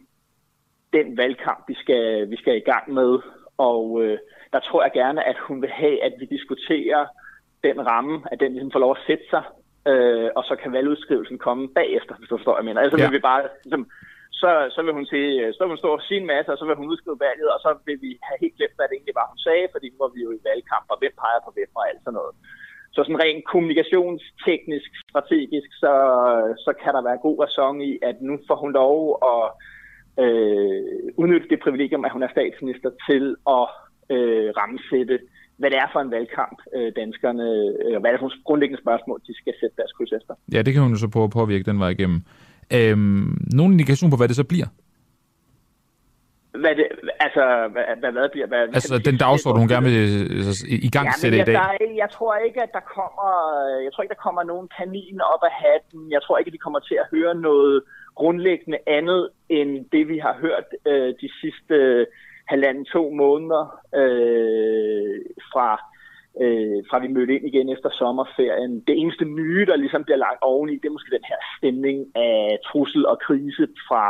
den 0.93 1.17
valgkamp, 1.17 1.65
vi 1.69 1.75
skal, 1.75 2.31
vi 2.31 2.37
skal 2.37 2.57
i 2.57 2.67
gang 2.73 2.93
med. 2.93 3.19
Og 3.59 4.03
øh, 4.03 4.19
der 4.53 4.61
tror 4.61 4.83
jeg 4.83 4.93
gerne, 4.95 5.29
at 5.31 5.39
hun 5.47 5.63
vil 5.63 5.71
have, 5.71 6.03
at 6.03 6.13
vi 6.21 6.27
diskuterer 6.37 7.07
den 7.65 7.87
ramme, 7.87 8.23
at 8.33 8.41
den 8.41 8.53
ligesom 8.53 8.73
får 8.73 8.79
lov 8.79 8.91
at 8.91 9.05
sætte 9.07 9.25
sig, 9.31 9.45
øh, 9.91 10.31
og 10.37 10.45
så 10.45 10.57
kan 10.63 10.73
valgudskrivelsen 10.73 11.39
komme 11.39 11.69
bagefter, 11.69 12.15
hvis 12.19 12.29
du 12.29 12.37
forstår, 12.37 12.57
jeg 12.57 12.65
mener. 12.65 12.81
Altså 12.81 12.99
ja. 12.99 13.05
vil 13.07 13.17
vi 13.17 13.29
bare 13.31 13.43
ligesom, 13.65 13.91
så, 14.41 14.51
så 14.75 14.81
vil 14.85 14.97
hun 14.99 15.07
sige, 15.13 15.33
øh, 15.43 15.49
så 15.55 15.61
vil 15.63 15.73
hun 15.75 15.83
stå 15.83 15.91
og 15.97 16.03
sige 16.09 16.21
en 16.21 16.31
masse, 16.35 16.53
og 16.53 16.59
så 16.59 16.65
vil 16.67 16.81
hun 16.81 16.91
udskrive 16.93 17.25
valget, 17.29 17.49
og 17.55 17.61
så 17.65 17.71
vil 17.87 17.99
vi 18.07 18.11
have 18.27 18.39
helt 18.43 18.57
glemt, 18.59 18.77
hvad 18.77 18.87
det 18.87 18.97
egentlig 18.97 19.19
var, 19.21 19.27
hun 19.33 19.41
sagde, 19.47 19.67
fordi 19.75 19.87
nu 19.89 19.99
var 20.05 20.11
vi 20.15 20.21
jo 20.27 20.31
i 20.35 20.45
valgkamp, 20.49 20.87
og 20.93 20.99
hvem 21.01 21.15
peger 21.23 21.41
på 21.45 21.51
hvem 21.57 21.73
og 21.79 21.85
alt 21.89 22.03
sådan 22.03 22.19
noget. 22.21 22.35
Så 22.95 23.01
sådan 23.03 23.23
rent 23.25 23.45
kommunikationsteknisk, 23.53 24.91
strategisk, 25.05 25.71
så, 25.83 25.93
så 26.65 26.71
kan 26.83 26.93
der 26.97 27.03
være 27.09 27.25
god 27.27 27.37
ræson 27.43 27.77
i, 27.91 27.93
at 28.09 28.17
nu 28.29 28.35
får 28.49 28.59
hun 28.63 28.73
lov 28.83 28.99
at 29.33 29.45
øh, 30.25 30.83
udnytte 31.21 31.49
det 31.53 31.65
privilegium, 31.65 32.05
at 32.05 32.15
hun 32.17 32.23
er 32.27 32.35
statsminister, 32.37 32.91
til 33.09 33.25
at 33.57 33.67
øh, 34.15 34.49
rammesætte, 34.61 35.17
hvad 35.59 35.71
det 35.71 35.79
er 35.85 35.89
for 35.93 36.01
en 36.01 36.15
valgkamp, 36.17 36.59
øh, 36.77 36.93
danskerne, 37.01 37.47
øh, 37.85 37.97
hvad 38.01 38.09
er 38.09 38.15
det 38.15 38.21
for 38.21 38.29
nogle 38.29 38.45
grundlæggende 38.49 38.83
spørgsmål, 38.85 39.19
de 39.29 39.35
skal 39.41 39.55
sætte 39.61 39.77
deres 39.81 39.93
kryds 39.97 40.13
efter. 40.19 40.35
Ja, 40.55 40.63
det 40.63 40.73
kan 40.73 40.83
hun 40.83 40.93
jo 40.95 40.99
så 41.05 41.11
prøve 41.15 41.29
at 41.29 41.37
påvirke 41.41 41.69
den 41.71 41.79
vej 41.85 41.91
igennem. 41.97 42.21
Øhm, 42.75 43.39
nogen 43.53 43.73
indikation 43.73 44.11
på, 44.11 44.17
hvad 44.17 44.29
det 44.29 44.37
så 44.37 44.45
bliver? 44.45 44.67
Hvad 46.63 46.75
det, 46.77 46.87
altså, 47.21 47.69
hvad, 47.73 47.85
hvad, 48.01 48.13
hvad 48.13 48.29
bliver... 48.29 48.47
Hvad, 48.47 48.59
altså, 48.59 48.99
den 48.99 49.17
dagsorden, 49.17 49.61
hun 49.61 49.69
gerne 49.69 49.87
vil 49.87 50.01
altså, 50.37 50.67
i 50.89 50.91
gang 50.91 51.15
sætte 51.15 51.37
ja, 51.37 51.43
i 51.43 51.47
dag. 51.47 51.55
Jeg, 51.55 51.71
jeg 51.97 52.11
tror 52.11 52.37
ikke, 52.37 52.63
at 52.63 52.73
der 52.73 52.85
kommer, 52.97 53.31
jeg 53.85 53.91
tror 53.93 54.03
ikke, 54.03 54.15
der 54.15 54.25
kommer 54.27 54.43
nogen 54.43 54.69
kanin 54.79 55.21
op 55.35 55.43
af 55.51 55.55
hatten. 55.63 56.13
Jeg 56.13 56.23
tror 56.23 56.39
ikke, 56.39 56.49
at 56.49 56.53
vi 56.53 56.65
kommer 56.67 56.81
til 56.81 56.97
at 57.03 57.07
høre 57.15 57.35
noget 57.35 57.83
grundlæggende 58.15 58.79
andet, 58.87 59.29
end 59.49 59.71
det, 59.93 60.09
vi 60.09 60.19
har 60.19 60.35
hørt 60.45 60.69
øh, 60.87 61.15
de 61.23 61.29
sidste 61.41 61.75
øh, 61.75 62.07
halvanden 62.53 62.85
to 62.85 63.11
måneder 63.11 63.65
øh, 64.01 65.21
fra 65.53 65.69
øh, 66.41 66.79
fra 66.91 66.99
vi 66.99 67.09
mødte 67.09 67.35
ind 67.35 67.47
igen 67.47 67.69
efter 67.69 67.91
sommerferien. 67.91 68.81
Det 68.89 68.99
eneste 68.99 69.25
nye, 69.25 69.67
der 69.67 69.77
ligesom 69.77 70.05
bliver 70.05 70.17
lagt 70.17 70.43
oveni, 70.43 70.75
det 70.75 70.89
er 70.89 70.97
måske 70.97 71.17
den 71.19 71.29
her 71.31 71.41
stemning 71.59 72.17
af 72.17 72.59
trussel 72.67 73.07
og 73.07 73.19
krise 73.27 73.69
fra, 73.89 74.05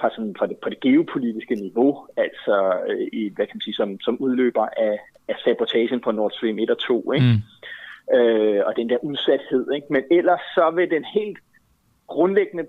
fra, 0.00 0.10
sådan, 0.10 0.34
fra 0.38 0.46
det, 0.46 0.56
på 0.62 0.68
det 0.68 0.80
geopolitiske 0.80 1.54
niveau, 1.54 2.06
altså 2.16 2.56
øh, 2.88 3.08
i, 3.12 3.32
hvad 3.34 3.46
kan 3.46 3.56
man 3.56 3.66
sige, 3.66 3.74
som, 3.74 4.00
som 4.00 4.18
udløber 4.20 4.66
af, 4.76 4.98
af 5.28 5.36
sabotagen 5.44 6.00
på 6.00 6.10
Nord 6.10 6.30
Stream 6.30 6.58
1 6.58 6.70
og 6.70 6.78
2, 6.78 7.12
ikke? 7.12 7.26
Mm. 7.26 7.40
Øh, 8.16 8.62
og 8.66 8.76
den 8.76 8.88
der 8.88 9.04
udsathed. 9.04 9.72
Ikke? 9.72 9.86
Men 9.90 10.02
ellers 10.10 10.40
så 10.54 10.70
vil 10.70 10.90
den 10.90 11.04
helt 11.04 11.38
grundlæggende 12.06 12.66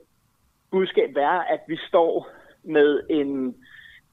budskab 0.71 1.15
være, 1.15 1.51
at 1.51 1.59
vi 1.67 1.77
står 1.87 2.29
med 2.63 3.01
en 3.09 3.55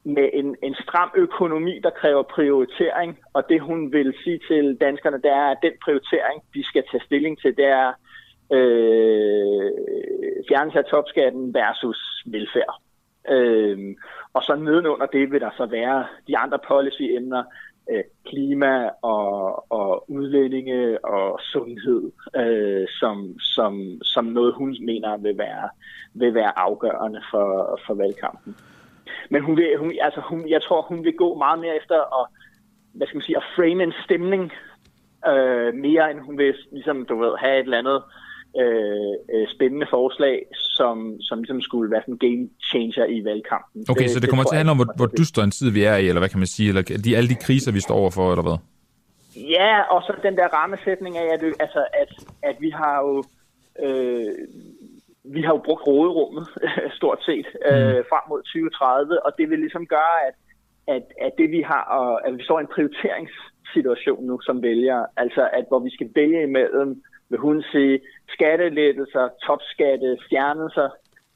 med 0.05 0.31
en, 0.33 0.57
en 0.63 0.75
stram 0.75 1.11
økonomi, 1.17 1.81
der 1.83 1.91
kræver 1.91 2.23
prioritering, 2.23 3.19
og 3.33 3.49
det 3.49 3.61
hun 3.61 3.93
vil 3.93 4.15
sige 4.25 4.41
til 4.49 4.77
danskerne, 4.81 5.17
det 5.17 5.31
er, 5.31 5.47
at 5.51 5.59
den 5.63 5.73
prioritering, 5.85 6.43
de 6.55 6.65
skal 6.65 6.85
tage 6.91 7.05
stilling 7.05 7.41
til, 7.41 7.57
det 7.57 7.65
er 7.65 7.93
øh, 8.53 9.71
fjernelse 10.49 10.79
af 10.79 10.85
topskatten 10.85 11.55
versus 11.55 12.23
velfærd. 12.27 12.75
Øh, 13.31 13.97
og 14.33 14.43
så 14.43 14.55
nedenunder 14.55 15.07
det 15.07 15.33
vil 15.33 15.41
der 15.41 15.51
så 15.57 15.67
være 15.67 16.07
de 16.27 16.39
andre 16.39 16.59
policy-emner, 16.69 17.45
øh, 17.91 18.05
klima 18.27 18.91
og, 19.03 19.73
og 19.73 20.11
udlændinge 20.11 21.05
og 21.05 21.41
sundhed, 21.43 22.13
øh, 22.37 22.87
som, 22.89 23.39
som, 23.39 23.99
som 24.03 24.25
noget 24.25 24.55
hun 24.55 24.77
mener 24.81 25.17
vil 25.17 25.39
være, 25.39 25.69
vil 26.15 26.35
være 26.35 26.59
afgørende 26.59 27.23
for, 27.31 27.81
for 27.87 27.95
valgkampen. 27.95 28.57
Men 29.31 29.43
hun 29.43 29.57
vil, 29.57 29.69
hun, 29.79 29.93
altså 30.01 30.21
hun, 30.21 30.49
jeg 30.49 30.63
tror, 30.63 30.83
hun 30.83 31.05
vil 31.05 31.17
gå 31.17 31.35
meget 31.35 31.59
mere 31.59 31.77
efter 31.77 31.99
at, 32.19 32.25
hvad 32.95 33.07
skal 33.07 33.17
man 33.17 33.23
sige, 33.23 33.37
at 33.37 33.51
frame 33.57 33.83
en 33.83 33.95
stemning, 34.05 34.53
øh, 35.31 35.75
mere 35.75 36.11
end 36.11 36.21
hun 36.21 36.39
vil 36.39 36.55
ligesom, 36.73 37.07
du 37.11 37.15
ved, 37.23 37.33
have 37.39 37.59
et 37.61 37.65
eller 37.65 37.79
andet 37.79 38.03
øh, 38.63 39.15
øh, 39.35 39.47
spændende 39.55 39.87
forslag, 39.91 40.37
som, 40.79 41.17
som 41.21 41.39
ligesom 41.39 41.61
skulle 41.61 41.91
være 41.91 42.03
sådan 42.03 42.15
en 42.15 42.25
game 42.27 42.49
changer 42.71 43.07
i 43.17 43.25
valgkampen. 43.25 43.85
Okay, 43.89 44.03
det, 44.03 44.11
så 44.11 44.15
det, 44.15 44.23
det 44.23 44.31
kommer 44.31 44.45
til 44.45 44.55
at 44.55 44.61
handle 44.63 44.71
om, 44.71 44.77
hvor, 44.77 44.91
hvor 44.97 45.11
dyster 45.19 45.43
en 45.43 45.51
tid 45.51 45.71
vi 45.71 45.83
er 45.85 45.97
i, 45.97 46.09
eller 46.09 46.21
hvad 46.21 46.29
kan 46.29 46.39
man 46.39 46.47
sige, 46.57 46.69
eller 46.69 46.83
de, 47.05 47.17
alle 47.17 47.29
de 47.29 47.43
kriser, 47.47 47.73
vi 47.73 47.81
står 47.81 47.95
overfor, 47.95 48.31
eller 48.33 48.43
hvad? 48.43 48.59
Ja, 49.37 49.81
og 49.95 50.03
så 50.03 50.13
den 50.23 50.37
der 50.37 50.49
rammesætning 50.49 51.19
af, 51.19 51.27
at, 51.35 51.43
altså, 51.61 51.87
at, 52.03 52.11
at 52.43 52.57
vi 52.61 52.71
har 52.71 53.01
jo 53.01 53.25
øh, 53.85 54.33
vi 55.25 55.41
har 55.43 55.53
jo 55.57 55.63
brugt 55.65 55.87
råderummet 55.87 56.47
stort 56.99 57.21
set 57.29 57.47
øh, 57.71 57.97
mm. 57.97 58.05
frem 58.11 58.25
mod 58.29 58.41
2030, 58.43 59.27
og 59.27 59.31
det 59.39 59.51
vil 59.51 59.59
ligesom 59.59 59.87
gøre, 59.87 60.17
at, 60.29 60.35
at, 60.95 61.05
at 61.27 61.33
det 61.39 61.51
vi 61.51 61.61
har, 61.71 61.85
og, 61.99 62.27
at 62.27 62.39
vi 62.39 62.43
står 62.45 62.59
i 62.59 62.63
en 62.63 62.75
prioriteringssituation 62.75 64.27
nu 64.27 64.41
som 64.41 64.63
vælger, 64.63 65.07
altså 65.17 65.43
at 65.59 65.65
hvor 65.69 65.79
vi 65.79 65.91
skal 65.97 66.09
vælge 66.15 66.43
imellem, 66.43 67.03
vil 67.31 67.39
hun 67.39 67.65
sige, 67.73 68.01
skattelettelser, 68.35 69.25
topskatte, 69.47 70.11
fjernelser 70.31 70.89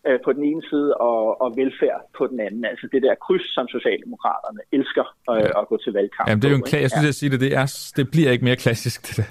øh, 0.06 0.18
på 0.24 0.32
den 0.32 0.44
ene 0.50 0.62
side, 0.70 0.94
og, 0.94 1.40
og 1.42 1.56
velfærd 1.56 2.00
på 2.18 2.26
den 2.26 2.40
anden. 2.40 2.64
Altså 2.64 2.88
det 2.92 3.02
der 3.02 3.14
kryds, 3.26 3.54
som 3.54 3.68
Socialdemokraterne 3.68 4.60
elsker 4.72 5.06
øh, 5.30 5.36
ja. 5.36 5.60
at 5.60 5.68
gå 5.68 5.76
til 5.84 5.92
valgkamp. 5.92 6.28
Jamen 6.28 6.42
det 6.42 6.48
er 6.48 6.52
jo 6.56 6.60
en 6.62 6.68
kla- 6.70 6.84
jeg 6.84 6.90
synes, 6.90 7.06
ja. 7.08 7.12
jeg 7.12 7.18
siger 7.20 7.30
det, 7.30 7.40
det, 7.40 7.52
er, 7.62 7.92
det 7.96 8.10
bliver 8.10 8.30
ikke 8.30 8.44
mere 8.44 8.56
klassisk, 8.56 8.98
det 9.08 9.16
der. 9.16 9.30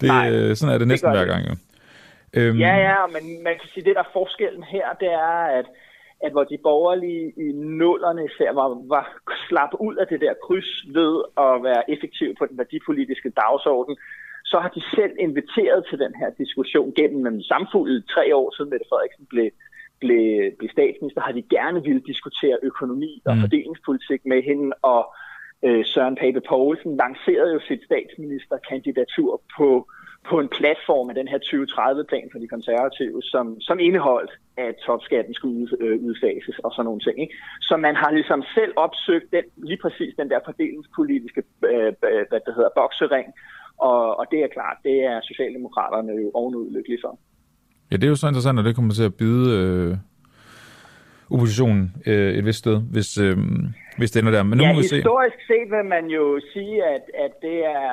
Det, 0.00 0.08
Nej, 0.08 0.54
sådan 0.54 0.74
er 0.74 0.78
det 0.78 0.88
næsten 0.88 1.10
det 1.10 1.18
hver 1.18 1.32
gang, 1.34 1.42
jo. 1.50 1.54
Øhm... 2.36 2.58
Ja, 2.58 2.74
ja, 2.88 3.06
men 3.14 3.42
man 3.42 3.54
kan 3.60 3.68
sige, 3.68 3.84
det 3.84 3.94
der 3.96 4.04
er 4.06 4.16
forskellen 4.18 4.62
her, 4.62 4.86
det 5.00 5.10
er, 5.12 5.38
at, 5.58 5.66
at 6.24 6.32
hvor 6.32 6.44
de 6.44 6.58
borgerlige 6.68 7.32
i 7.46 7.48
nullerne 7.52 8.24
især 8.24 8.50
var, 8.52 8.68
var 8.94 9.04
slappet 9.48 9.78
ud 9.80 9.96
af 9.96 10.06
det 10.06 10.20
der 10.20 10.34
kryds 10.46 10.70
ved 10.98 11.14
at 11.46 11.54
være 11.68 11.90
effektiv 11.94 12.34
på 12.38 12.46
den 12.46 12.58
værdipolitiske 12.58 13.30
dagsorden, 13.30 13.96
så 14.44 14.56
har 14.58 14.68
de 14.68 14.82
selv 14.96 15.14
inviteret 15.18 15.86
til 15.90 15.98
den 15.98 16.14
her 16.20 16.30
diskussion 16.42 16.92
gennem 16.92 17.26
en 17.26 17.42
samfulde 17.42 18.02
tre 18.14 18.36
år 18.36 18.56
siden 18.56 18.70
Mette 18.70 18.86
Frederiksen 18.88 19.26
blev, 19.26 19.50
blev, 20.00 20.52
blev 20.58 20.70
statsminister, 20.70 21.20
har 21.20 21.32
de 21.32 21.42
gerne 21.56 21.82
ville 21.82 22.02
diskutere 22.10 22.58
økonomi 22.62 23.22
og 23.26 23.34
mm. 23.34 23.40
fordelingspolitik 23.40 24.20
med 24.26 24.42
hende, 24.42 24.72
og 24.82 25.02
øh, 25.66 25.84
Søren 25.84 26.16
Pape 26.16 26.40
Poulsen 26.48 26.96
lancerede 26.96 27.52
jo 27.52 27.60
sit 27.68 27.82
statsministerkandidatur 27.84 29.42
på 29.56 29.68
på 30.30 30.36
en 30.42 30.48
platform 30.58 31.06
af 31.10 31.14
den 31.20 31.28
her 31.32 31.38
2030-plan 31.50 32.26
for 32.32 32.38
de 32.42 32.48
konservative, 32.54 33.22
som, 33.32 33.46
som 33.60 33.76
indeholdt, 33.88 34.32
at 34.66 34.74
topskatten 34.86 35.34
skulle 35.34 35.56
ud, 35.62 35.68
øh, 35.80 35.96
udfases 36.08 36.56
og 36.64 36.70
sådan 36.72 36.86
nogle 36.88 37.00
ting. 37.06 37.16
Ikke? 37.24 37.34
Så 37.68 37.74
man 37.76 37.94
har 38.02 38.10
ligesom 38.18 38.40
selv 38.56 38.72
opsøgt 38.76 39.28
den, 39.36 39.44
lige 39.68 39.80
præcis 39.84 40.12
den 40.20 40.28
der 40.32 40.40
fordelingspolitiske 40.44 41.42
øh, 41.70 41.92
hvad 42.30 42.40
det 42.46 42.54
hedder, 42.56 42.72
boksering, 42.80 43.28
Og, 43.90 44.18
og 44.18 44.24
det 44.30 44.40
er 44.42 44.54
klart, 44.56 44.76
det 44.88 44.96
er 45.10 45.16
Socialdemokraterne 45.30 46.12
jo 46.22 46.30
ovenud 46.34 46.66
lykkelige 46.76 47.02
for. 47.04 47.18
Ja, 47.90 47.96
det 47.96 48.04
er 48.04 48.12
jo 48.14 48.20
så 48.22 48.28
interessant, 48.28 48.58
at 48.58 48.64
det 48.64 48.74
kommer 48.74 48.94
til 48.94 49.10
at 49.10 49.14
bide 49.14 49.44
øh, 49.58 49.96
oppositionen 51.30 51.92
øh, 52.06 52.34
et 52.38 52.44
vist 52.46 52.58
sted, 52.58 52.76
hvis, 52.94 53.18
øh, 53.18 53.36
hvis 53.98 54.10
det 54.10 54.20
ender 54.20 54.32
der. 54.32 54.42
Men 54.42 54.58
nu 54.58 54.64
ja, 54.64 54.72
må 54.72 54.80
vi 54.80 54.86
se. 54.86 54.96
historisk 54.96 55.38
set 55.50 55.68
vil 55.74 55.84
man 55.84 56.06
jo 56.06 56.40
sige, 56.52 56.84
at, 56.94 57.04
at 57.24 57.32
det 57.42 57.58
er, 57.64 57.88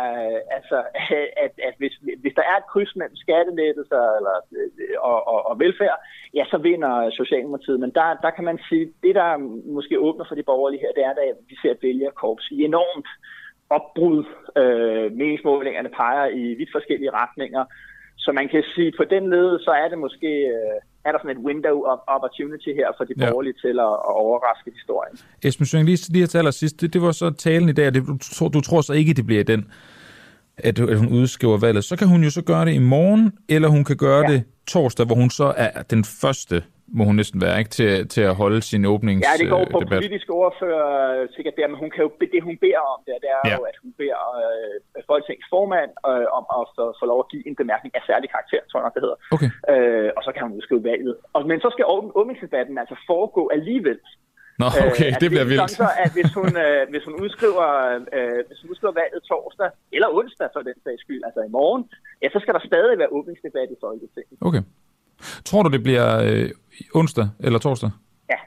altså, 0.58 0.78
at, 1.46 1.54
at 1.68 1.74
hvis, 1.78 1.94
hvis 2.22 2.34
der 2.40 2.46
er 2.52 2.58
et 2.58 2.68
kryds 2.72 2.96
mellem 2.96 3.16
skattelettelser 3.16 4.04
eller, 4.18 4.36
og, 5.10 5.28
og, 5.28 5.40
og 5.50 5.60
velfærd, 5.60 5.98
ja, 6.34 6.44
så 6.52 6.58
vinder 6.58 7.10
Socialdemokratiet. 7.22 7.80
Men 7.80 7.92
der, 8.00 8.08
der 8.26 8.32
kan 8.38 8.44
man 8.44 8.60
sige, 8.70 8.86
det 9.04 9.16
der 9.16 9.30
måske 9.78 10.00
åbner 10.00 10.26
for 10.28 10.36
de 10.36 10.50
borgerlige 10.52 10.84
her, 10.84 10.94
det 10.98 11.04
er, 11.06 11.10
at 11.10 11.38
vi 11.50 11.56
ser 11.62 11.74
vælgerkorps 11.82 12.46
i 12.52 12.58
enormt 12.64 13.10
opbrud. 13.78 14.24
Øh, 14.62 15.12
meningsmålingerne 15.20 15.90
peger 15.90 16.26
i 16.42 16.44
vidt 16.60 16.72
forskellige 16.72 17.12
retninger. 17.22 17.64
Så 18.24 18.32
man 18.32 18.48
kan 18.54 18.64
sige, 18.76 18.92
på 19.00 19.04
den 19.14 19.24
led, 19.30 19.60
så 19.60 19.72
er 19.72 19.88
det 19.92 19.98
måske 19.98 20.32
øh, 20.56 20.78
er 21.06 21.12
der 21.12 21.20
sådan 21.20 21.38
et 21.38 21.44
window 21.50 21.76
of 21.92 22.00
opportunity 22.16 22.72
her 22.80 22.90
for 22.98 23.04
de 23.04 23.14
borgerlige 23.22 23.56
ja. 23.64 23.68
til 23.68 23.76
at, 23.80 23.94
at 24.10 24.14
overraske 24.26 24.72
historien. 24.78 25.16
Esben 25.44 25.66
Søring, 25.66 25.86
lige, 25.86 26.14
lige 26.14 26.28
til 26.28 26.38
allersidst, 26.38 26.82
det, 26.82 26.94
det 26.94 27.02
var 27.02 27.12
så 27.12 27.30
talen 27.30 27.70
i 27.70 27.72
dag, 27.72 27.94
det, 27.94 28.08
du, 28.08 28.18
tror, 28.18 28.48
du 28.48 28.62
tror 28.62 28.82
så 28.82 28.94
ikke, 28.94 29.14
det 29.14 29.26
bliver 29.26 29.44
den, 29.44 29.72
at, 30.58 30.80
at 30.80 30.98
hun 30.98 31.10
udskriver 31.20 31.58
valget. 31.58 31.84
Så 31.84 31.96
kan 31.98 32.08
hun 32.08 32.24
jo 32.24 32.30
så 32.30 32.44
gøre 32.44 32.66
det 32.66 32.74
i 32.74 32.80
morgen, 32.80 33.32
eller 33.50 33.68
hun 33.68 33.84
kan 33.84 33.98
gøre 33.98 34.22
ja. 34.22 34.34
det 34.34 34.44
torsdag, 34.68 35.06
hvor 35.06 35.16
hun 35.16 35.30
så 35.30 35.54
er 35.58 35.82
den 35.82 36.04
første 36.04 36.64
må 36.98 37.04
hun 37.10 37.16
næsten 37.22 37.40
være, 37.46 37.58
ikke, 37.62 37.74
til, 37.80 37.92
til 38.16 38.24
at 38.30 38.36
holde 38.42 38.60
sin 38.72 38.84
åbnings 38.94 39.22
Ja, 39.28 39.34
det 39.42 39.48
går 39.56 39.64
på 39.76 39.80
debat. 39.84 40.00
politisk 40.00 40.28
ordfører 40.42 40.92
sikkert 41.36 41.56
der, 41.60 41.68
men 41.72 41.78
hun 41.84 41.90
kan 41.94 42.02
jo, 42.06 42.10
det 42.34 42.42
hun 42.50 42.58
beder 42.66 42.84
om 42.94 43.00
det, 43.08 43.14
det 43.24 43.30
er 43.38 43.44
ja. 43.50 43.56
jo, 43.58 43.62
at 43.72 43.78
hun 43.84 43.92
beder 44.02 44.22
øh, 44.42 45.04
Folketingets 45.10 45.50
formand 45.56 45.92
øh, 46.10 46.28
om 46.40 46.46
at 46.58 46.64
få, 46.76 46.84
få 47.02 47.06
lov 47.12 47.20
at 47.24 47.30
give 47.32 47.44
en 47.50 47.56
bemærkning 47.62 47.92
af 47.98 48.02
særlig 48.10 48.28
karakter, 48.36 48.62
tror 48.70 48.78
jeg 48.80 48.86
nok, 48.88 48.96
det 48.98 49.04
hedder. 49.06 49.20
Okay. 49.36 49.50
Øh, 49.72 50.10
og 50.18 50.22
så 50.26 50.30
kan 50.36 50.42
hun 50.46 50.54
udskrive 50.60 50.84
valget. 50.92 51.14
Og, 51.36 51.40
men 51.50 51.58
så 51.64 51.70
skal 51.74 51.86
åbningsdebatten 52.20 52.76
altså 52.84 52.96
foregå 53.10 53.44
alligevel. 53.58 54.00
Nå, 54.62 54.68
okay, 54.90 55.10
øh, 55.10 55.20
det 55.22 55.28
bliver 55.32 55.46
det 55.48 55.52
vildt. 55.54 55.72
Så, 55.84 55.88
at 56.04 56.10
hvis 56.18 56.32
hun, 56.40 56.52
øh, 56.66 56.82
hvis 56.94 57.04
hun 57.08 57.16
udskriver, 57.24 57.68
øh, 58.18 58.40
hvis 58.48 58.60
hun 58.62 58.68
udskriver 58.72 58.96
valget 59.02 59.22
torsdag, 59.30 59.70
eller 59.96 60.08
onsdag 60.20 60.48
for 60.56 60.62
den 60.70 60.78
sags 60.86 61.02
skyld, 61.06 61.22
altså 61.28 61.42
i 61.50 61.52
morgen, 61.58 61.82
ja, 62.22 62.28
så 62.36 62.40
skal 62.44 62.54
der 62.58 62.64
stadig 62.72 62.96
være 63.02 63.12
åbningsdebat 63.18 63.68
i 63.76 63.78
Folketinget. 63.86 64.38
Okay. 64.50 64.64
Tror 65.48 65.62
du, 65.64 65.70
det 65.76 65.84
bliver 65.88 66.08
øh, 66.28 66.50
onsdag 66.96 67.28
eller 67.40 67.60
torsdag? 67.60 67.90
Ja, 68.30 68.40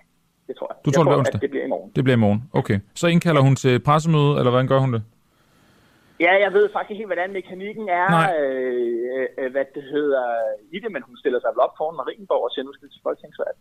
det 0.49 0.55
tror 0.59 0.67
jeg. 0.71 0.77
Du 0.85 0.89
jeg 0.91 0.95
tror, 0.95 1.03
det 1.03 1.05
tror 1.05 1.05
bliver 1.05 1.19
onsdag? 1.19 1.41
Det 1.41 1.51
bliver 1.51 1.65
i 1.65 1.69
morgen. 1.69 1.91
Det 1.97 2.05
bliver 2.05 2.17
i 2.17 2.21
morgen, 2.27 2.41
okay. 2.53 2.79
Så 2.95 3.07
indkalder 3.07 3.43
hun 3.49 3.57
til 3.57 3.79
pressemøde, 3.81 4.33
eller 4.39 4.51
hvordan 4.51 4.69
gør 4.69 4.79
hun 4.79 4.93
det? 4.93 5.03
Ja, 6.21 6.33
jeg 6.45 6.51
ved 6.57 6.65
faktisk 6.73 6.91
ikke 6.91 7.01
helt, 7.03 7.13
hvordan 7.13 7.33
mekanikken 7.33 7.87
er, 8.03 8.07
øh, 8.39 9.27
øh, 9.39 9.49
hvad 9.55 9.65
det 9.77 9.85
hedder 9.95 10.25
i 10.77 10.79
det, 10.83 10.91
men 10.95 11.03
hun 11.09 11.17
stiller 11.23 11.41
sig 11.41 11.51
vel 11.55 11.61
op 11.67 11.75
foran 11.79 11.97
Marienborg 12.01 12.43
og 12.47 12.51
siger, 12.53 12.65
nu 12.65 12.73
skal 12.75 12.89
til 12.95 13.01
folketingsvalg. 13.07 13.57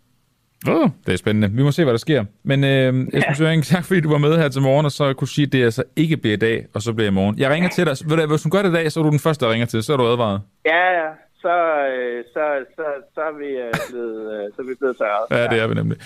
Oh, 0.67 0.89
det 1.05 1.13
er 1.13 1.17
spændende. 1.17 1.47
Vi 1.57 1.63
må 1.63 1.71
se, 1.71 1.83
hvad 1.83 1.93
der 1.93 1.97
sker. 2.07 2.25
Men 2.43 2.63
øh, 2.63 3.07
Esben. 3.17 3.35
Søring, 3.35 3.63
tak 3.73 3.83
fordi 3.85 4.01
du 4.01 4.09
var 4.09 4.17
med 4.17 4.37
her 4.37 4.49
til 4.49 4.61
morgen, 4.61 4.85
og 4.85 4.91
så 4.91 5.13
kunne 5.13 5.27
sige, 5.27 5.45
at 5.45 5.51
det 5.53 5.63
altså 5.63 5.83
ikke 5.95 6.17
bliver 6.17 6.33
i 6.33 6.39
dag, 6.47 6.65
og 6.75 6.81
så 6.81 6.93
bliver 6.93 7.07
i 7.07 7.13
morgen. 7.13 7.39
Jeg 7.39 7.49
ringer 7.51 7.69
til 7.69 7.85
dig. 7.85 7.95
Du, 8.09 8.27
Hvis 8.27 8.43
hun 8.43 8.51
gør 8.51 8.61
det 8.61 8.69
i 8.69 8.73
dag, 8.73 8.91
så 8.91 8.99
er 8.99 9.03
du 9.03 9.09
den 9.09 9.19
første, 9.19 9.45
der 9.45 9.51
ringer 9.51 9.65
til. 9.65 9.83
Så 9.83 9.93
er 9.93 9.97
du 9.97 10.07
advaret. 10.07 10.41
Ja, 10.65 10.83
ja. 10.99 11.09
Så, 11.43 11.55
øh, 11.95 12.23
så, 12.33 12.43
så, 12.75 12.85
så, 13.13 13.21
er 13.21 13.37
vi 13.37 13.49
øh, 13.65 13.73
blevet, 13.89 14.33
øh, 14.33 14.45
så 14.55 14.61
er 14.61 14.67
vi 14.67 14.75
blevet 14.79 14.97
tørret. 14.97 15.25
Ja, 15.31 15.47
det 15.55 15.63
er 15.63 15.67
vi 15.67 15.73
nemlig. 15.73 15.97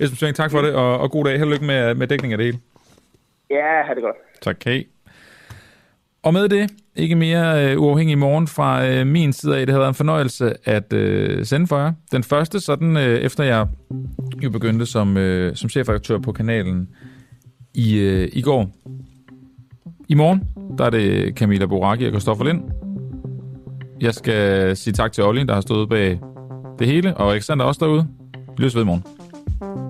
Esben 0.00 0.16
Søring, 0.16 0.36
tak 0.36 0.50
for 0.50 0.62
det, 0.62 0.74
og, 0.74 0.98
og 0.98 1.10
god 1.10 1.24
dag. 1.24 1.38
Held 1.38 1.48
og 1.48 1.52
lykke 1.52 1.64
med, 1.64 1.94
med 1.94 2.06
dækning 2.06 2.32
af 2.32 2.38
det 2.38 2.44
hele. 2.44 2.58
Ja, 3.50 3.82
ha' 3.86 3.94
det 3.94 4.02
godt. 4.02 4.16
Tak, 4.42 4.64
hej. 4.64 4.84
Og 6.22 6.32
med 6.32 6.48
det, 6.48 6.70
ikke 6.96 7.14
mere 7.14 7.64
øh, 7.64 7.82
uafhængig 7.82 8.18
morgen 8.18 8.46
fra 8.46 8.88
øh, 8.88 9.06
min 9.06 9.32
side 9.32 9.58
af. 9.58 9.66
Det 9.66 9.72
har 9.72 9.80
været 9.80 9.88
en 9.88 9.94
fornøjelse 9.94 10.54
at 10.64 10.92
øh, 10.92 11.44
sende 11.44 11.66
for 11.66 11.78
jer. 11.78 11.92
Den 12.12 12.22
første, 12.22 12.60
sådan 12.60 12.96
øh, 12.96 13.18
efter 13.18 13.44
jeg 13.44 13.66
jo 14.42 14.50
begyndte 14.50 14.86
som, 14.86 15.16
øh, 15.16 15.56
som 15.56 15.70
chefredaktør 15.70 16.18
på 16.18 16.32
kanalen 16.32 16.88
i, 17.74 17.98
øh, 17.98 18.28
i 18.32 18.42
går. 18.42 18.70
I 20.08 20.14
morgen, 20.14 20.42
der 20.78 20.84
er 20.84 20.90
det 20.90 21.36
Camilla 21.38 21.66
Boraki 21.66 22.06
og 22.06 22.12
Kristoffer 22.12 22.44
Lind. 22.44 22.85
Jeg 24.00 24.14
skal 24.14 24.76
sige 24.76 24.94
tak 24.94 25.12
til 25.12 25.24
Olli, 25.24 25.44
der 25.44 25.54
har 25.54 25.60
stået 25.60 25.88
bag 25.88 26.20
det 26.78 26.86
hele, 26.86 27.16
og 27.16 27.32
Alexander 27.32 27.64
også 27.64 27.84
derude. 27.84 28.06
Vi 28.34 28.62
lyttes 28.62 28.74
ved 28.74 28.82
i 28.82 28.86
morgen. 28.86 29.85